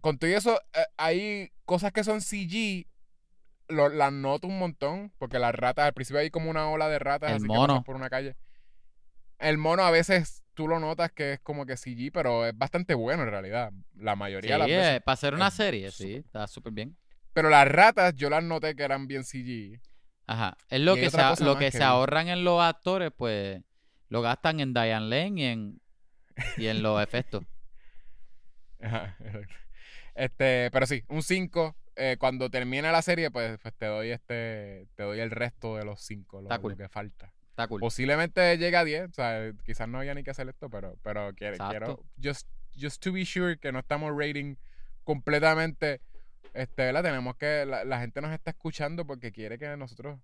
Con 0.01 0.17
todo 0.17 0.29
eso, 0.31 0.59
eh, 0.73 0.83
hay 0.97 1.51
cosas 1.65 1.91
que 1.91 2.03
son 2.03 2.21
CG, 2.21 2.87
lo- 3.67 3.89
las 3.89 4.11
noto 4.11 4.47
un 4.47 4.57
montón, 4.57 5.13
porque 5.19 5.37
las 5.37 5.53
ratas, 5.53 5.85
al 5.85 5.93
principio 5.93 6.19
hay 6.21 6.31
como 6.31 6.49
una 6.49 6.69
ola 6.69 6.89
de 6.89 6.97
ratas 6.99 7.29
El 7.29 7.35
así 7.37 7.43
que 7.43 7.47
mono. 7.49 7.67
pasan 7.67 7.83
por 7.83 7.95
una 7.95 8.09
calle. 8.09 8.35
El 9.37 9.57
mono 9.57 9.83
a 9.83 9.91
veces 9.91 10.43
tú 10.53 10.67
lo 10.67 10.79
notas 10.79 11.11
que 11.11 11.33
es 11.33 11.39
como 11.39 11.65
que 11.65 11.77
CG, 11.77 12.11
pero 12.11 12.45
es 12.45 12.57
bastante 12.57 12.93
bueno 12.95 13.23
en 13.23 13.29
realidad. 13.29 13.71
La 13.95 14.13
Sí, 14.13 14.19
mayoría 14.19 14.53
de 14.53 14.57
las 14.59 14.67
veces. 14.67 14.97
eh, 14.97 15.01
para 15.01 15.13
hacer 15.13 15.33
una 15.35 15.47
es 15.47 15.53
serie, 15.53 15.91
sí, 15.91 16.15
está 16.15 16.47
súper 16.47 16.73
bien. 16.73 16.97
Pero 17.33 17.49
las 17.49 17.67
ratas 17.67 18.15
yo 18.15 18.29
las 18.29 18.43
noté 18.43 18.75
que 18.75 18.83
eran 18.83 19.07
bien 19.07 19.23
CG. 19.23 19.81
Ajá. 20.27 20.57
Es 20.69 20.79
lo 20.81 20.95
Y 20.97 21.01
que, 21.01 21.09
se, 21.09 21.43
lo 21.43 21.57
que 21.57 21.65
que 21.65 21.71
se 21.71 21.83
ahorran 21.83 22.27
en 22.27 22.43
los 22.43 22.61
actores, 22.61 23.11
pues 23.15 23.61
lo 24.09 24.21
gastan 24.21 24.59
en 24.59 24.73
Diane 24.73 25.07
Lane 25.07 25.41
y 25.41 25.45
en, 25.45 25.81
y 26.57 26.67
en 26.67 26.83
los 26.83 27.01
efectos. 27.01 27.43
Ajá. 28.81 29.17
Este, 30.15 30.69
pero 30.71 30.85
sí, 30.85 31.03
un 31.07 31.23
5. 31.23 31.75
cuando 32.19 32.49
termine 32.49 32.91
la 32.91 33.01
serie, 33.01 33.31
pues, 33.31 33.57
pues 33.61 33.73
te 33.75 33.85
doy 33.85 34.09
este. 34.11 34.87
Te 34.95 35.03
doy 35.03 35.19
el 35.19 35.31
resto 35.31 35.77
de 35.77 35.85
los 35.85 36.01
5, 36.01 36.41
lo, 36.41 36.47
Está 36.49 36.59
cool. 36.59 36.71
lo 36.71 36.77
que 36.77 36.89
falta. 36.89 37.33
Está 37.49 37.67
cool. 37.67 37.79
Posiblemente 37.79 38.57
llegue 38.57 38.77
a 38.77 38.83
10. 38.83 39.09
O 39.09 39.13
sea, 39.13 39.51
quizás 39.63 39.87
no 39.87 39.99
había 39.99 40.13
ni 40.13 40.23
que 40.23 40.31
hacer 40.31 40.47
esto, 40.49 40.69
pero, 40.69 40.97
pero 41.03 41.33
quiero, 41.35 41.55
Exacto. 41.55 41.71
quiero 41.71 42.03
just, 42.21 42.47
just 42.79 43.01
to 43.03 43.11
be 43.11 43.25
sure 43.25 43.57
que 43.57 43.71
no 43.71 43.79
estamos 43.79 44.11
rating 44.15 44.55
completamente. 45.03 46.01
Este, 46.53 46.83
¿verdad? 46.83 47.03
Tenemos 47.03 47.35
que. 47.37 47.65
La, 47.65 47.83
la 47.83 47.99
gente 47.99 48.21
nos 48.21 48.31
está 48.31 48.51
escuchando 48.51 49.05
porque 49.05 49.31
quiere 49.31 49.57
que 49.57 49.75
nosotros 49.77 50.19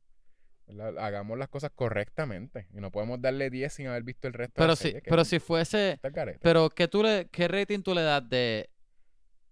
¿verdad? 0.68 0.98
hagamos 1.04 1.38
las 1.38 1.50
cosas 1.50 1.72
correctamente. 1.74 2.68
Y 2.74 2.82
no 2.82 2.92
podemos 2.92 3.22
darle 3.22 3.50
10 3.50 3.74
sin 3.74 3.88
haber 3.88 4.04
visto 4.04 4.28
el 4.28 4.34
resto 4.34 4.54
de 4.54 4.58
Pero 4.58 4.68
la 4.68 4.76
si, 4.76 4.84
serie, 4.84 5.02
pero 5.06 5.26
si 5.26 5.40
fuese, 5.40 6.00
pero 6.42 6.70
¿qué, 6.70 6.88
tú 6.88 7.04
le, 7.04 7.28
¿qué 7.30 7.48
rating 7.48 7.82
tú 7.82 7.94
le 7.94 8.02
das 8.02 8.28
de, 8.28 8.70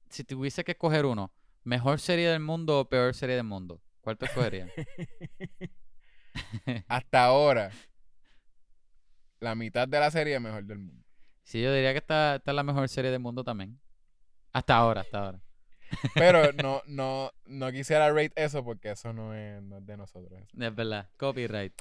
si 0.10 0.23
tuviese 0.23 0.64
que 0.64 0.73
escoger 0.73 1.06
uno, 1.06 1.31
mejor 1.64 1.99
serie 1.99 2.30
del 2.30 2.41
mundo 2.41 2.80
o 2.80 2.89
peor 2.89 3.14
serie 3.14 3.35
del 3.35 3.45
mundo? 3.45 3.81
¿Cuál 4.02 4.18
te 4.18 4.26
escogerías? 4.26 4.69
Hasta 6.88 7.26
ahora, 7.26 7.72
la 9.39 9.56
mitad 9.56 9.88
de 9.88 9.99
la 9.99 10.11
serie 10.11 10.35
es 10.35 10.41
mejor 10.41 10.65
del 10.65 10.80
mundo. 10.80 11.03
sí, 11.43 11.61
yo 11.61 11.73
diría 11.73 11.91
que 11.91 11.99
esta, 11.99 12.35
esta 12.35 12.52
es 12.52 12.56
la 12.56 12.64
mejor 12.64 12.88
serie 12.89 13.11
del 13.11 13.22
mundo 13.22 13.43
también. 13.43 13.80
Hasta 14.52 14.77
ahora, 14.77 15.02
hasta 15.02 15.19
ahora. 15.19 15.45
Pero 16.14 16.52
no, 16.53 16.82
no, 16.88 17.32
no 17.45 17.72
quisiera 17.72 18.10
rate 18.12 18.34
eso 18.36 18.64
porque 18.64 18.91
eso 18.91 19.14
no 19.14 19.34
es, 19.34 19.62
no 19.64 19.78
es 19.78 19.86
de 19.86 19.98
nosotros. 19.98 20.41
Es 20.57 20.76
verdad, 20.76 21.10
copyright. 21.18 21.74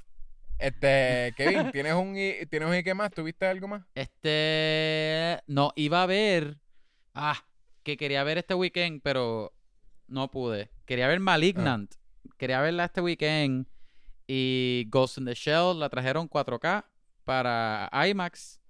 Este, 0.58 1.32
Kevin, 1.36 1.70
¿tienes 1.72 1.94
un, 1.94 2.16
i- 2.16 2.46
¿tienes 2.46 2.68
un 2.68 2.74
Ike 2.74 2.94
más? 2.94 3.10
¿Tuviste 3.10 3.46
algo 3.46 3.66
más? 3.68 3.82
Este, 3.94 5.40
no, 5.46 5.72
iba 5.76 6.02
a 6.02 6.06
ver, 6.06 6.58
ah, 7.14 7.44
que 7.82 7.96
quería 7.96 8.22
ver 8.24 8.38
este 8.38 8.54
weekend, 8.54 9.00
pero 9.02 9.52
no 10.06 10.30
pude. 10.30 10.70
Quería 10.86 11.08
ver 11.08 11.20
Malignant, 11.20 11.94
quería 12.38 12.60
verla 12.60 12.84
este 12.86 13.00
weekend 13.00 13.66
y 14.26 14.86
Ghost 14.88 15.18
in 15.18 15.24
the 15.26 15.34
Shell 15.34 15.78
la 15.78 15.88
trajeron 15.88 16.28
4K 16.28 16.84
para 17.24 17.90
IMAX 18.08 18.60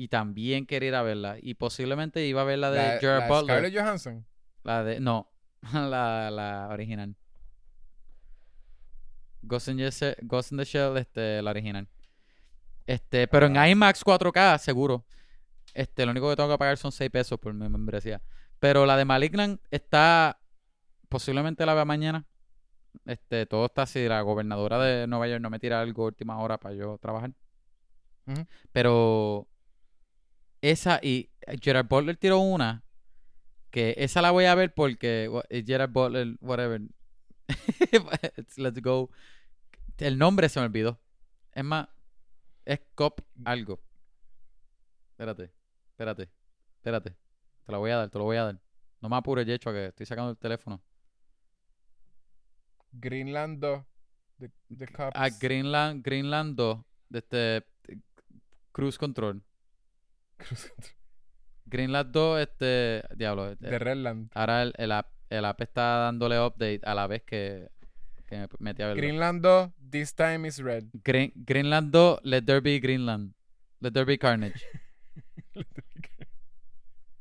y 0.00 0.08
también 0.08 0.64
quería 0.66 0.88
ir 0.88 0.94
a 0.94 1.02
verla 1.02 1.36
y 1.40 1.54
posiblemente 1.54 2.24
iba 2.26 2.40
a 2.40 2.44
ver 2.44 2.58
la 2.58 2.70
de 2.70 2.78
La, 2.94 2.98
Gerard 3.00 3.20
la 3.20 3.28
Butler, 3.28 3.56
Scarlett 3.58 3.74
Johansson. 3.78 4.26
la 4.62 4.82
de 4.82 4.98
no, 5.00 5.30
la, 5.74 6.30
la 6.30 6.68
original. 6.70 7.14
Ghost 9.42 9.68
in, 9.68 9.76
the 9.76 9.90
Shell, 9.90 10.16
Ghost 10.22 10.52
in 10.52 10.58
the 10.58 10.64
Shell, 10.64 10.96
este, 10.96 11.42
la 11.42 11.50
original. 11.50 11.86
Este, 12.86 13.28
pero 13.28 13.46
en 13.46 13.56
Ah. 13.56 13.68
IMAX 13.68 14.02
4K, 14.04 14.58
seguro. 14.58 15.04
Este, 15.74 16.04
lo 16.04 16.12
único 16.12 16.28
que 16.30 16.36
tengo 16.36 16.48
que 16.50 16.58
pagar 16.58 16.76
son 16.78 16.92
6 16.92 17.10
pesos 17.10 17.38
por 17.38 17.52
mi 17.54 17.68
membresía. 17.68 18.20
Pero 18.58 18.84
la 18.86 18.96
de 18.96 19.04
Malignant 19.04 19.60
está. 19.70 20.38
Posiblemente 21.08 21.64
la 21.66 21.74
vea 21.74 21.84
mañana. 21.84 22.26
Este, 23.04 23.46
todo 23.46 23.66
está 23.66 23.82
así. 23.82 24.06
La 24.08 24.20
gobernadora 24.22 24.78
de 24.78 25.06
Nueva 25.06 25.28
York 25.28 25.40
no 25.40 25.50
me 25.50 25.58
tira 25.58 25.80
algo 25.80 26.04
a 26.04 26.06
última 26.06 26.38
hora 26.38 26.58
para 26.58 26.74
yo 26.74 26.98
trabajar. 26.98 27.32
Pero. 28.72 29.46
Esa 30.62 31.00
y 31.02 31.30
Gerard 31.60 31.88
Butler 31.88 32.16
tiró 32.16 32.38
una. 32.38 32.84
Que 33.70 33.94
esa 33.98 34.20
la 34.20 34.32
voy 34.32 34.46
a 34.46 34.54
ver 34.54 34.74
porque 34.74 35.30
eh, 35.48 35.64
Gerard 35.64 35.90
Butler, 35.90 36.36
whatever. 36.40 36.82
Let's 38.56 38.82
go. 38.82 39.10
El 39.98 40.18
nombre 40.18 40.48
se 40.48 40.60
me 40.60 40.66
olvidó. 40.66 41.00
Es 41.52 41.64
más, 41.64 41.88
es 42.64 42.80
Cop 42.94 43.20
algo. 43.44 43.80
Espérate, 45.12 45.52
espérate, 45.90 46.30
espérate. 46.76 47.16
Te 47.64 47.72
lo 47.72 47.78
voy 47.78 47.90
a 47.90 47.96
dar, 47.98 48.10
te 48.10 48.18
lo 48.18 48.24
voy 48.24 48.36
a 48.36 48.44
dar. 48.44 48.60
No 49.00 49.08
me 49.08 49.16
apures, 49.16 49.46
Yecho, 49.46 49.72
que 49.72 49.86
estoy 49.86 50.06
sacando 50.06 50.30
el 50.30 50.38
teléfono. 50.38 50.82
Greenland 52.92 53.60
2. 53.60 53.84
The, 54.38 54.50
the 54.76 54.86
Cops. 54.88 55.16
A 55.16 55.28
Greenland, 55.28 56.02
Greenland 56.04 56.56
2, 56.56 56.84
de 57.10 57.18
este 57.18 57.56
eh, 57.56 58.00
Cruise 58.72 58.98
Control. 58.98 59.42
Greenland 61.66 62.10
2, 62.12 62.40
este, 62.40 63.02
diablo. 63.16 63.50
eh, 63.52 63.56
de 63.60 63.78
Redland. 63.78 64.30
Ahora 64.34 64.62
el, 64.62 64.72
el 64.76 64.92
app, 64.92 65.08
el 65.28 65.44
app 65.44 65.60
está 65.60 65.82
dándole 65.98 66.40
update 66.40 66.80
a 66.84 66.94
la 66.94 67.06
vez 67.06 67.22
que, 67.22 67.68
que 68.26 68.36
me 68.38 68.48
metí 68.58 68.82
a 68.82 68.88
verlo. 68.88 69.00
Greenland 69.00 69.42
2. 69.42 69.70
This 69.90 70.14
time 70.14 70.46
is 70.48 70.58
red. 70.58 70.84
Green- 71.04 71.32
Greenland 71.34 71.92
2, 71.92 72.20
Let 72.24 72.42
There 72.42 72.60
Be 72.60 72.78
Greenland. 72.80 73.34
Let 73.80 73.92
There 73.92 74.04
Be 74.04 74.18
Carnage. 74.18 74.60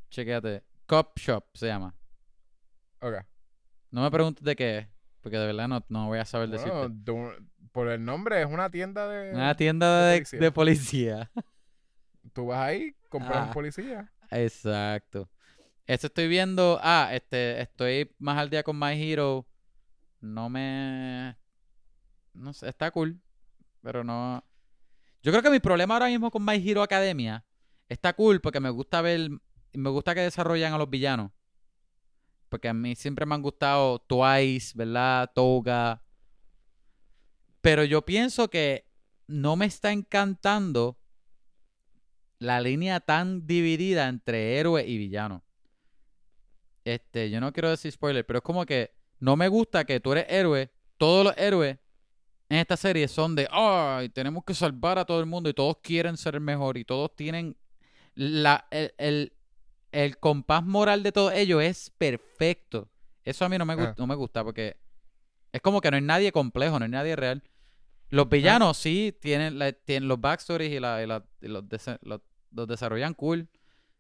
Chequéate. 0.10 0.64
Cop 0.88 1.18
Shop 1.20 1.46
se 1.54 1.68
llama. 1.68 1.96
Ok. 3.02 3.16
No 3.92 4.02
me 4.02 4.12
preguntes 4.12 4.44
de 4.44 4.56
qué 4.56 4.78
es, 4.80 4.88
porque 5.22 5.38
de 5.38 5.46
verdad 5.48 5.68
no, 5.68 5.86
no 5.90 6.08
voy 6.08 6.20
a 6.20 6.26
saber 6.26 6.50
Bueno, 6.50 6.90
decirte. 6.90 7.44
por 7.72 7.88
el 7.90 8.04
nombre, 8.04 8.42
es 8.42 8.48
una 8.48 8.70
tienda 8.70 9.08
de. 9.08 9.34
Una 9.34 9.56
tienda 9.56 10.06
de 10.08 10.14
de, 10.14 10.18
policía. 10.22 10.40
de 10.40 10.52
policía. 10.52 11.32
Tú 12.34 12.48
vas 12.48 12.60
ahí, 12.60 12.96
compras 13.10 13.38
Ah. 13.38 13.46
un 13.48 13.52
policía. 13.54 14.12
Exacto. 14.32 15.30
Esto 15.86 16.08
estoy 16.08 16.28
viendo. 16.28 16.80
Ah, 16.82 17.10
este, 17.12 17.62
estoy 17.62 18.16
más 18.20 18.38
al 18.38 18.50
día 18.50 18.64
con 18.64 18.78
My 18.80 18.92
Hero. 18.94 19.48
No 20.22 20.50
me. 20.50 21.36
No 22.34 22.54
sé, 22.54 22.70
está 22.70 22.92
cool. 22.92 23.20
Pero 23.82 24.04
no. 24.04 24.44
Yo 25.24 25.32
creo 25.32 25.42
que 25.44 25.50
mi 25.50 25.60
problema 25.60 25.96
ahora 25.96 26.08
mismo 26.08 26.30
con 26.32 26.46
My 26.46 26.56
Hero 26.56 26.82
Academia 26.84 27.44
está 27.90 28.14
cool 28.14 28.40
porque 28.40 28.60
me 28.60 28.70
gusta 28.70 29.02
ver. 29.02 29.30
Me 29.74 29.90
gusta 29.90 30.14
que 30.16 30.22
desarrollan 30.22 30.74
a 30.74 30.78
los 30.78 30.90
villanos. 30.90 31.32
Porque 32.50 32.68
a 32.70 32.74
mí 32.74 32.96
siempre 32.96 33.26
me 33.26 33.36
han 33.36 33.42
gustado 33.42 34.00
Twice, 34.00 34.74
¿verdad? 34.76 35.32
Toga. 35.34 36.02
Pero 37.62 37.84
yo 37.84 38.04
pienso 38.06 38.50
que 38.50 38.88
no 39.28 39.56
me 39.56 39.66
está 39.66 39.92
encantando 39.92 40.98
la 42.40 42.62
línea 42.62 43.00
tan 43.02 43.46
dividida 43.46 44.08
entre 44.08 44.58
héroe 44.58 44.86
y 44.88 44.98
villano. 44.98 45.44
Este, 46.86 47.30
yo 47.30 47.40
no 47.42 47.52
quiero 47.54 47.70
decir 47.70 47.92
spoiler, 47.92 48.26
pero 48.26 48.40
es 48.40 48.44
como 48.44 48.66
que 48.66 48.94
no 49.20 49.36
me 49.36 49.48
gusta 49.48 49.86
que 49.86 50.00
tú 50.00 50.14
eres 50.14 50.26
héroe. 50.30 50.72
Todos 50.98 51.26
los 51.26 51.38
héroes 51.38 51.78
en 52.50 52.58
esta 52.58 52.78
serie 52.78 53.08
son 53.08 53.36
de, 53.36 53.48
ay, 53.52 54.10
tenemos 54.10 54.44
que 54.44 54.54
salvar 54.54 54.98
a 54.98 55.06
todo 55.06 55.20
el 55.20 55.26
mundo 55.26 55.50
y 55.50 55.54
todos 55.54 55.78
quieren 55.82 56.18
ser 56.18 56.36
el 56.36 56.42
mejor 56.42 56.78
y 56.78 56.86
todos 56.86 57.16
tienen 57.16 57.56
la, 58.16 58.68
el, 58.72 58.94
el, 58.98 59.34
el 59.92 60.18
compás 60.18 60.64
moral 60.66 61.04
de 61.04 61.12
todos 61.12 61.34
ellos 61.34 61.62
es 61.62 61.90
perfecto. 61.98 62.90
Eso 63.24 63.46
a 63.46 63.50
mí 63.50 63.58
no 63.58 63.66
me, 63.66 63.74
Ah. 63.74 63.94
no 63.98 64.08
me 64.08 64.16
gusta 64.16 64.44
porque 64.44 64.78
es 65.52 65.62
como 65.62 65.80
que 65.82 65.92
no 65.92 65.98
hay 65.98 66.02
nadie 66.04 66.32
complejo, 66.32 66.80
no 66.80 66.86
hay 66.86 66.92
nadie 66.92 67.16
real. 67.16 67.44
Los 68.10 68.28
villanos 68.28 68.78
sí 68.78 69.16
tienen, 69.22 69.60
la- 69.60 69.72
tienen 69.74 70.08
los 70.10 70.20
backstories 70.20 70.72
y, 70.72 70.80
la, 70.80 71.04
y 71.04 71.08
la- 71.08 71.26
y 71.42 71.48
los, 71.48 71.64
los- 72.02 72.22
los 72.52 72.68
desarrollan 72.68 73.14
cool, 73.14 73.50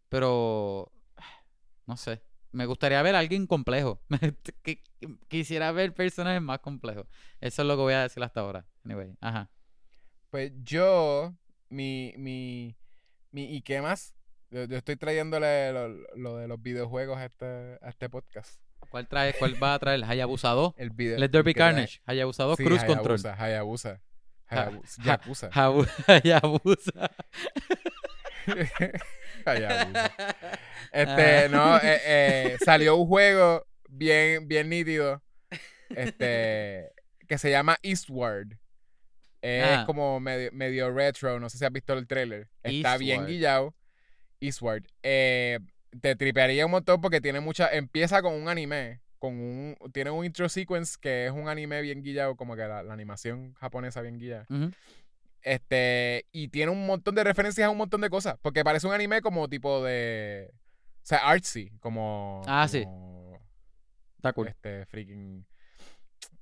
pero 0.09 0.91
no 1.85 1.97
sé. 1.97 2.21
Me 2.51 2.65
gustaría 2.65 3.01
ver 3.03 3.15
a 3.15 3.19
alguien 3.19 3.45
complejo. 3.45 4.01
Quisiera 5.27 5.71
ver 5.71 5.93
personajes 5.93 6.41
más 6.41 6.59
complejos. 6.59 7.05
Eso 7.41 7.61
es 7.61 7.67
lo 7.67 7.75
que 7.75 7.81
voy 7.81 7.93
a 7.93 8.01
decir 8.01 8.23
hasta 8.23 8.41
ahora. 8.41 8.65
Anyway, 8.83 9.15
ajá. 9.21 9.49
Pues 10.31 10.51
yo, 10.63 11.33
mi, 11.69 12.13
mi, 12.17 12.75
mi, 13.31 13.55
¿y 13.55 13.61
qué 13.61 13.81
más? 13.81 14.15
Yo, 14.51 14.63
yo 14.65 14.77
estoy 14.77 14.95
trayéndole 14.95 15.71
lo, 15.73 15.87
lo 16.15 16.37
de 16.37 16.47
los 16.47 16.59
videojuegos 16.61 17.17
a 17.17 17.25
este, 17.25 17.45
a 17.81 17.89
este 17.89 18.09
podcast. 18.09 18.59
¿Cuál 18.89 19.07
trae? 19.07 19.33
¿Cuál 19.37 19.61
va 19.61 19.75
a 19.75 19.79
traer? 19.79 20.03
Hayabusa 20.03 20.49
2. 20.49 20.73
El 20.77 20.89
video. 20.89 21.19
Let 21.19 21.29
there 21.29 21.43
be 21.43 21.53
carnage. 21.53 22.01
Hayabusa 22.05 22.43
2, 22.45 22.57
Sí, 22.57 22.63
Cruise 22.63 22.83
Control. 22.85 23.19
Hayabusa, 23.19 23.35
Hayabusa. 23.35 24.01
Ha- 24.47 24.55
Hayabusa. 24.69 25.01
ha- 25.01 25.05
Yakuza. 25.05 25.49
Habu- 25.51 25.87
Hayabusa. 26.07 27.11
Este, 30.91 31.49
no, 31.49 31.77
eh, 31.77 31.99
eh, 32.05 32.57
salió 32.65 32.95
un 32.95 33.07
juego 33.07 33.65
bien, 33.89 34.47
bien 34.47 34.69
nítido. 34.69 35.21
Este, 35.89 36.91
que 37.27 37.37
se 37.37 37.51
llama 37.51 37.77
Eastward. 37.83 38.57
Es 39.41 39.65
Ah. 39.79 39.83
como 39.85 40.19
medio, 40.19 40.51
medio 40.51 40.91
retro. 40.91 41.39
No 41.39 41.49
sé 41.49 41.57
si 41.57 41.65
has 41.65 41.71
visto 41.71 41.93
el 41.93 42.07
trailer. 42.07 42.49
Está 42.63 42.97
bien 42.97 43.25
guillado. 43.25 43.75
Eastward. 44.41 44.83
Eh, 45.03 45.59
te 46.01 46.15
tripearía 46.15 46.65
un 46.65 46.71
montón 46.71 47.01
porque 47.01 47.21
tiene 47.21 47.39
mucha. 47.39 47.69
Empieza 47.71 48.21
con 48.21 48.33
un 48.33 48.49
anime. 48.49 49.01
Con 49.19 49.35
un. 49.39 49.77
Tiene 49.93 50.09
un 50.11 50.25
intro 50.25 50.49
sequence 50.49 50.97
que 50.99 51.27
es 51.27 51.31
un 51.31 51.47
anime 51.47 51.81
bien 51.81 52.03
guillado. 52.03 52.35
Como 52.35 52.55
que 52.55 52.63
la, 52.63 52.83
la 52.83 52.93
animación 52.93 53.53
japonesa 53.55 54.01
bien 54.01 54.17
guillada. 54.17 54.45
Ujú. 54.49 54.71
Este, 55.41 56.25
y 56.31 56.49
tiene 56.49 56.71
un 56.71 56.85
montón 56.85 57.15
de 57.15 57.23
referencias 57.23 57.67
a 57.67 57.69
un 57.71 57.77
montón 57.77 58.01
de 58.01 58.09
cosas. 58.09 58.35
Porque 58.41 58.63
parece 58.63 58.87
un 58.87 58.93
anime 58.93 59.21
como 59.21 59.47
tipo 59.47 59.83
de. 59.83 60.51
O 60.51 61.05
sea, 61.09 61.19
artsy. 61.29 61.71
Como. 61.79 62.41
Ah, 62.47 62.67
sí. 62.67 62.85
Está 64.17 64.33
cool. 64.33 64.47
Este, 64.49 64.85
freaking. 64.87 65.45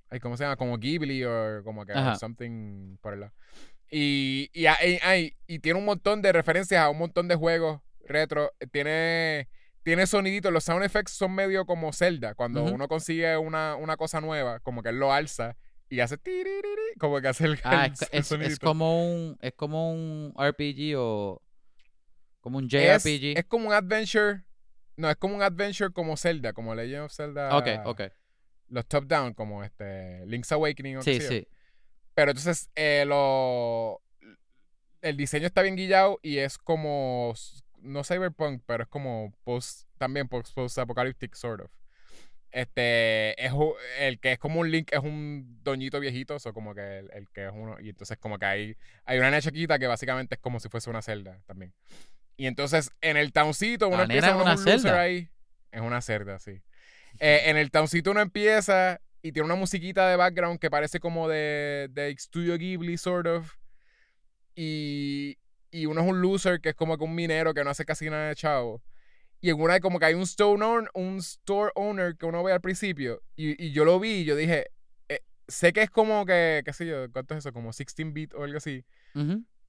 Ay, 0.09 0.19
¿Cómo 0.19 0.37
se 0.37 0.43
llama? 0.43 0.55
Como 0.55 0.77
Ghibli 0.77 1.23
o 1.25 1.63
como 1.63 1.85
que 1.85 1.91
Ajá. 1.93 2.15
something 2.15 2.97
por 3.01 3.13
el 3.13 3.19
lado. 3.21 3.33
Y, 3.89 4.49
y, 4.53 4.65
hay- 4.65 4.99
hay- 5.03 5.37
y 5.47 5.59
tiene 5.59 5.79
un 5.79 5.85
montón 5.85 6.21
de 6.21 6.31
referencias 6.31 6.81
a 6.81 6.89
un 6.89 6.97
montón 6.97 7.27
de 7.27 7.35
juegos 7.35 7.81
retro. 8.05 8.51
Tiene. 8.71 9.47
Tiene 9.83 10.05
soniditos, 10.05 10.51
los 10.51 10.65
sound 10.65 10.83
effects 10.83 11.13
son 11.13 11.33
medio 11.33 11.65
como 11.65 11.93
Zelda. 11.93 12.35
Cuando 12.35 12.61
uno 12.65 12.89
consigue 12.89 13.37
una, 13.37 13.75
una 13.77 13.95
cosa 13.95 14.19
nueva, 14.19 14.59
como 14.59 14.83
que 14.83 14.89
él 14.89 14.99
lo 14.99 15.13
alza 15.13 15.55
y 15.89 15.99
hace 16.01 16.17
tiririri, 16.17 16.95
como 16.99 17.19
que 17.21 17.27
hace 17.29 17.45
el, 17.45 17.59
Ah, 17.63 17.85
el- 17.85 17.93
es, 17.93 18.31
el 18.31 18.41
es- 18.41 18.51
es 18.53 18.59
como 18.59 19.05
un 19.11 19.37
es 19.41 19.53
como 19.53 19.91
un 19.91 20.33
RPG 20.37 20.95
o 20.97 21.41
como 22.41 22.57
un 22.59 22.65
Es, 22.71 23.03
JRPG. 23.03 23.37
es 23.39 23.45
como 23.45 23.67
un 23.67 23.73
adventure. 23.73 24.43
No, 24.95 25.09
es 25.09 25.15
como 25.17 25.35
un 25.35 25.41
adventure 25.43 25.91
como 25.91 26.17
Zelda, 26.17 26.53
como 26.53 26.73
Legend 26.73 27.03
of 27.05 27.13
Zelda. 27.13 27.55
ok, 27.57 27.67
ok. 27.85 28.01
Los 28.69 28.85
top 28.87 29.05
down, 29.05 29.33
como 29.33 29.63
este 29.63 30.25
Link's 30.25 30.51
Awakening 30.51 30.97
o 30.97 31.01
Sí, 31.01 31.19
sí. 31.21 31.47
Pero 32.13 32.31
entonces 32.31 32.69
eh, 32.75 33.05
lo, 33.05 34.01
el 35.01 35.15
diseño 35.15 35.45
está 35.45 35.61
bien 35.61 35.75
guillado 35.75 36.19
y 36.23 36.39
es 36.39 36.57
como, 36.57 37.33
no 37.79 38.03
cyberpunk, 38.03 38.63
pero 38.65 38.83
es 38.83 38.89
como 38.89 39.33
post, 39.43 39.87
también 39.97 40.27
post, 40.27 40.77
apocalyptic 40.79 41.35
sort 41.35 41.61
of. 41.61 41.71
Este, 42.51 43.43
es 43.43 43.51
el 43.99 44.19
que 44.19 44.31
es 44.31 44.39
como 44.39 44.61
un 44.61 44.71
Link, 44.71 44.91
es 44.91 44.99
un 44.99 45.59
doñito 45.63 45.99
viejito, 45.99 46.37
o 46.43 46.53
como 46.53 46.73
que 46.73 46.99
el, 46.99 47.11
el 47.13 47.29
que 47.29 47.45
es 47.45 47.51
uno, 47.53 47.77
y 47.79 47.89
entonces 47.89 48.17
como 48.17 48.39
que 48.39 48.45
hay, 48.45 48.77
hay 49.05 49.19
una 49.19 49.29
nena 49.29 49.41
chiquita 49.41 49.77
que 49.77 49.87
básicamente 49.87 50.35
es 50.35 50.41
como 50.41 50.59
si 50.59 50.69
fuese 50.69 50.89
una 50.89 51.01
celda 51.01 51.41
también. 51.45 51.73
Y 52.37 52.45
entonces 52.45 52.91
en 53.01 53.17
el 53.17 53.33
towncito 53.33 53.87
uno 53.89 54.03
empieza 54.03 54.27
es 54.27 54.33
uno 54.33 54.43
una 54.43 54.53
un 54.53 54.57
loser 54.59 54.79
celda. 54.79 55.01
ahí. 55.01 55.29
Es 55.71 55.81
una 55.81 56.01
celda, 56.01 56.39
sí. 56.39 56.61
Eh, 57.19 57.43
en 57.45 57.57
el 57.57 57.71
towncito 57.71 58.11
uno 58.11 58.21
empieza 58.21 59.01
y 59.21 59.31
tiene 59.31 59.45
una 59.45 59.55
musiquita 59.55 60.07
de 60.07 60.15
background 60.15 60.59
que 60.59 60.69
parece 60.69 60.99
como 60.99 61.27
de, 61.27 61.89
de 61.91 62.15
Studio 62.17 62.57
Ghibli, 62.57 62.97
sort 62.97 63.27
of. 63.27 63.55
Y, 64.55 65.37
y 65.71 65.85
uno 65.87 66.01
es 66.01 66.07
un 66.07 66.21
loser 66.21 66.61
que 66.61 66.69
es 66.69 66.75
como 66.75 66.97
que 66.97 67.03
un 67.03 67.13
minero 67.13 67.53
que 67.53 67.63
no 67.63 67.71
hace 67.71 67.85
casi 67.85 68.09
nada 68.09 68.29
de 68.29 68.35
chavo. 68.35 68.81
Y 69.39 69.49
en 69.49 69.61
una 69.61 69.79
como 69.79 69.99
que 69.99 70.05
hay 70.05 70.13
un 70.15 70.23
store 70.23 70.63
owner, 70.63 70.89
un 70.93 71.17
store 71.17 71.71
owner 71.75 72.15
que 72.17 72.25
uno 72.25 72.43
ve 72.43 72.51
al 72.51 72.61
principio. 72.61 73.21
Y, 73.35 73.61
y 73.63 73.71
yo 73.71 73.85
lo 73.85 73.99
vi 73.99 74.21
y 74.21 74.25
yo 74.25 74.35
dije, 74.35 74.67
eh, 75.09 75.19
sé 75.47 75.73
que 75.73 75.83
es 75.83 75.89
como 75.89 76.25
que, 76.25 76.61
qué 76.65 76.73
sé 76.73 76.85
yo, 76.87 77.11
¿cuánto 77.11 77.33
es 77.35 77.39
eso? 77.39 77.53
Como 77.53 77.71
16 77.71 78.13
bit 78.13 78.33
o 78.33 78.43
algo 78.43 78.57
así. 78.57 78.83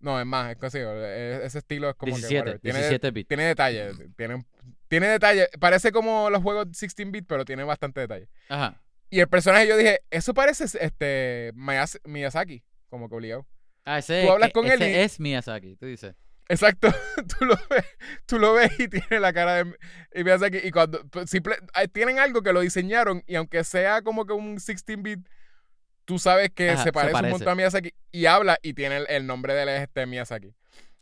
No, 0.01 0.21
es 0.21 0.27
más, 0.27 0.53
es 0.53 0.59
casi, 0.59 0.79
eh, 0.81 1.41
ese 1.43 1.59
estilo 1.59 1.91
es 1.91 1.97
como 1.97 2.13
que 2.15 2.21
17, 2.21 2.39
whatever. 2.41 2.61
Tiene, 2.61 2.79
17 2.79 3.11
bits. 3.11 3.29
tiene 3.29 3.43
detalles, 3.45 3.97
tiene, 4.17 4.45
tiene 4.89 5.09
detalles. 5.09 5.49
Parece 5.59 5.91
como 5.93 6.31
los 6.31 6.43
juegos 6.43 6.67
16 6.67 7.11
bit, 7.11 7.25
pero 7.27 7.45
tiene 7.45 7.65
bastante 7.65 8.01
detalle. 8.01 8.29
Ajá. 8.49 8.81
Y 9.11 9.21
el 9.21 9.29
personaje 9.29 9.67
yo 9.67 9.77
dije, 9.77 10.01
eso 10.11 10.35
parece 10.35 10.65
este 10.65 11.53
Miyazaki, 12.05 12.63
como 12.89 13.09
que 13.09 13.15
obligado. 13.17 13.47
Ah, 13.85 13.99
ese, 13.99 14.23
Tú 14.23 14.31
hablas 14.33 14.51
e- 14.51 14.53
con 14.53 14.67
él 14.67 14.81
y- 14.83 14.95
es 14.97 15.19
Miyazaki, 15.19 15.77
tú 15.77 15.87
dices. 15.87 16.15
Exacto, 16.51 16.89
tú 17.39 17.45
lo 17.45 17.57
ves, 17.69 17.85
tú 18.27 18.39
lo 18.39 18.55
ves 18.55 18.71
y 18.81 18.89
tiene 18.89 19.21
la 19.21 19.33
cara 19.35 19.65
de 19.65 19.77
y 20.15 20.25
Miyazaki 20.25 20.59
y 20.65 20.71
cuando 20.71 21.07
pues, 21.11 21.29
simple, 21.29 21.57
tienen 21.93 22.19
algo 22.19 22.41
que 22.43 22.53
lo 22.55 22.61
diseñaron 22.61 23.23
y 23.27 23.35
aunque 23.35 23.65
sea 23.65 24.01
como 24.03 24.25
que 24.25 24.33
un 24.33 24.57
16 24.57 25.03
bit 25.03 25.29
tú 26.07 26.19
sabes 26.19 26.51
que 26.55 26.71
Ajá, 26.71 26.79
se 26.79 26.85
se 26.85 26.93
parece, 26.93 27.23
un 27.23 27.31
montón 27.31 27.49
a 27.51 27.55
Miyazaki 27.55 27.93
y 28.13 28.25
habla 28.27 28.59
y 28.63 28.73
tiene 28.73 28.97
el, 28.97 29.07
el 29.11 29.27
nombre 29.27 29.53
del 29.53 29.69
este 29.69 30.07
Miyazaki. 30.07 30.55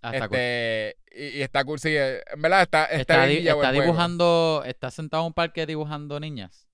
Ah, 0.02 0.10
está 0.12 0.28
cool. 0.28 0.36
este 0.36 0.96
y, 1.12 1.26
y 1.38 1.42
está 1.42 1.64
cool, 1.64 1.78
sí, 1.78 1.96
eh, 1.96 2.22
en 2.32 2.42
verdad 2.42 2.62
está 2.62 2.84
está, 2.86 3.24
Está, 3.26 3.70
di- 3.70 3.80
dibujando, 3.80 4.62
está 4.66 4.90
sentado 4.90 5.22
en 5.22 5.28
un 5.28 5.32
parque 5.32 5.64
dibujando 5.64 6.18
niñas. 6.18 6.66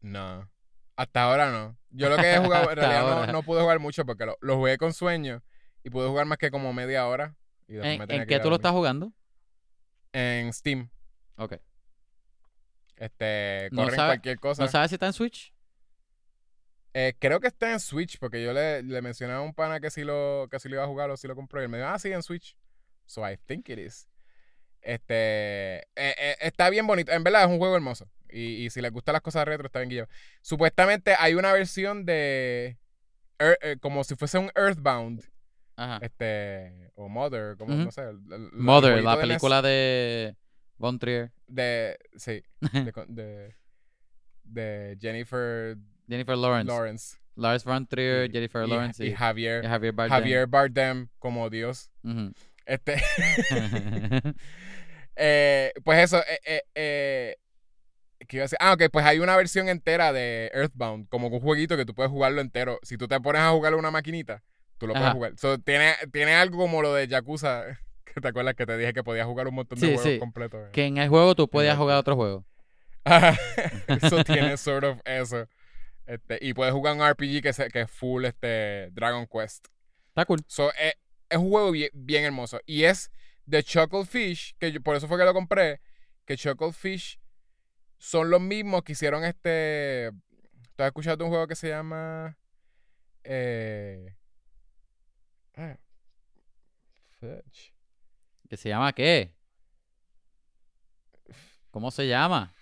No. 0.00 0.50
Hasta 0.96 1.22
ahora 1.22 1.50
no. 1.50 1.76
Yo 1.90 2.08
lo 2.08 2.16
que 2.16 2.34
he 2.34 2.38
jugado, 2.44 2.70
en 2.70 2.76
realidad 2.76 3.26
no, 3.26 3.32
no 3.32 3.42
pude 3.42 3.60
jugar 3.60 3.78
mucho 3.78 4.04
porque 4.04 4.26
lo, 4.26 4.36
lo 4.40 4.56
jugué 4.56 4.76
con 4.76 4.92
sueño 4.92 5.42
y 5.82 5.90
pude 5.90 6.08
jugar 6.08 6.26
más 6.26 6.38
que 6.38 6.50
como 6.50 6.72
media 6.72 7.06
hora. 7.06 7.34
Y 7.68 7.76
¿En, 7.78 7.98
me 7.98 8.26
qué 8.26 8.40
tú 8.40 8.50
lo 8.50 8.56
estás 8.56 8.72
jugando? 8.72 9.12
En 10.12 10.52
Steam. 10.52 10.88
Ok. 11.36 11.54
Este, 12.96 13.68
No 13.72 13.82
corren 13.82 13.96
sabe- 13.96 14.08
cualquier 14.10 14.38
cosa. 14.38 14.62
¿No 14.62 14.68
sabes 14.68 14.90
si 14.90 14.94
está 14.94 15.06
en 15.06 15.12
Switch? 15.12 15.52
Eh, 16.96 17.14
creo 17.18 17.40
que 17.40 17.48
está 17.48 17.72
en 17.72 17.80
Switch 17.80 18.18
porque 18.18 18.42
yo 18.42 18.52
le, 18.52 18.82
le 18.82 19.02
mencioné 19.02 19.32
a 19.32 19.40
un 19.40 19.52
pana 19.52 19.80
que 19.80 19.90
sí 19.90 20.04
lo, 20.04 20.46
que 20.50 20.60
sí 20.60 20.68
lo 20.68 20.76
iba 20.76 20.84
a 20.84 20.88
jugar 20.88 21.10
o 21.10 21.16
sí 21.16 21.26
lo 21.26 21.34
compró 21.34 21.60
y 21.60 21.64
él 21.64 21.68
me 21.68 21.78
dijo, 21.78 21.88
ah, 21.88 21.98
sí, 21.98 22.12
en 22.12 22.22
Switch. 22.22 22.56
So 23.06 23.28
I 23.28 23.36
think 23.36 23.68
it 23.68 23.78
is. 23.78 24.08
Este, 24.80 25.78
eh, 25.78 25.84
eh, 25.96 26.36
está 26.40 26.70
bien 26.70 26.86
bonito. 26.86 27.10
En 27.10 27.24
verdad 27.24 27.42
es 27.44 27.48
un 27.48 27.58
juego 27.58 27.74
hermoso. 27.74 28.08
Y, 28.30 28.64
y 28.64 28.70
si 28.70 28.80
les 28.80 28.92
gustan 28.92 29.14
las 29.14 29.22
cosas 29.22 29.44
retro, 29.44 29.66
está 29.66 29.80
bien 29.80 29.90
guillado. 29.90 30.08
Supuestamente 30.40 31.16
hay 31.18 31.34
una 31.34 31.52
versión 31.52 32.04
de, 32.04 32.78
como 33.80 34.04
si 34.04 34.14
fuese 34.14 34.38
un 34.38 34.50
Earthbound. 34.54 35.24
Ajá. 35.76 35.98
Este, 36.02 36.90
o 36.94 37.08
Mother, 37.08 37.56
como, 37.56 37.74
no 37.74 37.90
sé. 37.90 38.02
el- 38.02 38.20
el- 38.32 38.32
el 38.32 38.50
Mother, 38.52 39.02
la 39.02 39.18
película 39.20 39.60
de 39.62 40.36
Von 40.78 40.98
Trier. 40.98 41.32
De, 41.48 41.98
sí, 42.16 42.42
de, 42.60 42.92
de, 43.08 43.56
de 44.44 44.98
Jennifer 45.00 45.76
Jennifer 46.08 46.36
Lawrence. 46.36 46.68
Lawrence. 46.72 47.16
Lars 47.36 47.64
Von 47.64 47.86
Trier, 47.88 48.28
y- 48.28 48.32
Jennifer 48.32 48.68
Lawrence 48.68 49.04
y, 49.04 49.08
y, 49.08 49.14
Javier. 49.14 49.64
y 49.64 49.66
Javier 49.66 49.92
Bardem. 49.92 50.12
Javier 50.18 50.46
Bardem 50.46 51.08
como 51.18 51.50
Dios. 51.50 51.90
Este, 52.66 52.94
eh, 55.16 55.72
pues 55.84 55.98
eso, 56.04 56.18
eh, 56.20 56.38
eh, 56.44 56.62
eh, 56.74 57.36
¿qué 58.28 58.36
iba 58.36 58.42
a 58.42 58.46
decir? 58.46 58.58
Ah, 58.60 58.72
ok, 58.74 58.84
pues 58.92 59.04
hay 59.04 59.18
una 59.18 59.36
versión 59.36 59.68
entera 59.68 60.12
de 60.12 60.50
Earthbound, 60.54 61.08
como 61.08 61.28
un 61.28 61.40
jueguito 61.40 61.76
que 61.76 61.84
tú 61.84 61.94
puedes 61.94 62.10
jugarlo 62.10 62.40
entero. 62.40 62.78
Si 62.82 62.96
tú 62.96 63.08
te 63.08 63.20
pones 63.20 63.42
a 63.42 63.50
jugarlo 63.50 63.78
en 63.78 63.80
una 63.80 63.90
maquinita, 63.90 64.42
tú 64.78 64.86
lo 64.86 64.94
puedes 64.94 65.12
jugar. 65.12 65.32
So, 65.38 65.58
tiene, 65.58 65.94
tiene 66.12 66.34
algo 66.34 66.58
como 66.58 66.82
lo 66.82 66.92
de 66.94 67.06
Yakuza, 67.08 67.78
que 68.04 68.20
te 68.20 68.28
acuerdas 68.28 68.54
que 68.54 68.66
te 68.66 68.76
dije 68.76 68.92
que 68.92 69.02
podías 69.04 69.26
jugar 69.26 69.48
un 69.48 69.54
montón 69.54 69.78
de 69.78 69.86
Sí, 69.86 69.94
juegos 69.94 70.12
sí. 70.12 70.18
completos. 70.18 70.68
que 70.72 70.84
en 70.86 70.98
el 70.98 71.08
juego 71.08 71.34
tú 71.34 71.48
podías 71.48 71.76
jugar 71.76 71.98
otro 71.98 72.16
juego. 72.16 72.44
Eso 73.88 74.24
tiene 74.24 74.56
sort 74.56 74.84
of 74.84 74.98
eso. 75.04 75.46
Este, 76.06 76.38
y 76.40 76.52
puedes 76.54 76.72
jugar 76.74 76.94
un 76.96 77.06
RPG 77.08 77.42
que, 77.42 77.52
se- 77.52 77.68
que 77.68 77.82
es 77.82 77.90
full 77.90 78.24
este, 78.24 78.90
Dragon 78.92 79.26
Quest. 79.26 79.66
Está 80.08 80.24
cool. 80.26 80.40
So, 80.46 80.70
eh, 80.78 80.94
es 81.28 81.38
un 81.38 81.48
juego 81.50 81.70
bien, 81.70 81.90
bien 81.94 82.24
hermoso. 82.24 82.60
Y 82.66 82.84
es 82.84 83.10
de 83.46 83.62
Chucklefish, 83.62 84.54
que 84.58 84.70
yo- 84.72 84.80
por 84.82 84.96
eso 84.96 85.08
fue 85.08 85.18
que 85.18 85.24
lo 85.24 85.32
compré. 85.34 85.80
Que 86.26 86.36
Chucklefish 86.36 87.18
son 87.98 88.30
los 88.30 88.40
mismos 88.40 88.82
que 88.82 88.92
hicieron 88.92 89.24
este. 89.24 90.10
¿Tú 90.76 90.82
has 90.82 90.88
escuchado 90.88 91.24
un 91.24 91.30
juego 91.30 91.46
que 91.46 91.54
se 91.56 91.68
llama. 91.68 92.36
Eh. 93.24 94.14
Ah, 95.56 95.76
fetch. 97.20 97.70
¿Que 98.48 98.56
se 98.56 98.68
llama 98.68 98.92
qué? 98.92 99.34
¿Cómo 101.70 101.90
se 101.90 102.06
llama? 102.06 102.52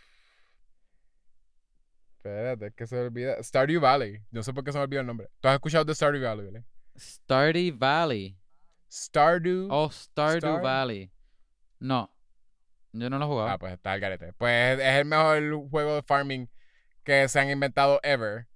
Espérate, 2.16 2.66
es 2.69 2.74
que 2.74 2.86
se 2.86 2.98
olvida. 2.98 3.43
Stardew 3.43 3.81
Valley. 3.81 4.23
No 4.31 4.43
sé 4.43 4.52
por 4.52 4.62
qué 4.64 4.73
se 4.73 4.78
me 4.78 4.85
olvidó 4.85 5.01
el 5.01 5.06
nombre. 5.06 5.28
¿Tú 5.40 5.48
has 5.48 5.55
escuchado 5.55 5.85
de 5.85 5.94
Stardew 5.94 6.23
Valley, 6.23 6.47
¿vale? 6.47 6.64
Stardew 6.97 7.77
Valley. 7.77 8.39
Stardew. 8.90 9.69
Oh, 9.70 9.90
Stardew 9.90 10.36
Star- 10.39 10.62
Valley. 10.62 11.10
No. 11.81 12.14
Yo 12.93 13.09
no 13.10 13.19
lo 13.19 13.24
he 13.24 13.28
jugado. 13.28 13.48
Ah, 13.48 13.59
pues 13.59 13.73
está 13.73 13.94
el 13.94 14.01
garete. 14.01 14.32
Pues 14.35 14.78
es 14.78 14.85
el 14.98 15.05
mejor 15.06 15.69
juego 15.70 15.94
de 15.97 16.02
farming 16.02 16.48
que 17.02 17.27
se 17.28 17.40
han 17.40 17.51
inventado 17.51 17.98
ever. 18.02 18.47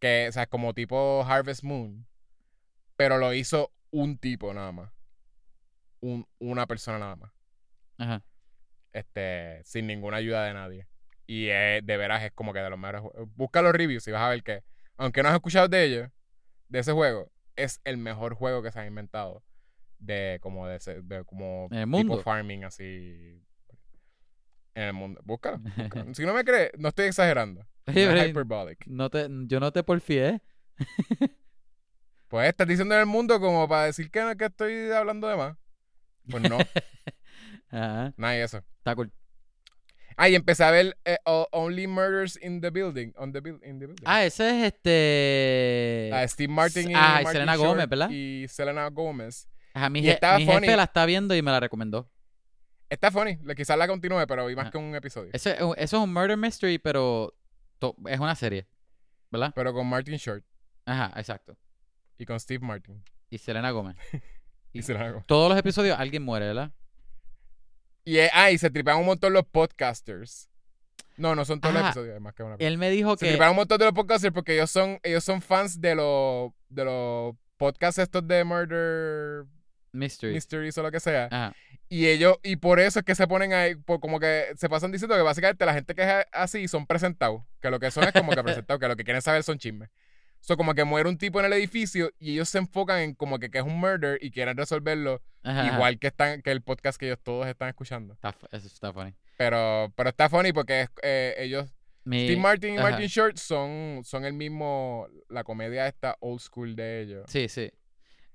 Que, 0.00 0.26
o 0.28 0.32
sea, 0.32 0.46
como 0.46 0.74
tipo 0.74 1.22
Harvest 1.24 1.62
Moon. 1.62 2.06
Pero 2.96 3.18
lo 3.18 3.32
hizo 3.32 3.72
un 4.02 4.18
tipo 4.18 4.52
nada 4.52 4.72
más. 4.72 4.90
Un- 6.00 6.26
una 6.38 6.66
persona 6.66 6.98
nada 6.98 7.16
más. 7.16 7.32
Ajá. 7.98 8.22
Este, 8.92 9.62
sin 9.64 9.86
ninguna 9.86 10.18
ayuda 10.18 10.44
de 10.44 10.52
nadie. 10.54 10.86
Y 11.26 11.48
es- 11.48 11.84
de 11.86 11.96
veras 11.96 12.22
es 12.24 12.32
como 12.32 12.52
que 12.52 12.58
de 12.60 12.70
los 12.70 12.78
mejores 12.78 13.00
juegos. 13.02 13.28
Busca 13.36 13.62
los 13.62 13.72
reviews 13.72 14.06
y 14.08 14.10
vas 14.10 14.22
a 14.22 14.28
ver 14.28 14.42
que, 14.42 14.62
aunque 14.96 15.22
no 15.22 15.28
has 15.28 15.34
escuchado 15.36 15.68
de 15.68 15.84
ellos, 15.84 16.08
de 16.68 16.78
ese 16.80 16.92
juego, 16.92 17.30
es 17.56 17.80
el 17.84 17.96
mejor 17.96 18.34
juego 18.34 18.62
que 18.62 18.72
se 18.72 18.80
ha 18.80 18.86
inventado. 18.86 19.42
De 19.98 20.38
como 20.42 20.66
de, 20.66 20.76
ese- 20.76 21.00
de 21.02 21.24
como 21.24 21.68
En 21.70 21.78
el 21.78 21.84
tipo 21.84 21.96
mundo. 21.96 22.18
farming 22.22 22.64
así 22.64 23.40
en 24.74 24.82
el 24.82 24.92
mundo. 24.92 25.20
Búscalo. 25.24 25.58
búscalo. 26.04 26.14
si 26.14 26.26
no 26.26 26.34
me 26.34 26.44
crees, 26.44 26.72
no 26.78 26.88
estoy 26.88 27.06
exagerando. 27.06 27.64
No 27.86 27.92
es 27.92 28.28
hyperbolic. 28.28 28.86
no 28.86 29.08
te, 29.08 29.28
yo 29.46 29.60
no 29.60 29.72
te 29.72 29.82
porfié. 29.84 30.42
Pues 32.34 32.48
estás 32.48 32.66
diciendo 32.66 32.96
en 32.96 33.00
el 33.02 33.06
mundo 33.06 33.38
como 33.38 33.68
para 33.68 33.84
decir 33.84 34.10
que, 34.10 34.34
que 34.36 34.46
estoy 34.46 34.90
hablando 34.90 35.28
de 35.28 35.36
más. 35.36 35.56
Pues 36.28 36.42
no, 36.50 36.58
Ajá. 37.70 38.12
nada 38.16 38.32
de 38.32 38.42
eso. 38.42 38.58
Está 38.78 38.96
cool. 38.96 39.12
Ah, 40.16 40.28
y 40.28 40.34
empecé 40.34 40.64
a 40.64 40.72
ver 40.72 40.98
eh, 41.04 41.16
Only 41.52 41.86
Murders 41.86 42.36
in 42.42 42.60
the 42.60 42.70
Building. 42.70 43.12
On 43.18 43.32
the, 43.32 43.40
buil- 43.40 43.60
in 43.64 43.78
the 43.78 43.86
building. 43.86 44.02
Ah, 44.04 44.24
ese 44.24 44.48
es 44.50 44.72
este. 44.72 46.10
Ah, 46.12 46.26
Steve 46.26 46.52
Martin 46.52 46.90
y, 46.90 46.94
Ah, 46.96 47.18
y 47.20 47.22
Martin 47.22 47.32
Selena 47.34 47.54
Short 47.54 47.68
Gómez, 47.68 47.88
¿verdad? 47.88 48.10
Y 48.10 48.46
Selena 48.48 48.88
Gómez. 48.90 49.48
Ajá, 49.72 49.88
mi, 49.88 50.00
y 50.00 50.02
je- 50.08 50.36
mi 50.38 50.44
jefe 50.44 50.76
la 50.76 50.82
está 50.82 51.06
viendo 51.06 51.36
y 51.36 51.40
me 51.42 51.52
la 51.52 51.60
recomendó. 51.60 52.10
Está 52.90 53.12
funny. 53.12 53.38
Quizás 53.54 53.78
la 53.78 53.86
continúe, 53.86 54.26
pero 54.26 54.44
vi 54.46 54.56
más 54.56 54.72
que 54.72 54.78
un 54.78 54.92
episodio. 54.96 55.30
Ese- 55.32 55.52
eso 55.54 55.74
es 55.76 55.92
un 55.92 56.12
murder 56.12 56.36
mystery, 56.36 56.78
pero 56.80 57.32
es 58.08 58.18
una 58.18 58.34
serie. 58.34 58.66
¿Verdad? 59.30 59.52
Pero 59.54 59.72
con 59.72 59.86
Martin 59.86 60.16
Short 60.16 60.44
Ajá, 60.84 61.12
exacto. 61.16 61.56
Y 62.18 62.26
con 62.26 62.38
Steve 62.40 62.64
Martin. 62.64 63.02
Y 63.30 63.38
Selena 63.38 63.70
Gómez. 63.70 63.96
Y, 64.76 64.82
Selena 64.82 65.08
Gómez. 65.10 65.26
Todos 65.28 65.48
los 65.48 65.56
episodios 65.56 65.96
alguien 65.96 66.24
muere, 66.24 66.46
¿verdad? 66.48 66.72
y, 68.04 68.18
eh, 68.18 68.28
ah, 68.32 68.50
y 68.50 68.58
se 68.58 68.70
tripean 68.70 68.98
un 68.98 69.06
montón 69.06 69.32
los 69.32 69.44
podcasters. 69.46 70.50
No, 71.16 71.36
no 71.36 71.44
son 71.44 71.60
todos 71.60 71.72
los 71.72 71.84
episodios, 71.84 72.14
hay 72.14 72.20
más 72.20 72.34
que 72.34 72.42
una. 72.42 72.56
Él 72.58 72.76
me 72.76 72.90
dijo 72.90 73.16
Se 73.16 73.24
que. 73.24 73.30
triparon 73.30 73.52
un 73.52 73.58
montón 73.58 73.78
de 73.78 73.84
los 73.84 73.94
podcasters 73.94 74.34
porque 74.34 74.54
ellos 74.54 74.72
son, 74.72 74.98
ellos 75.04 75.22
son 75.22 75.40
fans 75.40 75.80
de 75.80 75.94
los, 75.94 76.50
de 76.68 76.84
los 76.84 77.36
podcasts 77.56 78.00
estos 78.00 78.26
de 78.26 78.42
Murder 78.42 79.44
Mystery. 79.92 80.34
Mysteries 80.34 80.76
o 80.76 80.82
lo 80.82 80.90
que 80.90 80.98
sea. 80.98 81.28
Ajá. 81.30 81.54
Y 81.88 82.08
ellos, 82.08 82.38
y 82.42 82.56
por 82.56 82.80
eso 82.80 82.98
es 82.98 83.04
que 83.04 83.14
se 83.14 83.28
ponen 83.28 83.52
ahí, 83.52 83.76
por 83.76 84.00
como 84.00 84.18
que 84.18 84.52
se 84.56 84.68
pasan 84.68 84.90
diciendo 84.90 85.14
que 85.14 85.22
básicamente 85.22 85.64
la 85.64 85.74
gente 85.74 85.94
que 85.94 86.02
es 86.02 86.26
así 86.32 86.66
son 86.66 86.86
presentados. 86.86 87.42
Que 87.60 87.70
lo 87.70 87.78
que 87.78 87.90
son 87.92 88.02
es 88.02 88.12
como 88.12 88.32
que 88.32 88.42
presentados, 88.42 88.80
que 88.80 88.88
lo 88.88 88.96
que 88.96 89.04
quieren 89.04 89.22
saber 89.22 89.44
son 89.44 89.58
chismes. 89.58 89.90
So, 90.46 90.58
como 90.58 90.74
que 90.74 90.84
muere 90.84 91.08
un 91.08 91.16
tipo 91.16 91.40
en 91.40 91.46
el 91.46 91.54
edificio 91.54 92.10
y 92.18 92.32
ellos 92.32 92.50
se 92.50 92.58
enfocan 92.58 93.00
en 93.00 93.14
como 93.14 93.38
que, 93.38 93.50
que 93.50 93.56
es 93.56 93.64
un 93.64 93.80
murder 93.80 94.18
y 94.20 94.30
quieren 94.30 94.54
resolverlo 94.58 95.22
Ajá, 95.42 95.62
ajá. 95.62 95.74
igual 95.74 95.98
que 95.98 96.08
están 96.08 96.42
que 96.42 96.50
el 96.50 96.60
podcast 96.60 97.00
que 97.00 97.06
ellos 97.06 97.18
todos 97.22 97.46
están 97.46 97.70
escuchando. 97.70 98.12
Está 98.12 98.36
eso 98.52 98.66
está 98.66 98.92
funny. 98.92 99.14
Pero, 99.38 99.90
pero 99.96 100.10
está 100.10 100.28
funny 100.28 100.52
porque 100.52 100.86
eh, 101.02 101.34
ellos, 101.38 101.74
Mi- 102.04 102.24
Steve 102.26 102.40
Martin 102.42 102.74
y 102.74 102.76
ajá. 102.76 102.90
Martin 102.90 103.06
Short 103.08 103.38
son, 103.38 104.02
son 104.04 104.26
el 104.26 104.34
mismo, 104.34 105.08
la 105.30 105.44
comedia 105.44 105.86
esta 105.86 106.18
old 106.20 106.40
school 106.40 106.76
de 106.76 107.00
ellos. 107.00 107.24
Sí, 107.26 107.48
sí. 107.48 107.70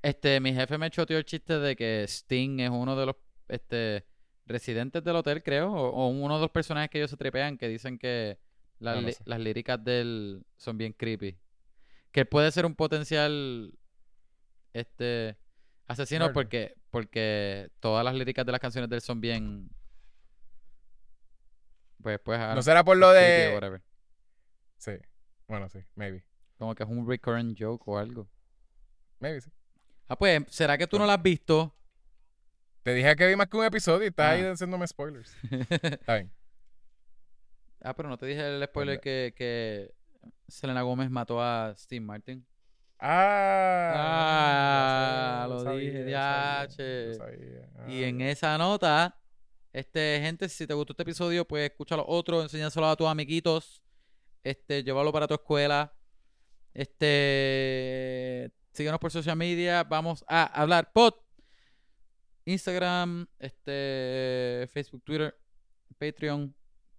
Este, 0.01 0.39
mi 0.39 0.51
jefe 0.51 0.79
me 0.79 0.89
choteó 0.89 1.15
el 1.19 1.25
chiste 1.25 1.59
de 1.59 1.75
que 1.75 2.05
Sting 2.07 2.59
es 2.59 2.71
uno 2.71 2.95
de 2.95 3.05
los 3.05 3.17
este, 3.49 4.03
residentes 4.47 5.03
del 5.03 5.15
hotel, 5.15 5.43
creo, 5.43 5.71
o, 5.71 5.89
o 5.89 6.07
uno 6.07 6.37
de 6.37 6.41
los 6.41 6.49
personajes 6.51 6.89
que 6.89 6.97
ellos 6.97 7.11
se 7.11 7.17
tripean 7.17 7.55
que 7.55 7.67
dicen 7.67 7.99
que 7.99 8.39
no 8.79 8.99
sé. 9.11 9.21
las 9.25 9.39
líricas 9.39 9.83
de 9.83 10.01
él 10.01 10.43
son 10.57 10.75
bien 10.75 10.93
creepy. 10.93 11.37
Que 12.11 12.25
puede 12.25 12.51
ser 12.51 12.65
un 12.65 12.75
potencial 12.75 13.73
este 14.73 15.37
asesino 15.87 16.25
Murder. 16.25 16.33
porque 16.33 16.75
porque 16.91 17.69
todas 17.79 18.03
las 18.05 18.13
líricas 18.15 18.45
de 18.45 18.51
las 18.51 18.61
canciones 18.61 18.89
de 18.89 18.95
él 18.97 19.01
son 19.01 19.21
bien 19.21 19.69
pues 22.01 22.19
pues 22.23 22.39
No 22.39 22.61
será 22.61 22.83
por 22.83 22.97
lo 22.97 23.11
de... 23.11 23.81
Sí, 24.77 24.93
bueno, 25.47 25.67
sí, 25.69 25.79
maybe. 25.95 26.23
Como 26.57 26.73
que 26.73 26.83
es 26.83 26.89
un 26.89 27.07
recurrent 27.07 27.57
joke 27.59 27.83
o 27.87 27.97
algo. 27.97 28.29
Maybe 29.19 29.41
sí. 29.41 29.51
Ah, 30.07 30.15
pues, 30.17 30.43
¿será 30.47 30.77
que 30.77 30.87
tú 30.87 30.97
no 30.97 31.05
lo 31.05 31.11
has 31.11 31.21
visto? 31.21 31.75
Te 32.83 32.93
dije 32.93 33.15
que 33.17 33.27
vi 33.27 33.35
más 33.35 33.47
que 33.47 33.57
un 33.57 33.65
episodio 33.65 34.05
y 34.05 34.07
estás 34.07 34.31
ahí 34.31 34.41
Ah. 34.43 34.51
haciéndome 34.53 34.87
spoilers. 34.87 35.35
Está 35.81 36.15
bien. 36.15 36.31
Ah, 37.81 37.93
pero 37.93 38.07
no 38.09 38.17
te 38.17 38.25
dije 38.25 38.41
el 38.57 38.63
spoiler 38.65 38.99
que, 39.01 39.33
que 39.35 39.93
Selena 40.47 40.81
Gómez 40.81 41.09
mató 41.09 41.41
a 41.41 41.73
Steve 41.77 42.01
Martin. 42.05 42.45
Ah, 43.01 43.93
Ah, 45.43 45.47
lo 45.47 45.77
dije, 45.77 46.11
sabía, 46.11 46.67
sabía. 47.15 47.69
Y 47.87 48.03
en 48.03 48.21
Ah, 48.21 48.29
esa 48.29 48.57
nota, 48.57 49.17
este, 49.71 50.19
gente, 50.21 50.49
si 50.49 50.67
te 50.67 50.73
gustó 50.73 50.93
este 50.93 51.03
episodio, 51.03 51.45
pues 51.45 51.69
escucha 51.69 51.95
los 51.95 52.05
otros, 52.07 52.43
enséñaselo 52.43 52.87
a 52.87 52.95
tus 52.95 53.07
amiguitos, 53.07 53.81
este, 54.43 54.83
llévalo 54.83 55.11
para 55.13 55.27
tu 55.27 55.33
escuela, 55.35 55.93
este, 56.73 58.51
síguenos 58.73 58.99
por 58.99 59.11
social 59.11 59.35
media, 59.37 59.83
vamos 59.83 60.23
a 60.27 60.43
hablar 60.61 60.91
pod, 60.91 61.13
Instagram, 62.45 63.27
este, 63.37 64.67
Facebook, 64.73 65.03
Twitter, 65.03 65.37
Patreon, 65.97 66.53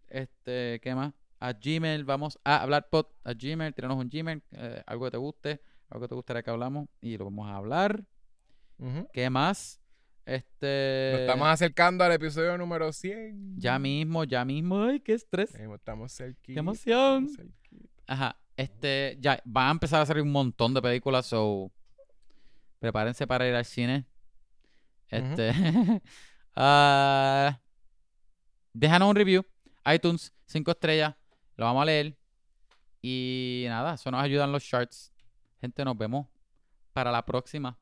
este, 0.08 0.80
¿qué 0.82 0.94
más? 0.94 1.12
A 1.40 1.54
Gmail, 1.54 2.04
vamos 2.04 2.38
a 2.44 2.62
hablar 2.62 2.88
pod, 2.90 3.06
a 3.24 3.32
Gmail, 3.32 3.74
tiranos 3.74 3.96
un 3.96 4.10
Gmail, 4.10 4.42
eh, 4.52 4.82
algo 4.86 5.06
que 5.06 5.10
te 5.10 5.16
guste, 5.16 5.62
algo 5.88 6.02
que 6.02 6.08
te 6.08 6.14
gustaría 6.14 6.42
que 6.42 6.50
hablamos 6.50 6.88
y 7.00 7.16
lo 7.16 7.24
vamos 7.24 7.48
a 7.48 7.56
hablar. 7.56 8.04
¿Qué 9.12 9.28
más? 9.28 9.80
Este. 10.24 11.10
Nos 11.12 11.20
estamos 11.22 11.48
acercando 11.48 12.04
al 12.04 12.12
episodio 12.12 12.56
número 12.56 12.92
100. 12.92 13.58
Ya 13.58 13.78
mismo, 13.78 14.24
ya 14.24 14.44
mismo. 14.44 14.82
¡Ay, 14.84 15.00
qué 15.00 15.14
estrés! 15.14 15.54
Estamos 15.54 16.12
cerquita. 16.12 16.54
¡Qué 16.54 16.58
emoción! 16.60 17.26
estamos. 17.26 17.52
Ajá. 18.06 18.36
Este. 18.56 19.18
Ya, 19.20 19.42
va 19.44 19.68
a 19.68 19.70
empezar 19.72 20.00
a 20.00 20.06
salir 20.06 20.22
un 20.22 20.32
montón 20.32 20.72
de 20.72 20.82
películas, 20.82 21.26
so. 21.26 21.70
Prepárense 22.78 23.26
para 23.26 23.48
ir 23.48 23.54
al 23.54 23.64
cine. 23.64 24.06
Este. 25.08 25.52
ah, 26.54 27.60
déjanos 28.72 29.10
un 29.10 29.16
review. 29.16 29.44
iTunes, 29.84 30.32
5 30.46 30.70
estrellas. 30.70 31.16
Lo 31.60 31.66
vamos 31.66 31.82
a 31.82 31.84
leer. 31.84 32.16
Y 33.02 33.66
nada, 33.68 33.92
eso 33.92 34.10
nos 34.10 34.22
ayudan 34.22 34.50
los 34.50 34.64
charts. 34.64 35.12
Gente, 35.60 35.84
nos 35.84 35.94
vemos 35.98 36.26
para 36.94 37.12
la 37.12 37.22
próxima. 37.22 37.78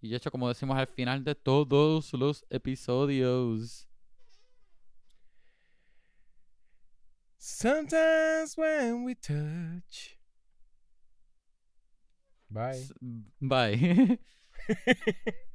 Y 0.00 0.08
de 0.08 0.16
hecho, 0.16 0.28
como 0.32 0.48
decimos 0.48 0.76
al 0.76 0.88
final 0.88 1.22
de 1.22 1.36
todos 1.36 2.12
los 2.14 2.44
episodios. 2.50 3.86
Sometimes 7.38 8.56
when 8.58 9.04
we 9.04 9.14
touch. 9.14 10.16
Bye. 12.50 12.72
S- 12.72 12.92
Bye. 13.40 14.18